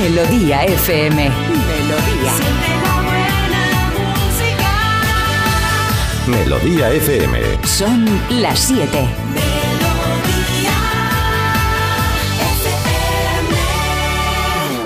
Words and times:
Melodía 0.00 0.64
FM. 0.64 1.30
Melodía. 1.30 2.32
Melodía 6.26 6.90
FM. 6.92 7.38
Son 7.66 8.06
las 8.30 8.60
7. 8.60 9.08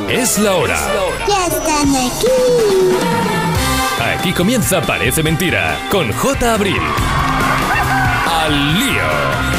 Es 0.09 0.39
la 0.41 0.55
hora. 0.57 0.81
Ya 1.29 1.47
están 1.47 1.91
aquí. 1.95 2.27
Aquí 4.19 4.33
comienza 4.33 4.83
Parece 4.83 5.23
Mentira 5.23 5.79
con 5.93 6.13
J. 6.13 6.55
Abril. 6.55 6.83
Al 8.27 8.79
lío. 8.81 9.54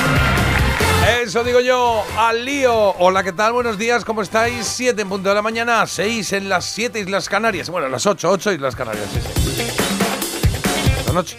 Eso 1.35 1.43
digo 1.43 1.59
yo, 1.59 2.01
al 2.17 2.45
lío. 2.45 2.91
Hola, 2.97 3.21
¿qué 3.21 3.33
tal? 3.33 3.51
Buenos 3.51 3.77
días, 3.77 4.05
¿cómo 4.05 4.21
estáis? 4.21 4.65
7 4.67 5.01
en 5.01 5.09
punto 5.09 5.27
de 5.27 5.35
la 5.35 5.41
mañana, 5.41 5.85
6 5.85 6.31
en 6.31 6.47
las 6.47 6.63
7 6.63 6.97
Islas 7.01 7.27
Canarias. 7.27 7.69
Bueno, 7.69 7.89
las 7.89 8.05
8, 8.05 8.31
8 8.31 8.53
Islas 8.53 8.73
Canarias, 8.73 9.03
sí, 9.11 9.19
sí. 9.53 9.67
La 11.05 11.11
noche. 11.11 11.37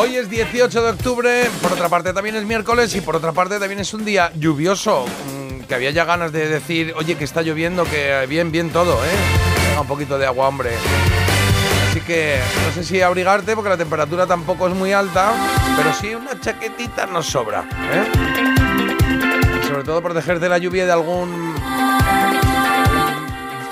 Hoy 0.00 0.16
es 0.16 0.30
18 0.30 0.82
de 0.82 0.90
octubre, 0.92 1.50
por 1.60 1.74
otra 1.74 1.90
parte 1.90 2.14
también 2.14 2.36
es 2.36 2.46
miércoles 2.46 2.94
y 2.94 3.02
por 3.02 3.16
otra 3.16 3.32
parte 3.32 3.58
también 3.58 3.80
es 3.80 3.92
un 3.92 4.06
día 4.06 4.32
lluvioso, 4.34 5.04
mm, 5.04 5.64
que 5.64 5.74
había 5.74 5.90
ya 5.90 6.06
ganas 6.06 6.32
de 6.32 6.48
decir, 6.48 6.94
oye, 6.96 7.16
que 7.16 7.24
está 7.24 7.42
lloviendo, 7.42 7.84
que 7.84 8.24
bien, 8.26 8.50
bien 8.50 8.70
todo, 8.70 8.94
¿eh? 9.04 9.78
Un 9.78 9.86
poquito 9.86 10.16
de 10.16 10.24
agua, 10.24 10.48
hombre. 10.48 10.70
Que 12.06 12.38
no 12.66 12.72
sé 12.74 12.84
si 12.84 13.00
abrigarte 13.00 13.54
porque 13.54 13.70
la 13.70 13.78
temperatura 13.78 14.26
tampoco 14.26 14.68
es 14.68 14.74
muy 14.74 14.92
alta, 14.92 15.32
pero 15.76 15.90
sí 15.94 16.14
una 16.14 16.38
chaquetita 16.38 17.06
nos 17.06 17.24
sobra. 17.26 17.64
¿eh? 17.92 18.04
Y 19.62 19.66
sobre 19.66 19.84
todo 19.84 20.02
protegerte 20.02 20.40
de 20.40 20.48
la 20.50 20.58
lluvia 20.58 20.84
de 20.84 20.92
algún... 20.92 21.54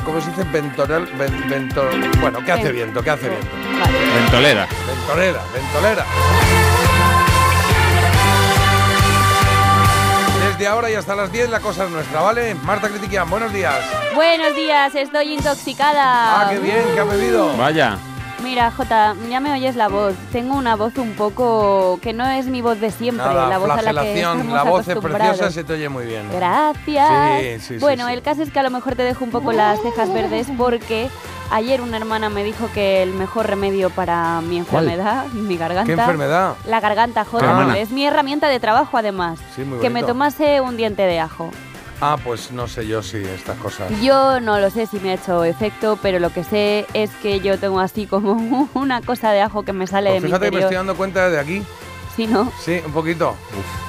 ¿Cómo 0.04 0.18
se 0.20 0.30
dice? 0.30 0.44
Ventoral, 0.44 1.06
ven- 1.18 1.48
vento- 1.48 1.84
bueno, 2.20 2.38
¿qué 2.44 2.52
hace 2.52 2.72
viento? 2.72 3.02
¿Qué 3.02 3.10
hace 3.10 3.28
viento? 3.28 3.48
Ventolera. 4.14 4.66
Ventolera, 4.86 5.42
ventolera. 5.52 6.06
Desde 10.50 10.66
ahora 10.66 10.90
y 10.90 10.94
hasta 10.94 11.14
las 11.14 11.30
10 11.30 11.50
la 11.50 11.60
cosa 11.60 11.84
es 11.84 11.90
nuestra, 11.90 12.20
¿vale? 12.22 12.54
Marta 12.54 12.88
Critiquian, 12.88 13.28
buenos 13.30 13.52
días. 13.52 13.76
Buenos 14.14 14.54
días, 14.56 14.94
estoy 14.94 15.34
intoxicada. 15.34 16.46
Ah, 16.46 16.50
qué 16.50 16.58
bien, 16.58 16.82
¿qué 16.94 17.00
ha 17.00 17.04
bebido? 17.04 17.56
Vaya. 17.56 17.98
Mira, 18.42 18.70
Jota, 18.70 19.14
ya 19.30 19.40
me 19.40 19.52
oyes 19.52 19.76
la 19.76 19.88
voz. 19.88 20.14
Tengo 20.32 20.56
una 20.56 20.74
voz 20.74 20.96
un 20.98 21.12
poco 21.12 21.98
que 22.02 22.12
no 22.12 22.26
es 22.26 22.46
mi 22.46 22.60
voz 22.60 22.80
de 22.80 22.90
siempre, 22.90 23.24
Nada, 23.24 23.48
la 23.48 23.58
voz 23.58 23.70
a 23.70 23.82
la 23.82 24.02
que 24.02 24.14
estamos 24.14 24.46
la 24.46 24.62
voz 24.64 24.88
es 24.88 24.98
preciosa, 24.98 25.50
se 25.50 25.64
te 25.64 25.74
oye 25.74 25.88
muy 25.88 26.06
bien. 26.06 26.28
Gracias. 26.32 27.40
Sí, 27.40 27.74
sí, 27.74 27.78
bueno, 27.78 28.08
sí. 28.08 28.14
el 28.14 28.22
caso 28.22 28.42
es 28.42 28.50
que 28.50 28.58
a 28.58 28.62
lo 28.62 28.70
mejor 28.70 28.96
te 28.96 29.04
dejo 29.04 29.24
un 29.24 29.30
poco 29.30 29.52
las 29.52 29.80
cejas 29.80 30.12
verdes 30.12 30.48
porque 30.58 31.08
ayer 31.50 31.80
una 31.80 31.96
hermana 31.96 32.28
me 32.30 32.42
dijo 32.42 32.68
que 32.74 33.02
el 33.02 33.12
mejor 33.14 33.46
remedio 33.46 33.90
para 33.90 34.40
mi 34.40 34.58
enfermedad, 34.58 35.26
mi 35.28 35.56
garganta, 35.56 35.86
¿Qué 35.86 36.00
enfermedad? 36.00 36.56
la 36.66 36.80
garganta, 36.80 37.24
Jota, 37.24 37.78
es 37.78 37.90
mi 37.90 38.06
herramienta 38.06 38.48
de 38.48 38.58
trabajo 38.58 38.96
además, 38.98 39.38
Sí, 39.54 39.62
muy 39.62 39.78
que 39.78 39.90
me 39.90 40.02
tomase 40.02 40.60
un 40.60 40.76
diente 40.76 41.02
de 41.02 41.20
ajo. 41.20 41.50
Ah, 42.04 42.16
pues 42.22 42.50
no 42.50 42.66
sé 42.66 42.84
yo 42.84 43.00
si 43.00 43.18
estas 43.18 43.56
cosas. 43.58 43.88
Yo 44.02 44.40
no 44.40 44.58
lo 44.58 44.70
sé 44.70 44.86
si 44.86 44.98
me 44.98 45.10
ha 45.10 45.14
hecho 45.14 45.44
efecto, 45.44 45.96
pero 46.02 46.18
lo 46.18 46.30
que 46.32 46.42
sé 46.42 46.84
es 46.94 47.10
que 47.22 47.38
yo 47.38 47.60
tengo 47.60 47.78
así 47.78 48.06
como 48.08 48.68
una 48.74 49.00
cosa 49.02 49.30
de 49.30 49.40
ajo 49.40 49.62
que 49.64 49.72
me 49.72 49.86
sale 49.86 50.10
Pues 50.10 50.14
de 50.14 50.20
mi 50.20 50.26
fíjate 50.26 50.46
que 50.46 50.50
me 50.56 50.60
estoy 50.62 50.76
dando 50.76 50.96
cuenta 50.96 51.30
de 51.30 51.38
aquí. 51.38 51.62
Sí, 52.16 52.26
¿no? 52.26 52.50
Sí, 52.60 52.80
un 52.84 52.90
poquito. 52.92 53.36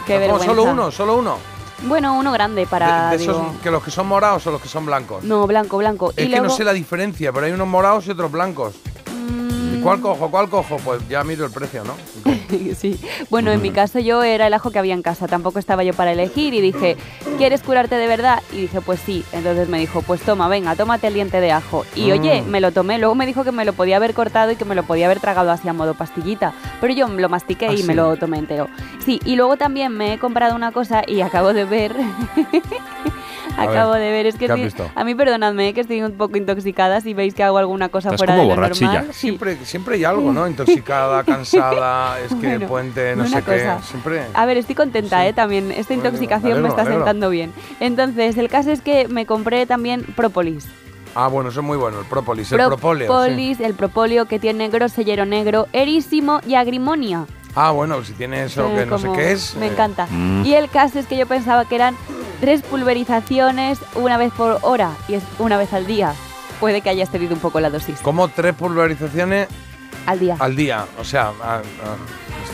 Qué 0.06 0.16
Ah, 0.16 0.20
vergüenza. 0.20 0.46
Solo 0.46 0.64
uno, 0.64 0.92
solo 0.92 1.18
uno. 1.18 1.38
Bueno, 1.86 2.14
uno 2.14 2.32
grande 2.32 2.68
para. 2.68 3.10
de, 3.10 3.18
de 3.18 3.24
esos 3.24 3.36
digo- 3.36 3.56
que 3.64 3.72
los 3.72 3.84
que 3.84 3.90
son 3.90 4.06
morados 4.08 4.46
o 4.46 4.52
los 4.52 4.62
que 4.62 4.68
son 4.70 4.86
blancos. 4.86 5.24
No, 5.24 5.48
blanco, 5.48 5.78
blanco. 5.80 6.12
Es 6.12 6.20
y 6.20 6.24
que 6.26 6.30
luego, 6.30 6.46
no 6.46 6.52
sé 6.52 6.64
la 6.64 6.72
diferencia, 6.74 7.34
pero 7.34 7.48
hay 7.48 7.52
unos 7.52 7.68
morados 7.68 8.06
y 8.06 8.12
otros 8.12 8.32
blancos. 8.32 8.76
Mm, 9.84 9.86
¿Y 9.86 9.90
cuál 9.90 10.02
cojo? 10.02 10.32
¿Cuál 10.32 10.50
cojo? 10.50 10.78
Pues 10.78 11.08
ya 11.10 11.24
miro 11.24 11.46
el 11.46 11.52
precio, 11.52 11.84
¿no? 11.84 11.94
sí. 12.78 13.00
Bueno, 13.30 13.52
en 13.52 13.62
mi 13.62 13.72
caso 13.72 14.00
yo 14.00 14.24
era 14.24 14.48
el 14.48 14.54
ajo 14.54 14.72
que 14.72 14.80
había 14.80 14.94
en 14.94 15.02
casa, 15.02 15.28
tampoco 15.28 15.60
estaba 15.60 15.84
yo 15.84 15.94
para 15.94 16.12
elegir 16.14 16.54
y 16.54 16.62
dije, 16.62 16.96
¿quieres 17.38 17.62
curarte 17.62 17.96
de 17.96 18.08
verdad? 18.08 18.42
Y 18.54 18.62
dije, 18.62 18.82
pues 18.82 19.00
sí. 19.06 19.24
Entonces 19.34 19.68
me 19.70 19.80
dijo, 19.80 20.02
pues 20.02 20.22
toma, 20.22 20.48
venga, 20.48 20.76
tómate 20.76 21.08
el 21.08 21.14
diente 21.16 21.40
de 21.42 21.52
ajo. 21.52 21.86
Y 21.96 22.10
Mm. 22.10 22.12
oye, 22.12 22.42
me 22.44 22.62
lo 22.62 22.72
tomé, 22.72 22.98
luego 23.00 23.16
me 23.16 23.26
dijo 23.26 23.44
que 23.44 23.52
me 23.52 23.66
lo 23.66 23.74
podía 23.74 23.98
haber 23.98 24.14
cortado 24.14 24.52
y 24.52 24.56
que 24.56 24.66
me 24.66 24.76
lo 24.76 24.84
podía 24.84 25.06
haber 25.08 25.20
tragado 25.20 25.52
así 25.52 25.68
a 25.68 25.74
modo 25.74 25.94
pastillita, 25.96 26.54
pero 26.80 26.94
yo 26.94 27.08
lo 27.08 27.30
mastiqué 27.30 27.68
¿Ah, 27.68 27.74
y 27.74 27.78
sí? 27.78 27.84
me 27.84 27.96
lo 27.96 28.16
tomé 28.18 28.38
entero. 28.38 28.68
Sí, 29.04 29.20
y 29.26 29.36
luego 29.36 29.58
también 29.58 29.92
me 29.92 30.14
he 30.14 30.20
comprado 30.20 30.56
una 30.56 30.72
cosa 30.72 31.02
y 31.08 31.22
acabo 31.22 31.54
de 31.54 31.66
ver... 31.66 31.96
Acabo 33.58 33.92
ver, 33.94 34.02
de 34.02 34.12
ver, 34.12 34.26
es 34.26 34.36
que 34.36 34.46
¿qué 34.48 34.52
has 34.52 34.58
sí- 34.58 34.64
visto? 34.66 34.90
a 34.96 35.04
mí 35.04 35.16
perdonadme 35.16 35.74
que 35.74 35.82
estoy 35.82 36.02
un 36.02 36.14
poco 36.14 36.38
intoxicada 36.38 37.02
si 37.02 37.14
veis 37.14 37.34
que 37.34 37.44
hago 37.44 37.58
alguna 37.58 37.90
cosa 37.90 38.10
Estás 38.10 38.20
fuera 38.20 38.34
como 38.36 38.44
de 38.44 38.50
lo 38.50 38.56
borrachilla. 38.56 38.94
normal. 38.94 39.14
Sí. 39.14 39.20
Siempre, 39.20 39.58
siempre 39.66 39.96
hay 39.96 40.04
algo, 40.04 40.32
¿no? 40.34 40.48
Intoxicada, 40.54 41.24
cansada, 41.24 42.20
es 42.20 42.30
que 42.36 42.36
Bueno, 42.48 42.68
puente, 42.68 43.16
no 43.16 43.28
sé 43.28 43.42
qué. 43.44 43.70
Siempre. 43.84 44.24
A 44.34 44.46
ver, 44.46 44.58
estoy 44.58 44.76
contenta, 44.76 45.22
Sí. 45.22 45.28
¿eh? 45.28 45.34
También 45.34 45.72
esta 45.72 45.94
intoxicación 45.94 46.62
me 46.62 46.70
está 46.70 46.86
sentando 46.86 47.30
bien. 47.30 47.54
Entonces, 47.80 48.38
el 48.38 48.50
caso 48.50 48.72
es 48.72 48.82
que 48.82 49.08
me 49.08 49.26
compré 49.26 49.66
también 49.66 50.04
própolis. 50.16 50.68
Ah, 51.16 51.28
bueno, 51.28 51.50
eso 51.52 51.60
es 51.60 51.66
muy 51.66 51.78
bueno, 51.78 52.00
el 52.00 52.06
própolis, 52.06 52.52
el 52.52 52.58
propóleo. 52.58 53.26
sí. 53.28 53.56
El 53.64 53.76
propóleo 53.76 54.26
que 54.26 54.40
tiene 54.40 54.70
grosellero 54.70 55.26
negro, 55.28 55.68
erísimo 55.72 56.40
y 56.48 56.56
agrimonia. 56.56 57.26
Ah, 57.56 57.70
bueno, 57.70 58.04
si 58.04 58.14
tiene 58.14 58.46
eso 58.46 58.68
Eh, 58.68 58.76
que 58.80 58.86
no 58.88 58.98
sé 58.98 59.10
qué 59.16 59.32
es. 59.32 59.56
Me 59.58 59.68
eh, 59.68 59.72
encanta. 59.72 60.08
Mm. 60.10 60.44
Y 60.44 60.56
el 60.56 60.70
caso 60.70 60.98
es 60.98 61.06
que 61.06 61.16
yo 61.16 61.28
pensaba 61.28 61.66
que 61.66 61.76
eran 61.76 61.96
tres 62.44 62.62
pulverizaciones 62.62 63.80
una 63.96 64.18
vez 64.18 64.34
por 64.34 64.60
hora 64.64 64.92
y 65.08 65.14
es 65.14 65.24
una 65.40 65.58
vez 65.58 65.72
al 65.72 65.88
día. 65.88 66.14
Puede 66.60 66.82
que 66.82 66.90
haya 66.90 67.06
excedido 67.06 67.34
un 67.34 67.40
poco 67.40 67.62
la 67.62 67.70
dosis. 67.70 68.02
Como 68.02 68.28
tres 68.28 68.54
pulverizaciones 68.54 69.48
Al 70.06 70.20
día. 70.20 70.36
al 70.40 70.54
día. 70.54 70.86
O 71.00 71.06
sea, 71.06 71.32
a- 71.42 71.60
a- 71.60 71.62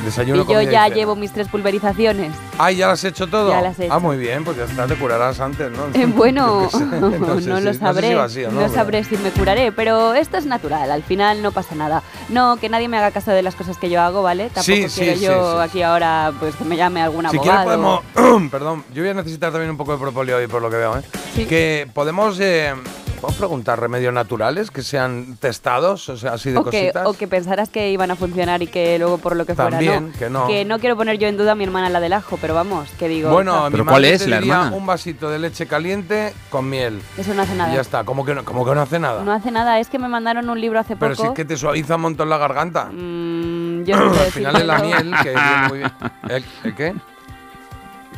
desayuno, 0.03 0.43
y 0.47 0.51
yo 0.53 0.61
ya 0.61 0.87
llevo 0.87 1.15
mis 1.15 1.31
tres 1.33 1.47
pulverizaciones. 1.47 2.33
Ah, 2.57 2.71
¿ya 2.71 2.87
las 2.87 2.99
has 2.99 3.05
hecho 3.05 3.27
todo? 3.27 3.49
Ya 3.49 3.61
las 3.61 3.79
he 3.79 3.83
Ah, 3.83 3.85
hecho. 3.87 3.99
muy 3.99 4.17
bien, 4.17 4.43
pues 4.43 4.57
ya 4.57 4.65
está, 4.65 4.87
te 4.87 4.95
curarás 4.95 5.39
antes, 5.39 5.71
¿no? 5.71 5.87
Eh, 5.93 6.05
bueno, 6.05 6.69
sé, 6.71 6.77
no, 6.85 7.39
si- 7.39 7.47
lo 7.47 7.73
si 7.73 7.79
sabré. 7.79 8.13
no 8.51 8.69
sabré 8.69 9.03
si 9.03 9.17
me 9.17 9.31
curaré, 9.31 9.71
pero 9.71 10.13
esto 10.13 10.37
es 10.37 10.45
natural. 10.45 10.91
Al 10.91 11.03
final 11.03 11.41
no 11.41 11.51
pasa 11.51 11.75
nada. 11.75 12.03
No, 12.29 12.57
que 12.57 12.69
nadie 12.69 12.87
me 12.87 12.97
haga 12.97 13.11
caso 13.11 13.31
de 13.31 13.41
las 13.41 13.55
cosas 13.55 13.77
que 13.77 13.89
yo 13.89 14.01
hago, 14.01 14.21
¿vale? 14.23 14.45
Tampoco 14.49 14.63
Sí, 14.63 14.87
quiero 15.01 15.17
sí, 15.17 15.23
yo 15.25 15.61
aquí 15.61 15.81
ahora 15.81 16.31
pues 16.39 16.55
que 16.55 16.63
me 16.63 16.75
llame 16.77 17.01
algún 17.01 17.29
Si 17.29 17.37
quieres 17.39 17.59
abogado. 17.61 18.03
podemos... 18.15 18.51
Perdón, 18.51 18.83
yo 18.93 19.01
voy 19.03 19.11
a 19.11 19.13
necesitar 19.15 19.51
también 19.51 19.71
un 19.71 19.77
poco 19.77 19.93
de 19.93 19.97
propóleo 19.99 20.37
hoy 20.37 20.47
por 20.47 20.61
lo 20.61 20.69
que 20.69 20.77
veo, 20.77 20.97
¿eh? 20.97 21.01
Sí. 21.35 21.45
Que 21.45 21.87
podemos... 21.93 22.37
eh, 22.39 22.73
¿Podemos 23.21 23.37
preguntar 23.37 23.77
remedios 23.81 24.13
naturales 24.13 24.71
que 24.71 24.81
sean 24.81 25.35
testados? 25.41 26.07
O 26.07 26.15
sea, 26.15 26.33
así 26.33 26.51
de 26.51 26.57
o 26.57 26.63
que, 26.63 26.69
cositas. 26.91 27.05
o 27.05 27.13
que 27.13 27.27
pensaras 27.27 27.67
que 27.67 27.91
iban 27.91 28.09
a 28.11 28.15
funcionar 28.15 28.61
y 28.63 28.67
que 28.67 28.97
luego 28.97 29.17
por 29.17 29.35
lo 29.35 29.45
que 29.45 29.55
También, 29.55 30.13
fuera 30.13 30.17
que 30.19 30.29
no. 30.29 30.47
Que 30.47 30.63
no 30.63 30.79
quiero 30.79 30.95
poner 30.95 31.17
yo 31.17 31.27
en 31.27 31.35
duda 31.35 31.51
a 31.51 31.55
mi 31.55 31.65
hermana 31.65 31.89
la 31.89 31.99
del 31.99 32.13
ajo, 32.13 32.37
pero 32.39 32.53
vamos, 32.53 32.89
que 32.97 33.09
digo, 33.09 33.29
Bueno, 33.29 33.65
mi 33.65 33.71
¿Pero 33.71 33.83
madre 33.83 33.93
cuál 33.93 34.05
es 34.05 34.23
te 34.23 34.27
la 34.29 34.37
diría 34.39 34.53
hermana? 34.53 34.75
Un 34.77 34.85
vasito 34.85 35.29
de 35.29 35.37
leche 35.39 35.67
caliente 35.67 36.33
con 36.49 36.69
miel. 36.69 37.01
eso 37.17 37.33
no 37.33 37.41
hace 37.41 37.55
Y 37.55 37.57
nada. 37.57 37.73
ya 37.75 37.81
está. 37.81 38.05
Como 38.05 38.23
que 38.23 38.33
no, 38.33 38.45
como 38.45 38.63
que 38.65 38.73
no 38.73 38.81
hace 38.81 38.99
nada. 38.99 39.21
No 39.21 39.33
hace 39.33 39.51
nada, 39.51 39.79
es 39.81 39.89
que 39.89 39.99
me 39.99 40.07
mandaron 40.07 40.49
un 40.49 40.61
libro 40.61 40.79
hace 40.79 40.95
Pero 40.95 41.13
poco. 41.13 41.27
sí 41.27 41.33
que 41.35 41.43
te 41.43 41.57
suaviza 41.57 41.97
un 41.97 42.01
montón 42.03 42.29
la 42.29 42.37
garganta. 42.37 42.85
Mm, 42.85 43.83
yo 43.83 43.97
no 43.97 44.13
sé 44.13 44.19
Al 44.27 44.31
final 44.31 44.55
es 44.55 44.65
la 44.65 44.79
miel, 44.79 45.13
que 45.23 45.29
viene 45.31 45.67
muy 45.67 45.77
bien. 45.79 45.91
¿El, 46.29 46.45
el 46.63 46.75
qué? 46.75 46.95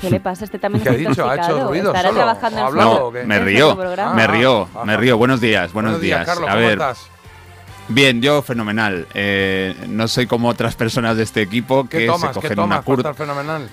¿Qué 0.02 0.10
le 0.10 0.20
pasa? 0.20 0.46
Este 0.46 0.58
también 0.60 0.84
¿Qué 0.84 0.90
ha 0.90 0.94
dicho? 0.94 1.30
¿Ha 1.30 1.36
hecho 1.36 1.68
ruido 1.68 1.88
Estará 1.94 2.10
solo? 2.10 2.22
trabajando 2.22 2.58
¿O 2.58 2.60
en 2.62 2.66
hablado 2.68 3.00
No, 3.08 3.12
qué? 3.12 3.24
me 3.24 3.40
río, 3.40 3.76
me 3.76 4.24
Ah, 4.24 4.28
río, 4.28 4.68
ajá. 4.74 4.86
me 4.86 4.98
río. 4.98 5.18
Buenos 5.18 5.40
días, 5.42 5.72
buenos, 5.74 6.02
días. 6.02 6.26
Carlos. 6.26 6.50
A 6.50 6.54
¿Cómo 6.54 6.62
ver, 6.66 6.72
estás? 6.74 7.08
bien, 7.88 8.22
yo 8.22 8.42
fenomenal. 8.42 9.08
Eh, 9.14 9.76
no 9.88 10.08
soy 10.08 10.26
como 10.28 10.50
otras 10.50 10.76
personas 10.76 11.18
de 11.18 11.24
este 11.24 11.42
equipo 11.42 11.88
¿Qué 11.88 12.00
que 12.00 12.06
tomas? 12.08 12.22
se 12.22 12.28
¿Qué 12.28 12.34
cogen 12.48 12.56
tomas? 12.56 12.84
una 12.88 12.96
estar 12.98 13.16
fenomenal. 13.16 13.70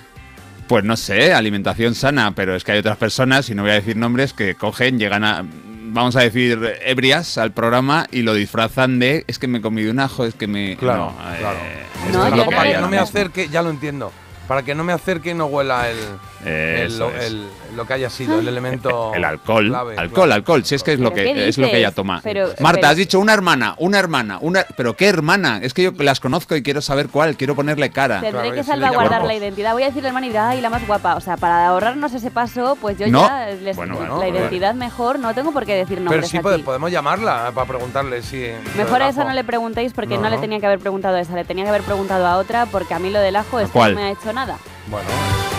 Pues 0.67 0.85
no 0.85 0.97
sé, 0.99 1.33
alimentación 1.33 1.95
sana, 1.95 2.33
pero 2.35 2.55
es 2.55 2.63
que 2.63 2.73
hay 2.73 2.79
otras 2.81 2.99
personas, 2.99 3.49
y 3.49 3.55
no 3.55 3.63
voy 3.63 3.71
a 3.71 3.75
decir 3.75 3.97
nombres, 3.97 4.35
que 4.35 4.55
cogen, 4.55 4.99
llegan 4.99 5.25
a, 5.25 5.43
vamos 5.91 6.15
a 6.17 6.21
decir, 6.21 6.77
ebrias 6.85 7.39
al 7.39 7.53
programa 7.53 8.07
y 8.11 8.21
lo 8.21 8.35
disfrazan 8.35 8.99
de, 8.99 9.25
es 9.29 9.39
que 9.39 9.49
me 9.49 9.59
he 9.59 9.61
comido 9.63 9.91
un 9.91 9.99
ajo, 9.99 10.27
es 10.27 10.35
que 10.35 10.47
me... 10.47 10.77
Claro, 10.77 11.07
no, 11.07 11.39
claro. 11.39 11.59
eh, 11.63 11.85
No, 12.13 12.27
es 12.27 12.35
no 12.37 12.43
ahora 12.43 12.87
me 12.89 12.99
acerque, 12.99 13.49
ya 13.49 13.63
lo 13.63 13.71
entiendo. 13.71 14.13
Para 14.49 14.63
que 14.63 14.75
no 14.75 14.83
me 14.83 14.93
acerque 14.93 15.31
y 15.31 15.35
no 15.35 15.47
huela 15.47 15.91
el, 15.91 15.99
el- 16.45 16.87
Eso 16.87 16.99
lo, 17.11 17.17
es. 17.17 17.25
el- 17.27 17.49
lo 17.77 17.87
que 17.87 17.93
haya 17.95 18.11
sido, 18.11 18.39
el 18.39 18.49
elemento. 18.49 19.13
El 19.19 19.25
alcohol, 19.25 19.69
clave, 19.69 19.93
alcohol, 19.99 20.15
claro. 20.27 20.35
alcohol, 20.35 20.65
si 20.65 20.75
es 20.75 20.83
que 20.83 20.93
es 20.95 21.01
lo 21.01 21.13
¿Pero 21.13 21.25
que 21.35 21.49
es 21.49 21.59
lo 21.59 21.69
que 21.69 21.79
ella 21.79 21.91
toma. 21.93 22.21
Pero- 22.23 22.49
Marta, 22.61 22.81
pero- 22.81 22.89
has 22.89 22.97
dicho 22.97 23.21
una 23.21 23.35
hermana, 23.35 23.75
una 23.79 23.99
hermana, 23.99 24.39
una, 24.41 24.65
pero 24.77 24.95
qué 24.97 25.07
hermana, 25.09 25.61
es 25.63 25.75
que 25.75 25.83
yo 25.85 25.93
las 25.99 26.21
conozco 26.21 26.57
y 26.57 26.63
quiero 26.63 26.81
saber 26.81 27.09
cuál, 27.09 27.37
quiero 27.37 27.55
ponerle 27.55 27.91
cara. 27.91 28.21
Tendré 28.21 28.41
Claro, 28.43 28.55
que 28.55 28.65
salvaguardar 28.65 29.25
la 29.25 29.35
identidad. 29.35 29.73
Voy 29.73 29.83
a 29.83 29.87
decirle 29.87 30.09
al 30.09 30.11
hermano 30.15 30.27
y 30.27 30.31
dirá, 30.31 30.49
ay, 30.51 30.61
la 30.61 30.71
más 30.71 30.87
guapa. 30.87 31.15
O 31.17 31.21
sea, 31.21 31.37
para 31.37 31.67
ahorrarnos 31.69 32.13
ese 32.15 32.31
paso, 32.31 32.77
pues 32.81 32.99
yo 32.99 33.07
No. 33.09 33.27
ya 33.29 33.47
les 33.63 33.77
Bueno, 33.77 33.95
la 34.01 34.09
bueno, 34.17 34.27
identidad 34.39 34.75
mejor, 34.75 35.19
no 35.19 35.35
tengo 35.35 35.53
por 35.53 35.67
qué 35.67 35.75
decir 35.75 35.99
Pero 35.99 36.05
nombres 36.11 36.29
sí 36.31 36.37
aquí. 36.39 36.45
pode- 36.45 36.63
podemos 36.65 36.91
llamarla 36.91 37.49
eh, 37.49 37.53
para 37.55 37.67
preguntarle 37.67 38.23
si. 38.23 38.47
Mejor 38.77 39.03
a 39.03 39.09
esa 39.09 39.25
no 39.25 39.33
le 39.33 39.45
preguntéis 39.45 39.93
porque 39.93 40.17
No, 40.17 40.23
no, 40.23 40.31
le 40.31 40.39
tenía 40.39 40.61
que 40.61 40.67
haber 40.67 40.79
preguntado 40.79 41.17
a 41.17 41.21
esa, 41.21 41.35
le 41.35 41.45
tenía 41.45 41.65
que 41.65 41.71
haber 41.71 41.83
preguntado 41.83 42.27
a 42.27 42.37
otra 42.39 42.67
porque 42.67 42.95
a 42.95 42.99
mí 42.99 43.11
lo 43.11 43.21
del 43.21 43.37
ajo 43.37 43.59
es 43.61 43.67
que 43.67 43.73
cuál? 43.73 43.95
no 43.95 44.01
me 44.01 44.07
ha 44.07 44.11
hecho 44.13 44.33
nada. 44.33 44.57
Bueno. 44.91 45.09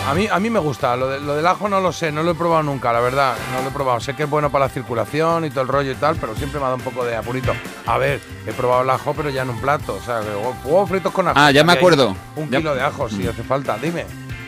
A 0.08 0.14
mí, 0.14 0.26
a 0.30 0.40
mí 0.40 0.50
me 0.50 0.58
gusta, 0.58 0.96
lo, 0.96 1.08
de- 1.08 1.20
lo 1.20 1.36
del 1.36 1.46
ajo 1.46 1.68
no 1.68 1.80
lo 1.80 1.92
sé, 1.92 2.10
no 2.10 2.22
lo 2.22 2.32
he 2.32 2.34
probado 2.34 2.62
nunca, 2.64 2.92
la 2.92 3.00
verdad, 3.00 3.34
no 3.54 3.62
lo 3.62 3.68
he 3.68 3.70
probado. 3.70 4.00
Sé 4.00 4.14
que 4.16 4.24
es 4.24 4.30
bueno 4.30 4.50
para 4.50 4.64
la 4.66 4.68
circulación 4.70 5.44
y 5.44 5.50
todo 5.50 5.62
el 5.62 5.68
rollo 5.68 5.92
y 5.92 5.94
tal, 5.94 6.16
pero 6.16 6.34
siempre 6.34 6.58
me 6.58 6.64
ha 6.66 6.70
dado 6.70 6.78
un 6.78 6.82
poco 6.84 7.04
de 7.04 7.14
apurito. 7.16 7.52
A 7.86 7.96
ver, 7.98 8.20
he 8.46 8.52
probado 8.52 8.82
el 8.82 8.90
ajo, 8.90 9.14
pero 9.14 9.30
ya 9.30 9.42
en 9.42 9.50
un 9.50 9.60
plato, 9.60 9.94
o 9.94 10.00
sea, 10.04 10.20
huevos 10.64 10.88
fritos 10.88 11.12
con 11.12 11.28
ajo. 11.28 11.38
Ah, 11.38 11.50
ya 11.52 11.62
me 11.62 11.72
acuerdo. 11.74 12.16
Un 12.34 12.50
Ya- 12.50 12.58
kilo 12.58 12.74
de 12.74 12.82
ajo, 12.82 13.08
si 13.08 13.26
hace 13.26 13.42
falta, 13.44 13.78
dime. 13.80 14.04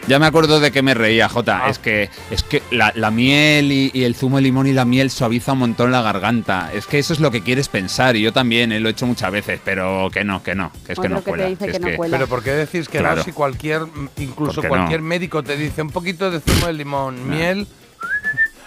Ya 0.09 0.19
me 0.19 0.27
acuerdo 0.27 0.59
de 0.59 0.73
que 0.73 0.83
me 0.83 0.95
reía, 0.95 1.29
Jota. 1.29 1.63
Ah. 1.65 1.71
Es 1.71 1.79
que, 1.79 2.11
es 2.33 2.43
que 2.43 2.61
la, 2.73 2.93
la 2.97 3.11
miel 3.13 3.71
y, 3.71 3.91
y 3.95 4.03
el 4.03 4.17
zumo 4.17 4.37
de 4.37 4.43
limón 4.43 4.67
y 4.67 4.73
la 4.73 4.85
miel 4.85 5.11
suaviza 5.11 5.53
un 5.53 5.61
montón 5.61 5.93
la 5.93 6.03
garganta. 6.03 6.71
Es 6.75 6.87
que 6.87 6.99
eso 6.99 7.13
es 7.13 7.21
lo 7.21 7.31
que 7.31 7.43
quieres 7.43 7.69
pensar. 7.69 8.17
Y 8.17 8.23
yo 8.23 8.33
también 8.33 8.73
eh, 8.73 8.81
lo 8.81 8.89
he 8.89 8.93
hecho 8.93 9.07
muchas 9.07 9.31
veces, 9.31 9.61
pero 9.65 10.11
que 10.13 10.25
no, 10.25 10.43
que 10.43 10.57
no, 10.57 10.73
que 10.85 10.95
es 10.95 10.99
que 10.99 11.09
no 11.09 11.17
que 11.19 11.23
te 11.23 11.31
cuela. 11.31 11.47
dice 11.47 11.67
que 11.71 11.79
no 11.79 11.97
cuela. 11.97 12.17
Pero 12.19 12.29
¿por 12.29 12.43
qué 12.43 12.51
decís 12.51 12.89
que 12.89 12.99
Claro. 12.99 13.17
no 13.17 13.23
si 13.23 13.31
cualquier, 13.33 13.83
incluso 14.19 14.55
¿Por 14.57 14.63
qué 14.63 14.69
cualquier 14.69 15.01
no? 15.03 15.07
médico 15.07 15.43
te 15.45 15.57
dice 15.57 15.83
un 15.83 15.91
poquito 15.91 16.31
de 16.33 16.41
zumo 16.41 16.67
de 16.67 16.73
limón, 16.73 17.29
miel, 17.31 17.69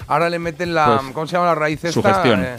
ahora 0.07 0.29
le 0.29 0.39
meten 0.39 0.73
la, 0.73 0.99
Pues, 1.01 1.11
¿cómo 1.13 1.27
se 1.27 1.33
llama 1.33 1.47
la 1.47 1.55
raíz 1.55 1.83
esta? 1.83 1.91
sugestión. 1.91 2.43
Eh, 2.45 2.55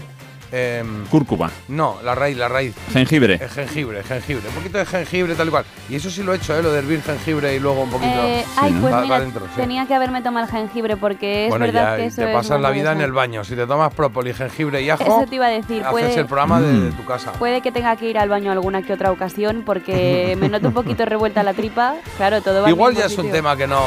em, 0.52 1.04
Cúrcuma, 1.06 1.50
no, 1.69 1.96
la 2.04 2.14
raíz, 2.14 2.37
la 2.37 2.48
raíz. 2.48 2.75
jengibre. 2.93 3.34
El 3.40 3.48
jengibre, 3.48 4.02
jengibre. 4.02 4.48
Un 4.48 4.54
poquito 4.54 4.78
de 4.78 4.87
jengibre, 4.87 5.34
tal 5.34 5.48
y 5.48 5.50
cual. 5.50 5.64
Y 5.88 5.96
eso 5.96 6.10
sí 6.10 6.22
lo 6.22 6.32
he 6.32 6.37
hecho, 6.37 6.56
¿eh? 6.56 6.62
Lo 6.62 6.72
de 6.72 6.78
hervir 6.78 7.02
jengibre 7.02 7.54
y 7.54 7.58
luego 7.60 7.82
un 7.82 7.90
poquito. 7.90 8.12
Eh, 8.22 8.44
ay, 8.56 8.72
¿no? 8.72 8.81
pues 8.81 8.93
Va- 8.93 8.96
va 8.98 9.02
mira, 9.04 9.20
dentro, 9.20 9.46
sí. 9.46 9.52
tenía 9.56 9.87
que 9.87 9.94
haberme 9.94 10.22
tomado 10.22 10.46
el 10.46 10.52
jengibre 10.52 10.96
porque 10.96 11.44
es 11.46 11.50
bueno, 11.50 11.66
verdad 11.66 11.93
ya 11.93 11.96
que 11.96 12.06
eso 12.06 12.22
te 12.22 12.31
es 12.31 12.37
pasas 12.37 12.60
la 12.60 12.70
vida 12.70 12.93
en 12.93 13.00
el 13.00 13.12
baño. 13.12 13.44
Si 13.44 13.54
te 13.54 13.66
tomas 13.66 13.93
própoli, 13.94 14.32
jengibre 14.34 14.82
y 14.82 14.90
ajo, 14.90 15.02
Eso 15.02 15.25
te 15.28 15.34
iba 15.37 15.46
a 15.46 15.50
decir, 15.50 15.81
haces 15.82 15.90
puede, 15.93 16.14
el 16.14 16.26
programa 16.26 16.60
de, 16.60 16.72
Mm. 16.72 16.84
de 16.87 16.93
tu 16.93 17.04
casa. 17.04 17.32
puede 17.32 17.60
que 17.60 17.72
tenga 17.72 17.94
que 17.96 18.08
ir 18.08 18.19
al 18.19 18.28
baño 18.28 18.52
alguna 18.52 18.82
que 18.82 18.93
otra 18.93 19.10
ocasión 19.12 19.62
porque 19.64 20.37
me 20.40 20.48
noto 20.48 20.69
un 20.69 20.75
poquito 20.75 21.04
revuelta 21.04 21.43
la 21.43 21.54
tripa. 21.54 21.94
Claro, 22.16 22.40
todo 22.43 22.60
va 22.62 22.66
al 22.66 22.72
Igual 22.72 22.94
ya 22.94 23.06
es 23.06 23.16
un 23.19 23.31
tema 23.31 23.56
que 23.56 23.66
no, 23.66 23.81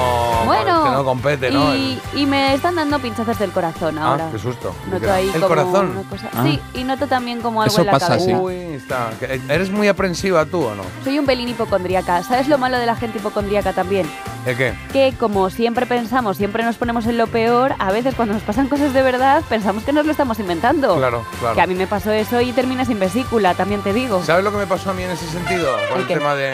Bueno, 0.45 0.83
que 0.83 0.89
no 0.91 1.03
compete, 1.03 1.51
¿no? 1.51 1.75
Y, 1.75 2.00
y 2.15 2.25
me 2.25 2.53
están 2.53 2.75
dando 2.75 3.00
pinchazos 3.00 3.38
del 3.39 3.51
corazón 3.51 3.97
ah, 3.97 4.11
ahora. 4.11 4.29
qué 4.31 4.39
susto. 4.39 4.73
Noto 4.91 5.11
ahí 5.11 5.25
el 5.27 5.33
como 5.33 5.47
corazón. 5.47 5.91
una 5.97 6.09
cosa- 6.09 6.29
Ah. 6.35 6.44
Sí, 6.51 6.59
y 6.73 6.83
noto 6.83 7.07
también 7.07 7.41
como 7.41 7.61
algo 7.61 7.71
Eso 7.73 7.81
en 7.81 7.87
la 7.87 7.91
pasa, 7.93 8.07
cabeza. 8.09 8.25
sí. 8.25 8.33
Uy, 8.33 8.55
está. 8.75 9.09
¿Que- 9.19 9.41
¿Eres 9.49 9.69
muy 9.71 9.87
aprensiva 9.87 10.45
tú 10.45 10.63
o 10.63 10.75
no? 10.75 10.83
Soy 11.03 11.19
un 11.19 11.25
pelín 11.25 11.49
hipocondríaca. 11.49 12.23
¿Sabes 12.23 12.47
lo 12.47 12.57
malo 12.57 12.77
de 12.77 12.85
la 12.85 12.95
gente 12.95 13.17
hipocondríaca 13.19 13.73
también? 13.73 14.09
¿El 14.45 14.55
qué? 14.57 14.73
Que 14.93 15.13
como 15.19 15.49
siempre 15.49 15.85
pensamos, 15.85 16.37
siempre 16.37 16.63
nos 16.63 16.77
ponemos 16.77 17.05
en 17.07 17.17
lo 17.17 17.27
peor, 17.27 17.75
a 17.79 17.91
veces 17.91 18.15
cuando 18.15 18.33
nos 18.33 18.43
pasan 18.43 18.67
cosas 18.69 18.93
de 18.93 19.01
verdad 19.01 19.43
pensamos 19.49 19.83
que 19.83 19.91
nos 19.93 20.05
lo 20.05 20.11
estamos 20.11 20.39
inventando. 20.39 20.95
Claro, 20.97 21.23
claro. 21.39 21.55
Que 21.55 21.61
a 21.61 21.67
mí 21.67 21.75
me 21.75 21.87
pasó 21.87 22.11
eso 22.11 22.39
y 22.41 22.51
terminé 22.53 22.85
sin 22.85 22.99
vesícula, 22.99 23.53
también 23.53 23.81
te 23.81 23.93
digo. 23.93 24.23
¿Sabes 24.23 24.43
lo 24.43 24.51
que 24.51 24.57
me 24.57 24.67
pasó 24.67 24.91
a 24.91 24.93
mí 24.93 25.03
en 25.03 25.11
ese 25.11 25.27
sentido? 25.27 25.69
Con 25.91 26.01
¿El 26.01 26.07
tema 26.07 26.35
de, 26.35 26.51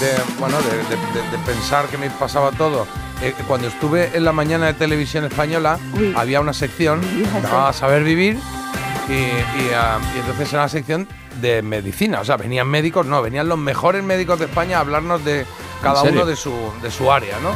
de, 0.00 0.12
bueno, 0.38 0.56
de, 0.58 0.76
de- 0.76 1.22
de- 1.22 1.30
de 1.30 1.38
pensar 1.46 1.86
que 1.86 1.98
me 1.98 2.10
pasaba 2.10 2.50
todo. 2.52 2.86
Eh, 3.20 3.34
cuando 3.48 3.66
estuve 3.68 4.10
en 4.16 4.24
la 4.24 4.32
mañana 4.32 4.66
de 4.66 4.74
televisión 4.74 5.24
española, 5.24 5.78
Uy. 5.96 6.14
había 6.16 6.40
una 6.40 6.52
sección 6.52 7.02
sé. 7.02 7.40
llamada 7.42 7.72
Saber 7.72 8.04
Vivir 8.04 8.38
y, 9.08 9.12
y, 9.12 9.70
ah, 9.74 9.98
y 10.14 10.18
entonces 10.18 10.52
era 10.52 10.62
una 10.62 10.68
sección 10.68 11.08
de 11.40 11.62
medicina. 11.62 12.20
O 12.20 12.24
sea, 12.24 12.36
venían 12.36 12.66
médicos, 12.68 13.06
no, 13.06 13.22
venían 13.22 13.48
los 13.48 13.58
mejores 13.58 14.02
médicos 14.02 14.38
de 14.38 14.46
España 14.46 14.78
a 14.78 14.80
hablarnos 14.80 15.24
de 15.24 15.46
cada 15.82 16.02
uno 16.02 16.24
de 16.24 16.36
su, 16.36 16.54
de 16.82 16.90
su 16.90 17.10
área, 17.10 17.38
¿no? 17.40 17.50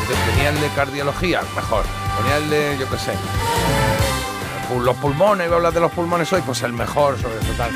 Entonces 0.00 0.26
venía 0.34 0.50
el 0.50 0.60
de 0.60 0.68
cardiología, 0.74 1.42
mejor. 1.54 1.84
Venía 2.20 2.36
el 2.36 2.50
de, 2.50 2.76
yo 2.78 2.88
qué 2.88 2.98
sé, 2.98 3.12
los 4.80 4.96
pulmones, 4.96 5.46
voy 5.46 5.54
a 5.54 5.56
hablar 5.56 5.72
de 5.72 5.80
los 5.80 5.92
pulmones 5.92 6.32
hoy, 6.32 6.42
pues 6.42 6.62
el 6.62 6.72
mejor 6.72 7.18
sobre 7.18 7.38
eso 7.38 7.52
tal. 7.56 7.70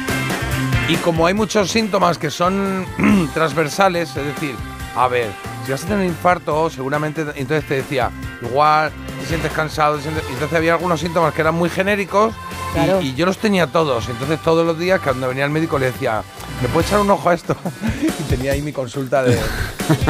Y 0.88 0.96
como 0.96 1.26
hay 1.26 1.34
muchos 1.34 1.70
síntomas 1.70 2.18
que 2.18 2.30
son 2.30 2.86
transversales, 3.34 4.16
es 4.16 4.26
decir, 4.26 4.56
a 4.96 5.06
ver, 5.08 5.30
si 5.68 5.72
vas 5.72 5.84
a 5.84 5.86
tener 5.86 6.00
un 6.00 6.06
infarto, 6.06 6.70
seguramente, 6.70 7.26
entonces 7.34 7.68
te 7.68 7.74
decía, 7.74 8.10
igual 8.40 8.90
te 9.20 9.26
sientes 9.26 9.52
cansado, 9.52 9.96
te 9.96 10.04
sientes- 10.04 10.24
y 10.30 10.32
entonces 10.32 10.56
había 10.56 10.72
algunos 10.72 10.98
síntomas 10.98 11.34
que 11.34 11.42
eran 11.42 11.56
muy 11.56 11.68
genéricos 11.68 12.32
y- 12.32 12.72
Claro. 12.72 13.02
y, 13.02 13.14
yo 13.14 13.26
los 13.26 13.36
tenía 13.36 13.66
todos. 13.66 14.08
Entonces 14.08 14.40
todos 14.42 14.64
los 14.64 14.78
días 14.78 14.98
cuando 15.04 15.28
venía 15.28 15.44
el 15.44 15.50
médico 15.50 15.78
le 15.78 15.86
decía, 15.92 16.22
¿me 16.62 16.68
puedes 16.68 16.88
echar 16.88 17.00
un 17.00 17.10
ojo 17.10 17.28
a 17.28 17.34
esto? 17.34 17.54
y 18.02 18.22
tenía 18.30 18.52
ahí 18.52 18.62
mi 18.62 18.72
consulta 18.72 19.22
de 19.22 19.38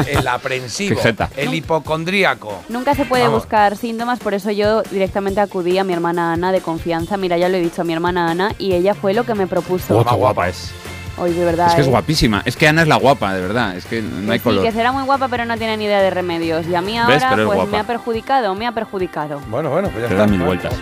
el 0.07 0.25
aprensivo, 0.25 0.97
el 1.35 1.53
hipocondríaco. 1.53 2.63
Nunca 2.69 2.95
se 2.95 3.03
puede 3.03 3.23
Vamos. 3.23 3.41
buscar 3.41 3.75
síntomas, 3.75 4.19
por 4.19 4.33
eso 4.33 4.51
yo 4.51 4.81
directamente 4.83 5.41
acudí 5.41 5.77
a 5.77 5.83
mi 5.83 5.91
hermana 5.91 6.31
Ana 6.31 6.53
de 6.53 6.61
confianza. 6.61 7.17
Mira, 7.17 7.37
ya 7.37 7.49
lo 7.49 7.57
he 7.57 7.61
dicho 7.61 7.81
a 7.81 7.85
mi 7.85 7.91
hermana 7.91 8.31
Ana 8.31 8.55
y 8.57 8.75
ella 8.75 8.93
fue 8.95 9.13
lo 9.13 9.25
que 9.25 9.35
me 9.35 9.45
propuso. 9.45 10.01
Qué 10.05 10.15
guapa 10.15 10.47
es. 10.47 10.71
Hoy 11.19 11.33
de 11.33 11.43
verdad. 11.45 11.67
Es 11.69 11.75
que 11.75 11.81
es 11.81 11.87
¿eh? 11.87 11.89
guapísima. 11.89 12.41
Es 12.45 12.55
que 12.55 12.67
Ana 12.67 12.81
es 12.83 12.87
la 12.87 12.95
guapa, 12.95 13.33
de 13.33 13.41
verdad. 13.41 13.75
Es 13.75 13.85
que 13.85 14.01
no 14.01 14.31
hay 14.31 14.39
sí, 14.39 14.43
color. 14.43 14.63
que 14.63 14.71
será 14.71 14.91
muy 14.91 15.03
guapa, 15.03 15.27
pero 15.27 15.45
no 15.45 15.57
tiene 15.57 15.75
ni 15.77 15.85
idea 15.85 16.01
de 16.01 16.09
remedios. 16.09 16.65
Y 16.67 16.75
a 16.75 16.81
mí 16.81 16.97
ahora, 16.97 17.31
pues 17.35 17.45
guapa. 17.45 17.65
me 17.65 17.77
ha 17.77 17.83
perjudicado, 17.83 18.55
me 18.55 18.65
ha 18.67 18.71
perjudicado. 18.71 19.41
Bueno, 19.49 19.69
bueno, 19.69 19.89
pues 19.89 20.03
ya 20.03 20.07
Te 20.07 20.13
está. 20.15 20.25
da 20.25 20.27
mil 20.27 20.41
vueltas. 20.41 20.73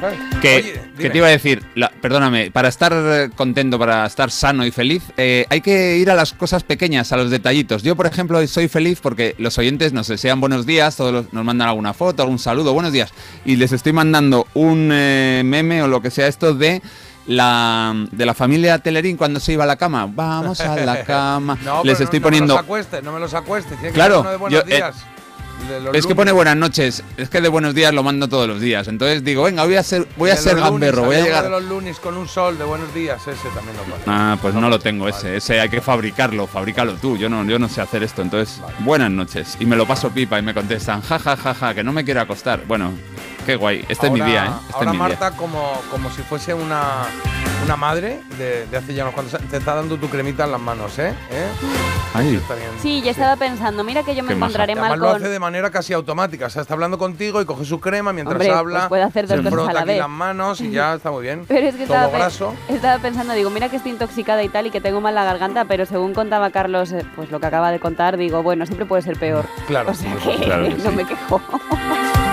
Que, 0.41 0.55
Oye, 0.57 0.81
que 0.97 1.09
te 1.09 1.17
iba 1.17 1.27
a 1.27 1.31
decir, 1.31 1.63
la- 1.75 1.89
perdóname, 2.01 2.51
para 2.51 2.67
estar 2.67 2.93
eh, 2.93 3.29
contento, 3.35 3.79
para 3.79 4.05
estar 4.05 4.29
sano 4.31 4.65
y 4.65 4.71
feliz, 4.71 5.03
eh, 5.17 5.45
hay 5.49 5.61
que 5.61 5.97
ir 5.97 6.09
a 6.11 6.15
las 6.15 6.33
cosas 6.33 6.63
pequeñas, 6.63 7.11
a 7.11 7.17
los 7.17 7.31
detallitos. 7.31 7.83
Yo, 7.83 7.95
por 7.95 8.05
ejemplo, 8.07 8.45
soy 8.47 8.67
feliz 8.67 8.99
porque 9.01 9.35
los 9.39 9.57
oyentes 9.57 9.93
nos 9.93 10.07
desean 10.07 10.39
buenos 10.39 10.65
días, 10.65 10.95
todos 10.95 11.11
los- 11.13 11.33
nos 11.33 11.43
mandan 11.43 11.67
alguna 11.69 11.93
foto, 11.93 12.21
algún 12.23 12.39
saludo, 12.39 12.73
buenos 12.73 12.91
días. 12.91 13.11
Y 13.45 13.55
les 13.55 13.71
estoy 13.71 13.93
mandando 13.93 14.45
un 14.53 14.89
eh, 14.91 15.41
meme 15.43 15.81
o 15.81 15.87
lo 15.87 16.01
que 16.01 16.11
sea 16.11 16.27
esto 16.27 16.53
de 16.53 16.81
la, 17.27 17.93
de 18.11 18.25
la 18.25 18.33
familia 18.33 18.79
Telerín 18.79 19.17
cuando 19.17 19.39
se 19.39 19.53
iba 19.53 19.63
a 19.63 19.67
la 19.67 19.75
cama. 19.75 20.09
Vamos 20.09 20.59
a 20.61 20.75
la 20.77 21.03
cama. 21.05 21.57
No, 21.63 21.83
les 21.83 21.99
estoy 21.99 22.19
no, 22.19 22.23
poniendo... 22.23 22.53
No 22.53 22.53
me 22.53 22.61
los 22.61 22.65
acuestes, 22.65 23.03
no 23.03 23.13
me 23.13 23.19
los. 23.19 23.31
Tiene 23.31 23.87
que 23.87 23.91
Claro, 23.91 24.15
ser 24.15 24.21
uno 24.21 24.31
de 24.31 24.37
buenos 24.37 24.65
yo, 24.65 24.71
eh, 24.71 24.75
días. 24.75 24.95
Es 25.93 26.05
que 26.05 26.15
pone 26.15 26.31
buenas 26.31 26.55
noches. 26.55 27.03
Es 27.17 27.29
que 27.29 27.41
de 27.41 27.49
buenos 27.49 27.73
días 27.73 27.93
lo 27.93 28.03
mando 28.03 28.27
todos 28.27 28.47
los 28.47 28.61
días. 28.61 28.87
Entonces 28.87 29.23
digo, 29.23 29.43
venga, 29.43 29.65
voy 29.65 29.75
a 29.75 29.83
ser, 29.83 30.07
voy 30.15 30.29
a 30.29 30.37
ser 30.37 30.53
lunes, 30.53 30.71
gamberro, 30.71 31.03
voy 31.03 31.15
a 31.15 31.21
llegar. 31.21 31.43
de 31.43 31.49
los 31.49 31.63
lunes 31.63 31.99
con 31.99 32.15
un 32.15 32.27
sol 32.27 32.57
de 32.57 32.63
buenos 32.63 32.93
días, 32.93 33.21
ese 33.27 33.49
también 33.53 33.75
lo. 33.75 33.83
Ah, 34.05 34.37
pues 34.41 34.53
no 34.53 34.69
lo 34.69 34.79
tengo 34.79 35.07
ese. 35.09 35.37
Ese 35.37 35.59
hay 35.59 35.69
que 35.69 35.81
fabricarlo, 35.81 36.47
fabrícalo 36.47 36.93
tú. 36.95 37.17
Yo 37.17 37.27
no, 37.27 37.43
yo 37.45 37.59
no 37.59 37.67
sé 37.69 37.81
hacer 37.81 38.03
esto. 38.03 38.21
Entonces, 38.21 38.61
buenas 38.79 39.11
noches. 39.11 39.57
Y 39.59 39.65
me 39.65 39.75
lo 39.75 39.85
paso 39.85 40.09
pipa 40.09 40.39
y 40.39 40.41
me 40.41 40.53
contestan, 40.53 41.01
ja, 41.01 41.19
ja, 41.19 41.35
ja, 41.35 41.53
ja, 41.53 41.73
que 41.73 41.83
no 41.83 41.91
me 41.91 42.05
quiero 42.05 42.21
acostar. 42.21 42.63
Bueno, 42.65 42.93
qué 43.47 43.55
guay. 43.55 43.83
Este 43.89 44.05
es 44.07 44.11
mi 44.13 44.21
día, 44.21 44.45
¿eh? 44.45 44.49
Este 44.67 44.73
ahora 44.75 44.91
es 44.91 44.91
mi 44.91 44.91
día. 44.91 45.07
Marta, 45.17 45.31
como, 45.31 45.81
como 45.89 46.11
si 46.11 46.21
fuese 46.21 46.53
una, 46.53 47.05
una 47.65 47.75
madre 47.75 48.21
de, 48.37 48.67
de 48.67 48.77
hace 48.77 48.93
ya 48.93 49.03
unos 49.03 49.15
cuantos 49.15 49.33
años, 49.35 49.49
te 49.49 49.57
está 49.57 49.73
dando 49.73 49.97
tu 49.97 50.07
cremita 50.09 50.43
en 50.45 50.51
las 50.51 50.61
manos, 50.61 50.99
¿eh? 50.99 51.13
¿Eh? 51.31 51.47
Ay, 52.13 52.35
Está 52.35 52.55
bien. 52.55 52.69
Sí, 52.81 53.01
yo 53.01 53.09
estaba 53.11 53.35
pensando, 53.37 53.83
mira 53.83 54.03
que 54.03 54.15
yo 54.15 54.23
me 54.23 54.29
Qué 54.29 54.35
maja. 54.35 54.47
encontraré 54.49 54.73
Además 54.73 54.89
mal 54.91 54.99
lo 54.99 55.07
con... 55.07 55.15
hace 55.17 55.29
de 55.29 55.39
manera 55.39 55.69
casi 55.71 55.93
automática. 55.93 56.47
O 56.47 56.49
sea, 56.49 56.61
está 56.61 56.73
hablando 56.73 56.97
contigo 56.97 57.41
y 57.41 57.45
coge 57.45 57.63
su 57.65 57.79
crema 57.79 58.11
mientras 58.13 58.35
Hombre, 58.35 58.47
pues 58.47 58.57
habla. 58.59 58.89
puede 58.89 59.03
hacer 59.03 59.27
dos 59.27 59.37
se 59.37 59.43
cosas 59.43 59.53
frota 59.53 59.71
a 59.71 59.73
la 59.73 59.79
aquí 59.81 59.87
vez. 59.89 59.97
las 59.99 60.09
manos 60.09 60.61
y 60.61 60.71
ya 60.71 60.95
está 60.95 61.09
muy 61.11 61.23
bien. 61.23 61.45
Pero 61.47 61.67
es 61.67 61.75
que 61.75 61.85
Todo 61.85 61.95
estaba, 61.97 62.17
graso. 62.17 62.53
estaba 62.67 62.99
pensando, 63.01 63.33
digo, 63.33 63.49
mira 63.49 63.69
que 63.69 63.77
estoy 63.77 63.91
intoxicada 63.93 64.43
y 64.43 64.49
tal 64.49 64.67
y 64.67 64.71
que 64.71 64.81
tengo 64.81 64.99
mal 65.01 65.15
la 65.15 65.23
garganta, 65.23 65.65
pero 65.65 65.85
según 65.85 66.13
contaba 66.13 66.49
Carlos, 66.49 66.91
eh, 66.91 67.05
pues 67.15 67.31
lo 67.31 67.39
que 67.39 67.45
acaba 67.45 67.71
de 67.71 67.79
contar, 67.79 68.17
digo, 68.17 68.43
bueno, 68.43 68.65
siempre 68.65 68.85
puede 68.85 69.01
ser 69.03 69.17
peor. 69.17 69.45
Claro. 69.67 69.91
O 69.91 69.93
sea 69.93 70.13
que 70.15 70.35
Claro 70.43 70.63
que 70.65 70.73
no 70.83 70.89
sí. 70.89 70.95
me 70.95 71.05
quejo. 71.05 71.41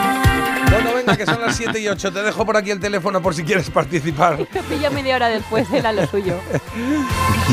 Que 1.16 1.26
son 1.26 1.40
las 1.40 1.56
7 1.56 1.78
y 1.80 1.88
8. 1.88 2.12
Te 2.12 2.22
dejo 2.22 2.44
por 2.44 2.56
aquí 2.56 2.70
el 2.70 2.80
teléfono 2.80 3.22
por 3.22 3.34
si 3.34 3.44
quieres 3.44 3.70
participar. 3.70 4.38
Me 4.54 4.62
pilla 4.62 4.90
media 4.90 5.16
hora 5.16 5.28
después, 5.28 5.70
era 5.72 5.92
lo 5.92 6.06
suyo. 6.06 6.38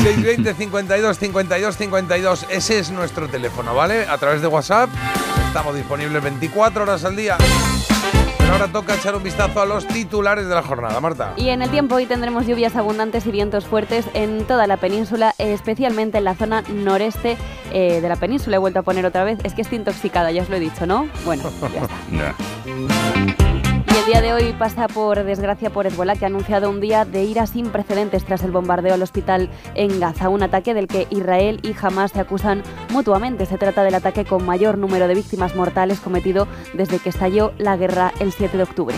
620 0.02 0.54
52 0.54 1.18
52 1.18 1.76
52. 1.76 2.46
Ese 2.50 2.78
es 2.78 2.90
nuestro 2.90 3.28
teléfono, 3.28 3.74
¿vale? 3.74 4.06
A 4.06 4.18
través 4.18 4.40
de 4.40 4.46
WhatsApp. 4.48 4.90
Estamos 5.46 5.74
disponibles 5.76 6.22
24 6.22 6.82
horas 6.82 7.04
al 7.04 7.16
día. 7.16 7.36
Ahora 8.52 8.68
toca 8.68 8.94
echar 8.94 9.16
un 9.16 9.22
vistazo 9.22 9.62
a 9.62 9.64
los 9.64 9.86
titulares 9.86 10.46
de 10.46 10.54
la 10.54 10.62
jornada, 10.62 11.00
Marta. 11.00 11.32
Y 11.38 11.48
en 11.48 11.62
el 11.62 11.70
tiempo 11.70 11.94
hoy 11.94 12.04
tendremos 12.04 12.46
lluvias 12.46 12.76
abundantes 12.76 13.24
y 13.24 13.30
vientos 13.30 13.64
fuertes 13.64 14.04
en 14.12 14.44
toda 14.44 14.66
la 14.66 14.76
península, 14.76 15.34
especialmente 15.38 16.18
en 16.18 16.24
la 16.24 16.34
zona 16.34 16.62
noreste 16.68 17.38
eh, 17.72 18.02
de 18.02 18.08
la 18.10 18.16
península. 18.16 18.56
He 18.56 18.58
vuelto 18.58 18.80
a 18.80 18.82
poner 18.82 19.06
otra 19.06 19.24
vez, 19.24 19.38
es 19.42 19.54
que 19.54 19.62
estoy 19.62 19.78
intoxicada, 19.78 20.30
ya 20.32 20.42
os 20.42 20.50
lo 20.50 20.56
he 20.56 20.60
dicho, 20.60 20.84
¿no? 20.84 21.08
Bueno, 21.24 21.44
ya 21.72 21.80
está. 21.80 23.52
Y 23.92 23.98
el 23.98 24.06
día 24.06 24.22
de 24.22 24.32
hoy 24.32 24.54
pasa 24.54 24.88
por 24.88 25.22
desgracia 25.22 25.68
por 25.68 25.86
Hezbollah, 25.86 26.16
que 26.16 26.24
ha 26.24 26.28
anunciado 26.28 26.70
un 26.70 26.80
día 26.80 27.04
de 27.04 27.24
ira 27.24 27.46
sin 27.46 27.68
precedentes 27.68 28.24
tras 28.24 28.42
el 28.42 28.50
bombardeo 28.50 28.94
al 28.94 29.02
hospital 29.02 29.50
en 29.74 30.00
Gaza, 30.00 30.30
un 30.30 30.42
ataque 30.42 30.72
del 30.72 30.86
que 30.86 31.06
Israel 31.10 31.60
y 31.62 31.74
Hamas 31.78 32.12
se 32.12 32.20
acusan 32.20 32.62
mutuamente. 32.90 33.44
Se 33.44 33.58
trata 33.58 33.84
del 33.84 33.94
ataque 33.94 34.24
con 34.24 34.46
mayor 34.46 34.78
número 34.78 35.08
de 35.08 35.14
víctimas 35.14 35.54
mortales 35.54 36.00
cometido 36.00 36.48
desde 36.72 37.00
que 37.00 37.10
estalló 37.10 37.52
la 37.58 37.76
guerra 37.76 38.14
el 38.18 38.32
7 38.32 38.56
de 38.56 38.62
octubre. 38.62 38.96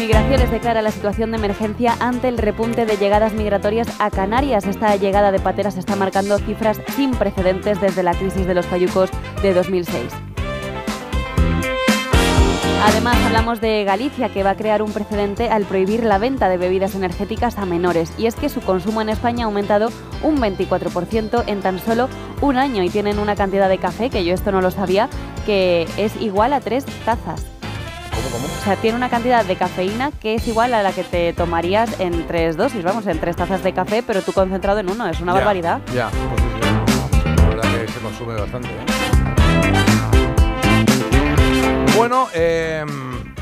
Migraciones 0.00 0.50
declara 0.50 0.82
la 0.82 0.90
situación 0.90 1.30
de 1.30 1.36
emergencia 1.36 1.94
ante 2.00 2.26
el 2.26 2.38
repunte 2.38 2.86
de 2.86 2.96
llegadas 2.96 3.34
migratorias 3.34 3.86
a 4.00 4.10
Canarias. 4.10 4.66
Esta 4.66 4.96
llegada 4.96 5.30
de 5.30 5.38
pateras 5.38 5.76
está 5.76 5.94
marcando 5.94 6.38
cifras 6.38 6.80
sin 6.96 7.12
precedentes 7.12 7.80
desde 7.80 8.02
la 8.02 8.14
crisis 8.14 8.48
de 8.48 8.54
los 8.54 8.66
payucos 8.66 9.10
de 9.42 9.54
2006. 9.54 10.29
Además, 12.82 13.16
hablamos 13.26 13.60
de 13.60 13.84
Galicia, 13.84 14.30
que 14.30 14.42
va 14.42 14.50
a 14.50 14.54
crear 14.56 14.80
un 14.82 14.92
precedente 14.92 15.50
al 15.50 15.64
prohibir 15.64 16.02
la 16.02 16.18
venta 16.18 16.48
de 16.48 16.56
bebidas 16.56 16.94
energéticas 16.94 17.58
a 17.58 17.66
menores. 17.66 18.10
Y 18.16 18.26
es 18.26 18.34
que 18.34 18.48
su 18.48 18.62
consumo 18.62 19.02
en 19.02 19.10
España 19.10 19.44
ha 19.44 19.46
aumentado 19.46 19.90
un 20.22 20.38
24% 20.40 21.44
en 21.46 21.60
tan 21.60 21.78
solo 21.78 22.08
un 22.40 22.56
año 22.56 22.82
y 22.82 22.88
tienen 22.88 23.18
una 23.18 23.36
cantidad 23.36 23.68
de 23.68 23.78
café, 23.78 24.08
que 24.08 24.24
yo 24.24 24.32
esto 24.32 24.50
no 24.50 24.62
lo 24.62 24.70
sabía, 24.70 25.08
que 25.44 25.86
es 25.98 26.16
igual 26.20 26.54
a 26.54 26.60
tres 26.60 26.86
tazas. 27.04 27.44
¿Cómo, 28.14 28.28
cómo? 28.32 28.46
O 28.46 28.64
sea, 28.64 28.76
tiene 28.76 28.96
una 28.96 29.10
cantidad 29.10 29.44
de 29.44 29.56
cafeína 29.56 30.10
que 30.18 30.34
es 30.36 30.48
igual 30.48 30.72
a 30.72 30.82
la 30.82 30.92
que 30.92 31.04
te 31.04 31.32
tomarías 31.34 32.00
en 32.00 32.26
tres 32.26 32.56
dosis, 32.56 32.82
vamos, 32.82 33.06
en 33.06 33.20
tres 33.20 33.36
tazas 33.36 33.62
de 33.62 33.72
café, 33.74 34.02
pero 34.02 34.22
tú 34.22 34.32
concentrado 34.32 34.80
en 34.80 34.88
uno. 34.90 35.06
Es 35.06 35.20
una 35.20 35.32
Ya, 35.32 35.38
barbaridad. 35.38 35.80
Ya, 35.94 36.08
pues 36.08 36.40
sí, 36.40 36.48
sí, 37.22 37.28
la 37.36 37.48
verdad 37.48 37.80
que 37.86 37.92
se 37.92 38.00
consume 38.00 38.34
bastante. 38.34 38.68
¿eh? 38.68 39.09
Bueno, 41.96 42.28
eh, 42.32 42.84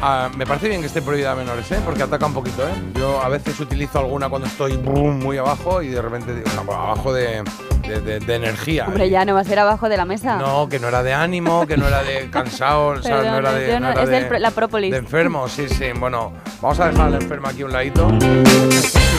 ah, 0.02 0.28
me 0.36 0.44
parece 0.46 0.68
bien 0.68 0.80
que 0.80 0.88
esté 0.88 1.00
prohibida 1.00 1.32
a 1.32 1.34
menores, 1.36 1.70
¿eh? 1.70 1.80
porque 1.84 2.02
ataca 2.02 2.26
un 2.26 2.34
poquito. 2.34 2.66
¿eh? 2.66 2.72
Yo 2.94 3.20
a 3.22 3.28
veces 3.28 3.58
utilizo 3.60 3.98
alguna 4.00 4.28
cuando 4.28 4.48
estoy 4.48 4.76
muy 4.78 5.38
abajo 5.38 5.80
y 5.82 5.88
de 5.88 6.02
repente, 6.02 6.34
digo, 6.34 6.48
no, 6.56 6.72
abajo 6.72 7.12
de, 7.12 7.44
de- 7.86 8.00
de- 8.00 8.20
de 8.20 8.34
energía. 8.34 8.86
Hombre, 8.88 9.10
ya 9.10 9.24
no 9.24 9.34
va 9.34 9.40
a 9.40 9.44
ser 9.44 9.58
abajo 9.60 9.88
de 9.88 9.96
la 9.96 10.04
mesa. 10.04 10.36
No, 10.38 10.68
que 10.68 10.80
no 10.80 10.88
era 10.88 11.02
de 11.02 11.14
ánimo, 11.14 11.66
que 11.66 11.76
no 11.76 11.86
era 11.86 12.02
de 12.02 12.28
cansado, 12.32 13.00
¿sabes? 13.02 13.26
no 13.30 13.38
era 13.38 13.52
de, 13.52 13.78
no 13.80 13.90
era 13.90 14.02
es 14.02 14.08
de- 14.30 14.40
la 14.40 14.50
própolis. 14.50 14.90
de 14.90 14.98
enfermo, 14.98 15.48
sí, 15.48 15.68
sí. 15.68 15.86
Bueno, 15.98 16.32
vamos 16.60 16.80
a 16.80 16.88
dejar 16.88 17.06
a 17.06 17.10
la 17.10 17.16
enferma 17.18 17.50
aquí 17.50 17.62
un 17.62 17.72
ladito. 17.72 18.08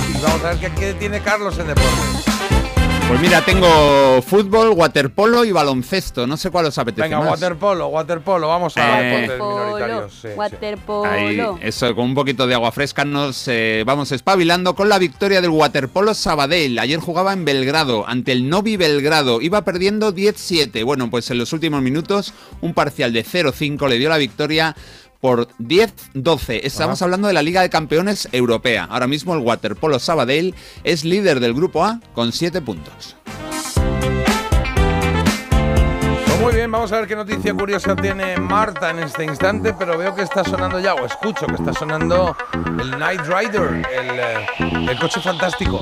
Y 0.09 0.21
vamos 0.21 0.43
a 0.43 0.49
ver 0.49 0.57
qué, 0.57 0.69
qué 0.71 0.93
tiene 0.95 1.21
Carlos 1.21 1.57
en 1.59 1.67
deportes. 1.67 2.25
Pues 3.09 3.21
mira, 3.21 3.43
tengo 3.43 4.21
fútbol, 4.21 4.69
waterpolo 4.69 5.43
y 5.43 5.51
baloncesto. 5.51 6.27
No 6.27 6.37
sé 6.37 6.51
cuál 6.51 6.67
os 6.67 6.77
apetece 6.77 7.01
Venga, 7.07 7.17
más. 7.19 7.31
waterpolo, 7.31 7.87
waterpolo, 7.87 8.47
vamos 8.47 8.77
a 8.77 9.01
Eh, 9.01 9.21
deportes 9.21 9.39
minoritarios. 9.39 10.13
sí, 10.13 10.19
sí. 10.21 10.27
waterpolo. 10.35 11.09
Ahí, 11.11 11.41
eso, 11.61 11.95
con 11.95 12.05
un 12.05 12.13
poquito 12.13 12.45
de 12.45 12.53
agua 12.53 12.71
fresca 12.71 13.05
nos 13.05 13.47
eh, 13.47 13.81
vamos 13.83 14.11
espabilando 14.11 14.75
con 14.75 14.89
la 14.89 14.99
victoria 14.99 15.41
del 15.41 15.49
Waterpolo 15.49 16.13
Sabadell. 16.13 16.77
Ayer 16.77 16.99
jugaba 16.99 17.33
en 17.33 17.45
Belgrado, 17.45 18.07
ante 18.07 18.31
el 18.31 18.47
Novi 18.47 18.77
Belgrado. 18.77 19.41
Iba 19.41 19.63
perdiendo 19.63 20.13
10-7. 20.13 20.85
Bueno, 20.85 21.09
pues 21.09 21.31
en 21.31 21.39
los 21.39 21.51
últimos 21.51 21.81
minutos, 21.81 22.35
un 22.61 22.75
parcial 22.75 23.11
de 23.11 23.25
0-5 23.25 23.89
le 23.89 23.97
dio 23.97 24.09
la 24.09 24.17
victoria 24.17 24.75
por 25.19 25.47
10-12. 25.57 26.61
Estamos 26.63 27.01
hablando 27.01 27.27
de 27.27 27.33
la 27.33 27.41
Liga 27.41 27.61
de 27.61 27.69
Campeones 27.69 28.29
Europea. 28.31 28.85
Ahora 28.89 29.07
mismo 29.07 29.33
el 29.33 29.41
Waterpolo 29.41 29.99
Sabadell 29.99 30.55
es 30.83 31.03
líder 31.03 31.39
del 31.39 31.53
grupo 31.53 31.83
A 31.83 31.99
con 32.13 32.31
7 32.31 32.61
puntos. 32.61 33.15
Pues 36.25 36.39
muy 36.41 36.53
bien, 36.53 36.71
vamos 36.71 36.91
a 36.91 36.99
ver 36.99 37.07
qué 37.07 37.15
noticia 37.15 37.53
curiosa 37.53 37.95
tiene 37.95 38.37
Marta 38.37 38.91
en 38.91 38.99
este 38.99 39.25
instante, 39.25 39.73
pero 39.77 39.97
veo 39.97 40.15
que 40.15 40.21
está 40.21 40.43
sonando 40.43 40.79
ya, 40.79 40.93
o 40.93 41.05
escucho 41.05 41.45
que 41.47 41.55
está 41.55 41.73
sonando 41.73 42.35
el 42.79 42.91
Night 42.97 43.21
Rider, 43.25 43.85
el, 43.91 44.19
eh, 44.19 44.89
el 44.89 44.99
coche 44.99 45.19
fantástico. 45.19 45.81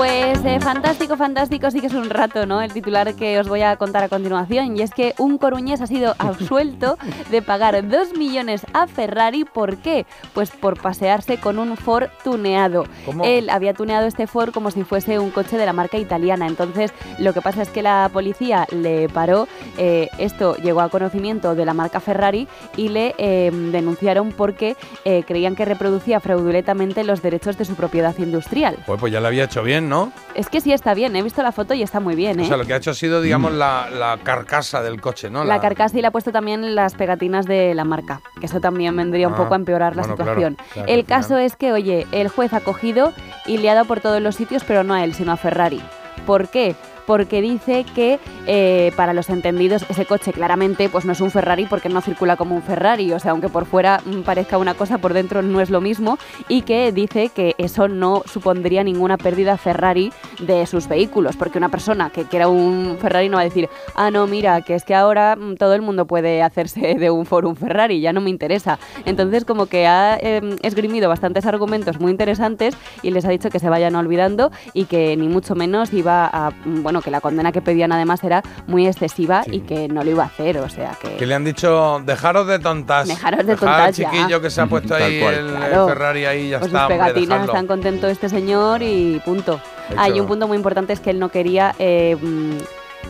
Pues 0.00 0.42
eh, 0.46 0.58
fantástico, 0.60 1.18
fantástico, 1.18 1.70
sí 1.70 1.82
que 1.82 1.88
es 1.88 1.92
un 1.92 2.08
rato, 2.08 2.46
¿no? 2.46 2.62
El 2.62 2.72
titular 2.72 3.14
que 3.16 3.38
os 3.38 3.48
voy 3.48 3.60
a 3.60 3.76
contar 3.76 4.02
a 4.02 4.08
continuación. 4.08 4.74
Y 4.74 4.80
es 4.80 4.92
que 4.92 5.12
un 5.18 5.36
coruñés 5.36 5.82
ha 5.82 5.86
sido 5.86 6.14
absuelto 6.18 6.96
de 7.30 7.42
pagar 7.42 7.86
2 7.86 8.16
millones 8.16 8.64
a 8.72 8.86
Ferrari. 8.86 9.44
¿Por 9.44 9.76
qué? 9.76 10.06
Pues 10.32 10.52
por 10.52 10.80
pasearse 10.80 11.36
con 11.36 11.58
un 11.58 11.76
Ford 11.76 12.08
tuneado. 12.24 12.86
¿Cómo? 13.04 13.26
Él 13.26 13.50
había 13.50 13.74
tuneado 13.74 14.06
este 14.06 14.26
Ford 14.26 14.54
como 14.54 14.70
si 14.70 14.84
fuese 14.84 15.18
un 15.18 15.28
coche 15.28 15.58
de 15.58 15.66
la 15.66 15.74
marca 15.74 15.98
italiana. 15.98 16.46
Entonces, 16.46 16.94
lo 17.18 17.34
que 17.34 17.42
pasa 17.42 17.60
es 17.60 17.68
que 17.68 17.82
la 17.82 18.08
policía 18.10 18.66
le 18.70 19.10
paró. 19.10 19.48
eh, 19.76 20.08
esto 20.16 20.56
llegó 20.56 20.80
a 20.80 20.88
conocimiento 20.88 21.54
de 21.54 21.66
la 21.66 21.74
marca 21.74 22.00
Ferrari 22.00 22.48
y 22.74 22.88
le 22.88 23.14
eh, 23.18 23.50
denunciaron 23.70 24.32
porque 24.32 24.78
eh, 25.04 25.24
creían 25.26 25.56
que 25.56 25.66
reproducía 25.66 26.20
fraudulentamente 26.20 27.04
los 27.04 27.20
derechos 27.20 27.58
de 27.58 27.66
su 27.66 27.74
propiedad 27.74 28.16
industrial. 28.16 28.78
Pues, 28.86 28.98
pues 28.98 29.12
ya 29.12 29.20
lo 29.20 29.26
había 29.26 29.44
hecho 29.44 29.62
bien, 29.62 29.89
¿no? 29.90 30.10
Es 30.34 30.48
que 30.48 30.62
sí 30.62 30.72
está 30.72 30.94
bien, 30.94 31.14
he 31.16 31.22
visto 31.22 31.42
la 31.42 31.52
foto 31.52 31.74
y 31.74 31.82
está 31.82 32.00
muy 32.00 32.14
bien, 32.14 32.40
¿eh? 32.40 32.44
O 32.44 32.46
sea, 32.46 32.56
lo 32.56 32.64
que 32.64 32.72
ha 32.72 32.76
hecho 32.78 32.92
ha 32.92 32.94
sido, 32.94 33.20
digamos, 33.20 33.52
la, 33.52 33.90
la 33.90 34.18
carcasa 34.22 34.80
del 34.82 35.00
coche, 35.02 35.28
¿no? 35.28 35.44
la 35.44 35.60
carcasa 35.60 35.98
y 35.98 36.00
le 36.00 36.06
ha 36.06 36.10
puesto 36.10 36.32
también 36.32 36.74
las 36.74 36.94
pegatinas 36.94 37.44
de 37.44 37.74
la 37.74 37.84
marca, 37.84 38.22
que 38.40 38.46
eso 38.46 38.60
también 38.60 38.96
vendría 38.96 39.28
un 39.28 39.34
Ah, 39.34 39.36
poco 39.36 39.52
a 39.52 39.56
empeorar 39.56 39.96
la 39.96 40.02
bueno, 40.02 40.16
situación. 40.16 40.56
claro, 40.72 40.88
el 40.88 41.04
caso 41.04 41.36
es 41.36 41.56
que, 41.56 41.72
oye, 41.72 42.06
el 42.12 42.28
juez 42.28 42.54
ha 42.54 42.60
cogido 42.60 43.12
y 43.44 43.58
le 43.58 43.68
ha 43.68 43.74
dado 43.74 43.86
por 43.86 44.00
todos 44.00 44.22
los 44.22 44.36
sitios, 44.36 44.62
pero 44.64 44.84
no 44.84 44.94
a 44.94 45.04
él, 45.04 45.12
sino 45.14 45.32
a 45.32 45.36
Ferrari. 45.36 45.82
¿Por 46.26 46.48
qué? 46.48 46.76
Porque 47.10 47.42
dice 47.42 47.84
que 47.92 48.20
eh, 48.46 48.92
para 48.94 49.12
los 49.12 49.30
entendidos 49.30 49.84
ese 49.88 50.06
coche 50.06 50.32
claramente 50.32 50.88
pues 50.88 51.04
no 51.04 51.10
es 51.10 51.20
un 51.20 51.32
Ferrari 51.32 51.66
porque 51.66 51.88
no 51.88 52.00
circula 52.02 52.36
como 52.36 52.54
un 52.54 52.62
Ferrari, 52.62 53.12
o 53.12 53.18
sea, 53.18 53.32
aunque 53.32 53.48
por 53.48 53.66
fuera 53.66 54.00
mm, 54.04 54.20
parezca 54.20 54.58
una 54.58 54.74
cosa, 54.74 54.98
por 54.98 55.12
dentro 55.12 55.42
no 55.42 55.60
es 55.60 55.70
lo 55.70 55.80
mismo. 55.80 56.18
Y 56.46 56.62
que 56.62 56.92
dice 56.92 57.30
que 57.30 57.56
eso 57.58 57.88
no 57.88 58.22
supondría 58.26 58.84
ninguna 58.84 59.18
pérdida 59.18 59.56
Ferrari 59.56 60.12
de 60.38 60.64
sus 60.66 60.86
vehículos, 60.86 61.36
porque 61.36 61.58
una 61.58 61.68
persona 61.68 62.10
que 62.10 62.26
quiera 62.26 62.46
un 62.46 62.96
Ferrari 63.00 63.28
no 63.28 63.38
va 63.38 63.40
a 63.40 63.44
decir, 63.44 63.68
ah, 63.96 64.12
no, 64.12 64.28
mira, 64.28 64.62
que 64.62 64.76
es 64.76 64.84
que 64.84 64.94
ahora 64.94 65.34
mm, 65.34 65.56
todo 65.56 65.74
el 65.74 65.82
mundo 65.82 66.06
puede 66.06 66.44
hacerse 66.44 66.94
de 66.94 67.10
un 67.10 67.26
Ford 67.26 67.46
un 67.46 67.56
Ferrari, 67.56 68.00
ya 68.00 68.12
no 68.12 68.20
me 68.20 68.30
interesa. 68.30 68.78
Entonces 69.04 69.44
como 69.44 69.66
que 69.66 69.88
ha 69.88 70.16
eh, 70.22 70.58
esgrimido 70.62 71.08
bastantes 71.08 71.44
argumentos 71.44 71.98
muy 71.98 72.12
interesantes 72.12 72.76
y 73.02 73.10
les 73.10 73.24
ha 73.24 73.30
dicho 73.30 73.50
que 73.50 73.58
se 73.58 73.68
vayan 73.68 73.96
olvidando 73.96 74.52
y 74.74 74.84
que 74.84 75.16
ni 75.16 75.26
mucho 75.26 75.56
menos 75.56 75.92
iba 75.92 76.30
a, 76.32 76.52
mm, 76.64 76.84
bueno, 77.00 77.04
que 77.04 77.10
la 77.10 77.20
condena 77.20 77.52
que 77.52 77.60
pedían 77.62 77.92
además 77.92 78.22
era 78.24 78.42
muy 78.66 78.86
excesiva 78.86 79.42
Sí. 79.44 79.50
y 79.56 79.60
que 79.60 79.88
no 79.88 80.04
lo 80.04 80.10
iba 80.10 80.22
a 80.24 80.26
hacer, 80.26 80.58
o 80.58 80.68
sea 80.68 80.96
que... 81.00 81.16
Que 81.16 81.26
le 81.26 81.34
han 81.34 81.44
dicho, 81.44 82.00
dejaros 82.04 82.46
de 82.46 82.58
tontas. 82.58 83.08
Dejaros 83.08 83.46
de 83.46 83.52
al 83.52 83.58
tontas 83.58 83.96
ya. 83.96 84.10
chiquillo 84.10 84.40
que 84.40 84.50
se 84.50 84.60
ha 84.60 84.66
puesto 84.66 84.88
Tal 84.90 85.02
ahí 85.02 85.20
cual. 85.20 85.34
el, 85.34 85.46
Claro. 85.56 85.88
Ferrari 85.88 86.24
ahí, 86.26 86.50
ya 86.50 86.58
Pues 86.58 86.68
está, 86.68 86.86
sus 86.86 86.88
pegatinas, 86.88 87.44
están 87.46 87.66
contento 87.66 88.06
este 88.08 88.28
señor 88.28 88.82
y 88.82 89.20
punto. 89.24 89.60
Ha 89.96 90.04
Ah, 90.04 90.08
un 90.20 90.26
punto 90.26 90.46
muy 90.46 90.56
importante 90.56 90.92
es 90.92 91.00
que 91.00 91.10
él 91.10 91.18
no 91.18 91.30
quería 91.30 91.74
eh, 91.78 92.16
mm, 92.20 92.56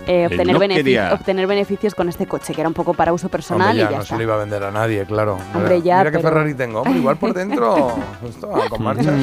eh, 0.07 0.27
obtener, 0.27 0.55
no 0.55 0.59
benefi- 0.61 0.75
quería. 0.77 1.13
obtener 1.15 1.47
beneficios 1.47 1.95
con 1.95 2.09
este 2.09 2.27
coche, 2.27 2.53
que 2.55 2.61
era 2.61 2.69
un 2.69 2.75
poco 2.75 2.95
para 2.95 3.13
uso 3.13 3.29
personal 3.29 3.69
Hombre, 3.69 3.83
ya, 3.83 3.89
y 3.89 3.91
ya 3.91 3.97
no 3.97 4.03
está. 4.03 4.15
se 4.15 4.19
lo 4.19 4.23
iba 4.25 4.35
a 4.35 4.39
vender 4.39 4.63
a 4.65 4.71
nadie, 4.71 5.05
claro. 5.05 5.39
Hombre, 5.55 5.75
Mira- 5.77 5.85
ya, 5.85 5.99
Mira 5.99 6.11
qué 6.11 6.19
Ferrari 6.21 6.55
tengo. 6.55 6.81
Hombre, 6.83 6.99
igual 6.99 7.17
por 7.17 7.33
dentro. 7.35 7.97
Va 8.45 8.69
con 8.69 8.83
marchas. 8.83 9.15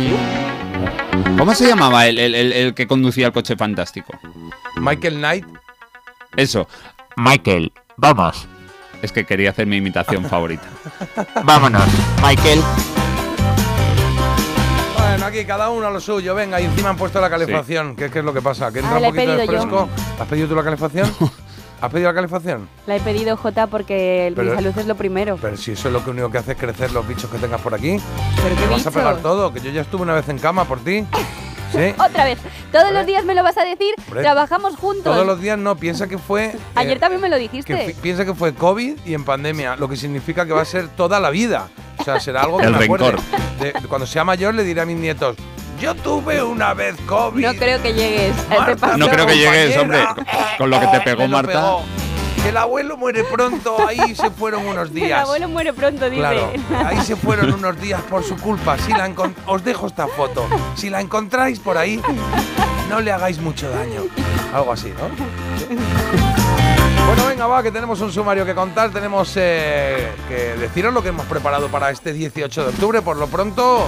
¿Cómo 1.37 1.53
se 1.53 1.67
llamaba 1.67 2.07
el, 2.07 2.19
el- 2.19 2.35
el- 2.35 2.53
el 2.53 2.73
que 2.73 2.87
conducía 2.87 3.27
el 3.27 3.33
coche 3.33 3.55
fantástico? 3.55 4.13
Michael 4.77 5.15
Knight. 5.17 5.45
Eso, 6.35 6.67
Michael, 7.15 7.71
vamos, 7.95 8.47
es 9.01 9.11
que 9.11 9.25
quería 9.25 9.49
hacer 9.49 9.65
mi 9.65 9.77
imitación 9.77 10.23
favorita. 10.25 10.67
vámonos. 11.43 11.83
Michael, 12.23 12.59
aquí 15.27 15.45
cada 15.45 15.69
uno 15.69 15.87
a 15.87 15.91
lo 15.91 15.99
suyo. 15.99 16.33
Venga, 16.35 16.59
y 16.61 16.65
encima 16.65 16.89
han 16.89 16.97
puesto 16.97 17.19
la 17.21 17.29
calefacción. 17.29 17.95
¿Qué, 17.95 18.09
qué 18.09 18.19
es 18.19 18.25
lo 18.25 18.33
que 18.33 18.41
pasa? 18.41 18.71
¿Que 18.71 18.79
entra 18.79 18.95
Ah, 18.95 18.99
un 18.99 19.05
poquito 19.05 19.31
de 19.37 19.45
yo. 19.45 19.51
fresco? 19.51 19.89
¿Has 20.19 20.27
pedido 20.27 20.47
tú 20.47 20.55
la 20.55 20.63
calefacción? 20.63 21.11
¿Has 21.81 21.91
pedido 21.91 22.09
la 22.09 22.15
calefacción? 22.15 22.67
La 22.87 22.95
he 22.95 22.99
pedido 22.99 23.37
J 23.37 23.67
porque 23.67 24.25
el 24.27 24.33
Pero- 24.33 24.49
mi 24.51 24.55
salud 24.55 24.77
es 24.77 24.87
lo 24.87 24.95
primero. 24.95 25.37
Pero 25.39 25.57
si 25.57 25.73
eso 25.73 25.89
es 25.89 25.93
lo 25.93 26.03
que 26.03 26.09
único 26.09 26.31
que 26.31 26.39
hace 26.39 26.53
es 26.53 26.57
crecer 26.57 26.91
los 26.91 27.07
bichos 27.07 27.29
que 27.29 27.37
tengas 27.37 27.61
por 27.61 27.75
aquí. 27.75 27.97
Pero 28.41 28.55
qué 28.55 28.65
vas 28.67 28.87
a 28.87 28.91
pegar 28.91 29.17
todo, 29.17 29.53
que 29.53 29.59
yo 29.61 29.69
ya 29.69 29.81
estuve 29.81 30.01
una 30.01 30.15
vez 30.15 30.27
en 30.29 30.39
cama 30.39 30.65
por 30.65 30.79
ti. 30.79 31.05
¿Sí? 31.71 31.93
Otra 31.99 32.25
vez, 32.25 32.37
todos 32.71 32.91
los 32.91 33.05
días 33.05 33.25
me 33.25 33.35
lo 33.35 33.43
vas 33.43 33.57
a 33.57 33.63
decir, 33.63 33.93
Hombre. 34.07 34.21
trabajamos 34.21 34.75
juntos. 34.75 35.03
Todos 35.03 35.25
los 35.25 35.41
días 35.41 35.57
no, 35.57 35.75
piensa 35.75 36.07
que 36.07 36.17
fue. 36.17 36.45
eh, 36.53 36.59
Ayer 36.75 36.99
también 36.99 37.21
me 37.21 37.29
lo 37.29 37.35
que 37.37 37.41
dijiste. 37.43 37.87
fi- 37.87 37.93
piensa 37.93 38.25
que 38.25 38.33
fue 38.33 38.53
COVID 38.53 38.97
y 39.05 39.13
en 39.13 39.23
pandemia, 39.23 39.75
lo 39.75 39.87
que 39.89 39.95
significa 39.97 40.45
que 40.45 40.53
va 40.53 40.61
a 40.61 40.65
ser 40.65 40.87
toda 40.89 41.19
la 41.19 41.29
vida. 41.29 41.69
O 41.99 42.03
sea, 42.03 42.19
será 42.19 42.41
algo 42.43 42.57
que 42.59 42.65
El 42.65 42.71
me 42.73 42.79
rencor. 42.79 43.19
De- 43.59 43.73
cuando 43.87 44.05
sea 44.07 44.23
mayor 44.23 44.53
le 44.53 44.63
diré 44.63 44.81
a 44.81 44.85
mis 44.85 44.97
nietos, 44.97 45.35
yo 45.81 45.93
tuve 45.95 46.41
una 46.41 46.73
vez 46.73 46.95
COVID. 47.05 47.45
No 47.45 47.53
creo 47.55 47.81
que 47.81 47.93
llegues 47.93 48.31
a 48.35 48.41
este 48.41 48.57
Marta, 48.57 48.75
paso. 48.77 48.97
No 48.97 49.07
creo 49.09 49.25
que 49.27 49.37
llegues, 49.37 49.77
hombre, 49.77 49.99
con 50.57 50.69
lo 50.69 50.79
que 50.79 50.87
te 50.87 50.99
pegó 51.01 51.27
Marta. 51.27 51.51
pegó. 51.51 51.83
El 52.45 52.55
abuelo 52.57 52.97
muere 52.97 53.23
pronto, 53.23 53.77
ahí 53.87 54.15
se 54.15 54.29
fueron 54.31 54.65
unos 54.65 54.89
El 54.89 54.93
días. 54.93 55.21
abuelo 55.21 55.49
muere 55.49 55.73
pronto, 55.73 56.09
dice. 56.09 56.19
Claro, 56.21 56.51
ahí 56.85 57.01
se 57.01 57.15
fueron 57.15 57.53
unos 57.53 57.79
días 57.79 58.01
por 58.03 58.23
su 58.23 58.37
culpa. 58.37 58.77
Si 58.77 58.91
la 58.91 59.11
os 59.45 59.63
dejo 59.63 59.87
esta 59.87 60.07
foto. 60.07 60.45
Si 60.75 60.89
la 60.89 61.01
encontráis 61.01 61.59
por 61.59 61.77
ahí, 61.77 62.01
no 62.89 63.01
le 63.01 63.11
hagáis 63.11 63.39
mucho 63.39 63.69
daño. 63.69 64.03
Algo 64.53 64.71
así, 64.71 64.93
¿no? 64.97 65.09
Bueno, 67.07 67.25
venga, 67.25 67.47
va, 67.47 67.63
que 67.63 67.71
tenemos 67.71 68.01
un 68.01 68.11
sumario 68.11 68.45
que 68.45 68.53
contar. 68.53 68.91
Tenemos 68.91 69.31
eh, 69.35 70.09
que 70.27 70.55
deciros 70.57 70.93
lo 70.93 71.01
que 71.01 71.09
hemos 71.09 71.25
preparado 71.25 71.67
para 71.69 71.89
este 71.89 72.11
18 72.13 72.63
de 72.63 72.69
octubre. 72.69 73.01
Por 73.01 73.17
lo 73.17 73.27
pronto, 73.27 73.87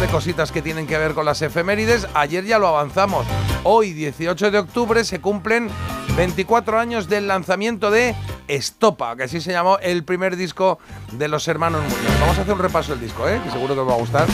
de 0.00 0.06
cositas 0.06 0.52
que 0.52 0.62
tienen 0.62 0.86
que 0.86 0.96
ver 0.96 1.14
con 1.14 1.24
las 1.24 1.42
efemérides. 1.42 2.06
Ayer 2.14 2.44
ya 2.44 2.58
lo 2.58 2.68
avanzamos. 2.68 3.26
Hoy, 3.64 3.92
18 3.92 4.52
de 4.52 4.58
octubre, 4.58 5.04
se 5.04 5.20
cumplen 5.20 5.68
24 6.16 6.78
años 6.78 7.08
del 7.08 7.26
lanzamiento 7.26 7.90
de 7.90 8.14
Estopa, 8.46 9.16
que 9.16 9.24
así 9.24 9.40
se 9.40 9.50
llamó 9.50 9.78
el 9.78 10.04
primer 10.04 10.36
disco 10.36 10.78
de 11.12 11.26
los 11.26 11.48
hermanos 11.48 11.82
Muñoz. 11.82 12.20
Vamos 12.20 12.38
a 12.38 12.42
hacer 12.42 12.54
un 12.54 12.60
repaso 12.60 12.92
del 12.92 13.00
disco, 13.00 13.28
¿eh? 13.28 13.40
que 13.42 13.50
seguro 13.50 13.74
que 13.74 13.80
os 13.80 13.88
va 13.88 13.94
a 13.94 13.98
gustar. 13.98 14.26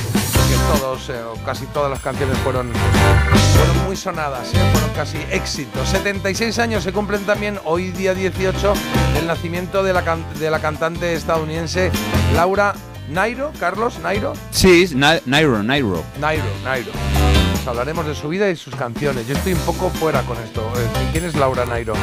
Todos, 0.80 1.08
eh, 1.10 1.14
casi 1.44 1.66
todas 1.66 1.90
las 1.90 2.00
canciones 2.00 2.36
fueron, 2.38 2.70
fueron 3.56 3.84
muy 3.86 3.96
sonadas, 3.96 4.52
¿eh? 4.54 4.58
fueron 4.72 4.90
casi 4.90 5.18
éxitos. 5.30 5.88
76 5.88 6.58
años 6.58 6.84
se 6.84 6.92
cumplen 6.92 7.24
también 7.24 7.58
hoy 7.64 7.90
día 7.90 8.14
18 8.14 8.74
del 9.14 9.26
nacimiento 9.26 9.82
de 9.82 9.92
la, 9.92 10.18
de 10.38 10.50
la 10.50 10.60
cantante 10.60 11.14
estadounidense 11.14 11.90
Laura 12.34 12.74
Nairo, 13.08 13.52
Carlos 13.60 13.98
Nairo. 14.02 14.32
Sí, 14.50 14.88
Na- 14.94 15.20
Nairo, 15.26 15.62
Nairo. 15.62 16.02
Nairo, 16.20 16.44
Nairo. 16.64 16.90
Pues 17.52 17.66
hablaremos 17.66 18.06
de 18.06 18.14
su 18.14 18.28
vida 18.28 18.48
y 18.50 18.56
sus 18.56 18.74
canciones. 18.74 19.26
Yo 19.26 19.34
estoy 19.34 19.52
un 19.52 19.58
poco 19.60 19.90
fuera 19.90 20.22
con 20.22 20.38
esto. 20.38 20.60
Eh, 20.76 21.08
¿Quién 21.12 21.24
es 21.24 21.34
Laura 21.36 21.66
Nairo? 21.66 21.94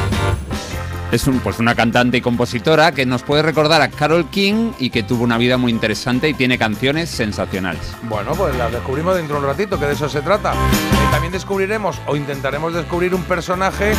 Es 1.10 1.26
un, 1.26 1.40
pues 1.40 1.58
una 1.58 1.74
cantante 1.74 2.16
y 2.16 2.20
compositora 2.22 2.92
que 2.92 3.04
nos 3.04 3.22
puede 3.22 3.42
recordar 3.42 3.82
a 3.82 3.90
Carol 3.90 4.30
King 4.30 4.70
y 4.78 4.88
que 4.88 5.02
tuvo 5.02 5.24
una 5.24 5.36
vida 5.36 5.58
muy 5.58 5.70
interesante 5.70 6.28
y 6.30 6.34
tiene 6.34 6.56
canciones 6.56 7.10
sensacionales. 7.10 7.82
Bueno, 8.04 8.32
pues 8.34 8.56
las 8.56 8.72
descubrimos 8.72 9.14
dentro 9.16 9.36
de 9.36 9.42
un 9.42 9.48
ratito, 9.48 9.78
que 9.78 9.84
de 9.86 9.92
eso 9.92 10.08
se 10.08 10.22
trata. 10.22 10.52
Eh, 10.54 10.56
también 11.10 11.30
descubriremos 11.32 12.00
o 12.06 12.16
intentaremos 12.16 12.72
descubrir 12.72 13.14
un 13.14 13.24
personaje 13.24 13.92
eh, 13.92 13.96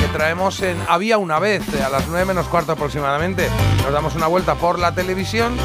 que 0.00 0.06
traemos 0.06 0.60
en 0.62 0.76
Había 0.88 1.16
una 1.18 1.38
vez, 1.38 1.62
a 1.80 1.90
las 1.90 2.08
9 2.08 2.24
menos 2.24 2.48
cuarto 2.48 2.72
aproximadamente. 2.72 3.48
Nos 3.84 3.92
damos 3.92 4.16
una 4.16 4.26
vuelta 4.26 4.56
por 4.56 4.80
la 4.80 4.92
televisión 4.92 5.56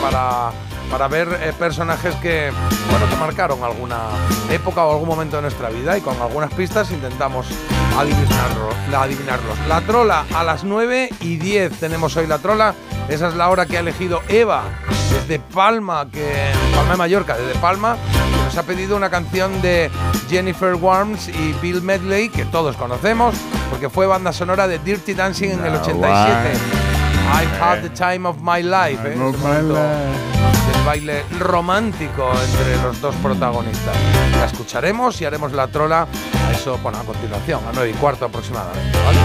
para, 0.00 0.50
para 0.90 1.08
ver 1.08 1.28
eh, 1.42 1.52
personajes 1.58 2.14
que, 2.16 2.50
bueno, 2.90 3.08
que 3.08 3.16
marcaron 3.16 3.62
alguna 3.62 3.98
época 4.50 4.84
o 4.84 4.92
algún 4.92 5.08
momento 5.08 5.36
de 5.36 5.42
nuestra 5.42 5.68
vida 5.68 5.96
y 5.96 6.00
con 6.00 6.20
algunas 6.20 6.52
pistas 6.52 6.90
intentamos 6.90 7.46
adivinarlo, 7.98 8.70
adivinarlos. 8.96 9.58
La 9.68 9.80
trola 9.82 10.24
a 10.34 10.44
las 10.44 10.64
9 10.64 11.10
y 11.20 11.36
10 11.36 11.78
tenemos 11.78 12.16
hoy 12.16 12.26
la 12.26 12.38
trola. 12.38 12.74
Esa 13.08 13.28
es 13.28 13.34
la 13.34 13.48
hora 13.48 13.66
que 13.66 13.76
ha 13.76 13.80
elegido 13.80 14.22
Eva 14.28 14.62
desde 15.10 15.38
Palma, 15.40 16.06
que 16.10 16.52
Palma 16.74 16.92
de 16.92 16.96
Mallorca, 16.96 17.36
desde 17.36 17.58
Palma, 17.58 17.96
que 18.12 18.44
nos 18.44 18.56
ha 18.56 18.62
pedido 18.62 18.96
una 18.96 19.10
canción 19.10 19.60
de 19.62 19.90
Jennifer 20.28 20.74
Warnes 20.74 21.28
y 21.28 21.52
Bill 21.60 21.82
Medley, 21.82 22.28
que 22.28 22.44
todos 22.44 22.76
conocemos, 22.76 23.34
porque 23.70 23.88
fue 23.88 24.06
banda 24.06 24.32
sonora 24.32 24.68
de 24.68 24.78
Dirty 24.78 25.14
Dancing 25.14 25.50
en 25.50 25.64
el 25.64 25.74
87. 25.74 26.89
I've 27.32 27.60
had 27.60 27.82
the 27.82 27.88
time 27.90 28.26
of 28.26 28.36
my 28.42 28.62
life, 28.62 29.00
¿eh? 29.06 29.12
Ese 29.14 29.16
momento 29.18 29.74
del 29.74 30.84
baile 30.84 31.24
romántico 31.38 32.30
entre 32.32 32.76
los 32.82 33.00
dos 33.00 33.14
protagonistas. 33.16 33.94
La 34.38 34.46
escucharemos 34.46 35.20
y 35.20 35.24
haremos 35.24 35.52
la 35.52 35.66
trola 35.68 36.06
a 36.48 36.52
eso, 36.52 36.78
bueno, 36.82 36.98
a 36.98 37.04
continuación, 37.04 37.60
a 37.68 37.72
9 37.72 37.90
y 37.90 37.94
cuarto 37.94 38.24
aproximadamente, 38.26 38.98
¿vale? 39.04 39.18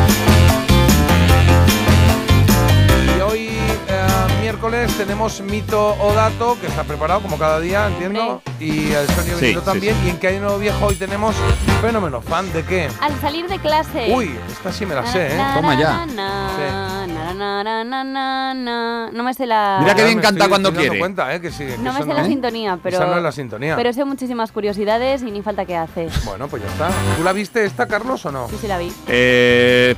Y 3.18 3.22
hoy, 3.22 3.48
eh, 3.88 4.08
miércoles, 4.42 4.94
tenemos 4.98 5.42
mito 5.42 5.96
o 6.00 6.14
dato, 6.14 6.58
que 6.60 6.68
está 6.68 6.84
preparado 6.84 7.22
como 7.22 7.38
cada 7.38 7.60
día, 7.60 7.88
entiendo. 7.88 8.42
Y 8.60 8.92
el 8.92 9.08
sonido 9.08 9.38
Sí, 9.40 9.58
también. 9.66 9.96
Y 10.06 10.10
en 10.10 10.18
que 10.20 10.28
hay 10.28 10.40
nuevo 10.40 10.58
viejo 10.58 10.86
hoy 10.86 10.96
tenemos 10.96 11.36
fenómeno 11.82 12.22
fan 12.22 12.52
de 12.54 12.64
qué. 12.64 12.90
Al 13.02 13.20
salir 13.20 13.48
de 13.48 13.60
clase. 13.60 14.14
Uy, 14.14 14.38
esta 14.52 14.72
sí 14.72 14.86
me 14.86 14.96
la 14.96 15.06
sé, 15.06 15.28
¿eh? 15.36 15.42
Toma 15.56 15.78
ya. 15.80 16.06
Na, 16.06 17.05
na, 17.34 17.63
na, 17.63 17.63
na, 17.63 17.84
na, 17.84 18.03
na, 18.03 18.53
na. 18.53 19.10
No 19.12 19.24
me 19.24 19.34
sé 19.34 19.46
la. 19.46 19.79
Mira 19.82 19.96
que 19.96 20.03
bien 20.03 20.17
me 20.17 20.22
canta 20.22 20.48
cuando 20.48 20.74
quiere. 20.74 21.00
cuenta, 21.00 21.34
¿eh? 21.34 21.41
Que 21.41 21.51
sí, 21.51 21.65
que 21.65 21.77
No 21.77 21.94
me 21.94 22.01
sé 22.03 22.08
la 22.13 22.25
sintonía, 22.25 22.77
pero. 22.82 22.98
Esa 22.98 23.05
no 23.08 23.17
es 23.17 23.24
la 23.24 23.32
sintonía. 23.32 23.75
Pero 23.75 23.94
sé 23.94 24.05
muchísimas 24.05 24.51
curiosidades 24.51 25.22
y 25.22 25.32
ni 25.32 25.41
falta 25.41 25.65
que 25.65 25.75
hace. 25.75 26.08
Bueno, 26.25 26.48
pues 26.48 26.63
ya 26.63 26.70
está. 26.70 26.89
¿Tú 27.17 27.24
la 27.24 27.34
viste 27.34 27.65
esta, 27.65 27.88
Carlos, 27.88 28.25
o 28.25 28.32
no? 28.32 28.48
Sí, 28.50 28.58
sí 28.62 28.67
la 28.67 28.77
vi. 28.77 28.91
Eh, 29.08 29.96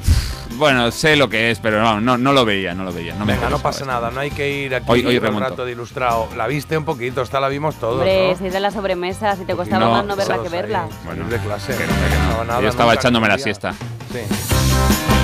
bueno, 0.56 0.90
sé 0.92 1.16
lo 1.16 1.30
que 1.30 1.52
es, 1.52 1.60
pero 1.60 1.82
no, 1.82 2.00
no, 2.02 2.18
no 2.18 2.34
lo 2.34 2.46
veía, 2.46 2.74
no 2.74 2.84
lo 2.84 2.92
veía. 2.94 3.14
No 3.16 3.26
me 3.26 3.34
Venga, 3.34 3.50
no 3.50 3.60
pasa 3.60 3.86
nada, 3.86 4.10
no 4.12 4.20
hay 4.20 4.32
que 4.32 4.50
ir 4.50 4.74
aquí 4.74 4.86
Hoy- 4.90 5.06
hoy 5.06 5.18
un 5.18 5.40
rato 5.40 5.66
de 5.66 5.74
ilustrado. 5.74 6.28
La 6.36 6.48
viste 6.48 6.78
un 6.78 6.86
poquito, 6.86 7.22
esta 7.22 7.40
la 7.40 7.48
vimos 7.50 7.76
todos, 7.76 7.96
Hombre, 7.98 8.32
¿no? 8.32 8.38
si 8.38 8.48
es 8.48 8.54
de 8.54 8.60
la 8.60 8.72
sobremesa, 8.72 9.36
si 9.36 9.44
te 9.46 9.56
costaba 9.56 9.86
No, 9.86 9.92
más 9.92 10.06
no 10.06 10.16
verla 10.16 10.42
que 10.42 10.50
verla. 10.50 10.84
ahí, 10.84 10.90
Bueno, 11.06 11.28
de 11.28 11.38
clase. 11.38 11.74
que 11.76 11.86
no, 11.86 11.94
que 11.94 12.16
no. 12.18 12.38
No, 12.38 12.44
nada, 12.46 12.62
Yo 12.62 12.70
estaba 12.70 12.94
echándome 12.94 13.28
la 13.28 13.38
siesta. 13.38 13.74
Sí. 14.12 15.17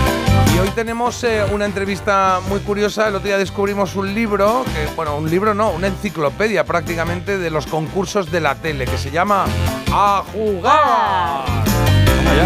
Y 0.56 0.60
hoy 0.60 0.70
tenemos 0.76 1.24
eh, 1.24 1.44
una 1.52 1.66
entrevista 1.66 2.40
muy 2.48 2.60
curiosa. 2.60 3.08
El 3.08 3.16
otro 3.16 3.28
día 3.28 3.38
descubrimos 3.38 3.96
un 3.96 4.14
libro, 4.14 4.64
que, 4.66 4.94
bueno, 4.96 5.18
un 5.18 5.30
libro 5.30 5.54
no, 5.54 5.72
una 5.72 5.88
enciclopedia 5.88 6.64
prácticamente 6.64 7.38
de 7.38 7.50
los 7.50 7.66
concursos 7.66 8.32
de 8.32 8.40
la 8.40 8.56
tele, 8.56 8.86
que 8.86 8.98
se 8.98 9.10
llama 9.10 9.46
A 9.92 10.24
Jugar. 10.32 11.46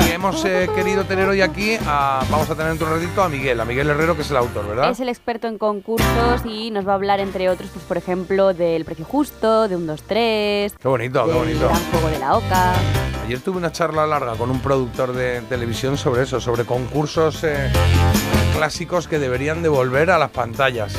Y 0.08 0.12
hemos 0.12 0.44
eh, 0.46 0.70
querido 0.76 1.06
tener 1.06 1.28
hoy 1.28 1.42
aquí, 1.42 1.78
a- 1.86 2.24
vamos 2.30 2.50
a 2.50 2.56
tener 2.56 2.70
dentro 2.70 2.88
de 2.88 2.94
un 2.96 3.02
ratito 3.02 3.24
a 3.24 3.30
Miguel, 3.30 3.60
a 3.60 3.66
Miguel 3.66 3.90
Herrero, 3.90 4.16
que 4.16 4.22
es 4.22 4.32
el 4.32 4.38
autor, 4.38 4.68
¿verdad? 4.68 4.90
Es 4.92 5.00
el 5.00 5.10
experto 5.10 5.48
en 5.48 5.58
concursos 5.58 6.42
y 6.46 6.72
nos 6.72 6.88
va 6.88 6.94
a 6.94 6.96
hablar, 6.96 7.20
entre 7.20 7.50
otros, 7.50 7.70
pues 7.74 7.84
por 7.86 7.98
ejemplo, 7.98 8.54
del 8.54 8.86
precio 8.86 9.06
justo, 9.06 9.68
de 9.68 9.76
un 9.76 9.88
2-3, 9.88 10.74
Qué 10.80 10.88
bonito, 10.88 11.26
qué 11.26 11.34
bonito. 11.34 11.68
gran 11.68 11.92
juego 11.92 12.08
de 12.10 12.20
la 12.20 12.38
OCA. 12.38 12.74
Ayer 13.28 13.42
tuve 13.42 13.58
una 13.58 13.74
charla 13.74 14.08
larga 14.08 14.36
con 14.36 14.50
un 14.50 14.62
productor 14.62 15.12
de 15.12 15.42
televisión 15.42 15.98
sobre 15.98 16.24
eso, 16.24 16.40
sobre 16.40 16.64
concursos 16.64 17.44
eh, 17.44 17.70
clásicos 18.56 19.10
que 19.10 19.20
deberían 19.20 19.62
de 19.62 19.68
volver 19.68 20.12
a 20.12 20.18
las 20.18 20.30
pantallas, 20.32 20.94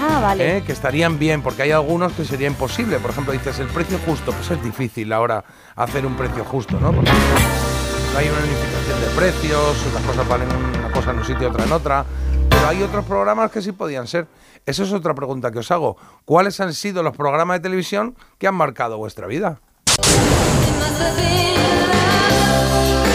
Ah, 0.00 0.20
vale. 0.22 0.58
¿eh? 0.58 0.62
que 0.64 0.70
estarían 0.70 1.18
bien, 1.18 1.42
porque 1.42 1.62
hay 1.62 1.72
algunos 1.72 2.12
que 2.12 2.24
sería 2.24 2.46
imposible. 2.46 2.98
Por 3.00 3.10
ejemplo, 3.10 3.32
dices 3.32 3.58
el 3.58 3.66
precio 3.66 3.98
justo, 4.06 4.30
pues 4.32 4.48
es 4.52 4.62
difícil 4.62 5.12
ahora 5.12 5.44
hacer 5.74 6.06
un 6.06 6.16
precio 6.16 6.44
justo, 6.44 6.78
¿no? 6.78 6.92
Porque 6.92 7.10
hay 7.10 8.28
una 8.28 8.38
unificación 8.38 9.00
de 9.00 9.06
precios, 9.16 9.86
unas 9.90 10.02
cosas 10.04 10.28
valen 10.28 10.48
una 10.78 10.92
cosa 10.92 11.10
en 11.10 11.18
un 11.18 11.24
sitio 11.24 11.42
y 11.42 11.50
otra 11.50 11.64
en 11.64 11.72
otra. 11.72 12.04
Pero 12.48 12.68
hay 12.68 12.80
otros 12.82 13.04
programas 13.04 13.50
que 13.50 13.60
sí 13.60 13.72
podían 13.72 14.06
ser. 14.06 14.28
Esa 14.66 14.84
es 14.84 14.92
otra 14.92 15.14
pregunta 15.14 15.50
que 15.50 15.58
os 15.58 15.70
hago. 15.72 15.96
¿Cuáles 16.24 16.60
han 16.60 16.74
sido 16.74 17.02
los 17.02 17.16
programas 17.16 17.56
de 17.56 17.62
televisión 17.64 18.14
que 18.38 18.46
han 18.46 18.54
marcado 18.54 18.98
vuestra 18.98 19.26
vida? 19.26 19.60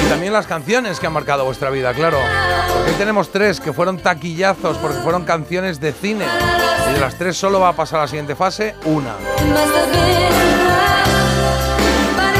Y 0.03 0.09
también 0.09 0.33
las 0.33 0.47
canciones 0.47 0.99
que 0.99 1.07
han 1.07 1.13
marcado 1.13 1.45
vuestra 1.45 1.69
vida, 1.69 1.93
claro. 1.93 2.17
Porque 2.73 2.91
hoy 2.91 2.97
tenemos 2.97 3.31
tres 3.31 3.59
que 3.59 3.73
fueron 3.73 3.97
taquillazos 3.99 4.77
porque 4.77 4.97
fueron 4.99 5.23
canciones 5.23 5.79
de 5.79 5.93
cine. 5.93 6.25
Y 6.89 6.93
de 6.93 6.99
las 6.99 7.17
tres 7.17 7.37
solo 7.37 7.59
va 7.59 7.69
a 7.69 7.73
pasar 7.73 7.99
a 7.99 8.01
la 8.03 8.07
siguiente 8.07 8.35
fase 8.35 8.75
una. 8.85 9.15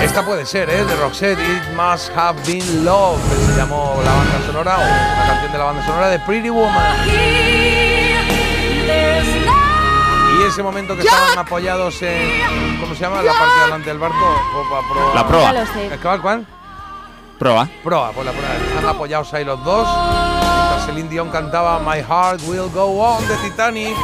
Esta 0.04 0.23
puede 0.23 0.45
ser, 0.45 0.69
¿eh? 0.69 0.86
De 0.86 0.95
Roxette, 0.95 1.39
It 1.39 1.76
Must 1.76 2.12
Have 2.15 2.39
Been 2.45 2.86
Love, 2.86 3.19
que 3.30 3.36
se 3.52 3.58
llamó 3.58 4.00
la 4.06 4.13
banda 4.13 4.45
sonora, 4.45 4.78
o 4.78 4.82
una 4.82 5.28
canción 5.28 5.52
de 5.52 5.58
la 5.58 5.63
banda 5.65 5.86
sonora 5.86 6.10
de 6.10 6.19
Pretty 6.19 6.50
Woman. 6.50 7.96
Ese 10.47 10.63
momento 10.63 10.95
que 10.95 11.01
estaban 11.01 11.38
apoyados 11.38 12.01
en. 12.01 12.79
¿Cómo 12.79 12.95
se 12.95 13.01
llama? 13.01 13.21
La 13.21 13.33
parte 13.33 13.55
de 13.60 13.65
delante 13.65 13.89
del 13.89 13.99
barco. 13.99 14.41
Popa, 14.53 14.81
proa. 14.91 15.15
La 15.15 15.27
proa. 15.27 15.51
Ya 15.51 15.60
lo 15.60 15.73
sé. 15.73 15.86
¿Eh, 15.88 15.99
¿Cuál? 16.01 16.21
¿Cuál? 16.21 16.47
Proa. 17.38 17.69
Proa, 17.83 18.12
pues 18.12 18.25
la 18.25 18.31
prueba. 18.31 18.55
Están 18.55 18.86
apoyados 18.86 19.33
ahí 19.33 19.43
los 19.43 19.63
dos. 19.63 19.88
Mientras 19.88 20.86
Celine 20.86 21.10
Dion 21.10 21.29
cantaba 21.29 21.79
My 21.79 22.01
Heart 22.01 22.41
Will 22.47 22.69
Go 22.73 22.86
On 22.86 23.27
de 23.27 23.36
Titanic. 23.38 23.95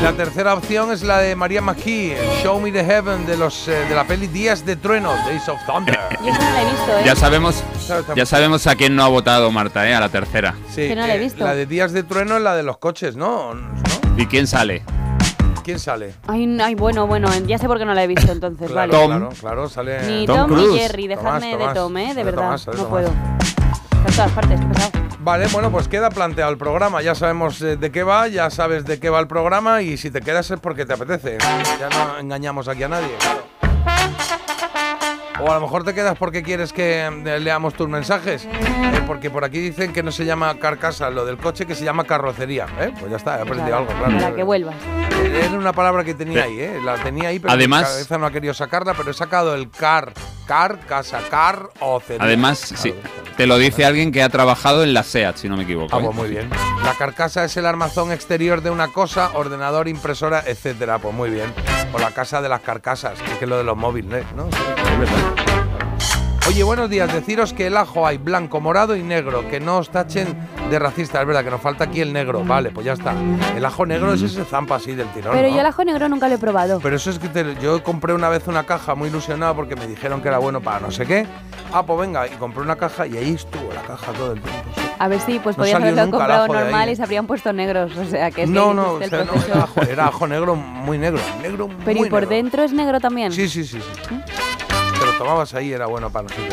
Y 0.00 0.02
la 0.02 0.12
tercera 0.14 0.54
opción 0.54 0.90
es 0.92 1.02
la 1.02 1.18
de 1.18 1.36
María 1.36 1.60
McKee, 1.60 2.16
Show 2.42 2.58
Me 2.58 2.72
the 2.72 2.82
Heaven 2.82 3.26
de 3.26 3.36
los 3.36 3.68
eh, 3.68 3.84
de 3.86 3.94
la 3.94 4.04
peli 4.04 4.28
Días 4.28 4.64
de 4.64 4.76
Trueno, 4.76 5.12
Days 5.26 5.46
of 5.48 5.60
Thunder. 5.66 5.98
Yo 6.24 6.30
esa 6.32 6.38
no 6.38 6.50
la 6.52 6.62
he 6.62 6.64
visto, 6.64 6.98
¿eh? 6.98 7.02
Ya 7.04 7.16
sabemos, 7.16 7.62
ya 8.16 8.26
sabemos 8.26 8.66
a 8.66 8.76
quién 8.76 8.96
no 8.96 9.04
ha 9.04 9.08
votado 9.08 9.50
Marta, 9.50 9.86
¿eh? 9.88 9.94
A 9.94 10.00
la 10.00 10.08
tercera. 10.08 10.54
Sí, 10.70 10.88
Que 10.88 10.96
no 10.96 11.06
la 11.06 11.14
he 11.14 11.16
eh, 11.16 11.20
visto. 11.20 11.44
La 11.44 11.54
de 11.54 11.66
Días 11.66 11.92
de 11.92 12.02
Trueno 12.02 12.36
es 12.38 12.42
la 12.42 12.56
de 12.56 12.62
los 12.62 12.78
coches, 12.78 13.14
¿no? 13.16 13.54
¿No? 13.54 13.70
¿Y 14.16 14.24
quién 14.26 14.46
sale? 14.46 14.82
¿Quién 15.64 15.78
sale? 15.78 16.14
Ay, 16.26 16.58
ay, 16.62 16.74
bueno, 16.74 17.06
bueno, 17.06 17.28
ya 17.46 17.58
sé 17.58 17.66
por 17.66 17.78
qué 17.78 17.84
no 17.84 17.92
la 17.92 18.02
he 18.02 18.06
visto 18.06 18.32
entonces, 18.32 18.70
Claro, 18.70 18.92
vale. 18.92 19.02
Tom. 19.06 19.18
claro, 19.18 19.34
claro, 19.38 19.68
sale. 19.68 20.00
Ni 20.06 20.24
Tom 20.24 20.48
Tom, 20.48 20.56
ni. 20.72 20.78
Jerry, 20.78 21.08
dejadme 21.08 21.52
Tomás. 21.52 21.68
de 21.68 21.74
Tom, 21.74 21.96
¿eh? 21.98 22.14
De 22.14 22.24
verdad, 22.24 22.42
Tomás, 22.42 22.66
no 22.68 22.72
Tomás. 22.72 22.88
puedo. 22.88 23.08
Está 23.10 24.08
en 24.08 24.14
todas 24.14 24.32
partes, 24.32 24.60
pesado. 24.64 24.99
Vale, 25.22 25.48
bueno, 25.52 25.70
pues 25.70 25.86
queda 25.86 26.08
planteado 26.08 26.50
el 26.50 26.56
programa. 26.56 27.02
Ya 27.02 27.14
sabemos 27.14 27.60
eh, 27.60 27.76
de 27.76 27.92
qué 27.92 28.02
va, 28.02 28.28
ya 28.28 28.48
sabes 28.48 28.86
de 28.86 28.98
qué 28.98 29.10
va 29.10 29.20
el 29.20 29.26
programa 29.26 29.82
y 29.82 29.98
si 29.98 30.10
te 30.10 30.22
quedas 30.22 30.50
es 30.50 30.60
porque 30.60 30.86
te 30.86 30.94
apetece. 30.94 31.36
Ya 31.78 31.90
no 31.90 32.18
engañamos 32.18 32.68
aquí 32.68 32.84
a 32.84 32.88
nadie. 32.88 33.69
O 35.42 35.50
a 35.50 35.54
lo 35.54 35.60
mejor 35.60 35.84
te 35.84 35.94
quedas 35.94 36.16
porque 36.18 36.42
quieres 36.42 36.72
que 36.72 37.06
eh, 37.06 37.40
leamos 37.40 37.74
tus 37.74 37.88
mensajes. 37.88 38.44
Eh, 38.44 39.02
porque 39.06 39.30
por 39.30 39.44
aquí 39.44 39.58
dicen 39.58 39.92
que 39.92 40.02
no 40.02 40.12
se 40.12 40.24
llama 40.24 40.54
carcasa 40.58 41.10
lo 41.10 41.24
del 41.24 41.36
coche, 41.38 41.66
que 41.66 41.74
se 41.74 41.84
llama 41.84 42.04
carrocería. 42.04 42.66
¿eh? 42.80 42.92
Pues 42.98 43.10
ya 43.10 43.16
está, 43.16 43.38
he 43.38 43.42
aprendido 43.42 43.76
algo, 43.76 43.92
claro. 43.92 44.18
Para 44.18 44.34
que 44.34 44.42
vuelvas. 44.42 44.74
Era 45.24 45.50
una 45.50 45.72
palabra 45.72 46.04
que 46.04 46.14
tenía 46.14 46.44
ahí, 46.44 46.60
¿eh? 46.60 46.80
La 46.82 46.94
tenía 46.96 47.28
ahí, 47.28 47.38
pero 47.38 47.52
Además- 47.52 47.82
mi 47.82 47.88
cabeza 47.88 48.18
no 48.18 48.26
ha 48.26 48.30
querido 48.30 48.54
sacarla, 48.54 48.94
pero 48.94 49.10
he 49.10 49.14
sacado 49.14 49.54
el 49.54 49.70
car, 49.70 50.12
car, 50.46 50.78
casa, 50.86 51.20
car 51.30 51.68
o 51.80 52.00
Además, 52.18 52.58
sí, 52.58 52.94
te 53.36 53.46
lo 53.46 53.58
dice 53.58 53.84
alguien 53.84 54.12
que 54.12 54.22
ha 54.22 54.28
trabajado 54.28 54.82
en 54.82 54.94
la 54.94 55.02
SEAT, 55.02 55.36
si 55.36 55.48
no 55.48 55.56
me 55.56 55.64
equivoco. 55.64 55.94
Ah, 55.94 56.00
pues 56.00 56.14
muy 56.14 56.28
bien. 56.28 56.48
La 56.84 56.94
carcasa 56.94 57.44
es 57.44 57.56
el 57.56 57.66
armazón 57.66 58.12
exterior 58.12 58.62
de 58.62 58.70
una 58.70 58.88
cosa, 58.88 59.30
ordenador, 59.34 59.88
impresora, 59.88 60.42
etcétera. 60.46 60.98
Pues 60.98 61.14
muy 61.14 61.30
bien. 61.30 61.52
O 61.92 61.98
la 61.98 62.10
casa 62.12 62.40
de 62.40 62.48
las 62.48 62.60
carcasas, 62.60 63.18
que 63.38 63.44
es 63.44 63.48
lo 63.48 63.58
de 63.58 63.64
los 63.64 63.76
móviles, 63.76 64.24
¿no? 64.34 64.44
Sí. 64.50 64.58
Es 64.92 64.98
verdad. 64.98 65.29
Oye, 66.52 66.64
buenos 66.64 66.90
días. 66.90 67.12
Deciros 67.12 67.52
que 67.52 67.68
el 67.68 67.76
ajo 67.76 68.04
hay 68.06 68.18
blanco, 68.18 68.60
morado 68.60 68.96
y 68.96 69.02
negro. 69.04 69.48
Que 69.48 69.60
no 69.60 69.78
os 69.78 69.88
tachen 69.90 70.36
de 70.68 70.78
racista. 70.80 71.20
Es 71.20 71.26
verdad 71.26 71.44
que 71.44 71.50
nos 71.50 71.60
falta 71.60 71.84
aquí 71.84 72.00
el 72.00 72.12
negro. 72.12 72.42
Vale, 72.44 72.70
pues 72.70 72.84
ya 72.84 72.94
está. 72.94 73.14
El 73.56 73.64
ajo 73.64 73.86
negro 73.86 74.12
es 74.12 74.22
ese 74.22 74.44
zampa 74.44 74.74
así 74.76 74.94
del 74.96 75.06
tirón. 75.12 75.32
Pero 75.32 75.48
¿no? 75.48 75.54
yo 75.54 75.60
el 75.60 75.66
ajo 75.66 75.84
negro 75.84 76.08
nunca 76.08 76.26
lo 76.28 76.34
he 76.34 76.38
probado. 76.38 76.80
Pero 76.82 76.96
eso 76.96 77.10
es 77.10 77.20
que 77.20 77.28
te- 77.28 77.54
yo 77.62 77.82
compré 77.84 78.14
una 78.14 78.28
vez 78.28 78.48
una 78.48 78.64
caja 78.64 78.96
muy 78.96 79.08
ilusionado 79.10 79.54
porque 79.54 79.76
me 79.76 79.86
dijeron 79.86 80.20
que 80.22 80.28
era 80.28 80.38
bueno 80.38 80.60
para 80.60 80.80
no 80.80 80.90
sé 80.90 81.06
qué. 81.06 81.24
Ah, 81.72 81.84
pues 81.86 82.00
venga, 82.00 82.26
y 82.26 82.30
compré 82.30 82.62
una 82.62 82.74
caja 82.74 83.06
y 83.06 83.16
ahí 83.16 83.34
estuvo 83.34 83.72
la 83.72 83.82
caja 83.82 84.10
todo 84.12 84.32
el 84.32 84.40
tiempo. 84.40 84.60
sí. 84.74 84.80
A 84.98 85.08
ver 85.08 85.20
si 85.20 85.38
pues 85.38 85.56
No 85.56 85.62
podías 85.62 85.80
haberlo 85.80 86.10
comprado 86.10 86.46
normal 86.48 86.88
¿eh? 86.88 86.92
y 86.92 86.96
se 86.96 87.02
habrían 87.04 87.26
puesto 87.26 87.52
negros. 87.54 87.96
O 87.96 88.04
sea, 88.04 88.30
que 88.32 88.42
es 88.42 88.50
No, 88.50 88.70
que 88.70 88.74
no, 88.74 88.92
o 88.94 88.98
sea, 89.02 89.24
no, 89.24 89.32
era, 89.44 89.62
ajo, 89.62 89.82
era 89.82 90.06
ajo 90.08 90.26
negro 90.26 90.56
muy 90.56 90.98
negro. 90.98 91.20
Negro 91.40 91.68
Pero 91.84 91.98
muy 92.00 92.08
¿y 92.08 92.10
por 92.10 92.22
negro. 92.22 92.34
dentro 92.36 92.62
es 92.64 92.72
negro 92.72 92.98
también? 93.00 93.30
Sí, 93.32 93.48
sí, 93.48 93.64
sí, 93.64 93.78
sí. 93.80 93.84
Pero 94.08 94.49
tomabas 95.20 95.52
ahí 95.52 95.70
era 95.70 95.84
bueno 95.84 96.08
para 96.08 96.22
nosotros. 96.28 96.48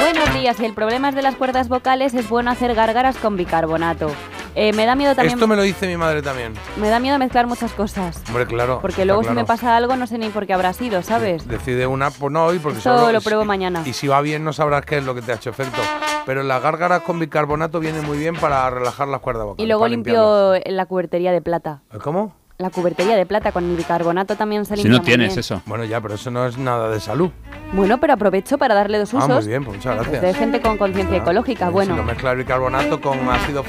Buenos 0.00 0.34
días, 0.34 0.56
si 0.56 0.64
el 0.64 0.74
problema 0.74 1.10
es 1.10 1.14
de 1.14 1.22
las 1.22 1.36
cuerdas 1.36 1.68
vocales, 1.68 2.12
es 2.12 2.28
bueno 2.28 2.50
hacer 2.50 2.74
gárgaras 2.74 3.16
con 3.16 3.36
bicarbonato. 3.36 4.10
Eh, 4.56 4.72
me 4.72 4.86
da 4.86 4.96
miedo 4.96 5.14
también. 5.14 5.34
Esto 5.34 5.46
me 5.46 5.54
lo 5.54 5.62
dice 5.62 5.86
mi 5.86 5.96
madre 5.96 6.20
también. 6.20 6.54
Me 6.80 6.88
da 6.88 6.98
miedo 6.98 7.16
mezclar 7.16 7.46
muchas 7.46 7.72
cosas. 7.72 8.20
Hombre, 8.26 8.46
claro. 8.46 8.80
Porque 8.82 9.04
luego 9.04 9.22
si 9.22 9.26
claro. 9.26 9.40
me 9.40 9.44
pasa 9.46 9.76
algo 9.76 9.94
no 9.94 10.08
sé 10.08 10.18
ni 10.18 10.30
por 10.30 10.48
qué 10.48 10.52
habrá 10.52 10.72
sido, 10.72 11.00
¿sabes? 11.04 11.46
Decide 11.46 11.86
una, 11.86 12.10
pues 12.10 12.32
no 12.32 12.44
hoy, 12.44 12.58
porque 12.58 12.78
Esto 12.78 12.98
solo- 12.98 13.12
lo 13.12 13.20
pruebo 13.20 13.44
mañana. 13.44 13.82
Y 13.84 13.92
si 13.92 14.08
va 14.08 14.20
bien, 14.20 14.42
no 14.42 14.52
sabrás 14.52 14.84
qué 14.84 14.98
es 14.98 15.04
lo 15.04 15.14
que 15.14 15.22
te 15.22 15.30
ha 15.30 15.36
hecho 15.36 15.50
efecto. 15.50 15.80
Pero 16.26 16.42
las 16.42 16.60
gárgaras 16.60 17.02
con 17.02 17.20
bicarbonato 17.20 17.78
vienen 17.78 18.04
muy 18.04 18.18
bien 18.18 18.34
para 18.34 18.68
relajar 18.68 19.06
las 19.06 19.20
cuerdas 19.20 19.44
vocales. 19.44 19.64
Y 19.64 19.68
luego 19.68 19.86
limpio 19.86 20.54
la 20.66 20.86
cubertería 20.86 21.30
de 21.30 21.40
plata. 21.40 21.82
¿Cómo? 22.02 22.34
La 22.56 22.70
cubertería 22.70 23.16
de 23.16 23.26
plata 23.26 23.50
con 23.50 23.64
el 23.68 23.76
bicarbonato 23.76 24.36
también 24.36 24.64
se 24.64 24.76
Si 24.76 24.82
limpia 24.84 24.92
no 24.92 24.98
muy 24.98 25.06
tienes 25.06 25.28
bien. 25.30 25.38
eso. 25.40 25.60
Bueno, 25.66 25.84
ya, 25.84 26.00
pero 26.00 26.14
eso 26.14 26.30
no 26.30 26.46
es 26.46 26.56
nada 26.56 26.88
de 26.88 27.00
salud. 27.00 27.30
Bueno, 27.72 27.98
pero 27.98 28.12
aprovecho 28.12 28.58
para 28.58 28.76
darle 28.76 28.98
dos 28.98 29.12
Ah, 29.12 29.18
usos. 29.18 29.28
muy 29.40 29.46
bien, 29.48 29.64
pues 29.64 29.78
muchas 29.78 29.96
Pues 29.96 30.08
gracias. 30.10 30.32
de 30.34 30.38
gente 30.38 30.60
con 30.60 30.78
conciencia 30.78 31.16
Ah, 31.18 31.20
ecológica. 31.22 31.66
Si 31.66 31.72
Bueno, 31.72 31.96
no 31.96 32.04
mezclar 32.04 32.36
bicarbonato 32.36 33.00
con 33.00 33.28
ácido 33.28 33.64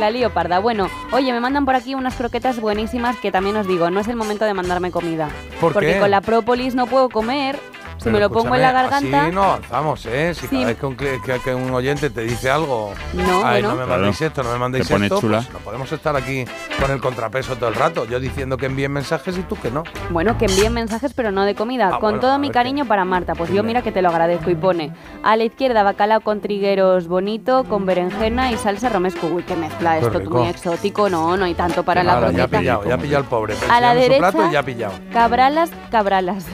la 0.00 0.10
lío 0.10 0.30
parda. 0.30 0.58
Bueno, 0.58 0.88
oye, 1.12 1.32
me 1.32 1.40
mandan 1.40 1.64
por 1.64 1.76
aquí 1.76 1.94
unas 1.94 2.16
croquetas 2.16 2.60
buenísimas 2.60 3.16
que 3.18 3.30
también 3.30 3.56
os 3.56 3.66
digo, 3.68 3.88
no 3.90 4.00
es 4.00 4.08
el 4.08 4.16
momento 4.16 4.44
de 4.44 4.52
mandarme 4.52 4.90
comida. 4.90 5.28
¿Por 5.60 5.72
porque 5.72 5.94
qué? 5.94 6.00
con 6.00 6.10
la 6.10 6.20
própolis 6.20 6.74
no 6.74 6.86
puedo 6.86 7.08
comer. 7.08 7.56
Si 8.04 8.10
Pero 8.10 8.12
me 8.12 8.20
lo 8.20 8.30
pongo 8.30 8.54
en 8.54 8.60
la 8.60 8.70
garganta. 8.72 9.22
Así 9.24 9.34
no 9.34 9.42
avanzamos, 9.44 10.04
¿eh? 10.06 10.34
Si 10.34 10.42
Sí. 10.42 10.48
cada 10.56 10.66
vez 10.66 10.76
que 10.78 10.84
un, 10.86 10.94
que- 10.96 11.20
que 11.24 11.32
oyente 11.72 12.10
te 12.10 12.20
dice 12.20 12.50
algo. 12.50 12.92
No, 13.14 13.22
Ay, 13.46 13.62
bueno. 13.62 13.68
no 13.70 13.74
me 13.76 13.84
Claro. 13.86 13.88
mandéis 14.02 14.20
esto, 14.20 14.42
no 14.42 14.52
me 14.52 14.58
mandéis 14.58 14.86
Te 14.86 14.94
esto. 15.06 15.20
chula. 15.20 15.38
Pues 15.38 15.52
no 15.54 15.58
podemos 15.60 15.90
estar 15.90 16.14
aquí 16.14 16.44
con 16.78 16.90
el 16.90 17.00
contrapeso 17.00 17.56
todo 17.56 17.70
el 17.70 17.74
rato. 17.76 18.04
Yo 18.04 18.20
diciendo 18.20 18.58
que 18.58 18.66
envíen 18.66 18.92
mensajes 18.92 19.38
y 19.38 19.42
tú 19.42 19.56
que 19.56 19.70
no. 19.70 19.84
Bueno, 20.10 20.36
que 20.36 20.44
envíen 20.44 20.74
mensajes, 20.74 21.14
pero 21.14 21.30
no 21.32 21.44
de 21.46 21.54
comida. 21.54 21.86
Ah, 21.86 21.90
con 21.92 22.00
bueno, 22.00 22.20
todo 22.20 22.38
mi 22.38 22.50
cariño 22.50 22.84
qué. 22.84 22.88
para 22.90 23.06
Marta. 23.06 23.34
Pues 23.34 23.50
yo 23.50 23.62
mira 23.62 23.80
que 23.80 23.90
te 23.90 24.02
lo 24.02 24.10
agradezco. 24.10 24.50
Y 24.50 24.54
pone 24.54 24.92
a 25.22 25.36
la 25.36 25.44
izquierda 25.44 25.82
bacalao 25.82 26.20
con 26.20 26.40
trigueros 26.42 27.08
bonito, 27.08 27.64
con 27.64 27.86
berenjena 27.86 28.52
y 28.52 28.58
salsa 28.58 28.90
romesco. 28.90 29.28
Uy, 29.28 29.44
qué 29.44 29.56
mezcla 29.56 29.98
Qué 29.98 30.04
esto, 30.06 30.18
rico. 30.18 30.38
muy 30.40 30.48
exótico. 30.48 31.08
No, 31.08 31.36
no 31.38 31.46
hay 31.46 31.54
tanto 31.54 31.82
para 31.84 32.02
la 32.02 32.14
Ahora, 32.16 32.30
ya 32.32 32.44
ha 32.44 32.48
pillado, 32.48 32.84
ya 32.84 32.94
ha 32.94 32.98
pillado 32.98 33.22
el 33.22 33.28
pobre. 33.30 33.54
A 33.70 33.80
la 33.80 33.92
plato 33.94 34.00
derecha- 34.38 34.48
y 34.50 34.52
ya 34.52 34.58
ha 34.58 34.62
pillado. 34.62 34.92
Cabralas, 35.12 35.70
cabralas. 35.90 36.44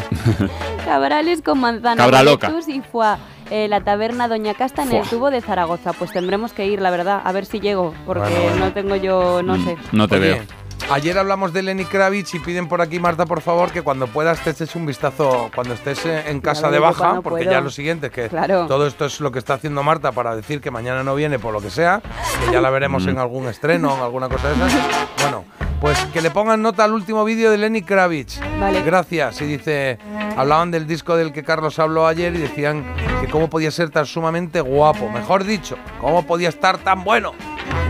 Cabrales 0.84 1.42
con 1.42 1.60
manzana, 1.60 1.96
Cabra 1.96 2.22
loca. 2.22 2.52
y 2.66 2.80
foie. 2.80 3.16
Eh, 3.50 3.68
la 3.68 3.82
taberna 3.82 4.26
Doña 4.26 4.54
Casta 4.54 4.84
en 4.84 4.92
el 4.92 5.06
tubo 5.06 5.30
de 5.30 5.40
Zaragoza. 5.42 5.92
Pues 5.92 6.10
tendremos 6.12 6.52
que 6.54 6.66
ir, 6.66 6.80
la 6.80 6.90
verdad, 6.90 7.20
a 7.24 7.32
ver 7.32 7.44
si 7.44 7.60
llego, 7.60 7.94
porque 8.06 8.22
Bueno, 8.22 8.40
bueno. 8.42 8.64
no 8.66 8.72
tengo 8.72 8.96
yo, 8.96 9.42
no 9.42 9.56
sé. 9.62 9.76
No 9.92 10.08
te 10.08 10.16
Oye, 10.16 10.24
veo. 10.34 10.42
Ayer 10.90 11.16
hablamos 11.18 11.52
de 11.54 11.62
Lenny 11.62 11.84
Kravitz 11.84 12.34
y 12.34 12.38
piden 12.40 12.68
por 12.68 12.80
aquí, 12.82 12.98
Marta, 12.98 13.24
por 13.26 13.40
favor, 13.40 13.70
que 13.70 13.80
cuando 13.82 14.06
puedas 14.06 14.40
te 14.40 14.50
eches 14.50 14.74
un 14.76 14.84
vistazo 14.86 15.50
cuando 15.54 15.72
estés 15.74 16.04
eh, 16.04 16.24
en 16.30 16.40
casa 16.40 16.70
de 16.70 16.78
baja, 16.78 17.20
porque 17.22 17.44
puedo. 17.44 17.50
ya 17.50 17.60
lo 17.60 17.70
siguiente 17.70 18.08
es 18.08 18.12
que 18.12 18.28
Claro. 18.28 18.66
todo 18.66 18.86
esto 18.86 19.04
es 19.06 19.20
lo 19.20 19.30
que 19.32 19.38
está 19.38 19.54
haciendo 19.54 19.82
Marta 19.82 20.12
para 20.12 20.34
decir 20.36 20.60
que 20.60 20.70
mañana 20.70 21.02
no 21.02 21.14
viene 21.14 21.38
por 21.38 21.52
lo 21.54 21.60
que 21.62 21.70
sea, 21.70 22.00
que 22.46 22.52
ya 22.52 22.60
la 22.60 22.68
veremos 22.70 23.06
en 23.06 23.18
algún 23.18 23.46
estreno, 23.48 23.94
en 23.96 24.02
alguna 24.02 24.28
cosa 24.28 24.48
de 24.48 24.54
esas. 24.54 24.74
Bueno, 25.22 25.44
pues 25.84 25.98
que 26.14 26.22
le 26.22 26.30
pongan 26.30 26.62
nota 26.62 26.82
al 26.84 26.94
último 26.94 27.26
vídeo 27.26 27.50
de 27.50 27.58
Lenny 27.58 27.82
Kravitz. 27.82 28.40
Vale. 28.58 28.80
Gracias. 28.84 29.42
Y 29.42 29.44
dice, 29.44 29.98
hablaban 30.34 30.70
del 30.70 30.86
disco 30.86 31.14
del 31.14 31.30
que 31.30 31.42
Carlos 31.42 31.78
habló 31.78 32.06
ayer 32.06 32.34
y 32.34 32.38
decían 32.38 32.86
que 33.20 33.28
cómo 33.28 33.50
podía 33.50 33.70
ser 33.70 33.90
tan 33.90 34.06
sumamente 34.06 34.62
guapo. 34.62 35.10
Mejor 35.10 35.44
dicho, 35.44 35.76
cómo 36.00 36.22
podía 36.26 36.48
estar 36.48 36.78
tan 36.78 37.04
bueno. 37.04 37.32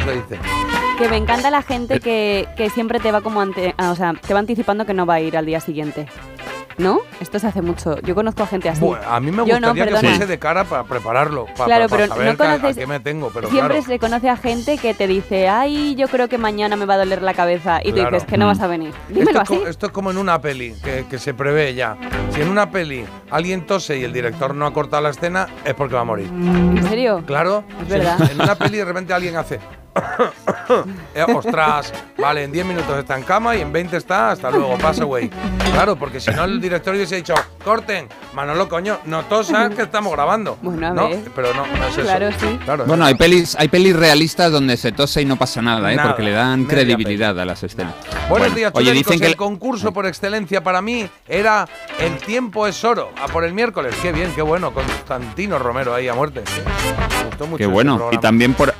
Eso 0.01 0.11
dice. 0.11 0.41
Que 0.99 1.09
me 1.09 1.17
encanta 1.19 1.53
la 1.53 1.61
Eh. 1.61 1.63
gente 1.63 2.01
que, 2.01 2.49
que 2.57 2.69
siempre 2.69 2.99
te 2.99 3.13
va 3.13 3.21
como 3.21 3.41
ante, 3.41 3.77
ah, 3.79 3.93
o 3.93 3.95
sea, 3.95 4.13
te 4.15 4.35
va 4.35 4.41
anticipando 4.41 4.85
que 4.87 4.95
no 4.95 5.07
va 5.07 5.15
a 5.15 5.21
ir 5.21 5.37
al 5.37 5.47
día 5.47 5.61
siguiente. 5.61 6.09
¿No? 6.79 7.01
Esto 7.21 7.39
se 7.39 7.47
hace 7.47 7.63
mucho. 7.63 8.01
Yo 8.01 8.15
conozco 8.15 8.43
a 8.43 8.47
gente 8.47 8.69
así. 8.69 8.81
Bueno, 8.81 9.05
a 9.09 9.21
mí 9.21 9.31
me 9.31 9.47
Yo 9.47 9.61
no, 9.61 9.69
gustaría 9.69 10.01
que 10.01 10.07
fuese 10.09 10.27
de 10.27 10.39
cara 10.39 10.65
para 10.65 10.85
prepararlo, 10.85 11.47
para, 11.57 11.65
Claro, 11.67 11.89
para 11.89 12.03
pero 12.03 12.15
saber 12.15 12.27
no 12.33 12.37
que 12.37 12.43
a- 12.45 12.59
conoces- 12.59 12.77
qué 12.77 12.87
me 12.87 13.01
tengo, 13.01 13.31
pero 13.33 13.49
Siempre 13.51 13.77
claro. 13.79 13.87
se 13.93 13.99
conoce 13.99 14.29
a 14.29 14.37
gente 14.37 14.79
que 14.79 14.93
te 14.95 15.07
dice, 15.07 15.49
ay, 15.49 15.95
yo 15.95 16.09
creo 16.09 16.29
que 16.29 16.37
mañana 16.39 16.75
me 16.77 16.85
va 16.87 16.95
a 16.95 16.99
doler 16.99 17.23
la 17.23 17.35
cabeza. 17.35 17.81
Y 17.85 17.93
Claro. 17.93 18.09
tú 18.09 18.15
dices 18.17 18.29
que 18.29 18.37
no 18.39 18.47
Mm. 18.47 18.49
vas 18.49 18.61
a 18.61 18.67
venir. 18.67 18.89
Esto 18.89 19.15
Dímelo 19.21 19.43
es, 19.43 19.49
co- 19.49 19.55
así. 19.55 19.63
esto 19.69 19.87
es 19.87 19.93
como 19.93 20.11
en 20.11 20.19
una 20.19 20.41
peli, 20.41 20.75
que, 20.83 21.07
que 21.09 21.19
se 21.19 21.33
prevé 21.35 21.75
ya. 21.75 21.97
Si 22.35 22.41
en 22.41 22.49
una 22.49 22.71
peli 22.71 23.05
alguien 23.31 23.67
tose 23.67 23.97
y 23.99 24.05
el 24.05 24.13
director 24.13 24.55
no 24.55 24.67
ha 24.67 24.73
cortado 24.73 25.03
la 25.05 25.11
escena, 25.11 25.47
es 25.65 25.75
porque 25.75 25.95
va 25.95 26.01
a 26.01 26.05
morir. 26.05 26.27
¿En 26.27 26.83
serio? 26.89 27.23
Claro. 27.27 27.65
Es 27.83 27.85
si 27.87 27.93
verdad. 27.93 28.31
En 28.33 28.41
una 28.41 28.55
peli 28.57 28.79
de 28.79 28.85
repente 28.85 29.15
alguien 29.15 29.37
hace... 29.37 29.61
Eh, 31.15 31.25
ostras, 31.33 31.93
vale, 32.19 32.45
en 32.45 32.53
10 32.53 32.67
minutos 32.67 32.99
está 32.99 33.17
en 33.17 33.23
cama 33.23 33.55
y 33.55 33.61
en 33.61 33.73
20 33.73 33.97
está, 33.97 34.31
hasta 34.33 34.51
luego, 34.51 34.77
pasa 34.79 35.05
güey. 35.05 35.31
Claro, 35.73 35.97
porque 35.97 36.21
si 36.21 36.31
no 36.31 36.45
el 36.45 36.61
director 36.61 36.95
hubiese 36.95 37.17
dicho, 37.17 37.35
corten, 37.65 38.09
Manolo, 38.33 38.69
coño, 38.69 38.99
no 39.05 39.23
tosas 39.25 39.75
que 39.75 39.83
estamos 39.83 40.13
grabando. 40.13 40.59
Bueno, 40.63 40.87
a 40.89 40.91
no, 40.91 41.09
ver. 41.11 41.21
pero 41.35 41.55
no, 41.55 41.67
no 41.67 41.87
es 41.87 41.93
eso. 41.93 42.03
Claro, 42.03 42.31
sí. 42.39 42.59
Claro, 42.65 42.85
Bueno, 42.87 43.05
hay 43.05 43.15
pelis, 43.15 43.57
hay 43.59 43.69
pelis 43.69 43.95
realistas 43.95 44.51
donde 44.51 44.77
se 44.77 44.93
tose 44.93 45.23
y 45.23 45.25
no 45.25 45.37
pasa 45.37 45.63
nada, 45.63 45.93
¿eh? 45.93 45.97
Nada, 45.97 46.11
porque 46.11 46.23
le 46.23 46.33
dan 46.33 46.65
credibilidad 46.65 47.39
a 47.39 47.45
las 47.45 47.63
escenas. 47.63 47.95
Buenos 48.29 48.49
Bueno, 48.49 48.55
días, 48.55 48.73
Oye, 48.75 48.93
dicen 48.93 49.21
que 49.21 49.27
el 49.27 49.37
concurso 49.37 49.93
por 49.93 50.07
excelencia 50.07 50.63
para 50.63 50.81
mí 50.83 51.09
era 51.29 51.69
El 52.01 52.17
tiempo 52.19 52.67
es 52.67 52.83
oro, 52.85 53.11
a 53.23 53.29
por 53.29 53.45
el 53.45 53.53
miércoles. 53.55 53.95
Qué 54.03 54.13
bien, 54.13 54.33
qué 54.35 54.43
bueno, 54.43 54.73
Constantino 54.73 55.59
Romero 55.59 55.95
ahí 55.95 56.09
a 56.09 56.15
muerte. 56.15 56.43
Me 57.19 57.25
gustó 57.27 57.47
mucho 57.47 57.59
Qué 57.59 57.65
este 57.65 57.73
bueno. 57.73 58.09
Y 58.11 58.19
también 58.19 58.55
por 58.55 58.75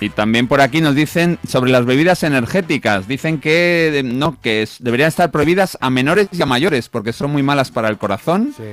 y 0.00 0.08
también 0.08 0.48
por 0.48 0.60
aquí 0.60 0.80
nos 0.80 0.94
dicen 0.94 1.38
sobre 1.46 1.70
las 1.70 1.84
bebidas 1.84 2.22
energéticas. 2.22 3.06
Dicen 3.06 3.38
que 3.40 3.98
eh, 3.98 4.02
no, 4.02 4.40
que 4.40 4.62
es- 4.62 4.76
deberían 4.80 5.08
estar 5.08 5.30
prohibidas 5.30 5.76
a 5.80 5.90
menores 5.90 6.28
y 6.32 6.40
a 6.42 6.46
mayores 6.46 6.88
porque 6.88 7.12
son 7.12 7.30
muy 7.32 7.42
malas 7.42 7.70
para 7.70 7.88
el 7.88 7.98
corazón. 7.98 8.52
Sí, 8.56 8.64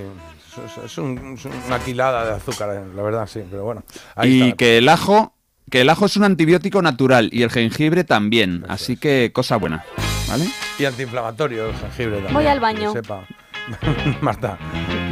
es, 0.85 0.97
un- 0.97 1.35
es 1.37 1.45
una 1.67 1.79
quilada 1.79 2.25
de 2.25 2.31
azúcar, 2.33 2.69
eh, 2.75 2.81
la 2.95 3.01
verdad, 3.03 3.27
sí, 3.27 3.41
pero 3.49 3.63
bueno. 3.63 3.83
ahí 4.15 4.31
Y 4.31 4.41
está. 4.43 4.57
que 4.57 4.77
el 4.77 4.89
ajo, 4.89 5.33
que 5.69 5.81
el 5.81 5.89
ajo 5.89 6.05
es 6.05 6.15
un 6.17 6.23
antibiótico 6.23 6.81
natural 6.81 7.29
y 7.33 7.43
el 7.43 7.51
jengibre 7.51 8.03
también. 8.05 8.63
Así 8.69 8.95
que 8.97 9.31
cosa 9.33 9.57
buena, 9.57 9.83
¿vale? 10.29 10.45
Y 10.79 10.85
antiinflamatorio 10.85 11.67
el 11.69 11.75
jengibre 11.75 12.15
también. 12.15 12.33
Voy 12.33 12.47
al 12.47 12.59
baño. 12.59 12.93
que 12.93 12.99
sepa. 13.01 13.27
Marta, 14.21 14.57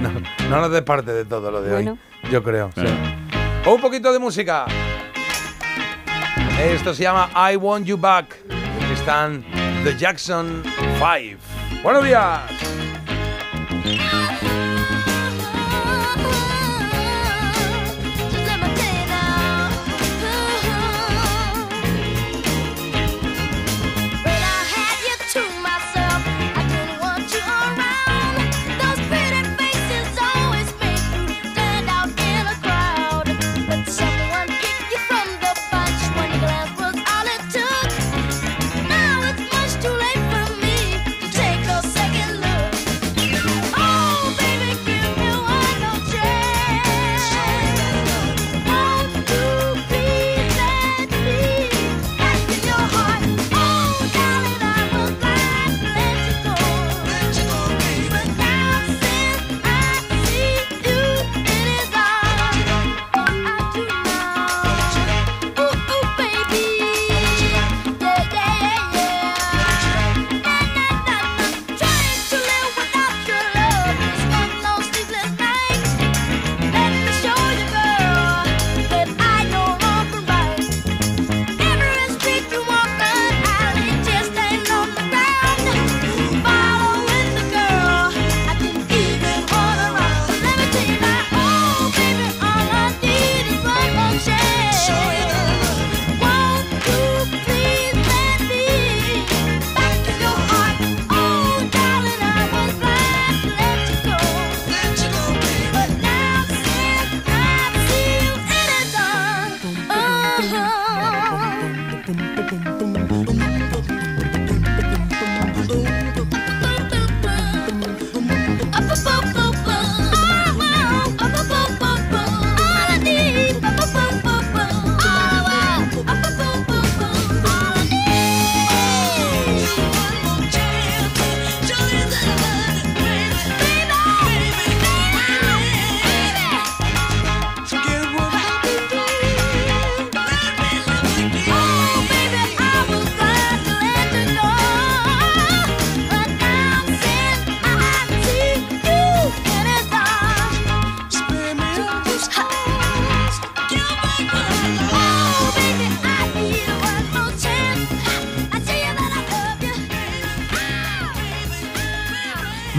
no, 0.01 0.11
no 0.49 0.61
nos 0.61 0.71
des 0.71 0.81
parte 0.83 1.11
de 1.11 1.25
todo 1.25 1.51
lo 1.51 1.61
de 1.61 1.71
Bueno. 1.73 1.97
hoy, 2.23 2.31
yo 2.31 2.41
creo. 2.41 2.69
sí. 2.73 2.81
Claro. 2.81 3.73
Un 3.75 3.81
poquito 3.81 4.13
de 4.13 4.19
música. 4.19 4.65
Esto 6.59 6.93
se 6.93 7.03
llama 7.03 7.29
I 7.35 7.57
Want 7.57 7.85
You 7.85 7.97
Back. 7.97 8.37
Están 8.91 9.43
The 9.83 9.95
Jackson 9.97 10.63
5. 10.99 11.37
Buenos 11.83 12.03
días. 12.03 12.41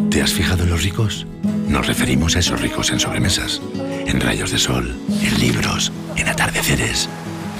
¿Te 0.09 0.21
has 0.21 0.33
fijado 0.33 0.63
en 0.63 0.71
los 0.71 0.83
ricos? 0.83 1.25
Nos 1.67 1.87
referimos 1.87 2.35
a 2.35 2.39
esos 2.39 2.61
ricos 2.61 2.91
en 2.91 2.99
sobremesas, 2.99 3.61
en 4.05 4.19
rayos 4.19 4.51
de 4.51 4.57
sol, 4.57 4.97
en 5.21 5.39
libros, 5.39 5.93
en 6.15 6.27
atardeceres. 6.27 7.07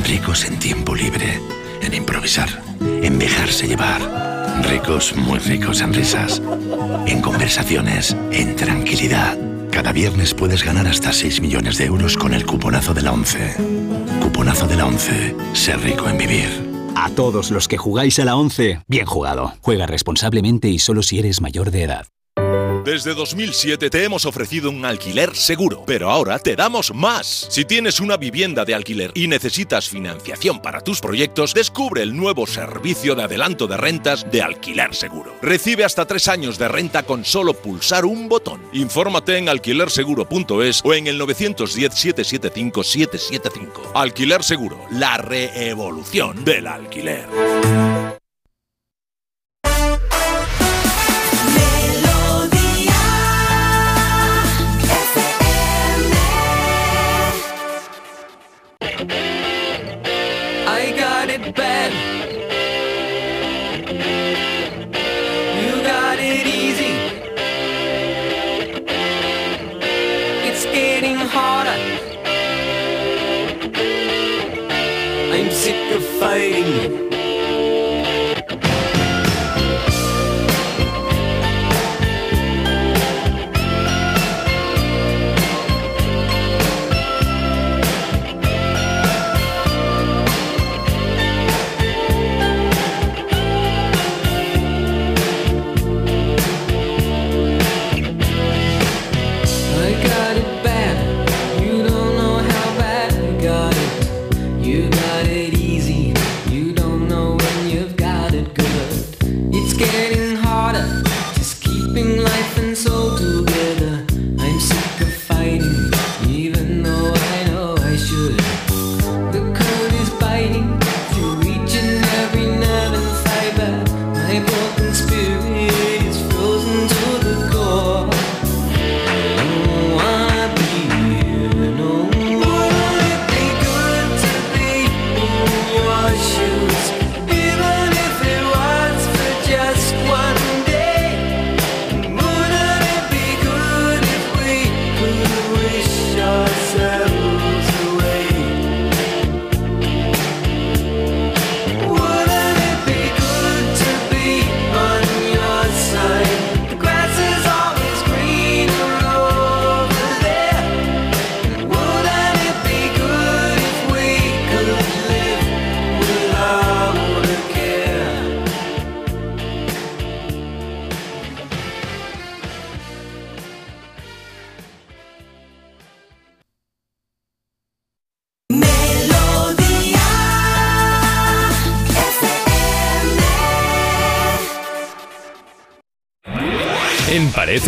Ricos 0.06 0.46
en 0.46 0.60
tiempo 0.60 0.96
libre, 0.96 1.40
en 1.82 1.94
improvisar, 1.94 2.50
en 2.80 3.20
dejarse 3.20 3.68
llevar. 3.68 4.02
Ricos, 4.64 5.16
muy 5.16 5.40
ricos 5.40 5.82
en 5.82 5.94
risas, 5.94 6.42
en 7.06 7.22
conversaciones, 7.22 8.16
en 8.32 8.56
tranquilidad. 8.56 9.38
Cada 9.72 9.92
viernes 9.92 10.34
puedes 10.34 10.64
ganar 10.64 10.88
hasta 10.88 11.14
6 11.14 11.42
millones 11.42 11.78
de 11.78 11.86
euros 11.86 12.18
con 12.18 12.34
el 12.34 12.46
cuponazo 12.46 12.94
de 12.94 13.02
la 13.02 13.14
11. 13.14 13.56
Cuponazo 14.22 14.68
de 14.68 14.76
la 14.76 14.86
11. 14.86 15.36
Ser 15.54 15.80
rico 15.82 16.10
en 16.10 16.18
vivir. 16.18 16.70
A 16.96 17.10
todos 17.10 17.52
los 17.52 17.68
que 17.68 17.78
jugáis 17.78 18.20
a 18.20 18.26
la 18.26 18.36
11, 18.36 18.82
bien 18.88 19.06
jugado. 19.06 19.54
Juega 19.62 19.86
responsablemente 19.88 20.68
y 20.68 20.80
solo 20.80 21.04
si 21.04 21.20
eres 21.20 21.40
mayor 21.40 21.72
de 21.72 21.84
edad. 21.84 22.08
Desde 22.84 23.14
2007 23.14 23.90
te 23.90 24.04
hemos 24.04 24.26
ofrecido 24.26 24.70
un 24.70 24.84
alquiler 24.86 25.36
seguro, 25.36 25.84
pero 25.86 26.10
ahora 26.10 26.40
te 26.40 26.56
damos 26.56 26.94
más. 26.94 27.48
Si 27.50 27.66
tienes 27.66 28.00
una 28.00 28.16
vivienda 28.16 28.64
de 28.64 28.74
alquiler 28.74 29.12
y 29.14 29.28
necesitas 29.28 29.90
financiación 29.90 30.62
para 30.62 30.80
tus 30.82 31.02
proyectos, 31.02 31.54
descubre 31.54 32.02
el 32.02 32.16
nuevo 32.16 32.48
servicio 32.48 33.16
de 33.16 33.24
adelanto 33.24 33.68
de 33.68 33.76
rentas 33.76 34.26
de 34.32 34.42
alquiler 34.42 34.96
seguro. 34.96 35.36
Recibe 35.42 35.84
hasta 35.84 36.06
tres 36.06 36.30
años 36.30 36.58
de 36.58 36.70
renta 36.70 37.04
con 37.04 37.26
solo 37.26 37.54
pulsar 37.54 38.06
un 38.06 38.30
botón. 38.30 38.62
Infórmate 38.72 39.38
en 39.38 39.50
alquilerseguro.es 39.50 40.82
o 40.84 40.94
en 40.94 41.08
el 41.08 41.20
910-775-775. 41.20 43.92
Alquiler 43.94 44.42
Seguro, 44.44 44.80
la 44.92 45.18
reevolución 45.18 46.46
del 46.46 46.68
alquiler. 46.68 47.28
Harder. 71.32 71.80
I'm 75.34 75.52
sick 75.52 75.96
of 75.96 76.04
fighting. 76.20 77.29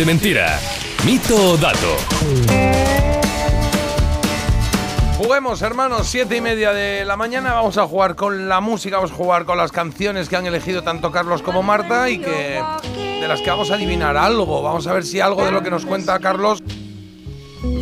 Parece 0.02 0.06
Mentira. 0.06 0.58
Mito 1.04 1.52
o 1.52 1.56
dato. 1.56 1.96
Juguemos, 5.16 5.62
hermanos, 5.62 6.08
siete 6.08 6.36
y 6.36 6.40
media 6.40 6.72
de 6.72 7.04
la 7.04 7.16
mañana. 7.16 7.54
Vamos 7.54 7.78
a 7.78 7.86
jugar 7.86 8.16
con 8.16 8.48
la 8.48 8.60
música, 8.60 8.96
vamos 8.96 9.12
a 9.12 9.14
jugar 9.14 9.44
con 9.44 9.58
las 9.58 9.70
canciones 9.70 10.28
que 10.28 10.36
han 10.36 10.46
elegido 10.46 10.82
tanto 10.82 11.12
Carlos 11.12 11.42
como 11.42 11.62
Marta 11.62 12.10
y 12.10 12.18
que 12.18 12.60
de 13.20 13.28
las 13.28 13.40
que 13.42 13.50
vamos 13.50 13.70
a 13.70 13.74
adivinar 13.74 14.16
algo. 14.16 14.62
Vamos 14.62 14.86
a 14.88 14.92
ver 14.92 15.04
si 15.04 15.20
algo 15.20 15.44
de 15.44 15.52
lo 15.52 15.62
que 15.62 15.70
nos 15.70 15.86
cuenta 15.86 16.18
Carlos 16.18 16.62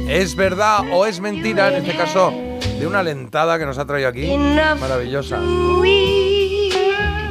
es 0.08 0.34
verdad 0.36 0.80
o 0.92 1.06
es 1.06 1.20
mentira. 1.20 1.68
En 1.68 1.84
este 1.84 1.96
caso, 1.96 2.32
de 2.32 2.86
una 2.86 3.02
lentada 3.02 3.58
que 3.58 3.64
nos 3.64 3.78
ha 3.78 3.86
traído 3.86 4.08
aquí, 4.08 4.26
maravillosa. 4.78 5.38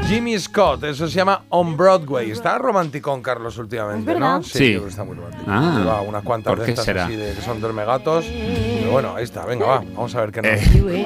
Jimmy 0.09 0.39
Scott, 0.39 0.83
eso 0.85 1.07
se 1.07 1.13
llama 1.17 1.43
On 1.49 1.77
Broadway. 1.77 2.31
Está 2.31 2.57
romántico 2.57 3.21
Carlos 3.21 3.59
últimamente. 3.59 4.15
¿no? 4.19 4.41
Sí. 4.41 4.73
yo 4.73 4.79
creo 4.79 4.83
que 4.85 4.89
está 4.89 5.03
muy 5.03 5.15
romántico. 5.15 5.43
Ah. 5.47 5.75
Lleva 5.77 6.01
unas 6.01 6.23
cuantas 6.23 6.49
¿Por 6.49 6.59
de 6.61 6.65
qué 6.65 6.71
estas 6.71 6.85
será? 6.85 7.05
así 7.05 7.15
de 7.15 7.33
que 7.35 7.41
son 7.43 7.61
dormegatos. 7.61 8.25
Pero 8.25 8.91
bueno, 8.91 9.15
ahí 9.15 9.23
está. 9.23 9.45
Venga, 9.45 9.67
va. 9.67 9.83
Vamos 9.93 10.15
a 10.15 10.21
ver 10.21 10.31
qué 10.31 10.41
nos. 10.41 10.51
Eh, 10.51 11.05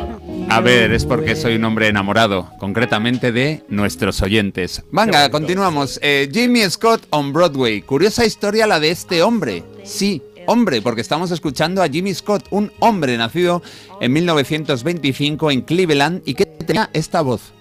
A 0.50 0.62
ver, 0.62 0.94
es 0.94 1.06
porque 1.06 1.36
soy 1.36 1.56
un 1.56 1.66
hombre 1.66 1.89
enamorado, 1.89 2.50
concretamente 2.60 3.34
de 3.34 3.66
nuestros 3.68 4.22
oyentes. 4.22 4.84
Venga, 4.89 5.30
continuamos. 5.30 6.00
Eh, 6.02 6.30
Jimmy 6.32 6.62
Scott 6.70 7.06
on 7.10 7.34
Broadway. 7.34 7.82
Curiosa 7.82 8.26
historia 8.26 8.68
la 8.68 8.80
de 8.80 8.92
este 8.92 9.22
hombre. 9.22 9.66
Sí, 9.84 10.22
hombre, 10.48 10.82
porque 10.82 11.02
estamos 11.02 11.30
escuchando 11.32 11.84
a 11.84 11.89
Jimmy 11.89 12.13
Scott, 12.13 12.46
un 12.52 12.72
hombre 12.80 13.18
nacido 13.18 13.62
en 14.00 14.13
1925 14.13 15.52
en 15.52 15.62
Cleveland 15.62 16.22
y 16.26 16.36
que 16.36 16.46
tenía 16.46 16.89
esta 16.94 17.20
voz. 17.22 17.52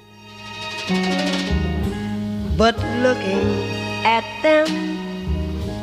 But 2.57 2.77
looking 3.03 3.41
at 4.05 4.25
them 4.43 4.67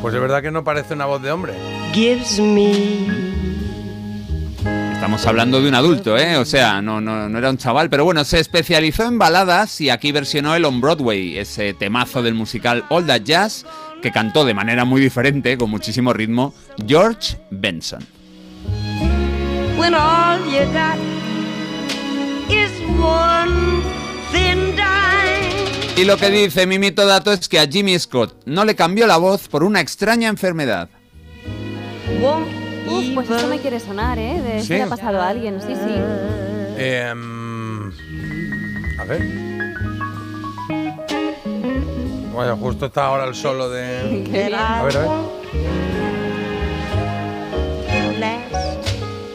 Pues 0.01 0.13
es 0.13 0.21
verdad 0.21 0.41
que 0.41 0.51
no 0.51 0.63
parece 0.63 0.93
una 0.93 1.05
voz 1.05 1.21
de 1.21 1.32
hombre. 1.32 1.53
gives 1.93 2.39
me 2.39 3.08
Estamos 4.93 5.25
hablando 5.25 5.62
de 5.62 5.69
un 5.69 5.75
adulto, 5.75 6.17
¿eh? 6.17 6.36
O 6.36 6.43
sea, 6.43 6.82
no, 6.82 6.99
no, 6.99 7.29
no 7.29 7.38
era 7.38 7.49
un 7.49 7.58
chaval, 7.58 7.89
pero 7.89 8.03
bueno, 8.03 8.25
se 8.25 8.39
especializó 8.39 9.03
en 9.03 9.17
baladas 9.17 9.79
y 9.79 9.89
aquí 9.89 10.12
versionó 10.12 10.55
el 10.55 10.65
On 10.65 10.82
Broadway, 10.82 11.38
ese 11.38 11.73
temazo 11.73 12.21
del 12.21 12.34
musical 12.34 12.84
All 12.89 13.05
That 13.05 13.21
Jazz, 13.21 13.65
que 14.01 14.12
cantó 14.12 14.43
de 14.43 14.53
manera 14.53 14.84
muy 14.84 14.99
diferente, 14.99 15.58
con 15.58 15.69
muchísimo 15.69 16.12
ritmo, 16.12 16.53
George 16.86 17.38
Benson. 17.49 18.05
when 19.79 19.93
all 19.93 20.38
you 20.45 20.65
got 20.73 20.99
is 22.51 22.71
one 22.99 23.82
thin 24.32 24.75
dime. 24.75 24.98
Y 25.99 26.05
lo 26.05 26.15
que 26.15 26.29
dice 26.29 26.65
Mimito 26.65 27.05
Dato 27.05 27.33
es 27.33 27.49
que 27.49 27.59
a 27.59 27.67
Jimmy 27.67 27.99
Scott 27.99 28.33
no 28.45 28.63
le 28.63 28.73
cambió 28.73 29.05
la 29.05 29.17
voz 29.17 29.49
por 29.49 29.65
una 29.65 29.81
extraña 29.81 30.29
enfermedad. 30.29 30.88
Uf, 32.21 33.05
pues 33.13 33.29
esto 33.29 33.47
me 33.49 33.59
quiere 33.59 33.81
sonar, 33.81 34.17
¿eh? 34.17 34.41
De 34.41 34.62
¿Sí? 34.62 34.67
si 34.67 34.73
le 34.75 34.83
ha 34.83 34.88
pasado 34.88 35.21
a 35.21 35.27
alguien, 35.27 35.59
sí, 35.59 35.73
sí. 35.75 35.93
Em, 36.77 37.91
a 38.97 39.03
ver. 39.03 39.21
Bueno, 42.31 42.55
justo 42.55 42.85
está 42.85 43.07
ahora 43.07 43.25
el 43.25 43.35
solo 43.35 43.69
de. 43.69 44.23
Qué. 44.31 44.55
A 44.55 44.83
ver, 44.83 44.97
a 44.97 45.01
ver. 45.01 45.09
last 48.19 48.88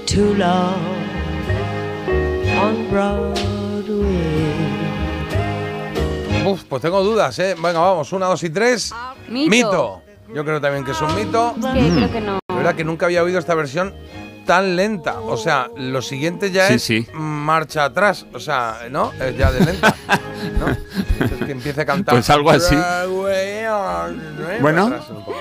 too 0.06 0.32
long 0.32 0.80
on 2.58 2.88
Broadway. 2.90 4.73
Uf, 6.44 6.64
pues 6.64 6.82
tengo 6.82 7.02
dudas, 7.02 7.38
¿eh? 7.38 7.54
Venga, 7.54 7.80
vamos, 7.80 8.12
una, 8.12 8.26
dos 8.26 8.42
y 8.42 8.50
tres. 8.50 8.92
Mito. 9.28 10.02
Yo 10.34 10.44
creo 10.44 10.60
también 10.60 10.84
que 10.84 10.90
es 10.92 11.00
un 11.00 11.14
mito. 11.14 11.54
Es 11.56 11.74
que 11.74 11.90
creo 11.96 12.12
que 12.12 12.20
no. 12.20 12.38
La 12.48 12.54
verdad 12.54 12.74
que 12.74 12.84
nunca 12.84 13.06
había 13.06 13.22
oído 13.22 13.38
esta 13.38 13.54
versión 13.54 13.94
tan 14.44 14.76
lenta. 14.76 15.20
O 15.20 15.36
sea, 15.36 15.68
lo 15.76 16.00
siguiente 16.02 16.50
ya 16.50 16.68
Sí, 16.68 16.74
es 16.74 16.82
sí. 16.82 17.06
marcha 17.14 17.84
atrás. 17.84 18.26
O 18.32 18.40
sea, 18.40 18.80
¿no? 18.90 19.12
Es 19.20 19.36
ya 19.36 19.50
de 19.52 19.64
lenta. 19.64 19.94
¿no? 20.58 20.68
Es 21.24 21.44
que 21.46 21.52
empiece 21.52 21.80
a 21.80 21.86
cantar. 21.86 22.14
Pues 22.14 22.28
algo 22.30 22.50
así. 22.50 22.76
Bueno, 24.60 24.92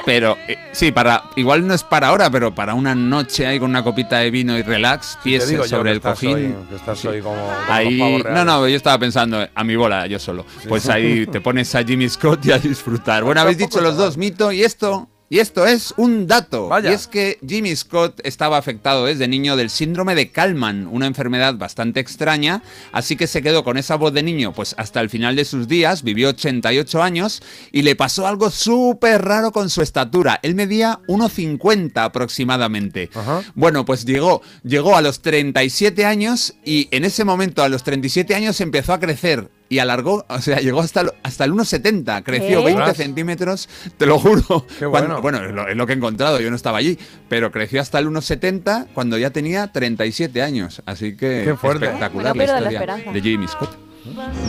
pero 0.05 0.37
eh, 0.47 0.57
sí, 0.71 0.91
para 0.91 1.23
igual 1.35 1.65
no 1.67 1.73
es 1.73 1.83
para 1.83 2.07
ahora, 2.09 2.29
pero 2.29 2.53
para 2.53 2.73
una 2.73 2.95
noche 2.95 3.45
ahí 3.45 3.59
con 3.59 3.69
una 3.69 3.83
copita 3.83 4.17
de 4.19 4.31
vino 4.31 4.57
y 4.57 4.61
relax, 4.61 5.17
pies 5.23 5.43
sobre 5.67 5.83
que 5.83 5.89
el 5.91 5.97
estás 5.97 6.13
cojín. 6.19 6.35
hoy- 6.35 6.55
que 6.69 6.75
estás 6.75 7.05
hoy 7.05 7.21
como, 7.21 7.35
como 7.35 7.51
Ahí, 7.69 8.23
no, 8.31 8.45
no, 8.45 8.67
yo 8.67 8.75
estaba 8.75 8.97
pensando 8.97 9.41
eh, 9.41 9.49
a 9.53 9.63
mi 9.63 9.75
bola, 9.75 10.07
yo 10.07 10.19
solo. 10.19 10.45
Pues 10.67 10.89
ahí 10.89 11.25
te 11.27 11.41
pones 11.41 11.73
a 11.75 11.83
Jimmy 11.83 12.09
Scott 12.09 12.45
y 12.45 12.51
a 12.51 12.57
disfrutar. 12.59 13.23
Bueno, 13.23 13.41
habéis 13.41 13.57
dicho 13.57 13.81
los 13.81 13.95
dos 13.97 14.17
mito 14.17 14.51
y 14.51 14.63
esto. 14.63 15.09
Y 15.33 15.39
esto 15.39 15.65
es 15.65 15.95
un 15.97 16.27
dato. 16.27 16.67
Vaya. 16.67 16.91
Y 16.91 16.93
es 16.93 17.07
que 17.07 17.39
Jimmy 17.43 17.75
Scott 17.75 18.21
estaba 18.23 18.59
afectado 18.59 19.05
desde 19.05 19.27
niño 19.27 19.55
del 19.55 19.71
síndrome 19.71 20.13
de 20.13 20.29
Kalman, 20.29 20.85
una 20.85 21.07
enfermedad 21.07 21.55
bastante 21.55 21.99
extraña, 21.99 22.61
así 22.91 23.15
que 23.15 23.25
se 23.25 23.41
quedó 23.41 23.63
con 23.63 23.77
esa 23.77 23.95
voz 23.95 24.13
de 24.13 24.21
niño 24.21 24.53
pues 24.53 24.75
hasta 24.77 25.01
el 25.01 25.09
final 25.09 25.35
de 25.35 25.45
sus 25.45 25.67
días, 25.67 26.03
vivió 26.03 26.29
88 26.29 27.01
años 27.01 27.41
y 27.71 27.81
le 27.81 27.95
pasó 27.95 28.27
algo 28.27 28.51
súper 28.51 29.25
raro 29.25 29.51
con 29.51 29.71
su 29.71 29.81
estatura. 29.81 30.39
Él 30.43 30.53
medía 30.53 30.99
1,50 31.07 31.93
aproximadamente. 31.95 33.09
Bueno, 33.55 33.85
pues 33.85 34.05
llegó, 34.05 34.43
llegó 34.63 34.95
a 34.95 35.01
los 35.01 35.23
37 35.23 36.05
años 36.05 36.53
y 36.63 36.89
en 36.91 37.05
ese 37.05 37.23
momento 37.23 37.63
a 37.63 37.69
los 37.69 37.81
37 37.81 38.35
años 38.35 38.61
empezó 38.61 38.93
a 38.93 38.99
crecer 38.99 39.49
y 39.69 39.79
alargó, 39.79 40.25
o 40.27 40.39
sea, 40.39 40.57
llegó 40.59 40.81
hasta, 40.81 41.01
el- 41.01 41.11
hasta 41.23 41.45
el 41.45 41.51
1,70, 41.53 42.21
creció 42.23 42.59
¿Qué? 42.59 42.65
20 42.65 42.81
Ostras. 42.81 42.97
centímetros, 42.97 43.69
te 43.97 44.05
lo 44.05 44.19
juro. 44.19 44.65
Qué 44.79 44.85
Cuando- 44.87 45.21
bueno. 45.21 45.21
bueno, 45.21 45.43
es 45.45 45.51
lo, 45.51 45.67
es 45.67 45.75
lo 45.75 45.87
que 45.87 45.93
he 45.93 45.95
encontrado, 45.95 46.39
yo 46.39 46.49
no 46.49 46.55
estaba 46.55 46.77
allí, 46.77 46.97
pero 47.29 47.51
creció 47.51 47.81
hasta 47.81 47.97
el 47.99 48.07
1,70 48.07 48.87
cuando 48.93 49.17
ya 49.17 49.29
tenía 49.31 49.71
37 49.71 50.41
años, 50.41 50.81
así 50.85 51.15
que 51.17 51.43
Qué 51.45 51.55
fuerte. 51.55 51.85
espectacular 51.85 52.35
No 52.35 52.39
la 52.43 52.47
la 52.47 52.53
historia 52.59 52.79
esperanza. 52.79 53.11
de 53.11 53.21
Jimmy 53.21 53.47
Scott. 53.47 53.77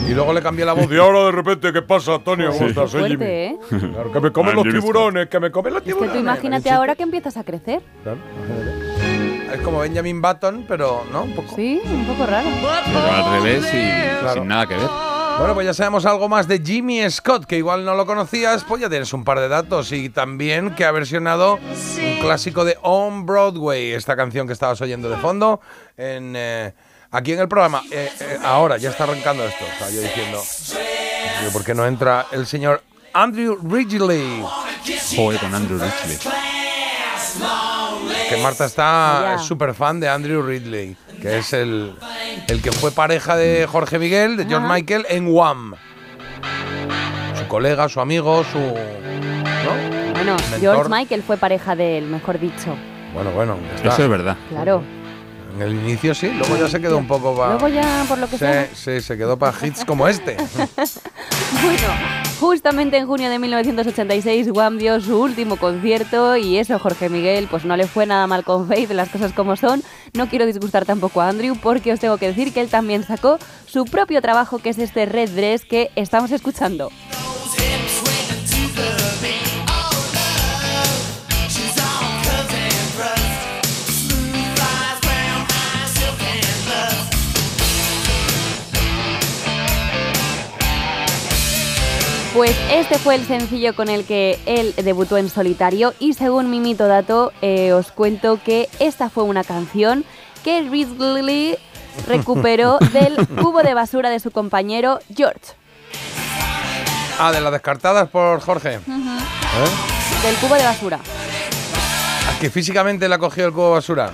Y 0.09 0.13
luego 0.13 0.33
le 0.33 0.41
cambié 0.41 0.65
la 0.65 0.73
voz. 0.73 0.91
Y 0.91 0.97
ahora 0.97 1.23
de 1.27 1.31
repente, 1.31 1.71
¿qué 1.71 1.81
pasa, 1.81 2.15
Antonio? 2.15 2.47
¿Cómo 2.49 2.59
Sí. 2.59 2.65
estás? 2.71 2.91
Soy 2.91 3.09
Jimmy. 3.11 3.25
¿eh? 3.25 3.55
Claro, 3.69 4.11
que 4.11 4.19
me 4.19 4.31
comen 4.33 4.51
Ah, 4.51 4.55
los 4.61 4.65
tiburones, 4.73 5.29
que 5.29 5.39
me 5.39 5.49
comen 5.49 5.73
los 5.73 5.81
Es 5.81 5.85
que 5.85 5.91
tiburones. 5.93 6.13
tú 6.13 6.19
imagínate 6.19 6.69
ahora 6.71 6.93
que 6.95 7.03
empiezas 7.03 7.37
a 7.37 7.43
crecer. 7.45 7.81
Claro. 8.03 8.17
Es 9.55 9.61
como 9.61 9.79
Benjamin 9.79 10.21
Button, 10.21 10.65
pero 10.67 11.05
no, 11.11 11.23
un 11.23 11.33
poco. 11.33 11.55
Sí, 11.55 11.81
un 11.85 12.05
poco 12.05 12.25
raro. 12.25 12.49
Pero 12.85 12.99
al 12.99 13.41
revés 13.41 13.65
y 13.73 14.19
Claro. 14.19 14.33
sin 14.33 14.47
nada 14.47 14.65
que 14.67 14.75
ver. 14.75 14.89
Bueno, 15.39 15.53
pues 15.53 15.65
ya 15.65 15.73
sabemos 15.73 16.05
algo 16.05 16.27
más 16.29 16.47
de 16.47 16.59
Jimmy 16.59 17.09
Scott, 17.09 17.45
que 17.45 17.57
igual 17.57 17.83
no 17.85 17.93
lo 17.95 18.05
conocías, 18.05 18.63
pues 18.63 18.81
ya 18.81 18.89
tienes 18.89 19.11
un 19.13 19.23
par 19.23 19.39
de 19.39 19.47
datos. 19.47 19.91
Y 19.91 20.09
también 20.09 20.75
que 20.75 20.83
ha 20.85 20.91
versionado 20.91 21.55
un 21.55 22.19
clásico 22.21 22.63
de 22.65 22.77
On 22.81 23.25
Broadway, 23.25 23.91
esta 23.93 24.15
canción 24.15 24.47
que 24.47 24.53
estabas 24.53 24.79
oyendo 24.81 25.09
de 25.09 25.17
fondo, 25.17 25.59
en, 25.97 26.33
eh, 26.35 26.73
aquí 27.11 27.33
en 27.33 27.39
el 27.39 27.47
programa. 27.47 27.81
Eh, 27.91 28.11
eh, 28.19 28.37
ahora, 28.43 28.77
ya 28.77 28.89
está 28.89 29.03
arrancando 29.05 29.45
esto, 29.45 29.65
estaba 29.65 29.91
yo 29.91 30.01
diciendo. 30.01 30.41
¿Por 31.53 31.63
qué 31.63 31.73
no 31.73 31.85
entra 31.85 32.27
el 32.31 32.45
señor 32.45 32.81
Andrew 33.13 33.57
Ridgely? 33.61 34.43
Joder, 35.15 35.39
con 35.39 35.53
Andrew 35.55 35.79
Ridgely. 35.79 36.17
Que 38.29 38.37
Marta 38.37 38.65
está 38.65 39.37
súper 39.39 39.73
fan 39.73 39.99
de 39.99 40.09
Andrew 40.09 40.41
Ridley, 40.41 40.95
que 41.21 41.37
es 41.37 41.53
el, 41.53 41.93
el 42.47 42.61
que 42.61 42.71
fue 42.71 42.91
pareja 42.91 43.35
de 43.35 43.67
Jorge 43.67 43.99
Miguel, 43.99 44.37
de 44.37 44.45
George. 44.45 44.67
Michael, 44.67 45.05
en 45.09 45.27
Wham. 45.27 45.75
Su 47.37 47.47
colega, 47.47 47.87
su 47.89 48.01
amigo, 48.01 48.43
su. 48.43 48.57
¿No? 48.59 50.13
Bueno, 50.13 50.35
Mentor. 50.51 50.59
George 50.59 50.89
Michael 50.89 51.23
fue 51.23 51.37
pareja 51.37 51.75
de 51.75 51.99
él, 51.99 52.05
mejor 52.05 52.39
dicho. 52.39 52.75
Bueno, 53.13 53.31
bueno, 53.31 53.57
ya 53.69 53.75
está. 53.75 53.89
Eso 53.89 54.03
es 54.03 54.09
verdad. 54.09 54.37
Claro. 54.49 54.83
En 55.55 55.61
el 55.61 55.73
inicio 55.73 56.13
sí, 56.13 56.29
luego 56.37 56.57
ya 56.57 56.67
se 56.67 56.81
quedó 56.81 56.97
un 56.97 57.07
poco 57.07 57.35
para. 57.35 57.51
Luego 57.53 57.67
ya, 57.69 58.03
por 58.07 58.17
lo 58.17 58.27
que 58.27 58.37
sea. 58.37 58.65
Sí, 58.73 58.95
sí, 58.95 59.01
se 59.01 59.17
quedó 59.17 59.37
para 59.37 59.55
hits 59.65 59.85
como 59.85 60.07
este. 60.07 60.35
Bueno, 61.61 62.24
justamente 62.39 62.97
en 62.97 63.07
junio 63.07 63.29
de 63.29 63.39
1986 63.39 64.49
Wham 64.51 64.77
dio 64.77 64.99
su 64.99 65.19
último 65.19 65.57
concierto 65.57 66.35
y 66.37 66.57
eso 66.57 66.77
Jorge 66.79 67.09
Miguel 67.09 67.47
pues 67.49 67.65
no 67.65 67.77
le 67.77 67.87
fue 67.87 68.05
nada 68.05 68.27
mal 68.27 68.43
con 68.43 68.67
Faith, 68.67 68.91
las 68.91 69.09
cosas 69.09 69.33
como 69.33 69.55
son. 69.55 69.83
No 70.13 70.27
quiero 70.27 70.45
disgustar 70.45 70.85
tampoco 70.85 71.21
a 71.21 71.29
Andrew 71.29 71.55
porque 71.61 71.93
os 71.93 71.99
tengo 71.99 72.17
que 72.17 72.27
decir 72.27 72.53
que 72.53 72.61
él 72.61 72.69
también 72.69 73.03
sacó 73.03 73.37
su 73.65 73.85
propio 73.85 74.21
trabajo 74.21 74.59
que 74.59 74.69
es 74.69 74.79
este 74.79 75.05
Red 75.05 75.31
Dress 75.31 75.65
que 75.65 75.91
estamos 75.95 76.31
escuchando. 76.31 76.91
Pues 92.35 92.53
este 92.69 92.99
fue 92.99 93.15
el 93.15 93.25
sencillo 93.25 93.73
con 93.77 93.87
el 93.87 94.03
que 94.05 94.37
él 94.45 94.73
debutó 94.83 95.15
en 95.15 95.29
solitario 95.29 95.93
y 95.99 96.15
según 96.15 96.49
mi 96.49 96.59
mito 96.59 96.85
dato 96.85 97.31
eh, 97.41 97.71
os 97.71 97.93
cuento 97.93 98.41
que 98.43 98.67
esta 98.79 99.09
fue 99.09 99.23
una 99.23 99.45
canción 99.45 100.03
que 100.43 100.59
Ridley 100.69 101.57
recuperó 102.05 102.77
del 102.91 103.25
cubo 103.25 103.63
de 103.63 103.73
basura 103.73 104.09
de 104.09 104.19
su 104.19 104.31
compañero 104.31 104.99
George. 105.15 105.53
Ah, 107.17 107.31
de 107.31 107.39
las 107.39 107.53
descartadas 107.53 108.09
por 108.09 108.41
Jorge. 108.41 108.73
¿Eh? 108.73 108.79
Del 110.21 110.35
cubo 110.35 110.55
de 110.55 110.63
basura. 110.65 110.99
¿A 112.29 112.39
que 112.39 112.49
físicamente 112.49 113.07
la 113.07 113.17
cogió 113.17 113.45
el 113.45 113.53
cubo 113.53 113.67
de 113.67 113.73
basura? 113.75 114.11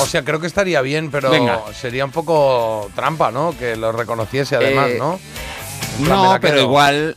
O 0.00 0.06
sea, 0.06 0.24
creo 0.24 0.40
que 0.40 0.46
estaría 0.46 0.80
bien, 0.82 1.10
pero 1.10 1.30
Venga. 1.30 1.60
sería 1.72 2.04
un 2.04 2.10
poco 2.10 2.90
trampa, 2.94 3.30
¿no? 3.30 3.56
Que 3.58 3.76
lo 3.76 3.92
reconociese 3.92 4.56
además, 4.56 4.90
Eh, 4.90 4.96
¿no? 4.98 5.20
No, 6.00 6.36
pero 6.40 6.60
igual. 6.60 7.16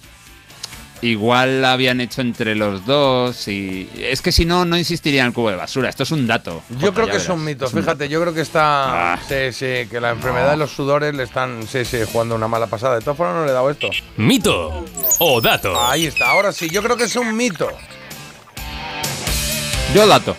Igual 0.99 1.61
la 1.61 1.73
habían 1.73 2.01
hecho 2.01 2.21
entre 2.21 2.55
los 2.55 2.84
dos 2.88 3.47
y. 3.47 3.88
Es 3.99 4.23
que 4.23 4.32
si 4.32 4.45
no, 4.45 4.65
no 4.65 4.75
insistiría 4.78 5.21
en 5.21 5.28
el 5.28 5.34
cubo 5.34 5.51
de 5.51 5.55
basura. 5.55 5.89
Esto 5.89 6.01
es 6.01 6.09
un 6.09 6.25
dato. 6.25 6.63
Yo 6.69 6.88
Jota, 6.88 6.91
creo 6.93 7.05
que 7.05 7.17
es 7.17 7.23
verás. 7.23 7.38
un 7.38 7.45
mito, 7.45 7.65
Es 7.65 7.73
un 7.73 7.82
fíjate, 7.82 8.09
yo 8.09 8.19
creo 8.19 8.34
que 8.34 8.41
está. 8.41 9.13
Ah. 9.13 9.19
Sí, 9.28 9.51
sí, 9.53 9.88
que 9.91 9.99
la 10.01 10.09
enfermedad 10.09 10.49
de 10.49 10.57
los 10.57 10.71
sudores 10.71 11.13
le 11.13 11.21
están, 11.23 11.67
sí, 11.67 11.86
sí, 11.86 11.99
jugando 12.11 12.34
una 12.34 12.47
mala 12.47 12.65
pasada. 12.65 12.95
De 12.95 13.01
todas 13.01 13.15
formas, 13.15 13.36
no 13.36 13.45
le 13.45 13.51
he 13.51 13.53
dado 13.53 13.69
esto. 13.69 13.89
Mito 14.17 14.86
o 15.19 15.39
dato. 15.39 15.80
Ahí 15.80 16.07
está, 16.07 16.30
ahora 16.32 16.51
sí, 16.51 16.67
yo 16.67 16.82
creo 16.82 16.97
que 16.97 17.03
es 17.03 17.15
un 17.15 17.36
mito. 17.38 17.69
Yo 19.93 20.07
dato. 20.07 20.36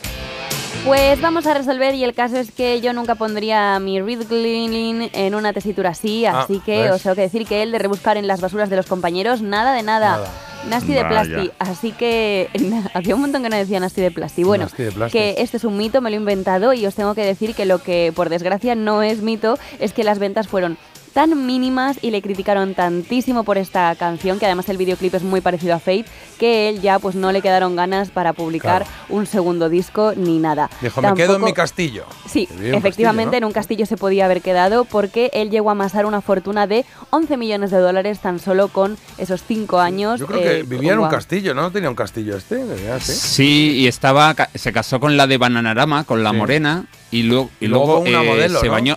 Pues 0.84 1.20
vamos 1.20 1.46
a 1.46 1.54
resolver 1.54 1.94
y 1.94 2.04
el 2.04 2.14
caso 2.14 2.36
es 2.36 2.50
que 2.50 2.80
yo 2.80 2.92
nunca 2.94 3.14
pondría 3.14 3.78
mi 3.78 4.00
Ridley 4.00 5.10
en 5.12 5.34
una 5.34 5.52
tesitura 5.52 5.90
así, 5.90 6.24
Ah, 6.24 6.40
así 6.42 6.60
que 6.60 6.84
¿ves? 6.84 6.92
os 6.92 7.02
tengo 7.02 7.14
que 7.16 7.22
decir 7.22 7.46
que 7.46 7.62
él 7.62 7.72
de 7.72 7.78
rebuscar 7.78 8.16
en 8.16 8.26
las 8.26 8.40
basuras 8.40 8.70
de 8.70 8.76
los 8.76 8.86
compañeros, 8.86 9.42
nada 9.42 9.74
de 9.74 9.82
nada. 9.82 10.12
Nada. 10.18 10.28
Nasty 10.68 10.92
de 10.92 11.04
plasti, 11.04 11.50
así 11.60 11.92
que 11.92 12.48
había 12.94 13.14
un 13.14 13.20
montón 13.20 13.42
que 13.44 13.48
no 13.48 13.56
decía 13.56 13.78
Nasty 13.80 14.00
de 14.00 14.10
plasti. 14.10 14.42
Bueno, 14.42 14.66
de 14.76 15.08
que 15.10 15.36
este 15.38 15.56
es 15.56 15.64
un 15.64 15.76
mito, 15.76 16.00
me 16.00 16.10
lo 16.10 16.16
he 16.16 16.18
inventado 16.18 16.72
y 16.72 16.84
os 16.84 16.94
tengo 16.96 17.14
que 17.14 17.24
decir 17.24 17.54
que 17.54 17.64
lo 17.64 17.80
que 17.82 18.12
por 18.14 18.28
desgracia 18.28 18.74
no 18.74 19.02
es 19.02 19.22
mito 19.22 19.56
es 19.78 19.92
que 19.92 20.02
las 20.04 20.18
ventas 20.18 20.48
fueron 20.48 20.76
tan 21.18 21.46
mínimas 21.46 21.98
y 22.00 22.12
le 22.12 22.22
criticaron 22.22 22.74
tantísimo 22.74 23.42
por 23.42 23.58
esta 23.58 23.92
canción, 23.96 24.38
que 24.38 24.46
además 24.46 24.68
el 24.68 24.76
videoclip 24.76 25.12
es 25.16 25.24
muy 25.24 25.40
parecido 25.40 25.74
a 25.74 25.80
Fate, 25.80 26.04
que 26.38 26.68
él 26.68 26.80
ya 26.80 27.00
pues 27.00 27.16
no 27.16 27.32
le 27.32 27.42
quedaron 27.42 27.74
ganas 27.74 28.10
para 28.10 28.34
publicar 28.34 28.86
un 29.08 29.26
segundo 29.26 29.68
disco 29.68 30.12
ni 30.14 30.38
nada. 30.38 30.70
Dijo, 30.80 31.02
me 31.02 31.14
quedo 31.14 31.34
en 31.34 31.42
mi 31.42 31.52
castillo. 31.52 32.04
Sí, 32.28 32.48
efectivamente 32.62 33.30
castillo, 33.32 33.36
en 33.38 33.44
un 33.46 33.52
castillo 33.52 33.84
se 33.86 33.96
podía 33.96 34.26
haber 34.26 34.42
quedado 34.42 34.84
porque 34.84 35.32
él 35.34 35.50
llegó 35.50 35.70
a 35.70 35.72
amasar 35.72 36.06
una 36.06 36.20
fortuna 36.20 36.68
de 36.68 36.84
11 37.10 37.36
millones 37.36 37.72
de 37.72 37.78
dólares 37.78 38.20
tan 38.20 38.38
solo 38.38 38.68
con 38.68 38.96
esos 39.16 39.42
5 39.42 39.80
años. 39.80 40.20
Yo 40.20 40.28
creo 40.28 40.40
que 40.40 40.58
eh, 40.60 40.62
vivía 40.62 40.92
en 40.92 41.00
un 41.00 41.08
castillo, 41.08 41.52
¿no? 41.52 41.72
Tenía 41.72 41.90
un 41.90 41.96
castillo 41.96 42.36
este. 42.36 42.62
Vivía 42.62 42.94
así. 42.94 43.12
Sí, 43.12 43.70
y 43.74 43.88
estaba 43.88 44.36
se 44.54 44.72
casó 44.72 45.00
con 45.00 45.16
la 45.16 45.26
de 45.26 45.36
Bananarama, 45.36 46.04
con 46.04 46.22
la 46.22 46.30
Sí. 46.30 46.36
morena, 46.36 46.84
y 47.10 47.24
luego, 47.24 47.50
y 47.58 47.64
Y 47.64 47.68
luego 47.68 47.86
luego, 47.86 48.00
con 48.04 48.08
una 48.14 48.22
eh, 48.22 48.26
modelo, 48.28 48.60
se 48.60 48.66
¿no? 48.66 48.72
bañó. 48.72 48.96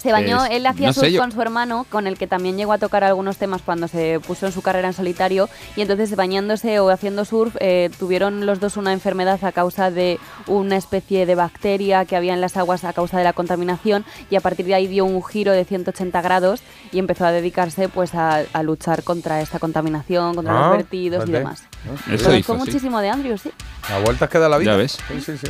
Se 0.00 0.12
bañó, 0.12 0.44
Es- 0.44 0.52
él 0.52 0.66
hacía 0.66 0.88
no 0.88 0.92
surf 0.92 1.16
con 1.18 1.32
su 1.32 1.42
hermano, 1.42 1.86
con 1.90 2.06
el 2.06 2.16
que 2.18 2.26
también 2.26 2.56
llegó 2.56 2.72
a 2.72 2.78
tocar 2.78 3.04
algunos 3.04 3.36
temas 3.36 3.62
cuando 3.62 3.86
se 3.88 4.18
puso 4.26 4.46
en 4.46 4.52
su 4.52 4.62
carrera 4.62 4.88
en 4.88 4.94
solitario, 4.94 5.48
y 5.76 5.82
entonces 5.82 6.14
bañándose 6.16 6.80
o 6.80 6.90
haciendo 6.90 7.24
surf 7.24 7.56
eh, 7.60 7.90
tuvieron 7.98 8.46
los 8.46 8.60
dos 8.60 8.76
una 8.76 8.92
enfermedad 8.92 9.42
a 9.44 9.52
causa 9.52 9.90
de 9.90 10.18
una 10.46 10.76
especie 10.76 11.26
de 11.26 11.34
bacteria 11.34 12.04
que 12.04 12.16
había 12.16 12.32
en 12.34 12.40
las 12.40 12.56
aguas 12.56 12.84
a 12.84 12.92
causa 12.92 13.18
de 13.18 13.24
la 13.24 13.32
contaminación, 13.32 14.04
y 14.30 14.36
a 14.36 14.40
partir 14.40 14.66
de 14.66 14.74
ahí 14.74 14.86
dio 14.86 15.04
un 15.04 15.22
giro 15.22 15.52
de 15.52 15.64
180 15.64 16.22
grados 16.22 16.62
y 16.92 16.98
empezó 16.98 17.24
a 17.26 17.32
dedicarse 17.32 17.88
pues 17.88 18.14
a, 18.14 18.42
a 18.52 18.62
luchar 18.62 19.02
contra 19.02 19.40
esta 19.40 19.58
contaminación, 19.58 20.34
contra 20.34 20.58
Ah, 20.58 20.68
los 20.68 20.76
vertidos 20.78 21.24
y 21.24 21.26
fíjate. 21.26 21.38
demás. 21.38 21.62
Ah, 21.86 22.14
Eso 22.14 22.34
hizo, 22.34 22.52
sí. 22.54 22.58
muchísimo 22.58 23.00
de 23.00 23.10
Andrew, 23.10 23.36
sí. 23.38 23.50
A 23.92 23.98
vueltas 24.00 24.28
que 24.28 24.38
da 24.38 24.48
la 24.48 24.58
vida. 24.58 24.72
Ya 24.72 24.76
ves. 24.76 24.98
Sí, 25.08 25.20
sí, 25.20 25.36
sí. 25.38 25.46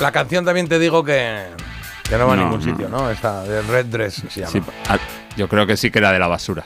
La 0.00 0.12
canción 0.12 0.44
también 0.44 0.68
te 0.68 0.78
digo 0.78 1.02
que, 1.02 1.46
que 2.08 2.18
no 2.18 2.26
va 2.26 2.34
a 2.34 2.36
ningún 2.36 2.62
sitio, 2.62 2.88
¿no? 2.88 3.10
Esta 3.10 3.42
de 3.44 3.62
Red 3.62 3.86
Dress 3.86 4.22
se 4.28 4.40
llama. 4.40 4.52
Sí, 4.52 4.62
yo 5.36 5.48
creo 5.48 5.66
que 5.66 5.76
sí 5.76 5.90
que 5.90 5.98
era 5.98 6.12
de 6.12 6.18
la 6.18 6.26
basura. 6.26 6.64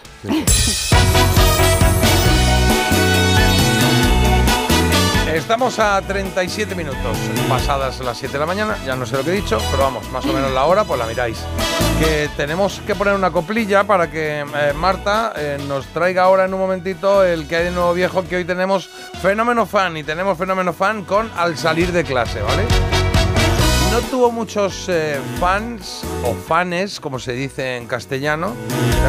Estamos 5.32 5.78
a 5.78 6.02
37 6.02 6.74
minutos 6.74 7.16
pasadas 7.48 8.00
las 8.00 8.18
7 8.18 8.32
de 8.32 8.38
la 8.38 8.46
mañana, 8.46 8.76
ya 8.84 8.94
no 8.96 9.06
sé 9.06 9.16
lo 9.16 9.24
que 9.24 9.30
he 9.30 9.34
dicho, 9.34 9.58
pero 9.70 9.84
vamos, 9.84 10.10
más 10.10 10.24
o 10.24 10.32
menos 10.32 10.50
la 10.52 10.64
hora, 10.64 10.84
pues 10.84 10.98
la 10.98 11.06
miráis. 11.06 11.38
Que 11.98 12.28
tenemos 12.36 12.80
que 12.86 12.94
poner 12.94 13.14
una 13.14 13.30
coplilla 13.30 13.84
para 13.84 14.10
que 14.10 14.40
eh, 14.40 14.72
Marta 14.74 15.32
eh, 15.36 15.58
nos 15.66 15.86
traiga 15.86 16.24
ahora 16.24 16.44
en 16.44 16.54
un 16.54 16.60
momentito 16.60 17.24
el 17.24 17.46
que 17.48 17.56
hay 17.56 17.64
de 17.64 17.70
nuevo 17.70 17.94
viejo, 17.94 18.24
que 18.28 18.36
hoy 18.36 18.44
tenemos 18.44 18.88
Fenómeno 19.22 19.66
Fan 19.66 19.96
y 19.96 20.04
tenemos 20.04 20.36
Fenómeno 20.36 20.72
Fan 20.72 21.04
con 21.04 21.30
Al 21.36 21.56
salir 21.56 21.92
de 21.92 22.04
clase, 22.04 22.42
¿vale? 22.42 22.99
No 23.90 24.00
tuvo 24.02 24.30
muchos 24.30 24.86
eh, 24.88 25.18
fans 25.40 26.02
o 26.24 26.34
fanes, 26.34 27.00
como 27.00 27.18
se 27.18 27.32
dice 27.32 27.76
en 27.76 27.86
castellano. 27.86 28.54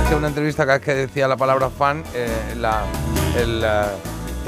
Que 0.09 0.15
una 0.15 0.27
entrevista 0.27 0.65
cada 0.65 0.79
vez 0.79 0.85
que 0.85 0.95
decía 0.95 1.27
la 1.27 1.37
palabra 1.37 1.69
fan, 1.69 2.03
eh, 2.15 2.27
la- 2.57 2.83
el, 3.37 3.63
eh, 3.63 3.83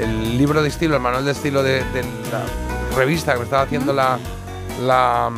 el 0.00 0.36
libro 0.38 0.60
de 0.62 0.68
estilo, 0.68 0.96
el 0.96 1.00
manual 1.02 1.24
de 1.24 1.30
estilo 1.32 1.62
de, 1.62 1.84
de 1.92 2.02
la 2.02 2.42
revista 2.96 3.32
que 3.32 3.38
me 3.38 3.44
estaba 3.44 3.62
haciendo 3.62 3.92
la, 3.92 4.18
la, 4.82 5.30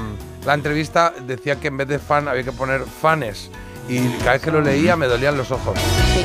la 0.44 0.55
entrevista, 0.55 1.12
decía 1.26 1.57
que 1.57 1.68
en 1.68 1.76
vez 1.76 1.88
de 1.88 1.99
fan 1.99 2.26
había 2.28 2.42
que 2.44 2.53
poner 2.53 2.82
fanes. 2.84 3.51
Y 3.88 4.01
cada 4.18 4.32
vez 4.32 4.42
que 4.42 4.51
lo 4.51 4.61
leía 4.62 4.97
me 4.97 5.07
dolían 5.07 5.36
los 5.36 5.51
ojos. 5.53 5.78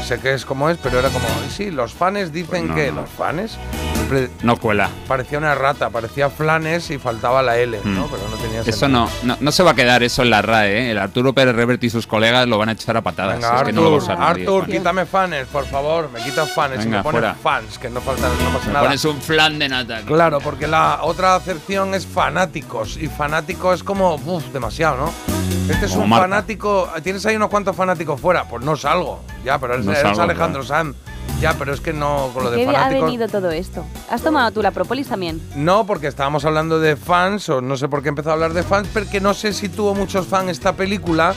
Sé 0.08 0.18
que 0.20 0.34
es 0.34 0.46
como 0.46 0.70
es, 0.70 0.78
pero 0.82 0.98
era 0.98 1.10
como, 1.10 1.26
sí, 1.56 1.70
los 1.70 1.94
fanes 1.94 2.32
dicen 2.32 2.48
Pues 2.68 2.70
no, 2.70 2.76
que 2.76 2.92
no. 2.92 3.02
los 3.02 3.10
fanes. 3.10 3.58
Siempre 4.12 4.30
No 4.44 4.58
cuela. 4.58 4.90
parecía 5.08 5.38
una 5.38 5.56
rata, 5.56 5.90
parecía 5.90 6.30
flanes 6.30 6.90
y 6.92 6.98
faltaba 6.98 7.42
la 7.42 7.58
L, 7.58 7.80
¿no? 7.86 8.06
Mm. 8.08 8.10
Pero 8.12 8.24
no 8.30 8.36
tenía 8.38 8.60
Eso 8.62 8.72
sentido. 8.74 8.90
no, 8.90 9.10
no, 9.24 9.38
no 9.40 9.52
se 9.52 9.64
va 9.64 9.72
a 9.72 9.76
quedar 9.76 10.04
eso 10.04 10.22
en 10.24 10.30
la 10.30 10.42
RAE, 10.42 10.88
¿eh? 10.88 10.92
El 10.92 10.98
Arturo 10.98 11.34
Pérez 11.34 11.56
Reverte 11.56 11.86
y 11.86 11.90
sus 11.90 12.08
colegas 12.08 12.48
lo 12.48 12.58
van 12.58 12.70
a 12.70 12.72
echar 12.74 12.98
a 12.98 13.02
patadas. 13.02 13.36
Venga, 13.36 13.58
es 13.58 13.64
que 13.64 13.72
no 13.74 13.82
lo 13.84 13.92
va 13.98 14.14
a 14.14 14.30
Artur, 14.32 14.64
nadie. 14.64 14.78
Quítame 14.80 15.06
fans, 15.06 15.48
por 15.52 15.66
favor. 15.66 16.10
Me 16.12 16.22
quitas 16.22 16.52
fans 16.54 16.84
y 16.86 16.90
me 16.90 17.02
pones 17.02 17.22
fuera. 17.22 17.36
fans, 17.36 17.78
que 17.80 17.90
no 17.90 18.02
falta, 18.02 18.28
no 18.28 18.50
pasa 18.54 18.68
Me 18.68 18.74
nada. 18.74 18.86
pones 18.86 19.06
un 19.06 19.22
flan 19.22 19.60
de 19.60 19.70
nata. 19.70 20.02
Claro, 20.06 20.40
porque 20.40 20.68
la 20.68 21.00
otra 21.04 21.36
acepción 21.36 21.94
es 21.94 22.06
fanáticos. 22.06 22.98
Y 22.98 23.08
fanático 23.08 23.74
es 23.74 23.84
como, 23.84 24.16
uff, 24.16 24.44
demasiado, 24.52 24.98
¿no? 24.98 25.14
Este 25.72 25.86
es 25.86 25.92
Como 25.92 26.04
un 26.04 26.10
Marta. 26.10 26.24
fanático. 26.26 26.90
¿Tienes 27.04 27.26
ahí 27.26 27.36
unos 27.36 27.50
cuantos 27.50 27.76
fanáticos 27.76 28.20
fuera? 28.20 28.44
Pues 28.46 28.64
no 28.64 28.76
salgo. 28.76 29.24
Ya, 29.46 29.58
pero 29.60 29.74
eres, 29.76 29.86
No 29.86 29.92
eres 29.92 30.04
salgo, 30.04 30.22
Alejandro 30.22 30.64
Sanz. 30.64 30.96
Ya, 31.42 31.56
pero 31.58 31.74
es 31.74 31.82
que 31.82 31.92
no, 31.92 32.30
con 32.36 32.44
lo 32.44 32.52
de 32.52 32.58
¿Qué 32.66 32.76
ha 32.78 32.90
venido 32.90 33.28
todo 33.28 33.50
esto? 33.50 33.84
¿Has 34.12 34.22
tomado 34.22 34.52
tú 34.52 34.62
la 34.62 34.70
propolis 34.70 35.08
también? 35.08 35.42
No, 35.56 35.88
porque 35.88 36.06
estábamos 36.06 36.46
hablando 36.46 36.80
de 36.80 36.96
fans, 36.96 37.50
o 37.50 37.62
no 37.62 37.76
sé 37.78 37.88
por 37.88 38.04
qué 38.04 38.10
empezó 38.10 38.30
a 38.30 38.34
hablar 38.34 38.54
de 38.54 38.62
fans, 38.62 38.88
porque 38.94 39.20
no 39.20 39.34
sé 39.34 39.52
si 39.52 39.68
tuvo 39.68 39.96
muchos 39.96 40.28
fans 40.28 40.52
esta 40.52 40.74
película, 40.74 41.34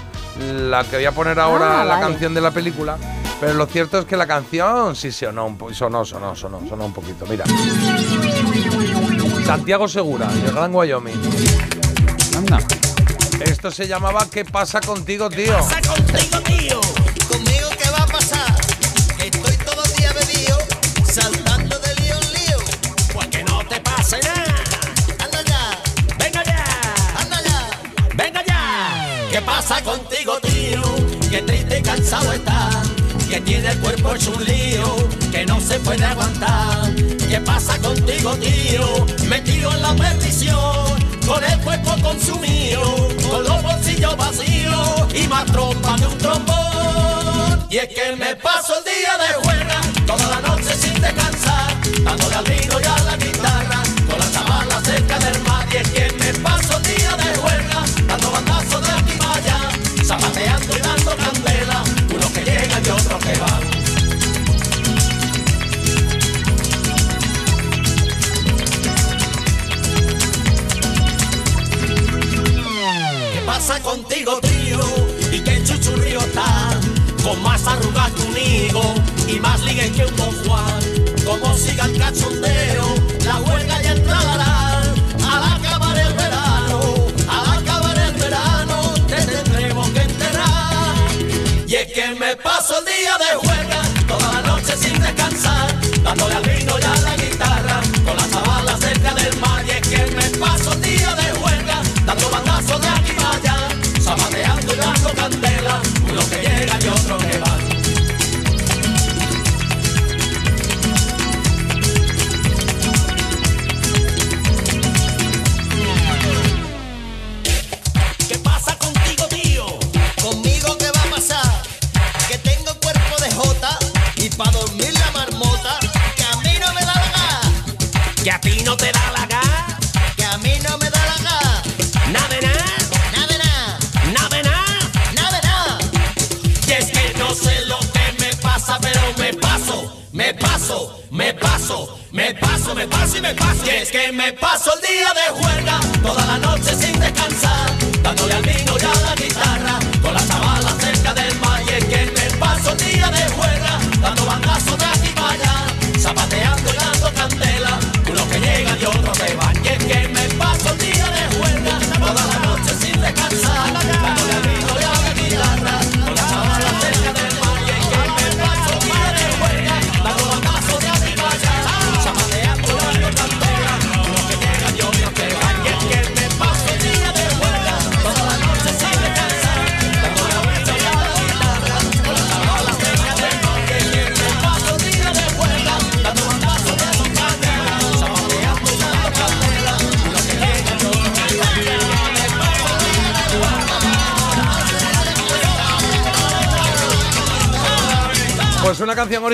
la 0.69 0.85
que 0.85 0.97
voy 0.97 1.07
a 1.07 1.13
poner 1.13 1.41
ahora, 1.41 1.81
Ah, 1.81 1.85
la 1.87 1.95
vale. 1.95 2.07
canción 2.09 2.35
de 2.35 2.41
la 2.43 2.51
película. 2.51 2.99
Pero 3.41 3.55
lo 3.55 3.65
cierto 3.67 3.99
es 3.99 4.05
que 4.05 4.17
la 4.19 4.27
canción 4.27 4.95
sí 4.95 5.11
sonó, 5.11 5.47
un 5.47 5.57
po- 5.57 5.73
sonó, 5.73 6.05
sonó, 6.05 6.37
sonó, 6.37 6.61
sonó 6.69 6.85
un 6.85 6.93
poquito. 6.93 7.25
Mira. 7.27 7.45
Santiago 9.47 9.89
Segura, 9.89 10.27
del 10.29 10.53
Gran 10.53 10.75
Wyoming. 10.75 11.21
Anda. 12.37 12.59
Esto 13.41 13.71
se 13.71 13.87
llamaba 13.89 14.27
¿Qué 14.31 14.45
pasa 14.45 14.81
contigo, 14.81 15.29
tío? 15.31 15.55
contigo, 15.59 16.41
tío? 16.43 16.81
¿Conmigo 17.29 17.69
Que 31.35 31.43
triste 31.43 31.81
y 31.81 31.83
cansado 31.83 32.33
estás. 32.33 32.89
Que 33.29 33.41
tiene 33.41 33.69
el 33.69 33.79
cuerpo 33.81 34.15
hecho 34.15 34.31
un 34.31 34.45
lío. 34.45 35.09
Que 35.33 35.45
no 35.45 35.61
se 35.61 35.81
puede 35.81 36.05
aguantar. 36.05 36.95
¿Qué 37.29 37.41
pasa 37.41 37.77
contigo, 37.79 38.37
tío? 38.37 39.05
Metido 39.27 39.73
en 39.73 39.83
la 39.83 39.97
perdición. 39.97 40.95
Con 41.27 41.43
el 41.43 41.59
cuerpo 41.59 41.97
consumido. 42.01 43.09
Con 43.29 43.43
los 43.43 43.63
bolsillos 43.65 44.17
vacíos. 44.17 45.13
Y 45.13 45.27
más 45.27 45.45
trompa 45.47 45.97
que 45.97 46.07
un 46.07 46.19
trombón. 46.19 47.67
Y 47.69 47.79
es 47.79 47.89
que 47.89 48.15
me 48.15 48.37
paso 48.37 48.75
el 48.79 48.85
día 48.85 49.19
de 49.19 49.35
juega. 49.43 49.84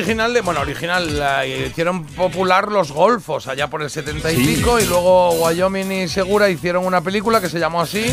Original 0.01 0.35
de. 0.35 0.41
Bueno, 0.41 0.61
original. 0.61 1.19
La 1.19 1.47
hicieron 1.47 2.05
popular 2.05 2.69
los 2.73 2.93
golfos 2.93 3.47
allá 3.47 3.69
por 3.69 3.83
el 3.83 3.91
75 3.91 4.81
y 4.81 4.87
luego 4.87 5.31
Wyoming 5.33 5.93
y 5.93 6.09
Segura 6.09 6.49
hicieron 6.49 6.85
una 6.85 7.01
película 7.01 7.41
que 7.41 7.49
se 7.49 7.59
llamó 7.59 7.81
así. 7.83 8.05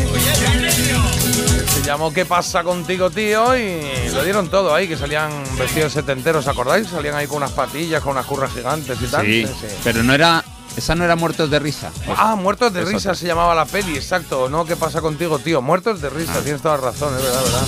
Se 1.74 1.82
llamó 1.82 2.12
¿Qué 2.12 2.24
pasa 2.26 2.62
contigo, 2.62 3.10
tío? 3.10 3.56
Y 3.56 4.08
lo 4.12 4.22
dieron 4.24 4.48
todo 4.48 4.74
ahí, 4.74 4.88
que 4.88 4.96
salían 4.96 5.30
vestidos 5.58 5.92
setenteros, 5.92 6.44
¿os 6.46 6.48
acordáis? 6.48 6.88
Salían 6.88 7.14
ahí 7.14 7.26
con 7.26 7.38
unas 7.38 7.52
patillas, 7.52 8.02
con 8.02 8.12
unas 8.12 8.26
curras 8.26 8.52
gigantes 8.52 8.98
y 9.00 9.06
tal. 9.06 9.24
Sí, 9.26 9.46
pero 9.84 10.02
no 10.02 10.12
era. 10.14 10.44
Esa 10.76 10.94
no 10.94 11.04
era 11.04 11.16
Muertos 11.16 11.50
de 11.50 11.58
Risa. 11.58 11.90
Ah, 12.16 12.36
Muertos 12.36 12.72
de 12.72 12.82
Risa 12.84 12.98
otra. 13.10 13.14
se 13.16 13.26
llamaba 13.26 13.52
la 13.54 13.64
peli, 13.64 13.96
exacto. 13.96 14.48
¿No? 14.48 14.64
¿Qué 14.64 14.76
pasa 14.76 15.00
contigo, 15.00 15.38
tío? 15.40 15.60
Muertos 15.60 16.00
de 16.00 16.08
Risa, 16.08 16.34
Ah. 16.36 16.40
tienes 16.42 16.62
toda 16.62 16.76
la 16.76 16.82
razón, 16.84 17.16
es 17.16 17.22
verdad, 17.22 17.42
verdad. 17.42 17.66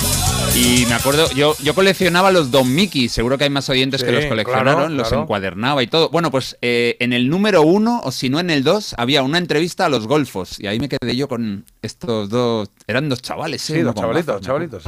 Y 0.62 0.84
me 0.86 0.94
acuerdo, 0.94 1.26
yo, 1.32 1.54
yo 1.62 1.74
coleccionaba 1.74 2.30
los 2.30 2.50
Don 2.50 2.72
Mickey, 2.74 3.08
seguro 3.08 3.38
que 3.38 3.44
hay 3.44 3.50
más 3.50 3.68
oyentes 3.70 4.02
que 4.04 4.11
Sí, 4.11 4.14
los 4.16 4.26
coleccionaron, 4.26 4.74
claro, 4.74 4.88
los 4.90 5.08
claro. 5.08 5.22
encuadernaba 5.22 5.82
y 5.82 5.86
todo. 5.86 6.11
Bueno, 6.11 6.30
pues 6.30 6.58
eh, 6.61 6.96
en 7.00 7.14
el 7.14 7.30
número 7.30 7.62
uno, 7.62 8.00
o 8.04 8.12
si 8.12 8.28
no 8.28 8.38
en 8.40 8.50
el 8.50 8.62
dos, 8.62 8.94
había 8.98 9.22
una 9.22 9.38
entrevista 9.38 9.86
a 9.86 9.88
los 9.88 10.06
golfos. 10.06 10.61
Y 10.61 10.66
ahí 10.66 10.78
me 10.78 10.88
quedé 10.90 11.16
yo 11.16 11.28
con 11.28 11.64
estos 11.80 12.28
dos. 12.28 12.68
Eran 12.86 13.08
dos 13.08 13.22
chavales, 13.22 13.62
Sí, 13.62 13.74
¿eh? 13.74 13.82
dos 13.84 13.94
chavalitos, 13.94 14.26
gafas, 14.26 14.46
chavalitos. 14.46 14.84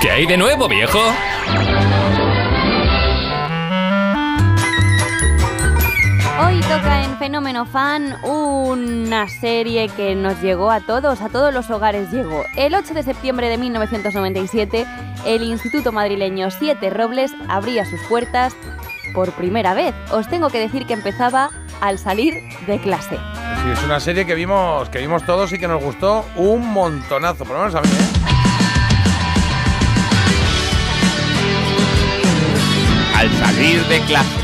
¿Qué 0.00 0.10
hay 0.10 0.26
de 0.26 0.36
nuevo, 0.36 0.68
viejo? 0.68 1.00
Hoy 6.46 6.60
toca 6.60 7.02
en 7.02 7.18
Fenómeno 7.18 7.66
Fan 7.66 8.14
una 8.22 9.28
serie 9.28 9.88
que 9.88 10.14
nos 10.14 10.40
llegó 10.40 10.70
a 10.70 10.78
todos, 10.78 11.20
a 11.20 11.28
todos 11.28 11.52
los 11.52 11.70
hogares 11.70 12.12
llegó. 12.12 12.44
El 12.56 12.76
8 12.76 12.94
de 12.94 13.02
septiembre 13.02 13.48
de 13.48 13.58
1997, 13.58 14.86
el 15.24 15.42
Instituto 15.42 15.90
Madrileño 15.90 16.52
Siete 16.52 16.90
Robles 16.90 17.32
abría 17.48 17.84
sus 17.84 18.00
puertas 18.02 18.54
por 19.12 19.32
primera 19.32 19.74
vez. 19.74 19.92
Os 20.12 20.28
tengo 20.28 20.48
que 20.48 20.60
decir 20.60 20.86
que 20.86 20.92
empezaba 20.92 21.50
al 21.80 21.98
salir 21.98 22.34
de 22.68 22.78
clase. 22.78 23.16
Sí, 23.16 23.70
es 23.72 23.82
una 23.82 23.98
serie 23.98 24.24
que 24.24 24.36
vimos, 24.36 24.88
que 24.88 24.98
vimos 24.98 25.24
todos 25.26 25.52
y 25.52 25.58
que 25.58 25.66
nos 25.66 25.82
gustó 25.82 26.24
un 26.36 26.72
montonazo, 26.72 27.44
por 27.44 27.56
lo 27.56 27.64
menos 27.64 27.74
a 27.74 27.80
mí, 27.80 27.88
¿eh? 27.88 28.12
Al 33.16 33.32
salir 33.32 33.84
de 33.86 34.00
clase. 34.02 34.35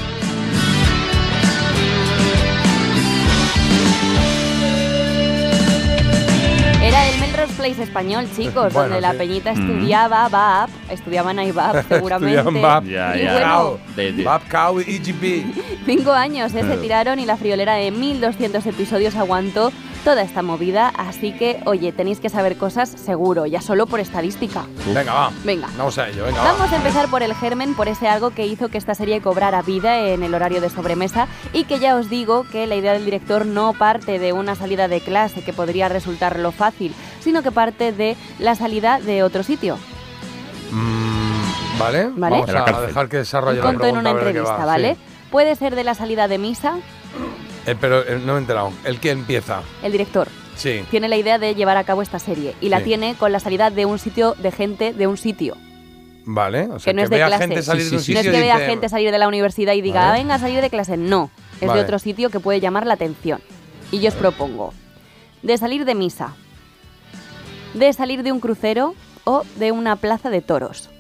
Place 7.63 7.81
español, 7.85 8.27
chicos, 8.35 8.73
Bueno, 8.73 8.89
donde 8.95 9.01
la 9.01 9.13
peñita 9.15 9.53
Mm. 9.53 9.61
estudiaba 9.61 10.29
BAP, 10.29 10.69
estudiaban 10.91 11.39
ahí 11.39 11.53
BAP 11.53 11.87
seguramente. 11.89 12.37
Estudiaban 12.41 12.61
BAP. 12.83 12.85
Ya, 12.91 13.17
Y 13.17 13.23
ya. 13.23 13.33
bueno, 13.35 13.53
Cow, 13.55 13.79
De- 13.95 14.13
de- 14.13 14.25
Bab 14.25 14.43
Cow 14.51 14.81
y 14.81 14.97
EGP. 14.97 15.47
Cinco 15.87 16.11
años 16.13 16.53
eh, 16.55 16.63
se 16.65 16.77
tiraron 16.79 17.21
y 17.21 17.25
la 17.25 17.37
friolera 17.37 17.75
de 17.75 17.93
1200 17.93 18.67
episodios 18.67 19.15
aguantó 19.15 19.71
toda 20.05 20.23
esta 20.23 20.43
movida, 20.43 20.89
así 20.89 21.33
que, 21.33 21.61
oye, 21.65 21.93
tenéis 21.93 22.21
que 22.21 22.29
saber 22.29 22.57
cosas 22.57 22.89
seguro, 22.89 23.47
ya 23.47 23.61
solo 23.61 23.87
por 23.87 24.01
estadística. 24.01 24.65
Venga, 24.95 25.15
va. 25.15 25.31
Venga. 25.45 25.69
Vamos 25.77 25.99
a 25.99 26.09
ello, 26.09 26.25
venga, 26.25 26.43
va. 26.43 26.53
Vamos 26.53 26.73
a 26.73 26.77
empezar 26.77 27.09
por 27.09 27.23
el 27.23 27.35
germen, 27.35 27.75
por 27.75 27.89
ese 27.89 28.09
algo 28.09 28.31
que 28.31 28.47
hizo 28.47 28.69
que 28.69 28.79
esta 28.79 28.95
serie 28.95 29.21
cobrara 29.21 29.63
vida 29.63 30.01
en 30.01 30.23
el 30.23 30.35
horario 30.35 30.61
de 30.61 30.71
sobremesa 30.71 31.29
y 31.53 31.65
que 31.65 31.79
ya 31.79 31.97
os 31.97 32.11
digo 32.11 32.45
que 32.51 32.67
la 32.67 32.75
idea 32.75 32.93
del 32.93 33.05
director 33.05 33.47
no 33.47 33.73
parte 33.73 34.19
de 34.19 34.33
una 34.33 34.55
salida 34.55 34.89
de 34.89 35.01
clase 35.01 35.43
que 35.43 35.53
podría 35.53 35.89
resultar 35.89 36.39
lo 36.39 36.53
fácil, 36.53 36.95
sino 37.21 37.43
que 37.43 37.53
parte 37.53 37.93
de 37.93 38.17
la 38.39 38.55
salida 38.55 39.01
de 39.01 39.23
otro 39.23 39.43
sitio. 39.43 39.79
Mm, 40.73 41.79
¿Vale? 41.79 42.09
Vale. 42.15 42.41
Vamos 42.41 42.51
a 42.51 42.81
dejar 42.81 43.09
que 43.09 43.19
desarrolle 43.19 43.61
la 43.61 43.71
en 43.71 43.97
una 43.97 44.11
a 44.11 44.13
ver 44.15 44.25
de 44.25 44.33
qué 44.33 44.39
entrevista, 44.39 44.57
va, 44.57 44.65
¿vale? 44.65 44.95
sí. 44.95 45.01
Puede 45.31 45.57
ser 45.57 45.75
de 45.75 45.85
la 45.85 45.95
salida 45.95 46.29
de 46.29 46.37
misa, 46.37 46.75
Eh, 47.67 47.77
pero 47.81 48.01
eh, 48.07 48.19
no 48.25 48.33
me 48.33 48.39
he 48.39 48.43
enterado. 48.43 48.73
¿El 48.85 48.99
que 49.01 49.11
empieza? 49.11 49.63
el 49.83 49.93
director. 49.93 50.29
Sí. 50.55 50.85
tiene 50.91 51.09
la 51.09 51.17
idea 51.17 51.39
de 51.39 51.55
llevar 51.55 51.79
a 51.79 51.85
cabo 51.85 52.03
esta 52.03 52.19
serie 52.19 52.55
y 52.61 52.69
la 52.69 52.79
Sí. 52.79 52.85
tiene 52.85 53.15
con 53.15 53.33
la 53.33 53.41
salida 53.41 53.71
de 53.71 53.87
un 53.87 53.99
sitio 53.99 54.35
de 54.39 54.53
gente 54.53 54.93
de 54.93 55.07
un 55.07 55.17
sitio. 55.17 55.57
Vale. 56.27 56.69
O 56.71 56.79
sea, 56.79 56.93
que 56.93 56.95
no 56.97 57.03
es 57.03 57.11
de 57.11 57.17
vea 57.17 57.27
clase. 57.29 57.45
gente 57.49 57.63
salir 57.63 57.85
Sí, 57.85 57.91
de 57.91 57.97
un 57.97 58.03
sí. 58.03 58.13
no 58.13 58.19
es 58.21 58.27
sitio 58.27 58.39
que 58.39 58.45
vea 58.45 58.55
dice, 58.57 58.67
gente 58.69 58.89
salir 58.91 59.11
de 59.11 59.19
la 59.19 59.29
universidad 59.29 59.73
y 59.73 59.81
diga, 59.81 60.01
Vale. 60.03 60.13
"Ah, 60.13 60.23
venga 60.23 60.35
a 60.35 60.39
salir 60.39 60.61
de 60.61 60.69
clase. 60.71 60.97
No, 60.99 61.31
es 61.61 61.67
Vale. 61.67 61.81
de 61.81 61.85
otro 61.85 61.99
sitio 61.99 62.29
que 62.31 62.39
puede 62.39 62.61
llamar 62.61 62.87
la 62.87 62.95
atención. 62.95 63.41
Y 63.91 64.01
yo 64.01 64.09
os 64.11 64.15
propongo, 64.15 64.75
de 65.43 65.57
salir 65.57 65.85
de 65.87 65.95
misa, 65.95 66.35
de 67.75 67.93
salir 67.95 68.23
de 68.23 68.31
un 68.33 68.39
crucero 68.41 68.95
o 69.25 69.43
de 69.57 69.73
una 69.73 69.97
plaza 69.97 70.29
de 70.31 70.43
toros. 70.43 70.91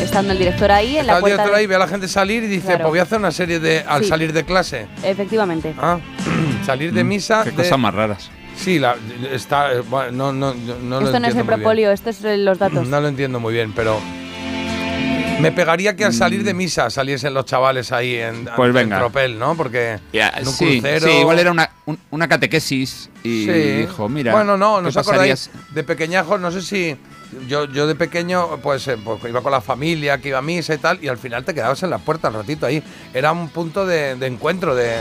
Estando 0.00 0.32
el 0.32 0.38
director 0.38 0.70
ahí 0.70 0.94
en 0.96 1.00
Está 1.00 1.12
la 1.12 1.12
el 1.14 1.20
puerta. 1.20 1.36
director 1.36 1.54
de- 1.54 1.60
ahí, 1.60 1.66
ve 1.66 1.74
a 1.74 1.78
la 1.78 1.88
gente 1.88 2.08
salir 2.08 2.42
y 2.44 2.46
dice, 2.46 2.66
Claro. 2.66 2.78
pues 2.84 2.88
voy 2.90 2.98
a 3.00 3.02
hacer 3.02 3.18
una 3.18 3.30
serie 3.30 3.58
de 3.60 3.80
al 3.86 4.02
Sí. 4.02 4.08
salir 4.08 4.32
de 4.32 4.44
clase. 4.44 4.86
Efectivamente. 5.02 5.74
Ah, 5.78 5.98
salir 6.66 6.92
de 6.92 7.02
Mm, 7.04 7.08
misa. 7.08 7.44
Qué 7.44 7.50
de- 7.50 7.56
cosas 7.56 7.78
más 7.78 7.94
raras. 7.94 8.30
Sí, 8.56 8.78
la, 8.78 8.96
está. 9.32 9.72
eh, 9.72 9.80
bueno, 9.80 10.32
no, 10.32 10.32
no, 10.32 10.54
no 10.54 10.54
lo 10.54 10.66
esto 10.66 10.80
no 10.84 11.00
es 11.00 11.04
entiendo 11.04 11.26
el 11.26 11.34
muy 11.34 11.34
bien. 11.34 11.46
propolio, 11.46 11.90
esto 11.92 12.10
es 12.10 12.24
eh, 12.24 12.36
los 12.38 12.58
datos. 12.58 12.86
No 12.88 13.00
lo 13.00 13.08
entiendo 13.08 13.40
muy 13.40 13.52
bien, 13.52 13.72
pero. 13.74 14.00
Me 15.40 15.52
pegaría 15.52 15.94
que 15.94 16.02
al 16.06 16.14
salir 16.14 16.40
Mm. 16.40 16.44
de 16.44 16.54
misa 16.54 16.88
saliesen 16.88 17.34
los 17.34 17.44
chavales 17.44 17.92
ahí 17.92 18.14
en, 18.14 18.46
Pues 18.56 18.68
en 18.68 18.74
venga. 18.74 18.98
tropel, 18.98 19.38
¿no? 19.38 19.54
Porque 19.54 19.98
Ya, 20.10 20.30
en 20.30 20.48
un 20.48 20.54
sí, 20.54 20.80
crucero. 20.80 21.06
sí, 21.08 21.12
igual 21.18 21.38
era 21.38 21.50
una, 21.50 21.70
un- 21.84 21.98
una 22.10 22.26
catequesis 22.26 23.10
y 23.22 23.44
Sí. 23.44 23.50
dijo, 23.52 24.08
mira. 24.08 24.32
Bueno, 24.32 24.56
no, 24.56 24.76
¿qué 24.76 24.82
¿no 24.84 24.88
os 24.88 24.94
pasarías? 24.94 25.48
acordáis? 25.48 25.74
De 25.74 25.84
pequeñajos, 25.84 26.40
no 26.40 26.50
sé 26.50 26.62
si. 26.62 26.96
Yo, 27.48 27.64
yo 27.66 27.86
de 27.86 27.94
pequeño, 27.94 28.58
pues, 28.62 28.86
eh, 28.88 28.96
pues, 29.02 29.18
iba 29.28 29.40
con 29.42 29.52
la 29.52 29.60
familia, 29.60 30.18
que 30.18 30.28
iba 30.28 30.38
a 30.38 30.42
misa 30.42 30.74
y 30.74 30.78
tal, 30.78 30.98
y 31.02 31.08
al 31.08 31.18
final 31.18 31.44
te 31.44 31.54
quedabas 31.54 31.82
en 31.82 31.90
la 31.90 31.98
puerta 31.98 32.28
un 32.28 32.34
ratito 32.34 32.66
ahí. 32.66 32.82
Era 33.12 33.32
un 33.32 33.48
punto 33.48 33.84
de, 33.86 34.14
de 34.16 34.26
encuentro 34.26 34.74
de, 34.74 34.96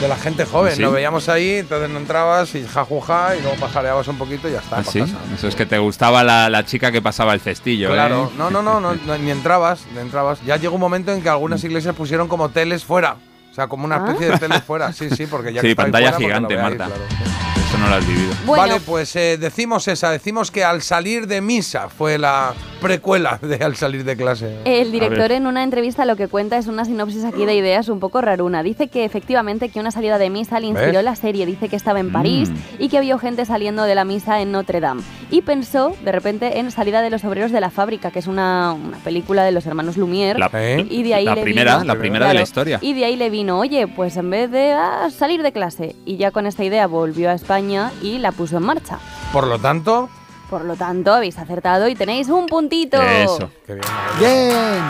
de 0.00 0.08
la 0.08 0.16
gente 0.16 0.44
joven. 0.44 0.74
¿Sí? 0.76 0.82
Nos 0.82 0.92
veíamos 0.92 1.28
ahí, 1.28 1.56
entonces 1.56 1.88
no 1.90 1.98
entrabas 1.98 2.54
y 2.54 2.66
jajuja, 2.66 3.36
y 3.36 3.42
luego 3.42 3.56
pajareabas 3.56 4.06
un 4.08 4.18
poquito 4.18 4.48
y 4.48 4.52
ya 4.52 4.58
está. 4.58 4.78
¿Ah, 4.78 4.82
pa' 4.82 4.90
sí? 4.90 5.00
casa. 5.00 5.16
Eso 5.34 5.48
es 5.48 5.54
que 5.56 5.66
te 5.66 5.78
gustaba 5.78 6.22
la, 6.24 6.50
la 6.50 6.64
chica 6.64 6.90
que 6.92 7.00
pasaba 7.02 7.32
el 7.34 7.40
cestillo, 7.40 7.90
Claro, 7.90 8.30
¿eh? 8.32 8.34
no, 8.36 8.50
no, 8.50 8.62
no, 8.62 8.80
no, 8.80 8.94
no, 9.06 9.18
ni 9.18 9.30
entrabas, 9.30 9.86
ni 9.94 10.00
entrabas. 10.00 10.42
Ya 10.44 10.56
llegó 10.56 10.74
un 10.74 10.80
momento 10.80 11.12
en 11.12 11.22
que 11.22 11.28
algunas 11.28 11.62
iglesias 11.64 11.94
pusieron 11.94 12.28
como 12.28 12.48
teles 12.50 12.84
fuera. 12.84 13.16
O 13.50 13.54
sea, 13.54 13.66
como 13.68 13.84
una 13.84 13.96
Ah. 13.96 14.04
especie 14.08 14.30
de 14.30 14.38
teles 14.38 14.62
fuera. 14.62 14.92
Sí, 14.92 15.10
sí, 15.10 15.26
porque 15.26 15.52
ya 15.52 15.60
Sí, 15.60 15.68
que 15.68 15.76
pantalla 15.76 16.12
fuera, 16.12 16.40
lo 16.40 16.48
gigante, 16.48 16.56
Marta. 16.56 16.86
claro. 16.86 17.31
Eso 17.56 17.78
no 17.78 17.88
lo 17.88 17.94
has 17.94 18.06
vivido. 18.06 18.32
Bueno, 18.46 18.62
Vale, 18.62 18.80
pues 18.84 19.14
eh, 19.16 19.36
decimos 19.38 19.86
esa, 19.88 20.10
decimos 20.10 20.50
que 20.50 20.64
al 20.64 20.82
salir 20.82 21.26
de 21.26 21.40
misa 21.40 21.88
fue 21.88 22.18
la 22.18 22.54
precuela 22.80 23.38
de 23.42 23.56
al 23.64 23.76
salir 23.76 24.04
de 24.04 24.16
clase. 24.16 24.58
El 24.64 24.90
director 24.92 25.30
en 25.32 25.46
una 25.46 25.62
entrevista 25.62 26.04
lo 26.04 26.16
que 26.16 26.28
cuenta 26.28 26.58
es 26.58 26.66
una 26.66 26.84
sinopsis 26.84 27.24
aquí 27.24 27.44
de 27.46 27.54
ideas 27.54 27.88
un 27.88 28.00
poco 28.00 28.20
raruna. 28.20 28.62
Dice 28.62 28.88
que 28.88 29.04
efectivamente 29.04 29.68
que 29.68 29.80
una 29.80 29.90
salida 29.90 30.18
de 30.18 30.30
misa 30.30 30.58
le 30.60 30.66
inspiró 30.68 30.94
¿Ves? 30.94 31.04
la 31.04 31.16
serie. 31.16 31.46
Dice 31.46 31.68
que 31.68 31.76
estaba 31.76 32.00
en 32.00 32.10
París 32.12 32.50
Mm. 32.50 32.54
y 32.82 32.88
que 32.88 33.00
vio 33.00 33.18
gente 33.18 33.44
saliendo 33.46 33.84
de 33.84 33.94
la 33.94 34.04
misa 34.04 34.40
en 34.40 34.52
Notre 34.52 34.80
Dame 34.80 35.02
y 35.32 35.40
pensó 35.40 35.96
de 36.04 36.12
repente 36.12 36.58
en 36.58 36.70
Salida 36.70 37.00
de 37.00 37.08
los 37.08 37.24
Obreros 37.24 37.50
de 37.52 37.60
la 37.60 37.70
Fábrica, 37.70 38.10
que 38.10 38.18
es 38.18 38.26
una, 38.26 38.76
película 39.02 39.44
de 39.44 39.50
los 39.50 39.64
hermanos 39.64 39.96
Lumière. 39.96 40.38
La, 40.38 40.50
¿Eh? 40.52 40.86
y 40.88 41.02
de 41.02 41.14
ahí 41.14 41.24
la 41.24 41.34
le 41.34 41.42
primera, 41.42 41.78
vino, 41.78 41.86
la 41.86 41.98
primera 41.98 42.28
de 42.28 42.34
la 42.34 42.42
historia. 42.42 42.78
Y 42.82 42.92
de 42.92 43.06
ahí 43.06 43.16
le 43.16 43.30
vino, 43.30 43.58
oye, 43.58 43.88
pues 43.88 44.18
en 44.18 44.28
vez 44.28 44.50
de 44.50 44.72
ah, 44.72 45.08
salir 45.10 45.42
de 45.42 45.50
clase, 45.50 45.96
y 46.04 46.18
ya 46.18 46.32
con 46.32 46.46
esta 46.46 46.64
idea 46.64 46.86
volvió 46.86 47.30
a 47.30 47.32
España 47.32 47.90
y 48.02 48.18
la 48.18 48.30
puso 48.30 48.58
en 48.58 48.64
marcha. 48.64 48.98
Por 49.32 49.46
lo 49.46 49.58
tanto... 49.58 50.10
Por 50.50 50.66
lo 50.66 50.76
tanto, 50.76 51.14
habéis 51.14 51.38
acertado 51.38 51.88
y 51.88 51.94
tenéis 51.94 52.28
un 52.28 52.44
puntito. 52.44 53.00
Eso. 53.00 53.50
Qué 53.66 53.72
bien. 53.72 53.86
Bien. 54.18 54.82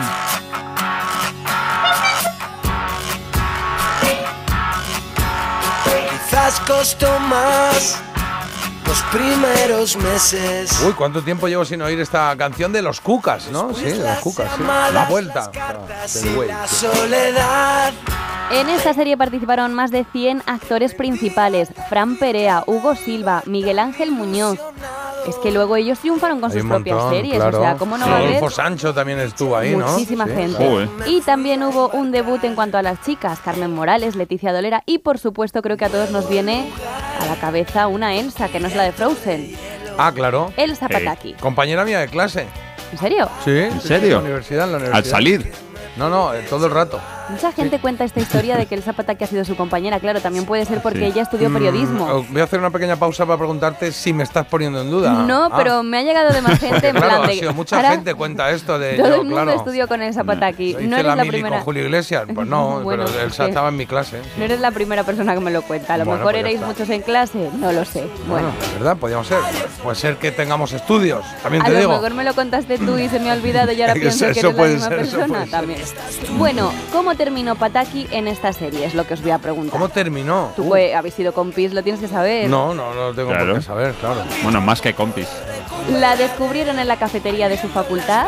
Quizás 5.85 6.59
costó 6.67 7.17
más 7.21 8.03
los 8.87 9.01
primeros 9.03 9.95
meses. 9.97 10.81
Uy, 10.85 10.93
¿cuánto 10.93 11.21
tiempo 11.21 11.47
llevo 11.47 11.65
sin 11.65 11.81
oír 11.81 11.99
esta 11.99 12.35
canción 12.37 12.71
de 12.73 12.81
los 12.81 12.99
Cucas, 13.01 13.49
no? 13.51 13.73
Sí, 13.73 13.85
de 13.85 13.95
los 13.97 14.17
Cucas, 14.19 14.49
sí. 14.57 14.63
La 14.93 15.05
vuelta. 15.09 15.51
Ah, 15.59 15.73
del 16.13 16.35
güey, 16.35 16.47
La 16.49 16.67
sí. 16.67 16.85
soledad. 16.87 17.93
En 18.51 18.69
esta 18.69 18.93
serie 18.93 19.17
participaron 19.17 19.73
más 19.73 19.89
de 19.91 20.05
100 20.11 20.43
actores 20.45 20.93
principales. 20.93 21.69
Fran 21.89 22.17
Perea, 22.17 22.63
Hugo 22.67 22.95
Silva, 22.95 23.41
Miguel 23.45 23.79
Ángel 23.79 24.11
Muñoz. 24.11 24.59
Es 25.27 25.35
que 25.37 25.51
luego 25.51 25.77
ellos 25.77 25.99
triunfaron 25.99 26.41
con 26.41 26.51
Hay 26.51 26.57
sus 26.57 26.63
un 26.63 26.69
propias 26.69 26.97
montón, 26.97 27.13
series. 27.15 27.35
claro. 27.37 27.57
O 27.57 27.61
sea, 27.61 27.75
¿cómo 27.77 27.97
no 27.97 28.05
va 28.05 28.11
a 28.11 28.17
haber? 28.17 28.33
Rodolfo 28.35 28.49
Sancho 28.53 28.93
también 28.93 29.19
estuvo 29.19 29.55
ahí, 29.55 29.73
¿no? 29.73 29.87
Muchísima 29.87 30.25
Sí. 30.25 30.33
gente. 30.33 30.89
Y 31.07 31.21
también 31.21 31.63
hubo 31.63 31.87
un 31.93 32.11
debut 32.11 32.43
en 32.43 32.55
cuanto 32.55 32.77
a 32.77 32.81
las 32.81 33.01
chicas, 33.01 33.39
Carmen 33.39 33.73
Morales, 33.73 34.17
Leticia 34.17 34.51
Dolera 34.51 34.83
y 34.85 34.97
por 34.99 35.17
supuesto 35.19 35.61
creo 35.61 35.77
que 35.77 35.85
a 35.85 35.89
todos 35.89 36.11
nos 36.11 36.27
viene 36.27 36.69
a 37.21 37.25
la 37.25 37.37
cabeza 37.37 37.87
una 37.87 38.15
Elsa, 38.15 38.49
que 38.49 38.59
no 38.59 38.67
es 38.73 38.77
la 38.77 38.83
de 38.85 38.91
Frozen. 38.91 39.55
Ah, 39.97 40.11
claro. 40.13 40.51
Elsa 40.57 40.89
Pataki. 40.89 41.33
Compañera 41.33 41.85
mía 41.85 41.99
de 41.99 42.07
clase. 42.07 42.47
¿En 42.91 42.97
serio? 42.97 43.29
Sí. 43.45 43.51
¿En 43.51 43.81
serio? 43.81 44.07
En 44.07 44.13
la 44.13 44.19
universidad, 44.19 44.65
en 44.65 44.71
la 44.71 44.77
universidad. 44.77 45.05
Al 45.05 45.05
salir. 45.05 45.51
No, 45.95 46.09
no, 46.09 46.33
eh, 46.33 46.43
todo 46.49 46.65
el 46.65 46.71
rato. 46.71 46.99
Mucha 47.29 47.51
gente 47.53 47.79
cuenta 47.79 48.03
esta 48.03 48.19
historia 48.19 48.57
de 48.57 48.65
que 48.65 48.75
Elsa 48.75 48.93
Pataki 48.93 49.23
ha 49.23 49.27
sido 49.27 49.45
su 49.45 49.55
compañera. 49.55 49.99
Claro, 49.99 50.19
también 50.21 50.45
puede 50.45 50.65
ser 50.65 50.81
porque 50.81 50.99
Sí. 50.99 51.05
ella 51.05 51.21
estudió 51.23 51.51
periodismo. 51.51 52.05
Mm, 52.05 52.11
oh, 52.11 52.25
voy 52.29 52.41
a 52.41 52.43
hacer 52.43 52.59
una 52.59 52.69
pequeña 52.69 52.95
pausa 52.97 53.25
para 53.25 53.37
preguntarte 53.37 53.91
si 53.91 54.11
me 54.13 54.23
estás 54.23 54.45
poniendo 54.47 54.81
en 54.81 54.91
duda. 54.91 55.11
No, 55.13 55.45
Ah. 55.51 55.57
pero 55.57 55.83
me 55.83 55.99
ha 55.99 56.01
llegado 56.03 56.31
de 56.33 56.41
más 56.41 56.59
gente 56.59 56.89
en 56.89 56.95
Claro, 56.95 57.07
plan 57.09 57.23
ha 57.23 57.27
de... 57.27 57.33
sido 57.35 57.53
mucha 57.53 57.77
ahora 57.77 57.91
gente 57.91 58.13
cuenta 58.13 58.49
esto 58.51 58.77
de 58.77 58.93
Todo 58.97 59.07
yo, 59.07 59.13
el 59.15 59.19
mundo 59.21 59.35
claro. 59.43 59.51
estudió 59.57 59.87
con 59.87 60.01
Elsa 60.01 60.23
Pataki. 60.23 60.71
Hice 60.71 60.81
No 60.87 60.95
eres 60.97 61.05
la 61.07 61.15
la 61.15 61.25
primera. 61.25 61.55
con 61.57 61.65
Julio 61.65 61.83
Iglesias. 61.83 62.25
Pues 62.33 62.47
no, 62.47 62.79
Bueno, 62.83 63.05
pero 63.05 63.19
Elsa 63.25 63.47
estaba 63.47 63.69
en 63.69 63.77
mi 63.77 63.85
clase. 63.85 64.19
No 64.37 64.43
eres 64.43 64.59
la 64.59 64.71
primera 64.71 65.03
persona 65.03 65.33
que 65.33 65.39
me 65.39 65.51
lo 65.51 65.61
cuenta. 65.61 65.93
A 65.93 65.97
lo 65.97 66.05
Bueno, 66.05 66.19
mejor 66.19 66.33
pues 66.33 66.39
erais 66.41 66.55
está. 66.55 66.67
muchos 66.67 66.89
en 66.89 67.01
clase. 67.01 67.49
No 67.57 67.71
lo 67.71 67.85
sé. 67.85 68.01
Bueno. 68.27 68.49
Bueno, 68.49 68.49
¿verdad? 68.79 68.97
Podríamos 68.97 69.27
ser. 69.27 69.37
Puede 69.81 69.95
ser 69.95 70.17
que 70.17 70.31
tengamos 70.31 70.73
estudios. 70.73 71.23
También 71.41 71.63
A 71.63 71.65
te 71.67 71.71
lo 71.73 71.79
digo. 71.79 71.91
mejor 71.93 72.13
me 72.13 72.23
lo 72.25 72.33
contaste 72.35 72.77
tú 72.77 72.97
y 72.97 73.07
se 73.07 73.19
me 73.19 73.31
ha 73.31 73.33
olvidado 73.33 73.71
y 73.71 73.81
ahora 73.81 73.93
Eso- 73.93 74.01
pienso 74.01 74.25
que 74.25 74.39
eres 74.39 74.43
la 74.57 74.63
misma 74.67 74.89
persona 74.89 75.45
también. 75.49 75.81
Bueno, 76.37 76.71
¿cómo 76.91 77.12
terminó 77.15 77.55
Pataki 77.55 78.07
en 78.11 78.27
esta 78.27 78.53
serie? 78.53 78.85
Es 78.85 78.93
lo 78.93 79.05
que 79.05 79.13
os 79.15 79.21
voy 79.21 79.31
a 79.31 79.39
preguntar. 79.39 79.71
¿Cómo 79.71 79.89
terminó? 79.89 80.51
Tú 80.55 80.63
Uh, 80.63 80.69
pues, 80.69 80.95
habéis 80.95 81.13
sido 81.15 81.33
compis, 81.33 81.73
lo 81.73 81.83
tienes 81.83 82.01
que 82.01 82.07
saber. 82.07 82.49
no, 82.49 82.73
no, 82.73 82.93
no 82.93 83.09
lo 83.09 83.13
tengo 83.13 83.29
por 83.29 83.37
Claro. 83.37 83.55
qué 83.55 83.61
saber, 83.61 83.93
claro. 83.95 84.23
Bueno, 84.43 84.61
más 84.61 84.81
que 84.81 84.93
compis. 84.93 85.27
La 85.89 86.15
descubrieron 86.15 86.79
en 86.79 86.87
la 86.87 86.97
cafetería 86.97 87.49
de 87.49 87.57
su 87.57 87.67
facultad. 87.69 88.27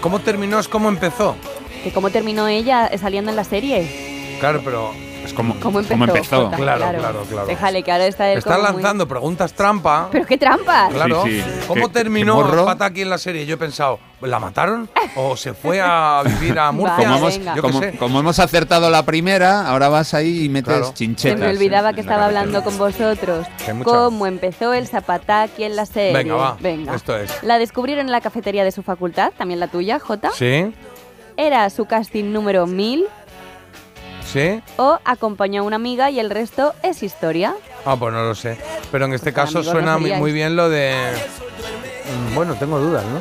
¿Cómo 0.00 0.18
terminó? 0.20 0.58
Es 0.58 0.68
cómo 0.68 0.88
empezó. 0.88 1.36
Que 1.84 1.92
cómo 1.92 2.10
terminó 2.10 2.48
ella 2.48 2.90
saliendo 2.98 3.30
en 3.30 3.36
la 3.36 3.44
serie. 3.44 4.36
Claro, 4.40 4.60
pero. 4.64 4.92
Es 5.24 5.32
como, 5.32 5.54
¿Cómo 5.60 5.78
empezó? 5.80 6.44
Jota? 6.44 6.56
Claro, 6.56 6.84
claro, 6.98 7.22
claro. 7.28 7.46
Déjale, 7.46 7.82
que 7.82 7.92
ahora 7.92 8.06
está 8.06 8.32
él 8.32 8.42
muy- 8.44 8.62
lanzando 8.62 9.06
preguntas 9.06 9.52
trampa. 9.52 10.08
Pero 10.10 10.26
qué 10.26 10.36
trampas. 10.36 10.92
Claro. 10.92 11.22
Sí, 11.24 11.40
sí. 11.40 11.50
¿Cómo 11.68 11.86
¿Qué- 11.86 11.92
qué 11.92 11.98
terminó 12.00 12.34
morro? 12.36 12.64
Pataki 12.64 13.02
en 13.02 13.10
la 13.10 13.18
serie? 13.18 13.46
Yo 13.46 13.54
he 13.54 13.58
pensado, 13.58 13.98
¿la 14.20 14.40
mataron? 14.40 14.90
¿O 15.16 15.36
se 15.36 15.54
fue 15.54 15.80
a 15.80 16.22
vivir 16.24 16.58
a 16.58 16.72
Murcia? 16.72 16.96
Como 16.96 17.16
hemos, 17.18 17.38
venga. 17.38 17.54
Yo 17.54 17.62
qué 17.62 17.68
como, 17.68 17.80
sé. 17.80 17.96
como 17.98 18.20
hemos 18.20 18.38
acertado 18.40 18.90
la 18.90 19.04
primera, 19.04 19.68
ahora 19.68 19.88
vas 19.88 20.12
ahí 20.14 20.44
y 20.44 20.48
metes 20.48 20.68
Claro. 20.74 20.86
Se 20.86 20.94
chinchetas. 20.94 21.38
me 21.40 21.48
olvidaba 21.50 21.92
que 21.92 22.00
estaba 22.00 22.26
hablando 22.26 22.62
con 22.64 22.76
vosotros. 22.76 23.46
¿Cómo 23.84 24.26
empezó 24.26 24.72
el 24.74 24.88
Zapataki 24.88 25.64
en 25.64 25.76
la 25.76 25.86
serie? 25.86 26.12
Venga, 26.14 26.34
va. 26.34 26.56
Venga. 26.60 26.94
Esto 26.96 27.16
es. 27.16 27.42
La 27.42 27.58
descubrieron 27.58 28.06
en 28.06 28.12
la 28.12 28.20
cafetería 28.20 28.64
de 28.64 28.72
su 28.72 28.82
facultad, 28.82 29.32
también 29.38 29.60
la 29.60 29.68
tuya, 29.68 29.98
Jota. 30.00 30.30
¿Sí? 30.34 30.72
Era 31.36 31.70
su 31.70 31.86
casting 31.86 32.24
número 32.32 32.66
1000 32.66 33.06
¿Sí? 34.32 34.62
o 34.76 34.98
acompañó 35.04 35.60
a 35.62 35.64
una 35.64 35.76
amiga 35.76 36.10
y 36.10 36.18
el 36.18 36.30
resto 36.30 36.72
es 36.82 37.02
historia. 37.02 37.54
Ah, 37.84 37.96
pues 37.96 38.12
no 38.14 38.22
lo 38.24 38.34
sé. 38.34 38.56
Pero 38.90 39.04
en 39.04 39.12
este 39.12 39.32
Pues 39.32 39.46
caso 39.46 39.62
suena 39.62 39.98
no 39.98 40.18
muy, 40.18 40.32
bien 40.32 40.56
lo 40.56 40.68
de. 40.68 40.94
Bueno, 42.34 42.54
tengo 42.54 42.78
dudas, 42.78 43.04
¿no? 43.04 43.20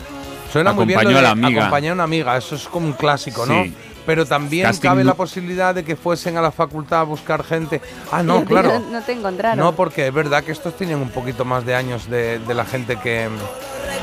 Suena 0.51 0.73
muy 0.73 0.85
bien 0.85 1.03
lo 1.03 1.09
de 1.09 1.19
a 1.19 1.21
la 1.21 1.29
amiga. 1.31 1.61
acompañar 1.61 1.91
a 1.91 1.93
una 1.95 2.03
amiga. 2.03 2.37
Eso 2.37 2.55
es 2.55 2.67
como 2.67 2.87
un 2.87 2.93
clásico, 2.93 3.45
¿no? 3.45 3.63
Sí. 3.63 3.73
Pero 4.05 4.25
también 4.25 4.65
Casting 4.65 4.81
cabe 4.89 5.03
la 5.03 5.13
posibilidad 5.13 5.75
de 5.75 5.83
que 5.83 5.95
fuesen 5.95 6.35
a 6.37 6.41
la 6.41 6.51
facultad 6.51 7.01
a 7.01 7.03
buscar 7.03 7.43
gente. 7.43 7.81
Ah, 8.11 8.23
no, 8.23 8.43
claro. 8.45 8.79
No, 8.79 8.91
no 8.91 9.01
te 9.03 9.11
encontraron. 9.11 9.59
No, 9.59 9.75
porque 9.75 10.07
es 10.07 10.13
verdad 10.13 10.43
que 10.43 10.51
estos 10.51 10.75
tenían 10.75 10.99
un 11.01 11.09
poquito 11.09 11.45
más 11.45 11.65
de 11.65 11.75
años 11.75 12.09
de, 12.09 12.39
de 12.39 12.53
la 12.53 12.65
gente 12.65 12.95
que, 12.97 13.29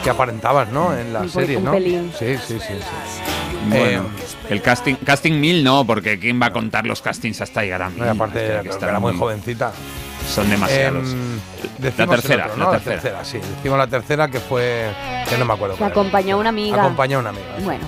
que 0.05 0.11
aparentabas, 0.11 0.69
¿no? 0.71 0.97
En 0.97 1.13
la 1.13 1.21
Un 1.21 1.29
serie, 1.31 1.57
un 1.57 1.65
¿no? 1.65 1.73
pelín. 1.73 2.13
Sí, 2.19 2.37
sí, 2.37 2.59
sí. 2.61 2.67
sí. 2.69 3.23
Bueno, 3.69 4.03
Eh, 4.03 4.51
el 4.51 4.63
casting, 4.63 4.95
casting 5.05 5.33
1000 5.41 5.65
no, 5.65 5.85
porque 5.85 6.19
¿quién 6.19 6.41
va 6.41 6.47
a 6.47 6.53
contar 6.53 6.87
los 6.87 7.03
castings 7.03 7.41
hasta 7.41 7.63
llegar 7.63 7.83
a 7.83 7.91
1000? 7.91 7.99
no, 7.99 8.07
y 8.07 8.09
aparte, 8.09 8.39
que 8.63 8.85
era 8.85 9.01
muy 9.01 9.17
jovencita. 9.17 9.73
Son 10.33 10.49
demasiados. 10.49 11.11
Em, 11.11 11.38
la 11.81 12.07
tercera, 12.07 12.47
otro, 12.47 12.57
la 12.59 12.65
¿no? 12.65 12.79
tercera. 12.79 13.25
sí. 13.25 13.39
Decimos 13.39 13.79
la 13.79 13.87
tercera 13.87 14.29
que 14.29 14.41
fue. 14.41 14.91
que 15.29 15.37
no 15.39 15.45
me 15.45 15.55
acuerdo. 15.55 15.77
Que 15.77 15.85
acompañó 15.85 16.37
a 16.37 16.39
una 16.41 16.49
amiga. 16.51 16.83
Acompañó 16.83 17.19
a 17.19 17.21
una 17.21 17.31
amiga. 17.31 17.47
Bueno, 17.65 17.85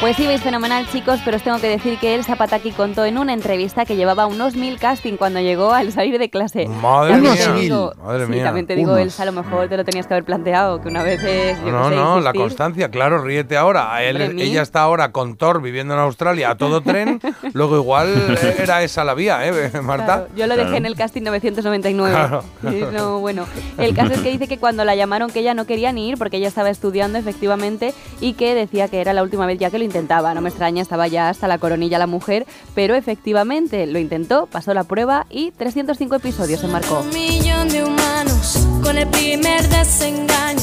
pues 0.00 0.18
ibais 0.18 0.42
fenomenal, 0.42 0.86
chicos, 0.90 1.20
pero 1.24 1.36
os 1.36 1.42
tengo 1.42 1.58
que 1.60 1.68
decir 1.68 1.98
que 1.98 2.14
el 2.14 2.24
Zapataki 2.24 2.72
contó 2.72 3.04
en 3.04 3.16
una 3.18 3.32
entrevista 3.32 3.84
que 3.84 3.96
llevaba 3.96 4.26
unos 4.26 4.54
mil 4.56 4.78
casting 4.78 5.16
cuando 5.16 5.40
llegó 5.40 5.72
al 5.72 5.92
salir 5.92 6.18
de 6.18 6.28
clase. 6.30 6.66
Madre 6.66 7.12
También 7.12 7.34
mía. 7.34 7.44
te 7.46 7.52
digo- 7.54 7.92
Madre 8.04 8.26
sí, 8.26 8.30
mía. 8.32 8.44
también 8.44 8.66
te 8.66 8.74
digo, 8.76 8.90
Unos. 8.92 9.02
Elsa, 9.02 9.22
a 9.22 9.26
lo 9.26 9.32
mejor 9.32 9.68
te 9.68 9.76
lo 9.76 9.84
tenías 9.84 10.06
que 10.06 10.14
haber 10.14 10.24
planteado, 10.24 10.80
que 10.80 10.88
una 10.88 11.02
vez 11.02 11.22
es. 11.22 11.58
yo 11.64 11.70
No, 11.70 11.84
qué 11.88 11.94
sé, 11.94 12.00
no, 12.00 12.20
la 12.20 12.32
constancia, 12.32 12.90
claro, 12.90 13.18
ríete 13.22 13.56
ahora. 13.56 14.02
Él- 14.02 14.38
ella 14.40 14.62
está 14.62 14.82
ahora 14.82 15.12
con 15.12 15.36
Thor 15.36 15.62
viviendo 15.62 15.94
en 15.94 16.00
Australia 16.00 16.50
a 16.50 16.54
todo 16.56 16.80
tren, 16.82 17.20
luego 17.54 17.76
igual 17.76 18.12
eh, 18.42 18.56
era 18.58 18.82
esa 18.82 19.04
la 19.04 19.14
vía, 19.14 19.46
¿eh, 19.46 19.70
Marta? 19.82 20.04
Claro, 20.04 20.28
yo 20.36 20.46
lo 20.46 20.54
dejé 20.56 20.64
Claro. 20.64 20.76
en 20.78 20.86
el 20.86 20.96
casting 20.96 21.22
999. 21.22 22.14
Claro. 22.14 22.44
No, 22.94 23.18
bueno, 23.18 23.46
el 23.78 23.94
caso 23.94 24.12
es 24.14 24.20
que 24.20 24.30
dice 24.30 24.46
que 24.46 24.58
cuando 24.58 24.84
la 24.84 24.94
llamaron 24.94 25.30
que 25.30 25.40
ella 25.40 25.52
no 25.52 25.66
quería 25.66 25.90
ni 25.92 26.08
ir 26.10 26.16
porque 26.16 26.36
ella 26.36 26.46
estaba 26.48 26.70
estudiando 26.70 27.18
efectivamente 27.18 27.92
y 28.20 28.34
que 28.34 28.54
decía 28.54 28.86
que 28.88 29.00
era 29.00 29.12
la 29.12 29.22
última 29.22 29.46
vez 29.46 29.58
ya 29.58 29.70
que 29.70 29.78
lo 29.78 29.84
intentaba. 29.84 30.32
No 30.34 30.40
me 30.40 30.48
extraña, 30.48 30.80
estaba 30.80 31.08
ya 31.08 31.28
hasta 31.28 31.48
la 31.48 31.58
coronilla 31.58 31.98
la 31.98 32.06
mujer, 32.06 32.46
pero 32.74 32.94
efectivamente 32.94 33.86
lo 33.86 33.98
intentó, 33.98 34.46
pasó 34.46 34.72
la 34.74 34.84
prueba 34.84 35.26
y 35.28 35.50
305 35.50 36.14
episodios 36.16 36.60
se 36.60 36.68
marcó. 36.68 37.00
Un 37.00 37.10
millón 37.10 37.68
de 37.68 37.82
humanos 37.84 38.66
con 38.82 38.96
el 38.96 39.08
primer 39.08 39.68
desengaño 39.68 40.60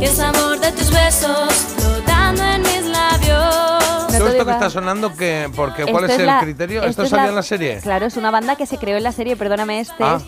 y 0.00 0.04
el 0.04 0.10
sabor 0.10 0.58
de 0.60 0.72
tus 0.72 0.90
besos 0.90 1.52
flotando 1.76 2.42
en 2.44 2.62
mis 2.62 2.84
labios. 2.86 4.16
Todo 4.16 4.28
esto 4.28 4.44
que 4.46 4.52
está 4.52 4.70
sonando, 4.70 5.14
que, 5.14 5.50
porque, 5.54 5.84
¿cuál 5.86 6.04
es 6.08 6.18
el 6.18 6.26
la- 6.26 6.40
criterio? 6.40 6.78
esto 6.80 6.90
¿Esto 6.90 7.02
es 7.02 7.10
salía 7.10 7.24
la- 7.24 7.30
en 7.30 7.36
la 7.36 7.42
serie? 7.42 7.78
Claro, 7.82 8.06
es 8.06 8.16
una 8.16 8.30
banda 8.30 8.56
que 8.56 8.64
se 8.66 8.78
creó 8.78 8.96
en 8.96 9.02
la 9.02 9.12
serie, 9.12 9.36
perdóname, 9.36 9.80
este. 9.80 10.02
Ah. 10.04 10.20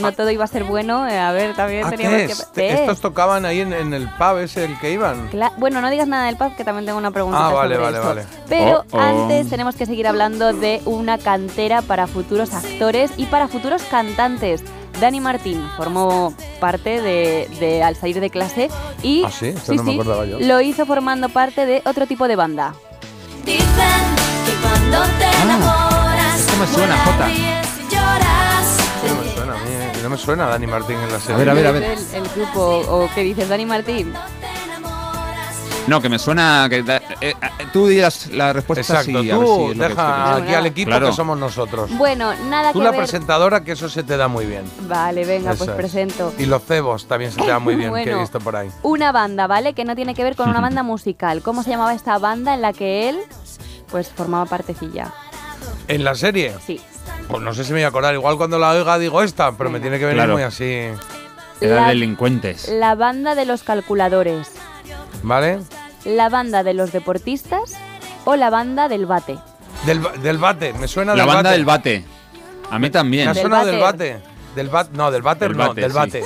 No 0.00 0.12
todo 0.12 0.30
iba 0.30 0.44
a 0.44 0.46
ser 0.46 0.64
bueno, 0.64 1.08
eh, 1.08 1.18
a 1.18 1.32
ver, 1.32 1.54
también 1.54 1.86
Ah, 1.86 1.90
teníamos 1.90 2.20
¿qué 2.20 2.26
que... 2.54 2.74
Estos 2.74 2.96
es? 2.96 3.00
tocaban 3.00 3.46
ahí 3.46 3.60
en, 3.60 3.72
en 3.72 3.94
el 3.94 4.08
pub 4.10 4.36
ese 4.38 4.64
el 4.66 4.78
que 4.78 4.92
iban. 4.92 5.30
Cla- 5.30 5.52
bueno, 5.56 5.80
no 5.80 5.88
digas 5.88 6.06
nada 6.06 6.26
del 6.26 6.36
pub, 6.36 6.54
que 6.54 6.64
también 6.64 6.84
tengo 6.84 6.98
una 6.98 7.10
pregunta 7.12 7.46
Ah, 7.48 7.52
vale, 7.52 7.76
sobre 7.76 7.84
vale, 7.92 7.96
esto. 7.96 8.08
vale. 8.08 8.24
Pero 8.48 8.84
Oh, 8.92 8.96
oh. 8.96 9.00
antes 9.00 9.48
tenemos 9.48 9.74
que 9.74 9.86
seguir 9.86 10.06
hablando 10.06 10.52
de 10.52 10.82
una 10.84 11.16
cantera 11.18 11.80
para 11.82 12.06
futuros 12.06 12.52
actores 12.52 13.10
y 13.16 13.24
para 13.26 13.48
futuros 13.48 13.82
cantantes. 13.84 14.62
Dani 15.00 15.20
Martín 15.20 15.62
formó 15.76 16.32
parte 16.60 17.00
de, 17.02 17.48
de 17.60 17.82
Al 17.82 17.96
salir 17.96 18.18
de 18.20 18.30
clase 18.30 18.68
y 19.02 19.24
Ah, 19.24 19.30
sí, 19.30 19.48
esto 19.48 19.74
no 19.74 19.82
me 19.82 19.94
acordaba 19.94 20.24
yo. 20.26 20.38
lo 20.40 20.60
hizo 20.60 20.84
formando 20.86 21.28
parte 21.30 21.64
de 21.66 21.82
otro 21.86 22.06
tipo 22.06 22.28
de 22.28 22.36
banda. 22.36 22.74
Dicen 23.44 23.66
que 24.44 24.52
cuando 24.62 25.02
te 25.18 25.42
enamoras, 25.42 26.40
esto 26.40 26.52
me 26.58 26.66
suena, 26.66 26.94
vuelas, 27.04 27.06
Jota. 27.06 27.65
No 28.06 29.22
me 29.22 29.28
suena, 29.34 29.54
a 29.54 29.58
mí 29.58 30.02
no 30.02 30.08
me 30.10 30.16
suena 30.18 30.46
Dani 30.46 30.66
Martín 30.66 30.96
en 30.98 31.12
la 31.12 31.20
serie. 31.20 31.36
ver, 31.44 31.48
a 31.50 31.54
ver, 31.54 31.66
a 31.66 31.72
ver. 31.72 31.82
El, 31.84 31.98
el 32.14 32.28
grupo, 32.34 32.60
o 32.88 33.08
qué 33.14 33.22
dices, 33.22 33.48
Dani 33.48 33.66
Martín. 33.66 34.12
No, 35.86 36.00
que 36.02 36.08
me 36.08 36.18
suena. 36.18 36.66
Que 36.68 36.82
da- 36.82 36.96
eh, 37.20 37.32
eh, 37.40 37.66
tú 37.72 37.86
dirás 37.86 38.26
la 38.32 38.52
respuesta 38.52 38.80
Exacto, 38.80 39.22
sí, 39.22 39.30
a 39.30 39.38
ver 39.38 39.46
si 39.46 39.54
tú 39.54 39.70
es 39.70 39.76
lo 39.76 39.82
que 39.84 39.88
deja 39.88 40.34
aquí 40.36 40.54
al 40.54 40.66
equipo 40.66 40.88
Claro. 40.90 41.06
que 41.10 41.12
somos 41.14 41.38
nosotros. 41.38 41.96
Bueno, 41.96 42.34
nada 42.50 42.72
Tú 42.72 42.80
que 42.80 42.84
la 42.86 42.90
ver. 42.90 42.98
presentadora, 43.02 43.62
que 43.62 43.70
eso 43.72 43.88
se 43.88 44.02
te 44.02 44.16
da 44.16 44.26
muy 44.26 44.46
bien. 44.46 44.64
Vale, 44.88 45.24
venga, 45.24 45.52
Eso 45.52 45.58
pues 45.64 45.70
es. 45.70 45.76
presento. 45.76 46.32
Y 46.38 46.46
los 46.46 46.64
cebos 46.64 47.06
también 47.06 47.30
se 47.30 47.40
te 47.40 47.46
da 47.46 47.60
muy 47.60 47.76
bien, 47.76 47.92
que 47.94 48.00
he 48.00 48.04
Bueno. 48.06 48.18
visto 48.20 48.40
por 48.40 48.56
ahí. 48.56 48.68
Una 48.82 49.12
banda, 49.12 49.46
¿vale? 49.46 49.74
Que 49.74 49.84
no 49.84 49.94
tiene 49.94 50.16
que 50.16 50.24
ver 50.24 50.34
con 50.34 50.50
una 50.50 50.60
banda 50.68 50.82
musical. 50.82 51.40
¿Cómo 51.42 51.62
se 51.62 51.70
llamaba 51.70 51.94
esta 51.94 52.18
banda 52.18 52.52
en 52.54 52.62
la 52.62 52.72
que 52.72 53.08
él, 53.08 53.18
pues, 53.88 54.08
formaba 54.08 54.44
partecilla? 54.46 55.12
¿En 55.86 56.02
la 56.02 56.16
serie? 56.16 56.52
Sí. 56.66 56.80
Pues 57.28 57.42
no 57.42 57.52
sé 57.54 57.64
si 57.64 57.70
me 57.72 57.78
voy 57.78 57.84
a 57.84 57.88
acordar. 57.88 58.14
Igual 58.14 58.36
cuando 58.36 58.58
la 58.58 58.70
oiga 58.70 58.98
digo 58.98 59.22
esta, 59.22 59.52
pero 59.52 59.70
me 59.70 59.80
tiene 59.80 59.98
que 59.98 60.04
venir 60.04 60.18
Claro. 60.18 60.34
muy 60.34 60.42
así. 60.42 60.64
Eran 61.60 61.82
La- 61.82 61.88
delincuentes. 61.88 62.68
La 62.68 62.94
banda 62.94 63.34
de 63.34 63.46
los 63.46 63.62
calculadores, 63.62 64.48
¿Vale? 65.22 65.58
la 66.04 66.28
banda 66.28 66.62
de 66.62 66.74
los 66.74 66.92
deportistas 66.92 67.74
o 68.24 68.36
la 68.36 68.50
banda 68.50 68.88
del 68.88 69.06
bate. 69.06 69.38
Del, 69.86 70.00
ba- 70.00 70.12
del 70.12 70.38
bate, 70.38 70.72
me 70.74 70.86
suena 70.88 71.14
La 71.14 71.22
del 71.24 71.26
banda 71.26 71.42
bate. 71.50 71.56
del 71.56 71.64
bate. 71.64 72.04
A 72.70 72.78
mí 72.78 72.90
también. 72.90 73.24
Me 73.26 73.30
ha 73.30 73.34
Del 73.34 73.42
sonado 73.42 73.66
del 73.66 73.80
váter. 73.80 74.14
bate. 74.20 74.26
Del 74.54 74.68
bat, 74.68 74.90
no, 74.92 75.10
del 75.10 75.22
váter 75.22 75.48
Del 75.48 75.56
no, 75.58 75.68
bate, 75.68 75.80
del 75.82 75.90
sí. 75.90 75.96
bate. 75.96 76.22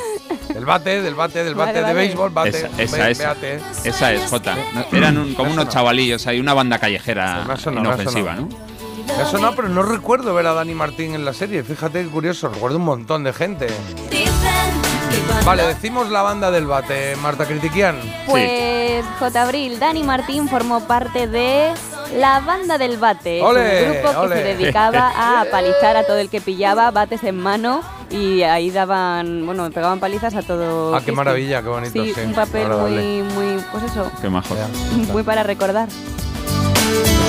Del 0.54 0.64
bate, 0.64 1.02
del 1.02 1.14
bate, 1.14 1.44
del 1.44 1.54
Vale, 1.54 1.66
bate 1.72 1.78
de 1.78 1.82
vale. 1.84 1.94
béisbol, 1.94 2.30
bate. 2.30 2.48
Esa, 2.50 2.68
Ve- 2.76 2.82
esa, 2.84 3.10
esa. 3.10 3.22
véate. 3.34 3.60
Esa 3.84 4.12
es, 4.12 4.30
Jota. 4.30 4.56
No, 4.74 4.84
Eran 4.98 5.18
un- 5.18 5.34
como 5.34 5.50
unos 5.52 5.68
chavalillos 5.68 6.26
ahí, 6.26 6.40
una 6.40 6.54
banda 6.54 6.78
callejera 6.78 7.44
Me 7.46 7.52
ha 7.54 7.56
sonado, 7.56 7.84
me 7.84 7.90
ha 7.90 7.94
inofensiva. 7.94 8.34
¿no? 8.34 8.48
Ha 9.18 9.26
sonado, 9.26 9.54
pero 9.56 9.68
no 9.68 9.82
recuerdo 9.82 10.34
ver 10.34 10.46
a 10.46 10.54
Dani 10.54 10.74
Martín 10.74 11.14
en 11.14 11.24
la 11.24 11.32
serie. 11.32 11.62
Fíjate 11.62 12.02
qué 12.04 12.08
curioso, 12.08 12.48
recuerdo 12.48 12.78
un 12.78 12.84
montón 12.84 13.24
de 13.24 13.32
gente. 13.32 13.66
Vale, 15.44 15.66
decimos 15.66 16.10
la 16.10 16.22
banda 16.22 16.50
del 16.50 16.66
bate, 16.66 17.16
Marta 17.16 17.46
Critiquian. 17.46 17.96
Pues 18.26 19.04
J. 19.18 19.42
Abril, 19.42 19.78
Dani 19.78 20.02
Martín 20.04 20.48
formó 20.48 20.80
parte 20.86 21.26
de 21.26 21.72
la 22.16 22.40
banda 22.40 22.76
del 22.78 22.98
bate, 22.98 23.40
¡Ole! 23.42 23.86
un 23.86 23.92
grupo 24.02 24.22
que 24.22 24.28
se 24.34 24.42
dedicaba 24.44 25.12
a 25.40 25.44
palizar 25.50 25.96
a 25.96 26.04
todo 26.04 26.18
el 26.18 26.28
que 26.28 26.40
pillaba 26.40 26.90
bates 26.90 27.22
en 27.24 27.38
mano 27.38 27.82
y 28.10 28.42
ahí 28.42 28.70
daban, 28.70 29.46
bueno, 29.46 29.70
pegaban 29.70 30.00
palizas 30.00 30.34
a 30.34 30.42
todo. 30.42 30.94
Ah, 30.94 30.98
qué 30.98 31.04
Cristo. 31.06 31.16
maravilla, 31.16 31.62
qué 31.62 31.68
bonito, 31.68 31.92
Sí, 32.04 32.12
sí, 32.14 32.20
un 32.22 32.34
papel 32.34 32.68
muy, 32.68 33.22
muy, 33.22 33.64
pues 33.72 33.84
eso, 33.84 34.10
Qué 34.20 34.28
majo. 34.28 34.54
muy 35.12 35.22
para 35.22 35.42
recordar. 35.42 35.88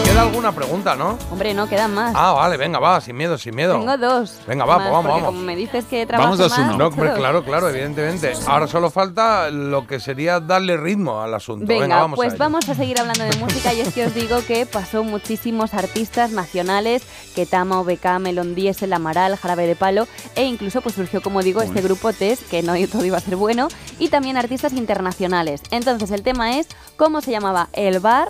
Queda 0.04 0.24
alguna 0.24 0.52
pregunta, 0.52 0.96
¿no? 0.96 1.18
Hombre, 1.32 1.54
no 1.54 1.70
quedan 1.70 1.94
más. 1.94 2.14
Ah, 2.18 2.34
vale, 2.34 2.58
venga, 2.58 2.80
va, 2.80 3.00
sin 3.00 3.16
miedo, 3.16 3.38
sin 3.38 3.56
miedo. 3.56 3.78
Tengo 3.80 3.98
dos. 3.98 4.40
Venga, 4.46 4.66
va, 4.66 4.78
Más, 4.78 4.84
pues 4.88 4.92
vamos, 4.92 5.06
porque 5.12 5.22
vamos. 5.22 5.36
Como 5.36 5.46
me 5.46 5.56
dices 5.56 5.86
que 5.86 6.06
trabajas 6.06 6.38
más, 6.38 6.78
No, 6.78 6.88
hombre, 6.88 7.10
dos. 7.10 7.18
claro, 7.18 7.44
claro, 7.46 7.70
evidentemente. 7.70 8.34
Ahora 8.46 8.68
solo 8.68 8.90
falta 8.90 9.50
lo 9.50 9.88
que 9.88 10.00
sería 10.02 10.40
darle 10.42 10.76
ritmo 10.76 11.22
al 11.22 11.34
asunto. 11.34 11.66
Venga, 11.66 11.82
Venga, 11.84 11.96
vamos 12.02 12.18
pues 12.18 12.32
a 12.32 12.36
ello. 12.36 12.40
vamos 12.40 12.68
a 12.68 12.76
seguir 12.76 13.00
hablando 13.00 13.24
de 13.24 13.36
música 13.38 13.74
y 13.74 13.82
es 13.82 13.94
que 13.94 14.06
os 14.06 14.14
digo 14.14 14.40
que 14.46 14.66
pasó 14.66 15.04
muchísimos 15.04 15.74
artistas 15.74 16.32
nacionales, 16.32 17.04
Ketama, 17.34 17.80
OBK, 17.80 18.20
Melon 18.20 18.54
Diesel, 18.54 18.92
Amaral, 18.92 19.38
Jarabe 19.38 19.66
de 19.66 19.76
Palo 19.78 20.08
e 20.36 20.44
incluso 20.44 20.82
pues 20.82 20.96
surgió, 20.96 21.22
como 21.22 21.42
digo, 21.42 21.62
este 21.62 21.82
grupo 21.82 22.12
Test, 22.12 22.50
que 22.50 22.64
no 22.64 22.74
todo 22.92 23.06
iba 23.06 23.18
a 23.18 23.22
ser 23.22 23.38
bueno, 23.38 23.70
y 23.98 24.10
también 24.10 24.36
artistas 24.36 24.74
internacionales. 24.74 25.62
Entonces 25.72 26.12
el 26.12 26.22
tema 26.24 26.58
es 26.58 26.68
cómo 26.98 27.22
se 27.22 27.32
llamaba 27.32 27.70
el 27.74 28.00
bar 28.02 28.30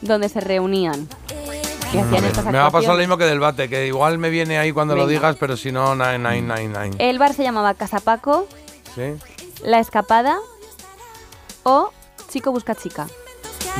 donde 0.00 0.28
se 0.28 0.40
reunían. 0.40 1.08
Y 1.92 1.98
hacían 1.98 2.24
estas 2.24 2.44
Me 2.44 2.52
va 2.58 2.66
a 2.66 2.70
pasar 2.70 2.92
lo 2.92 2.98
mismo 2.98 3.16
que 3.18 3.24
del 3.24 3.40
bate, 3.40 3.68
que 3.68 3.86
igual 3.88 4.18
me 4.18 4.30
viene 4.30 4.58
ahí 4.58 4.70
cuando 4.72 4.94
lo 4.94 5.06
Venga. 5.06 5.18
digas, 5.20 5.36
pero 5.40 5.56
si 5.56 5.72
no, 5.72 5.94
nine, 5.96 6.18
nine, 6.18 6.42
nine, 6.42 6.68
nine. 6.68 6.96
El 7.10 7.18
bar 7.18 7.34
se 7.34 7.42
llamaba 7.42 7.74
Casa 7.74 7.98
Paco, 8.00 8.46
¿Sí? 8.94 9.14
La 9.64 9.78
Escapada 9.80 10.38
o 11.64 11.90
Chico 12.30 12.52
Busca 12.52 12.74
Chica. 12.74 13.06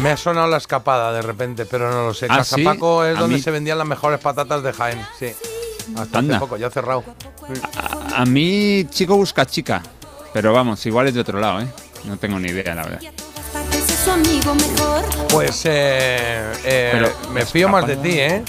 Me 0.03 0.11
ha 0.11 0.17
sonado 0.17 0.47
la 0.49 0.57
escapada 0.59 1.13
de 1.13 1.23
repente, 1.23 1.67
pero 1.67 1.91
no 1.91 2.07
lo 2.07 2.15
sé. 2.15 2.27
Ah, 2.29 2.39
Casa 2.39 2.57
¿sí? 2.57 2.65
Paco 2.65 3.05
es 3.05 3.17
A 3.17 3.21
donde 3.21 3.37
mí- 3.37 3.43
se 3.43 3.51
vendían 3.51 3.79
las 3.79 3.87
mejores 3.87 4.21
patatas 4.21 4.63
de 4.63 4.73
Jaén, 4.73 5.01
sí. 5.19 5.33
Hasta 5.97 6.03
hace 6.03 6.19
Anda. 6.19 6.39
poco, 6.41 6.57
ya 6.57 6.67
ha 6.69 6.71
cerrado. 6.71 7.03
A 8.15 8.25
mí, 8.25 8.87
chico 8.91 9.17
busca 9.17 9.47
chica. 9.47 9.83
Pero 10.33 10.53
vamos, 10.53 10.85
igual 10.87 11.09
es 11.09 11.15
de 11.15 11.21
otro 11.21 11.41
lado, 11.41 11.61
¿eh? 11.61 11.67
No 12.05 12.17
tengo 12.17 12.39
ni 12.39 12.49
idea, 12.51 12.75
la 12.75 12.83
verdad. 12.85 13.01
Su 14.03 14.11
amigo 14.11 14.55
mejor. 14.55 15.05
Pues 15.31 15.63
eh, 15.65 16.53
eh, 16.65 17.13
me 17.33 17.45
fío 17.45 17.69
más 17.69 17.87
de 17.87 17.97
ti, 17.97 18.19
¿eh? 18.19 18.43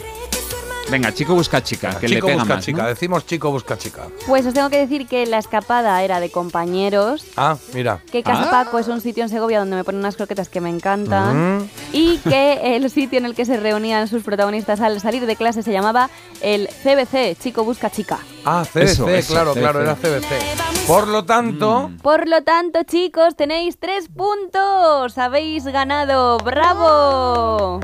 Venga, 0.89 1.13
chico 1.13 1.35
busca 1.35 1.63
chica, 1.63 1.97
que 1.99 2.09
le 2.09 2.15
chico 2.15 2.27
pega 2.27 2.39
busca 2.39 2.55
más, 2.55 2.65
chica, 2.65 2.81
¿no? 2.83 2.87
decimos 2.89 3.25
chico 3.25 3.49
busca 3.49 3.77
chica. 3.77 4.07
Pues 4.27 4.45
os 4.45 4.53
tengo 4.53 4.69
que 4.69 4.77
decir 4.77 5.07
que 5.07 5.25
La 5.25 5.37
Escapada 5.37 6.03
era 6.03 6.19
de 6.19 6.29
compañeros, 6.29 7.23
Ah, 7.37 7.55
mira. 7.73 7.99
que 8.11 8.23
Casa 8.23 8.49
Paco 8.51 8.77
es 8.77 8.89
un 8.89 8.99
sitio 8.99 9.23
en 9.23 9.29
Segovia 9.29 9.59
donde 9.59 9.77
me 9.77 9.85
ponen 9.85 9.99
unas 9.99 10.17
croquetas 10.17 10.49
que 10.49 10.59
me 10.59 10.69
encantan 10.69 11.59
Mm. 11.59 11.69
y 11.93 12.17
que 12.17 12.75
el 12.75 12.89
sitio 12.89 13.19
en 13.19 13.25
el 13.25 13.35
que 13.35 13.45
se 13.45 13.55
reunían 13.57 14.09
sus 14.09 14.21
protagonistas 14.23 14.81
al 14.81 14.99
salir 14.99 15.25
de 15.25 15.37
clase 15.37 15.63
se 15.63 15.71
llamaba 15.71 16.09
el 16.41 16.67
CBC, 16.83 17.37
Chico 17.39 17.63
Busca 17.63 17.89
Chica. 17.89 18.19
Ah, 18.43 18.65
CBC, 18.65 18.83
Eso, 18.91 19.07
eso, 19.09 19.33
claro, 19.33 19.53
claro, 19.53 19.79
CBC. 19.79 19.83
era 19.85 19.95
CBC. 20.19 20.87
Por 20.87 21.07
lo 21.07 21.23
tanto, 21.23 21.91
Por 22.01 22.27
lo 22.27 22.41
tanto, 22.43 22.83
chicos, 22.83 23.35
tenéis 23.37 23.77
tres 23.79 24.09
puntos. 24.09 25.17
Habéis 25.17 25.63
ganado. 25.65 26.37
¡Bravo! 26.39 27.79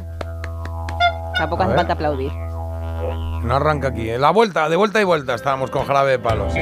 Tampoco 1.37 1.63
hace 1.63 1.75
falta 1.75 1.93
aplaudir. 1.93 2.31
No 3.43 3.55
arranca 3.55 3.89
aquí. 3.89 4.09
¿eh? 4.09 4.17
La 4.17 4.31
vuelta, 4.31 4.69
de 4.69 4.75
vuelta 4.75 4.99
y 5.01 5.03
vuelta, 5.03 5.35
estábamos 5.35 5.69
con 5.71 5.85
jarabe 5.85 6.11
de 6.11 6.19
palo, 6.19 6.49
sí. 6.49 6.59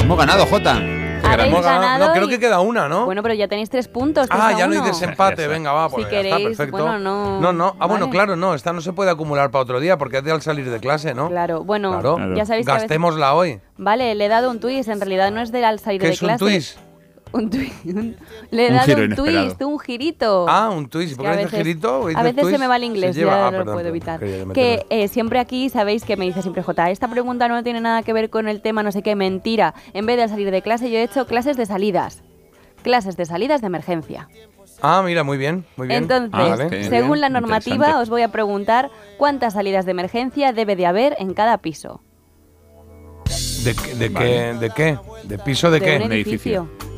Hemos 0.00 0.18
ganado, 0.18 0.46
Jota. 0.46 0.76
Habéis 1.24 1.48
Hemos 1.48 1.62
ganado- 1.64 1.82
ganado 1.82 2.06
No, 2.08 2.12
creo 2.12 2.26
y- 2.26 2.30
que 2.30 2.40
queda 2.40 2.60
una, 2.60 2.88
¿no? 2.88 3.04
Bueno, 3.06 3.22
pero 3.22 3.32
ya 3.34 3.48
tenéis 3.48 3.70
tres 3.70 3.88
puntos. 3.88 4.28
tres 4.28 4.38
Ah, 4.42 4.52
ya 4.58 4.66
no 4.66 4.74
hay 4.74 4.80
desempate, 4.86 5.46
venga, 5.46 5.72
va, 5.72 5.88
pues 5.88 6.04
Si 6.04 6.10
ya 6.12 6.20
está, 6.20 6.36
queréis, 6.36 6.58
perfecto. 6.58 6.82
bueno, 6.82 6.98
no- 6.98 7.40
No, 7.40 7.52
no, 7.52 7.76
ah, 7.78 7.86
bueno, 7.86 8.10
claro, 8.10 8.36
no, 8.36 8.54
esta 8.54 8.72
no 8.74 8.80
se 8.82 8.92
puede 8.92 9.10
acumular 9.10 9.50
para 9.50 9.62
otro 9.62 9.80
día 9.80 9.96
porque 9.96 10.18
es 10.18 10.24
de 10.24 10.32
al 10.32 10.42
salir 10.42 10.68
de 10.68 10.78
clase, 10.80 11.14
¿no? 11.14 11.28
Claro, 11.28 11.64
bueno, 11.64 11.92
Claro. 11.92 12.18
ya 12.34 12.44
sabéis 12.44 12.66
que 12.66 12.72
veces- 12.72 12.82
Gastémosla 12.88 13.34
hoy. 13.34 13.60
Vale, 13.78 14.14
le 14.14 14.26
he 14.26 14.28
dado 14.28 14.50
un 14.50 14.60
twist. 14.60 14.88
En 14.90 15.00
realidad 15.00 15.30
no 15.30 15.40
es 15.40 15.52
de 15.52 15.64
al 15.64 15.78
salir 15.78 16.00
¿Qué 16.00 16.08
de 16.08 16.12
es 16.14 16.20
un 16.22 16.28
clase. 16.28 16.44
twist? 16.44 16.78
Un 17.32 17.48
twist. 17.50 17.74
un- 17.86 18.16
Le 18.50 18.66
he 18.66 18.70
Un 18.70 18.76
dado 18.76 19.02
un 19.04 19.14
twist, 19.14 19.62
un 19.62 19.78
girito. 19.78 20.46
Ah, 20.48 20.70
un 20.70 20.88
twist. 20.88 21.16
¿Por 21.16 21.24
qué 21.24 21.30
a 21.30 21.36
dices 21.36 21.52
veces- 21.52 21.66
girito 21.66 22.08
A 22.14 22.22
veces 22.22 22.46
se 22.48 22.58
me 22.58 22.66
va 22.66 22.76
el 22.76 22.84
inglés, 22.84 23.16
ya 23.16 23.46
ah, 23.48 23.50
no 23.50 23.58
perdón, 23.58 23.66
lo 23.66 23.72
puedo 23.72 23.92
perdón, 23.92 24.20
evitar. 24.50 24.52
Que 24.54 24.86
eh, 24.90 25.08
siempre 25.08 25.38
aquí 25.38 25.68
sabéis 25.68 26.04
que 26.04 26.16
me 26.16 26.24
dice 26.24 26.42
siempre 26.42 26.62
J, 26.62 26.90
esta 26.90 27.08
pregunta 27.08 27.48
no 27.48 27.62
tiene 27.62 27.80
nada 27.80 28.02
que 28.02 28.12
ver 28.12 28.30
con 28.30 28.48
el 28.48 28.60
tema, 28.62 28.82
no 28.82 28.92
sé 28.92 29.02
qué, 29.02 29.14
mentira. 29.16 29.74
En 29.94 30.06
vez 30.06 30.16
de 30.16 30.24
al 30.24 30.28
salir 30.28 30.50
de 30.50 30.62
clase, 30.62 30.90
yo 30.90 30.98
he 30.98 31.02
hecho 31.02 31.26
clases 31.26 31.56
de 31.56 31.66
salidas. 31.66 32.22
Clases 32.82 33.16
de 33.16 33.24
salidas 33.26 33.60
de 33.60 33.68
emergencia. 33.68 34.28
Ah, 34.84 35.02
mira, 35.04 35.22
muy 35.22 35.38
bien, 35.38 35.64
muy 35.76 35.86
bien. 35.86 36.02
Entonces, 36.02 36.30
Ah, 36.32 36.56
vale. 36.56 36.84
según 36.84 37.10
bien, 37.12 37.20
la 37.20 37.28
normativa, 37.28 38.00
os 38.00 38.08
voy 38.10 38.22
a 38.22 38.28
preguntar 38.32 38.90
cuántas 39.16 39.52
salidas 39.52 39.84
de 39.84 39.92
emergencia 39.92 40.52
debe 40.52 40.74
de 40.74 40.86
haber 40.86 41.14
en 41.20 41.32
cada 41.34 41.58
piso. 41.58 42.02
¿De, 43.64 43.74
qué- 43.76 43.94
de, 43.94 44.12
qué, 44.12 44.54
¿De 44.58 44.70
qué? 44.70 44.98
¿De 45.22 45.38
piso 45.38 45.70
de, 45.70 45.78
de 45.78 45.86
qué? 45.86 46.04
un 46.04 46.10
edificio. 46.12 46.68
De, 46.80 46.91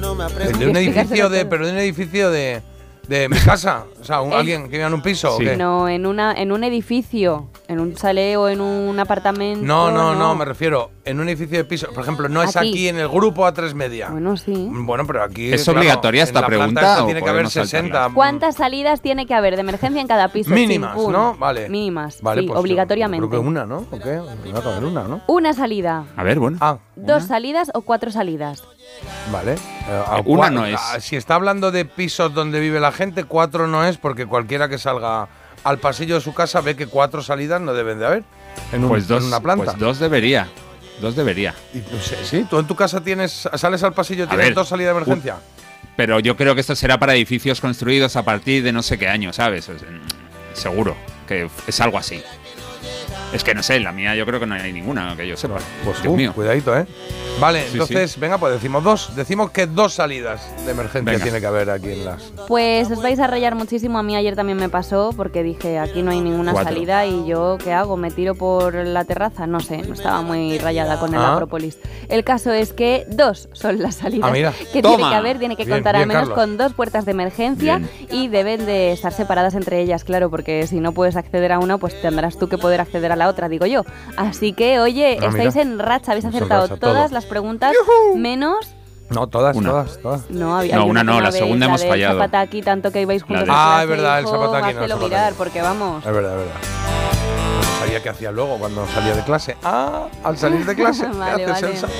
de 0.00 0.66
un 0.68 0.76
edificio 0.76 1.28
de, 1.28 1.46
pero 1.46 1.66
de 1.66 1.72
un 1.72 1.78
edificio 1.78 2.30
de, 2.30 2.62
de 3.08 3.28
mi 3.28 3.36
casa. 3.38 3.84
O 4.00 4.04
sea, 4.04 4.20
un- 4.20 4.32
Eh, 4.32 4.36
alguien 4.36 4.64
que 4.64 4.76
viva 4.76 4.86
en 4.88 4.94
un 4.94 5.02
piso. 5.02 5.34
¿o 5.34 5.38
Sí. 5.38 5.44
qué? 5.44 5.56
No, 5.56 5.88
en, 5.88 6.06
una, 6.06 6.32
en 6.32 6.52
un 6.52 6.62
edificio, 6.64 7.48
en 7.68 7.80
un 7.80 7.94
chalet 7.94 8.36
o 8.36 8.48
en 8.48 8.60
un 8.60 8.98
apartamento. 9.00 9.64
No, 9.64 9.90
no, 9.90 10.14
no, 10.14 10.34
me 10.34 10.44
refiero 10.44 10.90
en 11.04 11.18
un 11.20 11.28
edificio 11.28 11.58
de 11.58 11.64
piso. 11.64 11.88
Por 11.92 12.02
ejemplo, 12.02 12.28
no 12.28 12.42
es 12.42 12.56
Aquí. 12.56 12.68
aquí, 12.70 12.88
en 12.88 12.98
el 12.98 13.08
grupo 13.08 13.44
A3 13.46 13.74
Media. 13.74 14.10
Bueno, 14.10 14.36
sí. 14.36 14.68
Bueno, 14.70 15.06
pero 15.06 15.22
aquí. 15.22 15.52
¿Es 15.52 15.64
claro, 15.64 15.78
obligatoria 15.80 16.22
en 16.22 16.26
esta 16.28 16.40
planta 16.40 16.56
pregunta 16.56 16.80
esta 16.80 17.02
o 17.02 17.06
tiene 17.06 17.22
que 17.22 17.28
haber 17.28 17.44
podemos 17.44 17.52
saltarla? 17.52 17.90
60. 17.90 18.14
¿Cuántas 18.14 18.56
salidas 18.56 19.00
tiene 19.00 19.26
que 19.26 19.34
haber 19.34 19.54
de 19.54 19.60
emergencia 19.60 20.00
en 20.00 20.06
cada 20.08 20.28
piso? 20.28 20.50
Mínimas, 20.50 20.94
Chimpún. 20.94 21.12
¿no? 21.12 21.36
Vale. 21.36 21.68
Mínimas, 21.68 22.20
Vale, 22.22 22.42
sí, 22.42 22.46
pues 22.48 22.56
yo 22.56 22.60
obligatoriamente. 22.60 23.26
Creo 23.28 23.40
que 23.42 23.46
una, 23.48 23.66
¿no? 23.66 23.86
¿O 23.90 23.98
qué? 23.98 24.20
Una, 24.84 25.04
¿no? 25.04 25.22
Una 25.28 25.52
salida, 25.52 26.04
A 26.16 26.22
ver, 26.22 26.38
bueno. 26.38 26.58
Ah, 26.60 26.78
dos 26.96 27.24
salidas 27.24 27.70
o 27.74 27.82
cuatro 27.82 28.10
salidas. 28.10 28.62
Vale. 29.30 29.52
Eh, 29.54 30.02
a 30.06 30.20
Una 30.24 30.50
no 30.50 30.66
es. 30.66 30.80
Si 31.00 31.16
está 31.16 31.34
hablando 31.34 31.70
de 31.70 31.84
pisos 31.84 32.32
donde 32.34 32.60
vive 32.60 32.80
la 32.80 32.92
gente, 32.92 33.24
cuatro 33.24 33.66
no 33.66 33.84
es 33.84 33.96
porque 33.98 34.26
cualquiera 34.26 34.68
que 34.68 34.78
salga 34.78 35.28
al 35.64 35.78
pasillo 35.78 36.14
de 36.16 36.20
su 36.20 36.32
casa 36.34 36.60
ve 36.60 36.76
que 36.76 36.86
cuatro 36.86 37.22
salidas 37.22 37.60
no 37.60 37.74
deben 37.74 37.98
de 37.98 38.06
haber 38.06 38.24
en, 38.72 38.82
un- 38.84 38.88
Pues 38.90 39.08
dos, 39.08 39.22
en 39.22 39.28
una 39.28 39.40
planta. 39.40 39.64
pues 39.64 39.78
dos 39.78 39.98
debería. 39.98 40.48
Dos 41.00 41.14
debería. 41.14 41.54
Y 41.74 41.82
sí, 42.24 42.46
tú 42.48 42.58
en 42.58 42.66
tu 42.66 42.74
casa 42.74 43.02
tienes, 43.02 43.48
sales 43.54 43.82
al 43.82 43.92
pasillo 43.92 44.24
y 44.24 44.28
tienes 44.28 44.46
ver, 44.46 44.54
dos 44.54 44.68
salidas 44.68 44.94
de 44.94 45.02
emergencia. 45.02 45.36
Pero 45.94 46.20
yo 46.20 46.36
creo 46.36 46.54
que 46.54 46.60
esto 46.62 46.74
será 46.74 46.98
para 46.98 47.14
edificios 47.14 47.60
construidos 47.60 48.16
a 48.16 48.22
partir 48.22 48.62
de 48.62 48.72
no 48.72 48.82
sé 48.82 48.96
qué 48.98 49.08
año, 49.08 49.32
¿sabes? 49.32 49.70
Seguro 50.54 50.96
que 51.28 51.48
es 51.66 51.80
algo 51.80 51.98
así. 51.98 52.22
Es 53.32 53.42
que 53.44 53.54
no 53.54 53.62
sé, 53.62 53.80
la 53.80 53.92
mía 53.92 54.14
yo 54.14 54.24
creo 54.24 54.40
que 54.40 54.46
no 54.46 54.54
hay 54.54 54.72
ninguna 54.72 55.14
que 55.16 55.26
yo 55.26 55.36
sepa. 55.36 55.56
Pues 55.84 56.00
Dios 56.00 56.14
uh, 56.14 56.16
mío. 56.16 56.32
cuidadito, 56.32 56.76
¿eh? 56.76 56.86
Vale, 57.38 57.62
Sí, 57.64 57.72
entonces, 57.72 58.18
venga, 58.18 58.38
pues 58.38 58.54
decimos 58.54 58.82
dos. 58.82 59.14
Decimos 59.14 59.50
que 59.50 59.66
dos 59.66 59.92
salidas 59.92 60.48
de 60.64 60.70
emergencia 60.72 61.12
Venga. 61.12 61.22
tiene 61.22 61.40
que 61.40 61.46
haber 61.46 61.68
aquí 61.68 61.90
en 61.92 62.04
las. 62.06 62.22
Pues 62.48 62.90
os 62.90 63.02
vais 63.02 63.18
a 63.18 63.26
rayar 63.26 63.54
muchísimo. 63.56 63.98
A 63.98 64.02
mí 64.02 64.16
ayer 64.16 64.36
también 64.36 64.56
me 64.56 64.70
pasó 64.70 65.10
porque 65.14 65.42
dije 65.42 65.78
aquí 65.78 66.02
no 66.02 66.12
hay 66.12 66.20
ninguna 66.22 66.52
Cuatro. 66.52 66.72
salida 66.72 67.04
y 67.04 67.26
yo 67.26 67.58
¿qué 67.62 67.72
hago? 67.74 67.96
¿Me 67.98 68.10
tiro 68.10 68.36
por 68.36 68.74
la 68.74 69.04
terraza? 69.04 69.46
No 69.46 69.60
sé, 69.60 69.78
no 69.78 69.92
estaba 69.92 70.22
muy 70.22 70.56
rayada 70.58 70.98
con 70.98 71.12
el 71.12 71.20
Ah. 71.20 71.34
Acrópolis. 71.34 71.76
El 72.08 72.24
caso 72.24 72.52
es 72.52 72.72
que 72.72 73.04
dos 73.10 73.48
son 73.52 73.82
las 73.82 73.96
salidas 73.96 74.30
Ah, 74.30 74.32
mira. 74.32 74.52
que 74.72 74.80
Toma. 74.80 74.96
tiene 74.96 75.10
que 75.10 75.16
haber. 75.16 75.38
Tiene 75.38 75.56
que 75.56 75.64
Bien, 75.64 75.76
contar 75.78 75.96
bien, 75.96 76.02
al 76.02 76.08
menos 76.08 76.28
Carlos. 76.30 76.38
con 76.38 76.56
dos 76.56 76.72
puertas 76.72 77.04
de 77.04 77.10
emergencia 77.10 77.78
Bien. 77.78 77.90
y 78.10 78.28
deben 78.28 78.64
de 78.64 78.92
estar 78.92 79.12
separadas 79.12 79.54
entre 79.54 79.80
ellas, 79.82 80.04
claro, 80.04 80.30
porque 80.30 80.66
si 80.66 80.80
no 80.80 80.92
puedes 80.92 81.16
acceder 81.16 81.52
a 81.52 81.58
una, 81.58 81.76
pues 81.76 82.00
tendrás 82.00 82.38
tú 82.38 82.48
que 82.48 82.56
poder 82.56 82.80
acceder 82.80 83.12
a 83.12 83.15
la 83.16 83.28
otra, 83.28 83.48
digo 83.48 83.66
yo. 83.66 83.84
Así 84.16 84.52
que, 84.52 84.78
oye, 84.80 85.18
Ah, 85.20 85.26
estáis 85.26 85.54
mira. 85.56 85.62
en 85.62 85.78
racha, 85.78 86.12
habéis 86.12 86.24
acertado 86.26 86.62
racha, 86.68 86.76
todo. 86.76 86.92
todas 86.92 87.12
las 87.12 87.24
preguntas, 87.26 87.72
menos 88.14 88.56
No, 89.10 89.26
todas, 89.28 89.56
Una. 89.56 89.70
todas, 89.70 89.98
todas. 90.02 90.30
no, 90.30 90.56
había 90.58 90.76
No, 90.76 90.86
una 90.86 91.04
no, 91.04 91.20
la 91.20 91.30
veis, 91.30 91.36
segunda 91.42 91.66
hemos 91.66 91.80
del 91.80 91.90
fallado. 91.90 92.18
Zapataki, 92.18 92.62
tanto 92.62 92.90
que 92.90 93.02
ibais 93.02 93.22
juntos 93.22 93.46
Ah, 93.48 93.80
es 93.82 93.88
verdad, 93.88 94.18
el 94.20 94.26
Zapataki 94.26 94.74
no, 94.74 94.84
el 94.84 94.96
mirar, 94.98 95.34
porque 95.34 95.62
vamos. 95.62 96.04
Es 96.04 96.12
verdad, 96.12 96.32
es 96.32 96.38
verdad. 96.38 96.60
No 97.62 97.86
sabía 97.86 98.02
qué 98.02 98.08
hacía 98.08 98.32
luego 98.32 98.58
cuando 98.58 98.84
salía 98.88 99.14
de 99.14 99.22
clase. 99.22 99.56
Ah, 99.62 100.06
al 100.24 100.36
salir 100.36 100.64
de 100.66 100.74
clase. 100.74 101.06
¿qué 101.12 101.16
Vale, 101.18 101.44
haces, 101.44 101.82
vale. 101.82 101.92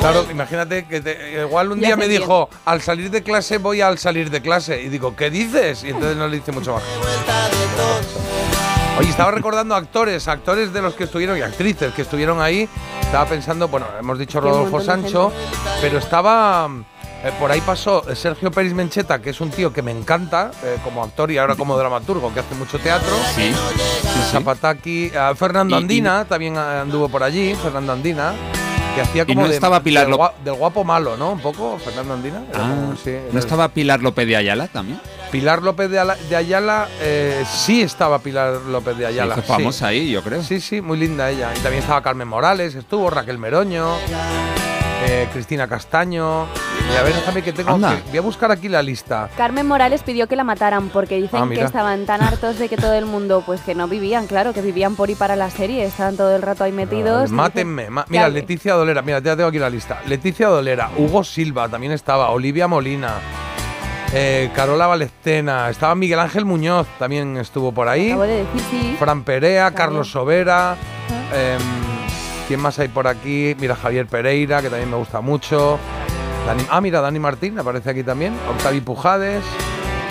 Claro, 0.00 0.26
imagínate 0.32 0.86
que 0.86 1.00
te- 1.00 1.42
igual 1.42 1.70
un 1.70 1.78
Ya 1.80 1.88
día 1.88 1.96
me 1.96 2.04
entiende. 2.06 2.26
dijo, 2.26 2.48
al 2.64 2.80
salir 2.80 3.10
de 3.10 3.22
clase 3.22 3.58
voy 3.58 3.80
al 3.80 3.98
salir 3.98 4.30
de 4.30 4.40
clase. 4.42 4.82
Y 4.82 4.88
digo, 4.88 5.14
¿qué 5.14 5.30
dices? 5.30 5.84
Y 5.84 5.90
entonces 5.90 6.16
no 6.16 6.26
le 6.26 6.38
hice 6.38 6.50
mucho 6.50 6.74
más. 6.74 6.82
Oye, 8.98 9.10
estaba 9.10 9.32
recordando 9.32 9.74
actores, 9.74 10.28
actores 10.28 10.72
de 10.72 10.80
los 10.80 10.94
que 10.94 11.04
estuvieron 11.04 11.36
y 11.36 11.42
actrices 11.42 11.92
que 11.94 12.02
estuvieron 12.02 12.40
ahí. 12.40 12.68
Estaba 13.00 13.26
pensando, 13.26 13.66
bueno, 13.68 13.86
hemos 13.98 14.18
dicho 14.18 14.40
Rodolfo 14.40 14.80
Sancho, 14.80 15.32
pero 15.80 15.98
estaba 15.98 16.68
Eh, 17.26 17.32
por 17.40 17.50
ahí 17.50 17.62
pasó 17.62 18.04
Sergio 18.14 18.50
Pérez 18.50 18.74
Mencheta, 18.74 19.18
que 19.22 19.30
es 19.30 19.40
un 19.40 19.48
tío 19.50 19.72
que 19.72 19.80
me 19.80 19.90
encanta 19.90 20.50
eh, 20.62 20.76
como 20.84 21.02
actor 21.02 21.30
y 21.30 21.38
ahora 21.38 21.56
como 21.56 21.74
dramaturgo, 21.74 22.34
que 22.34 22.40
hace 22.40 22.54
mucho 22.54 22.78
teatro. 22.78 23.08
Sí. 23.34 23.50
Zapataki, 24.30 25.06
eh, 25.06 25.32
Fernando 25.34 25.74
Y- 25.74 25.78
y- 25.78 25.82
Andina 25.82 26.26
también 26.26 26.58
anduvo 26.58 27.08
por 27.08 27.22
allí, 27.22 27.54
Fernando 27.54 27.94
Andina, 27.94 28.34
que 28.94 29.00
hacía 29.00 29.22
Y 29.22 29.26
como 29.28 29.40
no 29.40 29.48
de- 29.48 29.54
estaba 29.54 29.80
Pilar 29.80 30.02
del, 30.04 30.10
Lo- 30.10 30.18
gua- 30.18 30.32
del 30.44 30.52
guapo 30.52 30.84
malo, 30.84 31.16
¿no? 31.16 31.30
Un 31.30 31.40
poco, 31.40 31.78
Fernando 31.82 32.12
Andina. 32.12 32.42
Ah, 32.52 32.58
como- 32.58 32.96
sí, 33.02 33.16
¿No 33.32 33.38
estaba 33.38 33.68
Pilar 33.70 34.02
López 34.02 34.26
de 34.28 34.36
Ayala 34.36 34.68
también? 34.68 35.00
Pilar 35.34 35.64
López 35.64 35.90
de, 35.90 35.98
Ala- 35.98 36.16
de 36.28 36.36
Ayala, 36.36 36.86
eh, 37.00 37.44
sí 37.44 37.82
estaba 37.82 38.20
Pilar 38.20 38.52
López 38.68 38.96
de 38.96 39.04
Ayala. 39.06 39.34
sí. 39.34 39.40
famosa 39.42 39.88
ahí, 39.88 40.08
yo 40.12 40.22
creo. 40.22 40.40
Sí, 40.44 40.60
sí, 40.60 40.80
muy 40.80 40.96
linda 40.96 41.28
ella. 41.28 41.50
Y 41.56 41.58
también 41.58 41.82
estaba 41.82 42.00
Carmen 42.02 42.28
Morales, 42.28 42.76
estuvo 42.76 43.10
Raquel 43.10 43.38
Meroño, 43.38 43.96
eh, 45.08 45.28
Cristina 45.32 45.66
Castaño. 45.66 46.46
Y 46.92 46.96
a 46.96 47.02
ver, 47.02 47.14
déjame 47.14 47.42
que 47.42 47.52
tengo 47.52 47.76
que- 47.76 48.02
Voy 48.10 48.18
a 48.18 48.20
buscar 48.20 48.52
aquí 48.52 48.68
la 48.68 48.80
lista. 48.80 49.28
Carmen 49.36 49.66
Morales 49.66 50.04
pidió 50.04 50.28
que 50.28 50.36
la 50.36 50.44
mataran 50.44 50.88
porque 50.90 51.16
dicen 51.20 51.42
Ah, 51.42 51.48
que 51.48 51.62
estaban 51.62 52.06
tan 52.06 52.22
hartos 52.22 52.56
de 52.60 52.68
que 52.68 52.76
todo 52.76 52.92
el 52.94 53.06
mundo, 53.06 53.42
pues 53.44 53.60
que 53.62 53.74
no 53.74 53.88
vivían, 53.88 54.28
claro, 54.28 54.52
que 54.52 54.62
vivían 54.62 54.94
por 54.94 55.10
y 55.10 55.16
para 55.16 55.34
la 55.34 55.50
serie, 55.50 55.84
estaban 55.84 56.16
todo 56.16 56.36
el 56.36 56.42
rato 56.42 56.62
ahí 56.62 56.70
metidos. 56.70 57.30
y 57.30 57.32
Mátenme. 57.32 57.82
dicen 57.82 57.92
ma- 57.94 58.06
mira, 58.08 58.28
Leticia 58.28 58.74
Dolera, 58.74 59.02
mira, 59.02 59.18
ya 59.18 59.34
tengo 59.34 59.48
aquí 59.48 59.58
la 59.58 59.68
lista. 59.70 60.00
Leticia 60.06 60.46
Dolera, 60.46 60.90
Hugo 60.96 61.24
Silva 61.24 61.68
también 61.68 61.92
estaba, 61.92 62.30
Olivia 62.30 62.68
Molina, 62.68 63.14
eh, 64.14 64.50
Carola 64.54 64.86
Valecena, 64.86 65.68
estaba 65.70 65.94
Miguel 65.94 66.20
Ángel 66.20 66.44
Muñoz, 66.44 66.86
también 66.98 67.36
estuvo 67.36 67.72
por 67.72 67.88
ahí. 67.88 68.08
Acabo 68.10 68.22
de 68.22 68.44
decir 68.44 68.60
sí. 68.70 68.96
Fran 68.98 69.24
Perea, 69.24 69.72
Carlos 69.72 70.10
Sobera. 70.10 70.76
em, 71.32 71.58
¿Quién 72.46 72.60
más 72.60 72.78
hay 72.78 72.88
por 72.88 73.08
aquí? 73.08 73.56
Mira, 73.58 73.74
Javier 73.74 74.06
Pereira, 74.06 74.60
que 74.60 74.68
también 74.68 74.90
me 74.90 74.96
gusta 74.96 75.20
mucho. 75.22 75.78
Dani- 76.46 76.66
ah, 76.70 76.80
mira, 76.82 77.00
Dani 77.00 77.18
Martín 77.18 77.58
aparece 77.58 77.88
aquí 77.90 78.02
también. 78.02 78.34
Octavi 78.50 78.82
Pujades. 78.82 79.42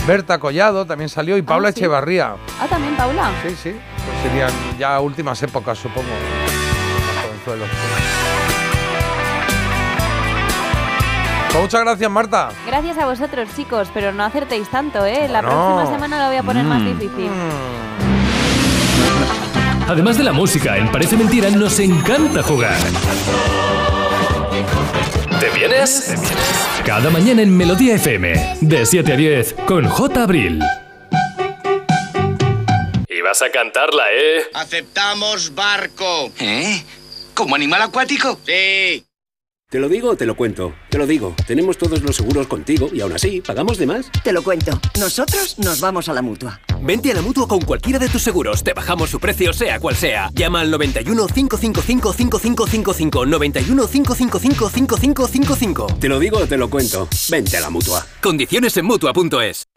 Berta 0.08 0.40
Collado 0.40 0.86
también 0.86 1.10
salió. 1.10 1.38
Y 1.38 1.44
Paula 1.44 1.72
sí. 1.72 1.80
Echevarría. 1.80 2.34
Ah, 2.60 2.66
también 2.68 2.96
Paula. 2.98 3.30
Sí, 3.44 3.56
sí. 3.62 3.70
Pues 3.72 4.32
serían 4.32 4.52
ya 4.80 5.00
últimas 5.00 5.42
épocas, 5.44 5.78
supongo. 5.78 6.10
Muchas 11.62 11.82
gracias, 11.82 12.10
Marta. 12.12 12.50
Gracias 12.66 12.98
a 12.98 13.06
vosotros, 13.06 13.50
chicos, 13.56 13.90
pero 13.94 14.12
no 14.12 14.24
acertéis 14.24 14.70
tanto, 14.70 15.06
¿eh? 15.06 15.28
La 15.30 15.42
próxima 15.42 15.86
semana 15.88 16.20
lo 16.24 16.28
voy 16.30 16.38
a 16.38 16.44
poner 16.44 16.64
más 16.66 16.82
Mm. 16.82 16.86
difícil. 17.00 17.30
Además 19.88 20.18
de 20.18 20.24
la 20.24 20.32
música, 20.34 20.78
en 20.78 20.92
Parece 20.92 21.18
Mentira 21.18 21.50
nos 21.50 21.78
encanta 21.80 22.42
jugar. 22.42 22.78
¿Te 25.40 25.50
vienes? 25.50 26.14
Cada 26.86 27.10
mañana 27.10 27.42
en 27.42 27.56
Melodía 27.56 27.96
FM, 27.96 28.58
de 28.62 28.86
7 28.86 29.14
a 29.14 29.16
10, 29.18 29.56
con 29.66 29.88
J. 29.88 30.24
Abril. 30.24 30.62
Y 33.10 33.22
vas 33.22 33.42
a 33.42 33.50
cantarla, 33.52 34.04
¿eh? 34.12 34.44
Aceptamos 34.54 35.54
barco. 35.54 36.32
¿Eh? 36.40 36.84
¿Como 37.34 37.56
animal 37.56 37.82
acuático? 37.84 38.38
Sí. 38.46 39.06
¿Te 39.74 39.80
lo 39.80 39.90
digo 39.90 40.12
o 40.12 40.16
te 40.16 40.28
lo 40.28 40.36
cuento? 40.36 40.72
Te 40.88 41.00
lo 41.00 41.08
digo. 41.08 41.34
Tenemos 41.48 41.80
todos 41.80 42.04
los 42.04 42.16
seguros 42.16 42.46
contigo 42.46 42.92
y 42.94 43.02
aún 43.02 43.14
así, 43.14 43.42
¿pagamos 43.42 43.80
de 43.80 43.88
más? 43.88 44.06
Te 44.24 44.32
lo 44.32 44.44
cuento. 44.44 44.80
Nosotros 45.00 45.58
nos 45.58 45.82
vamos 45.82 46.08
a 46.10 46.14
la 46.14 46.22
mutua. 46.22 46.62
Vente 46.80 47.12
a 47.12 47.16
la 47.16 47.24
mutua 47.24 47.48
con 47.48 47.60
cualquiera 47.60 47.98
de 47.98 48.08
tus 48.08 48.22
seguros. 48.22 48.64
Te 48.64 48.74
bajamos 48.74 49.10
su 49.10 49.20
precio, 49.20 49.52
sea 49.52 49.80
cual 49.80 49.96
sea. 49.96 50.30
Llama 50.36 50.62
al 50.62 50.70
91 50.70 51.26
555 51.26 52.14
5555. 52.14 53.26
91 53.26 53.88
555 53.88 54.70
5555. 54.70 55.88
Te 56.00 56.08
lo 56.08 56.20
digo 56.20 56.38
o 56.38 56.46
te 56.46 56.58
lo 56.58 56.70
cuento. 56.70 57.08
Vente 57.32 57.58
a 57.58 57.62
la 57.62 57.72
mutua. 57.72 58.06
Condiciones 58.22 58.78
en 58.78 58.86
mutua.es. 58.86 59.70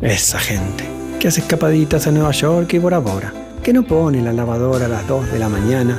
Esa 0.00 0.38
gente 0.38 0.84
que 1.18 1.28
hace 1.28 1.40
escapaditas 1.40 2.06
a 2.06 2.12
Nueva 2.12 2.30
York 2.30 2.72
y 2.74 2.78
Bora 2.78 2.98
Bora, 2.98 3.32
que 3.62 3.72
no 3.72 3.82
pone 3.82 4.22
la 4.22 4.32
lavadora 4.32 4.86
a 4.86 4.88
las 4.88 5.06
2 5.08 5.32
de 5.32 5.38
la 5.38 5.48
mañana, 5.48 5.98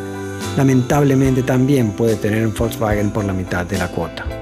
lamentablemente 0.55 1.43
también 1.43 1.91
puede 1.91 2.15
tener 2.15 2.47
un 2.47 2.53
Volkswagen 2.53 3.11
por 3.11 3.26
la 3.26 3.34
mitad 3.34 3.65
de 3.65 3.78
la 3.78 3.89
cuota. 3.89 4.37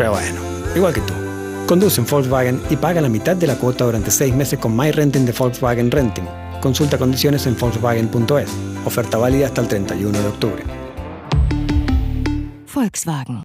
Pero 0.00 0.12
bueno, 0.12 0.40
igual 0.74 0.94
que 0.94 1.02
tú. 1.02 1.12
Conduce 1.66 2.00
un 2.00 2.06
Volkswagen 2.06 2.58
y 2.70 2.76
paga 2.76 3.02
la 3.02 3.10
mitad 3.10 3.36
de 3.36 3.46
la 3.46 3.56
cuota 3.56 3.84
durante 3.84 4.10
6 4.10 4.34
meses 4.34 4.58
con 4.58 4.74
My 4.74 4.90
Renting 4.92 5.26
de 5.26 5.32
Volkswagen 5.32 5.90
Renting. 5.90 6.24
Consulta 6.62 6.96
condiciones 6.96 7.46
en 7.46 7.54
Volkswagen.es. 7.54 8.50
Oferta 8.86 9.18
válida 9.18 9.48
hasta 9.48 9.60
el 9.60 9.68
31 9.68 10.18
de 10.18 10.26
octubre. 10.26 10.64
Volkswagen. 12.74 13.42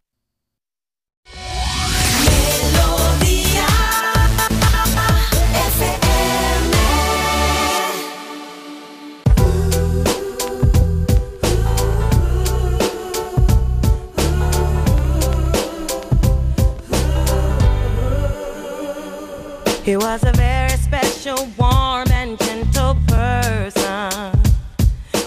He 19.86 19.96
was 19.96 20.24
a 20.24 20.32
very 20.32 20.70
special, 20.70 21.46
warm, 21.56 22.10
and 22.10 22.36
gentle 22.40 22.96
person 23.06 24.32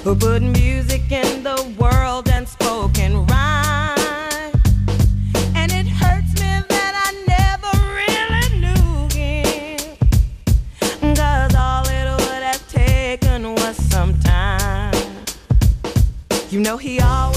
who 0.04 0.14
put 0.14 0.42
music 0.42 1.10
in 1.14 1.44
the 1.44 1.74
world 1.80 2.28
and 2.28 2.46
spoke 2.46 3.00
in 3.00 3.26
rhyme. 3.28 4.52
And 5.56 5.72
it 5.72 5.88
hurts 5.88 6.34
me 6.42 6.62
that 6.68 6.94
I 7.06 7.10
never 7.36 7.72
really 8.02 8.50
knew 8.60 9.08
him. 9.18 9.96
Cause 11.16 11.56
all 11.56 11.86
it 11.88 12.12
would 12.20 12.44
have 12.44 12.68
taken 12.68 13.56
was 13.56 13.78
some 13.90 14.20
time. 14.20 14.94
You 16.50 16.60
know, 16.60 16.76
he 16.76 17.00
always 17.00 17.29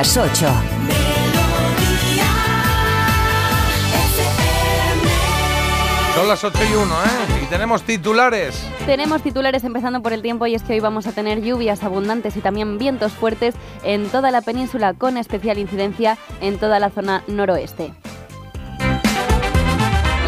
las 0.00 0.16
8. 0.16 0.46
Son 6.14 6.26
las 6.26 6.42
8 6.42 6.58
y 6.58 6.74
1, 6.74 6.84
¿eh? 6.84 7.42
Y 7.42 7.46
tenemos 7.50 7.82
titulares. 7.82 8.66
Tenemos 8.86 9.20
titulares 9.20 9.62
empezando 9.62 10.00
por 10.00 10.14
el 10.14 10.22
tiempo 10.22 10.46
y 10.46 10.54
es 10.54 10.62
que 10.62 10.72
hoy 10.72 10.80
vamos 10.80 11.06
a 11.06 11.12
tener 11.12 11.42
lluvias 11.42 11.84
abundantes 11.84 12.34
y 12.38 12.40
también 12.40 12.78
vientos 12.78 13.12
fuertes 13.12 13.54
en 13.84 14.08
toda 14.08 14.30
la 14.30 14.40
península 14.40 14.94
con 14.94 15.18
especial 15.18 15.58
incidencia 15.58 16.16
en 16.40 16.56
toda 16.56 16.78
la 16.78 16.88
zona 16.88 17.22
noroeste. 17.26 17.92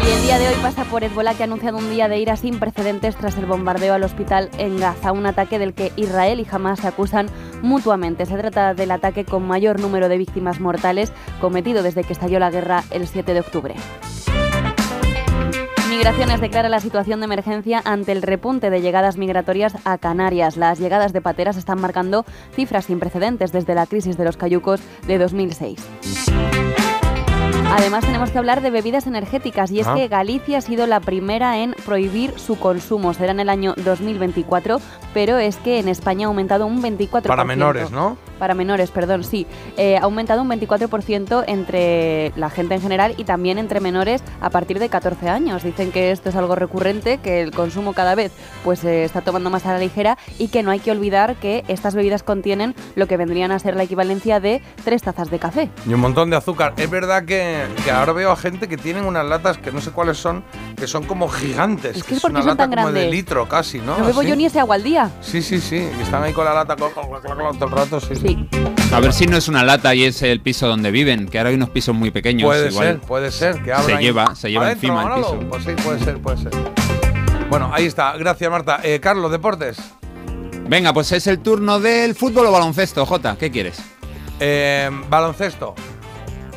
Y 0.05 0.11
el 0.11 0.21
día 0.21 0.37
de 0.37 0.49
hoy 0.49 0.55
pasa 0.61 0.83
por 0.83 1.03
Hezbollah 1.03 1.33
que 1.33 1.43
ha 1.43 1.45
anunciado 1.45 1.79
un 1.79 1.89
día 1.89 2.07
de 2.07 2.19
ira 2.19 2.35
sin 2.35 2.59
precedentes 2.59 3.15
tras 3.15 3.37
el 3.37 3.47
bombardeo 3.47 3.95
al 3.95 4.03
hospital 4.03 4.51
en 4.59 4.77
Gaza, 4.77 5.13
un 5.13 5.25
ataque 5.25 5.57
del 5.57 5.73
que 5.73 5.93
Israel 5.95 6.39
y 6.39 6.47
Hamas 6.51 6.81
se 6.81 6.87
acusan 6.87 7.27
mutuamente. 7.63 8.27
Se 8.27 8.37
trata 8.37 8.75
del 8.75 8.91
ataque 8.91 9.25
con 9.25 9.47
mayor 9.47 9.79
número 9.79 10.07
de 10.09 10.19
víctimas 10.19 10.59
mortales 10.59 11.11
cometido 11.41 11.81
desde 11.81 12.03
que 12.03 12.13
estalló 12.13 12.37
la 12.37 12.51
guerra 12.51 12.83
el 12.91 13.07
7 13.07 13.33
de 13.33 13.39
octubre. 13.39 13.73
Migraciones 15.89 16.41
declara 16.41 16.69
la 16.69 16.79
situación 16.79 17.19
de 17.19 17.25
emergencia 17.25 17.81
ante 17.85 18.11
el 18.11 18.21
repunte 18.23 18.69
de 18.69 18.81
llegadas 18.81 19.17
migratorias 19.17 19.75
a 19.85 19.97
Canarias. 19.97 20.57
Las 20.57 20.79
llegadas 20.79 21.13
de 21.13 21.21
pateras 21.21 21.55
están 21.55 21.79
marcando 21.79 22.25
cifras 22.55 22.85
sin 22.85 22.99
precedentes 22.99 23.51
desde 23.51 23.75
la 23.75 23.85
crisis 23.85 24.17
de 24.17 24.25
los 24.25 24.35
cayucos 24.35 24.81
de 25.07 25.17
2006. 25.19 25.79
Además 27.75 28.05
tenemos 28.05 28.29
que 28.31 28.37
hablar 28.37 28.61
de 28.61 28.69
bebidas 28.69 29.07
energéticas 29.07 29.71
y 29.71 29.79
es 29.79 29.87
Ah. 29.87 29.95
que 29.95 30.07
Galicia 30.07 30.59
ha 30.59 30.61
sido 30.61 30.85
la 30.85 30.99
primera 30.99 31.57
en 31.59 31.73
prohibir 31.85 32.37
su 32.37 32.57
consumo. 32.59 33.13
Será 33.13 33.31
en 33.31 33.39
el 33.39 33.49
año 33.49 33.73
2024, 33.77 34.79
pero 35.13 35.37
es 35.37 35.57
que 35.57 35.79
en 35.79 35.87
España 35.87 36.25
ha 36.25 36.29
aumentado 36.29 36.65
un 36.65 36.81
24%. 36.81 37.23
Para 37.23 37.43
menores, 37.43 37.91
¿no? 37.91 38.17
Para 38.39 38.55
menores, 38.55 38.91
perdón, 38.91 39.23
sí. 39.23 39.45
Eh, 39.77 39.97
ha 39.97 40.01
aumentado 40.01 40.41
un 40.41 40.49
24% 40.49 41.43
entre 41.47 42.33
la 42.35 42.49
gente 42.49 42.75
en 42.75 42.81
general 42.81 43.13
y 43.17 43.23
también 43.23 43.57
entre 43.57 43.79
menores 43.79 44.23
a 44.41 44.49
partir 44.49 44.79
de 44.79 44.89
14 44.89 45.29
años. 45.29 45.63
Dicen 45.63 45.91
que 45.91 46.11
esto 46.11 46.29
es 46.29 46.35
algo 46.35 46.55
recurrente, 46.55 47.19
que 47.19 47.41
el 47.41 47.51
consumo 47.51 47.93
cada 47.93 48.15
vez 48.15 48.31
pues 48.63 48.79
se 48.79 49.03
está 49.05 49.21
tomando 49.21 49.49
más 49.49 49.65
a 49.65 49.73
la 49.73 49.79
ligera 49.79 50.17
y 50.39 50.49
que 50.49 50.63
no 50.63 50.71
hay 50.71 50.79
que 50.79 50.91
olvidar 50.91 51.35
que 51.35 51.63
estas 51.67 51.95
bebidas 51.95 52.23
contienen 52.23 52.75
lo 52.95 53.07
que 53.07 53.17
vendrían 53.17 53.51
a 53.51 53.59
ser 53.59 53.75
la 53.75 53.83
equivalencia 53.83 54.39
de 54.39 54.61
tres 54.83 55.03
tazas 55.03 55.29
de 55.29 55.39
café. 55.39 55.69
Y 55.87 55.93
un 55.93 56.01
montón 56.01 56.29
de 56.29 56.35
azúcar. 56.35 56.73
Es 56.77 56.89
verdad 56.89 57.25
que, 57.25 57.63
que 57.85 57.91
ahora 57.91 58.13
veo 58.13 58.31
a 58.31 58.35
gente 58.35 58.67
que 58.67 58.77
tienen 58.77 59.05
unas 59.05 59.25
latas 59.25 59.57
que 59.57 59.71
no 59.71 59.79
sé 59.79 59.91
cuáles 59.91 60.17
son, 60.17 60.43
que 60.75 60.87
son 60.87 61.05
como 61.05 61.29
gigantes. 61.29 61.97
Es 61.97 62.03
que 62.03 62.15
es 62.15 62.21
¿por 62.21 62.31
qué 62.31 62.35
una 62.35 62.41
son 62.41 62.49
lata 62.49 62.69
tan 62.69 62.75
como 62.75 62.91
de 62.91 63.09
litro 63.09 63.47
casi, 63.47 63.79
¿no? 63.79 63.97
No 63.97 64.05
bebo 64.05 64.23
yo 64.23 64.35
ni 64.35 64.45
ese 64.45 64.59
agua 64.59 64.75
al 64.75 64.83
día. 64.83 65.02
Sí, 65.21 65.41
sí, 65.41 65.59
sí. 65.59 65.77
Están 66.01 66.23
ahí 66.23 66.33
con 66.33 66.45
la 66.45 66.53
lata 66.53 66.75
todo 66.75 66.89
el 67.65 67.71
rato, 67.71 67.99
sí. 67.99 68.15
sí. 68.15 68.49
A 68.91 68.99
ver 68.99 69.13
si 69.13 69.25
no 69.25 69.37
es 69.37 69.47
una 69.47 69.63
lata 69.63 69.93
y 69.95 70.03
es 70.03 70.21
el 70.21 70.41
piso 70.41 70.67
donde 70.67 70.91
viven, 70.91 71.27
que 71.27 71.37
ahora 71.37 71.49
hay 71.49 71.55
unos 71.55 71.69
pisos 71.69 71.95
muy 71.95 72.11
pequeños. 72.11 72.47
Puede 72.47 72.69
igual 72.69 72.87
ser, 72.87 72.99
puede 72.99 73.31
ser. 73.31 73.61
Que 73.63 73.75
se 73.75 73.97
lleva, 73.97 74.35
se 74.35 74.51
lleva 74.51 74.65
Adentro, 74.65 74.89
encima 74.89 75.01
el 75.01 75.09
Manolo. 75.09 75.39
piso. 75.39 75.49
Pues 75.49 75.63
sí, 75.63 75.71
puede 75.83 75.99
ser, 75.99 76.17
puede 76.19 76.37
ser. 76.37 76.51
Bueno, 77.49 77.69
ahí 77.73 77.85
está. 77.85 78.17
Gracias, 78.17 78.49
Marta. 78.49 78.79
Eh, 78.83 78.99
Carlos, 78.99 79.31
deportes. 79.31 79.77
Venga, 80.67 80.93
pues 80.93 81.11
es 81.11 81.27
el 81.27 81.39
turno 81.39 81.79
del 81.79 82.15
fútbol 82.15 82.47
o 82.47 82.51
baloncesto, 82.51 83.05
Jota, 83.05 83.35
¿qué 83.37 83.51
quieres? 83.51 83.77
Eh, 84.39 84.89
baloncesto. 85.09 85.75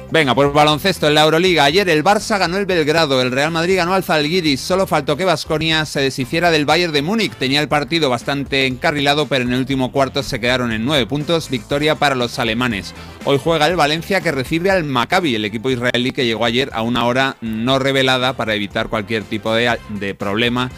Venga, 0.08 0.36
pues 0.36 0.52
baloncesto 0.52 1.08
en 1.08 1.14
la 1.14 1.24
Euroliga. 1.24 1.64
Ayer 1.64 1.88
el 1.88 2.04
Barça 2.04 2.38
ganó 2.38 2.58
el 2.58 2.64
Belgrado, 2.64 3.20
el 3.20 3.32
Real 3.32 3.50
Madrid 3.50 3.76
ganó 3.76 3.92
al 3.92 4.04
Zalgiris. 4.04 4.60
Solo 4.60 4.86
faltó 4.86 5.16
que 5.16 5.24
Vasconia 5.24 5.84
se 5.84 6.00
deshiciera 6.00 6.52
del 6.52 6.64
Bayern 6.64 6.92
de 6.92 7.02
Múnich. 7.02 7.34
Tenía 7.34 7.60
el 7.60 7.68
partido 7.68 8.08
bastante 8.08 8.66
encarrilado, 8.66 9.26
pero 9.26 9.42
en 9.44 9.52
el 9.52 9.58
último 9.58 9.90
cuarto 9.90 10.22
se 10.22 10.38
quedaron 10.38 10.70
en 10.70 10.84
nueve 10.84 11.06
puntos. 11.06 11.50
Victoria 11.50 11.96
para 11.96 12.14
los 12.14 12.38
alemanes. 12.38 12.94
Hoy 13.24 13.40
juega 13.42 13.66
el 13.66 13.74
Valencia 13.74 14.20
que 14.20 14.30
recibe 14.30 14.70
al 14.70 14.84
Maccabi, 14.84 15.34
el 15.34 15.44
equipo 15.44 15.70
israelí 15.70 16.12
que 16.12 16.24
llegó 16.24 16.44
ayer 16.44 16.70
a 16.72 16.82
una 16.82 17.04
hora 17.04 17.36
no 17.40 17.80
revelada 17.80 18.34
para 18.34 18.54
evitar 18.54 18.88
cualquier 18.88 19.24
tipo 19.24 19.52
de, 19.54 19.76
de 19.88 20.14
problema 20.14 20.70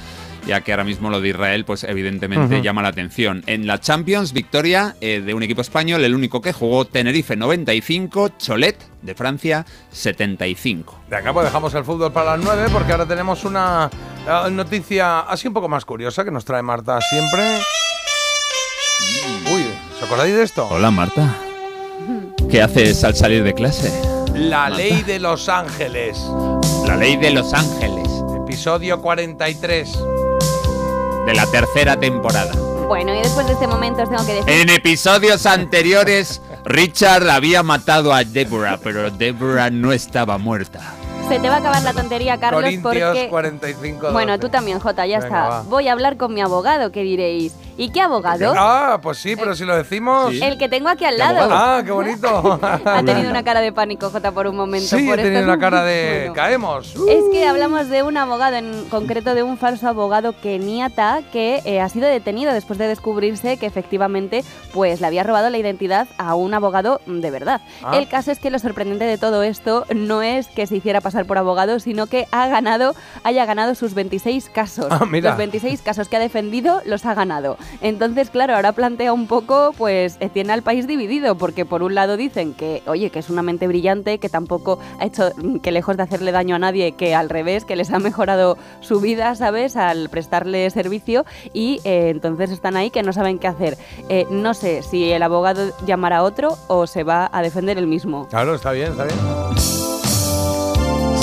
ya 0.49 0.63
que 0.63 0.73
ahora 0.73 0.85
mismo 0.85 1.11
lo 1.11 1.21
de 1.21 1.29
Israel, 1.29 1.67
pues 1.67 1.85
evidentemente 1.85 2.63
llama 2.63 2.81
la 2.81 2.89
atención. 2.89 3.45
En 3.47 3.67
la 3.67 3.79
Champions, 3.81 4.33
victoria 4.33 4.97
eh, 5.03 5.21
de 5.21 5.35
un 5.35 5.43
equipo 5.43 5.61
español, 5.61 6.03
el 6.03 6.15
único 6.15 6.41
que 6.41 6.55
jugó, 6.55 6.87
Tenerife 6.87 7.37
95, 7.37 8.31
Cholet 8.39 8.79
de 9.03 9.15
Francia 9.15 9.67
75. 9.91 11.03
Venga, 11.11 11.35
pues 11.35 11.45
dejamos 11.45 11.75
el 11.75 11.85
fútbol 11.85 12.11
para 12.13 12.37
las 12.37 12.45
9 12.45 12.69
porque 12.73 12.93
ahora 12.93 13.05
tenemos 13.05 13.45
una 13.45 13.91
eh, 14.27 14.51
noticia 14.51 15.21
así 15.21 15.47
un 15.47 15.55
poco 15.55 15.69
más 15.69 15.85
curiosa 15.85 16.25
que 16.25 16.31
nos 16.31 16.47
trae 16.47 16.63
Marta 16.63 16.99
siempre. 17.03 17.59
Uy, 19.53 19.67
¿os 19.97 20.03
acordáis 20.03 20.35
de 20.35 20.43
esto? 20.43 20.67
Hola 20.71 20.91
Marta. 20.91 21.37
¿Qué 22.51 22.63
haces 22.63 23.05
al 23.05 23.15
salir 23.15 23.45
de 23.45 23.53
clase? 23.53 23.93
La 24.35 24.63
Marta. 24.63 24.77
ley 24.79 25.03
de 25.03 25.19
Los 25.19 25.51
Ángeles. 25.51 26.19
La 26.87 26.97
ley 26.97 27.19
de 27.19 27.33
Los 27.33 27.53
Ángeles, 27.53 28.09
Episodio 28.47 29.03
43. 29.03 29.99
De 31.29 31.35
la 31.35 31.45
tercera 31.45 31.95
temporada. 31.95 32.55
Bueno, 32.87 33.15
y 33.15 33.19
después 33.19 33.47
de 33.47 33.53
este 33.53 33.67
momento 33.67 34.03
os 34.03 34.09
tengo 34.09 34.25
que 34.25 34.33
decir... 34.33 34.51
En 34.51 34.71
episodios 34.71 35.45
anteriores, 35.45 36.41
Richard 36.65 37.29
había 37.29 37.63
matado 37.63 38.15
a 38.15 38.25
Deborah, 38.25 38.79
pero 38.83 39.11
Deborah 39.11 39.69
no 39.69 39.93
estaba 39.93 40.39
muerta. 40.39 40.81
Se 41.29 41.39
te 41.39 41.51
va 41.51 41.57
a 41.57 41.59
acabar 41.59 41.83
la 41.83 41.93
tontería, 41.93 42.39
Carlos, 42.39 42.63
Corintios 42.63 43.11
porque... 43.11 43.29
45. 43.29 44.13
Bueno, 44.13 44.33
12. 44.33 44.41
tú 44.41 44.49
también, 44.49 44.81
Jota, 44.81 45.05
ya 45.05 45.19
Venga, 45.21 45.27
está. 45.27 45.49
va. 45.49 45.63
Voy 45.65 45.87
a 45.89 45.93
hablar 45.93 46.17
con 46.17 46.33
mi 46.33 46.41
abogado, 46.41 46.91
¿qué 46.91 47.03
diréis? 47.03 47.53
¿Y 47.79 47.91
qué 47.91 48.01
abogado? 48.01 48.53
Ah, 48.57 48.99
pues 49.01 49.19
sí, 49.19 49.37
pero 49.37 49.55
si 49.55 49.65
lo 49.65 49.77
decimos. 49.77 50.35
El 50.35 50.59
que 50.59 50.69
tengo 50.69 50.89
aquí 50.89 51.05
al 51.05 51.13
¿Qué 51.15 51.19
lado. 51.19 51.49
Ah, 51.51 51.81
qué 51.85 51.93
bonito. 51.93 52.59
Ha 52.85 53.03
tenido 53.05 53.31
una 53.31 53.45
cara 53.45 53.61
de 53.61 53.73
pánico, 53.73 54.11
Jota, 54.11 54.33
por 54.33 54.49
un 54.49 54.57
momento. 54.57 54.97
Sí, 54.97 55.07
por 55.07 55.17
tenido 55.17 55.39
es 55.39 55.45
una 55.45 55.55
un- 55.55 55.61
cara 55.61 55.85
de. 55.85 56.17
Bueno. 56.19 56.35
Caemos. 56.35 56.95
Es 57.09 57.25
que 57.33 57.47
hablamos 57.47 57.89
de 57.89 58.03
un 58.03 58.17
abogado, 58.17 58.57
en 58.57 58.85
concreto 58.91 59.35
de 59.35 59.45
un 59.45 59.57
falso 59.59 59.87
abogado 59.89 60.35
keniata 60.41 61.21
que 61.33 61.63
eh, 61.65 61.81
ha 61.81 61.89
sido 61.89 62.09
detenido 62.09 62.53
después 62.53 62.79
de 62.81 62.89
descubrirse 62.89 63.57
que 63.59 63.67
efectivamente 63.67 64.45
pues 64.73 65.01
le 65.01 65.07
había 65.07 65.23
robado 65.23 65.49
la 65.49 65.59
identidad 65.59 66.09
a 66.19 66.35
un 66.35 66.55
abogado 66.55 67.01
de 67.07 67.31
verdad. 67.31 67.61
Ah. 67.85 67.97
El 67.97 68.09
caso 68.09 68.33
es 68.33 68.41
que 68.41 68.51
lo 68.51 68.59
sorprendente 68.59 69.05
de 69.05 69.19
todo 69.19 69.45
esto 69.45 69.85
no 69.95 70.23
es 70.23 70.49
que 70.49 70.67
se 70.67 70.77
hiciera 70.77 71.01
pasar 71.01 71.27
por 71.27 71.39
abogado, 71.39 71.79
sino 71.79 72.07
que 72.09 72.27
ha 72.33 72.49
ganado, 72.49 72.97
haya 73.23 73.45
ganado 73.45 73.77
sus 73.77 73.95
26 73.95 74.51
casos. 74.51 74.89
Ah, 74.91 75.05
mira. 75.09 75.31
Los 75.31 75.39
26 75.39 75.81
casos 75.83 76.09
que 76.09 76.17
ha 76.17 76.21
defendido 76.21 76.83
los 76.85 77.07
ha 77.07 77.15
ganado. 77.15 77.57
Entonces, 77.81 78.31
claro, 78.31 78.55
ahora 78.55 78.73
plantea 78.73 79.13
un 79.13 79.27
poco, 79.27 79.73
pues 79.77 80.17
eh, 80.21 80.29
tiene 80.29 80.53
al 80.53 80.63
país 80.63 80.87
dividido, 80.87 81.37
porque 81.37 81.65
por 81.65 81.83
un 81.83 81.95
lado 81.95 82.17
dicen 82.17 82.55
que, 82.55 82.83
oye, 82.87 83.11
que 83.11 83.19
es 83.19 83.31
una 83.31 83.43
mente 83.43 83.67
brillante, 83.67 84.19
que 84.19 84.29
tampoco 84.29 84.79
ha 84.99 85.07
hecho, 85.07 85.31
mm, 85.37 85.59
que 85.59 85.73
lejos 85.73 85.97
de 85.97 86.03
hacerle 86.03 86.33
daño 86.33 86.57
a 86.57 86.59
nadie, 86.59 86.93
que 86.93 87.15
al 87.15 87.29
revés, 87.29 87.65
que 87.65 87.77
les 87.77 87.91
ha 87.91 87.99
mejorado 87.99 88.59
su 88.81 89.01
vida, 89.01 89.35
¿sabes?, 89.35 89.77
al 89.77 90.09
prestarle 90.09 90.71
servicio, 90.71 91.25
y 91.53 91.81
eh, 91.85 92.11
entonces 92.11 92.51
están 92.51 92.77
ahí 92.77 92.91
que 92.91 93.03
no 93.03 93.13
saben 93.13 93.39
qué 93.39 93.47
hacer. 93.47 93.79
Eh, 94.09 94.27
no 94.31 94.55
sé 94.55 94.83
si 94.83 95.11
el 95.11 95.23
abogado 95.23 95.73
llamará 95.87 96.19
a 96.19 96.23
otro 96.23 96.57
o 96.69 96.87
se 96.87 97.05
va 97.05 97.29
a 97.33 97.43
defender 97.43 97.79
el 97.79 97.87
mismo. 97.87 98.29
Claro, 98.29 98.55
está 98.55 98.73
bien, 98.73 98.91
está 98.93 99.05
bien. 99.05 99.88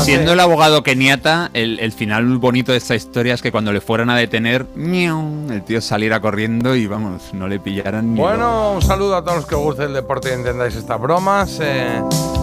Siendo 0.06 0.34
el 0.34 0.40
abogado 0.40 0.84
keniata, 0.84 1.50
el, 1.54 1.80
el 1.80 1.92
final 1.92 2.38
bonito 2.38 2.72
de 2.72 2.78
esta 2.78 2.94
historia 2.94 3.34
es 3.34 3.42
que 3.42 3.52
cuando 3.52 3.74
le 3.74 3.82
fueran 3.82 4.12
a 4.12 4.16
detener, 4.16 4.68
¡miau! 4.76 5.50
el 5.50 5.64
tío 5.64 5.82
saliera 5.82 6.20
corriendo 6.20 6.76
y 6.76 6.86
vamos, 6.86 7.34
no 7.34 7.48
le 7.48 7.60
pillaran 7.60 8.14
ni 8.14 8.20
Bueno, 8.20 8.74
un 8.74 8.82
saludo 8.84 9.16
a 9.16 9.24
todos 9.24 9.38
los 9.38 9.46
que 9.48 9.56
os 9.56 9.62
guste 9.64 9.84
el 9.86 9.94
deporte 9.94 10.30
y 10.30 10.34
entendáis 10.34 10.76
estas 10.76 11.02
bromas. 11.02 11.58
eh, 11.60 12.02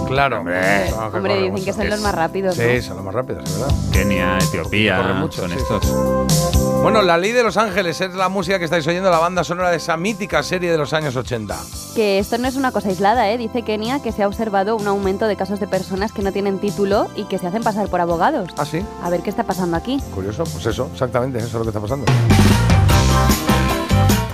claro. 0.08 0.40
Hombre. 0.40 0.60
Tengo 0.86 0.98
que 1.10 1.16
Hombre, 1.16 1.20
correr 1.20 1.36
dicen 1.36 1.52
mucho. 1.52 1.64
que 1.64 1.72
son 1.72 1.88
los 1.90 2.00
más 2.00 2.14
rápidos. 2.16 2.54
Sí, 2.56 2.62
¿no? 2.76 2.82
son 2.82 2.96
los 2.96 3.04
más 3.04 3.14
rápidos, 3.14 3.44
es 3.44 3.60
verdad. 3.60 3.74
Kenia, 3.92 4.38
Etiopía, 4.38 5.02
mucho, 5.20 5.42
son 5.42 5.50
sí, 5.50 5.56
estos. 5.58 6.61
Bueno, 6.82 7.00
La 7.02 7.16
Ley 7.16 7.30
de 7.30 7.44
Los 7.44 7.56
Ángeles 7.56 8.00
es 8.00 8.12
la 8.14 8.28
música 8.28 8.58
que 8.58 8.64
estáis 8.64 8.84
oyendo, 8.88 9.08
la 9.08 9.20
banda 9.20 9.44
sonora 9.44 9.70
de 9.70 9.76
esa 9.76 9.96
mítica 9.96 10.42
serie 10.42 10.68
de 10.68 10.76
los 10.76 10.92
años 10.92 11.14
80. 11.14 11.56
Que 11.94 12.18
esto 12.18 12.38
no 12.38 12.48
es 12.48 12.56
una 12.56 12.72
cosa 12.72 12.88
aislada, 12.88 13.30
¿eh? 13.30 13.38
Dice 13.38 13.62
Kenia 13.62 14.02
que 14.02 14.10
se 14.10 14.24
ha 14.24 14.26
observado 14.26 14.74
un 14.74 14.88
aumento 14.88 15.28
de 15.28 15.36
casos 15.36 15.60
de 15.60 15.68
personas 15.68 16.10
que 16.10 16.22
no 16.22 16.32
tienen 16.32 16.58
título 16.58 17.08
y 17.14 17.24
que 17.26 17.38
se 17.38 17.46
hacen 17.46 17.62
pasar 17.62 17.86
por 17.88 18.00
abogados. 18.00 18.50
¿Ah, 18.58 18.64
sí? 18.64 18.84
A 19.00 19.10
ver 19.10 19.22
qué 19.22 19.30
está 19.30 19.44
pasando 19.44 19.76
aquí. 19.76 20.00
Curioso, 20.12 20.42
pues 20.42 20.66
eso, 20.66 20.88
exactamente, 20.92 21.38
eso 21.38 21.46
es 21.46 21.54
lo 21.54 21.62
que 21.62 21.68
está 21.68 21.80
pasando. 21.80 22.06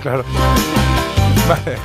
Claro. 0.01 0.23
Vale. 1.47 1.77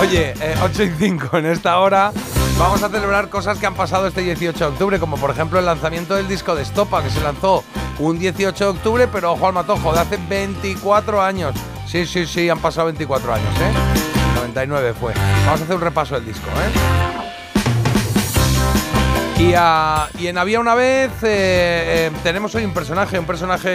Oye, 0.00 0.34
eh, 0.38 0.54
8 0.62 0.82
y 0.82 0.90
5 0.98 1.38
en 1.38 1.46
esta 1.46 1.78
hora. 1.78 2.12
Vamos 2.58 2.82
a 2.82 2.88
celebrar 2.88 3.28
cosas 3.28 3.56
que 3.58 3.66
han 3.66 3.74
pasado 3.74 4.08
este 4.08 4.22
18 4.22 4.58
de 4.58 4.64
octubre, 4.64 4.98
como 4.98 5.16
por 5.16 5.30
ejemplo 5.30 5.60
el 5.60 5.64
lanzamiento 5.64 6.16
del 6.16 6.26
disco 6.26 6.56
de 6.56 6.62
Estopa, 6.62 7.04
que 7.04 7.10
se 7.10 7.20
lanzó 7.20 7.62
un 8.00 8.18
18 8.18 8.64
de 8.64 8.70
octubre, 8.70 9.06
pero 9.06 9.32
ojo 9.32 9.46
al 9.46 9.52
matojo, 9.52 9.92
de 9.92 10.00
hace 10.00 10.18
24 10.28 11.22
años. 11.22 11.54
Sí, 11.86 12.04
sí, 12.04 12.26
sí, 12.26 12.48
han 12.48 12.58
pasado 12.58 12.86
24 12.86 13.32
años, 13.32 13.54
¿eh? 13.60 13.72
99 14.34 14.92
fue. 14.94 15.14
Vamos 15.46 15.60
a 15.60 15.64
hacer 15.64 15.76
un 15.76 15.82
repaso 15.82 16.16
del 16.16 16.26
disco, 16.26 16.48
¿eh? 16.48 17.27
Y, 19.38 19.54
a- 19.56 20.08
y 20.18 20.26
en 20.26 20.36
Había 20.36 20.58
una 20.58 20.74
vez 20.74 21.10
eh, 21.22 22.08
eh, 22.08 22.10
tenemos 22.24 22.54
hoy 22.56 22.64
un 22.64 22.74
personaje, 22.74 23.18
un 23.18 23.24
personaje 23.24 23.68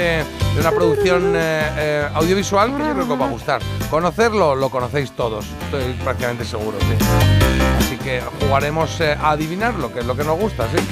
de 0.54 0.60
una 0.60 0.72
producción 0.72 1.34
eh, 1.36 2.06
audiovisual 2.14 2.76
que 2.76 2.84
yo 2.86 2.94
creo 2.94 3.08
que 3.08 3.14
os 3.14 3.22
va 3.22 3.26
a 3.26 3.30
gustar. 3.30 3.62
Conocerlo, 3.90 4.56
lo 4.56 4.70
conocéis 4.70 5.12
todos, 5.12 5.46
estoy 5.66 5.94
prácticamente 6.04 6.44
seguro, 6.44 6.78
sí. 6.82 7.06
Así 7.80 7.98
que 7.98 8.22
jugaremos 8.42 9.00
a 9.02 9.32
adivinarlo, 9.32 9.94
que 9.94 10.00
es 10.00 10.06
lo 10.06 10.16
que 10.18 10.24
nos 10.26 10.38
gusta, 10.38 10.68
sí. 10.70 10.84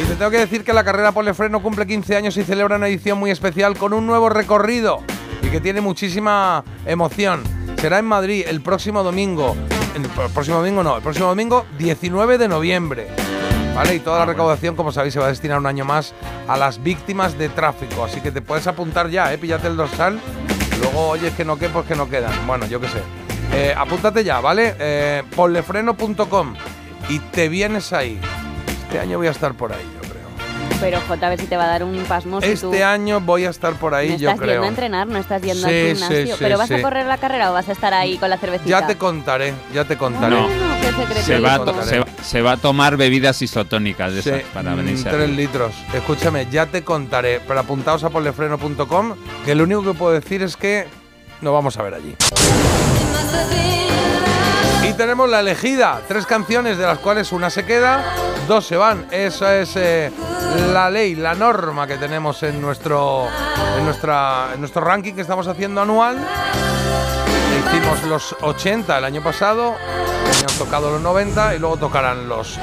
Y 0.00 0.04
te 0.06 0.14
tengo 0.14 0.30
que 0.30 0.38
decir 0.38 0.62
que 0.64 0.72
la 0.72 0.84
carrera 0.84 1.10
Polefreno 1.12 1.60
cumple 1.62 1.86
15 1.86 2.16
años 2.16 2.36
y 2.36 2.44
celebra 2.44 2.76
una 2.76 2.86
edición 2.88 3.18
muy 3.18 3.30
especial 3.32 3.76
con 3.76 3.92
un 3.92 4.06
nuevo 4.06 4.28
recorrido 4.28 5.02
y 5.42 5.48
que 5.48 5.60
tiene 5.60 5.80
muchísima 5.80 6.64
emoción. 6.86 7.42
Será 7.80 7.98
en 7.98 8.06
Madrid 8.06 8.44
el 8.48 8.60
próximo 8.62 9.02
domingo. 9.02 9.56
El 9.94 10.02
próximo 10.32 10.58
domingo 10.58 10.82
no, 10.82 10.96
el 10.96 11.02
próximo 11.02 11.28
domingo 11.28 11.66
19 11.78 12.38
de 12.38 12.48
noviembre. 12.48 13.08
¿Vale? 13.74 13.94
Y 13.94 14.00
toda 14.00 14.20
la 14.20 14.26
recaudación, 14.26 14.74
como 14.74 14.92
sabéis, 14.92 15.14
se 15.14 15.20
va 15.20 15.26
a 15.26 15.28
destinar 15.28 15.58
un 15.58 15.66
año 15.66 15.84
más 15.84 16.12
a 16.48 16.56
las 16.56 16.82
víctimas 16.82 17.38
de 17.38 17.48
tráfico. 17.48 18.04
Así 18.04 18.20
que 18.20 18.30
te 18.30 18.42
puedes 18.42 18.66
apuntar 18.66 19.08
ya, 19.10 19.32
¿eh? 19.32 19.38
Píllate 19.38 19.68
el 19.68 19.76
dorsal. 19.76 20.20
Luego, 20.80 21.08
oye, 21.08 21.28
es 21.28 21.34
que 21.34 21.44
no 21.44 21.56
qué, 21.56 21.68
pues 21.68 21.86
que 21.86 21.94
no 21.94 22.08
quedan. 22.08 22.32
Bueno, 22.46 22.66
yo 22.66 22.80
qué 22.80 22.88
sé. 22.88 23.00
Eh, 23.52 23.74
apúntate 23.76 24.24
ya, 24.24 24.40
¿vale? 24.40 24.74
Eh, 24.78 25.22
ponlefreno.com 25.34 26.54
y 27.08 27.18
te 27.18 27.48
vienes 27.48 27.92
ahí. 27.92 28.20
Este 28.82 28.98
año 28.98 29.18
voy 29.18 29.28
a 29.28 29.30
estar 29.30 29.54
por 29.54 29.72
ahí. 29.72 29.99
Pero 30.80 30.98
J, 31.06 31.26
a 31.26 31.28
ver 31.30 31.38
si 31.40 31.46
te 31.46 31.56
va 31.58 31.64
a 31.64 31.66
dar 31.68 31.84
un 31.84 31.94
pasmo. 32.04 32.40
si 32.40 32.46
tú 32.56 32.72
Este 32.72 32.82
año 32.84 33.20
voy 33.20 33.44
a 33.44 33.50
estar 33.50 33.74
por 33.74 33.94
ahí, 33.94 34.10
no 34.10 34.16
yo 34.16 34.30
estás 34.30 34.40
creo. 34.40 34.52
yendo 34.54 34.64
a 34.64 34.68
entrenar, 34.68 35.06
no 35.08 35.18
estás 35.18 35.42
yendo 35.42 35.68
Sí, 35.68 35.74
al 35.74 35.96
sí, 35.96 36.02
gimnasio. 36.02 36.26
sí, 36.36 36.38
¿Pero 36.38 36.56
vas 36.58 36.68
sí. 36.68 36.74
a 36.74 36.82
correr 36.82 37.06
la 37.06 37.18
carrera 37.18 37.50
o 37.50 37.52
vas 37.54 37.68
a 37.68 37.72
estar 37.72 37.92
ahí 37.92 38.16
con 38.16 38.30
la 38.30 38.38
cervecita? 38.38 38.70
Ya 38.70 38.86
te 38.86 38.96
contaré, 38.96 39.52
ya 39.74 39.84
te 39.84 39.96
contaré. 39.98 40.36
No. 40.36 40.48
qué 40.80 40.86
secreto. 40.92 41.22
Se 41.22 41.38
va, 41.38 41.82
se, 41.84 41.98
va- 42.00 42.06
se 42.22 42.42
va 42.42 42.52
a 42.52 42.56
tomar 42.56 42.96
bebidas 42.96 43.42
isotónicas 43.42 44.14
de 44.14 44.22
Sí, 44.22 44.30
esas 44.30 44.42
para 44.54 44.72
mm, 44.72 44.76
venirse 44.76 45.02
tres 45.04 45.14
arriba. 45.14 45.36
litros. 45.36 45.74
Escúchame, 45.92 46.46
ya 46.50 46.64
te 46.66 46.82
contaré. 46.82 47.40
Pero 47.46 47.60
apuntaos 47.60 48.02
a 48.04 48.08
ponlefreno.com, 48.10 49.14
que 49.44 49.54
lo 49.54 49.64
único 49.64 49.82
que 49.84 49.92
puedo 49.94 50.12
decir 50.12 50.42
es 50.42 50.56
que 50.56 50.86
nos 51.42 51.52
vamos 51.52 51.76
a 51.76 51.82
ver 51.82 51.94
allí. 51.94 52.16
Y 54.82 54.92
tenemos 54.94 55.28
la 55.28 55.40
elegida, 55.40 56.00
tres 56.08 56.26
canciones 56.26 56.78
de 56.78 56.86
las 56.86 56.98
cuales 56.98 57.32
una 57.32 57.50
se 57.50 57.64
queda, 57.64 58.02
dos 58.48 58.66
se 58.66 58.76
van. 58.76 59.06
Esa 59.10 59.56
es 59.58 59.76
eh, 59.76 60.10
la 60.72 60.90
ley, 60.90 61.14
la 61.14 61.34
norma 61.34 61.86
que 61.86 61.96
tenemos 61.96 62.42
en 62.42 62.60
nuestro, 62.60 63.28
en, 63.78 63.84
nuestra, 63.84 64.48
en 64.54 64.60
nuestro 64.60 64.82
ranking 64.82 65.14
que 65.14 65.20
estamos 65.20 65.46
haciendo 65.48 65.82
anual. 65.82 66.18
Hicimos 67.66 68.02
los 68.04 68.36
80 68.40 68.98
el 68.98 69.04
año 69.04 69.22
pasado, 69.22 69.74
han 69.74 70.58
tocado 70.58 70.90
los 70.90 71.00
90 71.00 71.56
y 71.56 71.58
luego 71.58 71.76
tocarán 71.76 72.28
los 72.28 72.58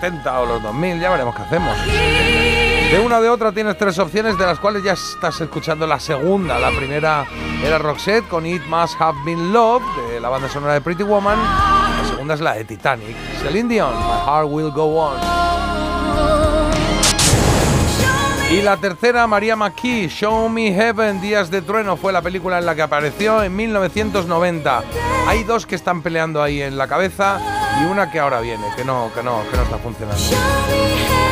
70 0.00 0.40
o 0.40 0.46
los 0.46 0.62
2000, 0.62 1.00
ya 1.00 1.10
veremos 1.10 1.34
qué 1.34 1.42
hacemos. 1.42 2.51
De 2.92 3.00
una 3.00 3.22
de 3.22 3.30
otra 3.30 3.52
tienes 3.52 3.78
tres 3.78 3.98
opciones 3.98 4.36
de 4.36 4.44
las 4.44 4.58
cuales 4.58 4.82
ya 4.82 4.92
estás 4.92 5.40
escuchando 5.40 5.86
la 5.86 5.98
segunda. 5.98 6.58
La 6.58 6.68
primera 6.76 7.24
era 7.64 7.78
Roxette 7.78 8.28
con 8.28 8.44
It 8.44 8.66
Must 8.66 9.00
Have 9.00 9.18
Been 9.24 9.50
Love 9.50 9.82
de 10.10 10.20
la 10.20 10.28
banda 10.28 10.46
sonora 10.50 10.74
de 10.74 10.82
Pretty 10.82 11.02
Woman. 11.02 11.38
La 11.38 12.04
segunda 12.06 12.34
es 12.34 12.42
la 12.42 12.52
de 12.52 12.66
Titanic, 12.66 13.16
Celine 13.40 13.70
Dion, 13.70 13.94
My 13.94 14.26
Heart 14.26 14.46
Will 14.50 14.70
Go 14.72 15.06
On. 15.06 15.16
Y 18.50 18.60
la 18.60 18.76
tercera, 18.76 19.26
María 19.26 19.56
McKee, 19.56 20.10
Show 20.10 20.50
Me 20.50 20.70
Heaven, 20.74 21.22
Días 21.22 21.50
de 21.50 21.62
Trueno, 21.62 21.96
fue 21.96 22.12
la 22.12 22.20
película 22.20 22.58
en 22.58 22.66
la 22.66 22.74
que 22.74 22.82
apareció 22.82 23.42
en 23.42 23.56
1990. 23.56 24.82
Hay 25.28 25.44
dos 25.44 25.64
que 25.64 25.76
están 25.76 26.02
peleando 26.02 26.42
ahí 26.42 26.60
en 26.60 26.76
la 26.76 26.86
cabeza 26.86 27.40
y 27.80 27.86
una 27.86 28.10
que 28.10 28.20
ahora 28.20 28.42
viene, 28.42 28.66
que 28.76 28.84
no, 28.84 29.10
que 29.14 29.22
no, 29.22 29.44
que 29.50 29.56
no 29.56 29.62
está 29.62 29.78
funcionando. 29.78 31.31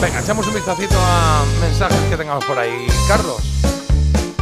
Venga, 0.00 0.20
echamos 0.20 0.46
un 0.46 0.54
vistacito 0.54 0.96
a 0.98 1.44
mensajes 1.60 1.98
que 2.10 2.16
tengamos 2.16 2.44
por 2.44 2.58
ahí. 2.58 2.86
Carlos. 3.08 3.54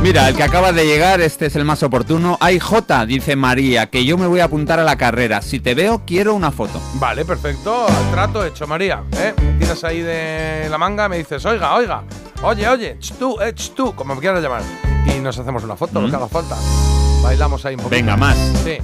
Mira, 0.03 0.29
el 0.29 0.35
que 0.35 0.43
acaba 0.43 0.73
de 0.73 0.85
llegar, 0.85 1.21
este 1.21 1.47
es 1.47 1.55
el 1.55 1.65
más 1.65 1.81
oportuno. 1.85 2.37
Ay, 2.41 2.59
J, 2.59 3.07
dice 3.07 3.37
María, 3.37 3.89
que 3.89 4.05
yo 4.05 4.19
me 4.19 4.27
voy 4.27 4.41
a 4.41 4.45
apuntar 4.45 4.81
a 4.81 4.85
la 4.85 4.97
carrera. 4.97 5.41
Si 5.43 5.61
te 5.61 5.75
veo, 5.75 6.03
quiero 6.05 6.35
una 6.35 6.51
foto. 6.51 6.81
Vale, 6.95 7.25
perfecto. 7.25 7.87
Trato 8.11 8.45
hecho, 8.45 8.67
María. 8.67 9.05
¿eh? 9.13 9.33
Me 9.41 9.59
tiras 9.61 9.85
ahí 9.85 10.01
de 10.01 10.67
la 10.69 10.77
manga, 10.77 11.09
me 11.09 11.19
dices, 11.19 11.45
oiga, 11.47 11.77
oiga, 11.77 12.03
oye, 12.43 12.69
oye, 12.69 12.99
ch 12.99 13.13
tú, 13.13 13.41
eh, 13.41 13.55
ch 13.55 13.75
tú, 13.77 13.95
como 13.95 14.17
me 14.17 14.21
quieras 14.21 14.43
llamar. 14.43 14.63
Y 15.07 15.21
nos 15.21 15.39
hacemos 15.39 15.63
una 15.63 15.77
foto, 15.77 16.01
lo 16.01 16.11
que 16.11 16.17
haga 16.17 16.27
falta. 16.27 16.57
Bailamos 17.23 17.65
ahí 17.65 17.75
un 17.75 17.83
poquito. 17.83 17.97
Venga, 17.97 18.17
más. 18.17 18.37
Sí. 18.65 18.79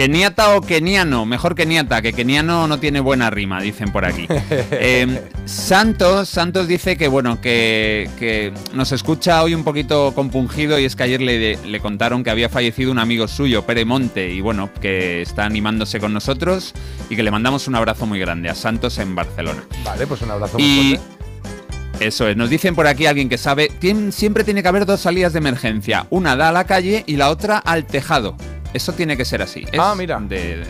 Keniata 0.00 0.56
o 0.56 0.62
keniano, 0.62 1.26
mejor 1.26 1.54
keniata, 1.54 2.00
que 2.00 2.14
keniano 2.14 2.66
no 2.66 2.80
tiene 2.80 3.00
buena 3.00 3.28
rima, 3.28 3.60
dicen 3.60 3.92
por 3.92 4.06
aquí. 4.06 4.26
Eh, 4.72 5.22
Santos, 5.44 6.30
Santos 6.30 6.66
dice 6.66 6.96
que 6.96 7.06
bueno, 7.06 7.38
que, 7.42 8.08
que 8.18 8.50
nos 8.72 8.92
escucha 8.92 9.42
hoy 9.42 9.54
un 9.54 9.62
poquito 9.62 10.14
compungido 10.14 10.78
y 10.78 10.86
es 10.86 10.96
que 10.96 11.02
ayer 11.02 11.20
le, 11.20 11.56
le 11.56 11.80
contaron 11.80 12.24
que 12.24 12.30
había 12.30 12.48
fallecido 12.48 12.90
un 12.90 12.98
amigo 12.98 13.28
suyo, 13.28 13.66
Pere 13.66 13.84
Monte, 13.84 14.30
y 14.32 14.40
bueno, 14.40 14.70
que 14.80 15.20
está 15.20 15.44
animándose 15.44 16.00
con 16.00 16.14
nosotros 16.14 16.72
y 17.10 17.16
que 17.16 17.22
le 17.22 17.30
mandamos 17.30 17.68
un 17.68 17.74
abrazo 17.74 18.06
muy 18.06 18.18
grande 18.18 18.48
a 18.48 18.54
Santos 18.54 18.96
en 18.98 19.14
Barcelona. 19.14 19.64
Vale, 19.84 20.06
pues 20.06 20.22
un 20.22 20.30
abrazo 20.30 20.58
muy 20.58 20.66
Y 20.66 20.96
fuerte. 20.96 22.06
eso 22.06 22.26
es, 22.26 22.38
nos 22.38 22.48
dicen 22.48 22.74
por 22.74 22.86
aquí 22.86 23.04
alguien 23.04 23.28
que 23.28 23.36
sabe, 23.36 23.70
siempre 24.12 24.44
tiene 24.44 24.62
que 24.62 24.68
haber 24.68 24.86
dos 24.86 25.00
salidas 25.00 25.34
de 25.34 25.40
emergencia, 25.40 26.06
una 26.08 26.36
da 26.36 26.48
a 26.48 26.52
la 26.52 26.64
calle 26.64 27.04
y 27.06 27.16
la 27.16 27.28
otra 27.28 27.58
al 27.58 27.84
tejado. 27.84 28.34
Eso 28.74 28.92
tiene 28.92 29.16
que 29.16 29.24
ser 29.24 29.42
así. 29.42 29.64
Es 29.72 29.78
Ah, 29.78 29.94
mira. 29.96 30.18
De, 30.20 30.58
de- 30.58 30.66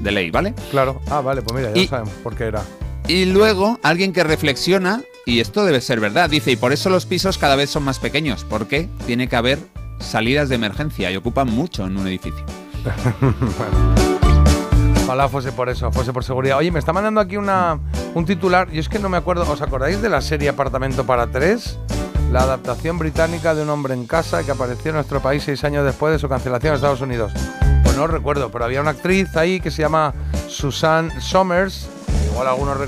de 0.00 0.10
ley, 0.12 0.30
¿vale? 0.30 0.54
Claro. 0.70 1.00
Ah, 1.10 1.20
vale, 1.20 1.42
pues 1.42 1.60
mira, 1.60 1.74
ya 1.74 1.80
Y- 1.82 1.86
sabemos 1.88 2.12
por 2.22 2.34
qué 2.34 2.44
era. 2.44 2.62
Y 3.08 3.24
luego 3.26 3.78
alguien 3.82 4.12
que 4.12 4.22
reflexiona, 4.24 5.02
y 5.26 5.40
esto 5.40 5.64
debe 5.64 5.80
ser 5.80 6.00
verdad, 6.00 6.30
dice, 6.30 6.52
y 6.52 6.56
por 6.56 6.72
eso 6.72 6.88
los 6.90 7.06
pisos 7.06 7.38
cada 7.38 7.56
vez 7.56 7.70
son 7.70 7.82
más 7.84 7.98
pequeños, 7.98 8.44
porque 8.48 8.88
tiene 9.06 9.28
que 9.28 9.36
haber 9.36 9.58
salidas 9.98 10.48
de 10.48 10.54
emergencia 10.56 11.10
y 11.10 11.16
ocupan 11.16 11.48
mucho 11.50 11.86
en 11.86 11.96
un 11.96 12.06
edificio. 12.06 12.44
Ojalá 15.04 15.28
fuese 15.28 15.52
por 15.52 15.68
eso, 15.68 15.90
fuese 15.92 16.12
por 16.12 16.24
seguridad. 16.24 16.58
Oye, 16.58 16.70
me 16.70 16.78
está 16.78 16.92
mandando 16.92 17.20
aquí 17.20 17.36
una, 17.36 17.78
un 18.14 18.24
titular, 18.24 18.68
y 18.72 18.78
es 18.78 18.88
que 18.88 18.98
no 18.98 19.08
me 19.08 19.16
acuerdo, 19.16 19.50
¿os 19.50 19.60
acordáis 19.60 20.00
de 20.00 20.08
la 20.08 20.20
serie 20.20 20.48
Apartamento 20.48 21.04
para 21.04 21.26
tres? 21.26 21.78
La 22.32 22.44
adaptación 22.44 22.98
británica 22.98 23.54
de 23.54 23.60
Un 23.60 23.68
hombre 23.68 23.92
en 23.92 24.06
casa 24.06 24.42
que 24.42 24.50
apareció 24.50 24.88
en 24.88 24.94
nuestro 24.94 25.20
país 25.20 25.42
seis 25.42 25.62
años 25.64 25.84
después 25.84 26.14
de 26.14 26.18
su 26.18 26.30
cancelación 26.30 26.70
en 26.70 26.76
Estados 26.76 27.02
Unidos. 27.02 27.30
Pues 27.84 27.94
no 27.94 28.06
recuerdo, 28.06 28.50
pero 28.50 28.64
había 28.64 28.80
una 28.80 28.92
actriz 28.92 29.36
ahí 29.36 29.60
que 29.60 29.70
se 29.70 29.82
llama 29.82 30.14
Susan 30.48 31.10
Somers, 31.20 31.90
igual 32.30 32.48
algunos 32.48 32.78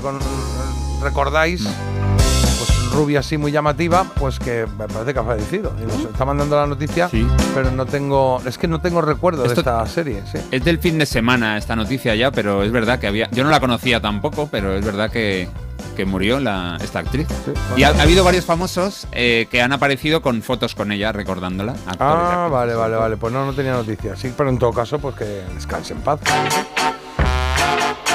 recordáis, 0.99 1.61
pues 1.61 2.91
rubia 2.91 3.19
así 3.19 3.37
muy 3.37 3.51
llamativa, 3.51 4.07
pues 4.15 4.39
que 4.39 4.65
me 4.79 4.87
parece 4.87 5.13
que 5.13 5.19
ha 5.19 5.23
fallecido. 5.23 5.75
Y 5.79 5.85
nos 5.85 5.99
está 5.99 6.25
mandando 6.25 6.55
la 6.55 6.65
noticia, 6.65 7.07
pero 7.53 7.69
no 7.69 7.85
tengo, 7.85 8.41
es 8.47 8.57
que 8.57 8.67
no 8.67 8.81
tengo 8.81 9.03
recuerdo 9.03 9.43
de 9.43 9.53
esta 9.53 9.85
serie, 9.85 10.23
sí. 10.31 10.39
Es 10.49 10.65
del 10.65 10.79
fin 10.79 10.97
de 10.97 11.05
semana 11.05 11.55
esta 11.59 11.75
noticia 11.75 12.15
ya, 12.15 12.31
pero 12.31 12.63
es 12.63 12.71
verdad 12.71 12.97
que 12.97 13.05
había... 13.05 13.29
Yo 13.29 13.43
no 13.43 13.51
la 13.51 13.59
conocía 13.59 14.01
tampoco, 14.01 14.47
pero 14.51 14.73
es 14.73 14.83
verdad 14.83 15.11
que, 15.11 15.47
que 15.95 16.05
murió 16.05 16.39
la, 16.39 16.77
esta 16.81 16.99
actriz. 16.99 17.27
Y 17.75 17.83
ha, 17.83 17.89
ha 17.89 18.01
habido 18.01 18.23
varios 18.23 18.45
famosos 18.45 19.07
eh, 19.11 19.47
que 19.49 19.61
han 19.61 19.71
aparecido 19.73 20.21
con 20.21 20.41
fotos 20.41 20.75
con 20.75 20.91
ella 20.91 21.11
recordándola. 21.11 21.75
Ah, 21.99 22.47
vale, 22.51 22.75
vale, 22.75 22.95
vale. 22.95 23.17
Pues 23.17 23.33
no, 23.33 23.45
no 23.45 23.53
tenía 23.53 23.73
noticias. 23.73 24.19
Sí, 24.19 24.33
pero 24.35 24.49
en 24.49 24.59
todo 24.59 24.73
caso, 24.73 24.99
pues 24.99 25.15
que 25.15 25.43
descanse 25.53 25.93
en 25.93 26.01
paz. 26.01 26.19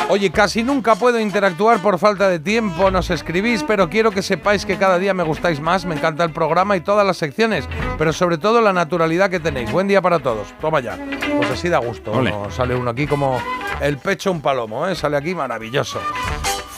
Oye, 0.09 0.33
casi 0.33 0.65
nunca 0.65 0.97
puedo 0.97 1.21
interactuar 1.21 1.81
por 1.81 1.97
falta 2.01 2.29
de 2.29 2.41
tiempo, 2.41 2.91
nos 2.91 3.11
escribís, 3.11 3.63
pero 3.63 3.89
quiero 3.89 4.11
que 4.11 4.23
sepáis 4.23 4.67
que 4.67 4.77
cada 4.77 4.99
día 4.99 5.15
me 5.15 5.23
gustáis 5.23 5.61
más, 5.61 5.85
me 5.85 5.95
encanta 5.95 6.25
el 6.25 6.33
programa 6.33 6.77
y 6.77 6.81
todas 6.81 7.07
las 7.07 7.17
secciones, 7.17 7.69
pero 7.97 8.13
sobre 8.13 8.37
todo 8.37 8.61
la 8.61 8.73
naturalidad 8.73 9.31
que 9.31 9.39
tenéis. 9.39 9.71
Buen 9.71 9.87
día 9.87 10.03
para 10.03 10.19
todos. 10.19 10.53
Toma 10.61 10.81
ya. 10.81 10.99
Pues 11.37 11.53
así 11.53 11.69
da 11.69 11.79
gusto. 11.79 12.21
¿no? 12.21 12.51
Sale 12.51 12.75
uno 12.75 12.91
aquí 12.91 13.07
como 13.07 13.41
el 13.81 13.99
pecho 13.99 14.33
un 14.33 14.41
palomo, 14.41 14.89
¿eh? 14.89 14.97
Sale 14.97 15.17
aquí 15.17 15.33
maravilloso. 15.33 16.01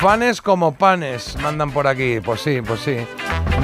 Fanes 0.03 0.43
como 0.43 0.75
panes, 0.75 1.37
mandan 1.41 1.71
por 1.71 1.87
aquí. 1.87 2.19
Pues 2.19 2.41
sí, 2.41 2.61
pues 2.61 2.81
sí. 2.81 2.97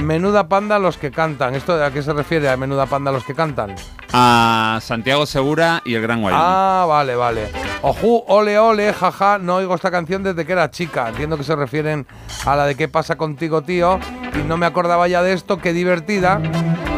Menuda 0.01 0.49
panda 0.49 0.79
los 0.79 0.97
que 0.97 1.11
cantan. 1.11 1.57
¿Esto 1.57 1.85
a 1.85 1.91
qué 1.91 2.01
se 2.01 2.13
refiere 2.13 2.49
a 2.49 2.57
menuda 2.57 2.87
panda 2.87 3.11
los 3.11 3.25
que 3.25 3.35
cantan? 3.35 3.75
A 4.13 4.79
Santiago 4.81 5.27
Segura 5.27 5.83
y 5.85 5.95
el 5.95 6.03
Gran 6.03 6.23
Wyoming. 6.23 6.41
Ah, 6.41 6.85
vale, 6.89 7.17
vale. 7.17 7.49
Ojú, 7.83 8.23
ole, 8.29 8.57
ole, 8.57 8.93
jaja, 8.93 9.39
no 9.39 9.57
oigo 9.57 9.75
esta 9.75 9.91
canción 9.91 10.23
desde 10.23 10.47
que 10.47 10.53
era 10.53 10.71
chica. 10.71 11.09
Entiendo 11.09 11.37
que 11.37 11.43
se 11.43 11.57
refieren 11.57 12.07
a 12.47 12.55
la 12.55 12.67
de 12.67 12.77
qué 12.77 12.87
pasa 12.87 13.17
contigo, 13.17 13.63
tío. 13.63 13.99
Y 14.33 14.47
no 14.47 14.57
me 14.57 14.67
acordaba 14.67 15.09
ya 15.09 15.25
de 15.25 15.33
esto, 15.33 15.59
qué 15.59 15.73
divertida. 15.73 16.41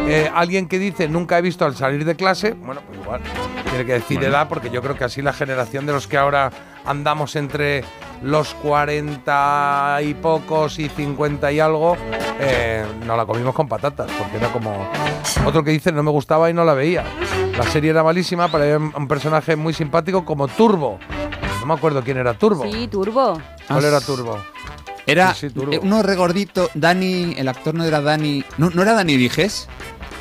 Eh, 0.06 0.30
alguien 0.34 0.68
que 0.68 0.78
dice 0.78 1.08
nunca 1.08 1.38
he 1.38 1.42
visto 1.42 1.64
al 1.64 1.74
salir 1.74 2.04
de 2.04 2.14
clase, 2.14 2.52
bueno, 2.52 2.82
pues 2.86 3.00
igual 3.00 3.22
tiene 3.70 3.86
que 3.86 3.92
decir 3.94 4.22
edad 4.22 4.48
porque 4.48 4.68
yo 4.70 4.82
creo 4.82 4.96
que 4.96 5.04
así 5.04 5.22
la 5.22 5.32
generación 5.32 5.86
de 5.86 5.92
los 5.92 6.06
que 6.06 6.18
ahora 6.18 6.50
andamos 6.84 7.36
entre 7.36 7.84
los 8.22 8.54
40 8.54 9.98
y 10.02 10.14
pocos 10.14 10.78
y 10.78 10.88
50 10.88 11.52
y 11.52 11.60
algo, 11.60 11.96
eh, 12.40 12.84
no 13.06 13.16
la 13.16 13.24
comimos 13.24 13.54
con 13.54 13.68
patatas, 13.68 14.10
porque 14.18 14.36
era 14.36 14.48
como... 14.52 14.90
Otro 15.46 15.62
que 15.62 15.70
dice 15.70 15.92
no 15.92 16.02
me 16.02 16.10
gustaba 16.10 16.50
y 16.50 16.54
no 16.54 16.64
la 16.64 16.74
veía. 16.74 17.04
La 17.56 17.64
serie 17.64 17.90
era 17.90 18.02
malísima, 18.02 18.50
pero 18.50 18.64
había 18.64 18.78
un 18.78 19.08
personaje 19.08 19.56
muy 19.56 19.72
simpático 19.72 20.24
como 20.24 20.48
Turbo. 20.48 20.98
No 21.60 21.66
me 21.66 21.74
acuerdo 21.74 22.02
quién 22.02 22.16
era 22.16 22.34
Turbo. 22.34 22.64
Sí, 22.64 22.88
Turbo. 22.88 23.40
¿Cuál 23.68 23.84
era 23.84 24.00
Turbo? 24.00 24.38
Era 25.06 25.32
Sí, 25.34 25.48
sí, 25.48 25.54
Turbo. 25.54 25.78
uno 25.82 26.02
regordito, 26.02 26.70
Dani, 26.74 27.34
el 27.36 27.48
actor 27.48 27.74
no 27.74 27.84
era 27.84 28.00
Dani, 28.00 28.44
no, 28.58 28.70
no 28.70 28.82
era 28.82 28.94
Dani 28.94 29.16
Dijes. 29.16 29.68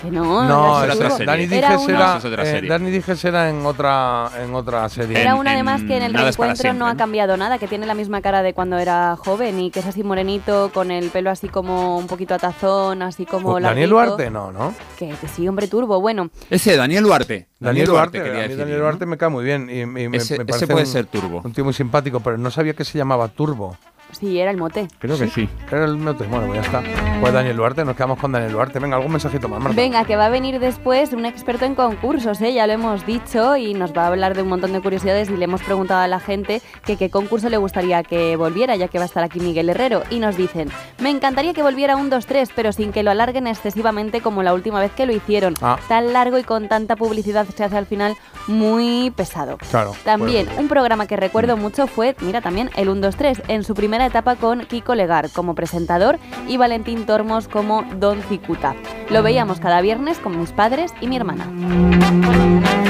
Que 0.02 0.10
no, 0.12 0.48
No, 0.48 0.82
era 0.84 0.94
es 0.94 0.96
otra 0.98 1.08
Turbo. 1.10 1.18
serie. 1.18 1.26
Dani 1.26 1.44
Era 1.58 1.70
Dijes 1.72 1.90
era, 1.90 2.20
No, 2.20 2.44
eh. 2.44 2.62
Dani 2.70 2.90
Dijes 2.92 3.26
era 3.26 3.50
en 3.50 3.66
otra, 3.66 4.30
en 4.42 4.56
otra 4.56 4.88
serie. 4.88 5.20
Era 5.20 5.32
En- 5.32 5.38
una 5.38 5.52
además 5.52 5.82
que 5.84 5.98
en 5.98 6.04
el 6.04 6.14
reencuentro 6.14 6.74
no 6.74 6.88
ha 6.88 6.96
cambiado 6.96 7.36
nada, 7.36 7.58
que 7.58 7.68
tiene 7.68 7.86
la 7.86 7.96
misma 7.96 8.22
cara 8.22 8.42
de 8.42 8.54
cuando 8.54 8.78
era 8.78 9.18
joven 9.18 9.60
y 9.60 9.72
que 9.72 9.82
es 9.82 9.86
así 9.86 10.02
morenito, 10.04 10.72
con 10.74 10.92
el 10.92 11.10
pelo 11.10 11.30
así 11.32 11.50
como 11.50 11.98
un 11.98 12.08
poquito 12.08 12.34
atazón, 12.34 13.02
así 13.02 13.26
como 13.26 13.52
Pues 13.52 13.64
Daniel. 13.64 13.90
Duarte, 13.90 14.30
no, 14.30 14.54
¿no? 14.54 14.74
Que, 14.98 15.10
que 15.10 15.28
sí, 15.28 15.46
hombre 15.50 15.68
turbo. 15.68 16.00
Bueno, 16.00 16.30
Ese, 16.50 16.78
Daniel 16.78 17.04
Duarte. 17.04 17.48
Daniel 17.60 17.88
Duarte, 17.88 18.20
quería 18.20 18.32
a 18.32 18.36
mí 18.36 18.42
decir 18.44 18.58
Daniel 18.58 18.80
Duarte 18.80 19.06
¿no? 19.06 19.12
me 19.12 19.18
cae 19.18 19.28
muy 19.30 19.44
bien 19.44 19.70
y, 19.70 19.82
y 19.82 19.86
me, 19.86 20.06
Ese- 20.18 20.38
me 20.38 20.44
ese 20.44 20.46
parece 20.46 20.68
puede 20.68 20.86
un- 20.86 20.92
ser 20.92 21.06
Turbo. 21.08 21.42
Un 21.44 21.52
tío 21.52 21.66
muy 21.66 21.74
simpático, 21.74 22.22
pero 22.22 22.38
no 22.38 22.50
sabía 22.52 22.74
que 22.74 22.86
se 22.86 22.98
llamaba 22.98 23.28
Turbo. 23.28 23.76
Sí, 24.12 24.40
era 24.40 24.52
el 24.52 24.58
mote. 24.58 24.88
Creo 25.00 25.18
que 25.18 25.28
sí. 25.28 25.50
Era 25.72 25.86
el 25.86 25.98
mote. 25.98 26.26
Bueno, 26.26 26.48
pues 26.48 26.62
ya 26.62 26.66
está. 26.66 26.84
Pues 27.20 27.34
Daniel 27.34 27.58
Duarte, 27.58 27.84
nos 27.86 27.96
quedamos 27.96 28.20
con 28.20 28.32
Daniel 28.32 28.52
Duarte. 28.52 28.80
Venga, 28.80 28.96
algún 28.98 29.12
mensajito 29.12 29.48
más, 29.50 29.60
Marta. 29.62 29.76
Venga, 29.76 30.06
que 30.06 30.16
va 30.16 30.26
a 30.28 30.30
venir 30.30 30.60
después 30.60 31.14
un 31.14 31.26
experto 31.26 31.66
en 31.66 31.76
concursos, 31.76 32.42
¿eh? 32.42 32.54
ya 32.54 32.68
lo 32.68 32.74
hemos 32.74 33.06
dicho, 33.06 33.58
y 33.58 33.74
nos 33.74 33.94
va 33.96 34.04
a 34.04 34.08
hablar 34.08 34.36
de 34.36 34.42
un 34.42 34.50
montón 34.50 34.74
de 34.74 34.82
curiosidades 34.82 35.30
y 35.30 35.38
le 35.38 35.46
hemos 35.46 35.62
preguntado 35.62 36.02
a 36.02 36.08
la 36.08 36.20
gente 36.20 36.62
que 36.86 36.98
qué 36.98 37.10
concurso 37.10 37.50
le 37.50 37.58
gustaría 37.58 38.04
que 38.04 38.36
volviera, 38.36 38.76
ya 38.76 38.88
que 38.88 38.98
va 38.98 39.04
a 39.04 39.08
estar 39.08 39.24
aquí 39.24 39.40
Miguel 39.40 39.70
Herrero. 39.70 40.04
Y 40.10 40.20
nos 40.20 40.38
dicen, 40.38 40.70
me 41.00 41.10
encantaría 41.10 41.54
que 41.54 41.64
volviera 41.64 41.96
un 41.96 42.10
2-3, 42.10 42.52
pero 42.56 42.72
sin 42.72 42.92
que 42.92 43.04
lo 43.04 43.12
alarguen 43.12 43.48
excesivamente 43.48 44.22
como 44.22 44.44
la 44.44 44.54
última 44.54 44.80
vez 44.80 44.92
que 44.92 45.06
lo 45.06 45.14
hicieron. 45.14 45.56
Ah. 45.62 45.78
Tan 45.88 46.14
largo 46.14 46.38
y 46.38 46.44
con 46.44 46.68
tanta 46.68 46.96
publicidad 46.96 47.46
se 47.56 47.64
hace 47.64 47.78
al 47.78 47.86
final 47.86 48.16
muy 48.48 49.12
pesado. 49.16 49.58
Claro. 49.70 49.94
También 50.04 50.46
pues- 50.48 50.60
un 50.60 50.68
programa 50.68 51.06
que 51.08 51.16
recuerdo 51.16 51.58
mucho 51.58 51.88
fue, 51.88 52.16
mira 52.22 52.42
también, 52.42 52.70
el 52.76 52.90
1-2-3, 52.90 53.42
en 53.48 53.64
su 53.64 53.74
primera 54.00 54.18
etapa 54.18 54.38
con 54.38 54.62
Kiko 54.66 54.96
Legar 54.96 55.30
como 55.30 55.56
presentador 55.56 56.20
y 56.48 56.56
Valentín 56.56 57.06
Tormos 57.06 57.50
como 57.50 57.84
Don 57.98 58.22
Cicuta. 58.22 58.74
Lo 59.10 59.24
veíamos 59.24 59.60
cada 59.60 59.82
viernes 59.82 60.20
con 60.20 60.40
mis 60.40 60.52
padres 60.52 60.94
y 61.02 61.08
mi 61.08 61.18
hermana. 61.18 61.50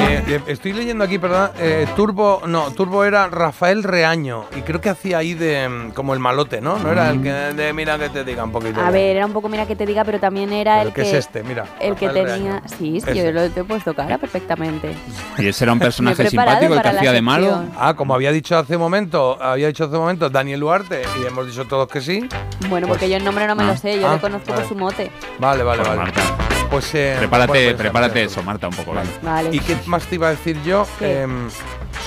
Eh, 0.07 0.23
eh, 0.27 0.41
estoy 0.47 0.73
leyendo 0.73 1.03
aquí, 1.03 1.17
perdón, 1.17 1.49
eh, 1.57 1.87
Turbo, 1.95 2.43
no, 2.45 2.69
Turbo 2.71 3.05
era 3.05 3.27
Rafael 3.27 3.83
Reaño 3.83 4.45
y 4.55 4.61
creo 4.61 4.81
que 4.81 4.89
hacía 4.89 5.19
ahí 5.19 5.33
de 5.33 5.67
mm, 5.67 5.91
como 5.91 6.13
el 6.13 6.19
malote, 6.19 6.61
¿no? 6.61 6.77
No 6.77 6.91
era 6.91 7.09
el 7.09 7.23
que 7.23 7.31
de 7.31 7.73
mira 7.73 7.97
que 7.97 8.09
te 8.09 8.23
diga 8.23 8.43
un 8.43 8.51
poquito. 8.51 8.79
A 8.81 8.91
ver, 8.91 9.15
era 9.15 9.25
un 9.25 9.33
poco, 9.33 9.49
mira 9.49 9.65
que 9.65 9.75
te 9.75 9.85
diga, 9.87 10.03
pero 10.03 10.19
también 10.19 10.51
era 10.51 10.77
Pero 10.77 10.89
el 10.89 10.93
¿qué 10.93 11.01
que... 11.01 11.09
es 11.09 11.15
este? 11.15 11.41
Mira, 11.41 11.65
El 11.79 11.95
que 11.95 12.07
Rafael 12.07 12.25
tenía... 12.27 12.51
Reaño. 12.51 12.67
Sí, 12.67 13.01
sí, 13.01 13.09
Ese. 13.09 13.15
yo 13.15 13.31
lo 13.31 13.49
te 13.49 13.61
he 13.61 13.63
puesto 13.63 13.95
cara 13.95 14.17
perfectamente. 14.17 14.93
Y 15.37 15.47
ese 15.47 15.63
era 15.63 15.73
un 15.73 15.79
personaje 15.79 16.29
simpático, 16.29 16.75
el 16.75 16.81
que 16.81 16.87
hacía 16.89 17.13
de 17.13 17.21
malo. 17.21 17.63
Ah, 17.77 17.95
como 17.95 18.13
había 18.13 18.31
dicho 18.31 18.57
hace 18.57 18.75
un 18.75 18.81
momento, 18.81 19.41
había 19.41 19.67
dicho 19.67 19.85
hace 19.85 19.95
un 19.95 20.01
momento 20.01 20.29
Daniel 20.29 20.59
Duarte 20.59 20.98
y 21.21 21.25
hemos 21.25 21.47
dicho 21.47 21.65
todos 21.65 21.87
que 21.87 22.01
sí. 22.01 22.27
Bueno, 22.69 22.87
Pues- 22.87 22.97
porque 22.99 23.09
yo 23.09 23.17
el 23.17 23.23
nombre 23.23 23.47
no 23.47 23.55
me 23.55 23.63
lo 23.63 23.71
ah, 23.73 23.77
sé, 23.77 23.99
yo 23.99 24.07
ah, 24.09 24.15
le 24.15 24.19
conozco 24.21 24.49
vale. 24.51 24.61
por 24.61 24.69
su 24.69 24.75
mote. 24.75 25.11
Vale, 25.39 25.63
vale, 25.63 25.83
Pues, 25.83 25.87
vale. 25.97 26.11
Marta, 26.11 26.21
Pues 26.69 26.93
eh, 26.95 27.15
prepárate, 27.17 27.47
bueno, 27.51 27.65
pues, 27.67 27.75
prepárate 27.77 28.23
eso, 28.23 28.43
Marta, 28.43 28.67
un 28.67 28.75
poco. 28.75 28.93
¿vale? 28.93 29.09
Vale. 29.23 29.49
¿Y 29.55 29.59
qué 29.59 29.75
más 29.87 30.03
te 30.05 30.15
iba 30.15 30.27
a 30.27 30.31
decir 30.31 30.61
yo. 30.63 30.85
Em, 31.01 31.49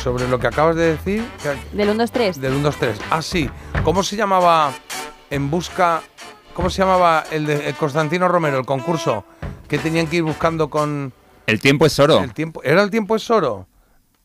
sobre 0.03 0.27
lo 0.29 0.39
que 0.39 0.47
acabas 0.47 0.77
de 0.77 0.93
decir? 0.93 1.25
Del 1.73 1.89
1-2-3. 1.91 2.37
Del 2.37 2.53
1, 2.55 2.63
2, 2.63 2.77
3. 2.77 2.99
Ah, 3.11 3.23
sí. 3.23 3.49
¿Cómo 3.85 4.03
se 4.03 4.17
llamaba 4.17 4.73
en 5.31 5.51
busca... 5.51 6.03
¿Cómo 6.55 6.71
se 6.71 6.83
llamaba 6.83 7.25
el 7.31 7.47
de 7.47 7.69
eh, 7.71 7.75
Constantino 7.79 8.29
Romero, 8.29 8.59
el 8.59 8.67
concurso? 8.67 9.25
Que 9.69 9.79
tenían 9.79 10.07
que 10.07 10.17
ir 10.17 10.23
buscando 10.23 10.69
con... 10.71 11.13
El 11.47 11.61
tiempo 11.61 11.87
es 11.87 11.99
oro. 11.99 12.19
El 12.23 12.35
tiempo, 12.35 12.63
¿Era 12.63 12.83
el 12.83 12.91
tiempo 12.91 13.17
es 13.17 13.29
oro? 13.31 13.67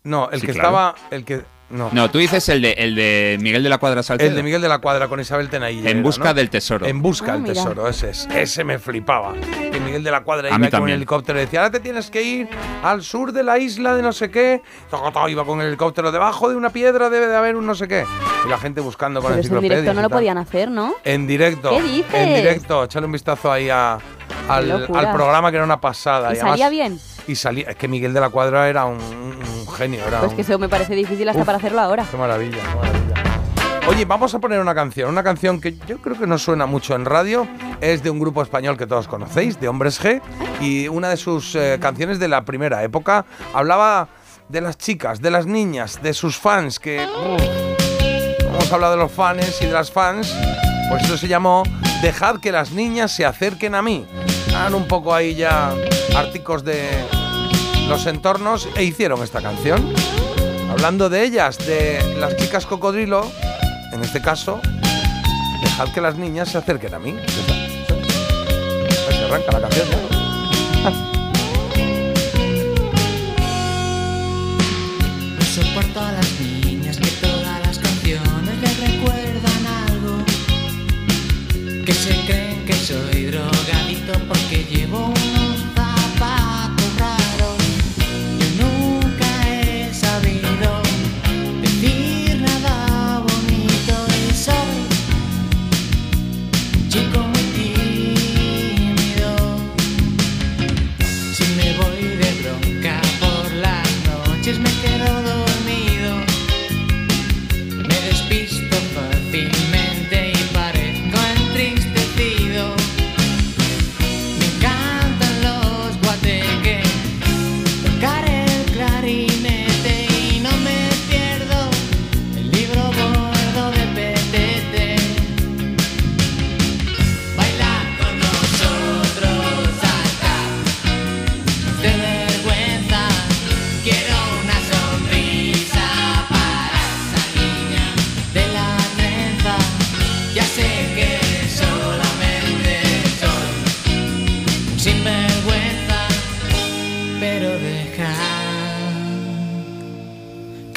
No, 0.03 0.29
el 0.31 0.39
Sí, 0.41 0.47
que 0.47 0.53
claro. 0.53 0.67
estaba... 0.69 0.95
El 1.11 1.23
que... 1.25 1.43
No. 1.69 1.89
No, 1.91 2.09
tú 2.09 2.17
dices 2.17 2.47
el 2.47 2.61
de, 2.61 2.71
el 2.77 2.95
de 2.95 3.37
Miguel 3.41 3.61
de 3.61 3.67
la 3.69 3.77
Cuadra 3.77 4.01
Salcedo. 4.01 4.29
El 4.29 4.35
de 4.37 4.43
Miguel 4.43 4.61
de 4.61 4.69
la 4.69 4.79
Cuadra 4.79 5.09
con 5.09 5.19
Isabel 5.19 5.49
Tenailla. 5.49 5.89
En 5.89 6.01
busca 6.01 6.29
¿no? 6.29 6.33
del 6.33 6.49
tesoro. 6.49 6.85
En 6.85 7.01
busca 7.01 7.31
Ah, 7.31 7.33
del 7.33 7.41
mira. 7.41 7.53
tesoro, 7.55 7.87
ese 7.89 8.11
es. 8.11 8.25
Ese 8.33 8.63
me 8.63 8.79
flipaba. 8.79 9.33
Que 9.33 9.79
Miguel 9.81 10.01
de 10.03 10.11
la 10.11 10.21
Cuadra 10.23 10.47
iba 10.55 10.69
con 10.69 10.87
el 10.87 10.95
helicóptero 10.95 11.37
y 11.39 11.41
decía, 11.41 11.59
ahora 11.59 11.71
te 11.71 11.81
tienes 11.81 12.09
que 12.09 12.21
ir 12.23 12.47
al 12.83 13.03
sur 13.03 13.33
de 13.33 13.43
la 13.43 13.57
isla 13.59 13.95
de 13.95 14.01
no 14.01 14.13
sé 14.13 14.31
qué. 14.31 14.61
Iba 15.29 15.45
con 15.45 15.59
el 15.59 15.67
helicóptero, 15.67 16.11
debajo 16.11 16.47
de 16.49 16.55
una 16.55 16.69
piedra 16.69 17.09
debe 17.09 17.27
de 17.27 17.35
haber 17.35 17.57
un 17.57 17.65
no 17.65 17.75
sé 17.75 17.87
qué. 17.89 18.05
Y 18.45 18.49
la 18.49 18.57
gente 18.57 18.79
buscando 18.79 19.21
con 19.21 19.31
Pero 19.31 19.41
eso 19.41 19.55
en 19.55 19.61
directo 19.61 19.93
no 19.93 19.99
y 19.99 20.03
lo 20.03 20.09
podían 20.09 20.37
hacer, 20.37 20.71
¿no? 20.71 20.95
En 21.03 21.27
directo. 21.27 21.71
¿Qué 21.71 21.81
dices? 21.81 22.13
En 22.13 22.33
directo. 22.35 22.85
Echale 22.85 23.05
un 23.07 23.11
vistazo 23.11 23.51
ahí 23.51 23.69
a- 23.69 23.97
al, 24.47 24.87
programa 24.87 25.51
que 25.51 25.57
era 25.57 25.65
una 25.65 25.81
pasada. 25.81 26.29
¿Y 26.29 26.35
además- 26.37 26.51
salía 26.51 26.69
bien? 26.69 26.97
Y 27.27 27.35
salía. 27.35 27.69
Es 27.69 27.75
que 27.75 27.87
Miguel 27.87 28.13
de 28.13 28.21
la 28.21 28.29
Cuadra 28.29 28.69
era 28.69 28.85
un, 28.85 28.97
un 28.97 29.67
genio. 29.75 30.01
Era 30.07 30.19
Pues 30.19 30.31
un- 30.31 30.35
que 30.37 30.41
eso 30.43 30.57
me 30.57 30.69
parece 30.69 30.95
difícil 30.95 31.27
hasta 31.27 31.41
Uf. 31.41 31.45
para 31.45 31.57
hacerlo 31.57 31.81
ahora. 31.81 32.05
Qué 32.09 32.17
maravilla, 32.17 32.57
qué 32.57 32.75
maravilla. 32.75 33.13
Oye, 33.89 34.03
vamos 34.05 34.33
a 34.35 34.39
poner 34.39 34.59
una 34.59 34.75
canción, 34.75 35.09
una 35.09 35.23
canción 35.23 35.61
que 35.61 35.77
yo 35.87 35.97
creo 36.01 36.17
que 36.19 36.27
no 36.27 36.37
suena 36.37 36.65
mucho 36.65 36.93
en 36.95 37.05
radio, 37.05 37.47
es 37.79 38.03
de 38.03 38.09
un 38.09 38.19
grupo 38.19 38.41
español 38.41 38.77
que 38.77 38.85
todos 38.85 39.07
conocéis, 39.07 39.59
de 39.61 39.69
Hombres 39.69 40.01
G, 40.01 40.21
y 40.59 40.89
una 40.89 41.07
de 41.09 41.15
sus 41.15 41.55
eh, 41.55 41.77
canciones 41.81 42.19
de 42.19 42.27
la 42.27 42.43
primera 42.43 42.83
época 42.83 43.25
hablaba 43.53 44.09
de 44.49 44.59
las 44.59 44.77
chicas, 44.77 45.21
de 45.21 45.31
las 45.31 45.45
niñas, 45.45 46.01
de 46.01 46.13
sus 46.13 46.37
fans, 46.37 46.79
que 46.79 47.05
uf, 47.05 47.41
hemos 48.45 48.71
hablado 48.73 48.93
de 48.93 48.99
los 48.99 49.11
fans 49.11 49.61
y 49.61 49.67
de 49.67 49.71
las 49.71 49.89
fans, 49.89 50.35
pues 50.89 51.03
eso 51.03 51.17
se 51.17 51.29
llamó 51.29 51.63
Dejad 52.01 52.39
que 52.41 52.51
las 52.51 52.71
niñas 52.71 53.13
se 53.15 53.25
acerquen 53.25 53.73
a 53.73 53.81
mí. 53.81 54.05
Eran 54.49 54.75
un 54.75 54.85
poco 54.87 55.13
ahí 55.15 55.33
ya 55.35 55.71
árticos 56.15 56.63
de 56.65 56.89
los 57.87 58.05
entornos 58.05 58.67
e 58.75 58.83
hicieron 58.83 59.23
esta 59.23 59.41
canción. 59.41 59.93
Hablando 60.69 61.09
de 61.09 61.23
ellas, 61.23 61.57
de 61.59 62.17
las 62.19 62.35
chicas 62.37 62.65
cocodrilo, 62.65 63.31
en 63.93 64.03
este 64.03 64.21
caso, 64.21 64.59
dejad 65.63 65.93
que 65.93 66.01
las 66.01 66.15
niñas 66.15 66.49
se 66.49 66.57
acerquen 66.57 66.93
a 66.93 66.99
mí. 66.99 67.15
Se 69.09 69.25
arranca 69.25 69.51
la 69.53 69.61
canción 69.61 69.87
que 81.85 81.93
se 81.93 82.25
creen 82.25 82.65
que 82.65 82.73
soy 82.73 83.25
drogadito 83.25 83.76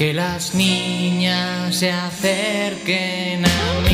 que 0.01 0.15
las 0.15 0.55
niñas 0.55 1.77
se 1.77 1.93
acerquen 1.93 3.45
a 3.45 3.81
mí. 3.85 3.90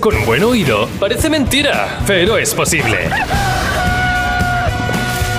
Con 0.00 0.14
un 0.14 0.24
buen 0.24 0.44
oído 0.44 0.88
parece 1.00 1.28
mentira, 1.28 2.00
pero 2.06 2.38
es 2.38 2.54
posible. 2.54 2.98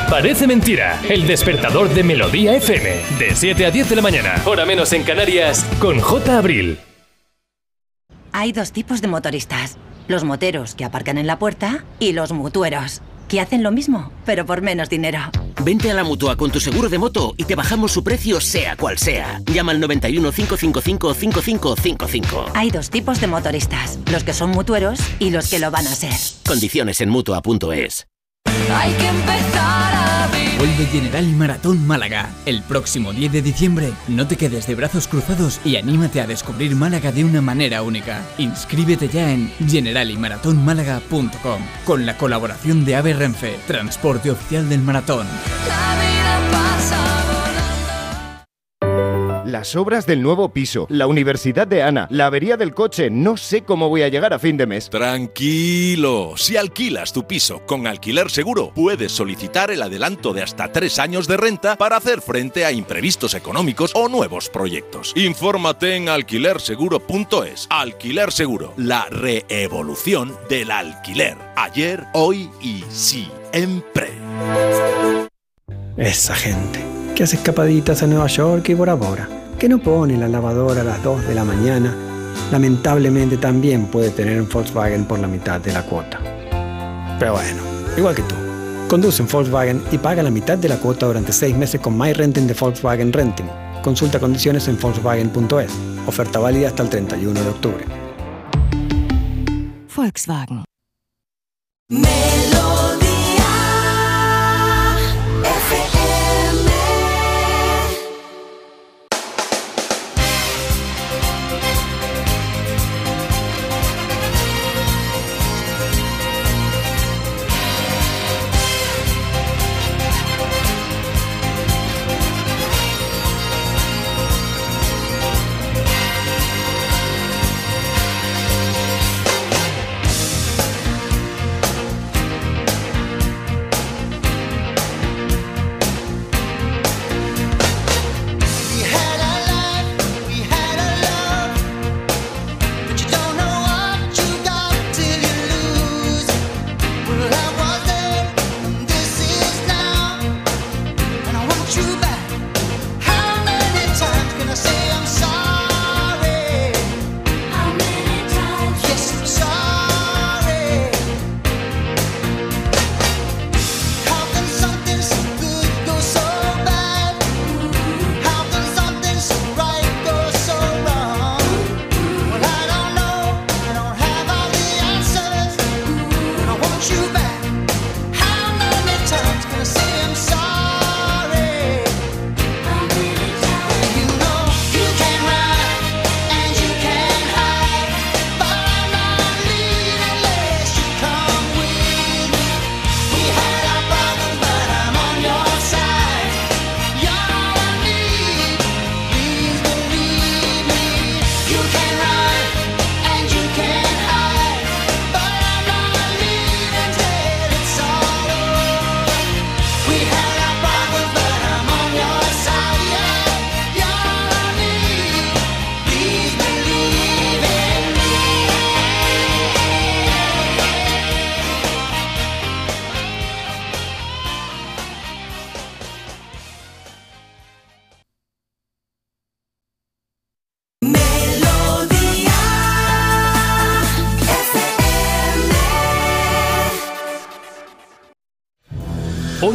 Parece 0.10 0.48
mentira, 0.48 1.00
el 1.08 1.26
despertador 1.26 1.90
de 1.90 2.04
Melodía 2.04 2.54
FM, 2.58 2.90
de 3.20 3.36
7 3.36 3.66
a 3.66 3.72
10 3.72 3.90
de 3.90 3.96
la 3.96 4.02
mañana, 4.02 4.36
hora 4.46 4.66
menos 4.66 4.92
en 4.92 5.04
Canarias, 5.04 5.66
con 5.80 6.00
J. 6.00 6.38
Abril. 6.38 6.78
Hay 8.34 8.52
dos 8.52 8.74
tipos 8.74 9.02
de 9.02 9.08
motoristas. 9.08 9.78
Los 10.10 10.26
moteros 10.26 10.76
que 10.76 10.84
aparcan 10.84 11.18
en 11.18 11.26
la 11.26 11.40
puerta 11.40 11.86
y 12.00 12.12
los 12.12 12.34
mutueros, 12.34 13.02
que 13.34 13.42
hacen 13.42 13.64
lo 13.64 13.72
mismo, 13.72 14.12
pero 14.28 14.46
por 14.46 14.62
menos 14.62 14.90
dinero. 14.90 15.18
Vente 15.64 15.90
a 15.90 15.96
la 15.96 16.04
mutua 16.04 16.36
con 16.36 16.52
tu 16.52 16.60
seguro 16.60 16.88
de 16.88 17.00
moto 17.00 17.34
y 17.36 17.46
te 17.46 17.56
bajamos 17.56 17.92
su 17.92 18.04
precio, 18.04 18.40
sea 18.40 18.76
cual 18.76 19.00
sea. 19.00 19.42
Llama 19.52 19.72
al 19.72 19.80
91 19.80 20.32
555 20.32 21.16
5555. 21.16 22.46
Hay 22.54 22.70
dos 22.70 22.92
tipos 22.92 23.20
de 23.20 23.26
motoristas, 23.26 23.98
los 24.12 24.24
que 24.24 24.34
son 24.34 24.52
mutueros 24.52 25.00
y 25.18 25.32
los 25.32 25.50
que 25.50 25.58
lo 25.58 25.72
van 25.72 25.88
a 25.88 25.96
ser. 25.96 26.14
Condiciones 26.46 27.02
en 27.02 27.10
mutua.es. 27.10 28.06
Hay 28.74 28.94
que 28.94 29.08
empezar 29.08 29.94
a 29.96 30.28
vivir. 30.28 30.58
Vuelve 30.58 30.86
General 30.86 31.26
Maratón 31.34 31.86
Málaga. 31.86 32.30
El 32.46 32.62
próximo 32.64 33.14
10 33.14 33.32
de 33.32 33.42
diciembre, 33.42 33.94
no 34.08 34.28
te 34.28 34.38
quedes 34.38 34.68
de 34.68 34.76
brazos 34.76 35.08
cruzados 35.08 35.60
y 35.64 35.76
anímate 35.76 36.22
a 36.22 36.28
descubrir 36.28 36.76
Málaga 36.76 37.12
de 37.12 37.24
una 37.24 37.42
manera 37.42 37.82
única. 37.84 38.22
Inscríbete 38.38 39.08
ya 39.10 39.32
en 39.32 39.52
generaliMaratónmálaga.com 39.68 41.62
con 41.86 42.06
la 42.06 42.18
colaboración 42.18 42.86
de 42.86 42.96
AVE 42.96 43.14
Renfe, 43.14 43.60
transporte 43.68 44.32
oficial 44.32 44.70
del 44.70 44.82
maratón. 44.82 45.28
Las 49.54 49.76
obras 49.76 50.08
del 50.08 50.24
nuevo 50.24 50.50
piso, 50.50 50.88
la 50.90 51.06
universidad 51.06 51.68
de 51.68 51.84
Ana, 51.84 52.08
la 52.10 52.26
avería 52.26 52.58
del 52.58 52.74
coche, 52.74 53.12
no 53.12 53.38
sé 53.38 53.62
cómo 53.62 53.88
voy 53.88 54.02
a 54.02 54.08
llegar 54.08 54.34
a 54.34 54.40
fin 54.40 54.58
de 54.58 54.66
mes. 54.66 54.90
Tranquilo, 54.90 56.34
si 56.38 56.58
alquilas 56.58 57.14
tu 57.14 57.28
piso 57.28 57.64
con 57.68 57.86
alquiler 57.86 58.32
seguro, 58.32 58.72
puedes 58.74 59.12
solicitar 59.12 59.70
el 59.70 59.84
adelanto 59.84 60.34
de 60.34 60.42
hasta 60.42 60.72
tres 60.72 60.98
años 60.98 61.28
de 61.28 61.38
renta 61.38 61.76
para 61.76 61.98
hacer 61.98 62.22
frente 62.22 62.66
a 62.66 62.72
imprevistos 62.72 63.36
económicos 63.36 63.92
o 63.94 64.10
nuevos 64.10 64.50
proyectos. 64.50 65.14
Infórmate 65.16 65.98
en 65.98 66.10
alquilerseguro.es. 66.10 67.68
Alquiler 67.70 68.32
Seguro, 68.32 68.74
la 68.76 69.06
reevolución 69.12 70.36
del 70.50 70.72
alquiler. 70.72 71.38
Ayer, 71.56 72.06
hoy 72.14 72.50
y 72.60 72.84
siempre. 72.90 74.10
Esa 75.96 76.34
gente 76.34 77.03
que 77.16 77.24
hace 77.24 77.36
escapaditas 77.36 78.02
a 78.02 78.08
Nueva 78.08 78.28
York 78.28 78.70
y 78.70 78.74
Bora 78.74 78.96
Bora, 78.96 79.30
que 79.60 79.70
no 79.70 79.80
pone 79.80 80.18
la 80.18 80.28
lavadora 80.28 80.82
a 80.82 80.84
las 80.84 81.04
2 81.04 81.28
de 81.28 81.36
la 81.36 81.44
mañana, 81.44 81.96
lamentablemente 82.52 83.38
también 83.38 83.86
puede 83.86 84.10
tener 84.10 84.42
un 84.42 84.50
Volkswagen 84.50 85.06
por 85.06 85.20
la 85.20 85.28
mitad 85.28 85.62
de 85.62 85.74
la 85.74 85.84
cuota. 85.84 86.20
Pero 87.20 87.34
bueno, 87.34 87.62
igual 87.96 88.16
que 88.16 88.24
tú. 88.24 88.36
Conduce 88.88 89.22
un 89.22 89.28
Volkswagen 89.28 89.82
y 89.92 89.98
paga 89.98 90.24
la 90.24 90.32
mitad 90.32 90.58
de 90.58 90.70
la 90.70 90.78
cuota 90.78 91.06
durante 91.06 91.32
6 91.32 91.56
meses 91.56 91.80
con 91.80 91.98
My 91.98 92.14
Renting 92.14 92.48
de 92.48 92.54
Volkswagen 92.54 93.14
Renting. 93.14 93.48
Consulta 93.84 94.20
condiciones 94.20 94.68
en 94.68 94.80
Volkswagen.es. 94.80 95.72
Oferta 96.08 96.40
válida 96.40 96.70
hasta 96.70 96.84
el 96.84 96.90
31 96.90 97.42
de 97.42 97.50
octubre. 97.50 97.86
Volkswagen. 99.96 100.64
We 101.90 102.83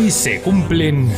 Hoy 0.08 0.12
se 0.12 0.40
cumplen... 0.40 1.14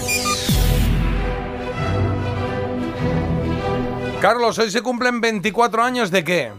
Carlos, 4.20 4.58
hoy 4.58 4.68
se 4.72 4.82
cumplen 4.82 5.20
24 5.20 5.84
años 5.84 6.10
de 6.10 6.24
qué? 6.24 6.50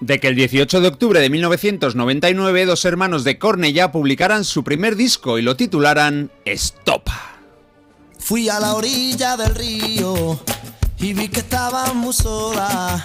De 0.00 0.20
que 0.20 0.28
el 0.28 0.36
18 0.36 0.80
de 0.80 0.86
octubre 0.86 1.18
de 1.18 1.28
1999 1.30 2.66
dos 2.66 2.84
hermanos 2.84 3.24
de 3.24 3.40
Cornellá 3.40 3.90
publicaran 3.90 4.44
su 4.44 4.62
primer 4.62 4.94
disco 4.94 5.36
y 5.36 5.42
lo 5.42 5.56
titularan 5.56 6.30
Stop. 6.44 7.08
Fui 8.20 8.48
a 8.48 8.60
la 8.60 8.74
orilla 8.74 9.36
del 9.36 9.52
río 9.56 10.38
y 11.00 11.12
vi 11.12 11.26
que 11.26 11.40
estabas 11.40 11.92
muy 11.92 12.12
sola. 12.12 13.02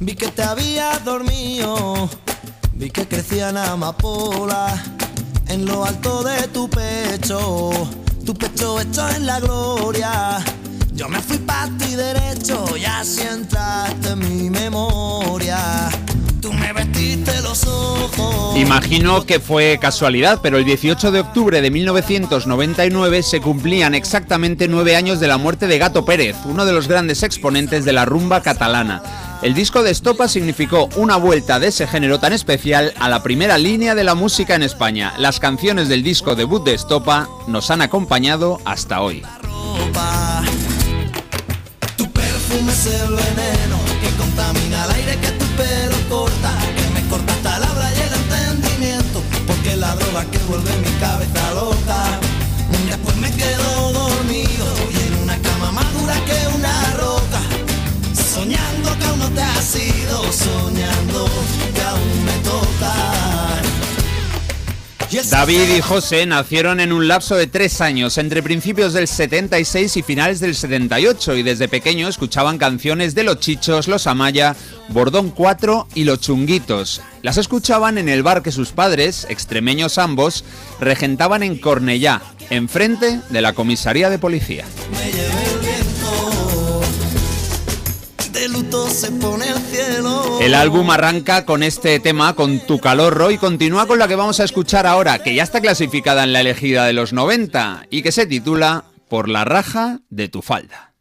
Vi 0.00 0.14
que 0.14 0.28
te 0.28 0.44
habías 0.44 1.04
dormido, 1.04 2.08
vi 2.72 2.88
que 2.88 3.06
crecían 3.06 3.58
amapolas 3.58 4.97
en 5.48 5.64
lo 5.66 5.84
alto 5.84 6.22
de 6.22 6.48
tu 6.48 6.68
pecho, 6.68 7.70
tu 8.24 8.34
pecho 8.34 8.80
hecho 8.80 9.08
en 9.10 9.26
la 9.26 9.40
gloria. 9.40 10.38
Yo 10.94 11.08
me 11.08 11.20
fui 11.20 11.38
para 11.38 11.70
ti 11.78 11.94
derecho 11.94 12.76
y 12.76 12.84
así 12.84 13.22
entraste 13.22 14.10
en 14.10 14.18
mi 14.18 14.50
memoria. 14.50 15.88
Tú 16.40 16.52
me 16.52 16.72
vestiste 16.72 17.40
los 17.42 17.64
ojos. 17.66 18.56
Imagino 18.56 19.24
que 19.24 19.40
fue 19.40 19.78
casualidad, 19.80 20.40
pero 20.42 20.58
el 20.58 20.64
18 20.64 21.12
de 21.12 21.20
octubre 21.20 21.60
de 21.60 21.70
1999 21.70 23.22
se 23.22 23.40
cumplían 23.40 23.94
exactamente 23.94 24.68
nueve 24.68 24.96
años 24.96 25.20
de 25.20 25.28
la 25.28 25.38
muerte 25.38 25.66
de 25.66 25.78
Gato 25.78 26.04
Pérez, 26.04 26.36
uno 26.44 26.64
de 26.64 26.72
los 26.72 26.88
grandes 26.88 27.22
exponentes 27.22 27.84
de 27.84 27.92
la 27.92 28.04
rumba 28.04 28.42
catalana. 28.42 29.02
El 29.40 29.54
disco 29.54 29.84
de 29.84 29.92
Estopa 29.92 30.26
significó 30.26 30.88
una 30.96 31.16
vuelta 31.16 31.60
de 31.60 31.68
ese 31.68 31.86
género 31.86 32.18
tan 32.18 32.32
especial 32.32 32.92
a 32.98 33.08
la 33.08 33.22
primera 33.22 33.56
línea 33.56 33.94
de 33.94 34.02
la 34.02 34.16
música 34.16 34.56
en 34.56 34.64
España. 34.64 35.14
Las 35.16 35.38
canciones 35.38 35.88
del 35.88 36.02
disco 36.02 36.34
debut 36.34 36.64
de 36.64 36.74
Estopa 36.74 37.28
nos 37.46 37.70
han 37.70 37.80
acompañado 37.80 38.58
hasta 38.64 39.00
hoy. 39.00 39.22
Soñando 60.48 61.28
que 61.74 61.82
aún 61.82 62.24
me 62.24 62.32
toca. 62.44 63.18
Y 65.10 65.16
es 65.16 65.30
David 65.30 65.74
y 65.74 65.80
José 65.80 66.26
nacieron 66.26 66.80
en 66.80 66.92
un 66.92 67.08
lapso 67.08 67.34
de 67.34 67.46
tres 67.46 67.80
años, 67.80 68.18
entre 68.18 68.42
principios 68.42 68.92
del 68.92 69.08
76 69.08 69.96
y 69.96 70.02
finales 70.02 70.38
del 70.38 70.54
78, 70.54 71.34
y 71.36 71.42
desde 71.42 71.66
pequeño 71.66 72.08
escuchaban 72.08 72.58
canciones 72.58 73.14
de 73.14 73.24
Los 73.24 73.40
Chichos, 73.40 73.88
Los 73.88 74.06
Amaya, 74.06 74.54
Bordón 74.90 75.30
4 75.30 75.88
y 75.94 76.04
Los 76.04 76.20
Chunguitos. 76.20 77.00
Las 77.22 77.38
escuchaban 77.38 77.96
en 77.96 78.10
el 78.10 78.22
bar 78.22 78.42
que 78.42 78.52
sus 78.52 78.72
padres, 78.72 79.26
extremeños 79.30 79.96
ambos, 79.96 80.44
regentaban 80.78 81.42
en 81.42 81.56
Cornellá, 81.56 82.20
enfrente 82.50 83.20
de 83.30 83.40
la 83.40 83.54
comisaría 83.54 84.10
de 84.10 84.18
policía. 84.18 84.66
me 84.92 85.67
luto 88.58 88.88
se 88.88 89.10
pone 89.12 89.48
el 89.48 89.58
cielo. 89.58 90.38
El 90.40 90.54
álbum 90.54 90.90
arranca 90.90 91.44
con 91.44 91.62
este 91.62 92.00
tema, 92.00 92.34
con 92.34 92.58
Tu 92.60 92.80
Calorro, 92.80 93.30
y 93.30 93.38
continúa 93.38 93.86
con 93.86 93.98
la 93.98 94.08
que 94.08 94.16
vamos 94.16 94.40
a 94.40 94.44
escuchar 94.44 94.86
ahora, 94.86 95.22
que 95.22 95.34
ya 95.34 95.42
está 95.42 95.60
clasificada 95.60 96.24
en 96.24 96.32
la 96.32 96.40
elegida 96.40 96.84
de 96.84 96.92
los 96.92 97.12
90 97.12 97.86
y 97.90 98.02
que 98.02 98.12
se 98.12 98.26
titula 98.26 98.84
Por 99.08 99.28
la 99.28 99.44
raja 99.44 100.00
de 100.10 100.28
tu 100.28 100.42
falda. 100.42 100.92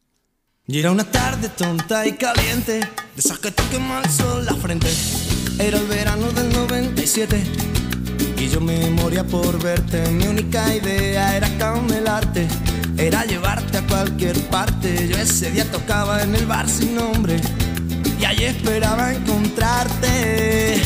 Y 0.68 0.80
era 0.80 0.92
una 0.92 1.06
tarde 1.06 1.50
tonta 1.50 2.06
y 2.06 2.14
caliente, 2.14 2.80
de 2.80 2.90
esas 3.18 3.40
que 3.40 3.52
te 3.52 3.64
quema 3.72 4.02
el 4.04 4.10
sol 4.10 4.46
la 4.46 4.54
frente. 4.56 4.90
Era 5.60 5.78
el 5.78 5.88
verano 5.88 6.32
del 6.34 6.54
97 6.54 7.44
y 8.38 8.50
yo 8.50 8.62
me 8.62 8.90
moría 8.92 9.24
por 9.24 9.62
verte. 9.62 10.08
Mi 10.12 10.28
única 10.28 10.76
idea 10.76 11.36
era 11.36 11.50
camelarte, 11.58 12.48
era 12.98 13.26
llevarte 13.26 13.78
a 13.78 13.88
cualquier 13.88 14.40
parte. 14.49 15.07
Yo 15.07 15.18
ese 15.18 15.52
día 15.52 15.69
tocaba 15.72 16.24
en 16.24 16.36
el 16.36 16.45
bar 16.45 16.68
sin 16.69 16.95
nombre 16.95 17.40
y 18.19 18.26
allí 18.26 18.45
esperaba 18.45 19.14
encontrarte. 19.14 20.82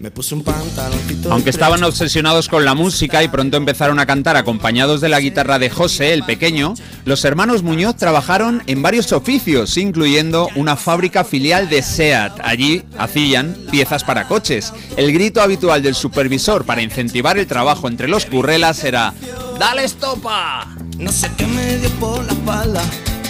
Me 0.00 0.12
puse 0.12 0.32
un 0.36 0.44
pantaloncito. 0.44 1.32
Aunque 1.32 1.50
estaban 1.50 1.82
obsesionados 1.82 2.48
con 2.48 2.64
la 2.64 2.74
música 2.74 3.24
y 3.24 3.28
pronto 3.28 3.56
empezaron 3.56 3.98
a 3.98 4.06
cantar 4.06 4.36
acompañados 4.36 5.00
de 5.00 5.08
la 5.08 5.18
guitarra 5.18 5.58
de 5.58 5.70
José, 5.70 6.12
el 6.12 6.22
pequeño, 6.22 6.74
los 7.04 7.24
hermanos 7.24 7.64
Muñoz 7.64 7.96
trabajaron 7.96 8.62
en 8.68 8.80
varios 8.80 9.10
oficios, 9.10 9.76
incluyendo 9.76 10.48
una 10.54 10.76
fábrica 10.76 11.24
filial 11.24 11.68
de 11.68 11.82
SEAT. 11.82 12.38
Allí 12.44 12.84
hacían 12.96 13.56
piezas 13.72 14.04
para 14.04 14.28
coches. 14.28 14.72
El 14.96 15.12
grito 15.12 15.42
habitual 15.42 15.82
del 15.82 15.96
supervisor 15.96 16.64
para 16.64 16.82
incentivar 16.82 17.36
el 17.36 17.48
trabajo 17.48 17.88
entre 17.88 18.06
los 18.06 18.24
currelas 18.24 18.84
era 18.84 19.14
¡Dale 19.58 19.82
estopa! 19.82 20.76
No 20.98 21.12
sé 21.12 21.30
qué 21.36 21.46
me 21.46 21.76
dio 21.78 21.90
por 22.00 22.24
la 22.24 22.32
espalda 22.32 22.82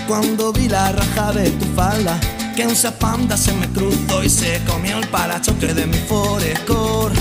cuando 0.06 0.54
vi 0.54 0.68
la 0.68 0.90
raja 0.90 1.32
de 1.32 1.50
tu 1.50 1.66
falda. 1.76 2.18
Que 2.56 2.66
un 2.66 2.74
zapanda 2.74 3.36
se 3.36 3.52
me 3.52 3.68
cruzó 3.68 4.24
y 4.24 4.30
se 4.30 4.60
comió 4.64 4.98
el 4.98 5.06
parachoque 5.08 5.74
de 5.74 5.86
mi 5.86 5.98
Forescore. 5.98 7.14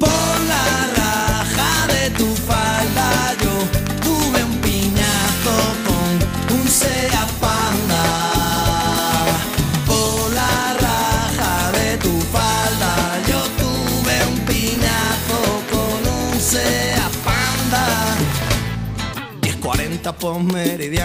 Por 0.00 0.40
la 0.48 0.64
raja 0.96 1.86
de 1.86 2.10
tu 2.10 2.34
falda 2.34 2.75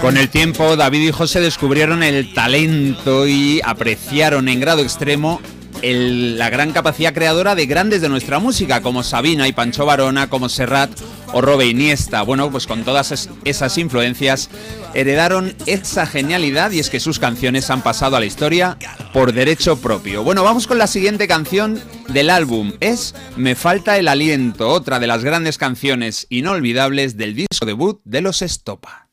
Con 0.01 0.17
el 0.17 0.29
tiempo, 0.29 0.75
David 0.75 1.09
y 1.09 1.11
José 1.11 1.39
descubrieron 1.39 2.03
el 2.03 2.33
talento 2.33 3.27
y 3.27 3.61
apreciaron 3.63 4.47
en 4.47 4.59
grado 4.59 4.81
extremo 4.81 5.41
la 5.83 6.49
gran 6.49 6.71
capacidad 6.71 7.13
creadora 7.13 7.55
de 7.55 7.65
grandes 7.65 8.01
de 8.01 8.09
nuestra 8.09 8.39
música, 8.39 8.81
como 8.81 9.03
Sabina 9.03 9.47
y 9.47 9.53
Pancho 9.53 9.85
Varona, 9.85 10.29
como 10.29 10.47
Serrat 10.49 10.91
o 11.33 11.41
Robe 11.41 11.65
Iniesta. 11.67 12.21
Bueno, 12.21 12.51
pues 12.51 12.67
con 12.67 12.83
todas 12.83 13.11
es- 13.11 13.29
esas 13.45 13.77
influencias 13.77 14.49
heredaron 14.93 15.55
esa 15.65 16.05
genialidad 16.05 16.71
y 16.71 16.79
es 16.79 16.89
que 16.89 16.99
sus 16.99 17.19
canciones 17.19 17.69
han 17.69 17.81
pasado 17.81 18.15
a 18.15 18.19
la 18.19 18.25
historia 18.25 18.77
por 19.13 19.33
derecho 19.33 19.77
propio. 19.77 20.23
Bueno, 20.23 20.43
vamos 20.43 20.67
con 20.67 20.77
la 20.77 20.87
siguiente 20.87 21.27
canción 21.27 21.81
del 22.09 22.29
álbum. 22.29 22.73
Es 22.79 23.15
Me 23.37 23.55
falta 23.55 23.97
el 23.97 24.07
aliento, 24.07 24.69
otra 24.69 24.99
de 24.99 25.07
las 25.07 25.23
grandes 25.23 25.57
canciones 25.57 26.27
inolvidables 26.29 27.17
del 27.17 27.33
disco 27.35 27.65
debut 27.65 28.01
de 28.03 28.21
los 28.21 28.41
Estopa. 28.41 29.07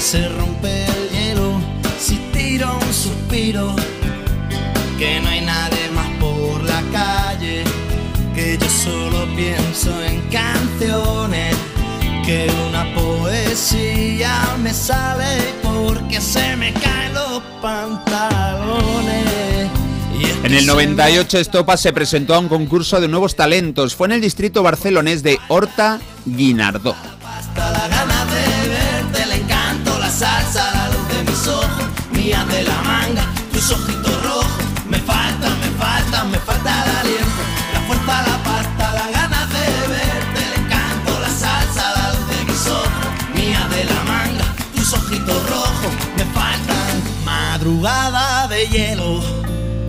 Se 0.00 0.28
rompe 0.28 0.84
el 0.84 1.10
hielo 1.10 1.60
si 1.98 2.16
tiro 2.32 2.76
un 2.76 2.92
suspiro. 2.92 3.74
Que 5.02 5.18
no 5.20 5.30
hay 5.30 5.40
nadie 5.40 5.90
más 5.90 6.06
por 6.20 6.62
la 6.62 6.80
calle. 6.92 7.64
Que 8.36 8.56
yo 8.56 8.68
solo 8.70 9.26
pienso 9.34 9.90
en 10.00 10.20
canciones. 10.30 11.56
Que 12.24 12.48
una 12.68 12.84
poesía 12.94 14.56
me 14.62 14.72
sale 14.72 15.54
porque 15.60 16.20
se 16.20 16.54
me 16.54 16.72
caen 16.74 17.14
los 17.14 17.42
pantalones. 17.60 19.26
En 20.44 20.52
el 20.54 20.60
se 20.60 20.66
98 20.66 21.38
Estopa 21.38 21.76
se 21.76 21.92
presentó 21.92 22.36
a 22.36 22.38
un 22.38 22.48
concurso 22.48 23.00
de 23.00 23.08
nuevos 23.08 23.34
talentos. 23.34 23.96
Fue 23.96 24.06
en 24.06 24.12
el 24.12 24.20
distrito 24.20 24.62
barcelonés 24.62 25.24
de 25.24 25.40
Horta 25.48 25.98
Guinardó. 26.24 26.94
La 27.56 27.88
gana 27.88 28.24
de 28.26 28.68
verte, 28.68 29.22
el 29.24 29.32
encanto, 29.32 29.98
la 29.98 30.08
salsa, 30.08 30.70
la 30.72 30.90
luz 30.90 31.08
de 31.08 31.24
mis 31.28 31.48
ojos, 31.48 31.86
mía 32.12 32.46
de 32.52 32.62
la 32.62 32.82
manga, 32.82 32.91
madrugada 47.82 48.46
de 48.46 48.66
hielo. 48.68 49.11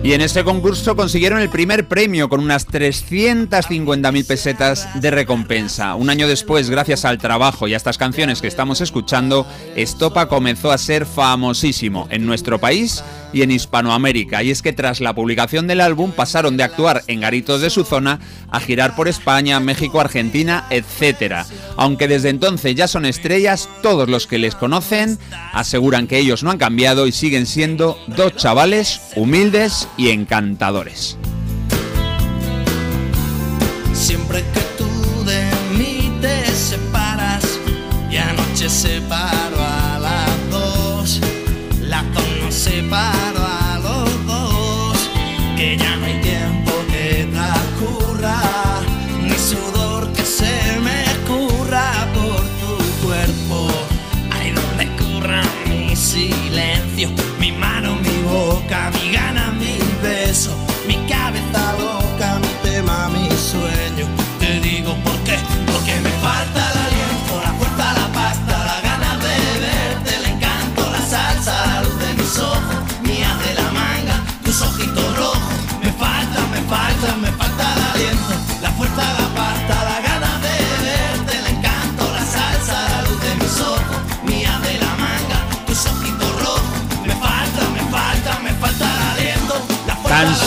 Y 0.04 0.12
en 0.12 0.20
este 0.20 0.44
concurso 0.44 0.96
consiguieron 0.96 1.40
el 1.40 1.48
primer 1.48 1.88
premio 1.88 2.28
con 2.28 2.40
unas 2.40 2.68
350.000 2.68 4.26
pesetas 4.26 4.86
de 5.00 5.10
recompensa. 5.10 5.94
Un 5.94 6.10
año 6.10 6.28
después, 6.28 6.68
gracias 6.68 7.06
al 7.06 7.16
trabajo 7.16 7.68
y 7.68 7.72
a 7.72 7.78
estas 7.78 7.96
canciones 7.96 8.42
que 8.42 8.48
estamos 8.48 8.82
escuchando, 8.82 9.46
Estopa 9.76 10.28
comenzó 10.28 10.72
a 10.72 10.76
ser 10.76 11.06
famosísimo 11.06 12.06
en 12.10 12.26
nuestro 12.26 12.58
país 12.58 13.02
y 13.32 13.42
en 13.42 13.50
Hispanoamérica. 13.50 14.42
Y 14.42 14.50
es 14.50 14.60
que 14.60 14.72
tras 14.72 15.00
la 15.00 15.14
publicación 15.14 15.66
del 15.66 15.80
álbum 15.80 16.12
pasaron 16.12 16.58
de 16.58 16.62
actuar 16.62 17.02
en 17.08 17.20
garitos 17.20 17.62
de 17.62 17.70
su 17.70 17.84
zona 17.84 18.20
a 18.50 18.60
girar 18.60 18.94
por 18.94 19.08
España, 19.08 19.58
México, 19.58 20.00
Argentina, 20.00 20.66
etc. 20.70 21.46
Aunque 21.76 22.08
desde 22.08 22.28
entonces 22.28 22.74
ya 22.74 22.88
son 22.88 23.06
estrellas, 23.06 23.68
todos 23.82 24.08
los 24.08 24.26
que 24.26 24.38
les 24.38 24.54
conocen 24.54 25.18
aseguran 25.52 26.06
que 26.06 26.18
ellos 26.18 26.42
no 26.42 26.50
han 26.50 26.58
cambiado 26.58 27.06
y 27.06 27.12
siguen 27.12 27.46
siendo 27.46 27.98
dos 28.06 28.36
chavales 28.36 29.00
humildes 29.16 29.88
y 29.96 30.10
encantadores. 30.10 31.18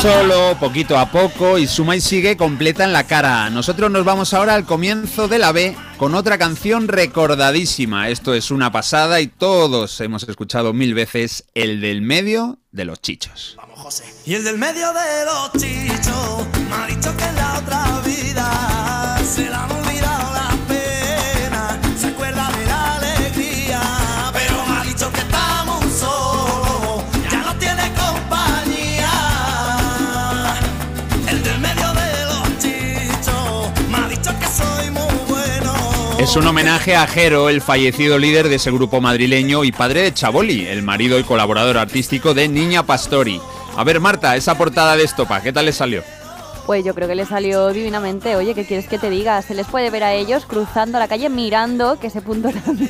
Solo, 0.02 0.56
poquito 0.60 0.98
a 0.98 1.12
poco, 1.12 1.58
y 1.58 1.68
Suma 1.68 1.96
y 1.96 2.02
sigue 2.02 2.38
completa 2.38 2.84
en 2.84 2.94
la 2.94 3.06
cara. 3.06 3.50
Nosotros 3.50 3.90
nos 3.90 4.06
vamos 4.06 4.34
ahora 4.34 4.54
al 4.54 4.66
comienzo 4.66 5.28
de 5.28 5.40
la 5.40 5.52
B 5.52 5.76
con 5.98 6.14
otra 6.14 6.38
canción 6.38 6.88
recordadísima. 6.88 8.10
Esto 8.10 8.34
es 8.34 8.52
una 8.52 8.72
pasada 8.72 9.22
y 9.22 9.28
todos 9.28 10.00
hemos 10.02 10.24
escuchado 10.28 10.74
mil 10.74 10.94
veces 10.94 11.46
el 11.56 11.82
del 11.82 12.02
medio 12.02 12.60
de 12.72 12.86
los 12.86 13.02
chichos. 13.02 13.58
Y 14.26 14.36
el 14.36 14.44
del 14.44 14.58
medio 14.58 14.94
de 14.94 15.26
los 15.26 15.52
chichos 15.54 16.48
me 16.70 16.76
ha 16.76 16.88
dicho 16.88 17.16
que 17.18 17.24
en 17.24 17.36
la 17.36 17.60
otra 17.60 18.02
vida 18.06 19.20
se 19.24 19.50
la 19.50 19.64
han 19.64 19.72
olvidado 19.72 20.37
Es 36.28 36.36
un 36.36 36.46
homenaje 36.46 36.94
a 36.94 37.08
Jero, 37.08 37.48
el 37.48 37.62
fallecido 37.62 38.20
líder 38.20 38.50
de 38.50 38.56
ese 38.56 38.70
grupo 38.70 39.00
madrileño 39.00 39.64
y 39.64 39.72
padre 39.72 40.02
de 40.02 40.14
Chaboli, 40.14 40.68
el 40.68 40.84
marido 40.84 41.18
y 41.18 41.24
colaborador 41.24 41.78
artístico 41.78 42.34
de 42.34 42.50
Niña 42.50 42.84
Pastori. 42.84 43.40
A 43.78 43.84
ver, 43.86 44.02
Marta, 44.02 44.36
esa 44.36 44.58
portada 44.58 44.98
de 44.98 45.06
Estopa, 45.06 45.42
¿qué 45.42 45.54
tal 45.54 45.68
le 45.68 45.72
salió? 45.72 46.04
Pues 46.68 46.84
yo 46.84 46.94
creo 46.94 47.08
que 47.08 47.16
le 47.16 47.26
salió 47.26 47.70
divinamente. 47.70 48.36
Oye, 48.36 48.54
¿qué 48.54 48.66
quieres 48.66 48.88
que 48.90 49.00
te 49.00 49.10
diga? 49.10 49.42
Se 49.42 49.56
les 49.56 49.66
puede 49.68 49.90
ver 49.90 50.04
a 50.04 50.14
ellos 50.14 50.46
cruzando 50.46 51.00
la 51.00 51.08
calle 51.08 51.30
mirando, 51.30 51.98
que 51.98 52.08
ese 52.08 52.22
punto 52.22 52.50
también 52.66 52.90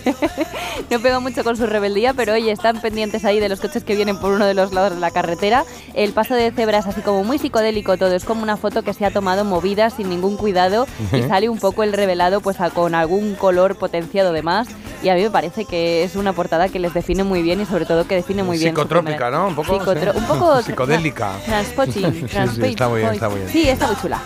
no 0.89 0.99
pega 0.99 1.19
mucho 1.19 1.43
con 1.43 1.55
su 1.55 1.67
rebeldía, 1.67 2.13
pero 2.15 2.33
oye, 2.33 2.51
están 2.51 2.81
pendientes 2.81 3.23
ahí 3.23 3.39
de 3.39 3.49
los 3.49 3.59
coches 3.61 3.83
que 3.83 3.95
vienen 3.95 4.17
por 4.19 4.31
uno 4.33 4.47
de 4.47 4.55
los 4.55 4.73
lados 4.73 4.95
de 4.95 4.99
la 4.99 5.11
carretera. 5.11 5.63
El 5.93 6.11
paso 6.11 6.33
de 6.33 6.51
cebra 6.51 6.79
es 6.79 6.87
así 6.87 7.01
como 7.01 7.23
muy 7.23 7.37
psicodélico 7.37 7.97
todo, 7.97 8.13
es 8.15 8.25
como 8.25 8.41
una 8.41 8.57
foto 8.57 8.81
que 8.81 8.95
se 8.95 9.05
ha 9.05 9.11
tomado 9.11 9.45
movida 9.45 9.91
sin 9.91 10.09
ningún 10.09 10.37
cuidado 10.37 10.87
y 11.13 11.21
sale 11.23 11.47
un 11.47 11.59
poco 11.59 11.83
el 11.83 11.93
revelado 11.93 12.41
pues 12.41 12.59
a- 12.59 12.71
con 12.71 12.95
algún 12.95 13.35
color 13.35 13.75
potenciado 13.77 14.33
de 14.33 14.41
más. 14.41 14.67
Y 15.03 15.09
a 15.09 15.13
mí 15.13 15.21
me 15.21 15.29
parece 15.29 15.65
que 15.65 16.03
es 16.03 16.15
una 16.15 16.33
portada 16.33 16.69
que 16.69 16.79
les 16.79 16.91
define 16.95 17.23
muy 17.23 17.43
bien 17.43 17.61
y 17.61 17.67
sobre 17.67 17.85
todo 17.85 18.07
que 18.07 18.15
define 18.15 18.41
muy 18.41 18.57
bien. 18.57 18.71
Psicotrópica, 18.71 19.29
¿no? 19.29 19.49
Un 19.49 19.55
poco, 19.55 19.93
sí. 19.93 19.99
un 20.15 20.23
poco 20.25 20.61
Psicodélica. 20.63 21.33
Transporting, 21.45 22.27
Sí, 22.27 22.27
sí, 22.55 22.63
está 22.65 22.89
muy 22.89 22.99
bien, 23.01 23.13
está 23.13 23.29
muy 23.29 23.37
bien. 23.41 23.49
Sí, 23.51 23.66
está 23.73 23.87
muy 23.87 23.95
chula. 24.01 24.19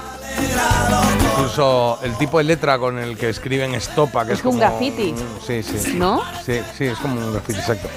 Incluso 1.34 2.00
el 2.04 2.16
tipo 2.18 2.38
de 2.38 2.44
letra 2.46 2.78
con 2.78 2.98
el 3.00 3.18
que 3.18 3.30
escriben 3.30 3.74
estopa, 3.76 4.26
que 4.26 4.34
es, 4.34 4.40
Es 4.40 4.46
un 4.46 4.60
graffiti. 4.60 5.14
Sí, 5.46 5.64
sí. 5.64 5.94
¿No? 5.96 6.22
Sí, 6.46 6.60
sí, 6.78 6.86
es 6.86 6.98
como 7.00 7.16
un 7.16 7.34
graffiti, 7.34 7.60
exacto. 7.60 7.90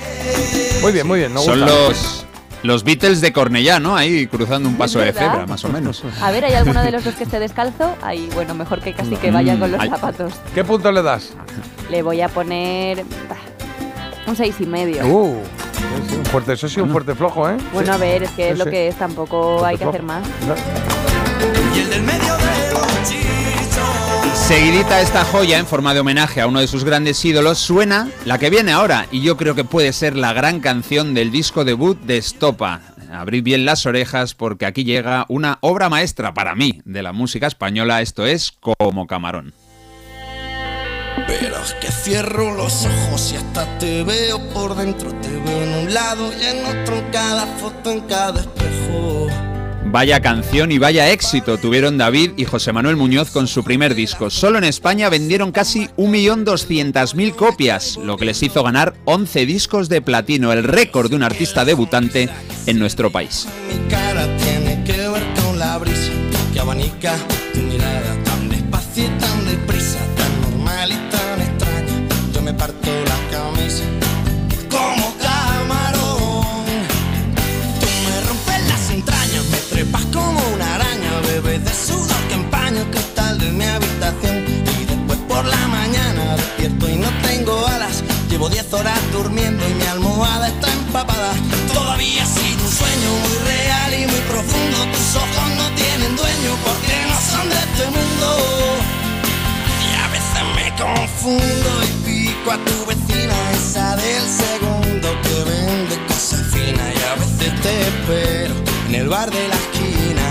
Muy 0.82 0.92
bien, 0.92 1.06
muy 1.06 1.18
bien. 1.20 1.32
Son 1.38 1.60
gusta. 1.60 1.66
los, 1.66 2.26
los 2.62 2.84
Beatles 2.84 3.20
de 3.20 3.32
Cornellá, 3.32 3.78
¿no? 3.80 3.96
Ahí 3.96 4.26
cruzando 4.26 4.68
un 4.68 4.76
paso 4.76 4.98
de 4.98 5.12
cebra, 5.12 5.46
más 5.46 5.64
o 5.64 5.68
menos. 5.68 6.02
A 6.22 6.30
ver, 6.30 6.44
¿hay 6.44 6.54
alguno 6.54 6.82
de 6.82 6.90
los 6.90 7.04
dos 7.04 7.14
que 7.14 7.24
esté 7.24 7.38
descalzo? 7.38 7.94
Ahí, 8.02 8.28
bueno, 8.34 8.54
mejor 8.54 8.80
que 8.80 8.92
casi 8.94 9.16
que 9.16 9.30
vaya 9.30 9.58
con 9.58 9.70
los 9.70 9.80
ay. 9.80 9.90
zapatos. 9.90 10.32
¿Qué 10.54 10.64
punto 10.64 10.90
le 10.92 11.02
das? 11.02 11.30
Le 11.90 12.02
voy 12.02 12.20
a 12.20 12.28
poner 12.28 13.04
un 14.26 14.36
seis 14.36 14.56
y 14.60 14.66
medio. 14.66 15.06
Uh, 15.06 15.42
sí, 15.76 16.10
sí, 16.10 16.16
un 16.16 16.24
fuerte, 16.26 16.52
eso 16.54 16.68
sí, 16.68 16.80
un 16.80 16.90
fuerte 16.90 17.14
flojo, 17.14 17.48
¿eh? 17.50 17.56
Bueno, 17.72 17.92
a 17.92 17.96
ver, 17.98 18.22
es 18.24 18.30
que 18.30 18.48
es 18.48 18.52
Sí, 18.54 18.58
lo 18.58 18.64
sí. 18.64 18.70
que 18.70 18.88
es, 18.88 18.96
tampoco 18.96 19.64
hay 19.64 19.76
que 19.76 19.84
hacer 19.84 20.02
más. 20.02 20.24
Y 21.74 21.80
el 21.80 21.90
del 21.90 22.02
medio 22.02 22.36
de 22.36 22.72
los 22.72 22.86
chichos. 23.08 24.38
Seguidita 24.46 25.00
esta 25.00 25.24
joya 25.24 25.58
en 25.58 25.66
forma 25.66 25.94
de 25.94 26.00
homenaje 26.00 26.40
a 26.40 26.46
uno 26.46 26.60
de 26.60 26.66
sus 26.66 26.84
grandes 26.84 27.24
ídolos 27.24 27.58
suena 27.58 28.08
la 28.24 28.38
que 28.38 28.50
viene 28.50 28.72
ahora 28.72 29.06
y 29.10 29.22
yo 29.22 29.36
creo 29.36 29.54
que 29.54 29.64
puede 29.64 29.92
ser 29.92 30.16
la 30.16 30.32
gran 30.32 30.60
canción 30.60 31.14
del 31.14 31.30
disco 31.30 31.64
debut 31.64 31.98
de 32.00 32.18
Estopa. 32.18 32.80
Abrid 33.12 33.44
bien 33.44 33.64
las 33.64 33.86
orejas 33.86 34.34
porque 34.34 34.66
aquí 34.66 34.84
llega 34.84 35.24
una 35.28 35.58
obra 35.60 35.88
maestra 35.88 36.34
para 36.34 36.54
mí 36.54 36.80
de 36.84 37.02
la 37.02 37.12
música 37.12 37.46
española, 37.46 38.02
esto 38.02 38.26
es 38.26 38.52
Como 38.52 39.06
Camarón. 39.06 39.54
Pero 41.26 41.56
es 41.62 41.74
que 41.74 41.90
cierro 41.90 42.54
los 42.54 42.86
ojos 42.86 43.32
y 43.32 43.36
hasta 43.36 43.78
te 43.78 44.02
veo 44.02 44.40
por 44.50 44.74
dentro. 44.74 45.12
Te 45.20 45.28
veo 45.28 45.62
en 45.62 45.86
un 45.86 45.94
lado 45.94 46.32
y 46.32 46.44
en 46.44 46.64
otro, 46.66 46.96
en 46.96 47.10
cada 47.10 47.46
foto, 47.46 47.92
en 47.92 48.00
cada 48.02 48.40
espejo. 48.40 49.43
Vaya 49.94 50.18
canción 50.18 50.72
y 50.72 50.78
vaya 50.78 51.12
éxito 51.12 51.56
tuvieron 51.56 51.96
David 51.96 52.32
y 52.36 52.46
José 52.46 52.72
Manuel 52.72 52.96
Muñoz 52.96 53.30
con 53.30 53.46
su 53.46 53.62
primer 53.62 53.94
disco. 53.94 54.28
Solo 54.28 54.58
en 54.58 54.64
España 54.64 55.08
vendieron 55.08 55.52
casi 55.52 55.86
1.200.000 55.96 57.36
copias, 57.36 57.96
lo 57.98 58.16
que 58.16 58.24
les 58.24 58.42
hizo 58.42 58.64
ganar 58.64 58.94
11 59.04 59.46
discos 59.46 59.88
de 59.88 60.02
platino, 60.02 60.52
el 60.52 60.64
récord 60.64 61.10
de 61.10 61.14
un 61.14 61.22
artista 61.22 61.64
debutante 61.64 62.28
en 62.66 62.80
nuestro 62.80 63.12
país. 63.12 63.46
Mi 63.68 63.88
cara 63.88 64.26
tiene 64.36 64.82
que 64.82 64.96
ver 64.96 65.22
con 65.40 65.60
la 65.60 65.78
brisa 65.78 66.10
que 66.52 66.58
abanica 66.58 67.14
Llevo 88.44 88.52
10 88.52 88.74
horas 88.74 89.00
durmiendo 89.10 89.66
y 89.66 89.72
mi 89.72 89.84
almohada 89.84 90.48
está 90.48 90.70
empapada. 90.70 91.32
Todavía 91.72 92.24
ha 92.24 92.26
sido 92.26 92.62
un 92.62 92.72
sueño 92.72 93.10
muy 93.22 93.38
real 93.48 93.94
y 93.94 94.06
muy 94.06 94.20
profundo. 94.28 94.76
Tus 94.92 95.16
ojos 95.16 95.48
no 95.56 95.66
tienen 95.74 96.14
dueño 96.14 96.52
porque 96.62 96.94
no 97.08 97.16
son 97.32 97.48
de 97.48 97.56
este 97.56 97.84
mundo. 97.86 98.26
Y 99.80 99.94
a 99.96 100.08
veces 100.12 100.44
me 100.56 100.66
confundo 100.76 101.70
y 101.84 101.92
pico 102.04 102.50
a 102.50 102.58
tu 102.58 102.84
vecina, 102.84 103.34
esa 103.52 103.96
del 103.96 104.26
segundo 104.28 105.08
que 105.22 105.50
vende 105.50 105.96
cosas 106.06 106.42
finas. 106.52 106.88
Y 106.94 107.02
a 107.02 107.14
veces 107.14 107.60
te 107.62 107.80
espero 107.88 108.54
en 108.88 108.94
el 108.94 109.08
bar 109.08 109.30
de 109.30 109.48
la 109.48 109.56
esquina, 109.56 110.26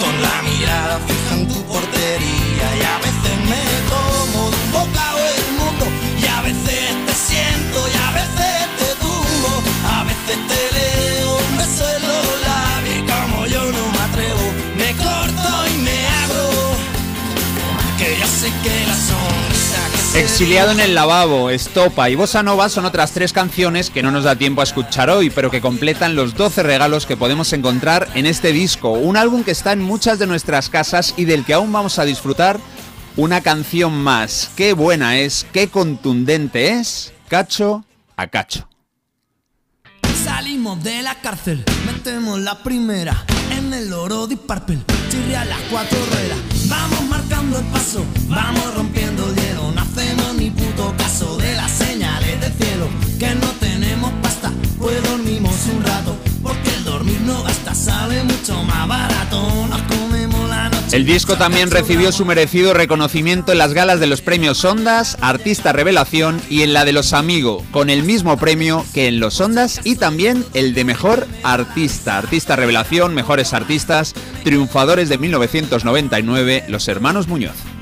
con 0.00 0.14
la 0.22 0.36
mirada 0.48 0.98
fija 1.06 1.34
en 1.34 1.48
tu 1.48 1.62
portería. 1.64 2.66
Y 2.80 2.82
a 2.94 2.96
veces 3.04 3.36
me 3.50 3.64
como 3.92 4.50
de 4.50 4.56
un 4.64 4.72
bocado 4.72 5.33
te 10.32 10.36
leo 10.36 11.36
un 11.36 11.58
beso 11.58 11.84
en 11.96 12.02
los 12.02 12.40
labios. 12.46 12.96
Y 12.96 13.10
como 13.10 13.46
yo 13.46 13.64
no 13.72 13.92
me 13.92 13.98
atrevo, 13.98 14.52
me 14.76 14.92
corto 14.96 15.66
y 15.74 15.78
me 15.78 16.06
abro. 16.06 16.50
Que 17.98 18.16
yo 18.18 18.26
sé 18.26 18.52
que 18.62 18.86
la 18.86 18.94
sonrisa 18.94 19.90
que 19.92 19.98
se 19.98 20.20
Exiliado 20.20 20.72
en 20.72 20.80
el 20.80 20.94
lavabo, 20.94 21.50
Estopa 21.50 22.08
y 22.10 22.14
Bossa 22.14 22.42
Nova 22.42 22.68
son 22.68 22.84
otras 22.84 23.12
tres 23.12 23.32
canciones 23.32 23.90
que 23.90 24.02
no 24.02 24.10
nos 24.10 24.24
da 24.24 24.36
tiempo 24.36 24.60
a 24.60 24.64
escuchar 24.64 25.10
hoy, 25.10 25.30
pero 25.30 25.50
que 25.50 25.60
completan 25.60 26.16
los 26.16 26.34
12 26.34 26.62
regalos 26.62 27.06
que 27.06 27.16
podemos 27.16 27.52
encontrar 27.52 28.08
en 28.14 28.26
este 28.26 28.52
disco. 28.52 28.92
Un 28.92 29.16
álbum 29.16 29.44
que 29.44 29.50
está 29.50 29.72
en 29.72 29.82
muchas 29.82 30.18
de 30.18 30.26
nuestras 30.26 30.68
casas 30.68 31.14
y 31.16 31.24
del 31.24 31.44
que 31.44 31.54
aún 31.54 31.72
vamos 31.72 31.98
a 31.98 32.04
disfrutar 32.04 32.58
una 33.16 33.42
canción 33.42 33.92
más. 33.92 34.50
Qué 34.56 34.72
buena 34.72 35.18
es, 35.18 35.46
qué 35.52 35.68
contundente 35.68 36.70
es, 36.70 37.12
cacho 37.28 37.84
a 38.16 38.26
cacho. 38.26 38.68
De 40.64 41.02
la 41.02 41.14
cárcel, 41.16 41.62
metemos 41.84 42.40
la 42.40 42.62
primera 42.62 43.22
en 43.50 43.74
el 43.74 43.92
oro 43.92 44.26
de 44.26 44.38
Purple, 44.38 44.78
chirria 45.10 45.44
las 45.44 45.60
cuatro 45.70 45.98
ruedas. 46.10 46.38
Vamos 46.68 47.02
marcando 47.02 47.58
el 47.58 47.64
paso, 47.66 48.02
vamos 48.28 48.74
rompiendo 48.74 49.28
el 49.28 49.36
hielo. 49.36 49.72
No 49.72 49.82
hacemos 49.82 50.34
ni 50.36 50.50
puto 50.50 50.94
caso 50.96 51.36
de 51.36 51.54
las 51.54 51.70
señales 51.70 52.40
del 52.40 52.52
cielo. 52.54 52.88
Que 53.18 53.34
no 53.34 53.46
tenemos 53.60 54.10
pasta, 54.22 54.52
pues 54.78 55.02
dormimos 55.02 55.54
un 55.66 55.84
rato. 55.84 56.16
Porque 56.42 56.74
el 56.76 56.84
dormir 56.84 57.20
no 57.20 57.42
gasta, 57.42 57.74
sale 57.74 58.24
mucho 58.24 58.62
más 58.62 58.88
barato. 58.88 59.66
Nos 59.68 59.82
comemos. 59.82 60.23
El 60.92 61.06
disco 61.06 61.36
también 61.36 61.70
recibió 61.70 62.12
su 62.12 62.24
merecido 62.24 62.72
reconocimiento 62.72 63.50
en 63.50 63.58
las 63.58 63.72
galas 63.72 63.98
de 63.98 64.06
los 64.06 64.20
premios 64.20 64.64
Ondas, 64.64 65.16
Artista 65.20 65.72
Revelación 65.72 66.40
y 66.48 66.62
en 66.62 66.72
la 66.72 66.84
de 66.84 66.92
los 66.92 67.12
Amigo, 67.12 67.64
con 67.72 67.90
el 67.90 68.04
mismo 68.04 68.36
premio 68.36 68.84
que 68.94 69.08
en 69.08 69.18
los 69.18 69.40
Ondas 69.40 69.80
y 69.82 69.96
también 69.96 70.44
el 70.54 70.72
de 70.74 70.84
Mejor 70.84 71.26
Artista. 71.42 72.18
Artista 72.18 72.54
Revelación, 72.54 73.14
Mejores 73.14 73.52
Artistas, 73.54 74.14
triunfadores 74.44 75.08
de 75.08 75.18
1999, 75.18 76.64
los 76.68 76.86
hermanos 76.86 77.26
Muñoz. 77.26 77.73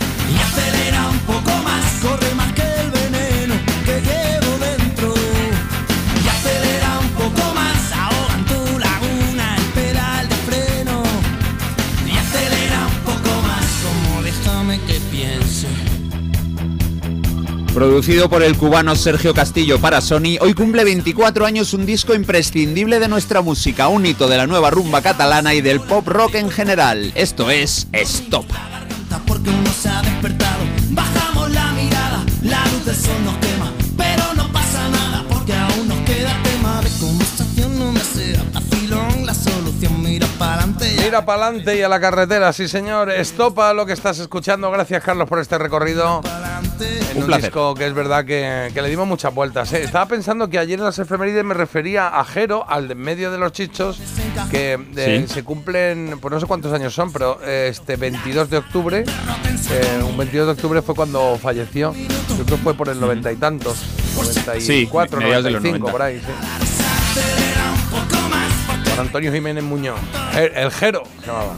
Producido 17.83 18.31
por 18.31 18.45
el 18.45 18.57
cubano 18.57 18.95
Sergio 18.95 19.35
Castillo 19.35 19.81
para 19.81 20.01
Sony, 20.01 20.39
hoy 20.41 20.55
cumple 20.55 20.85
24 20.85 21.45
años 21.45 21.75
un 21.75 21.85
disco 21.85 22.15
imprescindible 22.15 23.01
de 23.01 23.09
nuestra 23.09 23.43
música, 23.43 23.89
un 23.89 24.07
hito 24.07 24.29
de 24.29 24.37
la 24.37 24.47
nueva 24.47 24.71
rumba 24.71 25.03
catalana 25.03 25.53
y 25.53 25.63
del 25.63 25.81
pop 25.81 26.07
rock 26.07 26.37
en 26.37 26.49
general. 26.49 27.11
Esto 27.17 27.51
es 27.51 27.89
Stop. 27.93 28.47
Mira 41.05 41.25
para 41.25 41.47
adelante. 41.47 41.77
Y 41.77 41.83
a 41.83 41.89
la 41.89 42.01
carretera, 42.01 42.53
sí 42.53 42.69
señor. 42.69 43.11
Estopa 43.11 43.73
lo 43.73 43.87
que 43.87 43.93
estás 43.93 44.19
escuchando. 44.19 44.71
Gracias 44.71 45.03
Carlos 45.03 45.29
por 45.29 45.39
este 45.39 45.59
recorrido. 45.59 46.21
En 46.81 47.17
Un 47.19 47.23
un, 47.23 47.27
placer. 47.27 47.45
disco 47.47 47.75
que 47.75 47.87
es 47.87 47.95
verdad 47.95 48.25
que, 48.25 48.71
que 48.73 48.83
le 48.83 48.89
dimos 48.89 49.07
muchas 49.07 49.33
vueltas. 49.35 49.73
¿eh? 49.73 49.83
Estaba 49.83 50.07
pensando 50.07 50.49
que 50.49 50.59
ayer 50.59 50.79
en 50.79 50.85
las 50.85 50.99
efemérides 50.99 51.45
me 51.45 51.55
refería 51.55 52.09
a 52.09 52.25
Jero, 52.25 52.65
al 52.69 52.89
de 52.89 52.95
medio 52.95 53.31
de 53.31 53.39
los 53.39 53.53
chichos, 53.53 53.99
que 54.51 54.79
eh, 54.97 55.25
Sí. 55.29 55.35
se 55.35 55.45
cumplen, 55.45 56.19
pues 56.21 56.33
no 56.33 56.41
sé 56.41 56.47
cuántos 56.47 56.73
años 56.73 56.95
son, 56.95 57.13
pero 57.13 57.39
eh, 57.45 57.69
este 57.71 57.97
22 57.97 58.51
de 58.51 58.57
octubre, 58.59 59.05
eh, 59.71 60.03
un 60.03 60.17
22 60.17 60.47
de 60.47 60.53
octubre 60.53 60.83
fue 60.83 60.95
cuando 60.95 61.39
falleció. 61.41 61.95
Yo 61.95 62.45
creo 62.45 62.47
que 62.47 62.57
fue 62.57 62.75
por 62.75 62.89
el 62.89 62.99
noventa 63.01 63.31
y 63.31 63.37
tantos. 63.37 63.77
94, 64.17 65.21
mediados 65.21 65.45
de 65.45 65.51
los 65.51 65.63
95, 65.63 65.79
90. 65.91 65.93
por 65.93 66.03
ahí, 66.03 66.21
sí. 66.21 67.42
Antonio 68.99 69.33
Jiménez 69.33 69.65
Muñoz. 69.65 69.99
El, 70.37 70.53
el 70.57 70.71
Jero 70.71 71.03
se 71.21 71.27
llamaba. 71.27 71.55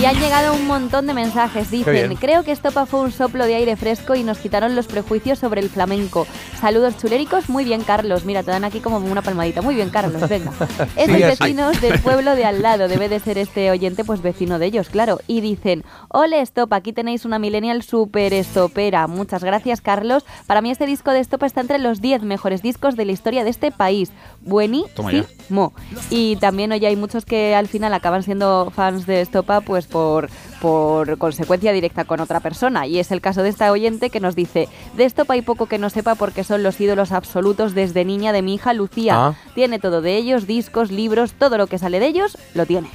Y 0.00 0.06
han 0.06 0.18
llegado 0.18 0.54
un 0.54 0.66
montón 0.66 1.06
de 1.06 1.12
mensajes. 1.12 1.70
Dicen, 1.70 2.16
creo 2.16 2.42
que 2.44 2.50
Estopa 2.50 2.86
fue 2.86 3.00
un 3.00 3.12
soplo 3.12 3.44
de 3.44 3.54
aire 3.56 3.76
fresco 3.76 4.14
y 4.14 4.24
nos 4.24 4.38
quitaron 4.38 4.74
los 4.74 4.86
prejuicios 4.86 5.38
sobre 5.38 5.60
el 5.60 5.68
flamenco. 5.68 6.26
Saludos 6.58 6.96
chuléricos, 6.96 7.50
muy 7.50 7.62
bien 7.64 7.82
Carlos. 7.84 8.24
Mira, 8.24 8.42
te 8.42 8.50
dan 8.50 8.64
aquí 8.64 8.80
como 8.80 8.96
una 8.96 9.20
palmadita. 9.20 9.60
Muy 9.60 9.74
bien 9.74 9.90
Carlos, 9.90 10.26
venga. 10.28 10.50
Es 10.96 11.06
Sí, 11.06 11.12
vecinos 11.12 11.80
del 11.80 11.98
pueblo 12.02 12.34
de 12.34 12.46
al 12.46 12.62
lado. 12.62 12.88
Debe 12.88 13.10
de 13.10 13.20
ser 13.20 13.36
este 13.36 13.70
oyente, 13.70 14.02
pues 14.02 14.22
vecino 14.22 14.58
de 14.58 14.66
ellos, 14.66 14.88
claro. 14.88 15.20
Y 15.26 15.42
dicen, 15.42 15.84
ole 16.08 16.40
Estopa, 16.40 16.76
aquí 16.76 16.94
tenéis 16.94 17.26
una 17.26 17.38
millennial 17.38 17.82
super 17.82 18.32
estopera. 18.32 19.06
Muchas 19.06 19.44
gracias 19.44 19.82
Carlos. 19.82 20.24
Para 20.46 20.62
mí 20.62 20.70
este 20.70 20.86
disco 20.86 21.12
de 21.12 21.20
Estopa 21.20 21.46
está 21.46 21.60
entre 21.60 21.78
los 21.78 22.00
10 22.00 22.22
mejores 22.22 22.62
discos 22.62 22.96
de 22.96 23.04
la 23.04 23.12
historia 23.12 23.44
de 23.44 23.50
este 23.50 23.70
país. 23.70 24.10
Buenísimo. 24.44 25.72
Y 26.10 26.36
también, 26.36 26.72
oye, 26.72 26.86
hay 26.86 26.96
muchos 26.96 27.24
que 27.24 27.54
al 27.54 27.68
final 27.68 27.94
acaban 27.94 28.22
siendo 28.22 28.72
fans 28.74 29.06
de 29.06 29.20
Estopa, 29.20 29.60
pues 29.60 29.86
por, 29.86 30.28
por 30.60 31.18
consecuencia 31.18 31.72
directa 31.72 32.04
con 32.04 32.20
otra 32.20 32.40
persona. 32.40 32.86
Y 32.86 32.98
es 32.98 33.10
el 33.12 33.20
caso 33.20 33.42
de 33.42 33.50
esta 33.50 33.70
oyente 33.70 34.10
que 34.10 34.20
nos 34.20 34.34
dice, 34.34 34.68
de 34.96 35.04
Estopa 35.04 35.34
hay 35.34 35.42
poco 35.42 35.66
que 35.66 35.78
no 35.78 35.90
sepa 35.90 36.14
porque 36.14 36.44
son 36.44 36.62
los 36.62 36.80
ídolos 36.80 37.12
absolutos 37.12 37.74
desde 37.74 38.04
niña 38.04 38.32
de 38.32 38.42
mi 38.42 38.54
hija 38.54 38.72
Lucía. 38.72 39.14
Ah. 39.16 39.34
Tiene 39.54 39.78
todo 39.78 40.02
de 40.02 40.16
ellos, 40.16 40.46
discos, 40.46 40.90
libros, 40.90 41.32
todo 41.32 41.58
lo 41.58 41.66
que 41.66 41.78
sale 41.78 42.00
de 42.00 42.06
ellos, 42.06 42.36
lo 42.54 42.66
tiene. 42.66 42.88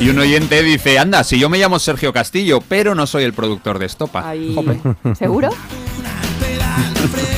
Y 0.00 0.08
un 0.08 0.18
oyente 0.18 0.62
dice, 0.62 0.98
anda, 0.98 1.24
si 1.24 1.38
yo 1.38 1.48
me 1.48 1.58
llamo 1.58 1.78
Sergio 1.78 2.12
Castillo, 2.12 2.60
pero 2.68 2.94
no 2.94 3.06
soy 3.06 3.24
el 3.24 3.32
productor 3.32 3.78
de 3.78 3.86
Estopa. 3.86 4.32
¿Seguro? 5.16 5.50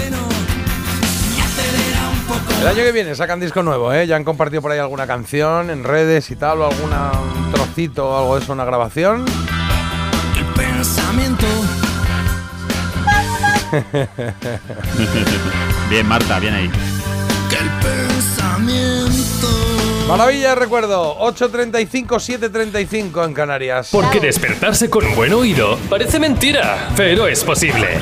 El 2.61 2.67
año 2.67 2.85
que 2.85 2.93
viene 2.93 3.15
sacan 3.15 3.41
disco 3.41 3.63
nuevo, 3.63 3.91
¿eh? 3.91 4.07
Ya 4.07 4.17
han 4.17 4.25
compartido 4.25 4.61
por 4.61 4.71
ahí 4.71 4.79
alguna 4.79 5.07
canción 5.07 5.71
en 5.71 5.83
redes 5.83 6.31
y 6.31 6.37
tal, 6.37 6.61
o 6.61 6.67
alguna 6.67 7.11
un 7.13 7.51
trocito 7.51 8.07
o 8.07 8.19
algo 8.19 8.37
de 8.37 8.43
eso, 8.43 8.53
una 8.53 8.67
grabación. 8.67 9.25
El 10.39 10.45
pensamiento. 10.55 11.47
bien, 15.89 16.07
Marta, 16.07 16.39
bien 16.39 16.53
ahí. 16.53 16.71
Que 17.49 17.57
el 17.57 17.71
pensamiento. 17.81 19.49
Maravilla 20.07 20.55
recuerdo, 20.55 21.19
8.35, 21.19 22.51
7.35 22.51 23.25
en 23.25 23.33
Canarias. 23.33 23.89
Porque 23.91 24.21
despertarse 24.21 24.91
con 24.91 25.15
buen 25.15 25.33
oído 25.33 25.79
parece 25.89 26.21
mentira, 26.21 26.91
pero 26.95 27.27
es 27.27 27.43
posible. 27.43 27.99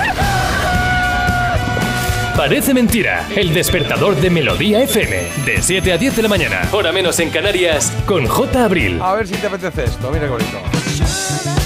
Parece 2.39 2.73
mentira, 2.73 3.27
el 3.35 3.53
despertador 3.53 4.15
de 4.15 4.31
Melodía 4.31 4.81
FM, 4.85 5.45
de 5.45 5.61
7 5.61 5.93
a 5.93 5.99
10 5.99 6.15
de 6.15 6.23
la 6.23 6.29
mañana, 6.29 6.69
hora 6.71 6.93
menos 6.93 7.19
en 7.19 7.31
Canarias, 7.31 7.93
con 8.07 8.27
J. 8.29 8.65
Abril. 8.65 9.01
A 9.03 9.13
ver 9.15 9.27
si 9.27 9.35
te 9.35 9.49
apetece 9.49 9.83
esto, 9.83 10.09
mira 10.13 10.27
qué 10.27 10.31
bonito. 10.31 11.58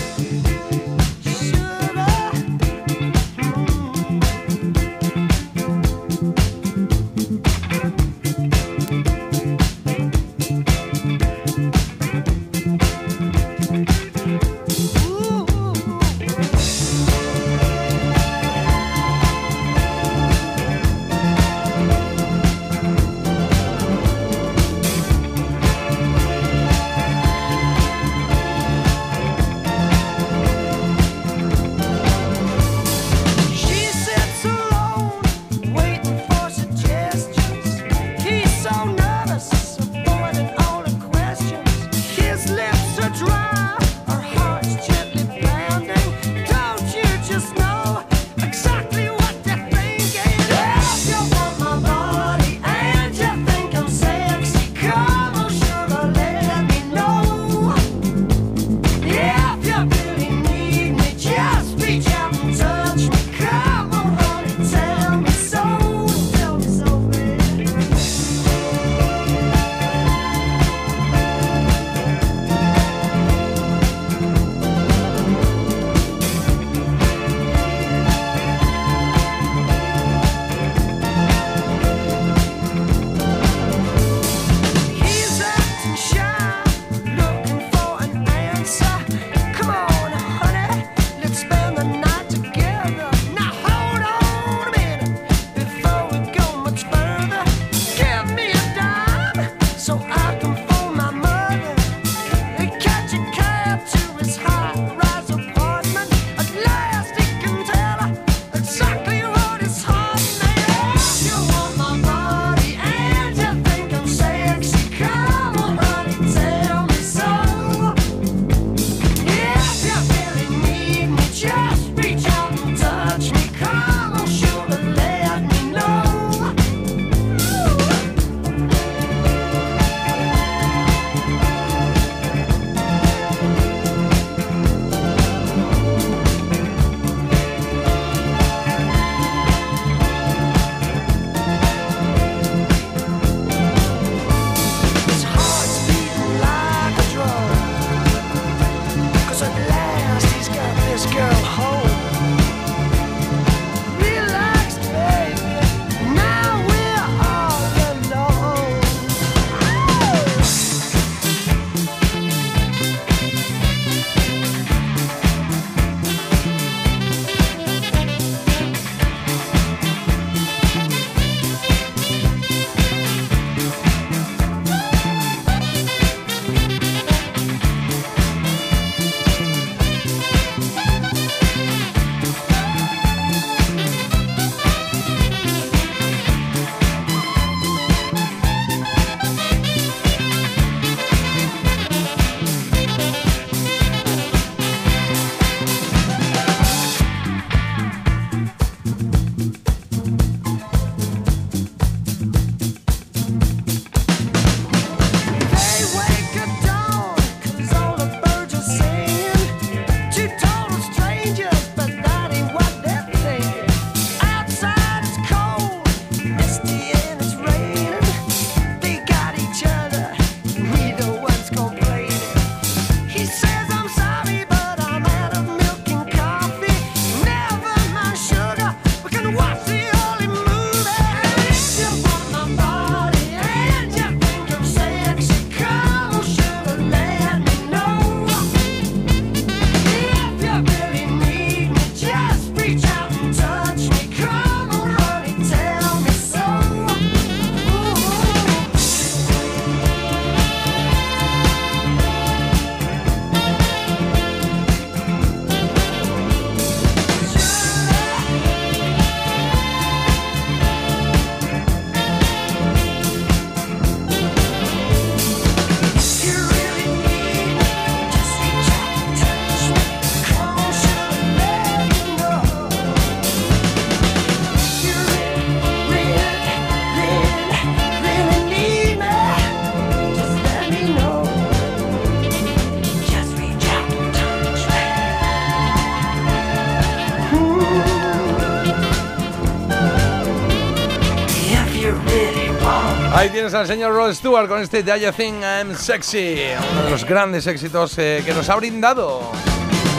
Tienes 293.43 293.55
al 293.55 293.67
señor 293.67 293.93
Rod 293.93 294.15
Stewart 294.15 294.47
con 294.47 294.63
este 294.63 294.85
Do 294.85 294.95
You 294.95 295.11
Think 295.11 295.43
I'm 295.43 295.75
Sexy, 295.77 296.37
uno 296.75 296.83
de 296.85 296.91
los 296.91 297.05
grandes 297.05 297.45
éxitos 297.49 297.99
eh, 297.99 298.23
que 298.25 298.33
nos 298.33 298.49
ha 298.49 298.55
brindado 298.55 299.33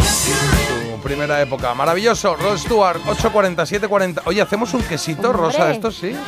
su 0.01 1.01
primera 1.01 1.41
época. 1.41 1.73
Maravilloso, 1.73 2.37
Rod 2.37 2.57
Stewart, 2.57 3.01
8.40, 3.05 3.55
7.40. 3.81 4.21
Oye, 4.23 4.41
¿hacemos 4.41 4.73
un 4.73 4.81
quesito 4.83 5.27
Hombre. 5.31 5.41
rosa 5.47 5.65
de 5.65 5.73
estos, 5.73 5.95
sí? 5.97 6.07
Venga, 6.07 6.21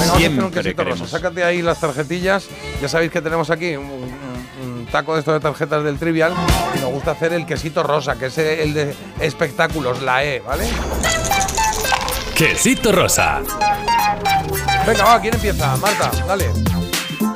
vamos 0.00 0.10
a 0.12 0.16
hacer 0.16 0.30
un 0.44 0.50
quesito 0.50 0.82
rosa. 0.82 0.90
queremos. 0.94 1.10
Sácate 1.10 1.44
ahí 1.44 1.62
las 1.62 1.78
tarjetillas. 1.78 2.48
Ya 2.82 2.88
sabéis 2.88 3.12
que 3.12 3.22
tenemos 3.22 3.48
aquí 3.50 3.76
un, 3.76 3.84
un- 3.86 4.76
un 4.78 4.86
taco 4.86 5.14
de 5.14 5.20
estos 5.20 5.34
de 5.34 5.38
tarjetas 5.40 5.84
del 5.84 5.98
Trivial 6.00 6.32
y 6.74 6.78
nos 6.80 6.90
gusta 6.90 7.12
hacer 7.12 7.32
el 7.32 7.46
quesito 7.46 7.84
rosa, 7.84 8.18
que 8.18 8.26
es 8.26 8.38
el 8.38 8.74
de 8.74 8.92
espectáculos, 9.20 10.02
la 10.02 10.24
E, 10.24 10.40
¿vale? 10.40 10.66
Quesito 12.34 12.90
rosa. 12.90 13.40
Venga, 14.86 15.04
va, 15.04 15.20
¿quién 15.20 15.34
empieza? 15.34 15.76
Marta, 15.78 16.10
dale. 16.28 16.44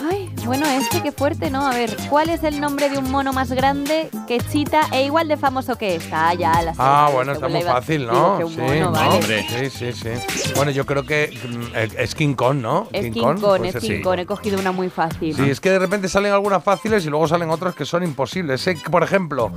Ay, 0.09 0.31
bueno, 0.45 0.67
este 0.67 1.03
qué 1.03 1.11
fuerte, 1.11 1.51
¿no? 1.51 1.67
A 1.67 1.71
ver, 1.75 1.97
¿cuál 2.09 2.31
es 2.31 2.45
el 2.45 2.61
nombre 2.61 2.89
de 2.89 2.99
un 2.99 3.11
mono 3.11 3.33
más 3.33 3.51
grande 3.51 4.09
que 4.29 4.39
chita 4.39 4.83
e 4.93 5.05
igual 5.05 5.27
de 5.27 5.37
famoso 5.37 5.77
que 5.77 5.97
esta? 5.97 6.29
Ah, 6.29 6.35
ya, 6.35 6.63
la 6.63 6.75
Ah, 6.79 7.11
bueno, 7.13 7.33
está 7.33 7.49
muy 7.49 7.63
fácil, 7.63 8.07
¿no? 8.07 8.39
sí, 8.49 8.57
mono, 8.57 8.75
¿no? 8.81 8.93
vale. 8.93 9.47
sí, 9.49 9.69
sí, 9.69 9.93
sí. 9.93 10.53
Bueno, 10.55 10.71
yo 10.71 10.87
creo 10.87 11.05
que 11.05 11.37
mm, 11.45 11.77
es 11.99 12.15
King 12.15 12.35
Kong, 12.35 12.59
¿no? 12.59 12.87
Es 12.93 13.13
King 13.13 13.21
Kong, 13.21 13.41
Kong, 13.41 13.59
puede 13.59 13.69
es 13.71 13.77
King 13.79 13.97
sí. 13.97 14.03
Kong, 14.03 14.19
he 14.21 14.27
cogido 14.27 14.57
una 14.59 14.71
muy 14.71 14.89
fácil. 14.89 15.35
Sí, 15.35 15.51
es 15.51 15.61
que 15.61 15.71
de 15.71 15.81
repente 15.81 16.09
salen 16.09 16.33
algunas 16.33 16.63
fáciles 16.63 17.05
y 17.05 17.11
luego 17.11 17.27
salen 17.27 17.51
otras 17.51 17.75
que 17.75 17.85
son 17.85 18.05
imposibles. 18.05 18.65
Por 18.93 19.03
ejemplo, 19.03 19.51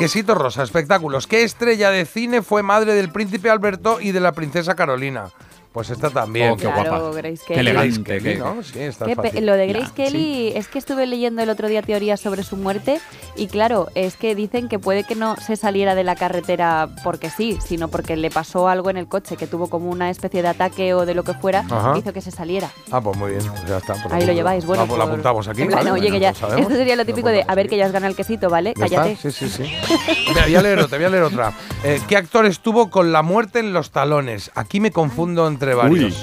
Quesito 0.00 0.34
Rosa, 0.34 0.64
espectáculos. 0.64 1.28
¿Qué 1.28 1.44
estrella 1.44 1.90
de 1.90 2.06
cine 2.06 2.42
fue 2.42 2.64
madre 2.64 2.94
del 2.94 3.10
príncipe 3.10 3.50
Alberto 3.50 4.00
y 4.00 4.10
de 4.10 4.18
la 4.18 4.32
princesa 4.32 4.74
Carolina? 4.74 5.28
Pues 5.76 5.90
esta 5.90 6.08
también. 6.08 6.52
Oh, 6.52 6.56
qué 6.56 6.62
Claro, 6.62 6.88
guapa. 7.02 7.16
Grace 7.18 7.42
Qué 7.46 7.52
Kelly. 7.52 7.68
elegante, 7.68 8.00
Grace 8.00 8.02
Kelly, 8.22 8.34
qué- 8.36 8.38
¿no? 8.38 8.62
Sí, 8.62 8.78
está 8.80 9.04
Qué 9.04 9.14
fácil. 9.14 9.44
lo 9.44 9.52
de 9.52 9.66
Grace 9.66 9.88
Ya, 9.88 9.94
Kelly 9.94 10.52
es 10.54 10.68
que 10.68 10.78
estuve 10.78 11.06
leyendo 11.06 11.42
el 11.42 11.50
otro 11.50 11.68
día 11.68 11.82
teorías 11.82 12.18
sobre 12.18 12.44
su 12.44 12.56
muerte 12.56 12.98
y 13.36 13.48
claro, 13.48 13.88
es 13.94 14.16
que 14.16 14.34
dicen 14.34 14.68
que 14.70 14.78
puede 14.78 15.04
que 15.04 15.14
no 15.16 15.36
se 15.36 15.54
saliera 15.56 15.94
de 15.94 16.02
la 16.02 16.16
carretera 16.16 16.88
porque 17.04 17.28
sí, 17.28 17.58
sino 17.62 17.88
porque 17.88 18.16
le 18.16 18.30
pasó 18.30 18.68
algo 18.70 18.88
en 18.88 18.96
el 18.96 19.06
coche, 19.06 19.36
que 19.36 19.46
tuvo 19.46 19.68
como 19.68 19.90
una 19.90 20.08
especie 20.08 20.40
de 20.40 20.48
ataque 20.48 20.94
o 20.94 21.04
de 21.04 21.14
lo 21.14 21.24
que 21.24 21.34
fuera 21.34 21.66
Ajá. 21.70 21.92
que 21.92 21.98
hizo 21.98 22.12
que 22.14 22.22
se 22.22 22.30
saliera. 22.30 22.70
Ah, 22.90 23.02
pues 23.02 23.14
muy 23.18 23.32
bien, 23.32 23.42
pues 23.46 23.66
ya 23.68 23.76
está. 23.76 23.92
pues 24.00 24.14
Ahí 24.14 24.24
lo 24.24 24.32
lleváis, 24.32 24.64
bueno. 24.64 24.84
Vamos, 24.84 24.96
lo 24.96 25.04
por- 25.04 25.12
apuntamos 25.12 25.46
aquí. 25.48 25.60
en 25.60 25.68
plan, 25.68 25.80
¿vale? 25.80 25.90
oye, 25.90 26.00
Bueno, 26.10 26.14
que 26.14 26.20
ya, 26.20 26.32
pues 26.32 26.58
esto 26.58 26.74
sería 26.74 26.96
lo 26.96 27.02
Lo 27.02 27.04
típico 27.04 27.28
de, 27.28 27.44
a 27.46 27.54
ver 27.54 27.68
que 27.68 27.76
ya 27.76 27.84
has 27.84 27.92
ganado 27.92 28.08
el 28.10 28.16
quesito, 28.16 28.48
¿vale? 28.48 28.72
¿Ya 28.78 28.86
está? 28.86 29.02
Cállate. 29.02 29.16
Sí, 29.16 29.30
sí, 29.30 29.48
sí. 29.50 29.62
Mira, 30.28 30.44
voy 30.46 30.54
a 30.56 30.62
leer 30.62 30.78
otra, 30.78 30.96
voy 30.96 31.04
a 31.04 31.10
leer 31.10 31.22
otra. 31.24 31.52
Eh, 31.84 32.00
¿Qué 32.08 32.16
actor 32.16 32.46
estuvo 32.46 32.88
con 32.88 33.12
la 33.12 33.20
muerte 33.20 33.58
en 33.58 33.74
los 33.74 33.90
talones? 33.90 34.50
Aquí 34.54 34.80
me 34.80 34.90
confundo 34.92 35.46
entre 35.46 35.65
varios. 35.74 36.14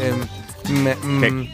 Em, 0.00 0.82
me- 0.82 0.94
mm, 0.96 1.48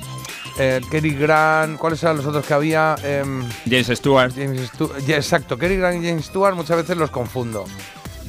eh, 0.59 0.81
Cary 0.91 1.11
Grant, 1.11 1.79
¿cuáles 1.79 2.03
eran 2.03 2.17
los 2.17 2.27
otros 2.27 2.45
que 2.45 2.55
había? 2.55 2.97
Em, 3.03 3.43
James 3.69 3.87
Stewart. 3.99 4.33
James 4.35 4.71
Stu- 4.73 4.91
exacto, 5.09 5.57
Cary 5.59 5.77
Grant 5.77 6.03
y 6.03 6.07
James 6.09 6.27
Stewart 6.27 6.55
muchas 6.55 6.77
veces 6.79 6.97
los 6.97 7.11
confundo. 7.11 7.65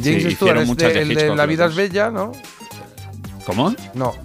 Sí, 0.02 0.18
James 0.20 0.36
Stewart 0.36 0.58
es 0.62 0.68
muchas 0.68 0.90
de- 0.94 0.96
de 0.96 1.02
el 1.02 1.16
de 1.16 1.36
La 1.36 1.46
vida 1.46 1.66
es 1.66 1.76
bella, 1.76 2.10
¿no? 2.10 2.32
¿Cómo? 3.46 3.74
No. 3.94 4.16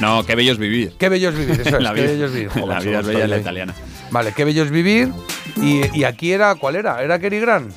No, 0.00 0.24
qué 0.26 0.34
bello 0.34 0.52
es 0.52 0.58
vivir. 0.58 0.94
Qué 0.98 1.08
bello 1.08 1.28
es 1.30 1.36
vivir, 1.38 1.60
eso 1.60 1.76
es, 1.76 1.82
La 1.82 1.94
qué 1.94 2.00
vida- 2.02 2.10
bello 2.12 2.26
es 2.26 2.32
vivir. 2.32 2.48
Joder, 2.52 2.68
la 2.68 2.80
vida 2.80 3.00
es 3.00 3.06
bella, 3.06 3.26
la 3.28 3.38
italiana. 3.38 3.74
Vale, 4.10 4.32
qué 4.32 4.44
bello 4.44 4.62
es 4.64 4.70
vivir. 4.70 5.12
Y, 5.56 5.96
y 5.98 6.04
aquí 6.04 6.32
era, 6.32 6.54
¿cuál 6.56 6.76
era? 6.76 7.02
¿Era 7.02 7.18
Cary 7.18 7.40
Grant? 7.40 7.72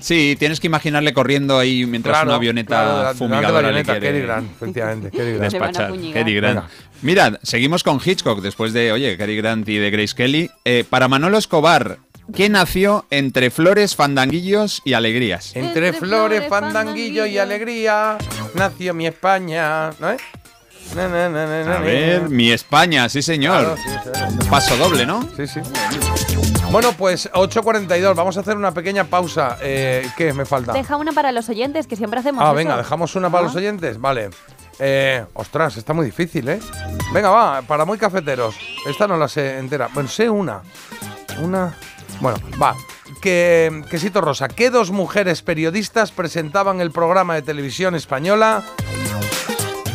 Sí, 0.00 0.36
tienes 0.38 0.60
que 0.60 0.66
imaginarle 0.66 1.12
corriendo 1.12 1.58
ahí 1.58 1.86
mientras 1.86 2.14
Claro, 2.14 2.28
una 2.28 2.36
avioneta 2.36 2.68
claro, 2.68 3.02
la 3.02 3.14
fumigadora 3.14 3.62
le 3.62 3.68
avioneta, 3.68 3.98
quiere 3.98 4.20
Grant, 4.20 4.50
efectivamente, 4.52 5.10
Cary 5.10 5.32
Grant. 5.34 5.52
Despachar. 5.52 5.92
Grant. 6.34 6.64
Mirad, 7.02 7.34
seguimos 7.42 7.82
con 7.82 8.00
Hitchcock 8.04 8.40
después 8.40 8.72
de, 8.72 8.92
oye, 8.92 9.16
Cary 9.16 9.36
Grant 9.36 9.68
y 9.68 9.76
de 9.76 9.90
Grace 9.90 10.14
Kelly. 10.14 10.50
Eh, 10.64 10.84
para 10.88 11.08
Manolo 11.08 11.38
Escobar, 11.38 11.98
¿qué 12.34 12.48
nació 12.48 13.06
entre 13.10 13.50
flores, 13.50 13.96
fandanguillos 13.96 14.82
y 14.84 14.94
alegrías? 14.94 15.54
Entre 15.56 15.92
flores, 15.92 16.48
fandanguillo 16.48 17.26
y 17.26 17.38
alegría, 17.38 18.18
nació 18.54 18.94
mi 18.94 19.06
España. 19.06 19.90
¿No 20.00 20.10
es? 20.10 20.22
Na, 20.94 21.08
na, 21.08 21.28
na, 21.28 21.46
na, 21.46 21.64
na, 21.64 21.76
A 21.76 21.80
ver, 21.80 22.28
mi 22.30 22.50
España, 22.52 23.08
sí 23.08 23.20
señor. 23.22 23.58
Claro, 23.58 23.76
sí, 23.76 23.82
sí, 23.90 24.10
sí. 24.42 24.48
Paso 24.48 24.76
doble, 24.76 25.04
¿no? 25.04 25.28
Sí, 25.36 25.46
sí. 25.46 25.60
Bueno, 26.70 26.92
pues 26.96 27.30
8.42, 27.32 28.14
vamos 28.14 28.36
a 28.36 28.40
hacer 28.40 28.56
una 28.56 28.72
pequeña 28.72 29.04
pausa. 29.04 29.58
Eh, 29.60 30.08
¿Qué 30.16 30.32
me 30.32 30.44
falta? 30.46 30.72
Deja 30.72 30.96
una 30.96 31.12
para 31.12 31.32
los 31.32 31.48
oyentes, 31.48 31.86
que 31.86 31.96
siempre 31.96 32.20
hacemos 32.20 32.42
Ah, 32.42 32.48
eso. 32.48 32.54
venga, 32.54 32.76
dejamos 32.76 33.14
una 33.14 33.30
para 33.30 33.44
Ah. 33.44 33.46
los 33.46 33.56
oyentes. 33.56 34.00
Vale. 34.00 34.30
Eh, 34.78 35.24
ostras, 35.34 35.76
está 35.76 35.92
muy 35.92 36.06
difícil, 36.06 36.48
¿eh? 36.48 36.60
Venga, 37.12 37.30
va, 37.30 37.62
para 37.62 37.84
muy 37.84 37.98
cafeteros. 37.98 38.56
Esta 38.86 39.06
no 39.06 39.16
la 39.16 39.28
sé 39.28 39.58
entera. 39.58 39.88
Bueno, 39.92 40.08
sé 40.08 40.28
una. 40.30 40.62
Una. 41.40 41.74
Bueno, 42.20 42.38
va. 42.60 42.74
Que, 43.20 43.82
quesito 43.90 44.20
rosa. 44.20 44.48
¿Qué 44.48 44.70
dos 44.70 44.90
mujeres 44.90 45.42
periodistas 45.42 46.10
presentaban 46.10 46.80
el 46.80 46.90
programa 46.90 47.34
de 47.34 47.42
televisión 47.42 47.94
española? 47.94 48.62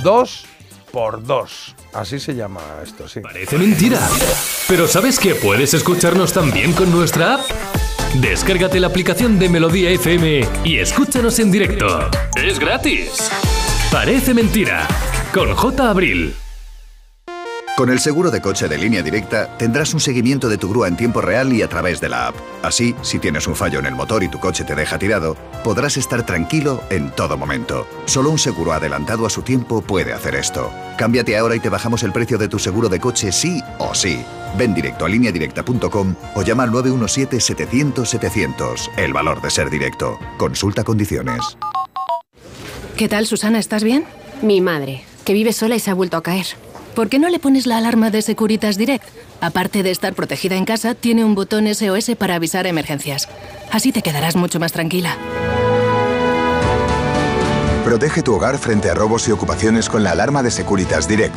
Dos 0.04 0.46
por 0.92 1.24
dos. 1.24 1.76
Así 1.94 2.20
se 2.20 2.36
llama 2.36 2.62
esto, 2.84 3.08
sí. 3.08 3.20
Parece 3.22 3.58
mentira. 3.58 4.00
Pero 4.68 4.88
¿sabes 4.88 5.20
que 5.20 5.36
puedes 5.36 5.74
escucharnos 5.74 6.34
también 6.34 6.74
con 6.74 6.92
nuestra 6.92 7.36
app? 7.36 7.42
Descárgate 8.16 8.80
la 8.80 8.88
aplicación 8.88 9.40
de 9.40 9.50
Melodía 9.50 9.90
FM 9.92 10.46
y 10.66 10.78
escúchanos 10.78 11.40
en 11.40 11.52
directo. 11.52 12.10
Es 12.36 12.60
gratis. 12.60 13.30
Parece 13.92 14.34
mentira. 14.34 14.88
Con 15.34 15.54
J. 15.54 15.90
Abril. 15.90 16.36
Con 17.82 17.90
el 17.90 18.00
seguro 18.00 18.30
de 18.30 18.42
coche 18.42 18.68
de 18.68 18.78
línea 18.78 19.02
directa 19.02 19.58
tendrás 19.58 19.96
un 19.96 20.00
seguimiento 20.00 20.50
de 20.50 20.60
tu 20.60 20.70
grúa 20.70 20.88
en 20.88 20.96
tiempo 20.96 21.20
real 21.20 21.52
y 21.52 21.64
a 21.64 21.68
través 21.68 22.00
de 22.00 22.10
la 22.10 22.28
app. 22.28 22.36
Así, 22.62 22.94
si 23.02 23.18
tienes 23.18 23.48
un 23.48 23.56
fallo 23.56 23.80
en 23.80 23.88
el 23.88 23.96
motor 23.96 24.22
y 24.22 24.28
tu 24.28 24.40
coche 24.40 24.64
te 24.64 24.76
deja 24.76 25.00
tirado, 25.00 25.36
podrás 25.64 25.98
estar 25.98 26.24
tranquilo 26.24 26.84
en 26.92 27.10
todo 27.10 27.40
momento. 27.40 27.88
Solo 28.06 28.30
un 28.30 28.38
seguro 28.38 28.74
adelantado 28.74 29.26
a 29.26 29.32
su 29.32 29.42
tiempo 29.42 29.82
puede 29.82 30.14
hacer 30.14 30.36
esto. 30.36 30.70
Cámbiate 30.96 31.36
ahora 31.36 31.56
y 31.56 31.60
te 31.60 31.70
bajamos 31.70 32.04
el 32.04 32.12
precio 32.12 32.38
de 32.38 32.48
tu 32.48 32.60
seguro 32.60 32.88
de 32.88 33.00
coche 33.00 33.32
sí 33.32 33.64
o 33.80 33.96
sí. 33.96 34.24
Ven 34.60 34.76
directo 34.76 35.06
a 35.06 35.10
lineadirecta.com 35.10 36.14
o 36.36 36.44
llama 36.44 36.62
al 36.62 36.70
917-700-700. 36.70 38.92
El 38.96 39.12
valor 39.12 39.42
de 39.42 39.50
ser 39.50 39.72
directo. 39.72 40.20
Consulta 40.38 40.84
condiciones. 40.84 41.58
¿Qué 42.96 43.10
tal, 43.10 43.26
Susana? 43.26 43.58
¿Estás 43.58 43.84
bien? 43.84 44.06
Mi 44.44 44.62
madre, 44.62 45.04
que 45.26 45.34
vive 45.34 45.52
sola 45.52 45.76
y 45.76 45.80
se 45.80 45.90
ha 45.90 45.96
vuelto 45.96 46.18
a 46.18 46.22
caer. 46.22 46.46
¿Por 46.96 47.10
qué 47.10 47.20
no 47.20 47.30
le 47.30 47.40
pones 47.40 47.68
la 47.68 47.78
alarma 47.78 48.10
de 48.10 48.22
Securitas 48.22 48.78
Direct? 48.78 49.06
Aparte 49.40 49.82
de 49.82 49.92
estar 49.92 50.14
protegida 50.14 50.56
en 50.56 50.66
casa, 50.66 50.94
tiene 50.94 51.24
un 51.24 51.36
botón 51.36 51.74
SOS 51.74 52.18
para 52.18 52.36
avisar 52.36 52.68
emergencias. 52.68 53.30
Así 53.72 53.94
te 53.94 54.02
quedarás 54.02 54.36
mucho 54.36 54.60
más 54.60 54.74
tranquila. 54.74 55.16
Protege 57.86 58.22
tu 58.22 58.36
hogar 58.36 58.58
frente 58.58 58.90
a 58.90 58.94
robos 58.94 59.26
y 59.28 59.32
ocupaciones 59.32 59.90
con 59.90 60.04
la 60.04 60.12
alarma 60.12 60.44
de 60.44 60.52
Securitas 60.52 61.08
Direct. 61.08 61.34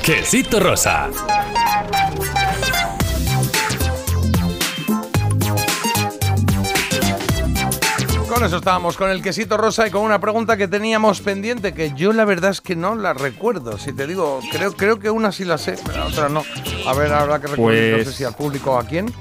Quesito 0.05 0.59
rosa. 0.59 1.09
Con 8.29 8.43
eso 8.43 8.57
estábamos, 8.57 8.97
con 8.97 9.09
el 9.09 9.21
quesito 9.21 9.55
rosa 9.55 9.87
y 9.87 9.91
con 9.91 10.01
una 10.01 10.19
pregunta 10.19 10.57
que 10.57 10.67
teníamos 10.67 11.21
pendiente, 11.21 11.73
que 11.73 11.93
yo 11.95 12.11
la 12.11 12.25
verdad 12.25 12.51
es 12.51 12.59
que 12.59 12.75
no 12.75 12.95
la 12.95 13.13
recuerdo. 13.13 13.77
Si 13.77 13.93
te 13.93 14.07
digo, 14.07 14.39
creo, 14.51 14.73
creo 14.73 14.99
que 14.99 15.09
una 15.09 15.31
sí 15.31 15.45
la 15.45 15.57
sé, 15.57 15.77
pero 15.85 15.99
la 15.99 16.05
otra 16.07 16.27
no. 16.29 16.43
A 16.87 16.93
ver, 16.93 17.13
habrá 17.13 17.39
que 17.39 17.47
recordar, 17.47 17.75
no 17.75 17.97
sé 17.99 18.03
Pues- 18.03 18.15
si 18.15 18.23
al 18.23 18.33
público 18.35 18.71
o 18.71 18.79
a 18.79 18.83
quién, 18.85 19.13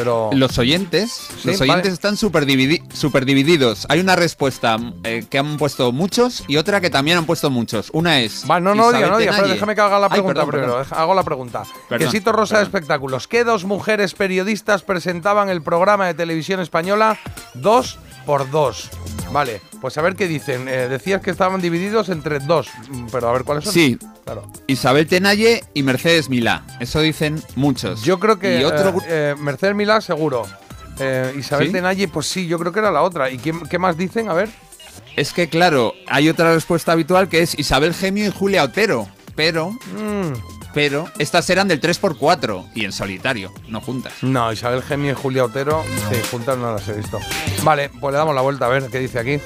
pero... 0.00 0.30
Los 0.32 0.58
oyentes, 0.58 1.10
Sí, 1.42 1.48
los 1.48 1.60
oyentes 1.60 1.82
vale. 1.82 1.88
están 1.94 2.16
súper 2.16 2.46
dividi- 2.46 2.82
súper 2.92 3.24
divididos. 3.26 3.86
Hay 3.90 4.00
una 4.00 4.16
respuesta 4.16 4.78
eh, 5.04 5.24
que 5.28 5.38
han 5.38 5.56
puesto 5.58 5.92
muchos 5.92 6.42
y 6.48 6.56
otra 6.56 6.80
que 6.80 6.88
también 6.90 7.18
han 7.18 7.26
puesto 7.26 7.50
muchos. 7.50 7.90
Una 7.92 8.20
es. 8.20 8.44
Va, 8.50 8.60
no, 8.60 8.74
no 8.74 8.92
diga, 8.92 9.08
no 9.08 9.18
diga, 9.18 9.32
pero 9.36 9.48
déjame 9.48 9.74
que 9.74 9.80
haga 9.82 9.98
la 9.98 10.06
Ay, 10.06 10.12
pregunta 10.12 10.34
perdón, 10.46 10.50
primero. 10.50 10.76
perdón. 10.78 10.98
Hago 10.98 11.14
la 11.14 11.22
pregunta. 11.22 11.62
Perdón, 11.88 12.08
Quesito 12.08 12.32
Rosa 12.32 12.56
de. 12.58 12.62
Espectáculos. 12.64 13.28
¿Qué 13.28 13.44
dos 13.44 13.64
mujeres 13.64 14.14
periodistas 14.14 14.82
presentaban 14.82 15.48
el 15.50 15.62
programa 15.62 16.06
de 16.06 16.14
televisión 16.14 16.60
española 16.60 17.18
dos 17.54 17.98
por 18.26 18.50
dos? 18.50 18.88
Vale, 19.32 19.60
pues 19.80 19.96
a 19.98 20.02
ver 20.02 20.16
qué 20.16 20.26
dicen. 20.26 20.66
Eh, 20.68 20.88
decías 20.88 21.20
que 21.22 21.30
estaban 21.30 21.60
divididos 21.60 22.08
entre 22.08 22.38
dos, 22.40 22.68
mm, 22.88 23.06
pero 23.12 23.28
a 23.28 23.32
ver 23.32 23.44
cuáles 23.44 23.64
son. 23.64 23.72
Sí. 23.72 23.98
Claro. 24.24 24.50
Isabel 24.66 25.06
Tenalle 25.06 25.64
y 25.74 25.82
Mercedes 25.82 26.28
Milá. 26.28 26.64
Eso 26.80 27.00
dicen 27.00 27.42
muchos. 27.56 28.02
Yo 28.02 28.18
creo 28.20 28.38
que 28.38 28.60
Y 28.60 28.64
otro 28.64 28.90
eh, 29.00 29.04
eh, 29.08 29.34
Mercedes 29.38 29.74
Milá, 29.74 30.00
seguro. 30.00 30.46
Isabel 31.38 31.68
¿Sí? 31.68 31.72
Tenalle, 31.72 32.08
pues 32.08 32.26
sí, 32.26 32.46
yo 32.46 32.58
creo 32.58 32.72
que 32.72 32.80
era 32.80 32.90
la 32.90 33.00
otra. 33.02 33.30
¿Y 33.30 33.38
quién- 33.38 33.62
qué 33.68 33.78
más 33.78 33.96
dicen? 33.96 34.28
A 34.28 34.34
ver. 34.34 34.50
Es 35.16 35.32
que, 35.32 35.48
claro, 35.48 35.94
hay 36.08 36.28
otra 36.28 36.52
respuesta 36.54 36.92
habitual 36.92 37.28
que 37.28 37.40
es 37.40 37.58
Isabel 37.58 37.94
Gemio 37.94 38.26
y 38.26 38.30
Julia 38.30 38.64
Otero. 38.64 39.08
Pero, 39.34 39.70
Mm. 39.70 40.32
Pero, 40.72 41.08
estas 41.18 41.48
eran 41.50 41.68
del 41.68 41.80
3x4 41.80 42.70
y 42.74 42.84
en 42.84 42.92
solitario, 42.92 43.52
no 43.68 43.80
juntas. 43.80 44.12
No, 44.22 44.52
Isabel 44.52 44.82
Gemio 44.82 45.12
y 45.12 45.14
Julia 45.14 45.44
Otero, 45.44 45.84
juntas 46.30 46.58
no 46.58 46.72
las 46.72 46.86
he 46.88 46.92
visto. 46.92 47.18
Vale, 47.62 47.90
pues 48.00 48.12
le 48.12 48.18
damos 48.18 48.34
la 48.34 48.40
vuelta 48.40 48.66
a 48.66 48.68
ver 48.68 48.88
qué 48.90 48.98
dice 48.98 49.18
aquí. 49.18 49.40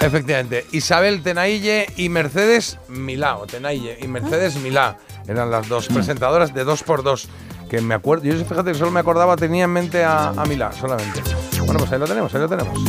Efectivamente, 0.00 0.66
Isabel 0.72 1.22
Tenaille 1.22 1.86
y 1.96 2.08
Mercedes 2.08 2.78
Milá, 2.88 3.36
o 3.36 3.46
Tenaille 3.46 3.98
y 4.00 4.08
Mercedes 4.08 4.56
Milá, 4.56 4.98
eran 5.28 5.50
las 5.50 5.68
dos 5.68 5.88
presentadoras 5.88 6.52
de 6.54 6.66
2x2. 6.66 7.26
Que 7.72 7.80
me 7.80 7.94
acuerdo, 7.94 8.24
yo 8.24 8.34
fíjate 8.44 8.72
que 8.72 8.78
solo 8.78 8.90
me 8.90 9.00
acordaba, 9.00 9.34
tenía 9.34 9.64
en 9.64 9.70
mente 9.70 10.04
a, 10.04 10.28
a 10.28 10.44
Milá 10.44 10.70
solamente. 10.72 11.22
Bueno, 11.60 11.78
pues 11.78 11.90
ahí 11.90 11.98
lo 11.98 12.06
tenemos, 12.06 12.34
ahí 12.34 12.40
lo 12.42 12.48
tenemos. 12.50 12.84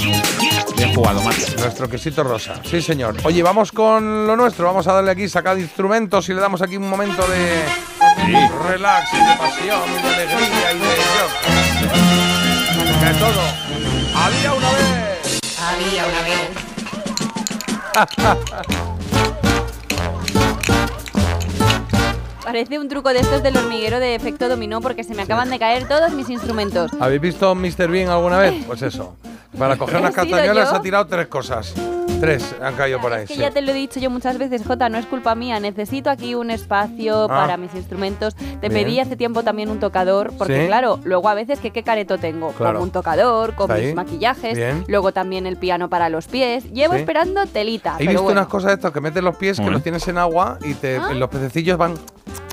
Bien 0.76 0.94
jugado, 0.94 1.22
Max. 1.22 1.56
Nuestro 1.58 1.88
quesito 1.88 2.22
rosa. 2.22 2.60
Sí, 2.66 2.82
señor. 2.82 3.16
Oye, 3.24 3.42
vamos 3.42 3.72
con 3.72 4.28
lo 4.28 4.36
nuestro. 4.36 4.66
Vamos 4.66 4.86
a 4.88 4.94
darle 4.96 5.12
aquí, 5.12 5.30
sacar 5.30 5.58
instrumentos 5.58 6.28
y 6.28 6.34
le 6.34 6.42
damos 6.42 6.62
aquí 6.62 6.76
un 6.76 6.90
momento 6.90 7.26
de 7.30 7.64
relax 8.68 9.08
y 9.14 9.20
de 9.20 9.38
pasión 9.38 9.84
y 9.88 10.02
de 10.02 10.10
alegría 10.16 10.74
y 10.74 10.80
de 10.80 10.84
yo. 11.16 11.28
De 13.06 13.14
todo. 13.20 13.42
Había 14.18 14.54
una 14.54 14.70
vez. 14.74 15.40
Había 15.62 16.06
una 16.08 16.22
vez. 18.68 18.90
Parece 22.44 22.78
un 22.78 22.90
truco 22.90 23.10
de 23.14 23.20
estos 23.20 23.42
del 23.42 23.56
hormiguero 23.58 24.00
de 24.00 24.16
efecto 24.16 24.50
dominó 24.50 24.82
porque 24.82 25.04
se 25.04 25.16
me 25.16 25.22
acaban 25.22 25.50
de 25.50 25.60
caer 25.60 25.88
todos 25.88 26.12
mis 26.12 26.30
instrumentos. 26.30 26.92
¿Habéis 27.00 27.22
visto 27.22 27.56
Mr. 27.56 27.88
Bean 27.90 28.10
alguna 28.10 28.38
vez? 28.40 28.54
Pues 28.68 28.82
eso. 28.82 29.16
Para 29.58 29.76
coger 29.78 29.98
unas 29.98 30.12
¿He 30.18 30.22
sido 30.22 30.32
castañuelas 30.32 30.74
ha 30.74 30.82
tirado 30.82 31.06
tres 31.08 31.28
cosas. 31.28 31.74
Tres 32.20 32.56
han 32.62 32.74
caído 32.76 33.00
por 33.00 33.14
ahí. 33.14 33.24
Es 33.24 33.28
que 33.30 33.36
sí. 33.36 33.42
ya 33.42 33.52
te 33.52 33.62
lo 33.62 33.72
he 33.72 33.74
dicho 33.76 34.00
yo 34.00 34.10
muchas 34.10 34.38
veces, 34.38 34.64
Jota, 34.66 34.90
no 34.90 34.98
es 34.98 35.06
culpa 35.06 35.36
mía. 35.36 35.60
Necesito 35.60 36.10
aquí 36.10 36.34
un 36.36 36.50
espacio 36.50 37.26
Ah. 37.26 37.28
para 37.28 37.58
mis 37.58 37.74
instrumentos. 37.76 38.34
Te 38.36 38.70
Bien. 38.70 38.72
pedí 38.72 39.00
hace 39.00 39.16
tiempo 39.16 39.44
también 39.44 39.70
un 39.70 39.80
tocador, 39.80 40.34
porque 40.38 40.62
Sí. 40.62 40.68
claro, 40.68 41.00
luego 41.04 41.30
a 41.30 41.34
veces 41.36 41.60
que 41.60 41.72
qué 41.72 41.84
careto 41.84 42.18
tengo. 42.18 42.52
Claro. 42.54 42.80
Con 42.80 42.84
un 42.84 42.92
tocador, 42.92 43.54
con 43.56 43.72
mis 43.72 43.88
ahí. 43.90 43.94
maquillajes, 43.94 44.56
Bien. 44.56 44.84
luego 44.88 45.12
también 45.12 45.46
el 45.46 45.58
piano 45.58 45.90
para 45.90 46.10
los 46.10 46.28
pies. 46.28 46.64
Llevo 46.72 46.94
Sí. 46.94 47.02
esperando 47.02 47.46
telita. 47.46 47.96
He 47.96 47.98
pero 48.00 48.10
visto 48.12 48.24
bueno. 48.24 48.40
unas 48.42 48.50
cosas 48.50 48.70
de 48.70 48.74
estas 48.76 48.92
que 48.92 49.02
metes 49.02 49.22
los 49.24 49.36
pies, 49.36 49.60
que 49.60 49.70
los 49.70 49.84
tienes 49.84 50.08
en 50.08 50.18
agua 50.18 50.58
y 50.64 50.74
te, 50.74 50.98
Ah. 50.98 51.14
los 51.14 51.30
pececillos 51.30 51.78
van. 51.78 51.94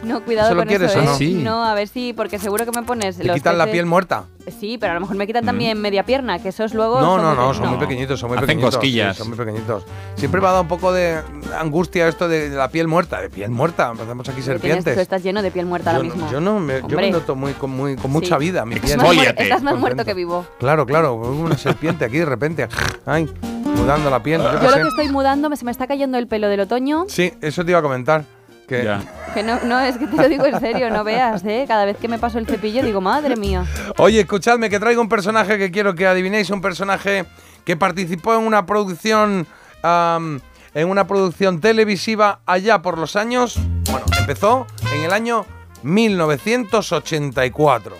No, 0.04 0.22
cuidado 0.22 0.48
¿Se 0.48 0.54
lo 0.54 0.60
con 0.62 0.68
quieres 0.68 0.90
eso, 0.90 1.00
o 1.00 1.02
¿eh? 1.02 1.06
no? 1.06 1.14
Sí. 1.16 1.34
No, 1.34 1.64
a 1.64 1.74
ver 1.74 1.86
si, 1.88 2.12
porque 2.14 2.38
seguro 2.38 2.64
que 2.64 2.72
me 2.72 2.82
pones 2.84 3.18
Te 3.18 3.24
los 3.24 3.34
quitan 3.36 3.58
la 3.58 3.64
peces- 3.66 3.72
piel 3.72 3.86
muerta. 3.86 4.24
Sí, 4.58 4.78
pero 4.78 4.92
a 4.92 4.94
lo 4.94 5.02
mejor 5.02 5.16
me 5.16 5.26
quitan 5.26 5.44
también 5.44 5.78
media 5.80 6.04
pierna, 6.04 6.38
que 6.38 6.48
esos 6.48 6.72
luego. 6.74 6.98
No, 7.00 7.16
son 7.16 7.22
no, 7.22 7.28
muy 7.34 7.36
no, 7.36 7.54
son 7.54 7.68
muy 7.68 7.78
pequeñitos, 7.78 8.18
son 8.18 8.30
muy 8.30 8.38
Hacen 8.38 8.46
pequeñitos. 8.46 8.74
cosquillas. 8.76 9.14
sí, 9.16 9.18
son 9.22 9.28
muy 9.28 9.36
pequeñitos. 9.38 9.84
Siempre 10.16 10.40
me 10.40 10.46
ha 10.46 10.50
dado 10.50 10.62
un 10.62 10.68
poco 10.68 10.92
de 10.92 11.20
angustia 11.58 12.08
esto 12.08 12.28
de 12.28 12.48
la 12.48 12.68
piel 12.70 12.88
muerta. 12.88 13.20
De 13.20 13.28
piel 13.28 13.50
muerta, 13.50 13.90
empezamos 13.92 14.26
aquí 14.28 14.40
Tienes- 14.40 14.44
serpientes. 14.46 14.94
tú 14.94 15.00
estás 15.00 15.22
lleno 15.22 15.42
de 15.42 15.50
piel 15.50 15.66
muerta 15.66 15.90
yo, 15.92 15.96
ahora 15.98 16.08
no- 16.08 16.14
mismo. 16.14 16.30
yo 16.32 16.40
no 16.40 16.58
me, 16.60 16.74
yo 16.80 16.88
me 16.88 16.94
Hombre. 16.94 17.10
noto 17.10 17.36
muy, 17.36 17.52
con, 17.52 17.70
muy, 17.70 17.94
con 17.96 18.04
Sí. 18.04 18.08
mucha 18.10 18.38
vida 18.38 18.64
mi 18.64 18.76
piel. 18.76 18.84
Estás 18.92 19.02
más, 19.06 19.14
muer- 19.16 19.34
estás 19.36 19.62
más 19.62 19.78
muerto 19.78 20.04
que 20.06 20.14
vivo. 20.14 20.46
Claro, 20.58 20.86
claro, 20.86 21.14
una 21.16 21.58
serpiente 21.58 22.06
aquí 22.06 22.18
de 22.18 22.24
repente. 22.26 22.66
Ay, 23.04 23.28
mudando 23.76 24.08
la 24.10 24.22
piel. 24.22 24.40
yo 24.42 24.48
qué 24.50 24.56
Yo 24.56 24.62
lo 24.62 24.70
sé. 24.76 24.82
que 24.82 24.88
estoy 24.88 25.08
mudando, 25.10 25.50
me- 25.50 25.56
se 25.56 25.64
me 25.64 25.70
está 25.70 25.86
cayendo 25.86 26.16
el 26.18 26.26
pelo 26.26 26.48
del 26.48 26.60
otoño. 26.60 27.04
Sí, 27.08 27.32
eso 27.42 27.64
te 27.64 27.70
iba 27.72 27.78
a 27.80 27.82
comentar. 27.82 28.24
Que 28.70 28.84
Ya. 28.84 29.00
Que 29.34 29.42
no, 29.42 29.58
no, 29.64 29.80
es 29.80 29.96
que 29.98 30.06
te 30.06 30.16
lo 30.16 30.28
digo 30.28 30.46
en 30.46 30.58
serio, 30.60 30.90
no 30.90 31.02
veas, 31.04 31.44
¿eh? 31.44 31.64
Cada 31.68 31.84
vez 31.84 31.96
que 31.96 32.06
me 32.08 32.18
paso 32.18 32.38
el 32.38 32.46
cepillo 32.46 32.82
digo, 32.84 33.00
madre 33.00 33.36
mía. 33.36 33.64
Oye, 33.98 34.20
escuchadme 34.20 34.70
que 34.70 34.78
traigo 34.80 35.00
un 35.02 35.08
personaje 35.08 35.58
que 35.58 35.70
quiero 35.70 35.94
que 35.96 36.06
adivinéis, 36.06 36.50
un 36.50 36.60
personaje 36.60 37.24
que 37.64 37.76
participó 37.76 38.34
en 38.34 38.42
una 38.42 38.66
producción 38.66 39.46
en 39.82 40.88
una 40.88 41.06
producción 41.06 41.60
televisiva 41.60 42.40
allá 42.46 42.80
por 42.80 42.96
los 42.96 43.16
años, 43.16 43.58
bueno, 43.90 44.06
empezó 44.20 44.66
en 44.94 45.02
el 45.02 45.12
año 45.12 45.44
1984. 45.82 47.96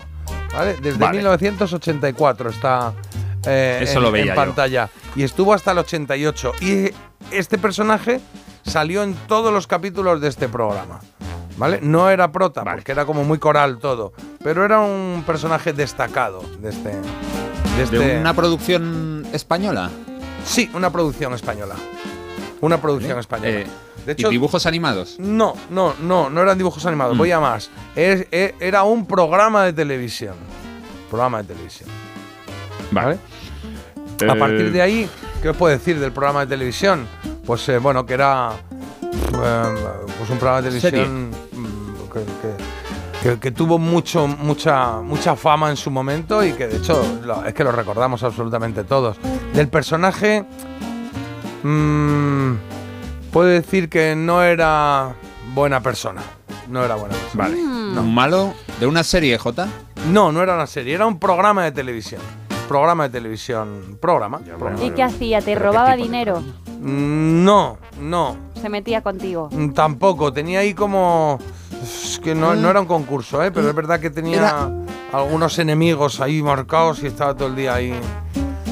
¿Vale? 0.52 0.76
Desde 0.80 0.98
Vale. 0.98 1.18
1984 1.18 2.50
está 2.50 2.92
eh, 3.46 3.80
Eso 3.82 3.98
en, 3.98 4.02
lo 4.04 4.10
veía 4.12 4.24
en 4.24 4.28
yo. 4.30 4.34
pantalla. 4.36 4.88
Y 5.16 5.22
estuvo 5.22 5.54
hasta 5.54 5.70
el 5.72 5.78
88. 5.78 6.52
Y 6.60 6.90
este 7.30 7.56
personaje 7.58 8.20
salió 8.70 9.02
en 9.02 9.14
todos 9.26 9.52
los 9.52 9.66
capítulos 9.66 10.20
de 10.20 10.28
este 10.28 10.48
programa. 10.48 11.00
¿Vale? 11.56 11.80
No 11.82 12.08
era 12.08 12.32
prota, 12.32 12.64
porque 12.64 12.92
era 12.92 13.04
como 13.04 13.22
muy 13.24 13.38
coral 13.38 13.78
todo. 13.78 14.12
Pero 14.42 14.64
era 14.64 14.80
un 14.80 15.22
personaje 15.26 15.74
destacado 15.74 16.42
de 16.60 16.70
este. 16.70 16.88
De, 17.76 17.82
este- 17.82 17.98
¿De 17.98 18.18
una 18.20 18.32
producción 18.32 19.26
española? 19.32 19.90
Sí, 20.44 20.70
una 20.72 20.90
producción 20.90 21.34
española. 21.34 21.74
Una 22.62 22.80
producción 22.80 23.18
española. 23.18 23.50
Eh, 23.50 23.66
de 24.06 24.14
¿Y 24.16 24.24
dibujos 24.30 24.64
animados? 24.64 25.16
no, 25.18 25.54
no, 25.68 25.92
no, 26.00 26.30
no 26.30 26.40
eran 26.40 26.56
dibujos 26.56 26.86
animados. 26.86 27.14
Mm. 27.14 27.18
Voy 27.18 27.30
a 27.32 27.40
más. 27.40 27.70
Es- 27.94 28.26
e- 28.30 28.54
era 28.58 28.84
un 28.84 29.04
programa 29.06 29.64
de 29.64 29.74
televisión. 29.74 30.36
Programa 31.10 31.42
de 31.42 31.48
televisión. 31.52 31.90
¿Vale? 32.90 33.18
A 34.28 34.34
partir 34.34 34.72
de 34.72 34.80
ahí, 34.80 35.10
¿qué 35.42 35.50
os 35.50 35.56
puedo 35.56 35.72
decir 35.76 35.98
del 35.98 36.12
programa 36.12 36.40
de 36.40 36.46
televisión? 36.46 37.06
Pues 37.44 37.68
eh, 37.68 37.78
bueno, 37.78 38.04
que 38.06 38.14
era 38.14 38.50
eh, 39.12 39.74
pues 40.18 40.30
un 40.30 40.38
programa 40.38 40.62
de 40.62 40.70
televisión 40.70 41.30
mm, 41.30 42.12
que, 42.12 42.20
que- 42.20 42.80
que- 43.30 43.38
que 43.38 43.50
tuvo 43.50 43.78
mucho, 43.78 44.26
mucha, 44.26 45.00
mucha 45.02 45.36
fama 45.36 45.68
en 45.70 45.76
su 45.76 45.90
momento 45.90 46.42
y 46.44 46.52
que 46.52 46.66
de 46.68 46.76
hecho 46.78 47.02
lo- 47.24 47.44
es 47.44 47.52
que 47.52 47.64
lo 47.64 47.72
recordamos 47.72 48.22
absolutamente 48.22 48.84
todos. 48.84 49.18
Del 49.52 49.68
personaje, 49.68 50.44
mm, 51.62 52.52
puedo 53.32 53.48
decir 53.48 53.88
que 53.88 54.14
no 54.16 54.42
era 54.42 55.14
buena 55.54 55.80
persona. 55.80 56.22
No 56.68 56.84
era 56.84 56.94
buena 56.94 57.14
persona. 57.14 57.44
Vale. 57.44 57.56
¿Un 57.62 58.14
malo 58.14 58.54
de 58.78 58.86
una 58.86 59.02
serie, 59.02 59.36
J? 59.36 59.66
No, 60.10 60.30
no 60.32 60.42
era 60.42 60.54
una 60.54 60.66
serie, 60.66 60.94
era 60.94 61.06
un 61.06 61.18
programa 61.18 61.64
de 61.64 61.72
televisión. 61.72 62.22
Programa 62.70 63.02
de 63.08 63.10
televisión. 63.10 63.98
Programa. 64.00 64.38
programa. 64.38 64.80
¿Y 64.84 64.92
qué 64.92 65.02
hacía? 65.02 65.40
¿Te 65.40 65.56
robaba 65.56 65.96
dinero? 65.96 66.40
Mm, 66.80 67.42
No, 67.44 67.78
no. 68.00 68.36
Se 68.62 68.68
metía 68.68 69.02
contigo. 69.02 69.48
Mm, 69.50 69.70
Tampoco. 69.72 70.32
Tenía 70.32 70.60
ahí 70.60 70.72
como. 70.72 71.40
Es 71.82 72.20
que 72.22 72.32
no, 72.32 72.54
no 72.54 72.70
era 72.70 72.80
un 72.80 72.86
concurso, 72.86 73.42
¿eh? 73.42 73.50
pero 73.50 73.68
es 73.70 73.74
verdad 73.74 73.98
que 73.98 74.08
tenía 74.10 74.36
Era- 74.38 74.70
algunos 75.12 75.58
enemigos 75.58 76.20
ahí 76.20 76.44
marcados 76.44 77.02
y 77.02 77.08
estaba 77.08 77.34
todo 77.34 77.48
el 77.48 77.56
día 77.56 77.74
ahí. 77.74 77.92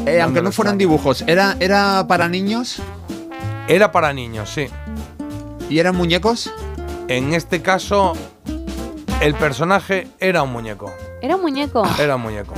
Eh, 0.07 0.21
aunque 0.21 0.43
no 0.43 0.53
fueran 0.53 0.79
dibujos, 0.79 1.25
¿era, 1.27 1.57
¿era 1.59 2.07
para 2.07 2.29
niños? 2.29 2.81
Era 3.67 3.91
para 3.91 4.13
niños, 4.13 4.49
sí. 4.49 4.69
¿Y 5.69 5.81
eran 5.81 5.97
muñecos? 5.97 6.53
En 7.09 7.35
este 7.35 7.63
caso, 7.63 8.13
el 9.21 9.35
personaje 9.35 10.07
era 10.21 10.45
un 10.45 10.53
muñeco. 10.53 10.93
¿Era 11.21 11.35
un 11.35 11.43
muñeco? 11.43 11.83
Era 11.99 12.15
un 12.15 12.23
muñeco. 12.23 12.55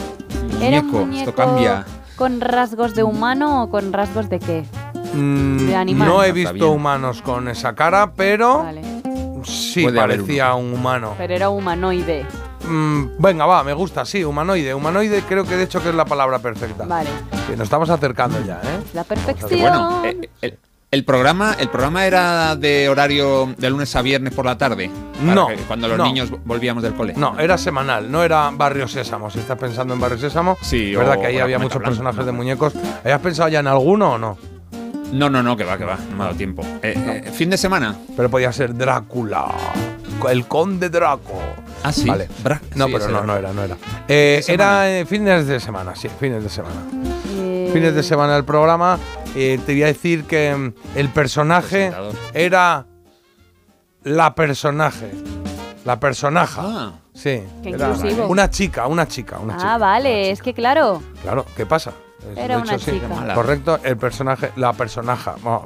¿Era 0.60 0.80
un 0.80 0.90
muñeco, 0.90 1.30
esto 1.30 1.34
cambia. 1.34 1.84
con 2.16 2.40
rasgos 2.40 2.94
de 2.94 3.02
humano 3.02 3.64
o 3.64 3.70
con 3.70 3.92
rasgos 3.92 4.28
de 4.28 4.38
qué? 4.38 4.64
Mm, 5.14 5.66
De 5.66 5.76
animal. 5.76 6.08
No 6.08 6.22
he 6.24 6.32
visto 6.32 6.52
bien. 6.54 6.66
humanos 6.66 7.22
con 7.22 7.48
esa 7.48 7.74
cara, 7.74 8.12
pero 8.14 8.58
Vale. 8.62 8.82
sí 9.44 9.82
Puede 9.82 9.96
parecía 9.98 10.54
un 10.54 10.74
humano. 10.74 11.14
Pero 11.18 11.34
era 11.34 11.48
humanoide. 11.50 12.26
Mm, 12.68 13.04
venga, 13.18 13.46
va, 13.46 13.64
me 13.64 13.72
gusta, 13.72 14.04
sí, 14.04 14.22
humanoide. 14.22 14.74
Humanoide 14.74 15.22
creo 15.22 15.44
que 15.44 15.56
de 15.56 15.64
hecho 15.64 15.82
que 15.82 15.88
es 15.88 15.94
la 15.94 16.04
palabra 16.04 16.38
perfecta. 16.38 16.84
Vale. 16.84 17.08
Sí, 17.46 17.52
nos 17.52 17.62
estamos 17.62 17.90
acercando 17.90 18.38
ya, 18.44 18.60
¿eh? 18.62 18.80
La 18.92 19.02
Que 19.02 19.08
perfección. 19.16 19.60
bueno, 19.60 20.02
eh, 20.04 20.28
el, 20.42 20.58
El 20.90 21.04
programa, 21.04 21.54
el 21.56 21.68
programa 21.68 22.04
era 22.04 22.56
de 22.56 22.88
horario 22.88 23.54
de 23.56 23.70
lunes 23.70 23.94
a 23.94 24.02
viernes 24.02 24.34
por 24.34 24.44
la 24.44 24.58
tarde. 24.58 24.90
No, 25.22 25.46
cuando 25.68 25.86
los 25.86 25.96
no. 25.96 26.04
niños 26.04 26.30
volvíamos 26.44 26.82
del 26.82 26.94
cole. 26.94 27.14
No, 27.16 27.38
era 27.38 27.56
semanal, 27.58 28.10
no 28.10 28.24
era 28.24 28.50
Barrio 28.52 28.88
Sésamo. 28.88 29.30
Si 29.30 29.38
estás 29.38 29.56
pensando 29.56 29.94
en 29.94 30.00
Barrio 30.00 30.18
Sésamo, 30.18 30.58
Sí, 30.60 30.90
es 30.92 30.98
verdad 30.98 31.20
que 31.20 31.26
ahí 31.28 31.38
había 31.38 31.60
muchos 31.60 31.80
personajes 31.80 32.26
de 32.26 32.32
muñecos. 32.32 32.72
¿Habías 33.04 33.20
pensado 33.20 33.48
ya 33.48 33.60
en 33.60 33.68
alguno 33.68 34.14
o 34.14 34.18
no? 34.18 34.36
No, 35.12 35.30
no, 35.30 35.44
no, 35.44 35.56
que 35.56 35.62
va, 35.62 35.78
que 35.78 35.84
va. 35.84 35.96
No 36.10 36.16
me 36.16 36.22
ha 36.22 36.26
dado 36.26 36.36
tiempo. 36.36 36.62
Eh, 36.82 37.22
eh, 37.24 37.30
fin 37.32 37.50
de 37.50 37.56
semana. 37.56 37.94
Pero 38.16 38.28
podía 38.28 38.52
ser 38.52 38.74
Drácula, 38.76 39.46
el 40.28 40.46
conde 40.46 40.88
Draco. 40.90 41.38
Ah, 41.84 41.92
sí. 41.92 42.08
Vale. 42.08 42.28
Bra- 42.42 42.60
No, 42.74 42.86
sí, 42.86 42.92
pero 42.94 43.08
no, 43.08 43.18
era. 43.18 43.26
no 43.26 43.36
era, 43.36 43.52
no 43.52 43.62
era. 43.62 43.76
Eh, 44.08 44.42
¿Qué 44.44 44.52
era 44.54 44.86
fines 45.06 45.46
de 45.46 45.60
semana, 45.60 45.94
sí, 45.94 46.08
fines 46.18 46.42
de 46.42 46.48
semana. 46.48 46.80
Fines 47.72 47.94
de 47.94 48.02
semana 48.02 48.34
del 48.34 48.44
programa. 48.44 48.98
eh, 49.34 49.58
te 49.64 49.72
voy 49.72 49.82
a 49.84 49.86
decir 49.86 50.24
que 50.24 50.54
mm, 50.54 50.98
el 50.98 51.08
personaje 51.10 51.92
era 52.34 52.86
la 54.02 54.34
personaje. 54.34 55.12
La 55.84 55.98
personaja. 56.00 56.62
Ah. 56.64 56.92
Sí. 57.14 57.42
Qué 57.62 57.70
era 57.70 57.90
inclusivo. 57.90 58.26
una 58.28 58.50
chica, 58.50 58.86
una 58.86 59.06
chica, 59.06 59.38
una 59.38 59.56
chica. 59.56 59.74
Ah, 59.74 59.78
vale, 59.78 60.30
es 60.30 60.42
que 60.42 60.52
claro. 60.54 61.02
Claro, 61.22 61.44
¿qué 61.56 61.64
pasa? 61.66 61.92
Era 62.36 62.56
de 62.56 62.62
una 62.62 62.74
hecho, 62.74 62.84
sí. 62.84 62.92
chica. 63.00 63.34
Correcto, 63.34 63.78
el 63.82 63.96
personaje, 63.96 64.50
la 64.56 64.72
personaja. 64.72 65.36
Bueno, 65.42 65.64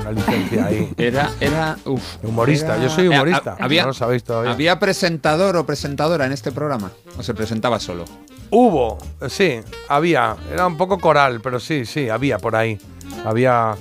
una 0.00 0.12
licencia 0.12 0.66
ahí. 0.66 0.92
Era, 0.96 1.30
era, 1.40 1.76
uf, 1.84 2.02
Humorista, 2.22 2.74
era- 2.76 2.82
yo 2.84 2.90
soy 2.90 3.08
humorista. 3.08 3.56
ha- 3.58 3.64
había, 3.64 3.82
no 3.82 3.88
lo 3.88 3.94
sabéis 3.94 4.24
todavía. 4.24 4.52
¿Había 4.52 4.78
presentador 4.78 5.56
o 5.56 5.66
presentadora 5.66 6.26
en 6.26 6.32
este 6.32 6.52
programa? 6.52 6.90
¿O 7.18 7.22
se 7.22 7.34
presentaba 7.34 7.78
solo? 7.80 8.04
Hubo, 8.50 8.98
sí, 9.28 9.60
había. 9.88 10.36
Era 10.52 10.66
un 10.66 10.76
poco 10.76 10.98
coral, 10.98 11.40
pero 11.40 11.58
sí, 11.60 11.84
sí, 11.84 12.08
había 12.08 12.38
por 12.38 12.54
ahí. 12.56 12.78
Había 13.24 13.74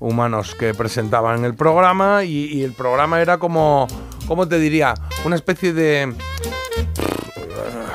humanos 0.00 0.54
que 0.54 0.74
presentaban 0.74 1.44
el 1.44 1.54
programa 1.54 2.24
y, 2.24 2.46
y 2.52 2.62
el 2.62 2.72
programa 2.72 3.20
era 3.20 3.38
como, 3.38 3.86
¿cómo 4.26 4.46
te 4.48 4.58
diría? 4.58 4.94
Una 5.24 5.36
especie 5.36 5.72
de 5.72 6.14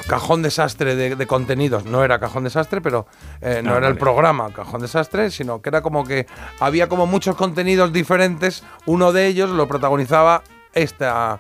cajón 0.07 0.41
desastre 0.41 0.95
de, 0.95 1.15
de 1.15 1.27
contenidos. 1.27 1.85
No 1.85 2.03
era 2.03 2.19
cajón 2.19 2.43
desastre, 2.43 2.81
pero 2.81 3.07
eh, 3.41 3.61
no 3.63 3.75
era 3.75 3.87
el 3.87 3.97
programa 3.97 4.51
cajón 4.53 4.81
desastre, 4.81 5.31
sino 5.31 5.61
que 5.61 5.69
era 5.69 5.81
como 5.81 6.03
que 6.03 6.25
había 6.59 6.89
como 6.89 7.05
muchos 7.05 7.35
contenidos 7.35 7.93
diferentes. 7.93 8.63
Uno 8.85 9.11
de 9.11 9.27
ellos 9.27 9.49
lo 9.49 9.67
protagonizaba 9.67 10.43
esta, 10.73 11.39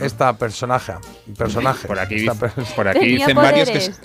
esta 0.00 0.32
personaje. 0.34 0.94
Personaje. 1.36 1.86
Por 1.88 1.98
aquí, 1.98 2.26
per- 2.38 2.52
por 2.76 2.88
aquí 2.88 3.06
dicen 3.06 3.36
varios 3.36 3.68
que... 3.70 3.78
poderes. 3.78 4.00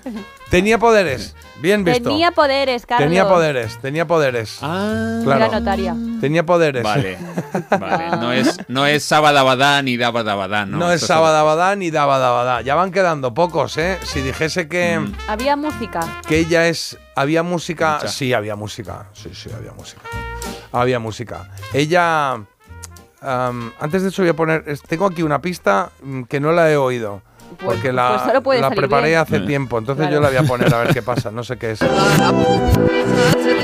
Tenía 0.50 0.78
poderes. 0.78 1.36
Bien 1.62 1.84
visto. 1.84 2.10
Tenía 2.10 2.32
poderes, 2.32 2.86
Carlos. 2.86 3.08
Tenía 3.08 3.28
poderes, 3.28 3.82
tenía 3.82 4.08
poderes. 4.08 4.58
Ah, 4.62 5.20
Claro. 5.24 5.46
Era 5.46 5.60
notaria. 5.60 5.96
Tenía 6.20 6.46
poderes. 6.46 6.84
Vale, 6.84 7.18
vale. 7.80 8.18
No 8.18 8.32
es, 8.34 8.58
no 8.68 8.86
es 8.86 9.04
Sabadabadá 9.04 9.82
ni 9.82 9.98
Dabadabadá, 9.98 10.66
¿no? 10.66 10.78
No, 10.78 10.92
es 10.92 11.02
Sabadabadá 11.02 11.76
ni 11.76 11.90
Dabadabadá. 11.92 12.62
Ya 12.62 12.76
van 12.76 12.92
quedando 12.92 13.34
pocos, 13.34 13.78
¿eh? 13.78 13.98
Si 14.04 14.22
dijese 14.22 14.68
que, 14.68 15.00
Mm. 15.00 15.14
Había 15.28 15.56
música. 15.56 16.22
que 16.28 16.38
ella 16.40 16.68
es. 16.68 16.98
¿Había 17.16 17.42
música? 17.44 17.96
Mucha. 17.96 18.08
Sí, 18.10 18.34
había 18.34 18.56
música. 18.56 19.06
Sí, 19.14 19.30
sí, 19.34 19.50
había 19.56 19.72
música. 19.72 20.02
Había 20.72 21.00
música. 21.00 21.50
Ella. 21.74 22.42
Am, 23.24 23.72
antes 23.80 24.02
de 24.04 24.10
eso 24.10 24.22
voy 24.22 24.30
a 24.30 24.36
poner. 24.36 24.64
Tengo 24.88 25.06
aquí 25.06 25.24
una 25.24 25.40
pista 25.42 25.90
mm, 26.04 26.24
que 26.24 26.40
no 26.40 26.52
la 26.52 26.70
he 26.72 26.78
oído. 26.78 27.22
Pues- 27.60 27.76
Porque 27.76 27.94
la, 27.94 28.42
pues 28.44 28.60
la 28.62 28.72
preparé 28.72 29.10
bien. 29.10 29.20
hace 29.20 29.40
tiempo, 29.42 29.78
entonces 29.78 30.08
Claro. 30.08 30.16
yo 30.16 30.22
la 30.22 30.30
voy 30.30 30.38
a 30.38 30.44
poner 30.50 30.74
a 30.74 30.80
ver 30.80 30.94
qué 30.94 31.04
pasa. 31.04 31.30
No 31.30 31.44
sé 31.44 31.58
qué 31.58 31.72
es. 31.72 31.80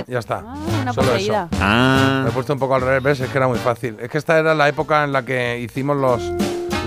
Ya 0.07 0.19
está. 0.19 0.43
Ah, 0.45 0.55
una 0.81 0.93
Solo 0.93 1.07
poseída. 1.11 1.47
eso. 1.51 1.61
Ah, 1.63 2.21
Me 2.23 2.29
he 2.29 2.33
puesto 2.33 2.53
un 2.53 2.59
poco 2.59 2.73
al 2.75 2.81
revés, 2.81 3.19
es 3.19 3.29
que 3.29 3.37
era 3.37 3.47
muy 3.47 3.59
fácil. 3.59 3.95
Es 3.99 4.09
que 4.09 4.17
esta 4.17 4.39
era 4.39 4.55
la 4.55 4.67
época 4.67 5.03
en 5.03 5.11
la 5.11 5.23
que 5.23 5.59
hicimos 5.59 5.97
los, 5.97 6.21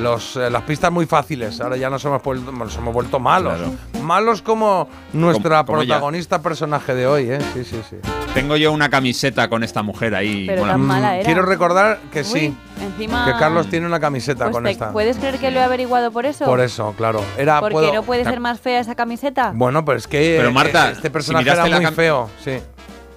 los, 0.03 0.37
eh, 0.37 0.51
las 0.51 0.63
pistas 0.63 0.91
muy 0.93 1.07
fáciles. 1.07 1.61
Ahora 1.61 1.77
ya 1.77 1.89
nos 1.89 2.05
hemos 2.05 2.23
vuelto, 2.23 2.53
nos 2.53 2.77
hemos 2.77 2.93
vuelto 2.93 3.19
malos. 3.19 3.59
Malos 4.03 4.43
como 4.43 4.89
nuestra 5.13 5.59
Como- 5.59 5.67
como 5.67 5.83
ella. 5.83 5.95
protagonista 5.95 6.43
personaje 6.43 6.95
de 6.95 7.07
hoy, 7.07 7.31
¿eh? 7.31 7.39
Sí, 7.55 7.65
sí, 7.65 7.81
sí. 7.89 7.97
tengo 8.35 8.57
yo 8.57 8.73
una 8.73 8.89
camiseta 8.89 9.49
con 9.49 9.63
esta 9.63 9.83
mujer 9.83 10.15
ahí. 10.15 10.47
Pero 10.47 10.63
mola. 10.63 10.73
tan 10.73 10.81
mala 10.81 11.17
era. 11.17 11.25
Quiero 11.25 11.43
recordar 11.43 11.99
que 12.13 12.21
Uy, 12.21 12.25
sí, 12.25 12.57
Encima. 12.81 13.27
que 13.27 13.33
Carlos 13.39 13.69
tiene 13.69 13.87
una 13.87 14.01
camiseta 14.01 14.45
Pues 14.45 14.55
con 14.55 14.65
te- 14.65 14.71
esta. 14.71 14.91
¿Puedes 14.93 15.17
creer 15.19 15.39
que 15.39 15.51
lo 15.51 15.61
he 15.61 15.63
averiguado 15.63 16.11
por 16.11 16.25
eso? 16.27 16.45
Por 16.47 16.61
eso, 16.61 16.95
claro. 16.97 17.23
Era, 17.39 17.61
Porque 17.61 17.75
puedo- 17.75 17.93
no 17.93 18.03
puede 18.03 18.25
ser 18.25 18.41
más 18.41 18.59
fea 18.61 18.81
esa 18.81 18.95
camiseta. 18.95 19.53
Bueno, 19.55 19.85
pero 19.85 19.99
es 19.99 20.07
que 20.09 20.35
Pero, 20.39 20.49
eh, 20.49 20.53
Marta, 20.53 20.91
este 20.91 21.09
si 21.09 21.11
personaje 21.11 21.45
miraste 21.45 21.69
era 21.69 21.77
muy 21.77 21.87
cam- 21.87 21.95
feo, 21.95 22.31
sí. 22.43 22.53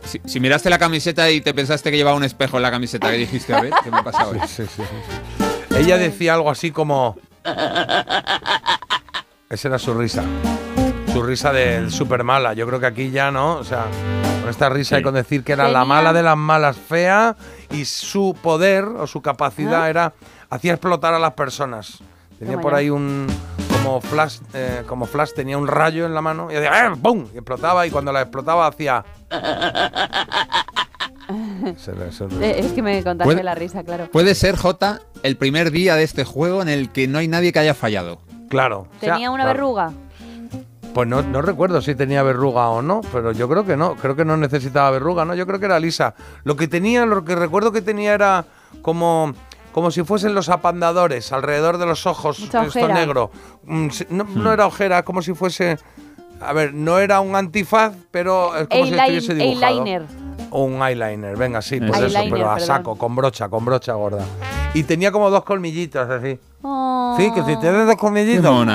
Si, 0.03 0.21
si 0.25 0.39
miraste 0.39 0.69
la 0.69 0.77
camiseta 0.77 1.31
y 1.31 1.41
te 1.41 1.51
pensaste 1.53 1.89
que 1.89 1.97
llevaba 1.97 2.15
un 2.17 2.23
espejo 2.25 2.57
en 2.57 2.63
la 2.63 2.69
camiseta, 2.69 3.09
¿qué 3.09 3.17
dijiste? 3.17 3.55
A 3.55 3.61
ver, 3.61 3.73
¿qué 3.83 3.89
me 3.89 4.03
pasa 4.03 4.27
hoy? 4.27 4.37
Sí, 4.47 4.63
sí, 4.63 4.63
sí, 4.75 4.83
sí. 4.83 5.44
Ella 5.77 5.97
decía 5.97 6.33
algo 6.33 6.49
así 6.49 6.71
como. 6.71 7.17
Esa 9.49 9.67
era 9.67 9.77
su 9.79 9.93
risa. 9.93 10.23
Su 11.11 11.21
risa 11.23 11.51
de 11.51 11.89
súper 11.89 12.23
mala. 12.23 12.53
Yo 12.53 12.65
creo 12.67 12.79
que 12.79 12.85
aquí 12.87 13.11
ya 13.11 13.31
no. 13.31 13.55
O 13.55 13.63
sea, 13.63 13.85
con 14.41 14.49
esta 14.49 14.69
risa 14.69 14.99
y 14.99 15.03
con 15.03 15.13
decir 15.13 15.43
que 15.43 15.53
era 15.53 15.67
la 15.69 15.85
mala 15.85 16.13
de 16.13 16.23
las 16.23 16.37
malas 16.37 16.77
fea 16.77 17.35
y 17.71 17.85
su 17.85 18.35
poder 18.41 18.83
o 18.85 19.07
su 19.07 19.21
capacidad 19.21 19.83
Ah. 19.83 19.89
era. 19.89 20.13
hacía 20.49 20.73
explotar 20.73 21.13
a 21.13 21.19
las 21.19 21.33
personas. 21.33 21.99
Tenía 22.39 22.59
por 22.59 22.73
ahí 22.75 22.89
un. 22.89 23.27
Como 23.71 24.01
flash, 24.01 24.39
eh, 24.53 24.83
como 24.87 25.05
flash 25.05 25.31
tenía 25.35 25.57
un 25.57 25.67
rayo 25.67 26.05
en 26.07 26.13
la 26.15 26.21
mano 26.21 26.51
y 26.51 26.55
hacía 26.55 26.87
¡eh! 26.87 26.91
¡pum! 27.01 27.27
Y 27.33 27.37
explotaba 27.37 27.85
y 27.85 27.91
cuando 27.91 28.11
la 28.11 28.21
explotaba 28.21 28.65
hacía. 28.67 29.05
Es 32.41 32.71
que 32.73 32.81
me 32.81 33.01
¿Puede- 33.01 33.43
la 33.43 33.55
risa, 33.55 33.83
claro. 33.83 34.09
Puede 34.11 34.35
ser, 34.35 34.55
J, 34.55 34.99
el 35.23 35.37
primer 35.37 35.71
día 35.71 35.95
de 35.95 36.03
este 36.03 36.23
juego 36.23 36.61
en 36.61 36.69
el 36.69 36.89
que 36.91 37.07
no 37.07 37.17
hay 37.19 37.27
nadie 37.27 37.51
que 37.51 37.59
haya 37.59 37.73
fallado. 37.73 38.19
Claro. 38.49 38.87
o 38.95 38.99
sea, 38.99 39.13
Tenía 39.13 39.31
una 39.31 39.43
claro. 39.43 39.57
verruga. 39.59 39.91
Pues 40.93 41.07
no, 41.09 41.21
no 41.23 41.41
recuerdo 41.41 41.81
si 41.81 41.93
tenía 41.93 42.23
verruga 42.23 42.69
o 42.69 42.81
no, 42.81 43.01
pero 43.11 43.31
yo 43.33 43.49
creo 43.49 43.65
que 43.65 43.75
no. 43.75 43.95
Creo 43.95 44.15
que 44.15 44.23
no 44.23 44.37
necesitaba 44.37 44.91
verruga, 44.91 45.25
¿no? 45.25 45.35
Yo 45.35 45.45
creo 45.45 45.59
que 45.59 45.65
era 45.65 45.79
lisa. 45.79 46.15
Lo 46.45 46.55
que 46.55 46.67
tenía, 46.69 47.05
lo 47.05 47.25
que 47.25 47.35
recuerdo 47.35 47.73
que 47.73 47.81
tenía 47.81 48.13
era 48.13 48.45
como, 48.81 49.33
como 49.73 49.91
si 49.91 50.03
fuesen 50.03 50.33
los 50.33 50.47
apandadores 50.47 51.33
alrededor 51.33 51.79
de 51.79 51.85
los 51.85 52.05
ojos, 52.05 52.39
Mucha 52.39 52.63
esto 52.65 52.79
ojera. 52.79 52.93
negro. 52.93 53.29
Mm, 53.65 53.87
No, 54.11 54.23
no 54.35 54.53
era 54.53 54.67
ojera, 54.67 55.03
como 55.03 55.21
si 55.21 55.33
fuese. 55.33 55.77
A 56.39 56.53
ver, 56.53 56.73
no 56.73 56.99
era 56.99 57.19
un 57.19 57.35
antifaz, 57.35 57.93
pero 58.11 58.55
es 58.55 58.67
como 58.67 58.85
si 58.85 58.91
Eyelin- 58.91 58.99
estuviese 59.01 59.33
dibujado. 59.35 59.73
eyeliner. 59.73 60.03
O 60.57 60.63
un 60.63 60.81
eyeliner, 60.81 61.35
venga, 61.35 61.61
sí, 61.61 61.81
pues 61.81 61.99
Eyeliner, 61.99 62.23
eso, 62.23 62.33
pero 62.33 62.49
a 62.49 62.53
perdón. 62.53 62.67
saco, 62.67 62.95
con 62.97 63.13
brocha, 63.13 63.49
con 63.49 63.65
brocha 63.65 63.91
gorda. 63.91 64.23
Y 64.73 64.83
tenía 64.83 65.11
como 65.11 65.29
dos 65.29 65.43
colmillitos 65.43 66.09
así. 66.09 66.39
Oh, 66.61 67.13
Sí, 67.17 67.29
que 67.33 67.43
si 67.43 67.57
tienes 67.57 67.85
dos 67.85 67.97
colmillitos. 67.97 68.65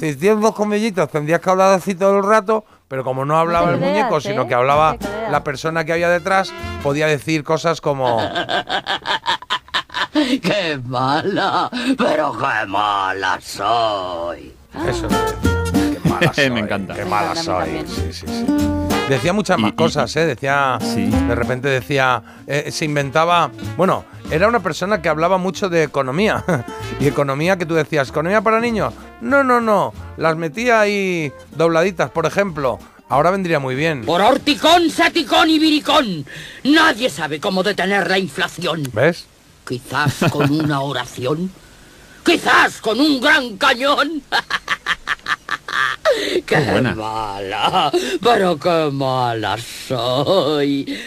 Si 0.00 0.14
tienes 0.14 0.40
dos 0.40 0.54
comillitos, 0.54 1.08
tendrías 1.10 1.40
que 1.40 1.50
hablar 1.50 1.72
así 1.74 1.96
todo 1.96 2.18
el 2.18 2.22
rato, 2.24 2.64
pero 2.86 3.02
como 3.02 3.24
no 3.24 3.36
hablaba 3.36 3.72
el 3.72 3.80
muñeco, 3.80 4.18
¿eh? 4.18 4.20
sino 4.20 4.46
que 4.46 4.54
hablaba 4.54 4.96
la 5.28 5.42
persona 5.42 5.84
que 5.84 5.94
había 5.94 6.08
detrás, 6.08 6.52
podía 6.84 7.08
decir 7.08 7.42
cosas 7.42 7.80
como. 7.80 8.20
¡Qué 10.12 10.80
mala! 10.84 11.68
¡Pero 11.98 12.38
qué 12.38 12.66
mala 12.68 13.40
soy! 13.40 14.54
Eso. 14.86 15.08
Qué 15.08 15.65
mala 16.20 16.32
soy, 16.34 16.50
Me 16.50 16.60
encanta. 16.60 16.94
Qué 16.94 17.04
mala 17.04 17.34
soy. 17.34 17.84
Sí, 17.86 18.12
sí, 18.12 18.26
sí. 18.26 18.46
Decía 19.08 19.32
muchas 19.32 19.58
más 19.58 19.70
Y- 19.72 19.74
cosas, 19.74 20.14
¿eh? 20.16 20.26
Decía. 20.26 20.78
Sí. 20.80 21.06
De 21.06 21.34
repente 21.34 21.68
decía. 21.68 22.22
eh, 22.46 22.70
se 22.72 22.84
inventaba. 22.84 23.50
Bueno, 23.76 24.04
era 24.30 24.48
una 24.48 24.60
persona 24.60 25.00
que 25.00 25.08
hablaba 25.08 25.38
mucho 25.38 25.68
de 25.68 25.84
economía. 25.84 26.44
y 27.00 27.06
economía 27.06 27.56
que 27.56 27.66
tú 27.66 27.74
decías, 27.74 28.08
¿economía 28.08 28.40
para 28.40 28.60
niños? 28.60 28.92
No, 29.20 29.44
no, 29.44 29.60
no. 29.60 29.92
Las 30.16 30.36
metía 30.36 30.80
ahí 30.80 31.32
dobladitas, 31.56 32.10
por 32.10 32.26
ejemplo. 32.26 32.78
Ahora 33.08 33.30
vendría 33.30 33.60
muy 33.60 33.76
bien. 33.76 34.04
Por 34.04 34.20
horticón, 34.20 34.90
saticón 34.90 35.48
y 35.48 35.60
viricón, 35.60 36.26
nadie 36.64 37.08
sabe 37.08 37.38
cómo 37.38 37.62
detener 37.62 38.10
la 38.10 38.18
inflación. 38.18 38.82
¿Ves? 38.92 39.26
Quizás 39.68 40.24
con 40.32 40.50
una 40.50 40.80
oración, 40.80 41.52
quizás 42.26 42.80
con 42.80 43.00
un 43.00 43.20
gran 43.20 43.56
cañón. 43.56 44.22
¡Qué 46.46 46.56
buena. 46.56 46.94
mala! 46.94 47.90
¡Pero 48.22 48.58
qué 48.58 48.90
mala 48.92 49.56
soy! 49.88 50.98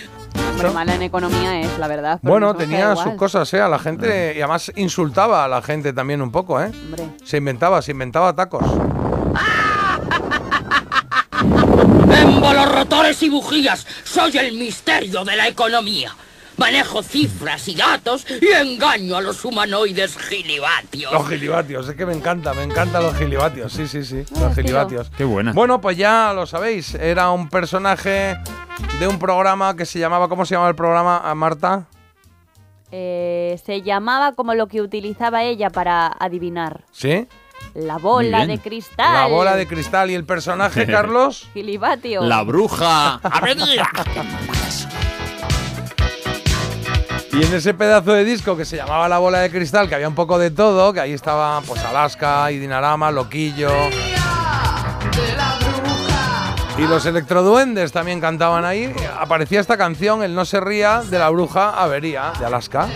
Hombre, 0.51 0.71
mala 0.71 0.95
en 0.95 1.03
economía 1.03 1.61
es, 1.61 1.77
la 1.77 1.87
verdad. 1.87 2.19
Bueno, 2.21 2.55
tenía 2.55 2.95
sus 2.95 3.13
cosas, 3.13 3.51
¿eh? 3.53 3.61
A 3.61 3.67
la 3.67 3.79
gente. 3.79 4.33
Y 4.35 4.39
además 4.39 4.71
insultaba 4.75 5.45
a 5.45 5.47
la 5.47 5.61
gente 5.61 5.93
también 5.93 6.21
un 6.21 6.31
poco, 6.31 6.61
¿eh? 6.61 6.71
Hombre. 6.85 7.03
Se 7.23 7.37
inventaba, 7.37 7.81
se 7.81 7.91
inventaba 7.91 8.35
tacos. 8.35 8.63
Émbolos, 12.21 12.71
rotores 12.71 13.21
y 13.23 13.29
bujías, 13.29 13.85
soy 14.03 14.37
el 14.37 14.57
misterio 14.57 15.23
de 15.23 15.35
la 15.35 15.47
economía. 15.47 16.13
Manejo 16.60 17.02
cifras 17.02 17.68
y 17.69 17.76
datos 17.76 18.26
y 18.41 18.48
engaño 18.48 19.15
a 19.15 19.22
los 19.22 19.45
humanoides 19.45 20.18
gilibatios. 20.18 21.14
Los 21.14 21.30
gilibatios, 21.30 21.88
es 21.88 21.95
que 21.95 22.06
me 22.06 22.14
encanta, 22.14 22.53
me 22.53 22.64
encantan 22.64 23.02
los 23.02 23.15
gilibatios, 23.15 23.72
sí, 23.72 23.88
sí, 23.88 24.03
sí, 24.03 24.26
Ah, 24.36 24.41
los 24.41 24.56
gilibatios. 24.56 25.10
Qué 25.18 25.23
buena. 25.23 25.53
Bueno, 25.53 25.80
pues 25.80 25.95
ya 25.95 26.34
lo 26.34 26.45
sabéis, 26.45 26.95
era 26.95 27.31
un 27.31 27.49
personaje 27.49 28.38
de 28.99 29.07
un 29.07 29.18
programa 29.19 29.76
que 29.77 29.86
se 29.86 29.99
llamaba, 29.99 30.27
¿cómo 30.27 30.45
se 30.45 30.56
llamaba 30.56 30.69
el 30.69 30.76
programa, 30.76 31.18
a 31.18 31.34
Marta? 31.34 31.88
Eh, 32.91 33.57
se 33.65 33.81
llamaba 33.81 34.34
como 34.34 34.53
lo 34.53 34.68
que 34.68 34.81
utilizaba 34.81 35.44
ella 35.44 35.69
para 35.69 36.07
adivinar. 36.07 36.84
¿Sí? 36.91 37.27
La 37.73 37.98
bola 37.98 38.45
de 38.45 38.57
cristal. 38.57 39.14
La 39.14 39.27
bola 39.27 39.56
de 39.56 39.65
cristal 39.65 40.11
y 40.11 40.15
el 40.15 40.26
personaje, 40.26 40.86
Carlos. 40.91 41.48
Gilibatio. 41.53 42.23
La 42.23 42.44
bruja. 42.44 43.22
Y 47.31 47.43
en 47.43 47.53
ese 47.53 47.73
pedazo 47.73 48.14
de 48.14 48.26
disco 48.26 48.57
que 48.57 48.65
se 48.65 48.76
llamaba 48.76 49.07
La 49.07 49.19
Bola 49.19 49.39
de 49.39 49.51
Cristal, 49.51 49.88
que 49.88 49.95
había 49.95 50.07
un 50.07 50.15
poco 50.15 50.39
de 50.39 50.51
todo, 50.51 50.91
que 50.93 50.99
ahí 50.99 51.14
estaba 51.14 51.61
pues 51.61 51.84
Alaska 51.85 52.51
y 52.51 52.57
Dinarama, 52.57 53.11
Loquillo. 53.11 53.72
Y 56.77 56.88
los 56.88 57.06
electroduendes 57.06 57.91
también 57.91 58.22
cantaban 58.22 58.65
ahí. 58.65 58.93
Aparecía 59.19 59.60
esta 59.60 59.77
canción, 59.77 60.23
El 60.23 60.34
no 60.34 60.45
se 60.45 60.60
ría, 60.60 61.01
de 61.03 61.19
la 61.19 61.30
bruja 61.30 61.72
Avería, 61.72 62.31
de 62.39 62.45
Alaska. 62.45 62.88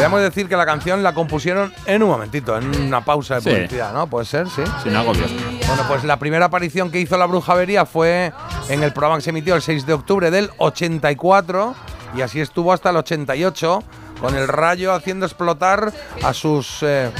Podríamos 0.00 0.22
decir 0.22 0.48
que 0.48 0.56
la 0.56 0.64
canción 0.64 1.02
la 1.02 1.12
compusieron 1.12 1.74
en 1.84 2.02
un 2.02 2.08
momentito, 2.08 2.56
en 2.56 2.74
una 2.86 3.04
pausa 3.04 3.34
de 3.34 3.40
Sí. 3.42 3.50
publicidad, 3.50 3.92
¿no? 3.92 4.06
Puede 4.06 4.24
ser, 4.24 4.48
sí. 4.48 4.62
Sin 4.82 4.96
agobio. 4.96 5.26
Bueno, 5.66 5.82
pues 5.88 6.04
la 6.04 6.18
primera 6.18 6.46
aparición 6.46 6.90
que 6.90 6.98
hizo 7.00 7.18
la 7.18 7.26
Bruja 7.26 7.52
Avería 7.52 7.84
fue 7.84 8.32
en 8.70 8.82
el 8.82 8.94
programa 8.94 9.16
que 9.16 9.22
se 9.24 9.28
emitió 9.28 9.54
el 9.54 9.60
6 9.60 9.84
de 9.84 9.92
octubre 9.92 10.30
del 10.30 10.48
84 10.56 11.74
y 12.16 12.22
así 12.22 12.40
estuvo 12.40 12.72
hasta 12.72 12.88
el 12.88 12.96
88 12.96 13.82
con 14.20 14.36
el 14.36 14.48
rayo 14.48 14.92
haciendo 14.92 15.26
explotar 15.26 15.92
a 16.22 16.32
sus 16.32 16.82
eh, 16.82 17.10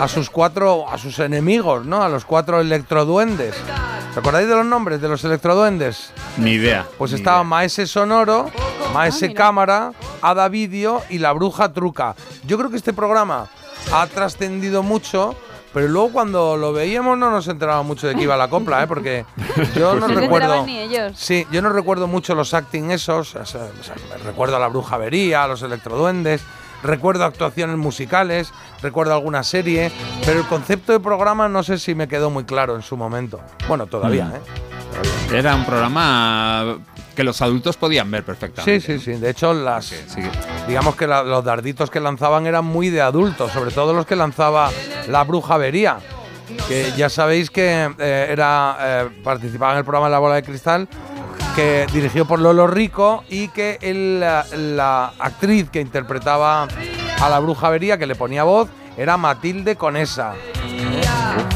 a 0.00 0.08
sus 0.08 0.30
cuatro 0.30 0.88
a 0.88 0.98
sus 0.98 1.18
enemigos, 1.18 1.84
¿no? 1.84 2.02
A 2.02 2.08
los 2.08 2.24
cuatro 2.24 2.60
electroduendes. 2.60 3.54
¿Os 4.10 4.16
acordáis 4.16 4.48
de 4.48 4.54
los 4.54 4.64
nombres 4.64 5.00
de 5.00 5.08
los 5.08 5.24
electroduendes? 5.24 6.12
Ni 6.38 6.52
idea. 6.52 6.86
Pues 6.96 7.12
ni 7.12 7.18
estaba 7.18 7.44
Maese 7.44 7.86
Sonoro, 7.86 8.50
Maese 8.94 9.34
Cámara, 9.34 9.92
Ada 10.22 10.48
Vídeo 10.48 11.02
y 11.10 11.18
la 11.18 11.32
Bruja 11.32 11.72
Truca. 11.72 12.14
Yo 12.46 12.56
creo 12.56 12.70
que 12.70 12.76
este 12.76 12.92
programa 12.92 13.48
ha 13.92 14.06
trascendido 14.06 14.82
mucho, 14.82 15.34
pero 15.76 15.88
luego 15.88 16.08
cuando 16.10 16.56
lo 16.56 16.72
veíamos 16.72 17.18
no 17.18 17.30
nos 17.30 17.46
enterábamos 17.48 17.86
mucho 17.86 18.06
de 18.08 18.14
qué 18.14 18.22
iba 18.22 18.34
la 18.34 18.48
copla, 18.48 18.82
¿eh? 18.82 18.86
porque 18.86 19.26
yo 19.76 19.94
no 19.94 20.08
No 20.08 20.14
recuerdo. 20.18 20.64
ni 20.64 20.78
ellos. 20.78 21.12
Sí, 21.16 21.46
yo 21.52 21.60
no 21.60 21.68
recuerdo 21.68 22.06
mucho 22.06 22.34
los 22.34 22.54
acting 22.54 22.90
esos. 22.92 23.34
o 23.36 23.44
sea, 23.44 23.60
o 23.78 23.82
sea, 23.84 23.94
recuerdo 24.24 24.56
a 24.56 24.58
la 24.58 24.68
Bruja 24.68 24.94
Avería, 24.94 25.44
a 25.44 25.48
los 25.48 25.60
Electroduendes. 25.60 26.42
Recuerdo 26.82 27.24
actuaciones 27.26 27.76
musicales, 27.76 28.52
recuerdo 28.80 29.12
alguna 29.12 29.42
serie, 29.42 29.92
pero 30.24 30.40
el 30.40 30.46
concepto 30.46 30.92
de 30.92 31.00
programa 31.00 31.46
no 31.46 31.62
sé 31.62 31.78
si 31.78 31.94
me 31.94 32.08
quedó 32.08 32.30
muy 32.30 32.44
claro 32.44 32.74
en 32.74 32.80
su 32.82 32.96
momento. 32.96 33.38
Bueno, 33.68 33.86
todavía, 33.86 34.24
Mm. 34.26 34.34
¿eh? 34.34 35.36
Era 35.38 35.54
un 35.56 35.66
programa 35.66 36.76
que 37.16 37.24
los 37.24 37.42
adultos 37.42 37.76
podían 37.76 38.08
ver 38.10 38.22
perfectamente. 38.22 38.80
Sí, 38.80 38.98
sí, 38.98 39.04
sí. 39.04 39.18
De 39.18 39.30
hecho, 39.30 39.52
las, 39.52 39.92
digamos 40.68 40.94
que 40.94 41.08
la- 41.08 41.24
los 41.24 41.44
darditos 41.44 41.90
que 41.90 41.98
lanzaban 41.98 42.46
eran 42.46 42.64
muy 42.64 42.90
de 42.90 43.00
adultos, 43.00 43.50
sobre 43.50 43.72
todo 43.72 43.92
los 43.92 44.06
que 44.06 44.14
lanzaba 44.14 44.70
la 45.08 45.24
Bruja 45.24 45.54
Avería. 45.54 45.98
Que 46.68 46.92
ya 46.96 47.08
sabéis 47.08 47.50
que 47.50 47.90
eh, 47.98 48.26
era 48.30 48.76
eh, 48.80 49.08
participaba 49.24 49.72
en 49.72 49.78
el 49.78 49.84
programa 49.84 50.08
La 50.08 50.20
Bola 50.20 50.36
de 50.36 50.44
Cristal, 50.44 50.88
que 51.56 51.86
dirigió 51.92 52.24
por 52.26 52.38
Lolo 52.38 52.66
Rico 52.68 53.24
y 53.28 53.48
que 53.48 53.78
el, 53.80 54.20
la, 54.20 54.44
la 54.54 55.12
actriz 55.18 55.70
que 55.70 55.80
interpretaba 55.80 56.68
a 57.20 57.28
la 57.28 57.38
Bruja 57.40 57.66
Avería, 57.66 57.98
que 57.98 58.06
le 58.06 58.14
ponía 58.14 58.44
voz, 58.44 58.68
era 58.96 59.16
Matilde 59.16 59.74
Conesa. 59.76 60.34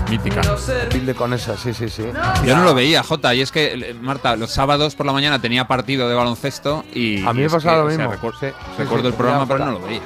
Mítica. 0.08 0.40
Matilde 0.84 1.14
Conesa, 1.14 1.56
sí, 1.56 1.72
sí, 1.74 1.88
sí. 1.88 2.04
Yo 2.44 2.56
no 2.56 2.64
lo 2.64 2.74
veía, 2.74 3.02
Jota, 3.02 3.34
y 3.34 3.40
es 3.40 3.52
que, 3.52 3.72
eh, 3.72 3.94
Marta, 3.94 4.36
los 4.36 4.50
sábados 4.50 4.94
por 4.94 5.06
la 5.06 5.12
mañana 5.12 5.40
tenía 5.40 5.66
partido 5.68 6.08
de 6.08 6.14
baloncesto 6.14 6.84
y. 6.94 7.24
A 7.26 7.32
mí 7.32 7.42
me 7.42 7.50
pasaba 7.50 7.78
lo 7.78 7.84
o 7.86 7.90
sea, 7.90 8.08
mismo. 8.08 8.12
Sí, 8.38 8.46
recuerdo 8.78 9.02
sí, 9.04 9.08
el 9.08 9.14
programa, 9.14 9.46
pero 9.46 9.64
no 9.66 9.72
lo 9.72 9.80
veía. 9.80 10.00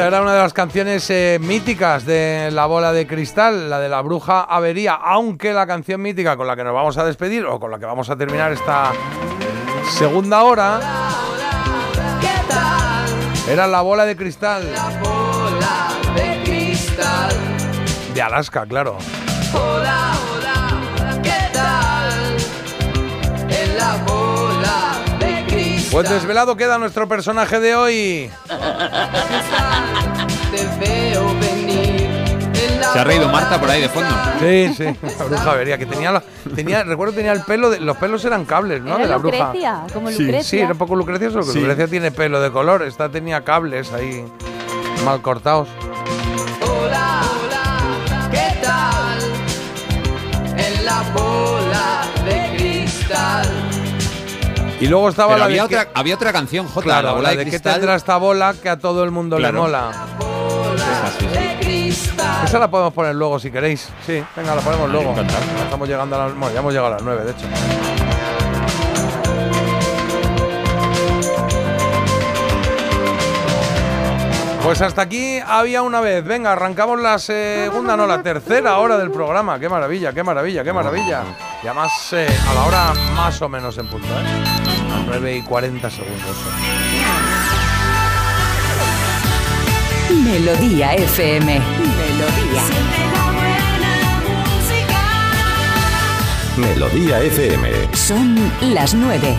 Esta 0.00 0.08
era 0.08 0.22
una 0.22 0.32
de 0.32 0.38
las 0.38 0.54
canciones 0.54 1.10
eh, 1.10 1.38
míticas 1.42 2.06
de 2.06 2.48
La 2.52 2.64
Bola 2.64 2.90
de 2.90 3.06
Cristal, 3.06 3.68
la 3.68 3.78
de 3.80 3.90
la 3.90 4.00
Bruja 4.00 4.40
Avería, 4.44 4.94
aunque 4.94 5.52
la 5.52 5.66
canción 5.66 6.00
mítica 6.00 6.38
con 6.38 6.46
la 6.46 6.56
que 6.56 6.64
nos 6.64 6.72
vamos 6.72 6.96
a 6.96 7.04
despedir 7.04 7.44
o 7.44 7.60
con 7.60 7.70
la 7.70 7.78
que 7.78 7.84
vamos 7.84 8.08
a 8.08 8.16
terminar 8.16 8.50
esta 8.50 8.92
segunda 9.90 10.42
hora 10.42 10.80
era 13.46 13.66
La 13.66 13.82
Bola 13.82 14.06
de 14.06 14.16
Cristal 14.16 14.62
Bola 15.02 15.90
de 16.16 16.44
cristal. 16.44 17.34
de 18.14 18.22
Alaska, 18.22 18.64
claro. 18.64 18.96
Hola, 19.52 20.12
hola, 20.32 20.80
hola, 20.96 21.22
¿qué 21.22 21.52
tal? 21.52 22.36
En 23.50 23.76
la 23.76 23.96
bola 24.06 24.92
de 25.18 25.44
cristal. 25.46 25.92
Pues 25.92 26.08
desvelado 26.08 26.56
queda 26.56 26.78
nuestro 26.78 27.06
personaje 27.06 27.60
de 27.60 27.74
hoy. 27.74 28.30
Se 32.92 32.98
ha 32.98 33.04
reído 33.04 33.28
Marta 33.28 33.60
por 33.60 33.70
ahí 33.70 33.80
de 33.82 33.88
fondo. 33.88 34.08
Sí, 34.40 34.74
sí, 34.76 34.84
la 35.18 35.24
bruja 35.24 35.50
Avería, 35.52 35.78
que 35.78 35.86
tenía, 35.86 36.10
la- 36.10 36.22
tenía 36.56 36.82
recuerdo 36.82 37.14
tenía 37.14 37.30
el 37.32 37.42
pelo, 37.42 37.70
de- 37.70 37.78
los 37.78 37.96
pelos 37.98 38.24
eran 38.24 38.44
cables, 38.44 38.82
¿no? 38.82 38.96
Era 38.96 39.04
de 39.04 39.08
la 39.10 39.16
bruja. 39.18 39.36
Lucrecia, 39.46 39.82
como 39.94 40.08
Sí, 40.10 40.18
Lucrecia. 40.24 40.42
Sí, 40.42 40.58
era 40.58 40.72
un 40.72 40.78
poco 40.78 40.96
Lucrecia, 40.96 41.30
solo 41.30 41.44
que 41.46 41.52
Sí. 41.52 41.60
Lucrecia 41.60 41.86
tiene 41.86 42.10
pelo 42.10 42.40
de 42.40 42.50
color, 42.50 42.82
esta 42.82 43.08
tenía 43.08 43.44
cables 43.44 43.92
ahí 43.92 44.24
mal 45.04 45.22
cortados. 45.22 45.68
Hola, 46.62 47.20
hola, 47.44 48.28
¿qué 48.32 48.56
tal? 48.60 49.18
En 50.58 50.84
la 50.84 51.02
bola 51.14 52.02
de 52.24 52.56
cristal. 52.56 53.48
Y 54.80 54.88
luego 54.88 55.10
estaba 55.10 55.28
Pero 55.34 55.38
la 55.38 55.44
había 55.44 55.64
otra, 55.64 55.84
que- 55.84 55.90
había 55.94 56.14
otra 56.16 56.32
canción, 56.32 56.66
Jota, 56.66 56.84
claro, 56.84 57.06
la 57.06 57.12
bola 57.12 57.22
la 57.22 57.30
de, 57.30 57.36
de 57.36 57.44
que 57.44 57.50
cristal. 57.50 57.74
tendrá 57.74 57.94
esta 57.94 58.16
bola 58.16 58.52
que 58.60 58.68
a 58.68 58.78
todo 58.80 59.04
el 59.04 59.12
mundo 59.12 59.36
Claro. 59.36 59.54
le 59.54 59.60
mola. 59.60 59.92
Esa 62.44 62.58
la 62.58 62.70
podemos 62.70 62.92
poner 62.92 63.14
luego 63.14 63.38
si 63.38 63.50
queréis. 63.50 63.88
Sí, 64.04 64.22
venga, 64.34 64.54
la 64.54 64.60
ponemos 64.60 64.90
luego. 64.90 65.14
Estamos 65.62 65.88
llegando 65.88 66.16
a 66.16 66.26
las, 66.26 66.36
bueno, 66.36 66.52
ya 66.52 66.60
hemos 66.60 66.72
llegado 66.72 66.88
a 66.88 66.96
las 66.96 67.02
9, 67.02 67.24
de 67.24 67.30
hecho. 67.30 67.46
Pues 74.62 74.82
hasta 74.82 75.02
aquí 75.02 75.38
había 75.44 75.82
una 75.82 76.00
vez. 76.00 76.24
Venga, 76.24 76.52
arrancamos 76.52 77.00
la 77.00 77.18
segunda, 77.18 77.96
no, 77.96 78.06
la 78.06 78.22
tercera 78.22 78.78
hora 78.78 78.98
del 78.98 79.10
programa. 79.10 79.58
Qué 79.58 79.68
maravilla, 79.68 80.12
qué 80.12 80.22
maravilla, 80.22 80.62
qué 80.62 80.72
maravilla. 80.72 81.22
Y 81.62 81.66
además 81.66 81.90
eh, 82.12 82.28
a 82.48 82.54
la 82.54 82.64
hora 82.64 82.94
más 83.16 83.40
o 83.42 83.48
menos 83.48 83.78
en 83.78 83.86
punto, 83.86 84.06
¿eh? 84.06 84.92
A 84.92 85.02
9 85.06 85.36
y 85.36 85.42
40 85.42 85.90
segundos. 85.90 86.36
Melodía 90.10 90.94
FM. 90.94 91.60
Melodía. 91.60 92.62
Melodía 96.56 97.20
FM. 97.20 97.70
Son 97.94 98.52
las 98.74 98.92
nueve. 98.92 99.36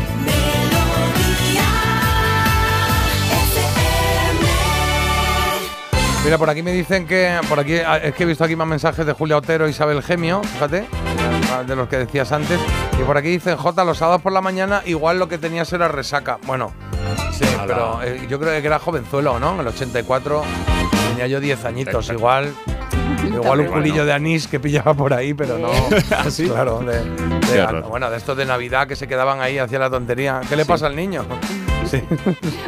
Mira, 6.24 6.38
por 6.38 6.50
aquí 6.50 6.64
me 6.64 6.72
dicen 6.72 7.06
que. 7.06 7.38
Por 7.50 7.60
aquí 7.60 7.76
ah, 7.76 7.98
es 7.98 8.16
que 8.16 8.24
he 8.24 8.26
visto 8.26 8.46
aquí 8.46 8.56
más 8.56 8.68
mensajes 8.68 9.06
de 9.06 9.12
Julia 9.12 9.38
Otero 9.38 9.66
e 9.66 9.72
Isabel 9.72 10.02
Gemio, 10.02 10.42
fíjate, 10.42 10.88
de 11.68 11.76
los 11.76 11.90
que 11.90 11.98
decías 11.98 12.32
antes. 12.32 12.60
Y 12.98 13.04
por 13.04 13.18
aquí 13.18 13.28
dicen, 13.28 13.58
J, 13.58 13.84
los 13.84 13.98
sábados 13.98 14.22
por 14.22 14.32
la 14.32 14.42
mañana, 14.42 14.84
igual 14.86 15.20
lo 15.20 15.28
que 15.28 15.38
tenías 15.38 15.74
era 15.74 15.90
resaca. 15.90 16.40
Bueno, 16.46 16.72
sí, 17.42 17.56
pero 17.68 18.02
eh, 18.04 18.26
yo 18.30 18.40
creo 18.40 18.60
que 18.62 18.68
era 18.68 18.80
jovenzuelo, 18.80 19.40
¿no? 19.40 19.56
En 19.56 19.62
el 19.62 19.68
84 19.68 20.44
tenía 21.10 21.28
yo 21.28 21.40
10 21.40 21.66
añitos, 21.66 22.10
igual. 22.10 22.54
Igual 23.24 23.60
un 23.60 23.68
culillo 23.68 24.04
de 24.04 24.14
anís 24.14 24.48
que 24.48 24.60
pillaba 24.60 24.96
por 24.96 25.14
ahí, 25.14 25.34
pero 25.34 25.58
no. 25.60 25.70
¿Sí? 26.32 26.50
Claro, 26.52 26.80
de, 26.80 27.82
bueno, 27.88 28.10
de 28.10 28.18
estos 28.18 28.36
de 28.38 28.46
Navidad 28.46 28.88
que 28.88 28.96
se 28.96 29.08
quedaban 29.08 29.42
ahí, 29.42 29.58
hacía 29.58 29.78
la 29.78 29.90
tontería. 29.90 30.42
¿Qué 30.48 30.56
le 30.56 30.66
pasa 30.66 30.88
al 30.88 30.96
niño? 30.96 31.26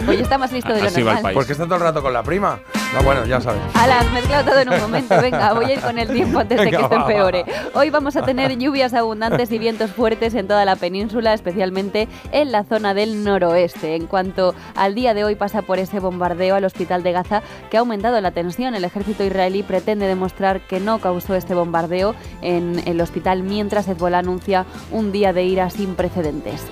Hoy 0.07 0.17
está 0.17 0.37
más 0.37 0.51
listo 0.51 0.73
de 0.73 0.81
lo 0.81 0.89
normal. 0.89 1.33
Porque 1.33 1.53
está 1.53 1.65
todo 1.65 1.75
el 1.75 1.81
rato 1.81 2.01
con 2.01 2.13
la 2.13 2.23
prima. 2.23 2.59
No, 2.93 3.01
bueno, 3.03 3.25
ya 3.25 3.41
sabes. 3.41 3.61
Ala, 3.73 3.99
has 3.99 4.11
mezclado 4.11 4.51
todo 4.51 4.59
en 4.59 4.69
un 4.69 4.81
momento. 4.81 5.21
Venga, 5.21 5.53
voy 5.53 5.65
a 5.65 5.73
ir 5.73 5.79
con 5.79 5.97
el 5.97 6.09
tiempo 6.09 6.39
antes 6.39 6.59
de 6.59 6.69
que 6.69 6.75
esto 6.75 6.95
empeore. 6.95 7.43
va. 7.43 7.79
Hoy 7.79 7.89
vamos 7.89 8.15
a 8.15 8.23
tener 8.23 8.55
lluvias 8.57 8.93
abundantes 8.93 9.51
y 9.51 9.57
vientos 9.57 9.91
fuertes 9.91 10.35
en 10.35 10.47
toda 10.47 10.65
la 10.65 10.75
península, 10.75 11.33
especialmente 11.33 12.07
en 12.31 12.51
la 12.51 12.63
zona 12.63 12.93
del 12.93 13.23
noroeste. 13.23 13.95
En 13.95 14.05
cuanto 14.05 14.53
al 14.75 14.95
día 14.95 15.13
de 15.13 15.23
hoy 15.23 15.35
pasa 15.35 15.63
por 15.63 15.79
ese 15.79 15.99
bombardeo 15.99 16.55
al 16.55 16.65
hospital 16.65 17.01
de 17.03 17.13
Gaza 17.13 17.41
que 17.71 17.77
ha 17.77 17.79
aumentado 17.79 18.19
la 18.21 18.31
tensión. 18.31 18.75
El 18.75 18.83
ejército 18.83 19.23
israelí 19.23 19.63
pretende 19.63 20.07
demostrar 20.07 20.61
que 20.61 20.79
no 20.79 20.99
causó 20.99 21.35
este 21.35 21.55
bombardeo 21.55 22.15
en 22.41 22.81
el 22.85 23.01
hospital 23.01 23.43
mientras 23.43 23.87
Hezbollah 23.87 24.19
anuncia 24.19 24.65
un 24.91 25.11
día 25.11 25.33
de 25.33 25.43
ira 25.43 25.69
sin 25.69 25.95
precedentes. 25.95 26.63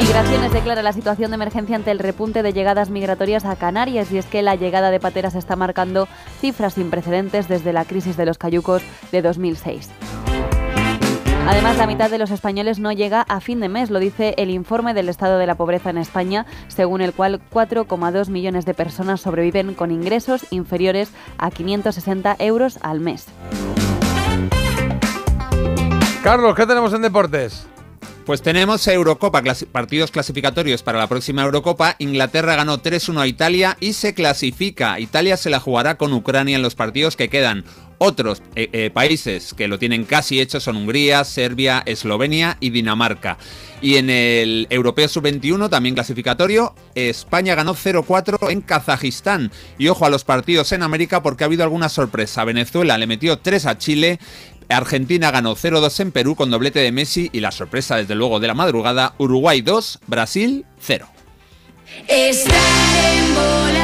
Migraciones 0.00 0.50
declara 0.50 0.82
la 0.82 0.94
situación 0.94 1.30
de 1.30 1.34
emergencia 1.34 1.76
ante 1.76 1.90
el 1.90 1.98
repunte 1.98 2.42
de 2.42 2.54
llegadas 2.54 2.88
migratorias 2.88 3.44
a 3.44 3.54
Canarias 3.56 4.10
y 4.10 4.16
es 4.16 4.24
que 4.24 4.40
la 4.40 4.54
llegada 4.54 4.90
de 4.90 4.98
pateras 4.98 5.34
está 5.34 5.56
marcando 5.56 6.08
cifras 6.40 6.74
sin 6.74 6.88
precedentes 6.88 7.48
desde 7.48 7.74
la 7.74 7.84
crisis 7.84 8.16
de 8.16 8.24
los 8.24 8.38
cayucos 8.38 8.82
de 9.12 9.20
2006. 9.20 9.90
Además, 11.46 11.76
la 11.76 11.86
mitad 11.86 12.10
de 12.10 12.16
los 12.16 12.30
españoles 12.30 12.78
no 12.78 12.92
llega 12.92 13.20
a 13.20 13.40
fin 13.40 13.60
de 13.60 13.68
mes, 13.68 13.90
lo 13.90 13.98
dice 13.98 14.34
el 14.38 14.48
informe 14.48 14.94
del 14.94 15.10
estado 15.10 15.36
de 15.36 15.46
la 15.46 15.56
pobreza 15.56 15.90
en 15.90 15.98
España, 15.98 16.46
según 16.68 17.02
el 17.02 17.12
cual 17.12 17.42
4,2 17.52 18.30
millones 18.30 18.64
de 18.64 18.72
personas 18.72 19.20
sobreviven 19.20 19.74
con 19.74 19.90
ingresos 19.90 20.46
inferiores 20.50 21.12
a 21.36 21.50
560 21.50 22.36
euros 22.38 22.78
al 22.80 23.00
mes. 23.00 23.26
Carlos, 26.22 26.54
¿qué 26.54 26.66
tenemos 26.66 26.94
en 26.94 27.02
deportes? 27.02 27.66
Pues 28.26 28.42
tenemos 28.42 28.86
Eurocopa, 28.86 29.42
partidos 29.72 30.10
clasificatorios 30.10 30.82
para 30.82 30.98
la 30.98 31.08
próxima 31.08 31.42
Eurocopa. 31.42 31.96
Inglaterra 31.98 32.54
ganó 32.54 32.80
3-1 32.80 33.20
a 33.20 33.26
Italia 33.26 33.76
y 33.80 33.94
se 33.94 34.14
clasifica. 34.14 35.00
Italia 35.00 35.36
se 35.36 35.50
la 35.50 35.58
jugará 35.58 35.96
con 35.96 36.12
Ucrania 36.12 36.56
en 36.56 36.62
los 36.62 36.74
partidos 36.74 37.16
que 37.16 37.28
quedan. 37.28 37.64
Otros 38.02 38.42
eh, 38.56 38.70
eh, 38.72 38.90
países 38.90 39.52
que 39.52 39.68
lo 39.68 39.78
tienen 39.78 40.04
casi 40.04 40.40
hecho 40.40 40.58
son 40.58 40.76
Hungría, 40.76 41.22
Serbia, 41.24 41.82
Eslovenia 41.84 42.56
y 42.58 42.70
Dinamarca. 42.70 43.36
Y 43.82 43.96
en 43.96 44.08
el 44.08 44.66
Europeo 44.70 45.06
Sub-21, 45.06 45.68
también 45.68 45.94
clasificatorio, 45.94 46.74
España 46.94 47.54
ganó 47.54 47.74
0-4 47.74 48.50
en 48.50 48.62
Kazajistán. 48.62 49.52
Y 49.76 49.88
ojo 49.88 50.06
a 50.06 50.10
los 50.10 50.24
partidos 50.24 50.72
en 50.72 50.82
América 50.82 51.22
porque 51.22 51.44
ha 51.44 51.46
habido 51.46 51.62
alguna 51.62 51.90
sorpresa. 51.90 52.44
Venezuela 52.44 52.96
le 52.96 53.06
metió 53.06 53.38
3 53.38 53.66
a 53.66 53.76
Chile. 53.76 54.18
Argentina 54.70 55.30
ganó 55.30 55.56
0-2 55.56 56.00
en 56.00 56.12
Perú 56.12 56.36
con 56.36 56.50
doblete 56.50 56.78
de 56.80 56.92
Messi 56.92 57.28
y 57.32 57.40
la 57.40 57.50
sorpresa 57.50 57.96
desde 57.96 58.14
luego 58.14 58.40
de 58.40 58.46
la 58.46 58.54
madrugada, 58.54 59.14
Uruguay 59.18 59.60
2, 59.60 60.00
Brasil 60.06 60.64
0. 60.80 61.08
Estar 62.08 62.54
en 63.14 63.34
bolas 63.34 63.79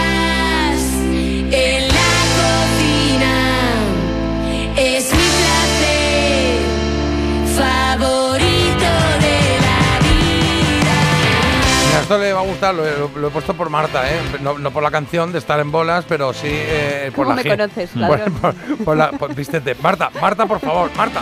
esto 12.06 12.18
le 12.18 12.32
va 12.32 12.38
a 12.38 12.44
gustar, 12.44 12.72
lo, 12.72 12.86
he- 12.86 13.08
lo 13.16 13.26
he 13.26 13.30
puesto 13.32 13.52
por 13.54 13.68
Marta, 13.68 14.08
¿eh? 14.08 14.16
No, 14.40 14.56
no 14.58 14.70
por 14.70 14.80
la 14.80 14.92
canción 14.92 15.32
de 15.32 15.38
estar 15.40 15.58
en 15.58 15.72
bolas, 15.72 16.04
pero 16.08 16.32
sí 16.32 16.46
eh, 16.48 17.10
por 17.12 17.24
¿Cómo 17.26 17.36
la 17.36 17.42
me 17.42 17.50
conoces, 17.50 17.90
por, 17.94 18.32
por- 18.32 18.84
por 18.84 18.96
la, 18.96 19.10
por- 19.10 19.34
vístete. 19.34 19.74
Marta, 19.82 20.10
Marta, 20.20 20.46
por 20.46 20.60
favor, 20.60 20.88
Marta. 20.96 21.20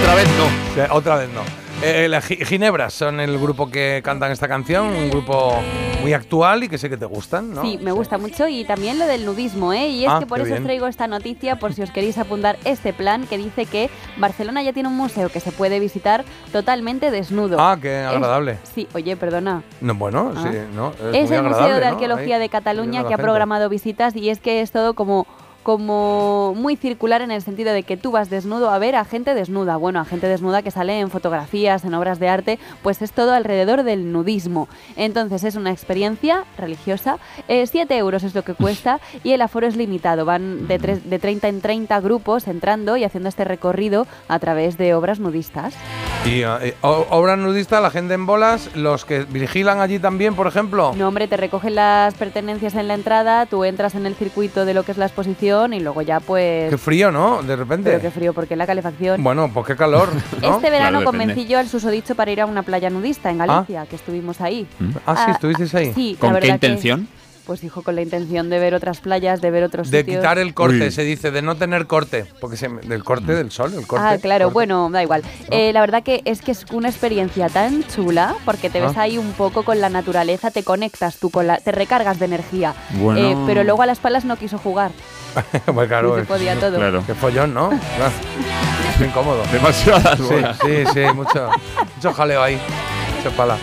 Otra 0.00 0.14
vez 0.14 0.28
no. 0.38 0.94
otra 0.94 1.16
vez 1.16 1.28
no. 1.30 1.63
Eh, 1.84 2.08
las 2.08 2.24
Gi- 2.24 2.44
Ginebras 2.44 2.94
son 2.94 3.20
el 3.20 3.38
grupo 3.38 3.70
que 3.70 4.00
cantan 4.04 4.32
esta 4.32 4.48
canción, 4.48 4.86
un 4.88 5.10
grupo 5.10 5.54
muy 6.02 6.12
actual 6.12 6.64
y 6.64 6.68
que 6.68 6.78
sé 6.78 6.88
que 6.90 6.96
te 6.96 7.06
gustan, 7.06 7.52
¿no? 7.54 7.62
Sí, 7.62 7.78
me 7.82 7.92
gusta 7.92 8.18
mucho 8.18 8.46
y 8.48 8.64
también 8.64 8.98
lo 8.98 9.06
del 9.06 9.24
nudismo, 9.24 9.72
¿eh? 9.72 9.88
Y 9.88 10.04
es 10.04 10.10
Ah, 10.10 10.18
que 10.20 10.26
por 10.26 10.38
eso 10.40 10.46
bien. 10.46 10.58
os 10.58 10.64
traigo 10.64 10.86
esta 10.86 11.06
noticia, 11.06 11.56
por 11.56 11.72
si 11.74 11.82
os 11.82 11.90
queréis 11.90 12.18
apuntar 12.18 12.56
este 12.64 12.92
plan 12.92 13.26
que 13.26 13.36
dice 13.38 13.66
que 13.66 13.90
Barcelona 14.16 14.62
ya 14.62 14.72
tiene 14.72 14.88
un 14.88 14.96
museo 14.96 15.28
que 15.28 15.40
se 15.40 15.52
puede 15.52 15.80
visitar 15.80 16.24
totalmente 16.52 17.10
desnudo. 17.10 17.56
Ah, 17.60 17.76
qué 17.80 18.02
Es- 18.02 18.06
agradable. 18.08 18.58
sí, 18.74 18.86
oye, 18.94 19.16
perdona. 19.16 19.62
No, 19.80 19.94
bueno, 19.94 20.32
Ah. 20.36 20.42
sí, 20.50 20.58
no. 20.74 20.90
Es, 21.12 21.24
Es, 21.24 21.28
muy 21.30 21.38
el 21.38 21.42
Museo 21.44 21.74
de 21.76 21.80
¿no? 21.80 21.86
Arqueología 21.86 22.36
Ahí, 22.36 22.42
de 22.42 22.48
Cataluña 22.48 23.06
que 23.06 23.14
ha 23.14 23.18
programado 23.18 23.68
visitas 23.68 24.14
y 24.16 24.30
es 24.30 24.40
que 24.40 24.60
es 24.60 24.70
todo 24.72 24.94
como 24.94 25.26
como 25.64 26.52
muy 26.56 26.76
circular 26.76 27.22
en 27.22 27.30
el 27.32 27.42
sentido 27.42 27.72
de 27.72 27.82
que 27.82 27.96
tú 27.96 28.12
vas 28.12 28.30
desnudo 28.30 28.70
a 28.70 28.78
ver 28.78 28.94
a 28.94 29.04
gente 29.04 29.34
desnuda, 29.34 29.76
bueno, 29.76 29.98
a 29.98 30.04
gente 30.04 30.28
desnuda 30.28 30.62
que 30.62 30.70
sale 30.70 31.00
en 31.00 31.10
fotografías, 31.10 31.84
en 31.84 31.94
obras 31.94 32.20
de 32.20 32.28
arte, 32.28 32.58
pues 32.82 33.02
es 33.02 33.12
todo 33.12 33.32
alrededor 33.32 33.82
del 33.82 34.12
nudismo. 34.12 34.68
Entonces 34.96 35.42
es 35.42 35.56
una 35.56 35.72
experiencia 35.72 36.44
religiosa, 36.58 37.18
7 37.48 37.96
euros 37.96 38.22
es 38.22 38.34
lo 38.34 38.42
que 38.42 38.54
cuesta 38.54 39.00
y 39.24 39.32
el 39.32 39.42
aforo 39.42 39.66
es 39.66 39.74
limitado, 39.76 40.24
van 40.24 40.68
de, 40.68 40.78
tres- 40.78 41.08
de 41.08 41.18
30 41.18 41.48
en 41.48 41.60
30 41.60 41.98
grupos 42.00 42.46
entrando 42.46 42.96
y 42.96 43.04
haciendo 43.04 43.28
este 43.28 43.44
recorrido 43.44 44.06
a 44.28 44.38
través 44.38 44.76
de 44.78 44.94
obras 44.94 45.18
nudistas. 45.18 45.74
Y 46.26 46.42
eh, 46.42 46.74
o- 46.82 47.06
obra 47.10 47.36
nudista, 47.36 47.80
la 47.80 47.90
gente 47.90 48.14
en 48.14 48.26
bolas, 48.26 48.70
los 48.76 49.04
que 49.04 49.24
vigilan 49.24 49.80
allí 49.80 49.98
también, 49.98 50.34
por 50.34 50.46
ejemplo. 50.46 50.92
No, 50.94 51.08
hombre, 51.08 51.26
te 51.26 51.36
recogen 51.36 51.74
las 51.74 52.14
pertenencias 52.14 52.74
en 52.74 52.86
la 52.88 52.94
entrada, 52.94 53.46
tú 53.46 53.64
entras 53.64 53.94
en 53.94 54.06
el 54.06 54.14
circuito 54.14 54.64
de 54.64 54.74
lo 54.74 54.82
que 54.84 54.92
es 54.92 54.98
la 54.98 55.06
exposición 55.06 55.53
y 55.72 55.80
luego 55.80 56.02
ya 56.02 56.20
pues... 56.20 56.70
Qué 56.70 56.78
frío, 56.78 57.10
¿no? 57.10 57.42
De 57.42 57.54
repente. 57.56 57.90
Pero 57.90 58.02
qué 58.02 58.10
frío, 58.10 58.32
porque 58.34 58.56
la 58.56 58.66
calefacción... 58.66 59.22
Bueno, 59.22 59.50
pues 59.52 59.66
qué 59.66 59.76
calor, 59.76 60.08
¿no? 60.42 60.56
Este 60.56 60.70
verano 60.70 61.04
convencí 61.04 61.46
yo 61.46 61.58
al 61.58 61.68
susodicho 61.68 62.14
para 62.14 62.30
ir 62.30 62.40
a 62.40 62.46
una 62.46 62.62
playa 62.62 62.90
nudista 62.90 63.30
en 63.30 63.40
Ah. 63.40 63.46
Galicia, 63.46 63.86
que 63.86 63.96
estuvimos 63.96 64.40
ahí. 64.40 64.66
Ah, 65.06 65.24
sí, 65.26 65.30
estuvisteis 65.32 65.74
ahí. 65.74 65.92
Sí, 65.94 66.12
la 66.14 66.18
¿Con 66.20 66.28
qué 66.30 66.34
verdad 66.34 66.60
que- 66.60 66.66
intención? 66.66 67.08
Pues 67.46 67.60
dijo 67.60 67.82
con 67.82 67.94
la 67.94 68.00
intención 68.02 68.48
de 68.48 68.58
ver 68.58 68.74
otras 68.74 69.00
playas, 69.00 69.40
de 69.42 69.50
ver 69.50 69.64
otros 69.64 69.90
De 69.90 69.98
sitios. 70.00 70.16
quitar 70.18 70.38
el 70.38 70.54
corte, 70.54 70.84
Uy. 70.86 70.90
se 70.90 71.02
dice, 71.04 71.30
de 71.30 71.42
no 71.42 71.56
tener 71.56 71.86
corte. 71.86 72.24
Porque 72.40 72.56
se, 72.56 72.68
del 72.68 73.04
corte 73.04 73.34
del 73.34 73.50
sol, 73.50 73.74
el 73.76 73.86
corte. 73.86 74.06
Ah, 74.08 74.16
claro, 74.18 74.46
corte. 74.46 74.54
bueno, 74.54 74.88
da 74.90 75.02
igual. 75.02 75.22
Eh, 75.50 75.72
la 75.74 75.80
verdad 75.80 76.02
que 76.02 76.22
es 76.24 76.40
que 76.40 76.52
es 76.52 76.64
una 76.72 76.88
experiencia 76.88 77.50
tan 77.50 77.84
chula 77.84 78.34
porque 78.46 78.70
te 78.70 78.80
ves 78.80 78.92
Ah. 78.96 79.02
ahí 79.02 79.18
un 79.18 79.32
poco 79.32 79.62
con 79.62 79.78
la 79.80 79.90
naturaleza, 79.90 80.50
te 80.50 80.62
conectas 80.62 81.18
tú 81.18 81.28
con 81.30 81.46
la, 81.46 81.58
te 81.58 81.70
recargas 81.72 82.18
de 82.18 82.24
energía. 82.24 82.74
Bueno. 82.92 83.20
Eh, 83.20 83.36
pero 83.46 83.62
luego 83.62 83.82
a 83.82 83.86
las 83.86 83.98
palas 83.98 84.24
no 84.24 84.36
quiso 84.36 84.56
jugar. 84.56 84.90
pues 85.66 85.88
claro, 85.88 86.14
se 86.14 86.22
es- 86.22 86.26
podía 86.26 86.58
todo. 86.58 86.76
Claro. 86.76 87.02
Qué 87.06 87.14
follón, 87.14 87.52
¿no? 87.52 87.68
Claro. 87.68 88.12
Es 88.94 88.98
muy 89.00 89.08
incómodo. 89.08 89.42
Demasiadas 89.52 90.18
Sí, 90.18 90.34
sí, 90.62 90.84
sí, 90.94 91.00
mucho, 91.14 91.50
mucho 91.96 92.12
jaleo 92.14 92.42
ahí. 92.42 92.58
Mucho 93.18 93.36
pala. 93.36 93.56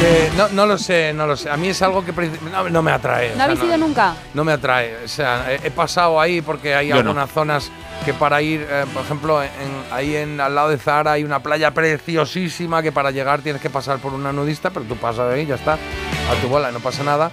Que 0.00 0.30
no, 0.36 0.48
no 0.48 0.66
lo 0.66 0.76
sé, 0.76 1.12
no 1.14 1.26
lo 1.26 1.36
sé. 1.36 1.48
A 1.48 1.56
mí 1.56 1.68
es 1.68 1.80
algo 1.80 2.04
que 2.04 2.12
no, 2.12 2.68
no 2.68 2.82
me 2.82 2.90
atrae. 2.90 3.28
o 3.28 3.30
¿No 3.30 3.36
sea, 3.36 3.44
habéis 3.44 3.62
ido 3.62 3.76
nunca? 3.76 4.14
No 4.34 4.44
me 4.44 4.52
atrae. 4.52 4.96
O 5.04 5.08
sea, 5.08 5.52
he, 5.52 5.66
he 5.66 5.70
pasado 5.70 6.20
ahí 6.20 6.40
porque 6.42 6.74
hay 6.74 6.88
Yo 6.88 6.94
no. 6.94 7.00
algunas 7.10 7.30
zonas 7.30 7.70
que 8.04 8.12
para 8.14 8.42
ir, 8.42 8.66
eh, 8.68 8.84
por 8.92 9.02
ejemplo, 9.02 9.42
en- 9.42 9.50
ahí 9.90 10.14
en, 10.16 10.40
al 10.40 10.54
lado 10.54 10.68
de 10.70 10.78
Zara 10.78 11.12
hay 11.12 11.24
una 11.24 11.40
playa 11.40 11.72
preciosísima 11.72 12.82
que 12.82 12.92
para 12.92 13.10
llegar 13.10 13.40
tienes 13.40 13.60
que 13.62 13.70
pasar 13.70 13.98
por 13.98 14.12
una 14.12 14.32
nudista, 14.32 14.70
pero 14.70 14.84
tú 14.86 14.96
pasas 14.96 15.32
ahí 15.32 15.42
y 15.42 15.46
ya 15.46 15.54
está. 15.56 15.74
A 15.74 16.34
tu 16.42 16.48
bola, 16.48 16.70
no 16.72 16.80
pasa 16.80 17.02
nada. 17.02 17.30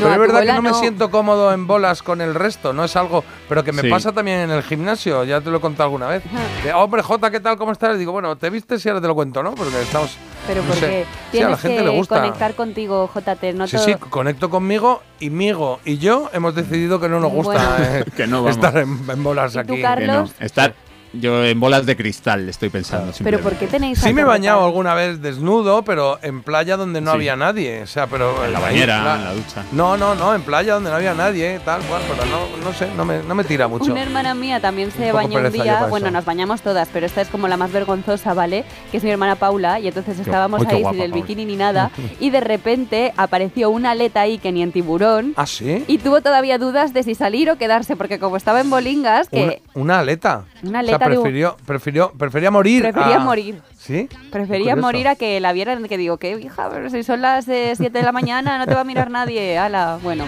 No, 0.00 0.04
pero 0.08 0.08
es 0.10 0.14
tu 0.14 0.20
verdad 0.36 0.40
que 0.56 0.62
no, 0.62 0.62
me 0.62 0.74
siento 0.74 1.10
cómodo 1.10 1.52
en 1.52 1.66
bolas 1.66 2.02
con 2.02 2.20
el 2.20 2.34
resto, 2.34 2.72
no 2.72 2.84
es 2.84 2.94
algo, 2.94 3.24
pero 3.48 3.64
que 3.64 3.72
me 3.72 3.82
Sí. 3.82 3.88
pasa 3.90 4.12
también 4.12 4.40
en 4.40 4.50
el 4.50 4.62
gimnasio, 4.62 5.24
ya 5.24 5.40
te 5.40 5.50
lo 5.50 5.56
he 5.56 5.60
contado 5.60 5.84
alguna 5.84 6.06
vez. 6.08 6.22
De, 6.62 6.72
hombre, 6.72 7.02
Jota, 7.02 7.30
¿qué 7.30 7.40
tal? 7.40 7.56
¿Cómo 7.56 7.72
estás? 7.72 7.98
Digo, 7.98 8.12
bueno, 8.12 8.36
te 8.36 8.50
vistes 8.50 8.84
y 8.84 8.88
ahora 8.88 9.00
te 9.00 9.06
lo 9.08 9.14
cuento, 9.14 9.42
¿no? 9.42 9.54
Porque 9.54 9.80
estamos... 9.80 10.16
Pero 10.46 10.62
no 10.62 10.68
porque. 10.68 11.04
Sí, 11.32 11.40
a 11.42 11.48
la 11.50 11.56
gente 11.56 11.78
que 11.78 11.84
le 11.84 11.90
gusta. 11.90 12.20
conectar 12.20 12.54
contigo, 12.54 13.10
JT. 13.12 13.52
No 13.54 13.66
Sí, 13.66 13.76
todo- 13.76 13.84
sí, 13.86 13.94
conecto 14.08 14.48
conmigo 14.48 15.02
y 15.20 15.30
Migo 15.30 15.80
y 15.84 15.98
yo 15.98 16.30
hemos 16.32 16.54
decidido 16.54 17.00
que 17.00 17.08
no 17.08 17.18
nos 17.20 17.32
gusta 17.32 17.52
Bueno. 17.76 17.84
eh, 17.96 18.04
Que 18.16 18.26
no 18.26 18.42
vamos. 18.44 18.56
estar 18.56 18.76
en, 18.78 18.98
en 19.10 19.22
bolas 19.24 19.56
¿Y 19.56 19.58
aquí. 19.58 19.82
Carlos? 19.82 19.97
No. 20.06 20.30
Estar 20.40 20.74
yo 21.12 21.44
en 21.44 21.58
bolas 21.60 21.86
de 21.86 21.96
cristal 21.96 22.48
estoy 22.48 22.68
pensando. 22.68 23.12
Pero 23.22 23.40
¿por 23.40 23.54
qué 23.54 23.66
tenéis 23.66 23.98
Sí 23.98 24.12
me 24.12 24.22
he 24.22 24.24
bañado 24.24 24.64
alguna 24.64 24.94
vez 24.94 25.20
desnudo, 25.22 25.82
pero 25.82 26.18
en 26.22 26.42
playa 26.42 26.76
donde 26.76 27.00
no 27.00 27.10
Sí. 27.12 27.16
había 27.16 27.36
nadie. 27.36 27.82
O 27.82 27.86
sea, 27.86 28.06
pero 28.06 28.44
En 28.44 28.52
la 28.52 28.60
bañera, 28.60 29.00
claro. 29.00 29.18
en 29.20 29.24
la 29.24 29.32
ducha. 29.34 29.64
No, 29.72 29.96
no, 29.96 30.14
no, 30.14 30.34
en 30.34 30.42
playa 30.42 30.74
donde 30.74 30.90
no 30.90 30.96
había 30.96 31.14
nadie, 31.14 31.60
tal 31.64 31.80
cual, 31.82 32.02
pero 32.08 32.24
no, 32.30 32.64
no 32.64 32.72
sé, 32.72 32.88
no 32.96 33.04
me, 33.04 33.22
no 33.22 33.34
me 33.34 33.44
tira 33.44 33.68
mucho. 33.68 33.90
Una 33.92 34.02
hermana 34.02 34.34
mía 34.34 34.60
también 34.60 34.90
se 34.92 35.06
Un 35.08 35.12
bañó 35.12 35.38
un 35.40 35.52
día, 35.52 35.86
bueno, 35.88 36.10
nos 36.10 36.24
bañamos 36.24 36.62
todas, 36.62 36.88
pero 36.92 37.06
esta 37.06 37.20
es 37.20 37.28
como 37.28 37.48
la 37.48 37.56
más 37.56 37.72
vergonzosa, 37.72 38.34
¿vale? 38.34 38.64
Que 38.90 38.98
es 38.98 39.04
mi 39.04 39.10
hermana 39.10 39.36
Paula, 39.36 39.80
y 39.80 39.88
entonces 39.88 40.18
estábamos 40.18 40.64
qué 40.66 40.74
ahí 40.76 40.80
guapa, 40.82 40.94
sin 40.94 41.02
el 41.04 41.10
Paula. 41.10 41.24
bikini 41.26 41.44
ni 41.46 41.56
nada, 41.56 41.90
y 42.20 42.30
de 42.30 42.40
repente 42.40 43.12
apareció 43.16 43.70
una 43.70 43.92
aleta 43.92 44.20
ahí 44.20 44.38
que 44.38 44.52
ni 44.52 44.62
en 44.62 44.72
tiburón, 44.72 45.32
¿Ah, 45.36 45.46
sí? 45.46 45.84
y 45.86 45.98
tuvo 45.98 46.20
todavía 46.20 46.58
dudas 46.58 46.92
de 46.92 47.02
si 47.02 47.14
salir 47.14 47.50
o 47.50 47.56
quedarse, 47.56 47.96
porque 47.96 48.18
como 48.18 48.36
estaba 48.36 48.60
en 48.60 48.70
bolingas, 48.70 49.28
Una, 49.32 49.46
que 49.48 49.62
una 49.74 49.98
aleta. 50.00 50.44
Una 50.62 50.80
O 50.80 50.97
sea, 50.98 51.06
prefirió, 51.06 51.56
prefirió, 51.66 52.12
prefería 52.12 52.50
morir. 52.50 52.82
prefería 52.82 53.16
a- 53.16 53.20
morir. 53.20 53.60
¿Sí? 53.78 54.08
Prefería 54.30 54.76
morir 54.76 55.08
a 55.08 55.16
que 55.16 55.40
la 55.40 55.52
vieran, 55.52 55.82
que 55.88 55.96
digo, 55.96 56.18
que 56.18 56.32
hija, 56.32 56.68
pero 56.70 56.90
si 56.90 57.02
son 57.02 57.22
las 57.22 57.44
7 57.46 57.88
de 57.90 58.02
la 58.02 58.12
mañana, 58.12 58.58
no 58.58 58.66
te 58.66 58.74
va 58.74 58.80
a 58.80 58.84
mirar 58.84 59.10
nadie, 59.10 59.56
ala, 59.56 59.98
bueno, 60.02 60.24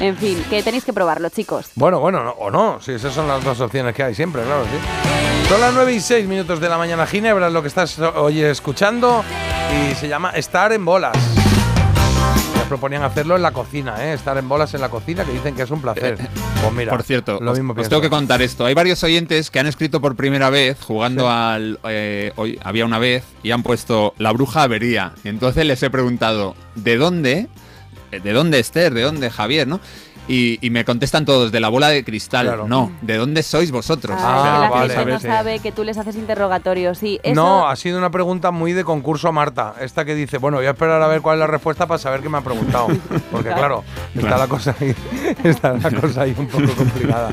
en 0.00 0.16
fin, 0.16 0.42
que 0.50 0.62
tenéis 0.62 0.84
que 0.84 0.92
probarlo, 0.92 1.28
chicos. 1.28 1.70
Bueno, 1.76 2.00
bueno, 2.00 2.24
no- 2.24 2.32
o 2.32 2.50
no, 2.50 2.80
sí, 2.80 2.92
esas 2.92 3.12
son 3.14 3.28
las 3.28 3.44
dos 3.44 3.60
opciones 3.60 3.94
que 3.94 4.02
hay 4.02 4.14
siempre, 4.14 4.42
claro, 4.42 4.64
sí. 4.64 5.48
Son 5.48 5.60
las 5.60 5.72
9 5.74 5.92
y 5.92 6.00
6 6.00 6.26
minutos 6.26 6.58
de 6.58 6.68
la 6.68 6.78
mañana, 6.78 7.06
Ginebra, 7.06 7.46
es 7.46 7.52
lo 7.52 7.62
que 7.62 7.68
estás 7.68 7.98
hoy 7.98 8.42
escuchando. 8.42 9.22
y 9.90 9.94
se 9.96 10.08
llama 10.08 10.30
Estar 10.30 10.72
en 10.72 10.84
bolas. 10.84 11.45
Proponían 12.68 13.04
hacerlo 13.04 13.36
en 13.36 13.42
la 13.42 13.52
cocina, 13.52 14.04
¿eh? 14.04 14.14
Estar 14.14 14.36
en 14.38 14.48
bolas 14.48 14.74
en 14.74 14.80
la 14.80 14.88
cocina, 14.88 15.24
que 15.24 15.32
dicen 15.32 15.54
que 15.54 15.62
es 15.62 15.70
un 15.70 15.80
placer. 15.80 16.18
Pues 16.60 16.72
mira, 16.72 16.90
Por 16.90 17.04
cierto, 17.04 17.38
lo 17.40 17.52
os, 17.52 17.58
mismo 17.58 17.74
os 17.76 17.88
tengo 17.88 18.02
que 18.02 18.10
contar 18.10 18.42
esto. 18.42 18.66
Hay 18.66 18.74
varios 18.74 19.02
oyentes 19.04 19.50
que 19.50 19.60
han 19.60 19.66
escrito 19.66 20.00
por 20.00 20.16
primera 20.16 20.50
vez 20.50 20.78
jugando 20.82 21.30
al 21.30 21.78
eh, 21.88 22.32
hoy 22.36 22.58
había 22.64 22.84
una 22.84 22.98
vez 22.98 23.24
y 23.42 23.52
han 23.52 23.62
puesto 23.62 24.14
la 24.18 24.32
bruja 24.32 24.64
avería. 24.64 25.12
Entonces 25.22 25.64
les 25.64 25.82
he 25.82 25.90
preguntado 25.90 26.56
¿de 26.74 26.96
dónde? 26.96 27.48
Eh, 28.10 28.20
¿De 28.20 28.32
dónde 28.32 28.58
Esther? 28.58 28.94
¿De 28.94 29.02
dónde 29.02 29.30
Javier? 29.30 29.68
¿No? 29.68 29.80
Y, 30.28 30.58
y 30.60 30.70
me 30.70 30.84
contestan 30.84 31.24
todos 31.24 31.52
de 31.52 31.60
la 31.60 31.68
bola 31.68 31.88
de 31.88 32.02
cristal. 32.04 32.46
Claro. 32.46 32.66
No, 32.66 32.90
¿de 33.00 33.16
dónde 33.16 33.42
sois 33.44 33.70
vosotros? 33.70 34.16
Ah, 34.20 34.38
O 34.38 34.42
sea, 34.42 34.52
que 34.54 34.60
la 34.60 34.70
vale, 34.70 34.94
gente 34.94 35.12
no 35.12 35.20
sí. 35.20 35.26
sabe 35.26 35.58
que 35.60 35.70
tú 35.72 35.84
les 35.84 35.96
haces 35.98 36.16
interrogatorios. 36.16 36.98
Sí, 36.98 37.20
eso, 37.22 37.34
No, 37.34 37.68
ha 37.68 37.76
sido 37.76 37.96
una 37.98 38.10
pregunta 38.10 38.50
muy 38.50 38.72
de 38.72 38.82
concurso 38.82 39.28
a 39.28 39.32
Marta. 39.32 39.74
Esta 39.80 40.04
que 40.04 40.14
dice, 40.16 40.38
bueno, 40.38 40.56
voy 40.56 40.66
a 40.66 40.70
esperar 40.70 41.00
a 41.00 41.06
ver 41.06 41.20
cuál 41.22 41.36
es 41.36 41.40
la 41.40 41.46
respuesta 41.46 41.86
para 41.86 41.98
saber 41.98 42.22
qué 42.22 42.28
me 42.28 42.38
ha 42.38 42.40
preguntado. 42.40 42.88
Porque 43.30 43.50
claro, 43.54 43.84
está 44.14 44.20
Claro. 44.26 44.38
la 44.38 44.48
cosa 44.48 44.74
ahí, 44.80 44.94
está 45.44 45.72
la 45.74 45.90
cosa 45.92 46.22
ahí 46.22 46.34
un 46.36 46.48
poco 46.48 46.72
complicada. 46.74 47.30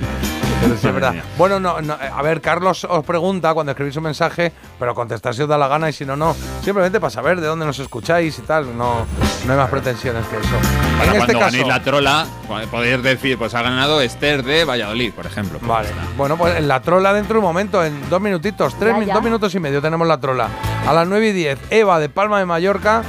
Pero 0.64 0.78
sí 0.78 0.88
es 0.88 0.94
verdad. 0.94 1.16
Bueno, 1.38 1.60
no, 1.60 1.82
no, 1.82 1.94
a 1.94 2.22
ver, 2.22 2.42
Carlos 2.42 2.86
os 2.90 3.06
pregunta 3.06 3.54
cuando 3.54 3.72
escribís 3.72 3.96
un 3.98 4.04
mensaje, 4.04 4.52
pero 4.80 4.96
contestar 4.96 5.34
si 5.36 5.42
os 5.42 5.50
da 5.50 5.58
la 5.58 5.68
gana 5.68 5.90
y 5.90 5.94
si 5.94 6.06
no, 6.06 6.16
no. 6.16 6.36
Simplemente 6.64 7.00
para 7.00 7.12
saber 7.12 7.42
de 7.42 7.48
dónde 7.48 7.66
nos 7.66 7.80
escucháis 7.80 8.38
y 8.40 8.42
tal. 8.44 8.78
No, 8.78 9.06
no 9.46 9.52
hay 9.52 9.58
más 9.58 9.70
pretensiones 9.70 10.26
que 10.28 10.38
eso. 10.38 10.56
Para 10.98 11.12
en 11.12 11.18
cuando 11.18 11.34
este 11.34 11.58
caso. 11.58 11.68
la 11.68 11.84
trola, 11.84 12.26
podéis 12.72 13.04
decir, 13.04 13.38
pues 13.38 13.54
ha 13.54 13.62
ganado 13.62 14.02
Esther 14.02 14.44
de 14.44 14.66
Valladolid, 14.66 15.14
por 15.14 15.26
ejemplo. 15.26 15.60
Pues 15.60 15.70
Vale. 15.70 15.90
Bueno, 16.18 16.38
pues 16.38 16.56
en 16.58 16.68
la 16.68 16.82
trola 16.82 17.14
dentro 17.14 17.34
de 17.34 17.40
un 17.40 17.46
momento, 17.46 17.84
en 17.84 18.10
dos 18.10 18.22
minutitos, 18.22 18.78
tres, 18.80 18.96
Ya, 19.06 19.14
dos 19.14 19.24
minutos 19.24 19.54
y 19.56 19.60
medio 19.60 19.82
tenemos 19.82 20.08
la 20.08 20.20
trola. 20.20 20.48
A 20.88 20.94
las 20.94 21.08
9 21.08 21.30
y 21.30 21.32
10, 21.32 21.60
Eva 21.70 22.00
de 22.00 22.10
Palma 22.10 22.40
de 22.40 22.46
Mallorca 22.46 23.04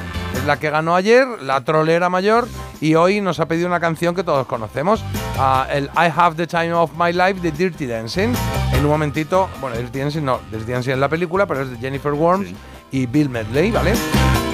la 0.47 0.59
que 0.59 0.71
ganó 0.71 0.95
ayer, 0.95 1.27
la 1.43 1.63
trolera 1.63 2.09
mayor, 2.09 2.47
y 2.81 2.95
hoy 2.95 3.21
nos 3.21 3.41
ha 3.41 3.47
pedido 3.47 3.67
una 3.67 3.81
canción 3.81 4.15
que 4.15 4.23
todos 4.23 4.47
conocemos, 4.47 5.03
ah, 5.39 5.67
el 5.71 5.85
I 5.95 6.13
Have 6.15 6.37
the 6.37 6.47
Time 6.47 6.75
of 6.75 6.93
My 6.99 7.13
Life 7.13 7.41
de 7.41 7.51
Dirty 7.51 7.87
Dancing. 7.87 8.35
En 8.73 8.85
un 8.85 8.91
momentito, 8.91 9.49
bueno, 9.61 9.77
Dirty 9.77 10.01
Dancing 10.01 10.23
no, 10.23 10.41
Dirty 10.51 10.73
Dancing 10.73 10.93
es 10.93 10.99
la 10.99 11.09
película, 11.09 11.47
pero 11.47 11.63
es 11.63 11.71
de 11.71 11.79
Jennifer 11.79 12.13
Worms 12.13 12.49
y 12.91 13.07
Bill 13.07 13.31
Medley, 13.31 13.71
¿vale? 13.71 13.93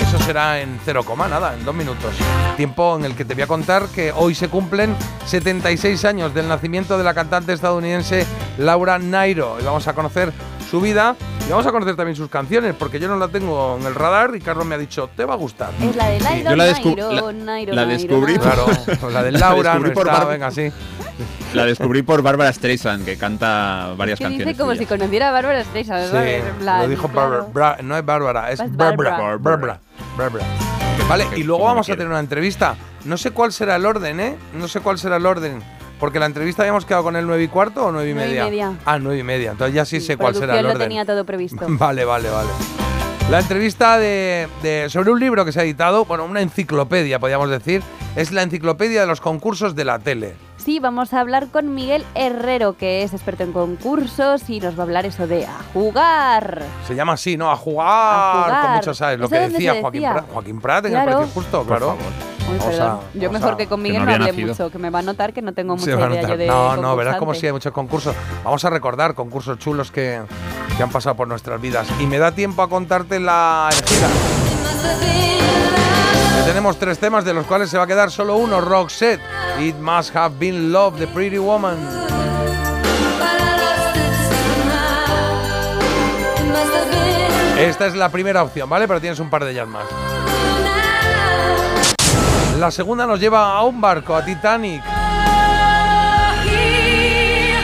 Eso 0.00 0.18
será 0.18 0.60
en 0.60 0.80
0, 0.84 1.04
nada, 1.28 1.54
en 1.54 1.64
dos 1.64 1.74
minutos. 1.74 2.14
Tiempo 2.56 2.96
en 2.96 3.04
el 3.04 3.14
que 3.14 3.24
te 3.24 3.34
voy 3.34 3.42
a 3.42 3.46
contar 3.46 3.86
que 3.86 4.12
hoy 4.12 4.34
se 4.34 4.48
cumplen 4.48 4.96
76 5.26 6.04
años 6.04 6.34
del 6.34 6.48
nacimiento 6.48 6.98
de 6.98 7.04
la 7.04 7.14
cantante 7.14 7.52
estadounidense 7.52 8.26
Laura 8.58 8.98
Nairo. 8.98 9.58
Y 9.60 9.64
vamos 9.64 9.86
a 9.86 9.92
conocer 9.92 10.32
su 10.70 10.80
vida 10.80 11.16
y 11.46 11.50
vamos 11.50 11.66
a 11.66 11.72
conocer 11.72 11.96
también 11.96 12.14
sus 12.16 12.30
canciones, 12.30 12.74
porque 12.78 13.00
yo 13.00 13.08
no 13.08 13.16
la 13.16 13.26
tengo 13.28 13.76
en 13.80 13.86
el 13.86 13.94
radar 13.94 14.36
y 14.36 14.40
Carlos 14.40 14.64
me 14.66 14.76
ha 14.76 14.78
dicho, 14.78 15.10
te 15.16 15.24
va 15.24 15.34
a 15.34 15.36
gustar. 15.36 15.70
es 15.82 15.96
la 15.96 16.06
de 16.08 16.20
Nairo, 16.20 16.50
yo 16.50 16.56
la 16.56 16.66
descu- 16.72 16.94
Nairo, 16.96 17.32
la- 17.32 17.32
Nairo, 17.44 17.74
la 17.74 17.86
descubrí 17.86 18.36
Nairo. 18.38 18.66
Claro, 18.86 19.10
la 19.10 19.22
de 19.24 19.32
Laura, 19.32 19.74
no 19.74 19.80
descubrí 19.80 19.94
por 19.94 20.06
está, 20.06 20.24
venga, 20.26 20.50
sí. 20.50 20.70
La 21.54 21.64
descubrí 21.64 22.02
por 22.02 22.22
Bárbara 22.22 22.52
Streisand, 22.52 23.04
que 23.04 23.16
canta 23.18 23.94
varias 23.96 24.18
Que 24.18 24.24
canciones. 24.26 24.46
dice 24.46 24.58
como 24.60 24.74
si 24.76 24.86
conociera 24.86 25.30
a 25.30 25.32
Bárbara 25.32 25.64
Streisand, 25.64 26.06
Sí, 26.12 26.64
lo 26.64 26.88
dijo 26.88 27.08
claro. 27.08 27.48
Bárbara. 27.52 27.76
Bra- 27.78 27.82
no 27.82 27.96
es 27.96 28.04
Bárbara, 28.04 28.52
es 28.52 28.76
Bárbara. 28.76 29.36
Bárbara. 29.38 29.80
Bárbara. 30.16 30.44
Vale, 31.08 31.26
y 31.36 31.42
luego 31.42 31.64
vamos 31.64 31.88
a 31.88 31.92
tener 31.92 32.06
una 32.06 32.20
entrevista. 32.20 32.76
No 33.04 33.16
sé 33.16 33.32
cuál 33.32 33.52
será 33.52 33.74
el 33.76 33.84
orden, 33.86 34.20
¿eh? 34.20 34.36
No 34.54 34.68
sé 34.68 34.80
cuál 34.80 34.98
será 34.98 35.16
el 35.16 35.26
orden. 35.26 35.60
Porque 36.00 36.18
la 36.18 36.26
entrevista 36.26 36.62
habíamos 36.62 36.84
quedado 36.86 37.04
con 37.04 37.14
el 37.14 37.26
9 37.26 37.42
y 37.44 37.48
cuarto 37.48 37.84
o 37.86 37.92
9 37.92 38.10
y 38.10 38.14
Nueve 38.14 38.28
y 38.28 38.32
media. 38.32 38.44
media. 38.46 38.72
Ah, 38.86 38.98
9 38.98 39.18
y 39.18 39.22
media. 39.22 39.50
Entonces 39.52 39.74
ya 39.74 39.84
sí 39.84 40.00
sé 40.00 40.16
cuál 40.16 40.34
será 40.34 40.54
el 40.54 40.60
Producción 40.60 40.64
lo 40.64 40.70
orden. 40.76 40.88
tenía 40.88 41.04
todo 41.04 41.24
previsto. 41.26 41.64
Vale, 41.68 42.04
vale, 42.06 42.30
vale. 42.30 42.48
La 43.30 43.38
entrevista 43.40 43.98
de, 43.98 44.48
de- 44.62 44.88
sobre 44.88 45.10
un 45.12 45.20
libro 45.20 45.44
que 45.44 45.52
se 45.52 45.60
ha 45.60 45.62
editado, 45.62 46.04
bueno, 46.06 46.24
una 46.24 46.40
enciclopedia, 46.40 47.18
podríamos 47.20 47.48
decir, 47.50 47.82
es 48.16 48.32
la 48.32 48.42
enciclopedia 48.42 49.02
de 49.02 49.06
los 49.06 49.20
concursos 49.20 49.76
de 49.76 49.84
la 49.84 49.98
tele. 50.00 50.34
Sí, 50.64 50.78
vamos 50.78 51.12
a 51.14 51.20
hablar 51.20 51.48
con 51.48 51.74
Miguel 51.74 52.04
Herrero, 52.14 52.76
que 52.76 53.02
es 53.02 53.14
experto 53.14 53.42
en 53.44 53.52
concursos 53.52 54.48
y 54.50 54.60
nos 54.60 54.76
va 54.78 54.80
a 54.80 54.82
hablar 54.82 55.06
eso 55.06 55.26
de 55.26 55.46
a 55.46 55.56
jugar. 55.72 56.62
Se 56.86 56.94
llama 56.94 57.14
así, 57.14 57.36
¿no? 57.38 57.50
A 57.50 57.56
jugar, 57.56 57.88
A 57.88 58.42
jugar. 58.44 58.62
con 58.66 58.72
mucho, 58.76 58.94
¿sabes? 58.94 59.18
Lo 59.18 59.24
¿Eso 59.26 59.34
que 59.34 59.48
decía 59.48 59.76
Joaquín? 59.80 60.02
Prat. 60.02 60.24
Joaquín 60.32 60.60
Prat 60.60 60.84
en 60.84 60.92
Claro. 60.92 61.10
el 61.10 61.16
precio 61.16 61.34
justo, 61.34 61.64
claro. 61.64 61.96
Uy, 62.50 63.20
Yo 63.20 63.30
mejor 63.30 63.52
a- 63.52 63.56
que 63.56 63.66
con 63.68 63.78
que 63.78 63.82
Miguel 63.84 64.00
no 64.00 64.06
no, 64.06 64.12
hablé 64.12 64.26
nacido. 64.32 64.48
mucho, 64.48 64.70
que 64.70 64.78
me 64.78 64.90
va 64.90 64.98
a 64.98 65.02
notar 65.02 65.32
que 65.32 65.40
no 65.40 65.52
tengo 65.54 65.76
mucha 65.76 65.90
idea 65.92 66.22
yo 66.28 66.36
de 66.36 66.46
No, 66.46 66.76
no, 66.76 66.94
verás 66.94 67.16
como 67.16 67.32
si 67.32 67.46
hay 67.46 67.52
muchos 67.52 67.72
concursos. 67.72 68.14
Vamos 68.44 68.62
a 68.64 68.70
recordar 68.70 69.14
concursos 69.14 69.58
chulos 69.58 69.90
que, 69.90 70.20
que 70.76 70.82
han 70.82 70.90
pasado 70.90 71.16
por 71.16 71.26
nuestras 71.26 71.60
vidas. 71.60 71.88
Y 72.00 72.06
me 72.06 72.18
da 72.18 72.32
tiempo 72.32 72.62
a 72.62 72.68
contarte 72.68 73.18
la 73.18 73.70
elegida. 73.72 74.08
Tenemos 76.46 76.78
tres 76.78 76.98
temas 76.98 77.24
de 77.24 77.32
los 77.32 77.46
cuales 77.46 77.70
se 77.70 77.78
va 77.78 77.84
a 77.84 77.86
quedar 77.86 78.10
solo 78.10 78.36
uno, 78.36 78.60
Roxette. 78.60 79.22
It 79.60 79.76
must 79.76 80.14
have 80.14 80.36
been 80.38 80.72
love, 80.72 80.98
the 80.98 81.06
pretty 81.06 81.38
woman. 81.38 81.76
Esta 87.58 87.86
es 87.86 87.94
la 87.94 88.08
primera 88.08 88.42
opción, 88.42 88.68
¿vale? 88.70 88.88
Pero 88.88 89.00
tienes 89.00 89.20
un 89.20 89.28
par 89.28 89.44
de 89.44 89.52
ellas 89.52 89.68
más. 89.68 89.84
La 92.58 92.70
segunda 92.70 93.06
nos 93.06 93.20
lleva 93.20 93.54
a 93.54 93.62
un 93.64 93.80
barco, 93.80 94.16
a 94.16 94.24
Titanic. 94.24 94.82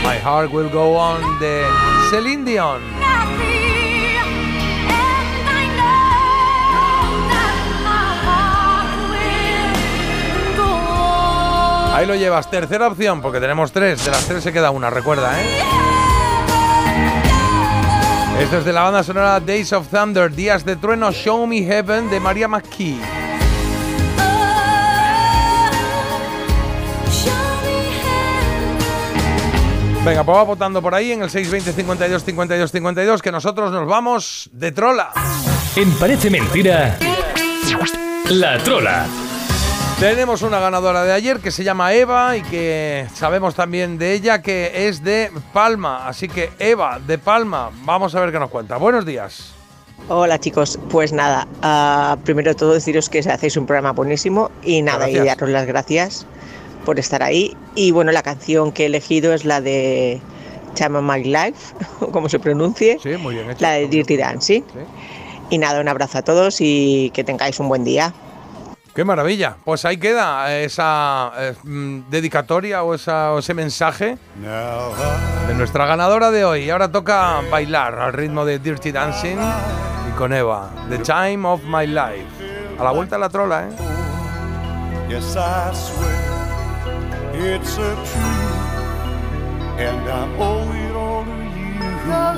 My 0.03 0.19
Heart 0.23 0.53
Will 0.53 0.71
Go 0.71 0.97
On 0.99 1.39
de 1.39 1.65
Celine 2.11 2.45
Dion. 2.45 3.06
Ahí 11.97 12.05
lo 12.05 12.15
llevas. 12.15 12.51
Tercera 12.51 12.89
opción, 12.89 13.23
porque 13.23 13.41
tenemos 13.41 13.73
tres. 13.73 14.05
De 14.05 14.11
las 14.11 14.23
tres 14.27 14.43
se 14.43 14.53
queda 14.53 14.71
una, 14.71 14.91
recuerda, 14.91 15.33
¿eh? 15.41 15.47
Esto 18.39 18.59
es 18.59 18.67
de 18.67 18.73
la 18.75 18.83
banda 18.83 19.03
sonora 19.03 19.41
Days 19.41 19.73
of 19.73 19.89
Thunder, 19.89 20.31
Días 20.31 20.63
de 20.67 20.77
Trueno, 20.77 21.11
Show 21.11 21.47
Me 21.47 21.63
Heaven 21.63 22.11
de 22.11 22.21
María 22.21 22.49
McKee. 22.49 23.01
Venga, 30.05 30.23
pues 30.23 30.37
va 30.37 30.43
votando 30.43 30.83
por 30.83 30.95
ahí 30.95 31.13
en 31.13 31.23
el 31.23 31.31
620 31.31 31.73
52 31.73 32.25
52 32.25 32.73
52 32.73 33.23
que 33.23 33.33
nosotros 33.33 33.73
nos 33.73 33.89
vamos 33.89 34.51
de 34.53 34.71
trola. 34.71 35.13
En 35.75 35.91
Parece 35.93 36.29
Mentira, 36.29 36.99
La 38.29 38.59
Trola. 38.59 39.07
Tenemos 39.99 40.43
una 40.43 40.61
ganadora 40.61 41.05
de 41.05 41.13
ayer 41.13 41.41
que 41.41 41.51
se 41.51 41.65
llama 41.65 41.95
Eva 41.95 42.37
y 42.37 42.43
que 42.43 43.07
sabemos 43.15 43.55
también 43.55 43.97
de 43.97 44.13
ella 44.13 44.43
que 44.43 44.89
es 44.89 45.03
de 45.03 45.31
Palma. 45.55 46.07
Así 46.07 46.29
que 46.29 46.51
Eva, 46.59 47.01
de 47.07 47.17
Palma, 47.17 47.71
vamos 47.85 48.15
a 48.15 48.21
ver 48.21 48.31
qué 48.31 48.39
nos 48.39 48.51
cuenta. 48.51 48.77
Buenos 48.77 49.07
días. 49.07 49.53
Hola 50.09 50.39
chicos, 50.39 50.79
pues 50.91 51.13
nada, 51.15 51.49
ah, 51.63 52.19
primero 52.25 52.51
de 52.51 52.55
todo 52.55 52.75
deciros 52.75 53.09
que 53.09 53.21
hacéis 53.21 53.57
un 53.57 53.65
programa 53.65 53.93
buenísimo 53.93 54.51
y 54.63 54.83
nada, 54.83 55.09
y 55.09 55.15
Gracias. 55.15 55.37
daros 55.39 55.51
las 55.51 55.67
gracias 55.67 56.27
por 56.85 56.99
estar 56.99 57.23
ahí. 57.23 57.57
Y 57.75 57.91
bueno, 57.91 58.13
la 58.13 58.23
canción 58.23 58.73
que 58.73 58.83
he 58.83 58.87
elegido 58.87 59.33
es 59.33 59.47
la 59.47 59.63
de 59.63 60.21
Chama 60.75 61.01
My 61.01 61.25
Life, 61.25 61.75
como 62.13 62.29
se 62.29 62.39
pronuncie, 62.39 62.99
Sí, 63.03 63.17
muy 63.17 63.35
bien 63.35 63.51
hecho. 63.51 63.63
la 63.63 63.73
de 63.73 63.89
Dirty 63.89 64.19
Dancing. 64.19 64.63
Y 65.49 65.57
nada, 65.59 65.81
un 65.81 65.89
abrazo 65.89 66.19
a 66.19 66.23
todos 66.23 66.59
y 66.61 67.11
que 67.15 67.25
tengáis 67.25 67.59
un 67.59 67.69
buen 67.69 67.83
día. 67.83 68.13
Qué 68.97 69.05
maravilla. 69.05 69.57
Pues 69.63 69.85
ahí 69.85 69.99
queda 69.99 70.51
esa 70.57 71.31
eh, 71.39 71.55
mm, 71.63 72.09
dedicatoria 72.09 72.83
o, 72.83 72.95
esa- 72.95 73.33
o 73.33 73.41
ese 73.41 73.53
mensaje 73.53 74.17
de 75.47 75.55
nuestra 75.55 75.85
ganadora 75.85 76.31
de 76.31 76.47
hoy. 76.47 76.63
Y 76.65 76.71
ahora 76.71 76.91
toca 76.91 77.43
bailar 77.51 77.99
al 77.99 78.15
ritmo 78.15 78.47
de 78.47 78.59
Dirty 78.59 78.93
Dancing 78.93 79.37
y 80.09 80.13
con 80.17 80.33
Eva. 80.33 80.71
The 80.89 80.97
Time 80.99 81.47
of 81.47 81.61
My 81.65 81.87
Life. 81.87 82.25
A 82.79 82.85
la 82.85 82.91
vuelta 82.93 83.17
de 83.17 83.21
la 83.21 83.29
trola, 83.29 83.65
¿eh? 83.69 83.73
Yes, 85.11 85.37
I 85.37 85.75
swear 85.75 87.35
it's 87.35 87.77
a 87.79 87.95
truth, 87.95 88.17
and 89.79 90.09
I 90.09 90.27
owe 90.41 90.73
it 90.75 90.97
all 90.97 91.23
to 91.23 91.31
you. 91.31 92.13
I 92.13 92.33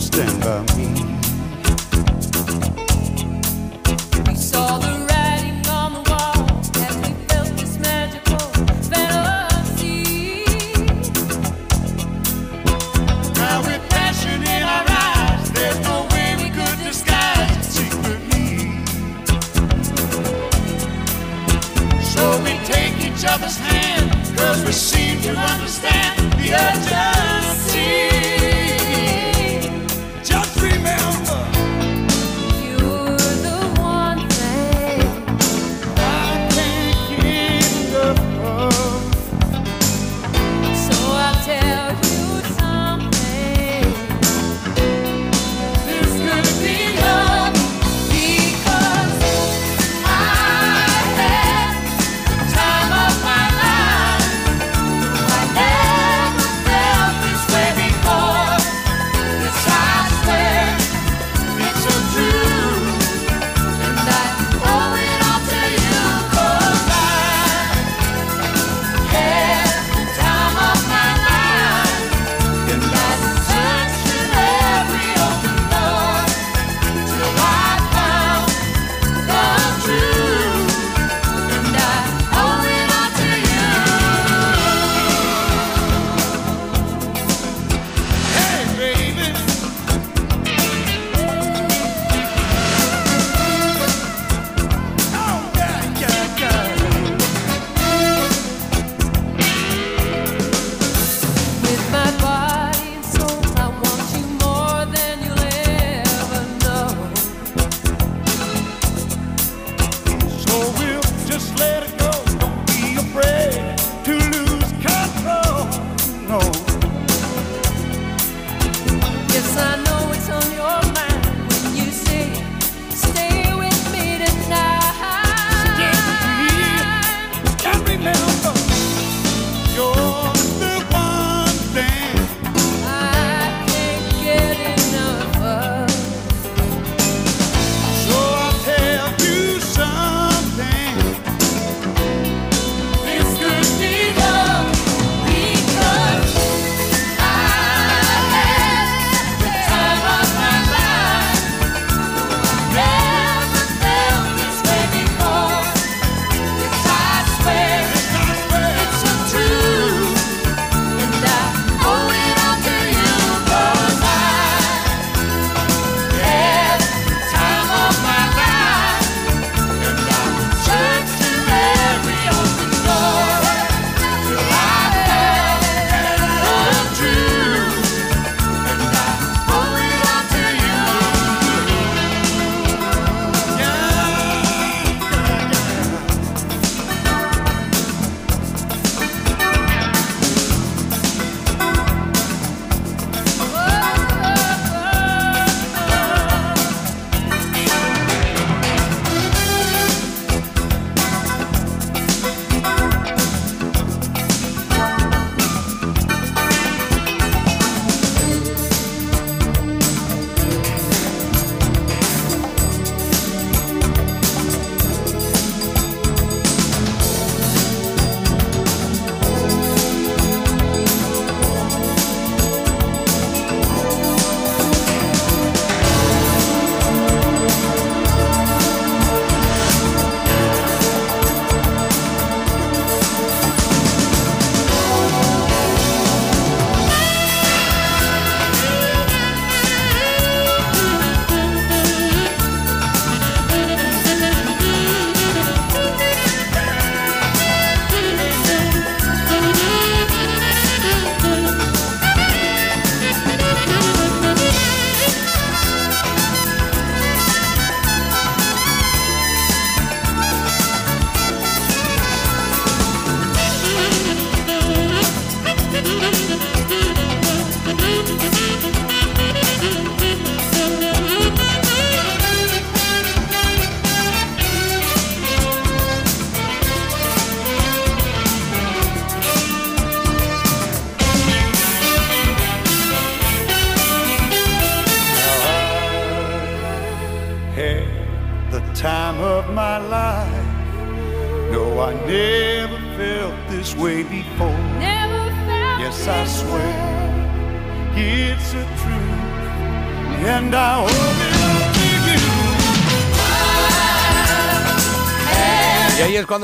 stand 0.00 0.40
by 0.42 0.60
me. 0.76 0.88
We 4.26 4.34
saw 4.34 4.78
the 4.78 5.09
each 23.20 23.26
other's 23.28 23.58
hand, 23.58 24.10
cause 24.38 24.64
we 24.64 24.72
seem 24.72 25.20
to 25.20 25.36
understand 25.36 26.32
the 26.32 26.54
urgency. 26.54 28.09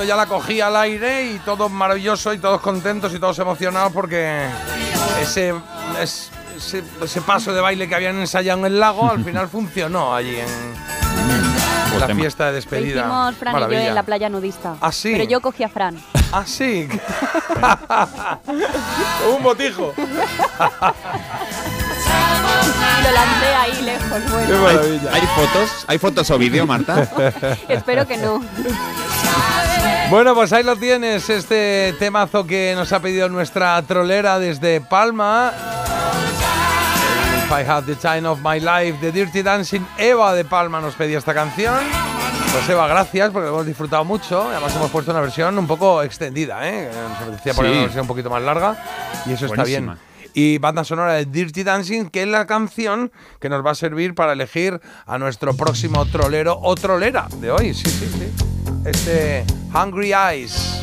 ya 0.07 0.17
la 0.17 0.27
cogí 0.27 0.61
al 0.61 0.77
aire 0.77 1.33
y 1.33 1.39
todos 1.41 1.71
maravillosos 1.71 2.35
y 2.35 2.39
todos 2.39 2.61
contentos 2.61 3.13
y 3.15 3.19
todos 3.19 3.39
emocionados 3.39 3.93
porque 3.93 4.47
ese, 5.21 5.55
ese, 6.01 7.21
paso 7.23 7.53
de 7.53 7.61
baile 7.61 7.89
que 7.89 7.95
habían 7.95 8.17
ensayado 8.17 8.61
en 8.61 8.67
el 8.67 8.81
lago 8.81 9.11
al 9.11 9.25
final 9.25 9.49
funcionó 9.49 10.15
allí 10.15 10.37
en 10.37 10.77
pues 11.91 12.09
la 12.09 12.15
fiesta 12.15 12.47
de 12.47 12.53
despedida. 12.53 13.33
En 13.71 13.95
la 13.95 14.03
playa 14.03 14.29
nudista. 14.29 14.77
¿Ah, 14.81 14.91
sí? 14.93 15.13
Pero 15.13 15.25
yo 15.25 15.41
cogí 15.41 15.63
a 15.63 15.69
Fran. 15.69 15.99
¿Ah, 16.33 16.45
sí? 16.47 16.89
Un 19.37 19.43
botijo. 19.43 19.95
lo 23.03 23.11
lancé 23.13 23.55
ahí 23.55 23.83
lejos. 23.83 24.23
¿Hay 25.13 25.23
fotos? 25.23 25.85
¿Hay 25.87 25.99
fotos 25.99 26.31
o 26.31 26.39
vídeo, 26.39 26.67
Marta? 26.67 27.09
Espero 27.69 28.07
que 28.07 28.19
no. 28.19 28.43
Bueno, 30.11 30.35
pues 30.35 30.53
ahí 30.53 30.63
lo 30.63 30.77
tienes, 30.77 31.29
este 31.31 31.95
temazo 31.99 32.47
que 32.47 32.75
nos 32.77 32.93
ha 32.93 33.01
pedido 33.01 33.29
nuestra 33.29 33.81
trolera 33.83 34.39
desde 34.39 34.81
Palma. 34.81 35.53
If 37.45 37.51
I 37.51 37.69
Had 37.69 37.85
the 37.85 37.95
Time 37.97 38.27
of 38.29 38.39
My 38.43 38.61
Life, 38.61 38.99
The 39.01 39.11
Dirty 39.13 39.43
Dancing. 39.43 39.81
Eva 39.99 40.33
de 40.35 40.45
Palma 40.45 40.81
nos 40.81 40.95
pedía 40.95 41.19
esta 41.19 41.35
canción. 41.35 41.75
Pues 42.53 42.69
Eva, 42.69 42.87
gracias, 42.89 43.31
porque 43.31 43.49
hemos 43.49 43.67
disfrutado 43.67 44.05
mucho. 44.05 44.49
Además 44.49 44.75
hemos 44.77 44.91
puesto 44.91 45.11
una 45.11 45.21
versión 45.21 45.59
un 45.59 45.67
poco 45.67 46.03
extendida, 46.03 46.67
¿eh? 46.69 46.89
Nos 47.11 47.21
apetecía 47.23 47.55
poner 47.55 47.71
Sí. 47.73 47.77
una 47.77 47.83
versión 47.87 48.03
un 48.03 48.09
poquito 48.09 48.31
más 48.31 48.43
larga 48.43 48.77
y 49.27 49.33
eso 49.33 49.47
está 49.47 49.65
bien. 49.65 49.91
Y 50.39 50.59
banda 50.59 50.85
sonora 50.85 51.15
de 51.15 51.25
Dirty 51.25 51.63
Dancing, 51.63 52.11
que 52.11 52.21
es 52.21 52.29
la 52.29 52.47
canción 52.47 53.11
que 53.41 53.49
nos 53.49 53.65
va 53.65 53.71
a 53.71 53.75
servir 53.75 54.15
para 54.15 54.35
elegir 54.35 54.83
a 55.07 55.17
nuestro 55.17 55.57
próximo 55.57 56.05
trolero 56.05 56.59
o 56.61 56.75
trolera 56.75 57.27
de 57.41 57.51
hoy. 57.51 57.73
Sí, 57.73 57.89
sí, 57.89 58.07
sí. 58.07 58.45
Este 58.85 59.47
Hungry 59.73 60.13
Eyes. 60.13 60.83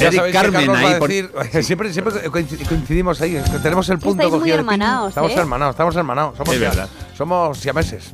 Ya 0.00 0.08
Eric 0.08 0.32
Carmen 0.32 0.70
ahí 0.70 0.98
por- 0.98 1.08
decir- 1.10 1.30
siempre, 1.62 1.92
siempre 1.92 2.14
coinci- 2.30 2.66
coincidimos 2.68 3.20
ahí, 3.20 3.42
tenemos 3.62 3.88
el 3.88 3.98
punto 3.98 4.10
Estáis 4.22 4.30
muy 4.30 4.38
cogido 4.40 4.56
hermanaos, 4.58 5.08
Estamos 5.10 5.32
¿eh? 5.32 5.34
hermanados, 5.38 5.72
estamos 5.74 5.96
hermanados. 5.96 6.36
Somos, 6.36 6.54
Es 6.54 6.60
verdad. 6.60 6.88
somos 7.16 7.58
siameses. 7.58 8.10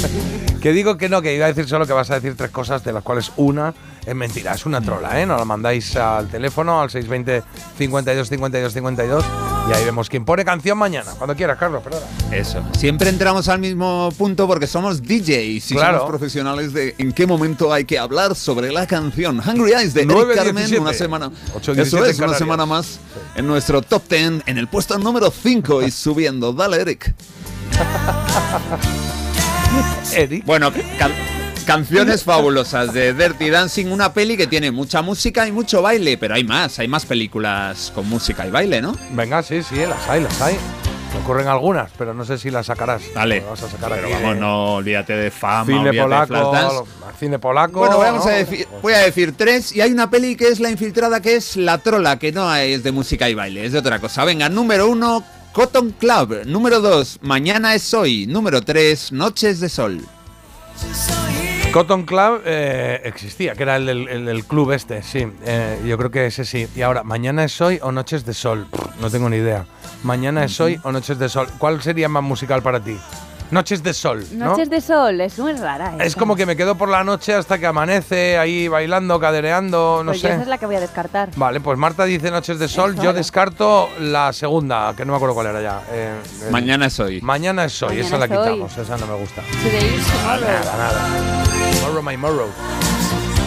que 0.62 0.72
digo 0.72 0.96
que 0.96 1.08
no, 1.08 1.22
que 1.22 1.34
iba 1.34 1.44
a 1.44 1.48
decir 1.48 1.68
solo 1.68 1.86
que 1.86 1.92
vas 1.92 2.10
a 2.10 2.14
decir 2.14 2.34
tres 2.36 2.50
cosas, 2.50 2.82
de 2.84 2.92
las 2.92 3.02
cuales 3.02 3.30
una 3.36 3.74
es 4.06 4.14
mentira, 4.14 4.54
es 4.54 4.64
una 4.66 4.80
trola, 4.80 5.20
¿eh? 5.20 5.26
Nos 5.26 5.38
la 5.38 5.44
mandáis 5.44 5.94
al 5.96 6.28
teléfono, 6.28 6.80
al 6.80 6.90
620 6.90 7.42
52 7.76 8.28
52 8.28 8.72
52 8.72 9.24
y 9.68 9.72
ahí 9.72 9.84
vemos 9.84 10.08
quién 10.08 10.24
pone 10.24 10.44
canción 10.44 10.78
mañana. 10.78 11.12
Cuando 11.18 11.36
quieras, 11.36 11.58
Carlos, 11.58 11.82
perdona. 11.82 12.06
Eso. 12.32 12.62
Siempre 12.76 13.10
entramos 13.10 13.48
al 13.48 13.58
mismo 13.58 14.08
punto 14.16 14.46
porque 14.46 14.66
somos 14.66 15.02
DJs 15.02 15.70
y 15.70 15.74
Claro. 15.74 15.98
somos 15.98 16.10
profesionales 16.10 16.72
de 16.72 16.94
en 16.98 17.12
qué 17.12 17.26
momento 17.26 17.72
hay 17.72 17.84
que 17.84 17.98
hablar 17.98 18.34
sobre 18.34 18.72
la 18.72 18.86
canción. 18.86 19.40
Hungry 19.46 19.72
Eyes 19.72 19.94
de 19.94 20.02
Eric 20.02 20.12
9, 20.14 20.34
Carmen, 20.34 20.54
17. 20.56 20.80
una 20.80 20.92
semana. 20.94 21.30
8, 21.54 21.72
Eso 21.72 21.74
17 21.74 22.10
es, 22.10 22.18
en 22.18 22.24
una 22.28 22.38
semana 22.38 22.66
más 22.66 22.98
en 23.34 23.46
nuestro 23.46 23.82
top 23.82 24.02
10, 24.08 24.42
en 24.46 24.58
el 24.58 24.68
puesto 24.68 24.98
número 24.98 25.30
5 25.30 25.82
y 25.82 25.90
subiendo. 25.90 26.52
Dale, 26.52 26.80
Eric. 26.80 27.14
Eric. 30.14 30.44
Bueno, 30.46 30.72
canciones 31.68 32.24
fabulosas 32.24 32.94
de 32.94 33.12
Dirty 33.12 33.50
Dancing, 33.50 33.88
una 33.88 34.14
peli 34.14 34.38
que 34.38 34.46
tiene 34.46 34.70
mucha 34.70 35.02
música 35.02 35.46
y 35.46 35.52
mucho 35.52 35.82
baile, 35.82 36.16
pero 36.16 36.34
hay 36.34 36.42
más, 36.42 36.78
hay 36.78 36.88
más 36.88 37.04
películas 37.04 37.92
con 37.94 38.08
música 38.08 38.46
y 38.46 38.50
baile, 38.50 38.80
¿no? 38.80 38.96
Venga, 39.10 39.42
sí, 39.42 39.62
sí, 39.62 39.76
las 39.76 40.08
hay, 40.08 40.22
las 40.22 40.40
hay. 40.40 40.56
Me 41.12 41.20
ocurren 41.20 41.46
algunas, 41.46 41.90
pero 41.98 42.14
no 42.14 42.24
sé 42.24 42.38
si 42.38 42.50
las 42.50 42.64
sacarás. 42.66 43.02
Dale. 43.14 43.40
Vas 43.40 43.62
a 43.62 43.68
sacar 43.68 43.90
Pero 43.90 44.06
aquí 44.06 44.12
vamos, 44.14 44.34
de 44.34 44.40
no 44.40 44.74
olvídate 44.76 45.12
de 45.12 45.30
fama, 45.30 45.66
Cine 45.66 45.78
olvídate 45.90 45.96
de 45.96 46.02
polaco, 46.40 46.74
lo- 46.74 46.86
cine 47.18 47.38
polaco. 47.38 47.78
Bueno, 47.80 47.98
vamos 47.98 48.24
¿no? 48.24 48.30
a 48.30 48.34
decir, 48.34 48.66
voy 48.80 48.94
a 48.94 48.98
decir 49.00 49.34
tres 49.36 49.76
y 49.76 49.82
hay 49.82 49.92
una 49.92 50.08
peli 50.08 50.36
que 50.36 50.48
es 50.48 50.60
La 50.60 50.70
Infiltrada 50.70 51.20
que 51.20 51.36
es 51.36 51.54
La 51.56 51.76
Trola, 51.76 52.18
que 52.18 52.32
no 52.32 52.54
es 52.56 52.82
de 52.82 52.92
música 52.92 53.28
y 53.28 53.34
baile, 53.34 53.66
es 53.66 53.72
de 53.72 53.78
otra 53.80 53.98
cosa. 53.98 54.24
Venga, 54.24 54.48
número 54.48 54.88
uno, 54.88 55.22
Cotton 55.52 55.90
Club. 55.98 56.46
Número 56.46 56.80
dos, 56.80 57.18
Mañana 57.20 57.74
es 57.74 57.92
hoy. 57.92 58.26
Número 58.26 58.62
tres, 58.62 59.12
Noches 59.12 59.60
de 59.60 59.68
Sol. 59.68 60.00
Cotton 61.72 62.04
Club 62.04 62.42
eh, 62.46 63.00
existía, 63.04 63.54
que 63.54 63.62
era 63.62 63.76
el 63.76 63.86
del, 63.86 64.08
el 64.08 64.24
del 64.24 64.44
club 64.44 64.72
este, 64.72 65.02
sí. 65.02 65.26
Eh, 65.44 65.82
yo 65.86 65.98
creo 65.98 66.10
que 66.10 66.26
ese 66.26 66.44
sí. 66.44 66.66
Y 66.74 66.82
ahora, 66.82 67.04
¿mañana 67.04 67.44
es 67.44 67.60
hoy 67.60 67.78
o 67.82 67.92
Noches 67.92 68.24
de 68.24 68.32
Sol? 68.32 68.66
Pff, 68.70 69.00
no 69.00 69.10
tengo 69.10 69.28
ni 69.28 69.36
idea. 69.36 69.66
¿Mañana 70.02 70.44
es 70.44 70.58
hoy 70.60 70.80
o 70.82 70.92
Noches 70.92 71.18
de 71.18 71.28
Sol? 71.28 71.46
¿Cuál 71.58 71.82
sería 71.82 72.08
más 72.08 72.22
musical 72.22 72.62
para 72.62 72.80
ti? 72.80 72.96
Noches 73.50 73.82
de 73.82 73.94
Sol, 73.94 74.24
¿no? 74.32 74.46
Noches 74.46 74.68
de 74.70 74.80
sol, 74.80 75.20
es 75.20 75.38
muy 75.38 75.52
rara. 75.54 75.94
Es 76.00 76.14
como 76.16 76.36
que 76.36 76.44
me 76.46 76.54
quedo 76.56 76.76
por 76.76 76.88
la 76.88 77.02
noche 77.04 77.34
hasta 77.34 77.58
que 77.58 77.66
amanece, 77.66 78.36
ahí 78.38 78.68
bailando, 78.68 79.18
cadereando, 79.18 80.02
no 80.04 80.10
Pues 80.12 80.20
yo 80.22 80.28
sé. 80.28 80.34
esa 80.34 80.42
es 80.42 80.48
la 80.48 80.58
que 80.58 80.66
voy 80.66 80.76
a 80.76 80.80
descartar. 80.80 81.30
Vale, 81.36 81.60
pues 81.60 81.78
Marta 81.78 82.04
dice 82.04 82.30
Noches 82.30 82.58
de 82.58 82.68
Sol, 82.68 82.94
yo 82.96 83.02
era. 83.04 83.12
descarto 83.14 83.88
la 84.00 84.32
segunda, 84.32 84.92
que 84.96 85.04
no 85.04 85.12
me 85.12 85.16
acuerdo 85.16 85.34
cuál 85.34 85.46
era 85.48 85.62
ya. 85.62 85.80
Eh, 85.90 86.14
eh, 86.42 86.48
Mañana 86.50 86.86
es 86.86 87.00
hoy. 87.00 87.20
Mañana 87.22 87.64
es 87.64 87.82
hoy, 87.82 87.96
Mañana 88.02 88.06
esa 88.06 88.18
la 88.18 88.24
es 88.26 88.30
hoy. 88.32 88.38
quitamos, 88.38 88.76
esa 88.78 88.96
no 88.98 89.06
me 89.06 89.14
gusta. 89.14 89.42
Today 89.62 89.94
is 89.96 90.06
tomorrow. 90.06 90.40
Nada, 90.40 90.76
nada. 90.76 91.80
Tomorrow 91.80 92.02
my 92.02 92.16
morrow. 92.16 92.48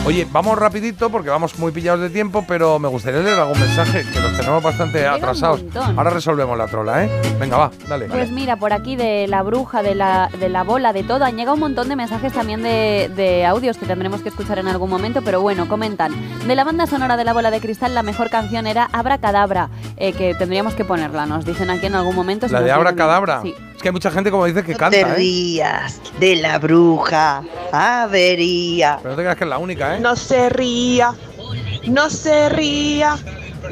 Oye, 0.04 0.28
vamos 0.32 0.58
rapidito 0.58 1.12
porque 1.12 1.30
vamos 1.30 1.60
muy 1.60 1.72
pillados 1.72 2.02
de 2.02 2.10
tiempo, 2.10 2.44
pero 2.48 2.80
me 2.80 2.88
gustaría 2.88 3.20
leer 3.22 3.40
algún 3.40 3.60
mensaje, 3.60 4.04
que 4.12 4.20
los 4.20 4.36
tenemos 4.36 4.64
bastante 4.64 5.06
atrasados. 5.08 5.64
Ahora 5.96 6.10
resolvemos 6.10 6.58
la 6.58 6.66
trola, 6.66 7.06
¿eh? 7.06 7.22
Venga, 7.40 7.56
va, 7.58 7.72
dale. 7.88 8.08
Pues 8.08 8.32
mira, 8.32 8.58
por 8.58 8.74
aquí 8.74 8.96
de 8.96 9.28
la 9.28 9.44
bruja, 9.44 9.84
de 9.84 9.94
la, 9.94 10.30
de 10.40 10.50
la 10.50 10.64
bola, 10.64 10.92
de 10.92 11.04
todo, 11.04 11.24
han 11.24 11.38
llegado 11.38 11.54
un 11.54 11.60
montón 11.62 11.88
de 11.88 11.96
mensajes 11.96 12.34
también 12.34 12.64
de, 12.64 13.12
de 13.16 13.46
audios 13.46 13.78
que 13.78 13.86
tendremos 13.86 14.22
que 14.22 14.30
escuchar 14.30 14.58
en 14.58 14.68
algún 14.68 14.90
momento, 14.90 15.22
pero 15.22 15.40
bueno, 15.40 15.70
comentan. 15.70 16.12
De 16.48 16.56
la 16.56 16.64
banda 16.64 16.88
sonora 16.88 17.16
de 17.16 17.24
la 17.24 17.34
bola 17.34 17.52
de 17.52 17.62
cristal, 17.62 17.94
la 17.94 18.02
mejor 18.02 18.32
canción 18.32 18.66
era 18.66 18.90
Abracadabra, 18.92 19.70
eh, 19.98 20.14
que 20.14 20.34
tendríamos 20.34 20.74
que 20.74 20.84
ponerla, 20.84 21.28
nos 21.28 21.46
dicen 21.46 21.70
aquí 21.70 21.86
en 21.86 21.96
algún 21.96 22.16
momento. 22.16 22.48
si 22.48 22.54
la 22.54 22.62
de 22.62 22.72
Abra. 22.72 22.96
Cadabra. 22.96 23.42
Sí. 23.44 23.54
Es 23.82 23.84
que 23.84 23.90
hay 23.90 23.94
mucha 23.94 24.12
gente 24.12 24.30
como 24.30 24.46
dice 24.46 24.62
que 24.64 24.74
No 24.74 24.78
canta, 24.78 24.96
te 24.96 25.02
¿eh? 25.02 25.16
rías 25.16 26.00
de 26.20 26.36
la 26.36 26.60
bruja, 26.60 27.42
avería. 27.72 29.00
Pero 29.02 29.10
no 29.10 29.16
te 29.16 29.24
creas 29.24 29.38
que 29.38 29.44
es 29.44 29.50
la 29.50 29.58
única, 29.58 29.98
¿eh? 29.98 30.00
No 30.00 30.16
se 30.16 30.50
ría, 30.50 31.16
no 31.88 32.08
se 32.12 32.50
ría 32.50 33.18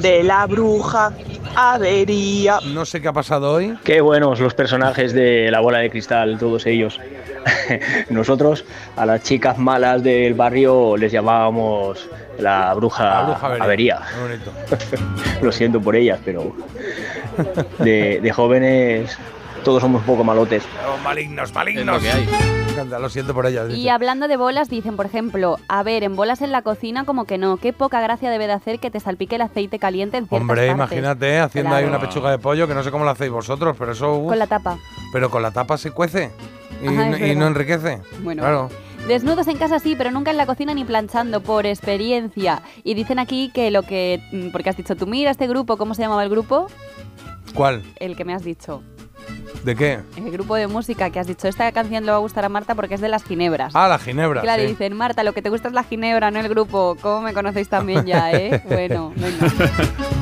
de 0.01 0.23
la 0.23 0.47
bruja, 0.47 1.13
avería. 1.55 2.57
No 2.73 2.85
sé 2.85 3.01
qué 3.03 3.07
ha 3.09 3.13
pasado 3.13 3.53
hoy. 3.53 3.77
Qué 3.83 4.01
buenos 4.01 4.39
los 4.39 4.55
personajes 4.55 5.13
de 5.13 5.51
la 5.51 5.59
bola 5.59 5.77
de 5.77 5.91
cristal, 5.91 6.39
todos 6.39 6.65
ellos. 6.65 6.99
Nosotros 8.09 8.65
a 8.97 9.05
las 9.05 9.21
chicas 9.21 9.59
malas 9.59 10.01
del 10.01 10.33
barrio 10.33 10.97
les 10.97 11.11
llamábamos 11.11 12.09
la 12.39 12.73
bruja, 12.73 13.03
La 13.03 13.23
bruja 13.25 13.45
avería. 13.63 13.97
avería. 14.19 14.39
Lo 15.43 15.51
siento 15.51 15.79
por 15.79 15.95
ellas, 15.95 16.19
pero 16.25 16.51
de, 17.77 18.19
de 18.23 18.31
jóvenes 18.31 19.15
todos 19.63 19.81
somos 19.81 20.01
un 20.01 20.05
poco 20.07 20.23
malotes. 20.23 20.63
Oh, 20.87 20.97
malignos, 21.03 21.53
malignos. 21.53 21.81
Es 21.81 21.85
lo 21.85 21.99
que 21.99 22.11
hay. 22.11 22.25
Me 22.65 22.71
encanta, 22.73 22.99
Lo 22.99 23.09
siento 23.09 23.33
por 23.33 23.45
ellas. 23.45 23.73
Y 23.73 23.89
hablando 23.89 24.27
de 24.27 24.37
bolas, 24.37 24.69
dicen, 24.69 24.95
por 24.95 25.05
ejemplo, 25.05 25.57
a 25.67 25.83
ver, 25.83 26.03
en 26.03 26.15
bolas 26.15 26.41
en 26.41 26.51
la 26.51 26.61
cocina 26.61 27.03
como 27.05 27.25
que 27.25 27.37
no, 27.37 27.57
qué 27.57 27.73
poca 27.73 27.99
gracia 27.99 28.29
debe 28.29 28.47
de 28.47 28.53
hacer 28.53 28.79
que 28.79 28.89
te 28.91 28.99
salpique 28.99 29.35
el 29.35 29.41
aceite 29.41 29.79
caliente 29.79 30.17
en 30.17 30.27
ciertas 30.27 30.41
Hombre, 30.41 30.67
partes. 30.67 30.75
imagínate 30.75 31.39
haciendo 31.39 31.75
ahí 31.75 31.85
una 31.85 31.99
pechuga 31.99 32.31
de 32.31 32.37
pollo 32.39 32.67
que 32.67 32.73
no 32.75 32.83
sé 32.83 32.91
cómo 32.91 33.03
lo 33.05 33.11
hacéis 33.11 33.31
vosotros, 33.31 33.75
pero 33.77 33.91
eso. 33.93 34.15
uf, 34.17 34.29
Con 34.29 34.39
la 34.39 34.47
tapa. 34.47 34.77
Pero 35.11 35.29
con 35.29 35.41
la 35.41 35.51
tapa 35.51 35.77
se 35.77 35.91
cuece 35.91 36.31
y, 36.83 36.87
Ajá, 36.87 37.17
y 37.27 37.35
no 37.35 37.47
enriquece. 37.47 38.01
Bueno. 38.21 38.43
Claro. 38.43 38.69
Desnudos 39.07 39.47
en 39.47 39.57
casa 39.57 39.79
sí, 39.79 39.95
pero 39.97 40.11
nunca 40.11 40.29
en 40.31 40.37
la 40.37 40.45
cocina 40.45 40.73
ni 40.73 40.83
planchando, 40.83 41.41
por 41.41 41.65
experiencia. 41.65 42.61
Y 42.83 42.93
dicen 42.93 43.17
aquí 43.17 43.49
que 43.53 43.71
lo 43.71 43.81
que... 43.83 44.21
mm, 44.31 44.49
Porque 44.51 44.69
has 44.69 44.77
dicho, 44.77 44.95
tú 44.95 45.07
mira 45.07 45.31
este 45.31 45.47
grupo, 45.47 45.77
¿cómo 45.77 45.95
se 45.95 46.01
llamaba 46.03 46.23
el 46.23 46.29
grupo? 46.29 46.67
¿Cuál? 47.55 47.81
El 47.95 48.15
que 48.15 48.25
me 48.25 48.33
has 48.33 48.43
dicho. 48.43 48.83
¿De 49.63 49.75
qué? 49.75 49.99
El 50.15 50.31
grupo 50.31 50.55
de 50.55 50.67
música 50.67 51.09
que 51.09 51.19
has 51.19 51.27
dicho, 51.27 51.47
esta 51.47 51.69
canción 51.71 52.05
le 52.05 52.11
va 52.11 52.17
a 52.17 52.21
gustar 52.21 52.45
a 52.45 52.49
Marta 52.49 52.75
porque 52.75 52.95
es 52.95 53.01
de 53.01 53.09
las 53.09 53.23
ginebras. 53.23 53.75
Ah, 53.75 53.89
la 53.89 53.99
ginebra. 53.99 54.41
Claro, 54.41 54.63
y 54.63 54.67
dicen, 54.67 54.95
Marta, 54.95 55.23
lo 55.23 55.33
que 55.33 55.41
te 55.41 55.49
gusta 55.49 55.67
es 55.67 55.73
la 55.73 55.83
ginebra, 55.83 56.31
no 56.31 56.39
el 56.39 56.47
grupo. 56.47 56.95
¿Cómo 57.01 57.21
me 57.21 57.33
conocéis 57.33 57.67
también 57.67 58.05
ya, 58.05 58.31
eh? 58.31 58.63
Bueno, 58.69 59.11
venga. 59.15 59.47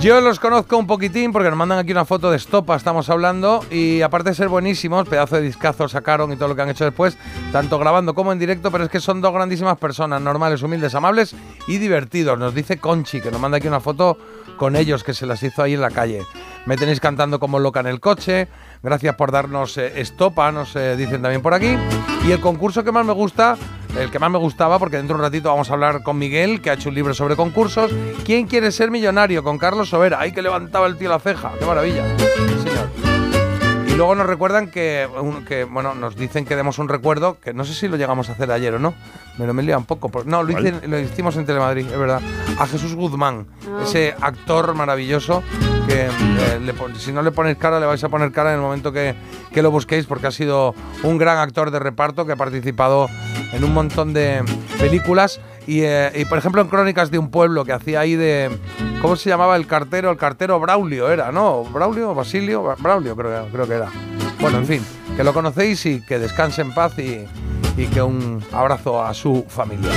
Yo 0.01 0.21
los 0.21 0.39
conozco 0.39 0.77
un 0.77 0.87
poquitín 0.87 1.31
porque 1.31 1.49
nos 1.49 1.57
mandan 1.57 1.79
aquí 1.79 1.91
una 1.91 2.05
foto 2.05 2.31
de 2.31 2.37
Estopa, 2.37 2.75
estamos 2.75 3.09
hablando, 3.09 3.63
y 3.69 4.01
aparte 4.01 4.29
de 4.29 4.35
ser 4.35 4.47
buenísimos, 4.47 5.07
pedazo 5.07 5.35
de 5.35 5.43
discazo 5.43 5.87
sacaron 5.87 6.31
y 6.31 6.35
todo 6.35 6.49
lo 6.49 6.55
que 6.55 6.63
han 6.63 6.69
hecho 6.69 6.85
después, 6.85 7.17
tanto 7.51 7.77
grabando 7.77 8.15
como 8.15 8.31
en 8.31 8.39
directo, 8.39 8.71
pero 8.71 8.85
es 8.85 8.89
que 8.89 8.99
son 8.99 9.21
dos 9.21 9.33
grandísimas 9.33 9.77
personas, 9.77 10.21
normales, 10.21 10.63
humildes, 10.63 10.95
amables 10.95 11.35
y 11.67 11.77
divertidos. 11.77 12.39
Nos 12.39 12.55
dice 12.55 12.77
Conchi, 12.77 13.21
que 13.21 13.31
nos 13.31 13.39
manda 13.39 13.57
aquí 13.57 13.67
una 13.67 13.79
foto 13.79 14.17
con 14.57 14.75
ellos, 14.75 15.03
que 15.03 15.13
se 15.13 15.25
las 15.25 15.41
hizo 15.43 15.61
ahí 15.61 15.75
en 15.75 15.81
la 15.81 15.91
calle. 15.91 16.23
Me 16.65 16.75
tenéis 16.75 16.99
cantando 16.99 17.39
como 17.39 17.59
loca 17.59 17.79
en 17.79 17.87
el 17.87 17.99
coche, 17.99 18.47
gracias 18.87 19.15
por 19.15 19.31
darnos 19.31 19.77
eh, 19.77 19.99
Estopa, 19.99 20.49
nos 20.51 20.75
eh, 20.77 20.95
dicen 20.95 21.21
también 21.21 21.41
por 21.41 21.53
aquí. 21.53 21.75
Y 22.25 22.31
el 22.31 22.39
concurso 22.39 22.83
que 22.83 22.91
más 22.93 23.05
me 23.05 23.13
gusta 23.13 23.57
el 23.99 24.11
que 24.11 24.19
más 24.19 24.29
me 24.29 24.37
gustaba, 24.37 24.77
porque 24.77 24.97
dentro 24.97 25.15
de 25.17 25.21
un 25.23 25.25
ratito 25.25 25.49
vamos 25.49 25.69
a 25.71 25.73
hablar 25.73 26.03
con 26.03 26.19
Miguel, 26.19 26.61
que 26.61 26.69
ha 26.69 26.73
hecho 26.73 26.89
un 26.89 26.95
libro 26.95 27.15
sobre 27.15 27.35
concursos. 27.35 27.91
¿Quién 28.25 28.45
quiere 28.45 28.71
ser 28.71 28.91
millonario? 28.91 29.43
Con 29.43 29.57
Carlos 29.57 29.89
Sobera. 29.89 30.19
¡Ay, 30.19 30.33
que 30.33 30.43
levantaba 30.43 30.85
el 30.85 30.97
tío 30.97 31.09
la 31.09 31.17
ceja! 31.19 31.51
¡Qué 31.57 31.65
maravilla! 31.65 32.03
Sí, 32.17 32.69
señor. 32.69 32.87
Y 33.87 33.95
luego 33.95 34.13
nos 34.13 34.27
recuerdan 34.27 34.69
que, 34.69 35.07
un- 35.19 35.43
que, 35.45 35.63
bueno, 35.63 35.95
nos 35.95 36.15
dicen 36.15 36.45
que 36.45 36.55
demos 36.55 36.77
un 36.77 36.89
recuerdo, 36.89 37.39
que 37.39 37.53
no 37.55 37.65
sé 37.65 37.73
si 37.73 37.87
lo 37.87 37.97
llegamos 37.97 38.29
a 38.29 38.33
hacer 38.33 38.51
ayer 38.51 38.75
o 38.75 38.79
no, 38.79 38.93
me 39.39 39.47
lo 39.47 39.53
me 39.55 39.63
lía 39.63 39.77
un 39.79 39.85
poco. 39.85 40.09
por- 40.09 40.27
no, 40.27 40.43
lo, 40.43 40.51
hice- 40.51 40.87
lo 40.87 40.99
hicimos 40.99 41.35
en 41.37 41.47
Telemadrid, 41.47 41.87
es 41.89 41.97
verdad. 41.97 42.21
A 42.59 42.67
Jesús 42.67 42.93
Guzmán, 42.93 43.47
Ah. 43.65 43.81
ese 43.83 44.13
actor 44.21 44.75
maravilloso 44.75 45.41
eh, 46.05 46.59
le 46.61 46.73
si 46.99 47.11
no 47.11 47.21
le 47.21 47.31
ponéis 47.31 47.57
cara, 47.57 47.79
le 47.79 47.85
vais 47.85 48.03
a 48.03 48.09
poner 48.09 48.31
cara 48.31 48.49
en 48.51 48.55
el 48.57 48.61
momento 48.61 48.91
que, 48.91 49.15
que 49.53 49.61
lo 49.61 49.71
busquéis, 49.71 50.05
porque 50.05 50.27
ha 50.27 50.31
sido 50.31 50.75
un 51.03 51.17
gran 51.17 51.37
actor 51.39 51.71
de 51.71 51.79
reparto 51.79 52.25
que 52.25 52.33
ha 52.33 52.35
participado 52.35 53.07
en 53.53 53.63
un 53.63 53.73
montón 53.73 54.13
de 54.13 54.43
películas. 54.79 55.39
Y, 55.65 55.81
eh, 55.81 56.11
y, 56.15 56.23
por 56.25 56.37
ejemplo, 56.37 56.61
en 56.61 56.69
Crónicas 56.69 57.11
de 57.11 57.19
un 57.19 57.29
pueblo 57.29 57.65
que 57.65 57.73
hacía 57.73 57.99
ahí 57.99 58.15
de. 58.15 58.49
¿Cómo 59.01 59.15
se 59.17 59.29
llamaba 59.29 59.57
el 59.57 59.67
cartero? 59.67 60.09
El 60.11 60.17
cartero 60.17 60.59
Braulio 60.61 61.09
era, 61.11 61.31
¿no? 61.33 61.63
¿Braulio? 61.65 62.15
¿Basilio? 62.15 62.63
Bra- 62.63 62.77
Braulio, 62.79 63.15
creo, 63.17 63.47
creo 63.51 63.67
que 63.67 63.73
era. 63.73 63.87
Bueno, 64.39 64.59
en 64.59 64.65
fin, 64.65 64.85
que 65.17 65.23
lo 65.25 65.33
conocéis 65.33 65.85
y 65.85 66.05
que 66.05 66.19
descanse 66.19 66.61
en 66.61 66.73
paz 66.73 66.97
y, 66.99 67.25
y 67.75 67.85
que 67.87 68.01
un 68.01 68.41
abrazo 68.53 69.03
a 69.03 69.13
su 69.13 69.45
familia. 69.49 69.91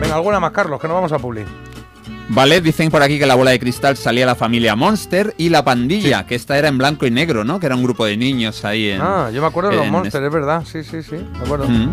Venga, 0.00 0.14
alguna 0.14 0.40
más, 0.40 0.52
Carlos, 0.52 0.80
que 0.80 0.88
nos 0.88 0.94
vamos 0.94 1.12
a 1.12 1.18
publicar. 1.18 1.52
Vale, 2.28 2.60
dicen 2.62 2.90
por 2.90 3.02
aquí 3.02 3.18
que 3.18 3.26
la 3.26 3.34
bola 3.34 3.50
de 3.50 3.58
cristal 3.60 3.96
salía 3.96 4.24
la 4.24 4.34
familia 4.34 4.74
Monster 4.74 5.34
y 5.36 5.50
la 5.50 5.62
pandilla, 5.64 6.24
que 6.26 6.34
esta 6.34 6.56
era 6.58 6.68
en 6.68 6.78
blanco 6.78 7.06
y 7.06 7.10
negro, 7.10 7.44
¿no? 7.44 7.60
Que 7.60 7.66
era 7.66 7.74
un 7.76 7.82
grupo 7.82 8.06
de 8.06 8.16
niños 8.16 8.64
ahí 8.64 8.90
en. 8.90 9.00
Ah, 9.02 9.30
yo 9.32 9.42
me 9.42 9.46
acuerdo 9.46 9.70
de 9.70 9.76
los 9.76 9.84
en 9.86 9.92
Monsters, 9.92 10.24
es 10.24 10.32
verdad. 10.32 10.64
Sí, 10.64 10.82
sí, 10.84 11.02
sí, 11.02 11.16
me 11.16 11.38
acuerdo. 11.44 11.68
Mm. 11.68 11.90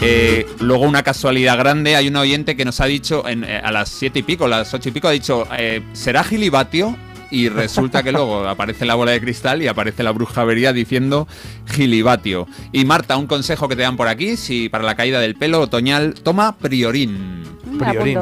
Eh, 0.00 0.46
luego 0.60 0.84
una 0.84 1.02
casualidad 1.02 1.58
grande, 1.58 1.96
hay 1.96 2.08
un 2.08 2.16
oyente 2.16 2.56
que 2.56 2.64
nos 2.64 2.80
ha 2.80 2.86
dicho 2.86 3.26
en- 3.28 3.44
eh, 3.44 3.60
a 3.62 3.70
las 3.72 3.88
siete 3.90 4.20
y 4.20 4.22
pico, 4.22 4.46
las 4.48 4.72
ocho 4.72 4.88
y 4.88 4.92
pico, 4.92 5.08
ha 5.08 5.12
dicho, 5.12 5.46
eh, 5.58 5.82
¿será 5.92 6.22
gilibatio? 6.24 6.96
Y 7.30 7.48
resulta 7.48 8.02
que 8.02 8.12
luego 8.12 8.46
aparece 8.48 8.86
la 8.86 8.94
bola 8.94 9.10
de 9.12 9.20
cristal 9.20 9.62
y 9.62 9.68
aparece 9.68 10.02
la 10.02 10.12
bruja 10.12 10.42
avería 10.42 10.72
diciendo 10.72 11.26
gilibatio. 11.66 12.46
Y 12.72 12.84
Marta, 12.84 13.16
un 13.16 13.26
consejo 13.26 13.68
que 13.68 13.76
te 13.76 13.82
dan 13.82 13.96
por 13.96 14.08
aquí, 14.08 14.36
si 14.36 14.68
para 14.68 14.84
la 14.84 14.94
caída 14.94 15.20
del 15.20 15.34
pelo 15.34 15.60
otoñal, 15.60 16.14
toma 16.14 16.56
priorín. 16.56 17.42
Priorín. 17.78 18.18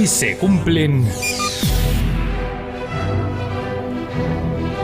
Hoy 0.05 0.08
se 0.08 0.36
cumplen. 0.36 1.08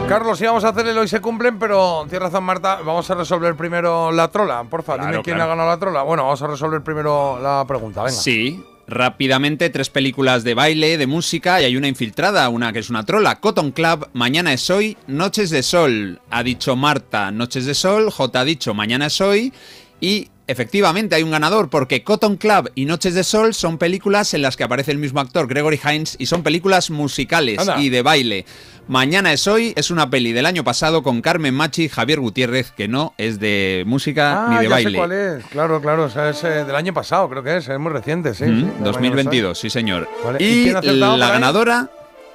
Carlos, 0.09 0.41
íbamos 0.41 0.65
a 0.65 0.69
hacer 0.69 0.87
el 0.87 0.97
hoy 0.97 1.09
se 1.09 1.21
cumplen, 1.21 1.59
pero 1.59 2.07
tienes 2.09 2.23
razón, 2.23 2.43
Marta. 2.45 2.77
Vamos 2.77 3.11
a 3.11 3.17
resolver 3.17 3.55
primero 3.55 4.11
la 4.13 4.29
trola. 4.29 4.65
Porfa, 4.65 4.95
Claro, 4.95 5.11
dime 5.11 5.23
quién 5.23 5.37
claro. 5.37 5.53
ha 5.53 5.55
ganado 5.55 5.69
la 5.69 5.79
trola. 5.79 6.03
Bueno, 6.05 6.23
vamos 6.23 6.41
a 6.41 6.47
resolver 6.47 6.81
primero 6.81 7.39
la 7.39 7.67
pregunta. 7.69 8.03
Venga. 8.03 8.17
Sí, 8.17 8.65
rápidamente 8.87 9.69
tres 9.69 9.91
películas 9.91 10.43
de 10.43 10.55
baile, 10.55 10.97
de 10.97 11.07
música 11.07 11.61
y 11.61 11.67
hay 11.67 11.77
una 11.77 11.89
infiltrada, 11.89 12.49
una 12.49 12.73
que 12.73 12.79
es 12.79 12.89
una 12.89 13.05
trola. 13.05 13.41
Cotton 13.41 13.73
Club, 13.73 14.09
Mañana 14.15 14.55
es 14.55 14.71
hoy, 14.71 14.97
Noches 15.07 15.51
de 15.51 15.63
Sol. 15.63 16.19
Ha 16.31 16.43
dicho 16.43 16.77
Marta, 16.77 17.31
Noches 17.31 17.67
de 17.67 17.75
Sol, 17.75 18.11
J 18.11 18.41
ha 18.41 18.45
dicho 18.47 18.73
Mañana 18.73 19.09
es 19.09 19.21
hoy 19.21 19.53
y 20.01 20.31
efectivamente 20.51 21.15
hay 21.15 21.23
un 21.23 21.31
ganador 21.31 21.71
porque 21.71 22.03
Cotton 22.05 22.37
Club 22.37 22.71
y 22.75 22.85
Noches 22.85 23.15
de 23.15 23.25
Sol 23.25 23.55
son 23.55 23.79
películas 23.79 24.35
en 24.35 24.43
las 24.43 24.57
que 24.57 24.65
aparece 24.65 24.91
el 24.93 24.99
mismo 24.99 25.21
actor, 25.21 25.47
Gregory 25.49 25.81
Hines, 25.85 26.17
y 26.19 26.27
son 26.27 26.43
películas 26.43 26.91
musicales 26.91 27.59
Anda. 27.61 27.81
y 27.81 27.89
de 27.89 28.03
baile. 28.03 28.45
Mañana 28.89 29.33
es 29.33 29.47
hoy 29.47 29.73
es 29.77 29.91
una 29.93 30.11
peli 30.11 30.33
del 30.33 30.47
año 30.47 30.65
pasado 30.65 31.03
con 31.05 31.21
Carmen 31.23 31.55
Machi 31.55 31.85
y 31.85 31.89
Javier 31.89 32.19
Gutiérrez, 32.19 32.73
que 32.73 32.89
no 32.89 33.15
es 33.19 33.39
de 33.39 33.85
música 33.87 34.47
ni 34.49 34.57
Ah, 34.57 34.59
de 34.59 34.65
ya 34.65 34.71
baile. 34.71 34.91
sé 34.91 34.97
cuál 34.97 35.13
es. 35.13 35.45
Claro, 35.47 35.81
claro. 35.81 36.05
O 36.05 36.11
sea, 36.11 36.31
es 36.31 36.43
eh, 36.43 36.65
del 36.65 36.75
año 36.75 36.93
pasado, 36.93 37.29
creo 37.31 37.43
que 37.45 37.57
es. 37.59 37.69
Es 37.69 37.79
muy 37.79 37.93
reciente, 37.93 38.35
sí. 38.35 38.45
Mm, 38.45 38.49
sí, 38.61 38.65
del 38.65 38.73
año 38.79 38.85
2022, 38.85 39.59
sí 39.59 39.71
señor. 39.71 40.09
Vale, 40.25 40.43
¿y 40.45 40.71
la 40.71 40.81
ahí? 40.81 41.19
ganadora 41.21 41.89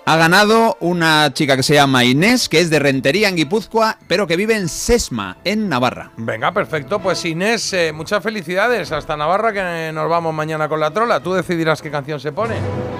ha 0.05 0.17
ganado 0.17 0.77
una 0.79 1.33
chica 1.33 1.57
que 1.57 1.63
se 1.63 1.73
llama 1.73 2.05
Inés, 2.05 2.47
que 2.47 2.59
es 2.59 2.69
de 2.69 2.77
Rentería 2.77 3.27
en 3.27 3.35
Guipúzcoa, 3.35 3.97
pero 4.07 4.27
que 4.27 4.35
vive 4.35 4.55
en 4.55 4.69
Sesma, 4.69 5.37
en 5.43 5.67
Navarra. 5.67 6.11
Venga, 6.17 6.51
perfecto. 6.51 6.99
Pues 6.99 7.25
Inés, 7.25 7.73
eh, 7.73 7.91
muchas 7.91 8.21
felicidades. 8.21 8.91
Hasta 8.91 9.17
Navarra, 9.17 9.51
que 9.51 9.91
nos 9.91 10.07
vamos 10.07 10.33
mañana 10.33 10.69
con 10.69 10.79
la 10.79 10.91
trola. 10.91 11.21
Tú 11.21 11.33
decidirás 11.33 11.81
qué 11.81 11.89
canción 11.89 12.19
se 12.19 12.31
pone. 12.31 12.55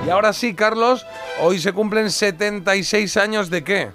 Y 0.06 0.10
ahora 0.10 0.34
sí, 0.34 0.56
Carlos, 0.56 1.06
hoy 1.42 1.60
se 1.60 1.74
cumplen 1.74 2.10
76 2.10 3.18
años 3.18 3.52
de 3.52 3.64
qué? 3.64 3.90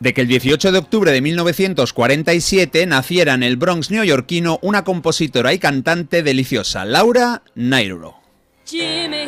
De 0.00 0.14
que 0.14 0.22
el 0.22 0.26
18 0.26 0.72
de 0.72 0.78
octubre 0.78 1.12
de 1.12 1.20
1947 1.20 2.86
naciera 2.86 3.34
en 3.34 3.42
el 3.42 3.56
Bronx 3.56 3.90
neoyorquino 3.90 4.58
una 4.62 4.82
compositora 4.82 5.52
y 5.52 5.58
cantante 5.58 6.22
deliciosa, 6.22 6.84
Laura 6.84 7.42
Nairo. 7.54 8.16
Jimmy, 8.66 9.26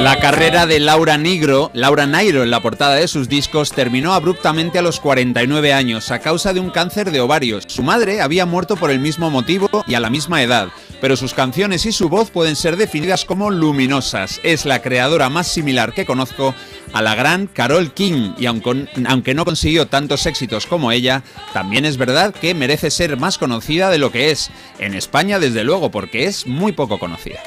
La 0.00 0.20
carrera 0.20 0.66
de 0.66 0.78
Laura 0.78 1.18
Nigro, 1.18 1.72
Laura 1.74 2.06
Nairo 2.06 2.44
en 2.44 2.52
la 2.52 2.62
portada 2.62 2.94
de 2.94 3.08
sus 3.08 3.28
discos 3.28 3.72
terminó 3.72 4.14
abruptamente 4.14 4.78
a 4.78 4.82
los 4.82 5.00
49 5.00 5.72
años 5.72 6.12
a 6.12 6.20
causa 6.20 6.52
de 6.52 6.60
un 6.60 6.70
cáncer 6.70 7.10
de 7.10 7.20
ovarios. 7.20 7.64
Su 7.66 7.82
madre 7.82 8.20
había 8.20 8.46
muerto 8.46 8.76
por 8.76 8.92
el 8.92 9.00
mismo 9.00 9.28
motivo 9.28 9.68
y 9.88 9.94
a 9.94 10.00
la 10.00 10.08
misma 10.08 10.40
edad, 10.40 10.68
pero 11.00 11.16
sus 11.16 11.34
canciones 11.34 11.84
y 11.84 11.90
su 11.90 12.08
voz 12.08 12.30
pueden 12.30 12.54
ser 12.54 12.76
definidas 12.76 13.24
como 13.24 13.50
luminosas. 13.50 14.40
Es 14.44 14.66
la 14.66 14.82
creadora 14.82 15.30
más 15.30 15.48
similar 15.48 15.92
que 15.92 16.06
conozco 16.06 16.54
a 16.92 17.02
la 17.02 17.16
gran 17.16 17.48
Carol 17.48 17.92
King 17.92 18.34
y 18.38 18.46
aunque, 18.46 18.86
aunque 19.04 19.34
no 19.34 19.44
consiguió 19.44 19.88
tantos 19.88 20.26
éxitos 20.26 20.66
como 20.66 20.92
ella, 20.92 21.24
también 21.52 21.84
es 21.84 21.96
verdad 21.96 22.32
que 22.32 22.54
merece 22.54 22.92
ser 22.92 23.16
más 23.16 23.36
conocida 23.36 23.90
de 23.90 23.98
lo 23.98 24.12
que 24.12 24.30
es. 24.30 24.50
En 24.78 24.94
España 24.94 25.40
desde 25.40 25.64
luego 25.64 25.90
porque 25.90 26.26
es 26.26 26.46
muy 26.46 26.70
poco 26.70 27.00
conocida. 27.00 27.40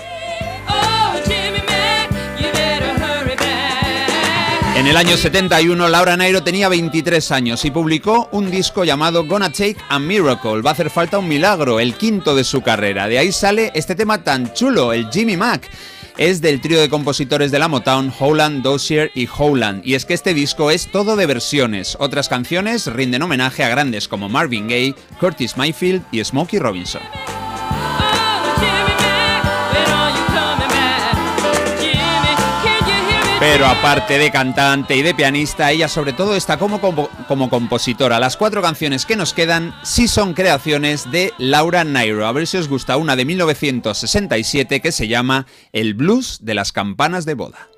En 4.82 4.88
el 4.88 4.98
año 4.98 5.16
71, 5.16 5.90
Laura 5.90 6.18
Nairo 6.18 6.42
tenía 6.42 6.68
23 6.68 7.32
años 7.34 7.66
y 7.66 7.70
publicó 7.70 8.28
un 8.32 8.50
disco 8.50 8.84
llamado 8.84 9.28
Gonna 9.28 9.52
Take 9.52 9.78
a 9.90 10.00
Miracle. 10.00 10.64
Va 10.64 10.72
a 10.72 10.74
hacer 10.74 10.90
falta 10.90 11.20
un 11.20 11.28
milagro, 11.28 11.80
el 11.80 11.94
quinto 11.94 12.34
de 12.34 12.44
su 12.44 12.64
carrera. 12.64 13.08
De 13.08 13.20
ahí 13.20 13.32
sale 13.32 13.72
este 13.76 13.94
tema 13.94 14.24
tan 14.24 14.52
chulo, 14.56 14.92
el 14.92 15.08
Jimmy 15.12 15.38
Mac. 15.38 15.70
Es 16.18 16.42
del 16.42 16.62
trío 16.62 16.82
de 16.82 16.90
compositores 16.90 17.52
de 17.52 17.60
la 17.60 17.68
Motown, 17.68 18.12
Howland, 18.20 18.64
Dozier 18.64 19.12
y 19.14 19.28
Howland. 19.28 19.86
Y 19.86 19.94
es 19.94 20.06
que 20.06 20.16
este 20.16 20.34
disco 20.34 20.72
es 20.72 20.92
todo 20.92 21.16
de 21.16 21.28
versiones. 21.28 21.96
Otras 22.00 22.28
canciones 22.28 22.88
rinden 22.88 23.22
homenaje 23.22 23.64
a 23.64 23.70
grandes 23.70 24.08
como 24.08 24.30
Marvin 24.30 24.68
Gaye, 24.68 24.96
Curtis 25.20 25.58
Mayfield 25.58 26.02
y 26.12 26.24
Smokey 26.24 26.58
Robinson. 26.58 27.04
Pero 33.42 33.66
aparte 33.66 34.20
de 34.20 34.30
cantante 34.30 34.96
y 34.96 35.02
de 35.02 35.16
pianista, 35.16 35.72
ella 35.72 35.88
sobre 35.88 36.14
todo 36.14 36.36
está 36.36 36.60
como, 36.60 36.80
como 36.80 37.50
compositora. 37.50 38.20
Las 38.20 38.38
cuatro 38.38 38.62
canciones 38.62 39.08
que 39.08 39.16
nos 39.16 39.34
quedan 39.34 39.74
sí 39.82 40.08
son 40.08 40.36
creaciones 40.36 41.10
de 41.10 41.34
Laura 41.40 41.84
Nairo. 41.84 42.28
A 42.28 42.32
ver 42.34 42.46
si 42.46 42.58
os 42.58 42.68
gusta 42.68 42.98
una 42.98 43.16
de 43.16 43.26
1967 43.26 44.80
que 44.80 44.92
se 44.92 45.08
llama 45.08 45.48
El 45.74 45.96
blues 45.96 46.38
de 46.44 46.54
las 46.54 46.72
campanas 46.72 47.26
de 47.26 47.34
boda. 47.34 47.71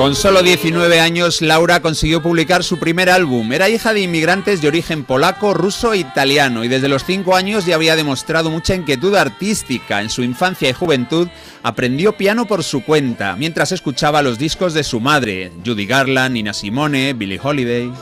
Con 0.00 0.14
solo 0.14 0.42
19 0.42 0.98
años, 0.98 1.42
Laura 1.42 1.82
consiguió 1.82 2.22
publicar 2.22 2.64
su 2.64 2.78
primer 2.78 3.10
álbum. 3.10 3.52
Era 3.52 3.68
hija 3.68 3.92
de 3.92 4.00
inmigrantes 4.00 4.62
de 4.62 4.68
origen 4.68 5.04
polaco, 5.04 5.52
ruso 5.52 5.92
e 5.92 5.98
italiano 5.98 6.64
y 6.64 6.68
desde 6.68 6.88
los 6.88 7.04
5 7.04 7.36
años 7.36 7.66
ya 7.66 7.74
había 7.74 7.96
demostrado 7.96 8.48
mucha 8.48 8.74
inquietud 8.74 9.14
artística. 9.14 10.00
En 10.00 10.08
su 10.08 10.22
infancia 10.22 10.70
y 10.70 10.72
juventud 10.72 11.28
aprendió 11.62 12.16
piano 12.16 12.46
por 12.46 12.64
su 12.64 12.82
cuenta, 12.82 13.36
mientras 13.36 13.72
escuchaba 13.72 14.22
los 14.22 14.38
discos 14.38 14.72
de 14.72 14.84
su 14.84 15.00
madre, 15.00 15.52
Judy 15.66 15.84
Garland, 15.84 16.32
Nina 16.32 16.54
Simone, 16.54 17.12
Billie 17.12 17.38
Holiday. 17.42 17.92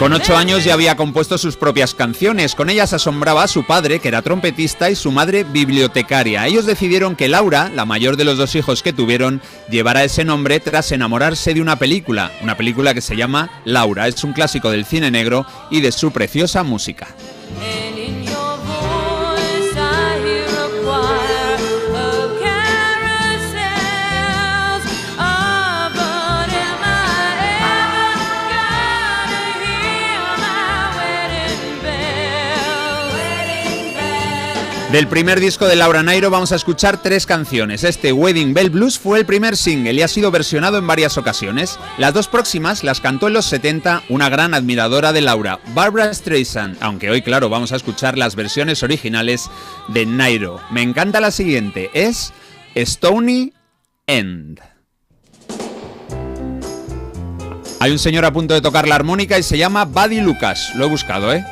Con 0.00 0.14
ocho 0.14 0.34
años 0.34 0.64
ya 0.64 0.72
había 0.72 0.96
compuesto 0.96 1.36
sus 1.36 1.58
propias 1.58 1.92
canciones. 1.92 2.54
Con 2.54 2.70
ellas 2.70 2.94
asombraba 2.94 3.42
a 3.42 3.48
su 3.48 3.66
padre, 3.66 3.98
que 3.98 4.08
era 4.08 4.22
trompetista, 4.22 4.90
y 4.90 4.94
su 4.96 5.12
madre 5.12 5.44
bibliotecaria. 5.44 6.46
Ellos 6.46 6.64
decidieron 6.64 7.16
que 7.16 7.28
Laura, 7.28 7.68
la 7.68 7.84
mayor 7.84 8.16
de 8.16 8.24
los 8.24 8.38
dos 8.38 8.54
hijos 8.54 8.82
que 8.82 8.94
tuvieron, 8.94 9.42
llevara 9.68 10.02
ese 10.02 10.24
nombre 10.24 10.58
tras 10.58 10.90
enamorarse 10.92 11.52
de 11.52 11.60
una 11.60 11.76
película. 11.76 12.32
Una 12.40 12.56
película 12.56 12.94
que 12.94 13.02
se 13.02 13.14
llama 13.14 13.50
Laura. 13.66 14.08
Es 14.08 14.24
un 14.24 14.32
clásico 14.32 14.70
del 14.70 14.86
cine 14.86 15.10
negro 15.10 15.44
y 15.70 15.82
de 15.82 15.92
su 15.92 16.10
preciosa 16.12 16.62
música. 16.62 17.06
Del 34.92 35.06
primer 35.06 35.38
disco 35.38 35.68
de 35.68 35.76
Laura 35.76 36.02
Nairo 36.02 36.30
vamos 36.30 36.50
a 36.50 36.56
escuchar 36.56 37.00
tres 37.00 37.24
canciones. 37.24 37.84
Este 37.84 38.12
Wedding 38.12 38.52
Bell 38.54 38.70
Blues 38.70 38.98
fue 38.98 39.20
el 39.20 39.24
primer 39.24 39.56
single 39.56 39.92
y 39.92 40.02
ha 40.02 40.08
sido 40.08 40.32
versionado 40.32 40.78
en 40.78 40.86
varias 40.88 41.16
ocasiones. 41.16 41.78
Las 41.96 42.12
dos 42.12 42.26
próximas 42.26 42.82
las 42.82 43.00
cantó 43.00 43.28
en 43.28 43.34
los 43.34 43.46
70 43.46 44.02
una 44.08 44.28
gran 44.28 44.52
admiradora 44.52 45.12
de 45.12 45.20
Laura, 45.20 45.60
Barbara 45.74 46.12
Streisand, 46.12 46.76
aunque 46.80 47.08
hoy 47.08 47.22
claro 47.22 47.48
vamos 47.48 47.70
a 47.70 47.76
escuchar 47.76 48.18
las 48.18 48.34
versiones 48.34 48.82
originales 48.82 49.48
de 49.86 50.06
Nairo. 50.06 50.60
Me 50.72 50.82
encanta 50.82 51.20
la 51.20 51.30
siguiente, 51.30 51.90
es 51.94 52.32
Stony 52.74 53.52
End. 54.08 54.58
Hay 57.78 57.92
un 57.92 57.98
señor 58.00 58.24
a 58.24 58.32
punto 58.32 58.54
de 58.54 58.60
tocar 58.60 58.88
la 58.88 58.96
armónica 58.96 59.38
y 59.38 59.44
se 59.44 59.56
llama 59.56 59.84
Buddy 59.84 60.20
Lucas. 60.20 60.72
Lo 60.74 60.86
he 60.86 60.88
buscado, 60.88 61.32
¿eh? 61.32 61.44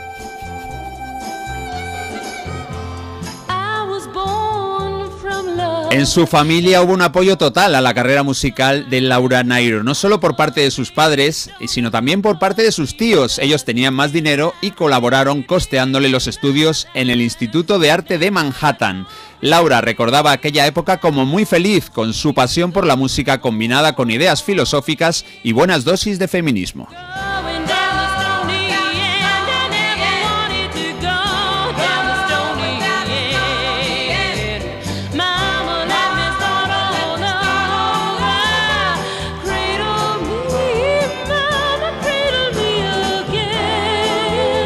En 5.91 6.07
su 6.07 6.27
familia 6.27 6.83
hubo 6.83 6.93
un 6.93 7.01
apoyo 7.01 7.39
total 7.39 7.75
a 7.75 7.81
la 7.81 7.95
carrera 7.95 8.23
musical 8.23 8.91
de 8.91 9.01
Laura 9.01 9.43
Nairo, 9.43 9.83
no 9.83 9.95
solo 9.95 10.21
por 10.21 10.37
parte 10.37 10.61
de 10.61 10.71
sus 10.71 10.93
padres, 10.93 11.51
sino 11.67 11.91
también 11.91 12.21
por 12.21 12.39
parte 12.39 12.63
de 12.63 12.73
sus 12.73 12.95
tíos. 12.95 13.39
Ellos 13.39 13.65
tenían 13.65 13.95
más 13.95 14.13
dinero 14.13 14.53
y 14.61 14.73
colaboraron 14.73 15.43
costeándole 15.43 16.11
los 16.11 16.27
estudios 16.27 16.89
en 16.93 17.09
el 17.09 17.23
Instituto 17.23 17.79
de 17.79 17.91
Arte 17.91 18.19
de 18.19 18.31
Manhattan. 18.31 19.07
Laura 19.41 19.81
recordaba 19.81 20.33
aquella 20.33 20.67
época 20.67 20.99
como 20.99 21.25
muy 21.25 21.47
feliz, 21.47 21.89
con 21.89 22.13
su 22.13 22.35
pasión 22.35 22.71
por 22.71 22.87
la 22.87 22.97
música 22.97 23.41
combinada 23.41 23.95
con 23.95 24.11
ideas 24.11 24.43
filosóficas 24.43 25.25
y 25.43 25.53
buenas 25.53 25.85
dosis 25.85 26.19
de 26.19 26.29
feminismo. 26.29 26.87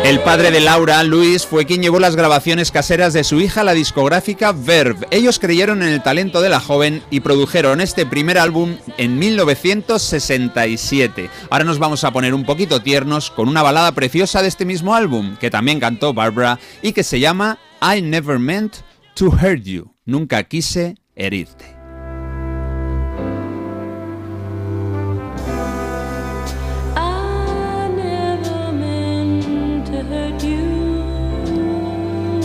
El 0.04 0.18
padre 0.18 0.50
de 0.50 0.60
Laura, 0.60 1.04
Luis, 1.04 1.46
fue 1.46 1.64
quien 1.64 1.80
llevó 1.80 2.00
las 2.00 2.16
grabaciones 2.16 2.72
caseras 2.72 3.12
de 3.12 3.22
su 3.22 3.40
hija 3.40 3.60
a 3.60 3.64
la 3.64 3.72
discográfica 3.72 4.50
Verve. 4.50 5.06
Ellos 5.12 5.38
creyeron 5.38 5.80
en 5.80 5.90
el 5.90 6.02
talento 6.02 6.40
de 6.40 6.48
la 6.48 6.58
joven 6.58 7.04
y 7.08 7.20
produjeron 7.20 7.80
este 7.80 8.04
primer 8.04 8.36
álbum 8.36 8.78
en 8.98 9.16
1967. 9.16 11.30
Ahora 11.50 11.64
nos 11.64 11.78
vamos 11.78 12.02
a 12.02 12.10
poner 12.10 12.34
un 12.34 12.44
poquito 12.44 12.82
tiernos 12.82 13.30
con 13.30 13.48
una 13.48 13.62
balada 13.62 13.92
preciosa 13.92 14.42
de 14.42 14.48
este 14.48 14.64
mismo 14.64 14.96
álbum, 14.96 15.36
que 15.36 15.50
también 15.50 15.78
cantó 15.78 16.12
Barbara 16.12 16.58
y 16.82 16.92
que 16.92 17.04
se 17.04 17.20
llama 17.20 17.60
I 17.80 18.02
Never 18.02 18.40
Meant 18.40 18.78
to 19.14 19.26
Hurt 19.26 19.62
You. 19.62 19.94
Nunca 20.04 20.42
quise 20.42 20.96
herirte. 21.14 21.81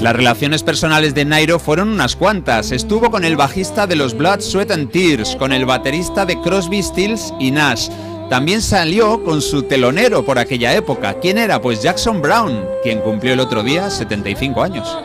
Las 0.01 0.15
relaciones 0.15 0.61
personales 0.61 1.15
de 1.15 1.25
Nairo 1.25 1.57
fueron 1.57 1.89
unas 1.89 2.15
cuantas. 2.15 2.71
Estuvo 2.71 3.09
con 3.09 3.25
el 3.25 3.35
bajista 3.35 3.87
de 3.87 3.95
los 3.95 4.15
Blood, 4.15 4.41
Sweat 4.41 4.69
and 4.71 4.91
Tears, 4.91 5.35
con 5.35 5.51
el 5.51 5.65
baterista 5.65 6.23
de 6.23 6.39
Crosby, 6.39 6.83
Stills 6.83 7.33
y 7.39 7.49
Nash. 7.49 7.89
También 8.29 8.61
salió 8.61 9.23
con 9.23 9.41
su 9.41 9.63
telonero 9.63 10.23
por 10.23 10.37
aquella 10.37 10.75
época. 10.75 11.15
¿Quién 11.19 11.39
era? 11.39 11.61
Pues 11.61 11.81
Jackson 11.81 12.21
Brown, 12.21 12.63
quien 12.83 12.99
cumplió 12.99 13.33
el 13.33 13.39
otro 13.39 13.63
día 13.63 13.89
75 13.89 14.61
años. 14.61 14.97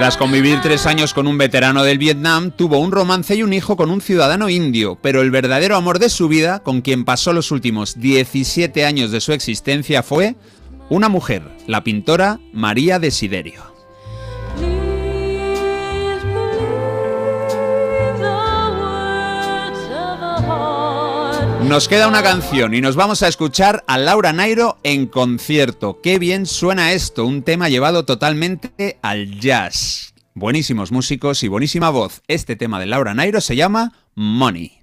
Tras 0.00 0.16
convivir 0.16 0.62
tres 0.62 0.86
años 0.86 1.12
con 1.12 1.26
un 1.26 1.36
veterano 1.36 1.84
del 1.84 1.98
Vietnam, 1.98 2.52
tuvo 2.52 2.78
un 2.78 2.90
romance 2.90 3.36
y 3.36 3.42
un 3.42 3.52
hijo 3.52 3.76
con 3.76 3.90
un 3.90 4.00
ciudadano 4.00 4.48
indio, 4.48 4.98
pero 5.02 5.20
el 5.20 5.30
verdadero 5.30 5.76
amor 5.76 5.98
de 5.98 6.08
su 6.08 6.26
vida, 6.26 6.60
con 6.60 6.80
quien 6.80 7.04
pasó 7.04 7.34
los 7.34 7.50
últimos 7.50 8.00
17 8.00 8.86
años 8.86 9.10
de 9.10 9.20
su 9.20 9.34
existencia, 9.34 10.02
fue 10.02 10.36
una 10.88 11.10
mujer, 11.10 11.42
la 11.66 11.84
pintora 11.84 12.40
María 12.54 12.98
Desiderio. 12.98 13.69
Nos 21.66 21.88
queda 21.88 22.08
una 22.08 22.22
canción 22.22 22.74
y 22.74 22.80
nos 22.80 22.96
vamos 22.96 23.22
a 23.22 23.28
escuchar 23.28 23.84
a 23.86 23.98
Laura 23.98 24.32
Nairo 24.32 24.78
en 24.82 25.06
concierto. 25.06 26.00
Qué 26.02 26.18
bien 26.18 26.46
suena 26.46 26.92
esto, 26.92 27.24
un 27.24 27.42
tema 27.42 27.68
llevado 27.68 28.04
totalmente 28.04 28.98
al 29.02 29.38
jazz. 29.38 30.14
Buenísimos 30.34 30.90
músicos 30.90 31.42
y 31.42 31.48
buenísima 31.48 31.90
voz. 31.90 32.22
Este 32.28 32.56
tema 32.56 32.80
de 32.80 32.86
Laura 32.86 33.14
Nairo 33.14 33.40
se 33.40 33.56
llama 33.56 33.92
Money. 34.14 34.80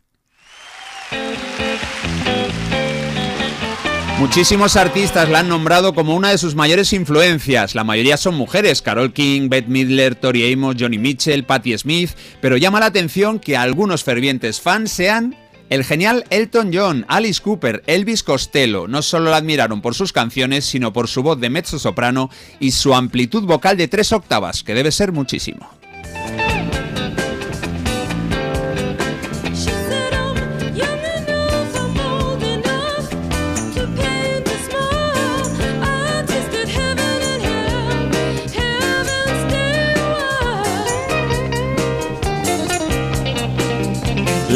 Muchísimos 4.19 4.77
artistas 4.77 5.29
la 5.29 5.39
han 5.39 5.49
nombrado 5.49 5.93
como 5.93 6.15
una 6.15 6.31
de 6.31 6.39
sus 6.39 6.55
mayores 6.55 6.91
influencias. 6.91 7.75
La 7.75 7.83
mayoría 7.83 8.17
son 8.17 8.33
mujeres, 8.33 8.81
Carol 8.81 9.13
King, 9.13 9.47
Bette 9.47 9.69
Midler, 9.69 10.15
Tori 10.15 10.51
Amos, 10.51 10.75
Johnny 10.79 10.97
Mitchell, 10.97 11.43
Patti 11.43 11.77
Smith, 11.77 12.11
pero 12.41 12.57
llama 12.57 12.79
la 12.79 12.87
atención 12.87 13.39
que 13.39 13.55
algunos 13.55 14.03
fervientes 14.03 14.59
fans 14.59 14.91
sean 14.91 15.35
el 15.69 15.83
genial 15.83 16.25
Elton 16.29 16.71
John, 16.73 17.05
Alice 17.07 17.41
Cooper, 17.41 17.83
Elvis 17.87 18.23
Costello 18.23 18.87
no 18.87 19.01
solo 19.01 19.31
la 19.31 19.37
admiraron 19.37 19.81
por 19.81 19.95
sus 19.95 20.13
canciones, 20.13 20.65
sino 20.65 20.93
por 20.93 21.07
su 21.07 21.23
voz 21.23 21.39
de 21.39 21.49
mezzo 21.49 21.79
soprano 21.79 22.29
y 22.59 22.71
su 22.71 22.95
amplitud 22.95 23.43
vocal 23.43 23.77
de 23.77 23.87
tres 23.87 24.11
octavas, 24.11 24.63
que 24.63 24.73
debe 24.73 24.91
ser 24.91 25.11
muchísimo. 25.11 25.69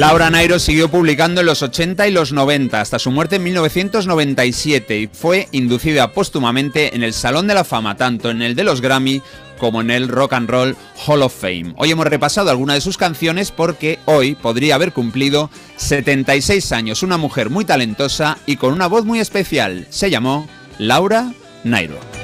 Laura 0.02 0.32
Nairo 0.32 0.58
siguió 0.58 0.90
publicando 0.90 1.42
en 1.42 1.46
los 1.46 1.62
80 1.62 2.08
y 2.08 2.12
los 2.12 2.34
90 2.34 2.82
hasta 2.82 2.98
su 2.98 3.12
muerte 3.12 3.36
en 3.36 3.44
1997 3.44 5.00
y 5.00 5.06
fue 5.06 5.48
inducida 5.52 6.12
póstumamente 6.12 6.96
en 6.96 7.04
el 7.04 7.14
Salón 7.14 7.46
de 7.46 7.54
la 7.54 7.64
Fama, 7.64 7.98
tanto 7.98 8.32
en 8.32 8.42
el 8.42 8.56
de 8.56 8.64
los 8.64 8.82
Grammy 8.82 9.22
como 9.60 9.80
en 9.80 9.92
el 9.92 10.08
Rock 10.08 10.34
and 10.34 10.50
Roll 10.50 10.76
Hall 11.06 11.22
of 11.22 11.40
Fame. 11.40 11.76
Hoy 11.78 11.92
hemos 11.92 12.08
repasado 12.08 12.50
algunas 12.50 12.78
de 12.78 12.82
sus 12.82 12.98
canciones 12.98 13.52
porque 13.52 14.00
hoy 14.06 14.34
podría 14.34 14.74
haber 14.74 14.92
cumplido 14.92 15.52
76 15.76 16.72
años, 16.72 17.04
una 17.04 17.18
mujer 17.18 17.52
muy 17.52 17.64
talentosa 17.64 18.40
y 18.48 18.56
con 18.56 18.74
una 18.74 18.88
voz 18.88 19.06
muy 19.06 19.20
especial. 19.20 19.86
Se 19.92 20.10
llamó 20.10 20.50
Laura 20.80 21.32
Nairo. 21.64 22.21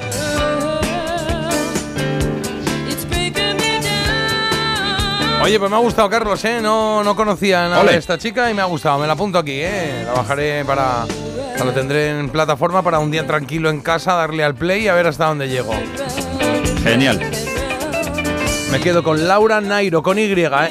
Oye, 5.48 5.58
pues 5.58 5.70
me 5.70 5.76
ha 5.78 5.80
gustado, 5.80 6.10
Carlos, 6.10 6.44
¿eh? 6.44 6.60
No, 6.60 7.02
no 7.02 7.16
conocía 7.16 7.70
nada 7.70 7.80
Ole. 7.80 7.92
de 7.92 7.98
esta 7.98 8.18
chica 8.18 8.50
y 8.50 8.54
me 8.54 8.60
ha 8.60 8.66
gustado. 8.66 8.98
Me 8.98 9.06
la 9.06 9.14
apunto 9.14 9.38
aquí, 9.38 9.54
¿eh? 9.54 10.02
La 10.04 10.12
bajaré 10.12 10.62
para... 10.66 11.06
Lo 11.64 11.72
tendré 11.72 12.10
en 12.10 12.28
plataforma 12.28 12.82
para 12.82 12.98
un 12.98 13.10
día 13.10 13.26
tranquilo 13.26 13.70
en 13.70 13.80
casa, 13.80 14.12
darle 14.12 14.44
al 14.44 14.54
play 14.54 14.84
y 14.84 14.88
a 14.88 14.94
ver 14.94 15.06
hasta 15.06 15.24
dónde 15.24 15.48
llego. 15.48 15.72
Genial. 16.84 17.18
Me 18.70 18.78
quedo 18.80 19.02
con 19.02 19.26
Laura 19.26 19.62
Nairo, 19.62 20.02
con 20.02 20.18
Y. 20.18 20.24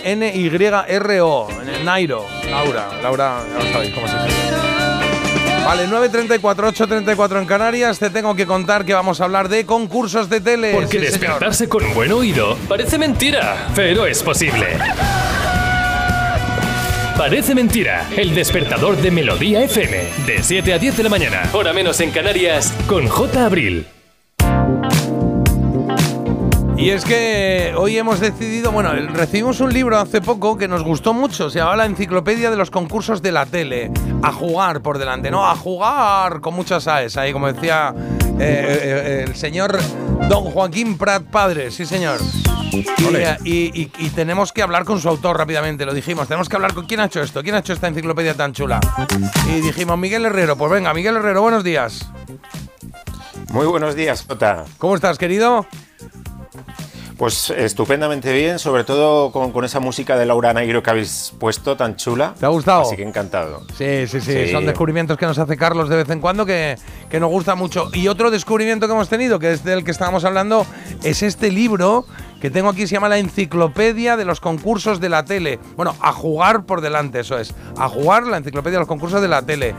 N-Y-R-O. 0.03 1.47
Nairo. 1.83 2.27
Laura, 2.47 2.87
Laura, 3.01 3.39
ya 3.51 3.65
lo 3.65 3.71
sabéis 3.71 3.95
cómo 3.95 4.07
se 4.07 4.13
dice. 4.25 4.46
Vale, 5.67 5.85
9.34, 5.85 6.39
8.34 6.39 7.39
en 7.41 7.45
Canarias. 7.45 7.99
Te 7.99 8.09
tengo 8.09 8.33
que 8.37 8.45
contar 8.45 8.85
que 8.85 8.93
vamos 8.93 9.19
a 9.19 9.25
hablar 9.25 9.49
de 9.49 9.65
concursos 9.65 10.29
de 10.29 10.39
tele. 10.39 10.71
Porque 10.71 10.91
Sí, 10.97 11.05
señor. 11.07 11.11
despertarse 11.19 11.67
con 11.67 11.93
buen 11.93 12.13
oído 12.13 12.55
parece 12.69 12.97
mentira, 12.97 13.67
pero 13.75 14.05
es 14.05 14.23
posible. 14.23 14.65
Parece 17.17 17.53
mentira, 17.53 18.07
el 18.15 18.33
despertador 18.33 18.95
de 18.95 19.11
Melodía 19.11 19.61
FM, 19.63 20.03
de 20.25 20.41
7 20.41 20.73
a 20.73 20.77
10 20.79 20.95
de 20.95 21.03
la 21.03 21.09
mañana, 21.09 21.41
hora 21.51 21.73
menos 21.73 21.99
en 21.99 22.11
Canarias, 22.11 22.73
con 22.87 23.05
J. 23.05 23.45
Abril. 23.45 23.87
Y 26.77 26.91
es 26.91 27.03
que 27.05 27.73
hoy 27.75 27.97
hemos 27.97 28.19
decidido, 28.19 28.71
bueno, 28.71 28.93
recibimos 28.93 29.59
un 29.61 29.73
libro 29.73 29.97
hace 29.97 30.21
poco 30.21 30.57
que 30.57 30.67
nos 30.67 30.83
gustó 30.83 31.11
mucho, 31.11 31.49
se 31.49 31.57
llama 31.57 31.75
La 31.75 31.85
Enciclopedia 31.85 32.51
de 32.51 32.55
los 32.55 32.69
Concursos 32.69 33.21
de 33.23 33.31
la 33.31 33.47
Tele. 33.47 33.91
A 34.21 34.31
jugar 34.31 34.81
por 34.81 34.99
delante, 34.99 35.31
no, 35.31 35.47
a 35.47 35.55
jugar 35.55 36.39
con 36.39 36.53
muchas 36.53 36.87
AES, 36.87 37.17
ahí 37.17 37.33
como 37.33 37.51
decía 37.51 37.95
eh, 38.39 38.79
eh, 39.19 39.25
el 39.27 39.35
señor 39.35 39.79
Don 40.29 40.43
Joaquín 40.45 40.99
Prat 40.99 41.23
Padre, 41.23 41.71
sí 41.71 41.85
señor. 41.85 42.19
Y, 42.71 42.85
Ole. 43.05 43.37
y- 43.43 43.81
y- 43.81 43.91
y 43.97 44.09
tenemos 44.09 44.53
que 44.53 44.61
hablar 44.61 44.83
con 44.85 44.99
su 45.01 45.09
autor 45.09 45.37
rápidamente, 45.37 45.83
lo 45.83 45.93
dijimos, 45.95 46.27
tenemos 46.27 46.47
que 46.47 46.57
hablar 46.57 46.73
con 46.75 46.85
quién 46.85 46.99
ha 46.99 47.05
hecho 47.05 47.21
esto, 47.23 47.41
quién 47.41 47.55
ha 47.55 47.59
hecho 47.59 47.73
esta 47.73 47.87
enciclopedia 47.87 48.35
tan 48.35 48.53
chula. 48.53 48.79
Y 49.49 49.61
dijimos, 49.61 49.97
Miguel 49.97 50.25
Herrero, 50.25 50.55
pues 50.57 50.71
venga, 50.71 50.93
Miguel 50.93 51.15
Herrero, 51.15 51.41
buenos 51.41 51.63
días. 51.63 52.07
Muy 53.51 53.65
buenos 53.65 53.95
días, 53.95 54.25
Jota. 54.27 54.65
¿Cómo 54.77 54.93
estás, 54.95 55.17
querido? 55.17 55.65
Pues 57.17 57.49
estupendamente 57.49 58.31
bien, 58.31 58.59
sobre 58.59 58.83
todo 58.83 59.31
con, 59.31 59.51
con 59.51 59.65
esa 59.65 59.79
música 59.79 60.15
de 60.17 60.25
Laura 60.27 60.53
Nairo 60.53 60.83
que 60.83 60.89
habéis 60.91 61.33
puesto 61.39 61.75
tan 61.75 61.95
chula. 61.95 62.35
¿Te 62.39 62.45
ha 62.45 62.49
gustado? 62.49 62.81
Así 62.81 62.95
que 62.95 63.01
encantado. 63.01 63.65
Sí, 63.75 64.05
sí, 64.07 64.21
sí, 64.21 64.51
son 64.51 64.67
descubrimientos 64.67 65.17
que 65.17 65.25
nos 65.25 65.39
hace 65.39 65.57
Carlos 65.57 65.89
de 65.89 65.95
vez 65.95 66.09
en 66.11 66.19
cuando 66.19 66.45
que, 66.45 66.77
que 67.09 67.19
nos 67.19 67.31
gusta 67.31 67.55
mucho. 67.55 67.89
Y 67.93 68.07
otro 68.07 68.29
descubrimiento 68.29 68.85
que 68.85 68.93
hemos 68.93 69.09
tenido, 69.09 69.39
que 69.39 69.53
es 69.53 69.63
del 69.63 69.83
que 69.83 69.89
estábamos 69.89 70.25
hablando, 70.25 70.67
es 71.03 71.23
este 71.23 71.51
libro 71.51 72.05
que 72.39 72.51
tengo 72.51 72.69
aquí, 72.69 72.85
se 72.85 72.93
llama 72.93 73.09
La 73.09 73.17
Enciclopedia 73.17 74.15
de 74.15 74.25
los 74.25 74.39
Concursos 74.39 74.99
de 74.99 75.09
la 75.09 75.25
Tele. 75.25 75.59
Bueno, 75.75 75.95
a 75.99 76.13
jugar 76.13 76.65
por 76.65 76.81
delante, 76.81 77.21
eso 77.21 77.39
es. 77.39 77.55
A 77.77 77.89
jugar 77.89 78.27
la 78.27 78.37
Enciclopedia 78.37 78.73
de 78.73 78.81
los 78.81 78.87
Concursos 78.87 79.21
de 79.21 79.27
la 79.27 79.41
Tele. 79.41 79.73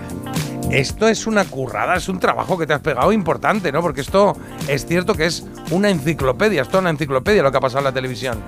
Esto 0.70 1.08
es 1.08 1.26
una 1.26 1.47
currada, 1.47 1.97
es 1.97 2.10
un 2.10 2.20
trabajo 2.20 2.58
que 2.58 2.66
te 2.66 2.74
has 2.74 2.80
pegado 2.80 3.10
importante, 3.10 3.72
¿no? 3.72 3.80
Porque 3.80 4.02
esto 4.02 4.36
es 4.68 4.84
cierto 4.84 5.14
que 5.14 5.24
es 5.24 5.47
una 5.70 5.88
enciclopedia, 5.88 6.60
es 6.60 6.68
toda 6.68 6.80
una 6.80 6.90
enciclopedia 6.90 7.42
lo 7.42 7.50
que 7.50 7.56
ha 7.56 7.60
pasado 7.60 7.78
en 7.78 7.84
la 7.84 7.92
televisión. 7.92 8.38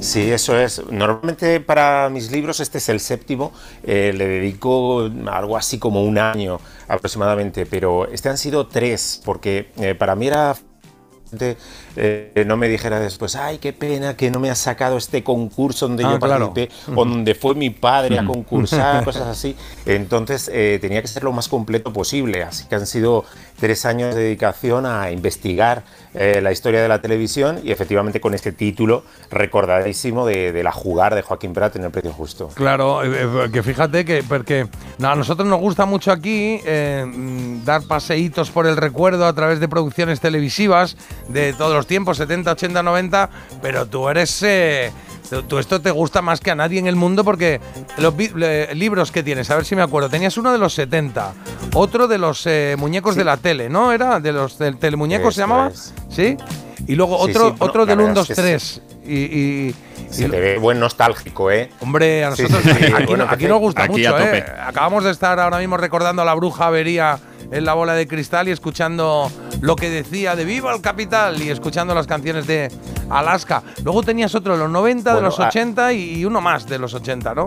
Sí, 0.00 0.30
eso 0.30 0.58
es. 0.58 0.82
Normalmente 0.90 1.60
para 1.60 2.08
mis 2.08 2.32
libros, 2.32 2.58
este 2.58 2.78
es 2.78 2.88
el 2.88 2.98
séptimo, 2.98 3.52
eh, 3.84 4.12
le 4.14 4.26
dedico 4.26 5.08
algo 5.30 5.56
así 5.56 5.78
como 5.78 6.02
un 6.02 6.18
año 6.18 6.58
aproximadamente, 6.88 7.64
pero 7.64 8.08
este 8.08 8.28
han 8.28 8.38
sido 8.38 8.66
tres, 8.66 9.22
porque 9.24 9.70
eh, 9.76 9.94
para 9.94 10.16
mí 10.16 10.26
era 10.26 10.56
eh, 12.00 12.44
no 12.46 12.56
me 12.56 12.68
dijera 12.68 13.00
después, 13.00 13.34
ay, 13.34 13.58
qué 13.58 13.72
pena 13.72 14.16
que 14.16 14.30
no 14.30 14.38
me 14.38 14.50
has 14.50 14.58
sacado 14.58 14.96
este 14.96 15.24
concurso 15.24 15.88
donde 15.88 16.04
Ah, 16.04 16.12
yo 16.12 16.18
claro. 16.20 16.54
participé, 16.54 16.92
o 16.94 17.04
donde 17.04 17.34
fue 17.34 17.54
mi 17.56 17.70
padre 17.70 18.18
a 18.18 18.24
concursar, 18.24 19.04
cosas 19.04 19.26
así. 19.26 19.56
Entonces 19.84 20.48
eh, 20.52 20.78
tenía 20.80 21.02
que 21.02 21.08
ser 21.08 21.24
lo 21.24 21.32
más 21.32 21.48
completo 21.48 21.92
posible, 21.92 22.44
así 22.44 22.66
que 22.68 22.76
han 22.76 22.86
sido 22.86 23.24
tres 23.58 23.84
años 23.84 24.14
de 24.14 24.22
dedicación 24.22 24.86
a 24.86 25.10
investigar 25.10 25.82
eh, 26.14 26.40
la 26.40 26.52
historia 26.52 26.80
de 26.80 26.86
la 26.88 27.00
televisión 27.02 27.60
y 27.64 27.72
efectivamente 27.72 28.20
con 28.20 28.32
este 28.34 28.52
título 28.52 29.02
recordadísimo 29.30 30.24
de, 30.26 30.52
de 30.52 30.62
la 30.62 30.70
jugar 30.70 31.14
de 31.16 31.22
Joaquín 31.22 31.52
Prat 31.52 31.74
en 31.74 31.84
el 31.84 31.90
precio 31.90 32.12
justo. 32.12 32.48
Claro, 32.54 33.00
que 33.52 33.62
fíjate 33.64 34.04
que 34.04 34.22
porque 34.22 34.68
a 35.02 35.14
nosotros 35.16 35.48
nos 35.48 35.58
gusta 35.58 35.86
mucho 35.86 36.12
aquí 36.12 36.60
mm, 36.64 37.64
dar 37.64 37.82
paseitos 37.82 38.50
por 38.50 38.66
el 38.66 38.76
recuerdo 38.76 39.26
a 39.26 39.32
través 39.32 39.58
de 39.58 39.68
producciones 39.68 40.20
televisivas 40.20 40.96
de 41.28 41.52
todos 41.54 41.74
los 41.74 41.87
tiempos, 41.88 42.16
70, 42.18 42.52
80, 42.52 42.82
90, 42.84 43.30
pero 43.60 43.86
tú 43.86 44.08
eres... 44.08 44.40
eh, 44.44 44.92
tú, 45.48 45.58
esto 45.58 45.80
te 45.80 45.90
gusta 45.90 46.22
más 46.22 46.40
que 46.40 46.50
a 46.52 46.54
nadie 46.54 46.78
en 46.78 46.86
el 46.86 46.94
mundo 46.96 47.24
porque 47.24 47.60
los 47.98 48.14
le- 48.36 48.72
libros 48.76 49.10
que 49.10 49.22
tienes, 49.24 49.50
a 49.50 49.56
ver 49.56 49.64
si 49.64 49.74
me 49.74 49.82
acuerdo, 49.82 50.08
tenías 50.08 50.36
uno 50.36 50.52
de 50.52 50.58
los 50.58 50.72
70, 50.74 51.32
otro 51.74 52.06
de 52.06 52.18
los 52.18 52.46
eh, 52.46 52.76
muñecos 52.78 53.16
de 53.16 53.24
la 53.24 53.36
tele, 53.36 53.68
¿no? 53.68 53.92
¿Era? 53.92 54.20
¿De 54.20 54.30
los 54.32 54.56
del 54.58 54.76
telemuñecos 54.78 55.34
se 55.34 55.40
llamaba? 55.40 55.68
es. 55.68 55.92
¿Sí? 56.08 56.36
Y 56.86 56.94
luego 56.94 57.16
Sí, 57.26 57.30
otro, 57.32 57.48
sí, 57.50 57.56
otro 57.58 57.84
del 57.86 57.98
1, 57.98 58.06
verdad 58.06 58.14
2, 58.22 58.30
es 58.30 58.36
que 58.36 58.42
3. 58.42 58.82
Y, 59.04 59.14
y- 59.18 59.74
Se 60.10 60.26
y- 60.26 60.30
te 60.30 60.40
ve 60.40 60.58
buen 60.58 60.78
nostálgico, 60.80 61.50
¿eh? 61.50 61.68
Hombre, 61.80 62.24
a 62.24 62.30
nosotros 62.30 62.62
aquí, 62.66 63.04
Bueno, 63.06 63.26
aquí 63.28 63.46
nos 63.46 63.58
gusta 63.58 63.82
aquí 63.84 63.92
mucho, 63.92 64.18
¿eh? 64.18 64.44
Acabamos 64.64 65.04
de 65.04 65.10
estar 65.10 65.38
ahora 65.40 65.58
mismo 65.58 65.76
recordando 65.76 66.22
a 66.22 66.24
la 66.24 66.34
bruja 66.34 66.66
avería 66.68 67.18
en 67.50 67.64
la 67.64 67.74
bola 67.74 67.94
de 67.94 68.06
cristal 68.06 68.48
y 68.48 68.50
escuchando 68.50 69.30
lo 69.60 69.76
que 69.76 69.90
decía 69.90 70.36
de 70.36 70.44
Viva 70.44 70.74
el 70.74 70.80
Capital 70.80 71.42
y 71.42 71.50
escuchando 71.50 71.94
las 71.94 72.06
canciones 72.06 72.46
de 72.46 72.70
Alaska. 73.10 73.62
Luego 73.84 74.02
tenías 74.02 74.34
otro 74.34 74.52
de 74.54 74.58
los 74.58 74.70
90, 74.70 75.14
de 75.14 75.22
los 75.22 75.40
ah. 75.40 75.48
80 75.48 75.92
y 75.92 76.24
uno 76.24 76.40
más 76.40 76.66
de 76.66 76.78
los 76.78 76.94
80, 76.94 77.34
¿no? 77.34 77.46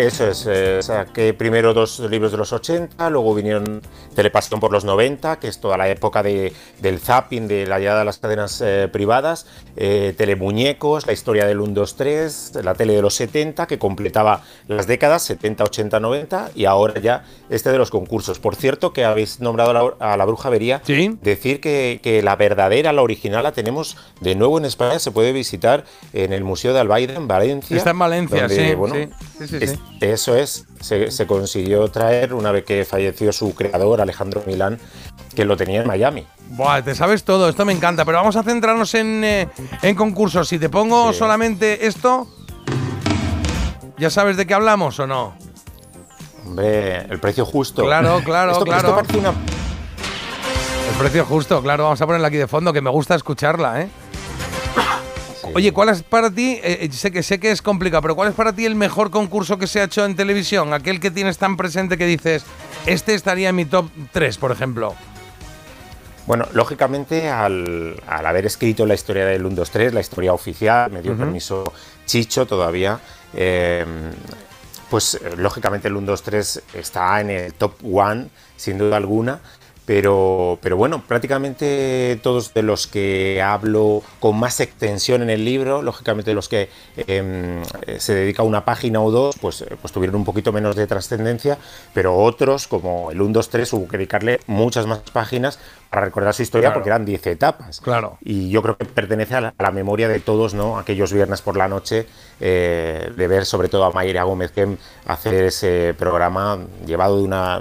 Eso 0.00 0.26
es, 0.28 0.46
eh, 0.48 0.82
saqué 0.82 1.34
primero 1.34 1.74
dos 1.74 1.98
libros 2.00 2.32
de 2.32 2.38
los 2.38 2.52
80, 2.52 3.10
luego 3.10 3.34
vinieron 3.34 3.82
Telepasión 4.14 4.58
por 4.60 4.72
los 4.72 4.84
90, 4.84 5.38
que 5.38 5.48
es 5.48 5.60
toda 5.60 5.76
la 5.76 5.88
época 5.88 6.22
de- 6.22 6.52
del 6.80 6.98
zapping, 6.98 7.46
de 7.48 7.66
la 7.66 7.78
llegada 7.78 8.00
de 8.00 8.04
las 8.06 8.18
cadenas 8.18 8.60
eh, 8.64 8.88
privadas, 8.90 9.46
eh, 9.76 10.14
Telemuñecos, 10.16 11.06
la 11.06 11.12
historia 11.12 11.44
del 11.46 11.60
1, 11.60 11.74
2, 11.74 11.96
3, 11.96 12.52
la 12.62 12.74
tele 12.74 12.94
de 12.94 13.02
los 13.02 13.14
70, 13.14 13.66
que 13.66 13.78
completaba 13.78 14.42
las 14.68 14.86
décadas 14.86 15.22
70, 15.22 15.64
80, 15.64 16.00
90, 16.00 16.50
y 16.54 16.64
ahora 16.64 17.00
ya 17.00 17.24
este 17.50 17.70
de 17.70 17.78
los 17.78 17.90
concursos. 17.90 18.38
Por 18.38 18.56
cierto, 18.56 18.92
que 18.92 19.04
habéis 19.04 19.40
nombrado 19.40 19.70
a 19.70 19.74
la, 19.98 20.12
a 20.12 20.16
la 20.16 20.24
Bruja 20.24 20.48
Avería, 20.48 20.80
decir 21.22 21.60
que, 21.60 22.00
que 22.02 22.22
la 22.22 22.36
verdadera, 22.36 22.92
la 22.92 23.02
original, 23.02 23.42
la 23.42 23.52
tenemos 23.52 23.96
de 24.20 24.34
nuevo 24.34 24.58
en 24.58 24.64
España, 24.64 24.98
se 24.98 25.10
puede 25.10 25.32
visitar 25.32 25.84
en 26.12 26.32
el 26.32 26.42
Museo 26.44 26.72
de 26.72 26.80
Albaida, 26.80 27.14
en 27.14 27.28
Valencia. 27.28 27.76
Está 27.76 27.90
en 27.90 27.98
Valencia, 27.98 28.40
donde, 28.48 28.56
sí, 28.70 28.74
bueno, 28.74 28.94
sí. 28.94 29.08
Sí, 29.40 29.48
sí, 29.48 29.56
es- 29.60 29.70
sí. 29.70 29.78
eso 30.02 30.36
es, 30.36 30.66
se, 30.80 31.10
se 31.10 31.26
consiguió 31.26 31.88
traer 31.88 32.34
una 32.34 32.52
vez 32.52 32.64
que 32.64 32.84
falleció 32.84 33.32
su 33.32 33.54
creador, 33.54 34.00
Alejandro 34.00 34.42
Milán, 34.46 34.78
que 35.34 35.44
lo 35.44 35.56
tenía 35.56 35.80
en 35.80 35.86
Miami. 35.86 36.26
Buah, 36.50 36.82
te 36.82 36.94
sabes 36.94 37.24
todo, 37.24 37.48
esto 37.48 37.64
me 37.64 37.72
encanta, 37.72 38.04
pero 38.04 38.18
vamos 38.18 38.36
a 38.36 38.42
centrarnos 38.42 38.92
en, 38.94 39.24
eh, 39.24 39.48
en 39.82 39.94
concursos. 39.94 40.48
Si 40.48 40.58
te 40.58 40.68
pongo 40.68 41.12
solamente 41.14 41.86
esto, 41.86 42.28
¿ya 43.98 44.10
sabes 44.10 44.36
de 44.36 44.46
qué 44.46 44.54
hablamos 44.54 44.98
o 45.00 45.06
no? 45.06 45.34
Hombre, 46.46 46.96
el 47.08 47.20
precio 47.20 47.44
justo. 47.46 47.84
Claro, 47.84 48.20
claro, 48.24 48.52
Esto- 48.52 48.64
claro. 48.64 48.80
esto 48.88 48.94
parece 48.96 49.18
una- 49.18 49.30
El 50.90 50.96
precio 50.98 51.24
justo, 51.24 51.62
claro, 51.62 51.84
vamos 51.84 52.00
a 52.02 52.06
ponerla 52.06 52.28
aquí 52.28 52.36
de 52.36 52.48
fondo, 52.48 52.72
que 52.72 52.80
me 52.80 52.90
gusta 52.90 53.14
escucharla, 53.14 53.80
¿eh? 53.82 53.88
Oye, 55.54 55.72
¿cuál 55.72 55.88
es 55.88 56.02
para 56.02 56.30
ti? 56.30 56.60
eh, 56.62 56.78
eh, 56.82 56.92
sé 56.92 57.10
que 57.10 57.22
sé 57.22 57.40
que 57.40 57.50
es 57.50 57.62
complicado, 57.62 58.02
pero 58.02 58.14
¿cuál 58.14 58.28
es 58.28 58.34
para 58.34 58.52
ti 58.52 58.66
el 58.66 58.74
mejor 58.74 59.10
concurso 59.10 59.58
que 59.58 59.66
se 59.66 59.80
ha 59.80 59.84
hecho 59.84 60.04
en 60.04 60.14
televisión? 60.16 60.72
Aquel 60.74 61.00
que 61.00 61.10
tienes 61.10 61.38
tan 61.38 61.56
presente 61.56 61.96
que 61.96 62.06
dices, 62.06 62.44
este 62.86 63.14
estaría 63.14 63.48
en 63.48 63.56
mi 63.56 63.64
top 63.64 63.88
3, 64.12 64.38
por 64.38 64.52
ejemplo. 64.52 64.94
Bueno, 66.26 66.46
lógicamente, 66.52 67.28
al, 67.28 68.00
al 68.06 68.26
haber 68.26 68.46
escrito 68.46 68.86
la 68.86 68.94
historia 68.94 69.24
del 69.24 69.44
1, 69.44 69.56
2, 69.56 69.70
3, 69.70 69.94
la 69.94 70.00
historia 70.00 70.32
oficial, 70.32 70.90
me 70.90 71.02
dio 71.02 71.16
permiso 71.16 71.72
Chicho 72.06 72.46
todavía, 72.46 73.00
eh, 73.34 73.84
pues 74.90 75.18
lógicamente 75.36 75.88
el 75.88 75.96
1, 75.96 76.06
2, 76.06 76.22
3 76.22 76.62
está 76.74 77.20
en 77.20 77.30
el 77.30 77.54
top 77.54 77.74
1, 77.82 78.26
sin 78.56 78.78
duda 78.78 78.96
alguna. 78.96 79.40
Pero, 79.90 80.56
pero 80.62 80.76
bueno, 80.76 81.02
prácticamente 81.02 82.20
todos 82.22 82.54
de 82.54 82.62
los 82.62 82.86
que 82.86 83.42
hablo 83.42 84.04
con 84.20 84.38
más 84.38 84.60
extensión 84.60 85.20
en 85.20 85.30
el 85.30 85.44
libro, 85.44 85.82
lógicamente 85.82 86.32
los 86.32 86.48
que 86.48 86.68
em, 87.08 87.60
eh, 87.88 87.98
se 87.98 88.14
dedica 88.14 88.42
a 88.42 88.44
una 88.44 88.64
página 88.64 89.00
o 89.00 89.10
dos, 89.10 89.34
pues, 89.40 89.62
eh, 89.62 89.76
pues 89.80 89.92
tuvieron 89.92 90.14
un 90.14 90.24
poquito 90.24 90.52
menos 90.52 90.76
de 90.76 90.86
trascendencia, 90.86 91.58
pero 91.92 92.16
otros, 92.16 92.68
como 92.68 93.10
el 93.10 93.20
1, 93.20 93.32
2, 93.32 93.48
3, 93.48 93.72
hubo 93.72 93.88
que 93.88 93.96
dedicarle 93.96 94.38
muchas 94.46 94.86
más 94.86 95.00
páginas 95.12 95.58
para 95.90 96.04
recordar 96.04 96.34
su 96.34 96.42
historia 96.42 96.68
Claro. 96.68 96.74
porque 96.78 96.90
eran 96.90 97.04
10 97.04 97.26
etapas. 97.26 97.80
Claro. 97.80 98.16
Y 98.20 98.48
yo 98.48 98.62
creo 98.62 98.76
que 98.76 98.84
pertenece 98.84 99.34
a 99.34 99.40
la, 99.40 99.54
a 99.58 99.62
la 99.64 99.72
memoria 99.72 100.06
de 100.06 100.20
todos, 100.20 100.54
¿no? 100.54 100.78
Aquellos 100.78 101.12
viernes 101.12 101.42
por 101.42 101.56
la 101.56 101.66
noche, 101.66 102.06
eh, 102.38 103.10
de 103.16 103.26
ver 103.26 103.44
sobre 103.44 103.68
todo 103.68 103.82
a 103.82 103.90
Mayra 103.90 104.22
Gómez 104.22 104.52
Gem 104.52 104.76
hacer 105.06 105.34
ese 105.34 105.96
programa 105.98 106.60
llevado 106.86 107.16
de 107.16 107.24
una 107.24 107.60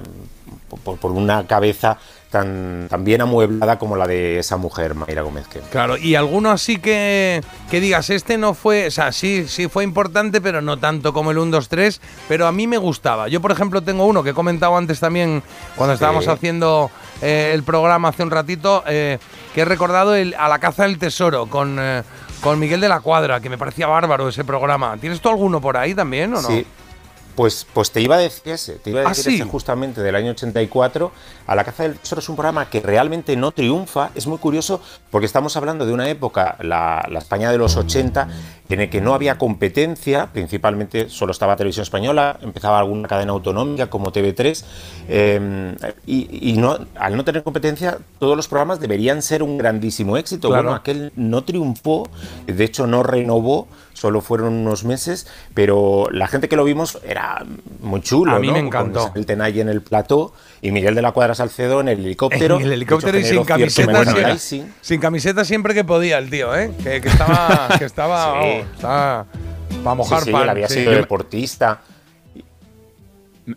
por, 0.84 0.98
por 0.98 1.12
una 1.12 1.48
cabeza 1.48 1.98
tan, 2.30 2.88
tan 2.90 3.04
bien 3.04 3.22
amueblada 3.22 3.80
como 3.80 3.96
la 3.96 4.08
de 4.08 4.40
esa 4.40 4.58
mujer, 4.58 4.96
Mayra 4.96 5.22
Gómez 5.22 5.48
Gem. 5.52 5.64
Claro, 5.72 5.98
y 5.98 6.16
alguno 6.16 6.52
así 6.52 6.78
que, 6.78 7.42
que 7.70 7.82
digas, 7.82 8.10
este 8.10 8.38
no 8.38 8.54
fue, 8.54 8.88
o 8.88 8.92
sea, 8.92 9.12
sí, 9.12 9.46
sí 9.48 9.68
fue 9.68 9.84
importante, 9.84 10.40
pero 10.42 10.62
no 10.62 10.78
tanto 10.78 11.14
como 11.14 11.32
el 11.32 11.38
1, 11.38 11.52
2, 11.52 11.70
3, 11.70 12.02
pero 12.28 12.48
a 12.48 12.52
mí 12.52 12.68
me 12.68 12.78
gustaba. 12.78 13.28
Yo, 13.28 13.42
por 13.42 13.52
ejemplo, 13.52 13.82
tengo 13.82 14.06
uno 14.06 14.24
que 14.24 14.32
he 14.32 14.34
comentado 14.34 14.78
antes 14.78 15.00
también 15.00 15.42
cuando 15.76 15.94
estábamos 15.94 16.28
haciendo 16.28 16.92
eh, 17.22 17.52
el 17.54 17.64
programa 17.64 18.10
hace 18.10 18.24
un 18.24 18.32
ratito, 18.32 18.84
eh, 18.88 19.18
que 19.54 19.62
he 19.62 19.66
recordado 19.66 20.16
el, 20.16 20.36
A 20.38 20.48
la 20.48 20.60
caza 20.60 20.84
del 20.84 21.00
tesoro 21.00 21.48
con, 21.48 21.78
eh, 21.80 22.04
con 22.42 22.60
Miguel 22.60 22.80
de 22.82 22.90
la 22.90 23.00
Cuadra, 23.02 23.40
que 23.40 23.50
me 23.50 23.58
parecía 23.58 23.88
bárbaro 23.88 24.30
ese 24.30 24.44
programa. 24.44 24.98
¿Tienes 24.98 25.20
tú 25.20 25.30
alguno 25.30 25.60
por 25.60 25.78
ahí 25.78 25.94
también 25.96 26.34
o 26.36 26.42
no? 26.42 26.48
Sí. 26.48 26.66
Pues, 27.40 27.66
pues 27.74 27.90
te 27.92 28.02
iba 28.02 28.18
a 28.18 28.20
decir 28.20 28.52
ese, 28.52 28.74
te 28.74 28.90
iba 28.90 29.00
a 29.00 29.06
¿Ah, 29.06 29.10
decir 29.12 29.24
sí? 29.24 29.36
ese 29.36 29.46
justamente 29.46 30.02
del 30.02 30.14
año 30.14 30.32
84. 30.32 31.10
A 31.48 31.56
la 31.56 31.64
caza 31.64 31.84
del 31.84 31.98
tesoro 31.98 32.20
es 32.20 32.28
un 32.28 32.36
programa 32.36 32.70
que 32.70 32.82
realmente 32.82 33.38
no 33.38 33.54
triunfa. 33.54 34.10
Es 34.14 34.28
muy 34.28 34.40
curioso 34.40 34.82
porque 35.10 35.26
estamos 35.26 35.56
hablando 35.56 35.86
de 35.86 35.94
una 35.94 36.10
época, 36.10 36.58
la, 36.60 37.08
la 37.10 37.20
España 37.20 37.50
de 37.50 37.58
los 37.58 37.78
80, 37.78 38.28
en 38.68 38.82
el 38.82 38.90
que 38.90 39.00
no 39.00 39.14
había 39.14 39.38
competencia, 39.38 40.28
principalmente 40.34 41.10
solo 41.10 41.32
estaba 41.32 41.56
Televisión 41.56 41.84
Española, 41.84 42.38
empezaba 42.42 42.78
alguna 42.78 43.08
cadena 43.08 43.32
autonómica 43.32 43.90
como 43.90 44.12
TV3, 44.12 44.66
eh, 45.08 45.76
y, 46.06 46.52
y 46.52 46.58
no, 46.58 46.78
al 46.96 47.16
no 47.16 47.24
tener 47.24 47.44
competencia, 47.44 48.00
todos 48.20 48.36
los 48.36 48.50
programas 48.50 48.82
deberían 48.82 49.22
ser 49.22 49.44
un 49.44 49.58
grandísimo 49.58 50.18
éxito. 50.18 50.50
Claro. 50.50 50.64
Bueno, 50.64 50.76
aquel 50.76 51.14
no 51.16 51.46
triunfó, 51.46 52.10
de 52.46 52.66
hecho 52.66 52.86
no 52.86 53.02
renovó, 53.02 53.70
solo 54.00 54.22
fueron 54.22 54.54
unos 54.54 54.86
meses, 54.86 55.28
pero 55.54 56.08
la 56.12 56.28
gente 56.28 56.48
que 56.48 56.56
lo 56.56 56.64
vimos 56.64 57.00
era 57.06 57.46
muy 57.82 58.02
chulo. 58.02 58.32
A 58.32 58.40
mí 58.40 58.48
¿no? 58.48 58.54
me 58.54 58.60
encantó. 58.60 59.10
Con 59.10 59.18
El 59.18 59.26
Tenay 59.26 59.60
en 59.60 59.68
el 59.70 59.82
plató 59.82 60.34
y 60.62 60.72
Miguel 60.72 60.96
de 60.96 61.02
la 61.02 61.12
Cuadra 61.12 61.36
Salcedo 61.36 61.82
en 61.82 61.90
el 61.90 62.00
helicóptero. 62.00 62.58
En 62.58 62.64
el 62.66 62.72
helicóptero 62.74 63.18
y 63.20 63.24
sin 63.26 63.44
camiseta. 63.44 63.92
siempre- 63.94 64.14
merchandising. 64.14 64.74
sin 64.82 65.00
camiseta 65.02 65.44
siempre 65.44 65.74
que 65.74 65.84
podía 65.84 66.18
el 66.18 66.30
tío, 66.30 66.56
¿eh? 66.56 66.72
Que, 66.82 67.02
que 67.02 67.10
estaba, 67.10 67.70
que 67.80 67.86
estaba, 67.86 68.42
Sí. 68.42 68.48
vamos, 68.48 68.66
estaba 68.76 69.26
para 69.84 69.96
mojar 69.96 70.20
Sí, 70.20 70.26
sí, 70.26 70.32
pan. 70.32 70.44
él 70.44 70.50
había 70.50 70.68
sí. 70.70 70.74
sido 70.76 70.92
deportista. 70.94 71.82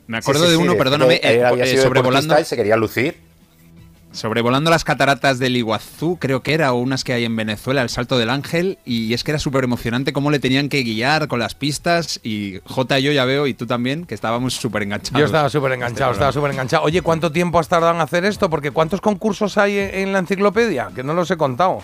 Me 0.06 0.18
acuerdo 0.18 0.40
Sí, 0.44 0.46
sí, 0.46 0.52
de 0.52 0.56
uno, 0.58 0.76
perdóname, 0.76 1.16
él 1.22 1.36
eh, 1.36 1.44
había 1.44 1.64
eh, 1.64 1.68
sido 1.68 1.82
sobrevolando, 1.84 2.34
deportista 2.34 2.40
y 2.40 2.44
se 2.48 2.56
quería 2.56 2.76
lucir. 2.76 3.31
Sobrevolando 4.12 4.70
las 4.70 4.84
cataratas 4.84 5.38
del 5.38 5.56
Iguazú, 5.56 6.18
creo 6.18 6.42
que 6.42 6.54
era, 6.54 6.72
o 6.72 6.76
unas 6.76 7.04
que 7.04 7.12
hay 7.12 7.24
en 7.24 7.34
Venezuela, 7.34 7.82
el 7.82 7.88
Salto 7.88 8.18
del 8.18 8.30
Ángel, 8.30 8.78
y 8.84 9.14
es 9.14 9.24
que 9.24 9.32
era 9.32 9.38
súper 9.38 9.64
emocionante 9.64 10.12
cómo 10.12 10.30
le 10.30 10.38
tenían 10.38 10.68
que 10.68 10.82
guiar 10.82 11.28
con 11.28 11.38
las 11.38 11.54
pistas, 11.54 12.20
y 12.22 12.60
J 12.64 12.98
y 12.98 13.02
yo 13.02 13.12
ya 13.12 13.24
veo, 13.24 13.46
y 13.46 13.54
tú 13.54 13.66
también, 13.66 14.04
que 14.04 14.14
estábamos 14.14 14.54
súper 14.54 14.82
enganchados. 14.82 15.18
Yo 15.18 15.26
estaba 15.26 15.48
súper 15.48 15.72
enganchado, 15.72 16.12
estaba 16.12 16.32
súper 16.32 16.52
enganchado. 16.52 16.84
Oye, 16.84 17.02
¿cuánto 17.02 17.32
tiempo 17.32 17.58
has 17.58 17.68
tardado 17.68 17.94
en 17.94 18.00
hacer 18.00 18.24
esto? 18.24 18.48
Porque 18.50 18.70
¿cuántos 18.70 19.00
concursos 19.00 19.58
hay 19.58 19.78
en, 19.78 19.94
en 19.94 20.12
la 20.12 20.20
enciclopedia? 20.20 20.90
Que 20.94 21.02
no 21.02 21.14
los 21.14 21.30
he 21.30 21.36
contado. 21.36 21.80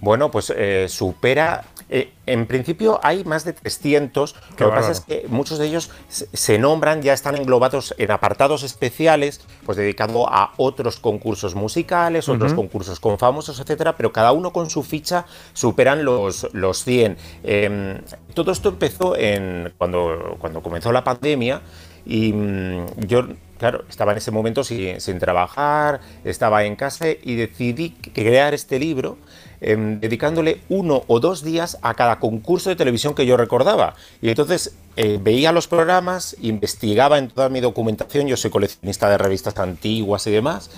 Bueno, 0.00 0.30
pues 0.30 0.52
eh, 0.54 0.86
supera. 0.88 1.64
Eh, 1.88 2.12
en 2.26 2.46
principio 2.46 2.98
hay 3.02 3.24
más 3.24 3.44
de 3.44 3.52
300. 3.52 4.32
Qué 4.32 4.38
lo 4.38 4.56
que 4.56 4.64
bárbaro. 4.64 4.80
pasa 4.80 4.92
es 4.92 5.00
que 5.00 5.28
muchos 5.28 5.58
de 5.58 5.66
ellos 5.66 5.90
se, 6.08 6.58
nombran, 6.58 7.02
ya 7.02 7.12
están 7.12 7.36
englobados 7.36 7.94
en 7.98 8.10
apartados 8.10 8.62
especiales, 8.62 9.40
pues 9.64 9.78
dedicado 9.78 10.28
a 10.28 10.52
otros 10.56 10.98
concursos 10.98 11.54
musicales, 11.54 12.28
otros 12.28 12.54
concursos 12.54 12.98
con 12.98 13.18
famosos, 13.18 13.60
etcétera, 13.60 13.96
pero 13.96 14.12
cada 14.12 14.32
uno 14.32 14.52
con 14.52 14.68
su 14.70 14.82
ficha 14.82 15.26
superan 15.52 16.04
los, 16.04 16.48
los 16.52 16.82
100. 16.82 17.16
Eh, 17.44 18.00
todo 18.34 18.50
esto 18.50 18.70
empezó 18.70 19.16
en, 19.16 19.72
cuando, 19.78 20.36
cuando 20.40 20.62
comenzó 20.62 20.90
la 20.92 21.04
pandemia 21.04 21.62
y 22.04 22.32
mm, 22.32 23.06
yo, 23.06 23.28
claro, 23.58 23.84
estaba 23.88 24.12
en 24.12 24.18
ese 24.18 24.30
momento 24.30 24.64
sin, 24.64 25.00
sin 25.00 25.18
trabajar, 25.18 26.00
estaba 26.24 26.64
en 26.64 26.76
casa 26.76 27.06
y 27.08 27.36
decidí 27.36 27.90
crear 27.90 28.54
este 28.54 28.78
libro 28.78 29.18
em, 29.60 30.00
dedicándole 30.00 30.60
uno 30.68 31.04
o 31.06 31.20
dos 31.20 31.42
días 31.42 31.78
a 31.82 31.94
cada 31.94 32.18
concurso 32.18 32.70
de 32.70 32.76
televisión 32.76 33.14
que 33.14 33.26
yo 33.26 33.36
recordaba. 33.36 33.94
Y 34.22 34.28
entonces 34.28 34.74
eh, 34.96 35.18
veía 35.22 35.52
los 35.52 35.68
programas, 35.68 36.36
investigaba 36.40 37.18
en 37.18 37.28
toda 37.28 37.50
mi 37.50 37.60
documentación, 37.60 38.26
yo 38.26 38.36
soy 38.36 38.50
coleccionista 38.50 39.10
de 39.10 39.18
revistas 39.18 39.58
antiguas 39.58 40.26
y 40.26 40.30
demás, 40.30 40.70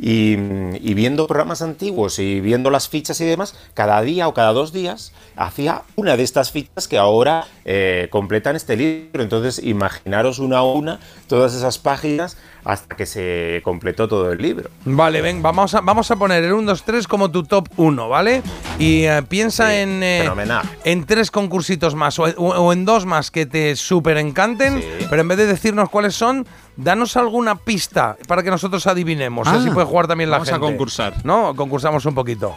y 0.00 0.94
viendo 0.94 1.26
programas 1.26 1.60
antiguos 1.60 2.20
y 2.20 2.40
viendo 2.40 2.70
las 2.70 2.88
fichas 2.88 3.20
y 3.20 3.24
demás, 3.24 3.56
cada 3.74 4.00
día 4.02 4.28
o 4.28 4.34
cada 4.34 4.52
dos 4.52 4.72
días 4.72 5.12
hacía 5.36 5.82
una 5.96 6.16
de 6.16 6.22
estas 6.22 6.52
fichas 6.52 6.86
que 6.86 6.98
ahora 6.98 7.46
eh, 7.64 8.08
completan 8.10 8.56
este 8.56 8.76
libro. 8.76 9.22
Entonces, 9.22 9.62
imaginaros 9.64 10.38
una 10.38 10.58
a 10.58 10.62
una 10.64 11.00
todas 11.26 11.54
esas 11.54 11.78
páginas 11.78 12.36
hasta 12.64 12.96
que 12.96 13.06
se 13.06 13.60
completó 13.64 14.08
todo 14.08 14.32
el 14.32 14.38
libro. 14.40 14.70
Vale, 14.84 15.20
ven, 15.20 15.42
vamos 15.42 15.74
a, 15.74 15.80
vamos 15.80 16.10
a 16.10 16.16
poner 16.16 16.44
el 16.44 16.52
1, 16.52 16.70
2, 16.70 16.82
3 16.84 17.06
como 17.06 17.30
tu 17.30 17.44
top 17.44 17.68
1, 17.76 18.08
¿vale? 18.08 18.42
Y 18.78 19.04
eh, 19.04 19.22
piensa 19.28 19.76
en, 19.76 20.02
eh, 20.02 20.20
fenomenal. 20.22 20.62
en 20.84 21.04
tres 21.04 21.30
concursitos 21.30 21.94
más 21.94 22.18
o, 22.18 22.72
en 22.72 22.84
dos 22.84 23.04
más 23.06 23.30
que 23.30 23.46
te 23.46 23.76
súper 23.76 24.16
encanten, 24.16 24.82
pero 25.10 25.22
en 25.22 25.28
vez 25.28 25.38
de 25.38 25.46
decirnos 25.46 25.90
cuáles 25.90 26.14
son, 26.14 26.46
danos 26.76 27.16
alguna 27.16 27.56
pista 27.56 28.16
para 28.26 28.42
que 28.42 28.50
nosotros 28.50 28.86
adivinemos. 28.86 29.46
Ah, 29.46 29.56
así 29.56 29.70
puede 29.70 29.86
jugar 29.86 30.06
también 30.06 30.30
la 30.30 30.38
vamos 30.38 30.48
a 30.48 30.52
gente. 30.52 30.66
concursar. 30.66 31.14
¿No? 31.24 31.54
Concursamos 31.54 32.04
un 32.06 32.14
poquito. 32.14 32.56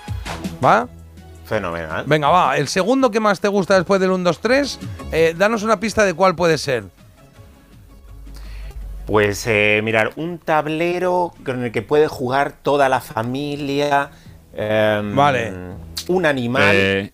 ¿Va? 0.64 0.88
Fenomenal. 1.45 2.03
Venga, 2.08 2.30
va. 2.30 2.58
El 2.58 2.68
segundo 2.68 3.10
que 3.11 3.19
más 3.19 3.40
te 3.40 3.48
gusta 3.48 3.76
después 3.76 4.02
del 4.02 4.11
1, 4.11 4.24
2, 4.24 4.40
3, 4.40 4.80
eh, 5.11 5.36
danos 5.38 5.64
una 5.64 5.80
pista 5.80 6.03
de 6.03 6.14
cuál 6.14 6.36
puede 6.36 6.58
ser. 6.58 6.86
Pues 9.08 9.44
eh, 9.48 9.80
mirar, 9.84 10.11
un 10.18 10.38
tablero 10.38 11.34
con 11.45 11.64
el 11.64 11.72
que 11.72 11.82
puede 11.82 12.08
jugar 12.08 12.52
toda 12.61 12.90
la 12.90 13.00
familia. 13.02 14.11
em, 14.53 15.16
Vale. 15.16 15.53
Un 16.10 16.26
animal. 16.26 16.72
Eh, 16.76 17.11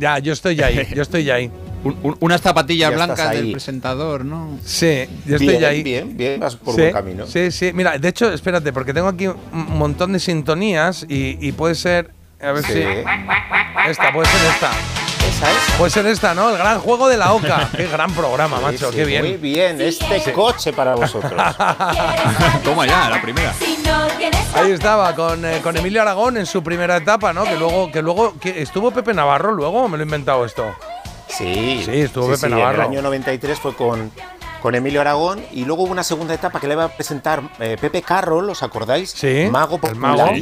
Ya, 0.00 0.18
yo 0.20 0.32
estoy 0.32 0.60
ahí, 0.62 0.86
yo 0.94 1.02
estoy 1.02 1.28
ahí. 1.30 1.50
un- 1.84 1.96
un- 2.02 2.16
unas 2.20 2.40
zapatillas 2.40 2.90
Ya 2.90 2.96
blancas 2.96 3.30
del 3.32 3.50
presentador, 3.52 4.24
¿no? 4.24 4.58
Sí, 4.64 5.04
yo 5.26 5.36
estoy 5.36 5.48
bien, 5.56 5.64
ahí. 5.64 5.82
bien, 5.82 6.16
bien, 6.16 6.40
vas 6.40 6.54
por 6.56 6.74
sí, 6.74 6.80
buen 6.82 6.92
camino. 6.92 7.26
Sí, 7.26 7.50
sí. 7.52 7.72
Mira, 7.72 7.98
de 7.98 8.08
hecho, 8.08 8.32
espérate, 8.32 8.72
porque 8.72 8.92
tengo 8.94 9.08
aquí 9.08 9.26
un 9.28 9.38
montón 9.78 10.12
de 10.12 10.18
sintonías 10.20 11.04
y, 11.08 11.36
y 11.40 11.52
puede 11.52 11.74
ser. 11.76 12.10
A 12.40 12.52
ver 12.52 12.64
Sí. 12.64 12.72
si. 12.74 12.78
Esta, 13.88 14.12
puede 14.12 14.28
ser 14.28 14.50
esta. 14.50 14.70
Esa 15.38 15.50
es. 15.52 15.72
Puede 15.78 15.90
ser 15.90 16.06
esta, 16.06 16.34
¿no? 16.34 16.50
El 16.50 16.58
gran 16.58 16.80
juego 16.80 17.08
de 17.08 17.16
la 17.16 17.32
OCA. 17.32 17.68
qué 17.76 17.86
gran 17.86 18.12
programa, 18.12 18.58
macho, 18.60 18.90
Sí, 18.90 18.96
qué 18.96 19.04
bien. 19.04 19.22
Muy 19.22 19.36
bien, 19.36 19.80
este 19.80 20.32
coche 20.32 20.72
para 20.72 20.94
vosotros. 20.96 21.32
Toma 22.64 22.86
ya, 22.86 23.08
la 23.08 23.22
primera. 23.22 23.54
Ahí 24.54 24.72
estaba, 24.72 25.14
con, 25.14 25.44
eh, 25.44 25.60
con 25.62 25.76
Emilio 25.76 26.02
Aragón 26.02 26.36
en 26.36 26.46
su 26.46 26.62
primera 26.64 26.96
etapa, 26.96 27.32
¿no? 27.32 27.44
Que 27.44 27.56
luego, 27.56 27.92
que 27.92 28.02
luego 28.02 28.34
que 28.40 28.62
estuvo 28.62 28.90
Pepe 28.90 29.14
Navarro 29.14 29.52
luego, 29.52 29.82
¿o 29.82 29.88
me 29.88 29.96
lo 29.96 30.02
he 30.02 30.06
inventado 30.06 30.44
esto. 30.44 30.74
Sí, 31.28 31.82
Sí, 31.84 32.00
estuvo 32.00 32.28
Pepe 32.30 32.46
En 32.46 32.52
Navarro. 32.52 32.82
el 32.82 32.88
año 32.88 33.02
93 33.02 33.60
fue 33.60 33.76
con, 33.76 34.10
con 34.60 34.74
Emilio 34.74 35.00
Aragón 35.00 35.44
y 35.52 35.64
luego 35.64 35.84
hubo 35.84 35.92
una 35.92 36.02
segunda 36.02 36.34
etapa 36.34 36.58
que 36.58 36.66
le 36.66 36.74
iba 36.74 36.84
a 36.84 36.88
presentar 36.88 37.42
eh, 37.60 37.76
Pepe 37.80 38.02
Carroll, 38.02 38.50
¿os 38.50 38.62
acordáis? 38.64 39.10
Sí, 39.10 39.46
Mago 39.52 39.78
el 39.84 39.94
mago. 39.94 40.32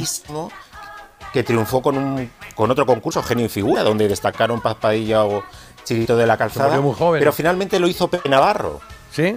Que 1.33 1.43
triunfó 1.43 1.81
con, 1.81 1.97
un, 1.97 2.31
con 2.55 2.71
otro 2.71 2.85
concurso, 2.85 3.21
Genio 3.23 3.45
y 3.45 3.49
Figura, 3.49 3.83
donde 3.83 4.07
destacaron 4.07 4.61
Paz 4.61 4.75
Padilla 4.79 5.23
o 5.25 5.43
Chiquito 5.83 6.15
de 6.17 6.25
la 6.27 6.37
Calzada. 6.37 6.67
murió 6.69 6.81
muy 6.81 6.95
joven. 6.95 7.19
Pero 7.19 7.31
finalmente 7.31 7.79
lo 7.79 7.87
hizo 7.87 8.07
Pepe 8.07 8.29
Navarro. 8.29 8.79
¿Sí? 9.11 9.35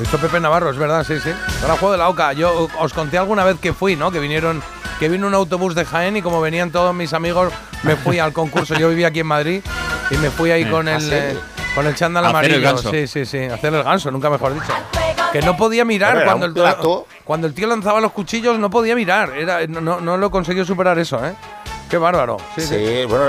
Esto 0.00 0.18
Pepe 0.18 0.38
Navarro, 0.38 0.70
es 0.70 0.76
verdad, 0.76 1.04
sí, 1.04 1.18
sí. 1.18 1.30
Gran 1.62 1.76
juego 1.76 1.92
de 1.92 1.98
la 1.98 2.08
OCA. 2.08 2.32
Yo 2.32 2.68
os 2.78 2.92
conté 2.92 3.18
alguna 3.18 3.44
vez 3.44 3.58
que 3.58 3.72
fui, 3.72 3.96
¿no? 3.96 4.12
Que 4.12 4.20
vinieron, 4.20 4.62
que 5.00 5.08
vino 5.08 5.26
un 5.26 5.34
autobús 5.34 5.74
de 5.74 5.84
Jaén 5.84 6.16
y 6.16 6.22
como 6.22 6.40
venían 6.40 6.70
todos 6.70 6.94
mis 6.94 7.12
amigos, 7.12 7.52
me 7.82 7.96
fui 7.96 8.18
al 8.20 8.32
concurso. 8.32 8.74
Yo 8.76 8.88
vivía 8.90 9.08
aquí 9.08 9.20
en 9.20 9.26
Madrid 9.26 9.62
y 10.10 10.16
me 10.18 10.30
fui 10.30 10.52
ahí 10.52 10.62
Eh, 10.62 10.70
con 10.70 10.86
¿ah, 10.86 10.96
el 10.96 11.12
eh, 11.12 11.36
con 11.74 11.86
el 11.86 11.94
chándal 11.96 12.24
Hacer 12.26 12.36
el 12.44 12.64
amarillo. 12.64 12.68
ganso. 12.74 12.90
Sí, 12.92 13.06
sí, 13.08 13.26
sí. 13.26 13.38
Hacer 13.44 13.74
el 13.74 13.82
ganso, 13.82 14.10
nunca 14.12 14.30
mejor 14.30 14.54
dicho. 14.54 14.72
Que 15.32 15.42
no 15.42 15.56
podía 15.56 15.84
mirar 15.84 16.24
cuando 16.24 16.46
el, 16.46 16.52
plato. 16.52 17.06
cuando 17.24 17.46
el 17.46 17.54
tío 17.54 17.66
lanzaba 17.66 18.00
los 18.00 18.12
cuchillos, 18.12 18.58
no 18.58 18.70
podía 18.70 18.94
mirar. 18.94 19.36
Era, 19.36 19.66
no, 19.66 19.80
no, 19.80 20.00
no 20.00 20.16
lo 20.16 20.30
consiguió 20.30 20.64
superar 20.64 20.98
eso, 20.98 21.24
¿eh? 21.24 21.34
Qué 21.90 21.96
bárbaro. 21.96 22.36
Sí, 22.54 22.60
Sí, 22.62 22.74
sí. 22.74 23.04
bueno, 23.06 23.26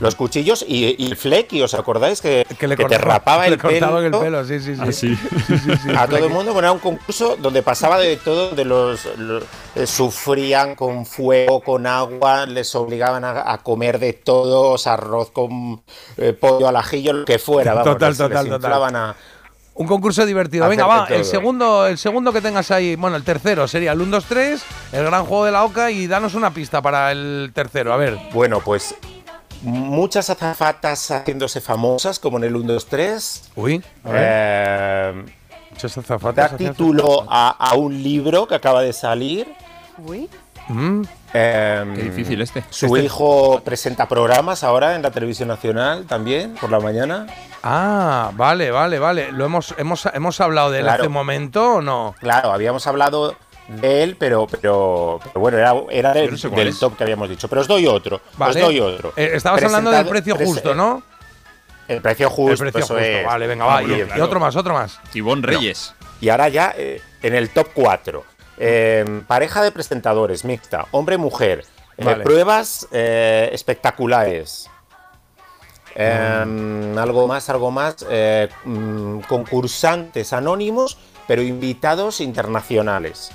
los 0.00 0.16
cuchillos 0.16 0.64
y, 0.66 0.96
y 1.00 1.06
el 1.06 1.16
flequi, 1.16 1.62
¿os 1.62 1.74
acordáis? 1.74 2.20
Que, 2.20 2.44
Que 2.58 2.66
le 2.66 2.76
te 2.76 2.82
cortaba- 2.82 3.04
rapaba 3.04 3.46
le 3.46 3.54
el 3.54 3.58
cortaban 3.60 4.02
pelo. 4.02 4.18
el 4.18 4.24
pelo, 4.24 4.44
sí, 4.44 4.58
sí, 4.60 4.74
sí. 4.74 4.80
Ah, 4.84 4.90
sí. 4.92 5.16
Sí, 5.16 5.58
sí, 5.58 5.70
sí, 5.84 5.90
a 5.96 6.06
todo 6.08 6.16
el 6.18 6.28
mundo, 6.30 6.52
bueno, 6.52 6.66
era 6.68 6.72
un 6.72 6.80
concurso 6.80 7.36
donde 7.36 7.62
pasaba 7.62 7.98
de 7.98 8.16
todo, 8.16 8.50
de 8.50 8.64
los, 8.64 9.04
los- 9.16 9.44
eh, 9.76 9.86
sufrían 9.86 10.74
con 10.74 11.06
fuego, 11.06 11.60
con 11.60 11.86
agua, 11.86 12.46
les 12.46 12.74
obligaban 12.74 13.24
a, 13.24 13.52
a 13.52 13.58
comer 13.58 14.00
de 14.00 14.12
todos, 14.12 14.88
arroz 14.88 15.30
con 15.30 15.82
eh, 16.16 16.32
pollo 16.32 16.66
al 16.66 16.76
ajillo, 16.76 17.12
lo 17.12 17.24
que 17.24 17.38
fuera, 17.38 17.74
vamos, 17.74 17.92
Total, 17.92 18.08
les- 18.10 18.18
total, 18.18 18.44
les 18.44 18.52
total. 18.54 18.94
a- 18.96 19.14
Un 19.80 19.86
concurso 19.86 20.26
divertido. 20.26 20.68
Venga, 20.68 20.84
va, 20.86 21.06
el 21.08 21.24
segundo, 21.24 21.86
el 21.86 21.96
segundo 21.96 22.34
que 22.34 22.42
tengas 22.42 22.70
ahí, 22.70 22.96
bueno, 22.96 23.16
el 23.16 23.24
tercero 23.24 23.66
sería 23.66 23.92
el 23.92 24.00
1, 24.02 24.10
2, 24.10 24.24
3, 24.26 24.62
el 24.92 25.04
gran 25.06 25.24
juego 25.24 25.46
de 25.46 25.52
la 25.52 25.64
OCA 25.64 25.90
y 25.90 26.06
danos 26.06 26.34
una 26.34 26.52
pista 26.52 26.82
para 26.82 27.10
el 27.12 27.50
tercero. 27.54 27.90
A 27.94 27.96
ver. 27.96 28.18
Bueno, 28.34 28.60
pues 28.60 28.94
muchas 29.62 30.28
azafatas 30.28 31.10
haciéndose 31.10 31.62
famosas, 31.62 32.18
como 32.18 32.36
en 32.36 32.44
el 32.44 32.56
1, 32.56 32.74
2, 32.74 32.86
3. 32.88 33.42
Uy, 33.56 33.82
a 34.04 34.10
ver. 34.10 34.22
Eh, 34.26 35.24
Muchas 35.70 35.96
azafatas 35.96 36.50
da 36.52 36.56
título 36.58 37.24
a, 37.30 37.48
a 37.48 37.74
un 37.74 38.02
libro 38.02 38.46
que 38.46 38.56
acaba 38.56 38.82
de 38.82 38.92
salir. 38.92 39.48
Uy. 39.96 40.28
Mm, 40.68 41.02
Em, 41.32 41.94
Qué 41.94 42.02
difícil 42.02 42.40
este. 42.42 42.64
Su 42.70 42.86
Este- 42.86 43.04
hijo 43.04 43.60
presenta 43.64 44.06
programas 44.08 44.62
ahora 44.64 44.96
en 44.96 45.02
la 45.02 45.10
televisión 45.12 45.48
nacional 45.48 46.04
también, 46.06 46.54
por 46.60 46.70
la 46.70 46.80
mañana. 46.80 47.26
Ah, 47.62 48.30
vale, 48.34 48.70
vale, 48.70 48.98
vale. 48.98 49.32
Lo 49.32 49.44
hemos, 49.44 49.74
hemos, 49.78 50.06
hemos 50.06 50.40
hablado 50.40 50.70
de 50.70 50.78
él 50.78 50.84
Claro. 50.84 51.02
hace 51.02 51.06
un 51.08 51.12
momento 51.12 51.74
o 51.74 51.82
no? 51.82 52.14
Claro, 52.18 52.52
habíamos 52.52 52.86
hablado 52.86 53.36
de 53.68 54.02
él, 54.02 54.16
pero, 54.18 54.46
pero, 54.46 55.20
pero 55.22 55.40
bueno, 55.40 55.58
era, 55.58 55.74
era 55.90 56.12
del, 56.12 56.30
no 56.32 56.36
sé 56.38 56.48
cuál 56.48 56.60
del 56.60 56.68
es. 56.68 56.78
top 56.78 56.96
que 56.96 57.04
habíamos 57.04 57.28
dicho. 57.28 57.48
Pero 57.48 57.60
os 57.60 57.68
doy 57.68 57.86
otro. 57.86 58.20
Vale. 58.36 58.60
Os 58.60 58.66
doy 58.66 58.80
otro. 58.80 59.12
Eh, 59.16 59.30
estabas 59.34 59.62
hablando 59.62 59.90
del 59.90 60.06
precio 60.06 60.36
justo, 60.36 60.74
¿no? 60.74 61.02
El 61.86 62.00
precio 62.00 62.30
justo. 62.30 62.52
el 62.64 62.72
precio 62.72 62.80
eso 62.84 62.94
justo. 62.94 62.98
es. 62.98 63.26
Vale, 63.26 63.46
venga, 63.46 63.64
va. 63.64 63.82
Muy 63.82 64.06
Y, 64.16 64.20
otro 64.20 64.40
más, 64.40 64.56
otro 64.56 64.74
más. 64.74 64.98
Ivonne 65.12 65.46
Reyes. 65.46 65.94
Y 66.20 66.28
ahora 66.28 66.48
ya 66.48 66.72
eh, 66.76 67.02
en 67.22 67.34
el 67.34 67.50
top 67.50 67.68
4. 67.74 68.24
pareja 69.26 69.62
de 69.62 69.70
presentadores, 69.72 70.44
mixta, 70.44 70.86
hombre-mujer. 70.92 71.64
eh, 71.98 72.04
Vale. 72.04 72.24
pruebas 72.24 72.86
eh, 72.92 73.50
espectaculares. 73.52 74.70
Em, 75.94 76.96
Algo 76.98 77.26
más, 77.26 77.48
algo 77.50 77.70
más. 77.70 77.96
eh, 78.08 78.48
mm, 78.64 79.20
concursantes 79.20 80.32
anónimos, 80.32 80.98
pero 81.26 81.42
invitados 81.42 82.20
internacionales. 82.20 83.30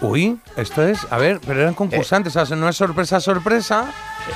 Uy, 0.00 0.38
esto 0.56 0.82
es. 0.82 1.06
A 1.10 1.18
ver, 1.18 1.40
pero 1.46 1.60
eran 1.62 1.74
concursantes, 1.74 2.34
o 2.34 2.44
sea, 2.44 2.56
no 2.56 2.68
es 2.68 2.76
sorpresa, 2.76 3.20
sorpresa. 3.20 3.92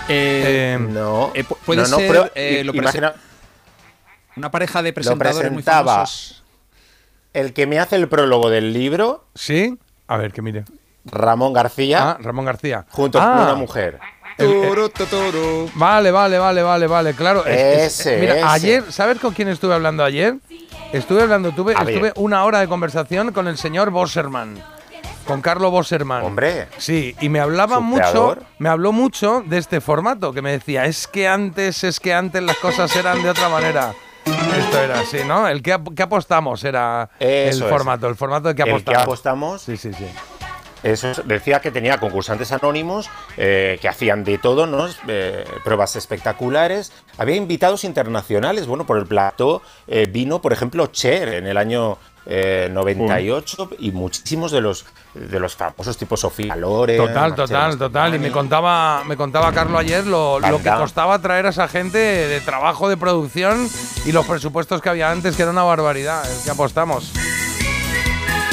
Eh, 0.08 0.74
Eh, 0.76 0.78
No. 0.78 1.32
eh, 1.34 1.44
pu- 1.44 1.56
puede 1.64 1.82
no, 1.82 1.88
no, 1.88 1.96
ser 1.96 2.08
pero 2.08 2.30
eh, 2.36 2.62
lo 2.64 2.72
imagina- 2.72 3.14
una 4.36 4.50
pareja 4.50 4.82
de 4.82 4.90
lo 4.90 4.94
presentadores 4.94 5.50
muy 5.50 5.62
presentaba 5.62 5.92
famosos. 5.94 6.44
el 7.32 7.52
que 7.52 7.66
me 7.66 7.80
hace 7.80 7.96
el 7.96 8.08
prólogo 8.08 8.48
del 8.50 8.72
libro, 8.72 9.24
¿Sí? 9.34 9.76
A 10.08 10.16
ver, 10.16 10.32
que 10.32 10.40
mire. 10.42 10.64
Ramón 11.04 11.52
García, 11.52 12.10
Ah, 12.12 12.18
Ramón 12.20 12.44
García. 12.44 12.84
junto 12.90 13.20
Ah, 13.20 13.32
con 13.34 13.42
una 13.44 13.54
mujer. 13.54 13.98
Vale, 15.74 16.10
vale, 16.10 16.38
vale, 16.38 16.62
vale, 16.62 16.86
vale, 16.86 17.14
claro. 17.14 17.44
es- 17.46 17.56
es- 17.56 18.00
Ese, 18.00 18.16
mira, 18.18 18.34
ese. 18.36 18.44
ayer, 18.44 18.92
¿sabes 18.92 19.18
con 19.18 19.32
quién 19.34 19.48
estuve 19.48 19.74
hablando 19.74 20.04
ayer? 20.04 20.36
Estuve 20.92 21.22
hablando, 21.22 21.52
tuve, 21.52 21.74
A 21.74 21.84
una 22.16 22.44
hora 22.44 22.60
de 22.60 22.68
conversación 22.68 23.32
con 23.32 23.48
el 23.48 23.58
señor 23.58 23.90
Bosserman, 23.90 24.62
con 25.26 25.40
Carlo 25.42 25.70
Bosserman. 25.70 26.22
Hombre. 26.24 26.68
Sí, 26.78 27.16
y 27.20 27.28
me 27.28 27.40
hablaba 27.40 27.80
mucho, 27.80 28.36
me 28.58 28.68
habló 28.68 28.92
mucho 28.92 29.42
de 29.46 29.58
este 29.58 29.80
formato, 29.80 30.32
que 30.32 30.42
me 30.42 30.52
decía, 30.52 30.84
es 30.84 31.06
que 31.06 31.26
antes, 31.28 31.82
es 31.84 31.98
que 32.00 32.14
antes 32.14 32.42
las 32.42 32.56
cosas 32.58 32.94
eran 32.96 33.22
de 33.22 33.30
otra 33.30 33.48
manera. 33.48 33.92
Esto 34.24 34.80
era 34.80 35.00
así, 35.00 35.18
¿no? 35.26 35.46
El 35.46 35.62
que, 35.62 35.72
ap- 35.72 35.94
que 35.94 36.02
apostamos 36.02 36.64
era 36.64 37.10
Eso 37.20 37.58
el 37.58 37.62
es. 37.64 37.68
formato, 37.70 38.08
el 38.08 38.16
formato 38.16 38.48
de 38.48 38.54
que 38.56 38.62
El 38.62 38.68
que 38.68 38.72
apostamos. 38.74 39.02
apostamos. 39.02 39.62
Sí, 39.62 39.76
sí, 39.76 39.92
sí. 39.92 40.06
Eso 40.82 41.10
es, 41.10 41.26
decía 41.26 41.60
que 41.60 41.70
tenía 41.70 41.98
concursantes 41.98 42.52
anónimos 42.52 43.10
eh, 43.36 43.78
que 43.80 43.88
hacían 43.88 44.24
de 44.24 44.38
todo, 44.38 44.66
¿no? 44.66 44.86
Eh, 45.08 45.44
pruebas 45.64 45.96
espectaculares. 45.96 46.92
Había 47.18 47.36
invitados 47.36 47.84
internacionales. 47.84 48.66
Bueno, 48.66 48.86
por 48.86 48.98
el 48.98 49.06
plató 49.06 49.62
eh, 49.86 50.06
vino, 50.10 50.40
por 50.40 50.52
ejemplo, 50.52 50.86
Cher 50.88 51.28
en 51.28 51.46
el 51.46 51.56
año 51.56 51.98
eh, 52.28 52.68
98 52.72 53.70
y 53.78 53.92
muchísimos 53.92 54.50
de 54.50 54.60
los 54.60 54.84
de 55.14 55.38
los 55.38 55.54
famosos 55.54 55.96
tipos 55.96 56.20
Sofía 56.20 56.56
Loren. 56.56 56.96
Total, 56.96 57.34
total, 57.34 57.78
total. 57.78 58.14
Y 58.16 58.18
me 58.18 58.32
contaba, 58.32 59.04
me 59.04 59.16
contaba 59.16 59.52
Carlos 59.52 59.80
ayer 59.80 60.04
lo, 60.04 60.40
lo 60.40 60.58
que 60.60 60.70
costaba 60.70 61.20
traer 61.20 61.46
a 61.46 61.50
esa 61.50 61.68
gente 61.68 61.98
de 61.98 62.40
trabajo, 62.40 62.88
de 62.88 62.96
producción 62.96 63.68
y 64.04 64.12
los 64.12 64.26
presupuestos 64.26 64.82
que 64.82 64.88
había 64.88 65.10
antes, 65.10 65.36
que 65.36 65.42
era 65.42 65.52
una 65.52 65.62
barbaridad. 65.62 66.28
Es 66.28 66.44
que 66.44 66.50
apostamos. 66.50 67.12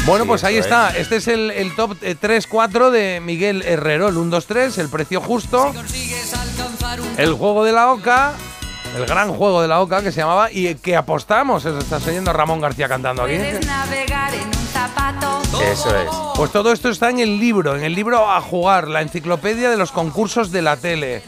Bueno, 0.05 0.25
Sí, 0.25 0.27
pues 0.27 0.43
ahí 0.43 0.55
eso 0.57 0.63
está. 0.65 0.89
Este 0.97 1.15
es 1.17 1.27
el, 1.27 1.49
el 1.51 1.75
top 1.75 1.97
3-4 2.01 2.89
de 2.91 3.21
Miguel 3.21 3.61
Herrero. 3.61 4.09
El 4.09 4.15
1-2-3, 4.15 4.77
el 4.79 4.89
precio 4.89 5.21
justo. 5.21 5.73
El 7.17 7.33
juego 7.33 7.63
de 7.63 7.71
la 7.71 7.91
Oca. 7.91 8.33
El 8.95 9.05
gran 9.05 9.33
juego 9.33 9.61
de 9.61 9.67
la 9.67 9.81
Oca 9.81 10.01
que 10.01 10.11
se 10.11 10.21
llamaba 10.21 10.51
y 10.51 10.75
que 10.75 10.95
apostamos. 10.95 11.65
Eso 11.65 11.79
está 11.79 11.97
oyendo 11.97 12.31
Ramón 12.31 12.61
García 12.61 12.87
cantando 12.87 13.23
aquí. 13.23 13.37
navegar 13.65 14.33
en 14.33 14.47
un 14.47 14.53
zapato. 14.53 15.41
Eso 15.63 15.95
es. 15.95 16.09
Pues 16.35 16.51
todo 16.51 16.71
esto 16.71 16.89
está 16.89 17.09
en 17.09 17.19
el 17.19 17.39
libro, 17.39 17.75
en 17.75 17.83
el 17.83 17.95
libro 17.95 18.29
A 18.29 18.41
Jugar, 18.41 18.87
la 18.87 19.01
enciclopedia 19.01 19.69
de 19.69 19.77
los 19.77 19.91
concursos 19.91 20.51
de 20.51 20.61
la 20.61 20.77
tele. 20.77 21.23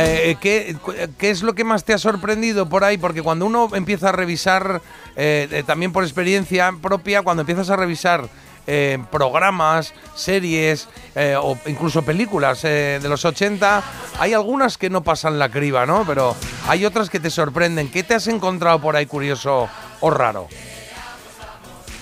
Eh, 0.00 0.36
¿qué, 0.40 0.76
qué 1.18 1.30
es 1.30 1.42
lo 1.42 1.54
que 1.54 1.64
más 1.64 1.84
te 1.84 1.92
ha 1.92 1.98
sorprendido 1.98 2.68
por 2.68 2.84
ahí? 2.84 2.98
Porque 2.98 3.22
cuando 3.22 3.46
uno 3.46 3.68
empieza 3.72 4.10
a 4.10 4.12
revisar, 4.12 4.80
eh, 5.16 5.48
eh, 5.50 5.62
también 5.66 5.92
por 5.92 6.04
experiencia 6.04 6.72
propia, 6.80 7.22
cuando 7.22 7.40
empiezas 7.40 7.70
a 7.70 7.76
revisar 7.76 8.28
eh, 8.70 8.98
programas, 9.10 9.94
series 10.14 10.88
eh, 11.14 11.36
o 11.40 11.56
incluso 11.66 12.02
películas 12.02 12.62
eh, 12.64 13.00
de 13.02 13.08
los 13.08 13.24
80, 13.24 13.82
hay 14.20 14.34
algunas 14.34 14.76
que 14.76 14.90
no 14.90 15.02
pasan 15.02 15.38
la 15.38 15.48
criba, 15.48 15.86
¿no? 15.86 16.04
Pero 16.06 16.36
hay 16.68 16.84
otras 16.84 17.08
que 17.08 17.18
te 17.18 17.30
sorprenden. 17.30 17.90
¿Qué 17.90 18.02
te 18.02 18.14
has 18.14 18.28
encontrado 18.28 18.78
por 18.78 18.94
ahí 18.94 19.06
curioso 19.06 19.70
o 20.00 20.10
raro? 20.10 20.48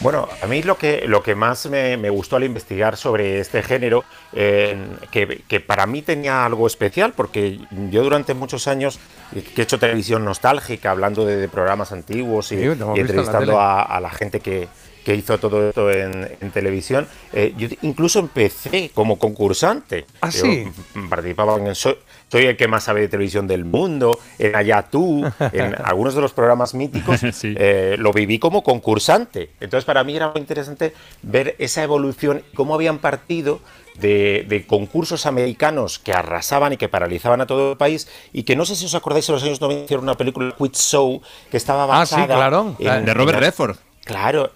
Bueno, 0.01 0.29
a 0.43 0.47
mí 0.47 0.63
lo 0.63 0.77
que, 0.77 1.05
lo 1.07 1.23
que 1.23 1.35
más 1.37 1.67
me, 1.67 1.97
me 1.97 2.11
gustó 2.11 2.37
al 2.37 2.45
investigar 2.45 2.97
sobre 2.97 3.39
este 3.39 3.63
género, 3.63 4.05
eh, 4.33 4.77
que, 5.13 5.45
que 5.49 5.61
para 5.61 5.87
mí 5.87 6.03
tenía 6.03 6.45
algo 6.45 6.67
especial, 6.67 7.13
porque 7.17 7.61
yo 7.91 8.03
durante 8.03 8.35
muchos 8.35 8.67
años 8.67 8.99
que 9.33 9.63
he 9.63 9.65
hecho 9.65 9.79
televisión 9.79 10.25
nostálgica, 10.25 10.91
hablando 10.91 11.25
de, 11.25 11.37
de 11.37 11.49
programas 11.49 11.93
antiguos 11.93 12.51
y, 12.51 12.59
Sí, 12.59 12.65
la 12.75 12.93
entrevistando 12.95 13.61
a 13.61 13.99
la 14.01 14.11
gente 14.11 14.41
que, 14.41 14.69
que 15.07 15.15
hizo 15.15 15.39
todo 15.39 15.69
esto 15.69 15.89
en, 15.89 16.37
en 16.41 16.51
televisión, 16.51 17.07
eh, 17.33 17.55
yo 17.57 17.69
incluso 17.83 18.19
empecé 18.19 18.91
como 18.93 19.21
concursante. 19.21 20.05
¿Ah, 20.21 20.31
Yo 20.31 20.41
sí? 20.43 20.65
participaba 21.09 21.55
en 21.59 21.77
Soy, 21.77 21.97
soy 22.29 22.47
el 22.47 22.57
que 22.57 22.67
más 22.67 22.83
sabe 22.83 23.03
de 23.03 23.09
televisión 23.09 23.47
del 23.47 23.65
mundo, 23.65 24.19
en 24.41 24.57
Allá 24.57 24.83
tú, 24.91 25.25
en 25.53 25.77
algunos 25.85 26.17
de 26.17 26.23
los 26.23 26.33
programas 26.33 26.75
míticos, 26.75 27.21
eh, 27.45 27.95
lo 28.01 28.13
viví 28.13 28.41
como 28.41 28.65
concursante. 28.65 29.51
Entonces 29.61 29.85
para 29.85 30.03
mí 30.03 30.17
era 30.17 30.31
muy 30.33 30.41
interesante 30.41 30.93
ver 31.23 31.55
esa 31.61 31.85
evolución, 31.85 32.43
cómo 32.57 32.75
habían 32.75 32.99
partido 32.99 33.61
de, 34.01 34.45
de 34.49 34.67
concursos 34.67 35.25
americanos 35.25 36.01
que 36.01 36.13
arrasaban 36.15 36.73
y 36.73 36.79
que 36.79 36.89
paralizaban 36.89 37.41
a 37.43 37.47
todo 37.47 37.71
el 37.71 37.77
país 37.77 38.09
y 38.33 38.43
que 38.43 38.57
no 38.57 38.67
sé 38.67 38.75
si 38.75 38.87
os 38.87 38.95
acordáis 38.97 39.29
en 39.29 39.37
los 39.37 39.45
años 39.45 39.61
90 39.61 39.85
hicieron 39.85 40.03
una 40.05 40.17
película 40.17 40.53
Quiz 40.59 40.73
Show 40.73 41.23
que 41.49 41.57
estaba 41.59 41.85
Ah, 41.85 42.05
sí, 42.05 42.17
basada 42.17 42.35
claro. 42.35 42.75
en- 42.81 43.05
De 43.05 43.15
Robert 43.15 43.39
Redford. 43.39 43.77
Claro. 44.05 44.51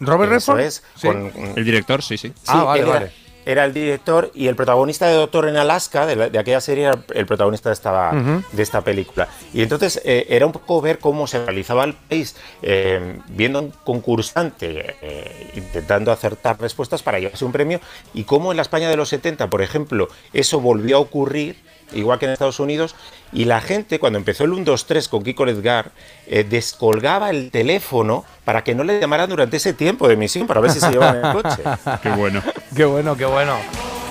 ¿Robert 0.00 0.30
Redford? 0.32 0.60
es, 0.60 0.82
Sí. 0.96 1.08
con- 1.08 1.32
El 1.56 1.64
director, 1.64 2.02
sí, 2.02 2.16
sí. 2.18 2.28
Sí, 2.28 2.34
Ah, 2.48 2.64
vale, 2.64 2.82
era, 2.82 2.90
vale. 2.92 3.12
era 3.46 3.64
el 3.64 3.72
director 3.72 4.30
y 4.34 4.48
el 4.48 4.56
protagonista 4.56 5.06
de 5.06 5.14
Doctor 5.14 5.48
en 5.48 5.56
Alaska, 5.56 6.04
de, 6.04 6.16
la- 6.16 6.28
de 6.28 6.38
aquella 6.38 6.60
serie, 6.60 6.84
era 6.84 6.98
el 7.14 7.26
protagonista 7.26 7.68
de 7.68 7.74
esta, 7.74 8.10
de 8.52 8.62
esta 8.62 8.80
película. 8.80 9.28
Y 9.54 9.62
entonces 9.62 10.00
eh, 10.04 10.26
era 10.30 10.46
un 10.46 10.52
poco 10.52 10.80
ver 10.80 10.98
cómo 10.98 11.26
se 11.26 11.44
realizaba 11.44 11.84
el 11.84 11.94
país, 11.94 12.36
eh, 12.62 13.18
viendo 13.28 13.58
a 13.60 13.62
un 13.62 13.70
concursante 13.84 14.96
eh, 15.02 15.52
intentando 15.54 16.10
acertar 16.12 16.60
respuestas 16.60 17.02
para 17.02 17.18
llevarse 17.18 17.44
un 17.44 17.52
premio, 17.52 17.80
y 18.14 18.24
cómo 18.24 18.50
en 18.52 18.56
la 18.56 18.62
España 18.62 18.88
de 18.90 18.96
los 18.96 19.08
70, 19.10 19.48
por 19.48 19.62
ejemplo, 19.62 20.08
eso 20.32 20.60
volvió 20.60 20.96
a 20.96 21.00
ocurrir. 21.00 21.56
Igual 21.92 22.18
que 22.18 22.24
en 22.26 22.32
Estados 22.32 22.58
Unidos, 22.58 22.96
y 23.32 23.44
la 23.44 23.60
gente, 23.60 23.98
cuando 23.98 24.18
empezó 24.18 24.44
el 24.44 24.52
1-2-3 24.52 25.08
con 25.08 25.22
Kiko 25.22 25.44
Ledgar, 25.44 25.90
eh, 26.26 26.44
descolgaba 26.48 27.30
el 27.30 27.50
teléfono 27.50 28.24
para 28.44 28.62
que 28.64 28.74
no 28.74 28.84
le 28.84 29.00
llamaran 29.00 29.28
durante 29.28 29.56
ese 29.56 29.72
tiempo 29.72 30.06
de 30.08 30.14
emisión, 30.14 30.46
para 30.46 30.60
ver 30.60 30.70
si 30.70 30.80
se 30.80 30.90
llevaban 30.90 31.24
el 31.24 31.32
coche. 31.32 31.62
Qué 32.02 32.10
bueno. 32.10 32.42
Qué 32.74 32.84
bueno, 32.84 33.16
qué 33.16 33.24
bueno. 33.24 33.54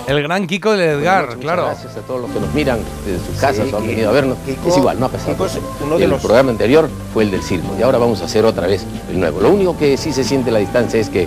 El 0.06 0.22
gran 0.22 0.46
Kiko 0.46 0.76
de 0.76 0.90
Edgar, 0.92 1.24
Muchas 1.24 1.40
claro. 1.40 1.64
Gracias 1.64 1.96
a 1.96 2.00
todos 2.02 2.20
los 2.20 2.30
que 2.30 2.38
nos 2.38 2.54
miran 2.54 2.78
desde 3.04 3.26
sus 3.26 3.36
casas 3.40 3.66
Sí, 3.66 3.72
o 3.74 3.78
han 3.78 3.86
venido 3.88 4.08
a 4.10 4.12
vernos. 4.12 4.38
Kiko- 4.46 4.68
es 4.68 4.76
igual, 4.76 5.00
no 5.00 5.06
ha 5.06 5.08
pasado. 5.08 5.32
Kiko 5.32 5.48
uno 5.84 5.98
de 5.98 6.04
el 6.04 6.10
los- 6.10 6.20
programa 6.22 6.50
anterior 6.50 6.88
fue 7.12 7.24
el 7.24 7.32
del 7.32 7.42
circo 7.42 7.74
y 7.76 7.82
ahora 7.82 7.98
vamos 7.98 8.20
a 8.22 8.26
hacer 8.26 8.44
otra 8.44 8.68
vez 8.68 8.84
el 9.10 9.18
nuevo. 9.18 9.40
Lo 9.40 9.50
único 9.50 9.76
que 9.76 9.96
sí 9.96 10.12
se 10.12 10.22
siente 10.22 10.52
la 10.52 10.60
distancia 10.60 11.00
es 11.00 11.08
que 11.08 11.26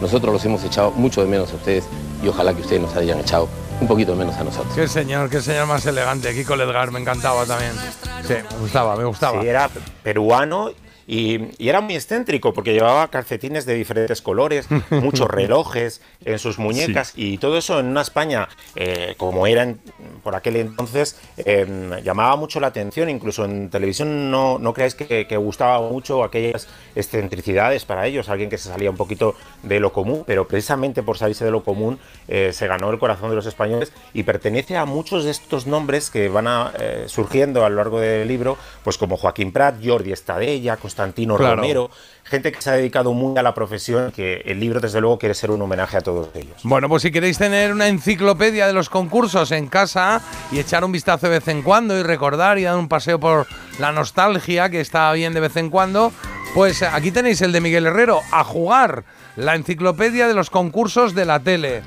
nosotros 0.00 0.32
los 0.32 0.44
hemos 0.44 0.64
echado 0.64 0.90
mucho 0.90 1.20
de 1.22 1.28
menos 1.28 1.52
a 1.52 1.54
ustedes 1.54 1.84
y 2.24 2.26
ojalá 2.28 2.52
que 2.54 2.62
ustedes 2.62 2.82
nos 2.82 2.96
hayan 2.96 3.20
echado 3.20 3.48
un 3.82 3.88
poquito 3.88 4.14
menos 4.14 4.36
a 4.36 4.44
nosotros. 4.44 4.72
Qué 4.74 4.88
señor, 4.88 5.28
qué 5.28 5.40
señor 5.40 5.66
más 5.66 5.84
elegante. 5.84 6.32
Kiko 6.32 6.56
Ledgar, 6.56 6.90
me 6.92 7.00
encantaba 7.00 7.44
también. 7.44 7.72
Sí, 8.26 8.34
me 8.34 8.58
gustaba, 8.60 8.96
me 8.96 9.04
gustaba. 9.04 9.42
Sí, 9.42 9.48
era 9.48 9.68
peruano 10.02 10.70
y, 11.06 11.40
y 11.62 11.68
era 11.68 11.80
muy 11.80 11.94
excéntrico 11.94 12.52
porque 12.52 12.72
llevaba 12.72 13.08
calcetines 13.08 13.66
de 13.66 13.74
diferentes 13.74 14.22
colores, 14.22 14.66
muchos 14.90 15.28
relojes 15.28 16.00
en 16.24 16.38
sus 16.38 16.58
muñecas 16.58 17.12
y 17.16 17.38
todo 17.38 17.56
eso 17.58 17.80
en 17.80 17.86
una 17.86 18.02
España 18.02 18.48
eh, 18.76 19.14
como 19.16 19.46
era 19.46 19.62
en- 19.64 19.80
por 20.22 20.34
aquel 20.36 20.56
entonces 20.56 21.18
eh, 21.38 22.00
llamaba 22.04 22.36
mucho 22.36 22.60
la 22.60 22.68
atención. 22.68 23.08
Incluso 23.10 23.44
en 23.44 23.70
televisión 23.70 24.30
no, 24.30 24.58
no 24.58 24.72
creáis 24.72 24.94
que, 24.94 25.26
que 25.26 25.36
gustaba 25.36 25.80
mucho 25.80 26.22
aquellas 26.24 26.68
excentricidades 26.94 27.84
para 27.84 28.06
ellos, 28.06 28.28
alguien 28.28 28.48
que 28.48 28.58
se 28.58 28.68
salía 28.68 28.90
un 28.90 28.96
poquito 28.96 29.34
de 29.62 29.80
lo 29.80 29.92
común, 29.92 30.24
pero 30.26 30.46
precisamente 30.48 31.02
por 31.02 31.18
salirse 31.18 31.44
de 31.44 31.50
lo 31.50 31.62
común 31.62 31.98
eh, 32.28 32.50
se 32.52 32.66
ganó 32.66 32.90
el 32.90 32.98
corazón 32.98 33.30
de 33.30 33.36
los 33.36 33.46
españoles 33.46 33.92
y 34.14 34.22
pertenece 34.22 34.76
a 34.76 34.84
muchos 34.84 35.24
de 35.24 35.30
estos 35.30 35.66
nombres 35.66 36.10
que 36.10 36.28
van 36.28 36.46
a, 36.46 36.72
eh, 36.78 37.04
surgiendo 37.08 37.64
a 37.64 37.68
lo 37.68 37.76
largo 37.76 38.00
del 38.00 38.26
libro, 38.28 38.56
pues 38.84 38.96
como 38.98 39.16
Joaquín 39.16 39.52
Prat, 39.52 39.76
Jordi 39.84 40.12
Estadella, 40.12 40.76
Constantino 40.92 41.36
Claro. 41.36 41.56
Romero, 41.56 41.90
gente 42.24 42.52
que 42.52 42.60
se 42.60 42.70
ha 42.70 42.74
dedicado 42.74 43.12
muy 43.14 43.38
a 43.38 43.42
la 43.42 43.54
profesión, 43.54 44.12
que 44.12 44.42
el 44.44 44.60
libro 44.60 44.78
desde 44.78 45.00
luego 45.00 45.18
quiere 45.18 45.34
ser 45.34 45.50
un 45.50 45.62
homenaje 45.62 45.96
a 45.96 46.00
todos 46.02 46.28
ellos. 46.34 46.56
Bueno, 46.64 46.88
pues 46.88 47.02
si 47.02 47.10
queréis 47.10 47.38
tener 47.38 47.72
una 47.72 47.88
enciclopedia 47.88 48.66
de 48.66 48.74
los 48.74 48.90
concursos 48.90 49.50
en 49.52 49.68
casa 49.68 50.20
y 50.50 50.58
echar 50.58 50.84
un 50.84 50.92
vistazo 50.92 51.28
de 51.28 51.38
vez 51.38 51.48
en 51.48 51.62
cuando 51.62 51.98
y 51.98 52.02
recordar 52.02 52.58
y 52.58 52.64
dar 52.64 52.76
un 52.76 52.88
paseo 52.88 53.18
por 53.18 53.46
la 53.78 53.90
nostalgia 53.92 54.68
que 54.68 54.80
está 54.80 55.10
bien 55.12 55.32
de 55.32 55.40
vez 55.40 55.56
en 55.56 55.70
cuando, 55.70 56.12
pues 56.54 56.82
aquí 56.82 57.10
tenéis 57.10 57.40
el 57.40 57.52
de 57.52 57.62
Miguel 57.62 57.86
Herrero, 57.86 58.20
a 58.30 58.44
jugar, 58.44 59.04
la 59.36 59.54
enciclopedia 59.54 60.28
de 60.28 60.34
los 60.34 60.50
concursos 60.50 61.14
de 61.14 61.24
la 61.24 61.40
tele. 61.40 61.82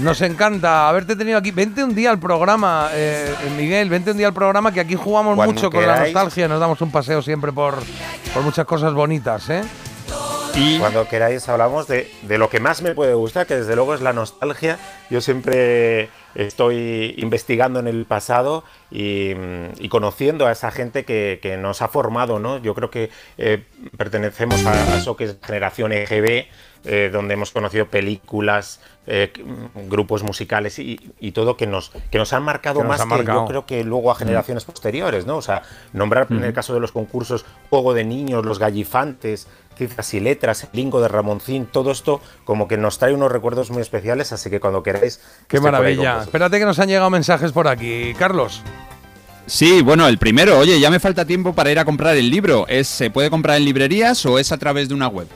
Nos 0.00 0.22
encanta 0.22 0.88
haberte 0.88 1.14
tenido 1.14 1.36
aquí. 1.36 1.50
Vente 1.50 1.84
un 1.84 1.94
día 1.94 2.10
al 2.10 2.18
programa, 2.18 2.88
eh, 2.92 3.34
Miguel, 3.56 3.90
vente 3.90 4.12
un 4.12 4.16
día 4.16 4.28
al 4.28 4.34
programa 4.34 4.72
que 4.72 4.80
aquí 4.80 4.94
jugamos 4.94 5.36
Cuando 5.36 5.52
mucho 5.54 5.70
con 5.70 5.86
la 5.86 6.00
nostalgia, 6.00 6.48
nos 6.48 6.58
damos 6.58 6.80
un 6.80 6.90
paseo 6.90 7.20
siempre 7.20 7.52
por, 7.52 7.74
por 8.32 8.42
muchas 8.42 8.64
cosas 8.64 8.94
bonitas, 8.94 9.50
¿eh? 9.50 9.62
Y 10.56 10.78
cuando 10.78 11.06
queráis 11.06 11.48
hablamos 11.48 11.86
de, 11.86 12.10
de 12.22 12.38
lo 12.38 12.50
que 12.50 12.58
más 12.60 12.82
me 12.82 12.92
puede 12.94 13.14
gustar, 13.14 13.46
que 13.46 13.54
desde 13.56 13.76
luego 13.76 13.94
es 13.94 14.00
la 14.00 14.12
nostalgia. 14.12 14.78
Yo 15.08 15.20
siempre 15.20 16.08
estoy 16.34 17.14
investigando 17.18 17.78
en 17.78 17.86
el 17.86 18.04
pasado 18.04 18.64
y, 18.90 19.32
y 19.78 19.88
conociendo 19.88 20.46
a 20.46 20.52
esa 20.52 20.70
gente 20.72 21.04
que, 21.04 21.38
que 21.40 21.56
nos 21.56 21.82
ha 21.82 21.88
formado, 21.88 22.40
¿no? 22.40 22.58
Yo 22.58 22.74
creo 22.74 22.90
que 22.90 23.10
eh, 23.38 23.62
pertenecemos 23.96 24.66
a, 24.66 24.72
a 24.72 24.96
eso 24.96 25.16
que 25.16 25.24
es 25.24 25.36
generación 25.42 25.92
EGB, 25.92 26.46
eh, 26.84 27.10
donde 27.12 27.34
hemos 27.34 27.52
conocido 27.52 27.86
películas, 27.86 28.80
eh, 29.12 29.32
mm, 29.44 29.88
grupos 29.88 30.22
musicales 30.22 30.78
y, 30.78 31.00
y 31.18 31.32
todo 31.32 31.56
que 31.56 31.66
nos, 31.66 31.90
que 32.12 32.18
nos 32.18 32.32
han 32.32 32.44
marcado 32.44 32.80
Que 32.80 32.86
más 32.86 33.00
ha 33.00 33.04
que 33.04 33.08
marcado. 33.08 33.40
yo 33.40 33.46
creo 33.46 33.66
que 33.66 33.82
luego 33.82 34.12
a 34.12 34.14
generaciones 34.14 34.64
posteriores, 34.64 35.26
¿no? 35.26 35.36
O 35.36 35.42
sea, 35.42 35.62
nombrar 35.92 36.28
en 36.30 36.44
el 36.44 36.52
caso 36.52 36.74
de 36.74 36.80
los 36.80 36.92
concursos 36.92 37.44
Juego 37.70 37.92
de 37.92 38.04
Niños, 38.04 38.46
Los 38.46 38.60
Gallifantes, 38.60 39.48
Cifras 39.76 40.14
y 40.14 40.20
Letras, 40.20 40.62
El 40.62 40.70
Lingo 40.74 41.00
de 41.00 41.08
Ramoncín, 41.08 41.66
todo 41.66 41.90
esto 41.90 42.20
como 42.44 42.68
que 42.68 42.76
nos 42.76 42.98
trae 42.98 43.12
unos 43.12 43.32
recuerdos 43.32 43.72
muy 43.72 43.82
especiales, 43.82 44.32
así 44.32 44.48
que 44.48 44.60
cuando 44.60 44.84
queráis... 44.84 45.20
Qué 45.48 45.56
con 45.56 45.64
maravilla. 45.72 46.22
Espérate 46.22 46.60
que 46.60 46.64
nos 46.64 46.78
han 46.78 46.88
llegado 46.88 47.10
mensajes 47.10 47.50
por 47.50 47.66
aquí. 47.66 48.14
Carlos. 48.16 48.62
Sí, 49.46 49.82
bueno, 49.82 50.06
el 50.06 50.18
primero, 50.18 50.56
oye, 50.56 50.78
ya 50.78 50.88
me 50.88 51.00
falta 51.00 51.24
tiempo 51.24 51.52
para 51.52 51.72
ir 51.72 51.80
a 51.80 51.84
comprar 51.84 52.16
el 52.16 52.30
libro. 52.30 52.66
¿Es, 52.68 52.86
¿Se 52.86 53.10
puede 53.10 53.30
comprar 53.30 53.56
en 53.56 53.64
librerías 53.64 54.24
o 54.24 54.38
es 54.38 54.52
a 54.52 54.58
través 54.58 54.88
de 54.88 54.94
una 54.94 55.08
web? 55.08 55.26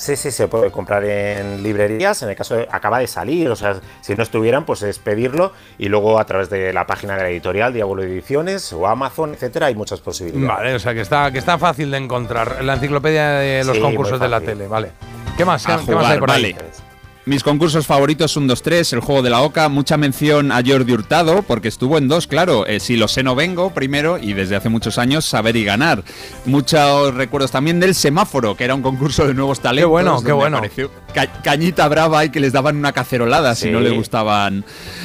Sí, 0.00 0.16
sí, 0.16 0.30
se 0.30 0.48
puede 0.48 0.70
comprar 0.70 1.04
en 1.04 1.62
librerías, 1.62 2.22
en 2.22 2.30
el 2.30 2.34
caso 2.34 2.56
de, 2.56 2.66
acaba 2.70 3.00
de 3.00 3.06
salir, 3.06 3.50
o 3.50 3.54
sea, 3.54 3.78
si 4.00 4.14
no 4.14 4.22
estuvieran, 4.22 4.64
pues 4.64 4.82
es 4.82 4.98
pedirlo 4.98 5.52
y 5.76 5.90
luego 5.90 6.18
a 6.18 6.24
través 6.24 6.48
de 6.48 6.72
la 6.72 6.86
página 6.86 7.16
de 7.16 7.22
la 7.22 7.28
editorial, 7.28 7.74
Diablo 7.74 8.02
Ediciones 8.02 8.72
o 8.72 8.86
Amazon, 8.86 9.34
etcétera, 9.34 9.66
hay 9.66 9.74
muchas 9.74 10.00
posibilidades. 10.00 10.48
Vale, 10.56 10.74
o 10.74 10.78
sea 10.78 10.94
que 10.94 11.02
está, 11.02 11.30
que 11.30 11.38
está 11.38 11.58
fácil 11.58 11.90
de 11.90 11.98
encontrar 11.98 12.64
la 12.64 12.74
enciclopedia 12.74 13.28
de 13.28 13.62
los 13.62 13.76
Sí, 13.76 13.82
concursos 13.82 14.18
de 14.18 14.28
la 14.28 14.40
tele, 14.40 14.68
vale. 14.68 14.92
¿Qué 15.36 15.44
más? 15.44 15.66
¿Qué, 15.66 15.94
más 15.94 16.06
hay 16.06 16.18
por 16.18 16.30
ahí? 16.30 16.56
Mis 17.26 17.44
concursos 17.44 17.86
favoritos 17.86 18.34
1, 18.36 18.46
2, 18.48 18.62
3, 18.62 18.92
el 18.94 19.00
juego 19.00 19.20
de 19.22 19.28
la 19.30 19.42
oca, 19.42 19.68
mucha 19.68 19.98
mención 19.98 20.50
a 20.50 20.62
Jordi 20.66 20.92
Hurtado, 20.94 21.42
porque 21.42 21.68
estuvo 21.68 21.98
en 21.98 22.08
dos, 22.08 22.26
claro, 22.26 22.66
eh, 22.66 22.80
si 22.80 22.96
lo 22.96 23.08
sé 23.08 23.22
no 23.22 23.34
vengo 23.34 23.70
primero 23.74 24.16
y 24.18 24.32
desde 24.32 24.56
hace 24.56 24.70
muchos 24.70 24.96
años 24.96 25.26
saber 25.26 25.54
y 25.56 25.64
ganar. 25.64 26.02
Muchos 26.46 27.14
recuerdos 27.14 27.50
también 27.50 27.78
del 27.78 27.94
semáforo, 27.94 28.56
que 28.56 28.64
era 28.64 28.74
un 28.74 28.80
concurso 28.82 29.26
de 29.26 29.34
nuevos 29.34 29.60
talentos. 29.60 29.90
bueno, 29.90 30.22
qué 30.24 30.32
bueno. 30.32 30.56
apareció 30.56 30.90
ca- 31.14 31.30
cañita 31.42 31.86
brava 31.88 32.24
y 32.24 32.30
que 32.30 32.40
les 32.40 32.52
daban 32.54 32.76
una 32.76 32.92
cacerolada 32.92 33.54
si 33.54 33.70
no 33.70 33.80
le 33.80 33.90
gustaban. 33.90 34.64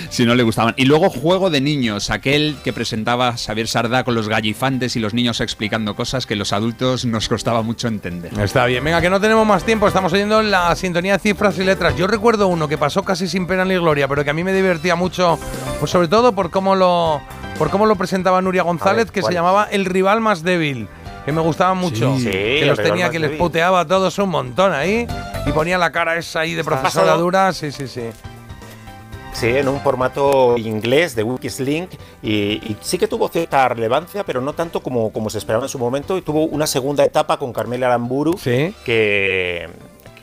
Si 0.10 0.26
no 0.26 0.36
le 0.36 0.44
gustaban. 0.44 0.74
Y 0.78 0.86
luego 0.86 1.10
juego 1.10 1.50
de 1.50 1.60
niños, 1.60 2.10
aquel 2.10 2.56
que 2.64 2.72
presentaba 2.72 3.36
Xavier 3.38 3.68
Sardá 3.68 4.06
con 4.06 4.16
los 4.16 4.30
gallifantes 4.30 4.96
y 4.96 5.00
los 5.02 5.14
niños 5.14 5.42
explicando 5.42 5.96
cosas 5.98 6.26
que 6.26 6.38
los 6.38 6.54
adultos 6.54 7.04
nos 7.06 7.28
costaba 7.28 7.62
mucho 7.62 7.90
entender. 7.90 8.32
Está 8.40 8.66
bien, 8.68 8.84
venga, 8.86 9.02
que 9.02 9.10
no 9.10 9.20
tenemos 9.20 9.46
más 9.46 9.66
tiempo, 9.66 9.86
estamos 9.88 10.14
oyendo 10.14 10.42
la 10.42 10.74
sintonía 10.78 11.14
de 11.14 11.20
cifras 11.20 11.60
y 11.60 11.64
letras. 11.66 11.98
Yo 11.98 12.05
recuerdo 12.08 12.48
uno 12.48 12.68
que 12.68 12.78
pasó 12.78 13.04
casi 13.04 13.28
sin 13.28 13.48
pena 13.48 13.66
ni 13.66 13.76
gloria, 13.76 14.08
pero 14.08 14.24
que 14.24 14.30
a 14.30 14.34
mí 14.34 14.44
me 14.44 14.54
divertía 14.54 14.96
mucho, 14.96 15.40
pues 15.80 15.92
sobre 15.92 16.08
todo 16.08 16.34
por 16.34 16.50
cómo 16.52 16.76
lo, 16.76 17.22
por 17.58 17.70
cómo 17.70 17.86
lo 17.86 17.96
presentaba 17.96 18.42
Nuria 18.42 18.64
González, 18.64 19.12
que 19.12 19.22
se 19.22 19.34
llamaba 19.34 19.68
El 19.72 19.86
rival 19.86 20.22
más 20.22 20.44
débil. 20.44 20.88
Que 21.26 21.32
me 21.32 21.42
gustaba 21.42 21.74
mucho. 21.74 22.16
Sí, 22.20 22.26
que 22.26 22.66
los 22.68 22.78
tenía, 22.78 23.10
que 23.10 23.18
les 23.18 23.32
puteaba 23.32 23.80
a 23.80 23.88
todos 23.88 24.20
un 24.20 24.30
montón 24.30 24.74
ahí. 24.74 25.08
Y 25.48 25.52
ponía 25.52 25.76
la 25.80 25.92
cara 25.92 26.18
esa 26.18 26.42
ahí 26.42 26.54
de 26.54 26.64
profesora 26.64 27.14
dura. 27.16 27.52
Sí, 27.52 27.72
sí, 27.72 27.88
sí. 27.88 28.12
Sí, 29.36 29.48
en 29.48 29.68
un 29.68 29.82
formato 29.82 30.56
inglés 30.58 31.14
de 31.14 31.24
Wikislink 31.24 31.90
y, 32.24 32.32
y 32.32 32.78
sí 32.80 32.98
que 32.98 33.06
tuvo 33.06 33.28
cierta 33.28 33.68
relevancia, 33.68 34.24
pero 34.24 34.40
no 34.40 34.54
tanto 34.54 34.80
como, 34.80 35.12
como 35.12 35.30
se 35.30 35.40
esperaba 35.40 35.66
en 35.66 35.70
su 35.70 35.78
momento 35.78 36.18
y 36.18 36.22
tuvo 36.22 36.46
una 36.46 36.66
segunda 36.66 37.04
etapa 37.04 37.38
con 37.38 37.52
Carmela 37.52 37.88
Aramburu 37.88 38.40
que, 38.42 39.70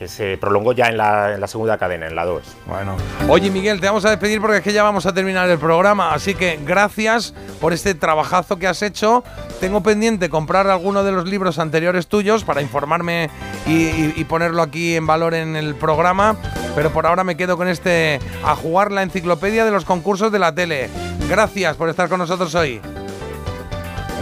se 0.08 0.36
prolongó 0.38 0.72
ya 0.72 0.86
en 0.86 0.96
la, 0.96 1.46
segunda 1.46 1.78
cadena, 1.78 2.06
en 2.06 2.14
la 2.14 2.24
2. 2.24 2.42
Bueno. 2.66 2.96
Oye, 3.28 3.50
Miguel, 3.50 3.80
te 3.80 3.86
vamos 3.86 4.04
a 4.04 4.10
despedir 4.10 4.40
porque 4.40 4.58
es 4.58 4.62
que 4.62 4.72
ya 4.72 4.82
vamos 4.82 5.06
a 5.06 5.12
terminar 5.12 5.48
el 5.48 5.58
programa. 5.58 6.12
Así 6.14 6.34
que 6.34 6.58
gracias 6.64 7.34
por 7.60 7.72
este 7.72 7.94
trabajazo 7.94 8.58
que 8.58 8.66
has 8.66 8.82
hecho. 8.82 9.24
Tengo 9.60 9.82
pendiente 9.82 10.28
comprar 10.28 10.66
alguno 10.66 11.04
de 11.04 11.12
los 11.12 11.28
libros 11.28 11.58
anteriores 11.58 12.06
tuyos 12.06 12.44
para 12.44 12.62
informarme 12.62 13.30
y 13.66 14.24
ponerlo 14.24 14.62
aquí 14.62 14.96
en 14.96 15.06
valor 15.06 15.34
en 15.34 15.56
el 15.56 15.74
programa. 15.74 16.36
Pero 16.74 16.90
por 16.90 17.06
ahora 17.06 17.22
me 17.22 17.36
quedo 17.36 17.56
con 17.56 17.68
este 17.68 18.18
a 18.44 18.56
jugar 18.56 18.92
la 18.92 19.02
enciclopedia 19.02 19.64
de 19.64 19.70
los 19.70 19.84
concursos 19.84 20.32
de 20.32 20.38
la 20.38 20.54
tele. 20.54 20.88
Gracias 21.28 21.76
por 21.76 21.88
estar 21.88 22.08
con 22.08 22.18
nosotros 22.18 22.54
hoy. 22.54 22.80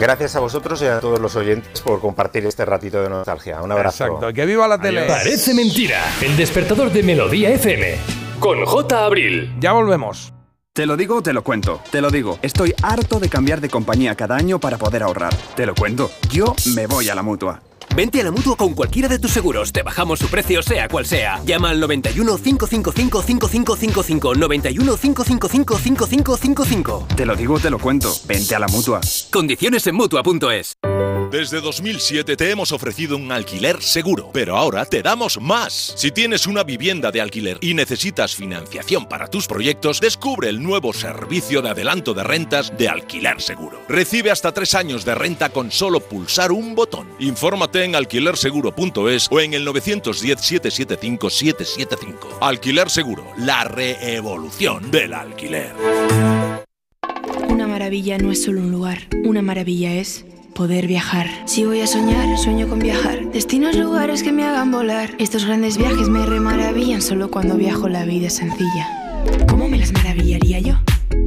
Gracias 0.00 0.34
a 0.34 0.40
vosotros 0.40 0.80
y 0.80 0.86
a 0.86 0.98
todos 0.98 1.20
los 1.20 1.36
oyentes 1.36 1.82
por 1.82 2.00
compartir 2.00 2.46
este 2.46 2.64
ratito 2.64 3.02
de 3.02 3.10
nostalgia. 3.10 3.60
Un 3.60 3.70
abrazo. 3.70 4.06
Exacto, 4.06 4.32
que 4.32 4.46
viva 4.46 4.66
la 4.66 4.80
tele. 4.80 5.02
Parece 5.02 5.52
mentira. 5.52 6.00
El 6.22 6.38
despertador 6.38 6.90
de 6.90 7.02
Melodía 7.02 7.50
FM. 7.50 7.96
Con 8.38 8.64
J. 8.64 9.04
Abril. 9.04 9.54
Ya 9.60 9.72
volvemos. 9.72 10.32
Te 10.72 10.86
lo 10.86 10.96
digo 10.96 11.16
o 11.16 11.22
te 11.22 11.34
lo 11.34 11.44
cuento. 11.44 11.82
Te 11.90 12.00
lo 12.00 12.10
digo. 12.10 12.38
Estoy 12.40 12.72
harto 12.82 13.20
de 13.20 13.28
cambiar 13.28 13.60
de 13.60 13.68
compañía 13.68 14.14
cada 14.14 14.36
año 14.36 14.58
para 14.58 14.78
poder 14.78 15.02
ahorrar. 15.02 15.34
Te 15.54 15.66
lo 15.66 15.74
cuento. 15.74 16.10
Yo 16.30 16.54
me 16.74 16.86
voy 16.86 17.10
a 17.10 17.14
la 17.14 17.22
mutua. 17.22 17.60
Vente 17.94 18.20
a 18.20 18.24
la 18.24 18.30
mutua 18.30 18.56
con 18.56 18.74
cualquiera 18.74 19.08
de 19.08 19.18
tus 19.18 19.30
seguros. 19.30 19.72
Te 19.72 19.82
bajamos 19.82 20.18
su 20.18 20.28
precio, 20.28 20.62
sea 20.62 20.88
cual 20.88 21.06
sea. 21.06 21.40
Llama 21.44 21.70
al 21.70 21.80
91 21.80 22.36
555 22.38 23.22
5555. 23.22 24.34
91 24.34 24.96
555 24.96 25.78
5555. 25.78 27.06
Te 27.16 27.26
lo 27.26 27.34
digo 27.34 27.58
te 27.58 27.70
lo 27.70 27.78
cuento. 27.78 28.12
Vente 28.26 28.54
a 28.54 28.58
la 28.58 28.68
mutua. 28.68 29.00
Condiciones 29.30 29.86
en 29.86 29.94
mutua.es. 29.94 30.76
Desde 31.30 31.60
2007 31.60 32.36
te 32.36 32.50
hemos 32.50 32.72
ofrecido 32.72 33.16
un 33.16 33.30
alquiler 33.30 33.80
seguro, 33.80 34.30
pero 34.32 34.56
ahora 34.56 34.84
te 34.84 35.00
damos 35.00 35.40
más. 35.40 35.94
Si 35.96 36.10
tienes 36.10 36.48
una 36.48 36.64
vivienda 36.64 37.12
de 37.12 37.20
alquiler 37.20 37.58
y 37.60 37.74
necesitas 37.74 38.34
financiación 38.34 39.06
para 39.06 39.28
tus 39.28 39.46
proyectos, 39.46 40.00
descubre 40.00 40.48
el 40.48 40.60
nuevo 40.60 40.92
servicio 40.92 41.62
de 41.62 41.70
adelanto 41.70 42.14
de 42.14 42.24
rentas 42.24 42.76
de 42.76 42.88
alquiler 42.88 43.40
seguro. 43.40 43.80
Recibe 43.88 44.32
hasta 44.32 44.50
tres 44.50 44.74
años 44.74 45.04
de 45.04 45.14
renta 45.14 45.50
con 45.50 45.70
solo 45.70 46.00
pulsar 46.00 46.50
un 46.50 46.74
botón. 46.74 47.08
Infórmate 47.20 47.79
en 47.80 47.94
alquilerseguro.es 47.94 49.28
o 49.30 49.40
en 49.40 49.54
el 49.54 49.66
910-775-775. 49.66 52.16
Alquiler 52.40 52.90
Seguro, 52.90 53.24
la 53.38 53.64
reevolución 53.64 54.90
del 54.90 55.14
alquiler. 55.14 55.72
Una 57.48 57.66
maravilla 57.66 58.18
no 58.18 58.30
es 58.30 58.42
solo 58.42 58.60
un 58.60 58.70
lugar, 58.70 59.08
una 59.24 59.40
maravilla 59.42 59.94
es 59.94 60.24
poder 60.54 60.86
viajar. 60.86 61.26
Si 61.46 61.64
voy 61.64 61.80
a 61.80 61.86
soñar, 61.86 62.38
sueño 62.38 62.68
con 62.68 62.78
viajar. 62.78 63.30
Destinos, 63.32 63.76
lugares 63.76 64.22
que 64.22 64.32
me 64.32 64.44
hagan 64.44 64.70
volar. 64.70 65.10
Estos 65.18 65.44
grandes 65.44 65.78
viajes 65.78 66.08
me 66.08 66.26
remaravillan 66.26 67.02
solo 67.02 67.30
cuando 67.30 67.56
viajo 67.56 67.88
la 67.88 68.04
vida 68.04 68.30
sencilla. 68.30 68.88
¿Cómo 69.48 69.68
me 69.68 69.78
las 69.78 69.92
maravillaría 69.92 70.60
yo? 70.60 70.78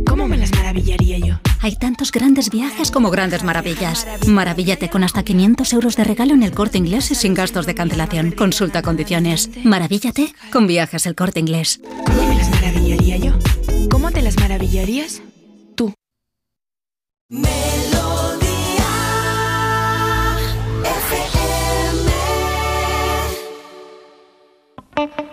¿Cómo 0.07 0.27
me 0.27 0.37
las 0.37 0.51
maravillaría 0.51 1.17
yo? 1.19 1.35
Hay 1.61 1.75
tantos 1.75 2.11
grandes 2.11 2.49
viajes 2.49 2.91
como 2.91 3.09
grandes 3.09 3.43
maravillas. 3.43 4.07
Maravíllate 4.27 4.89
con 4.89 5.03
hasta 5.03 5.23
500 5.23 5.73
euros 5.73 5.95
de 5.95 6.03
regalo 6.03 6.33
en 6.33 6.43
el 6.43 6.51
corte 6.51 6.77
inglés 6.77 7.11
y 7.11 7.15
sin 7.15 7.33
gastos 7.33 7.65
de 7.65 7.75
cancelación. 7.75 8.31
Consulta 8.31 8.81
condiciones. 8.81 9.49
Maravíllate 9.63 10.33
con 10.51 10.67
viajes 10.67 11.05
el 11.05 11.15
corte 11.15 11.39
inglés. 11.39 11.79
¿Cómo 12.05 12.27
me 12.27 12.35
las 12.35 12.49
maravillaría 12.49 13.17
yo? 13.17 13.33
¿Cómo 13.89 14.11
te 14.11 14.21
las 14.21 14.37
maravillarías? 14.37 15.21
Tú. 15.75 15.93
Now 24.95 25.07
the 25.07 25.32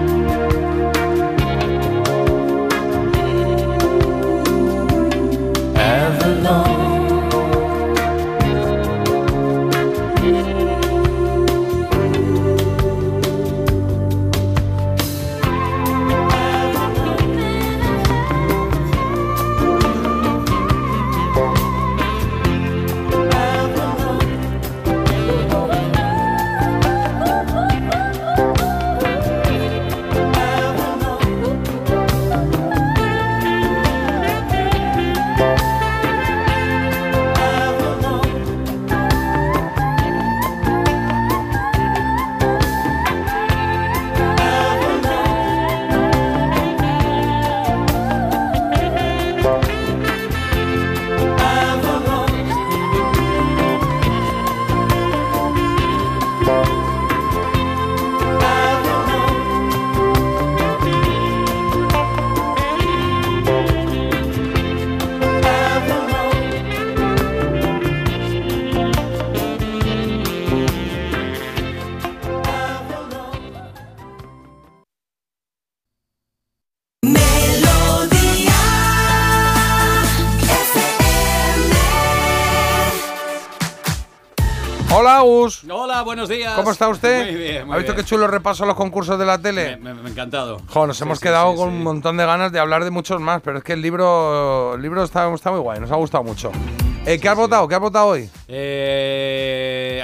Hola, 86.01 86.05
buenos 86.07 86.29
días. 86.29 86.55
¿Cómo 86.55 86.71
está 86.71 86.89
usted? 86.89 87.25
Muy 87.31 87.35
bien, 87.35 87.67
muy 87.67 87.75
¿Ha 87.75 87.77
visto 87.77 87.93
bien. 87.93 88.03
qué 88.03 88.09
chulo 88.09 88.25
repaso 88.25 88.63
a 88.63 88.67
los 88.67 88.75
concursos 88.75 89.19
de 89.19 89.25
la 89.25 89.37
tele? 89.37 89.77
Me, 89.77 89.93
me- 89.93 90.01
me 90.01 90.09
ha 90.09 90.11
encantado. 90.11 90.57
Jo, 90.67 90.87
nos 90.87 90.97
Sí, 90.97 91.03
hemos 91.03 91.19
sí, 91.19 91.23
quedado 91.23 91.51
sí, 91.51 91.57
con 91.57 91.69
un 91.69 91.83
montón 91.83 92.17
de 92.17 92.25
ganas 92.25 92.51
de 92.51 92.59
hablar 92.59 92.83
de 92.83 92.89
muchos 92.89 93.21
más, 93.21 93.39
pero 93.43 93.59
es 93.59 93.63
que 93.63 93.73
el 93.73 93.83
libro, 93.83 94.73
el 94.73 94.81
libro 94.81 95.03
está, 95.03 95.31
está 95.31 95.51
muy 95.51 95.59
guay, 95.59 95.79
nos 95.79 95.91
ha 95.91 95.95
gustado 95.97 96.23
mucho. 96.23 96.51
Eh, 97.05 97.19
¿Qué 97.19 97.29
has 97.29 97.35
votado? 97.35 97.67
¿Qué 97.67 97.75
has 97.75 97.81
votado 97.81 98.07
hoy? 98.07 98.27
Eh, 98.47 99.20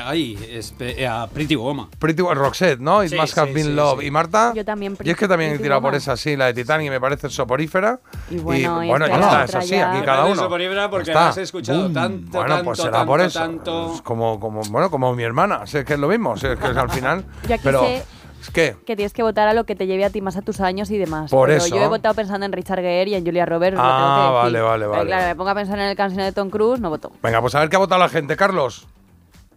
ahí, 0.07 0.35
espe- 0.53 0.95
eh, 0.97 1.07
a 1.07 1.27
Pretty 1.27 1.55
Woman. 1.55 1.87
Pretty 1.99 2.21
Woman, 2.21 2.37
Roxette, 2.37 2.79
¿no? 2.79 3.03
It 3.03 3.09
Sí, 3.09 3.15
must 3.17 3.37
have 3.37 3.47
sí, 3.49 3.53
been 3.53 3.65
sí, 3.67 3.73
love. 3.73 3.99
sí. 3.99 4.05
¿Y 4.07 4.11
Marta? 4.11 4.53
Yo 4.55 4.63
también. 4.65 4.95
Yo 5.03 5.11
es 5.11 5.17
que 5.17 5.27
también 5.27 5.49
he 5.51 5.53
Pretty 5.53 5.63
tirado 5.63 5.81
por 5.81 5.95
esa, 5.95 6.15
sí, 6.17 6.35
la 6.35 6.45
de 6.45 6.53
Titanic 6.53 6.89
me 6.89 6.99
parece 6.99 7.29
soporífera. 7.29 7.99
Y 8.29 8.37
bueno, 8.37 8.83
y 8.83 8.87
bueno, 8.87 9.05
es 9.05 9.11
ya 9.11 9.17
está, 9.19 9.43
es 9.43 9.55
así, 9.55 9.75
aquí 9.75 10.01
cada 10.05 10.25
uno. 10.25 10.35
soporífera 10.35 10.89
porque 10.89 11.11
está. 11.11 11.29
has 11.29 11.37
escuchado 11.37 11.81
Boom. 11.83 11.93
tanto, 11.93 12.31
Bueno, 12.31 12.47
tanto, 12.49 12.65
pues 12.65 12.77
será 12.79 12.91
tanto, 12.91 13.07
por 13.07 13.21
eso. 13.21 13.39
tanto. 13.39 13.93
Es 13.95 14.01
como, 14.01 14.39
como, 14.39 14.61
bueno, 14.69 14.89
como 14.89 15.13
mi 15.15 15.23
hermana, 15.23 15.65
sé 15.67 15.83
que 15.85 15.93
es 15.93 15.99
lo 15.99 16.07
mismo, 16.07 16.37
sé 16.37 16.55
que 16.57 16.67
es 16.71 16.77
al 16.77 16.89
final. 16.89 17.25
Yo 17.47 17.55
aquí 17.55 17.61
pero, 17.63 17.81
sé 17.81 18.03
es 18.39 18.51
que, 18.51 18.75
tienes 18.85 19.13
que 19.13 19.23
votar 19.23 19.47
a 19.47 19.53
lo 19.53 19.65
que 19.65 19.75
te 19.75 19.87
lleve 19.87 20.05
a 20.05 20.09
ti 20.11 20.21
más 20.21 20.37
a 20.37 20.41
tus 20.41 20.61
años 20.61 20.89
y 20.91 20.97
demás. 20.97 21.31
Por 21.31 21.49
Pero 21.49 21.57
eso. 21.63 21.75
yo 21.75 21.81
he 21.83 21.87
votado 21.87 22.13
pensando 22.15 22.45
en 22.45 22.51
Richard 22.53 22.79
Gere 22.79 23.09
y 23.09 23.15
en 23.15 23.25
Julia 23.25 23.45
Roberts. 23.45 23.75
lo 23.75 23.81
tengo 23.83 23.95
que 23.97 24.03
Ah, 24.03 24.21
decir. 24.27 24.33
vale, 24.35 24.61
vale, 24.61 24.85
Pero 24.85 24.91
vale. 24.91 25.05
Claro, 25.07 25.25
me 25.27 25.35
pongo 25.35 25.49
a 25.49 25.55
pensar 25.55 25.79
en 25.79 25.85
el 25.87 25.95
canción 25.97 26.23
de 26.23 26.31
Tom 26.31 26.49
Cruise, 26.49 26.79
no 26.79 26.89
voto. 26.89 27.11
venga, 27.23 27.41
pues 27.41 27.55
a 27.55 27.59
ver 27.59 27.69
qué 27.69 27.75
ha 27.75 27.79
votado 27.79 27.99
la 27.99 28.09
gente, 28.09 28.37
Carlos. 28.37 28.87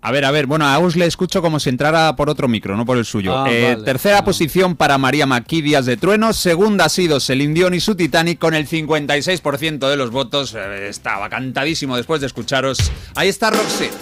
A 0.03 0.13
ver, 0.13 0.25
a 0.25 0.31
ver, 0.31 0.47
bueno, 0.47 0.65
a 0.65 0.75
Agus 0.75 0.97
le 0.97 1.05
escucho 1.05 1.43
como 1.43 1.61
si 1.61 1.69
entrara 1.69 2.17
por 2.17 2.31
otro 2.31 2.49
micro, 2.49 2.75
no 2.75 2.87
por 2.87 2.97
el 2.97 3.05
suyo. 3.05 3.37
Ah, 3.37 3.47
Eh, 3.51 3.73
vale. 3.75 3.85
tercera 3.85 4.25
posición 4.25 4.75
para 4.75 4.97
María 4.97 5.27
Maquí 5.27 5.61
Díaz 5.61 5.85
de 5.85 5.99
Trueno. 5.99 6.33
Segunda 6.33 6.87
ha 6.87 6.89
sido 6.89 7.21
Celine 7.21 7.53
Dion 7.53 7.75
y 7.75 7.81
su 7.81 7.95
Titanic 7.95 8.39
con 8.39 8.55
el 8.55 8.67
56% 8.67 9.91
de 9.91 9.97
los 9.97 10.11
votos. 10.11 10.55
Eh, 10.57 10.89
estaba 10.89 11.29
cantadísimo 11.29 11.97
después 11.99 12.23
de 12.23 12.29
escucharos. 12.29 12.91
Ahí 13.15 13.29
está 13.29 13.51
Roxette 13.51 13.93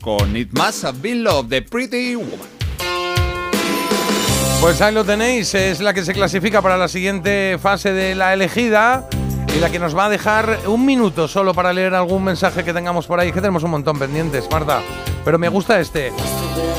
con 0.00 0.36
It 0.36 0.50
Must 0.58 0.84
Have 0.86 0.98
Been 1.00 1.22
Love 1.22 1.46
de 1.46 1.62
Pretty 1.62 2.16
Woman. 2.16 2.48
Pues 4.60 4.80
ahí 4.80 4.92
lo 4.92 5.04
tenéis, 5.04 5.54
es 5.54 5.78
la 5.80 5.94
que 5.94 6.04
se 6.04 6.14
clasifica 6.14 6.62
para 6.62 6.76
la 6.76 6.88
siguiente 6.88 7.58
fase 7.62 7.92
de 7.92 8.14
la 8.16 8.32
elegida 8.32 9.06
y 9.56 9.60
la 9.60 9.70
que 9.70 9.78
nos 9.78 9.96
va 9.96 10.06
a 10.06 10.08
dejar 10.08 10.58
un 10.66 10.84
minuto 10.84 11.28
solo 11.28 11.54
para 11.54 11.72
leer 11.72 11.94
algún 11.94 12.24
mensaje 12.24 12.64
que 12.64 12.72
tengamos 12.72 13.06
por 13.06 13.20
ahí, 13.20 13.28
que 13.30 13.40
tenemos 13.40 13.62
un 13.62 13.70
montón 13.70 13.98
pendientes, 14.00 14.48
Marta. 14.50 14.80
Pero 15.24 15.38
me 15.38 15.48
gusta 15.48 15.80
este. 15.80 16.12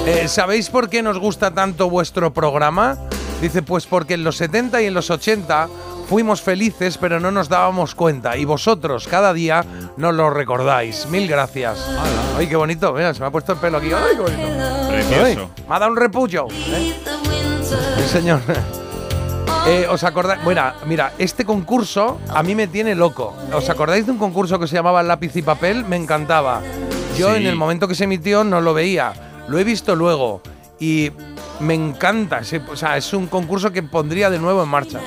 Eh, 0.06 0.28
¿Sabéis 0.28 0.70
por 0.70 0.90
qué 0.90 1.02
nos 1.02 1.18
gusta 1.18 1.52
tanto 1.52 1.90
vuestro 1.90 2.32
programa? 2.32 2.98
Dice, 3.42 3.62
pues 3.62 3.86
porque 3.86 4.14
en 4.14 4.24
los 4.24 4.38
70 4.38 4.82
y 4.82 4.86
en 4.86 4.94
los 4.94 5.10
80 5.10 5.68
fuimos 6.08 6.42
felices 6.42 6.98
pero 7.00 7.20
no 7.20 7.32
nos 7.32 7.50
dábamos 7.50 7.96
cuenta 7.96 8.38
y 8.38 8.46
vosotros 8.46 9.08
cada 9.08 9.34
día 9.34 9.66
nos 9.98 10.14
lo 10.14 10.30
recordáis. 10.30 11.08
Mil 11.08 11.28
gracias. 11.28 11.86
Ay, 12.38 12.48
qué 12.48 12.56
bonito, 12.56 12.94
mira, 12.94 13.14
se 13.14 13.20
me 13.20 13.26
ha 13.28 13.32
puesto 13.32 13.54
el 13.54 13.58
pelo 13.60 13.78
aquí. 13.80 13.92
Ay, 13.92 14.16
qué 14.16 14.22
bonito. 14.22 14.88
Precioso. 14.90 15.26
Ay, 15.26 15.64
me 15.68 15.76
ha 15.76 15.80
dado 15.80 15.92
un 15.92 15.98
repullo. 15.98 16.48
¿eh? 16.52 16.94
Sí, 17.98 18.08
señor. 18.08 18.42
Eh, 19.68 19.88
¿Os 19.90 20.04
acordáis? 20.04 20.44
Bueno, 20.44 20.62
mira, 20.86 21.14
este 21.18 21.44
concurso 21.44 22.20
a 22.30 22.44
mí 22.44 22.54
me 22.54 22.68
tiene 22.68 22.94
loco. 22.94 23.34
¿Os 23.52 23.68
acordáis 23.68 24.06
de 24.06 24.12
un 24.12 24.20
concurso 24.20 24.60
que 24.60 24.68
se 24.68 24.76
llamaba 24.76 25.02
Lápiz 25.02 25.36
y 25.36 25.42
Papel? 25.42 25.84
Me 25.86 25.96
encantaba. 25.96 26.62
Yo 27.18 27.32
Sí. 27.32 27.38
en 27.42 27.48
el 27.48 27.56
momento 27.56 27.88
que 27.88 27.96
se 27.96 28.04
emitió 28.06 28.44
no 28.44 28.62
lo 28.62 28.74
veía. 28.74 29.14
Lo 29.48 29.58
he 29.60 29.64
visto 29.64 29.96
luego 29.96 30.42
y 30.80 31.12
me 31.60 31.74
encanta. 31.74 32.42
O 32.70 32.76
sea, 32.76 32.98
es 32.98 33.14
un 33.14 33.28
concurso 33.28 33.72
que 33.72 33.84
pondría 33.84 34.30
de 34.30 34.40
nuevo 34.40 34.64
en 34.64 34.70
marcha. 34.70 35.00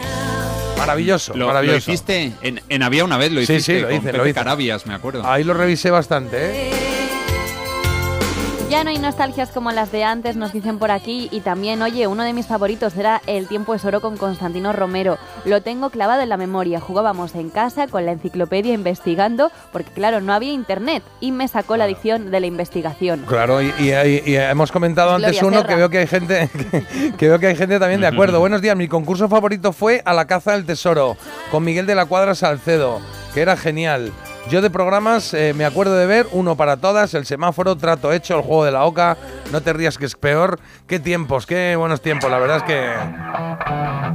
Maravilloso, 0.78 1.32
Lo, 1.34 1.40
lo 1.40 1.46
maravilloso. 1.48 1.90
hiciste 1.90 2.32
en, 2.40 2.60
en 2.68 2.82
Había 2.82 3.04
una 3.04 3.16
vez, 3.18 3.32
lo 3.32 3.40
Sí, 3.40 3.52
hiciste 3.54 3.74
sí, 3.74 3.80
lo 3.80 3.88
con 3.88 3.96
hice, 3.96 4.06
Pepe 4.06 4.18
lo 4.18 4.24
hice. 4.26 4.34
Carabias, 4.34 4.86
me 4.86 4.94
acuerdo. 4.94 5.26
Ahí 5.26 5.42
lo 5.44 5.52
revisé 5.54 5.90
bastante, 5.90 6.36
¿eh? 6.68 6.70
Ya 8.70 8.84
no 8.84 8.90
hay 8.90 8.98
nostalgias 8.98 9.48
como 9.48 9.72
las 9.72 9.90
de 9.92 10.04
antes, 10.04 10.36
nos 10.36 10.52
dicen 10.52 10.78
por 10.78 10.90
aquí. 10.90 11.28
Y 11.32 11.40
también, 11.40 11.80
oye, 11.80 12.06
uno 12.06 12.22
de 12.22 12.34
mis 12.34 12.46
favoritos 12.46 12.94
era 12.98 13.22
El 13.26 13.48
tiempo 13.48 13.74
es 13.74 13.82
oro 13.86 14.02
con 14.02 14.18
Constantino 14.18 14.74
Romero. 14.74 15.16
Lo 15.46 15.62
tengo 15.62 15.88
clavado 15.88 16.20
en 16.20 16.28
la 16.28 16.36
memoria. 16.36 16.78
Jugábamos 16.78 17.34
en 17.34 17.48
casa 17.48 17.86
con 17.88 18.04
la 18.04 18.12
enciclopedia 18.12 18.74
investigando, 18.74 19.50
porque 19.72 19.90
claro, 19.90 20.20
no 20.20 20.34
había 20.34 20.52
internet. 20.52 21.02
Y 21.18 21.32
me 21.32 21.48
sacó 21.48 21.78
la 21.78 21.84
adicción 21.84 22.30
de 22.30 22.40
la 22.40 22.46
investigación. 22.46 23.24
Claro, 23.26 23.62
y, 23.62 23.72
y- 23.78 23.90
y- 23.94 24.22
y 24.32 24.36
hemos 24.36 24.70
comentado 24.70 25.12
Gloria 25.12 25.28
antes 25.28 25.42
uno 25.42 25.56
Serra. 25.62 25.68
que 25.68 25.74
veo 25.76 25.88
que 25.88 25.98
hay 25.98 26.06
gente 26.06 26.50
que, 26.52 27.12
que 27.18 27.28
veo 27.28 27.38
que 27.38 27.46
hay 27.46 27.56
gente 27.56 27.78
también 27.78 28.02
de 28.02 28.06
acuerdo. 28.08 28.38
Buenos 28.38 28.60
días, 28.60 28.76
mi 28.76 28.86
concurso 28.86 29.30
favorito 29.30 29.72
fue 29.72 30.02
A 30.04 30.12
la 30.12 30.26
caza 30.26 30.52
del 30.52 30.66
tesoro 30.66 31.16
con 31.50 31.64
Miguel 31.64 31.86
de 31.86 31.94
la 31.94 32.04
Cuadra 32.04 32.34
Salcedo, 32.34 33.00
que 33.32 33.40
era 33.40 33.56
genial. 33.56 34.12
Yo 34.48 34.62
de 34.62 34.70
programas 34.70 35.34
eh, 35.34 35.52
me 35.54 35.66
acuerdo 35.66 35.94
de 35.94 36.06
ver 36.06 36.26
uno 36.32 36.56
para 36.56 36.78
todas, 36.78 37.12
el 37.12 37.26
semáforo, 37.26 37.76
trato 37.76 38.14
hecho, 38.14 38.34
el 38.34 38.42
juego 38.42 38.64
de 38.64 38.72
la 38.72 38.84
oca, 38.84 39.18
no 39.52 39.60
te 39.60 39.74
rías 39.74 39.98
que 39.98 40.06
es 40.06 40.14
peor. 40.14 40.58
Qué 40.86 40.98
tiempos, 40.98 41.44
qué 41.44 41.76
buenos 41.76 42.00
tiempos, 42.00 42.30
la 42.30 42.38
verdad 42.38 42.56
es 42.58 42.62
que 42.62 42.88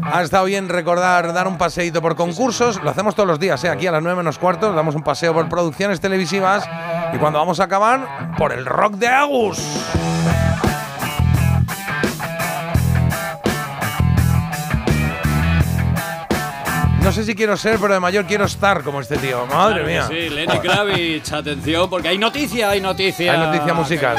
ha 0.03 0.21
estado 0.23 0.45
bien 0.45 0.69
recordar 0.69 1.33
dar 1.33 1.47
un 1.47 1.59
paseíto 1.59 2.01
por 2.01 2.15
concursos, 2.15 2.81
lo 2.81 2.89
hacemos 2.89 3.13
todos 3.13 3.27
los 3.27 3.39
días, 3.39 3.63
¿eh? 3.63 3.69
aquí 3.69 3.85
a 3.85 3.91
las 3.91 4.01
9 4.01 4.17
menos 4.17 4.39
cuarto, 4.39 4.73
damos 4.73 4.95
un 4.95 5.03
paseo 5.03 5.33
por 5.33 5.47
producciones 5.49 6.01
televisivas 6.01 6.67
y 7.13 7.17
cuando 7.17 7.37
vamos 7.37 7.59
a 7.59 7.65
acabar, 7.65 8.33
por 8.35 8.53
el 8.53 8.65
rock 8.65 8.95
de 8.95 9.07
Agus. 9.07 9.59
Sé 17.13 17.23
si 17.23 17.35
quiero 17.35 17.55
ser, 17.55 17.77
pero 17.79 17.93
de 17.93 17.99
mayor 17.99 18.25
quiero 18.25 18.45
estar 18.45 18.83
como 18.83 18.99
este 18.99 19.17
tío. 19.17 19.45
Madre 19.47 19.83
Claro 19.83 19.87
mía. 19.87 20.07
Sí, 20.07 20.29
Lenny 20.29 20.59
Kravitz, 20.59 21.31
atención, 21.31 21.89
porque 21.89 22.09
hay 22.09 22.17
noticia, 22.17 22.69
hay 22.71 22.81
noticia. 22.81 23.31
Hay 23.33 23.39
noticia 23.39 23.73
musical. 23.73 24.17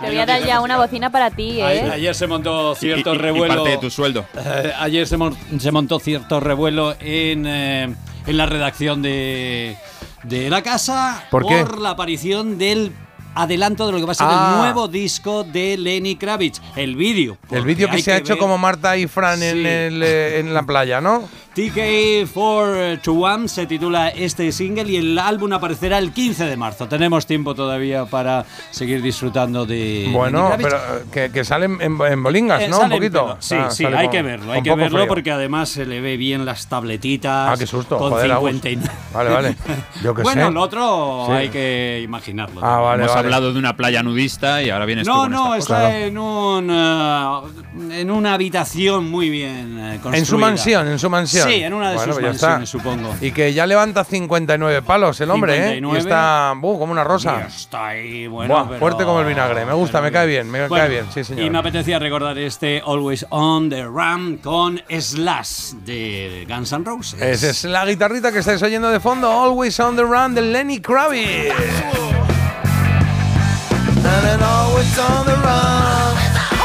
Te 0.00 0.06
voy 0.06 0.18
a 0.18 0.26
dar 0.26 0.42
ya 0.44 0.60
una 0.60 0.76
bocina 0.76 1.10
para 1.10 1.30
ti, 1.30 1.60
¿eh? 1.60 1.90
Ayer 1.92 2.14
se 2.14 2.26
montó 2.26 2.74
cierto 2.74 3.10
Y- 3.10 3.16
y- 3.16 3.18
y 3.18 3.22
revuelo. 3.22 3.54
parte 3.56 3.70
de 3.70 3.78
tu 3.78 3.90
sueldo. 3.90 4.26
Eh, 4.36 4.72
ayer 4.78 5.06
se, 5.08 5.16
mon- 5.16 5.36
se 5.58 5.72
montó 5.72 5.98
cierto 5.98 6.38
revuelo 6.38 6.94
en, 7.00 7.46
eh, 7.46 7.94
en 8.26 8.36
la 8.36 8.46
redacción 8.46 9.00
de, 9.02 9.76
de 10.22 10.50
la 10.50 10.62
casa 10.62 11.24
¿Por 11.30 11.46
qué? 11.46 11.64
la 11.80 11.90
aparición 11.90 12.58
del 12.58 12.92
adelanto 13.34 13.86
de 13.86 13.92
lo 13.92 13.98
que 13.98 14.04
va 14.06 14.12
a 14.12 14.14
ser 14.14 14.26
Ah. 14.30 14.50
el 14.52 14.58
nuevo 14.62 14.88
disco 14.88 15.44
de 15.44 15.76
Lenny 15.76 16.16
Kravitz, 16.16 16.60
el 16.74 16.96
vídeo. 16.96 17.36
El 17.50 17.64
vídeo 17.64 17.88
que 17.90 18.00
se 18.02 18.12
ha 18.12 18.16
hecho 18.16 18.34
ver- 18.34 18.38
como 18.38 18.56
Marta 18.58 18.96
y 18.96 19.06
Fran 19.06 19.42
en, 19.42 19.66
el, 19.66 20.02
eh, 20.02 20.40
en 20.40 20.52
la 20.54 20.62
playa, 20.62 21.00
¿no? 21.00 21.28
TK421 21.56 23.48
se 23.48 23.66
titula 23.66 24.08
este 24.08 24.52
single 24.52 24.84
y 24.90 24.96
el 24.96 25.18
álbum 25.18 25.52
aparecerá 25.52 25.98
el 25.98 26.12
15 26.12 26.44
de 26.44 26.56
marzo. 26.56 26.86
Tenemos 26.88 27.26
tiempo 27.26 27.54
todavía 27.54 28.04
para 28.04 28.44
seguir 28.70 29.00
disfrutando 29.02 29.64
de 29.66 30.08
Bueno, 30.12 30.48
Kravitz. 30.48 30.68
pero 30.68 30.76
eh, 30.76 31.04
que, 31.12 31.30
que 31.32 31.44
salen 31.44 31.78
en, 31.80 31.98
en 32.00 32.22
bolingas, 32.22 32.62
Eh, 32.62 32.68
¿no? 32.68 32.80
Un 32.80 32.90
poquito. 32.90 33.36
Sí, 33.40 33.54
Ah, 33.58 33.70
sí, 33.70 33.84
hay 33.86 34.06
con- 34.06 34.10
que 34.12 34.22
verlo, 34.22 34.52
hay 34.52 34.62
que 34.62 34.74
verlo 34.74 34.98
frío. 34.98 35.08
porque 35.08 35.30
además 35.32 35.68
se 35.70 35.86
le 35.86 36.00
ve 36.00 36.16
bien 36.16 36.44
las 36.44 36.66
tabletitas. 36.68 37.50
Ah, 37.52 37.54
qué 37.58 37.66
susto, 37.66 37.96
Con 37.98 38.10
joder, 38.10 38.30
Agus. 38.32 38.50
59. 38.50 38.90
Vale, 39.14 39.30
vale. 39.30 39.56
Yo 40.02 40.14
qué 40.14 40.22
bueno, 40.24 40.46
sé. 40.48 40.52
lo 40.52 40.60
otro 40.60 41.24
Sí. 41.26 41.32
hay 41.32 41.48
que 41.48 42.00
imaginarlo. 42.04 42.60
Ah, 42.62 42.78
vale, 42.80 43.02
Hemos 43.04 43.14
vale. 43.14 43.26
hablado 43.26 43.52
de 43.52 43.58
una 43.58 43.76
playa 43.76 44.02
nudista 44.02 44.62
y 44.62 44.70
ahora 44.70 44.84
vienes 44.84 45.06
tú 45.06 45.12
No, 45.12 45.20
con 45.22 45.30
no, 45.32 45.54
esta 45.54 45.74
está 45.74 45.86
cosa. 45.86 45.98
en 46.00 46.18
un 46.18 46.70
eh, 46.70 48.00
en 48.00 48.10
una 48.10 48.34
habitación 48.34 49.10
muy 49.10 49.30
bien 49.30 49.78
eh, 49.78 49.90
construida. 50.02 50.18
En 50.18 50.26
su 50.26 50.38
mansión, 50.38 50.88
en 50.88 50.98
su 50.98 51.08
mansión. 51.10 51.45
Sí, 51.48 51.62
en 51.62 51.72
una 51.74 51.90
de 51.90 51.96
Bueno, 51.96 52.12
sus 52.12 52.20
pues 52.22 52.42
mansiones, 52.42 52.68
supongo. 52.68 53.14
Y 53.20 53.30
que 53.32 53.52
ya 53.52 53.66
levanta 53.66 54.04
59 54.04 54.82
palos 54.82 55.20
el 55.20 55.30
hombre, 55.30 55.54
59. 55.54 55.88
¿eh? 55.88 55.94
Y 55.94 55.98
está 55.98 56.54
buh, 56.56 56.78
como 56.78 56.92
una 56.92 57.04
rosa. 57.04 57.42
Y 57.44 57.46
está 57.46 57.86
ahí, 57.88 58.26
bueno, 58.26 58.54
Buah, 58.54 58.66
pero- 58.68 58.78
fuerte 58.80 59.04
como 59.04 59.20
el 59.20 59.26
vinagre. 59.26 59.64
Me 59.64 59.72
gusta, 59.74 60.00
me 60.00 60.10
cae 60.12 60.26
bien, 60.26 60.50
me 60.50 60.66
Bueno, 60.66 60.74
cae 60.74 60.88
bien, 60.88 61.06
sí, 61.12 61.24
señor. 61.24 61.44
Y 61.44 61.50
me 61.50 61.58
apetecía 61.58 61.98
recordar 61.98 62.36
este 62.38 62.82
Always 62.86 63.26
on 63.30 63.68
the 63.70 63.84
Run 63.84 64.38
con 64.42 64.80
Slash 64.88 65.72
de 65.84 66.46
Guns 66.48 66.72
N' 66.72 66.84
Roses. 66.84 67.20
Esa 67.20 67.50
es 67.50 67.64
la 67.64 67.84
guitarrita 67.84 68.32
que 68.32 68.38
estáis 68.40 68.62
oyendo 68.62 68.90
de 68.90 69.00
fondo, 69.00 69.30
Always 69.30 69.78
on 69.80 69.96
the 69.96 70.02
Run 70.02 70.34
de 70.34 70.42
Lenny 70.42 70.80
Kravitz. 70.80 71.52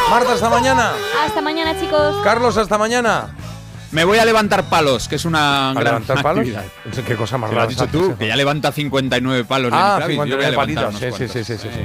Marta, 0.09 0.33
hasta 0.33 0.49
mañana. 0.49 0.91
Hasta 1.25 1.41
mañana, 1.41 1.79
chicos. 1.79 2.15
Carlos, 2.23 2.57
hasta 2.57 2.77
mañana. 2.77 3.29
Me 3.91 4.05
voy 4.05 4.17
a 4.19 4.25
levantar 4.25 4.63
palos, 4.69 5.07
que 5.09 5.15
es 5.15 5.25
una 5.25 5.71
¿A 5.71 5.73
gran 5.73 5.83
levantar 5.85 6.21
palos? 6.23 6.39
actividad. 6.39 6.63
Qué 7.05 7.15
cosa 7.17 7.37
más 7.37 7.49
Que 7.49 7.55
lo 7.55 7.61
has 7.61 7.75
rara. 7.75 7.85
dicho 7.87 7.97
tú, 8.09 8.17
que 8.17 8.27
ya 8.27 8.35
levanta 8.37 8.71
59 8.71 9.43
palos. 9.43 9.71
Lenny 9.71 9.83
Ah, 9.83 9.95
Kravitz, 9.97 10.17
yo 10.17 10.37
voy 10.37 10.45
a 10.45 10.49
59 10.49 10.51
levantar 10.51 10.75
palitos. 10.95 11.01
unos 11.11 11.19
Sí, 11.19 11.27
sí, 11.27 11.43
sí, 11.43 11.57
sí, 11.57 11.69
sí. 11.73 11.81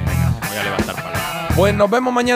Voy 0.49 0.57
a 0.57 0.63
levantar 0.63 0.95
palos. 0.95 1.21
Pues 1.55 1.73
nos 1.73 1.89
vemos 1.89 2.13
mañana. 2.13 2.35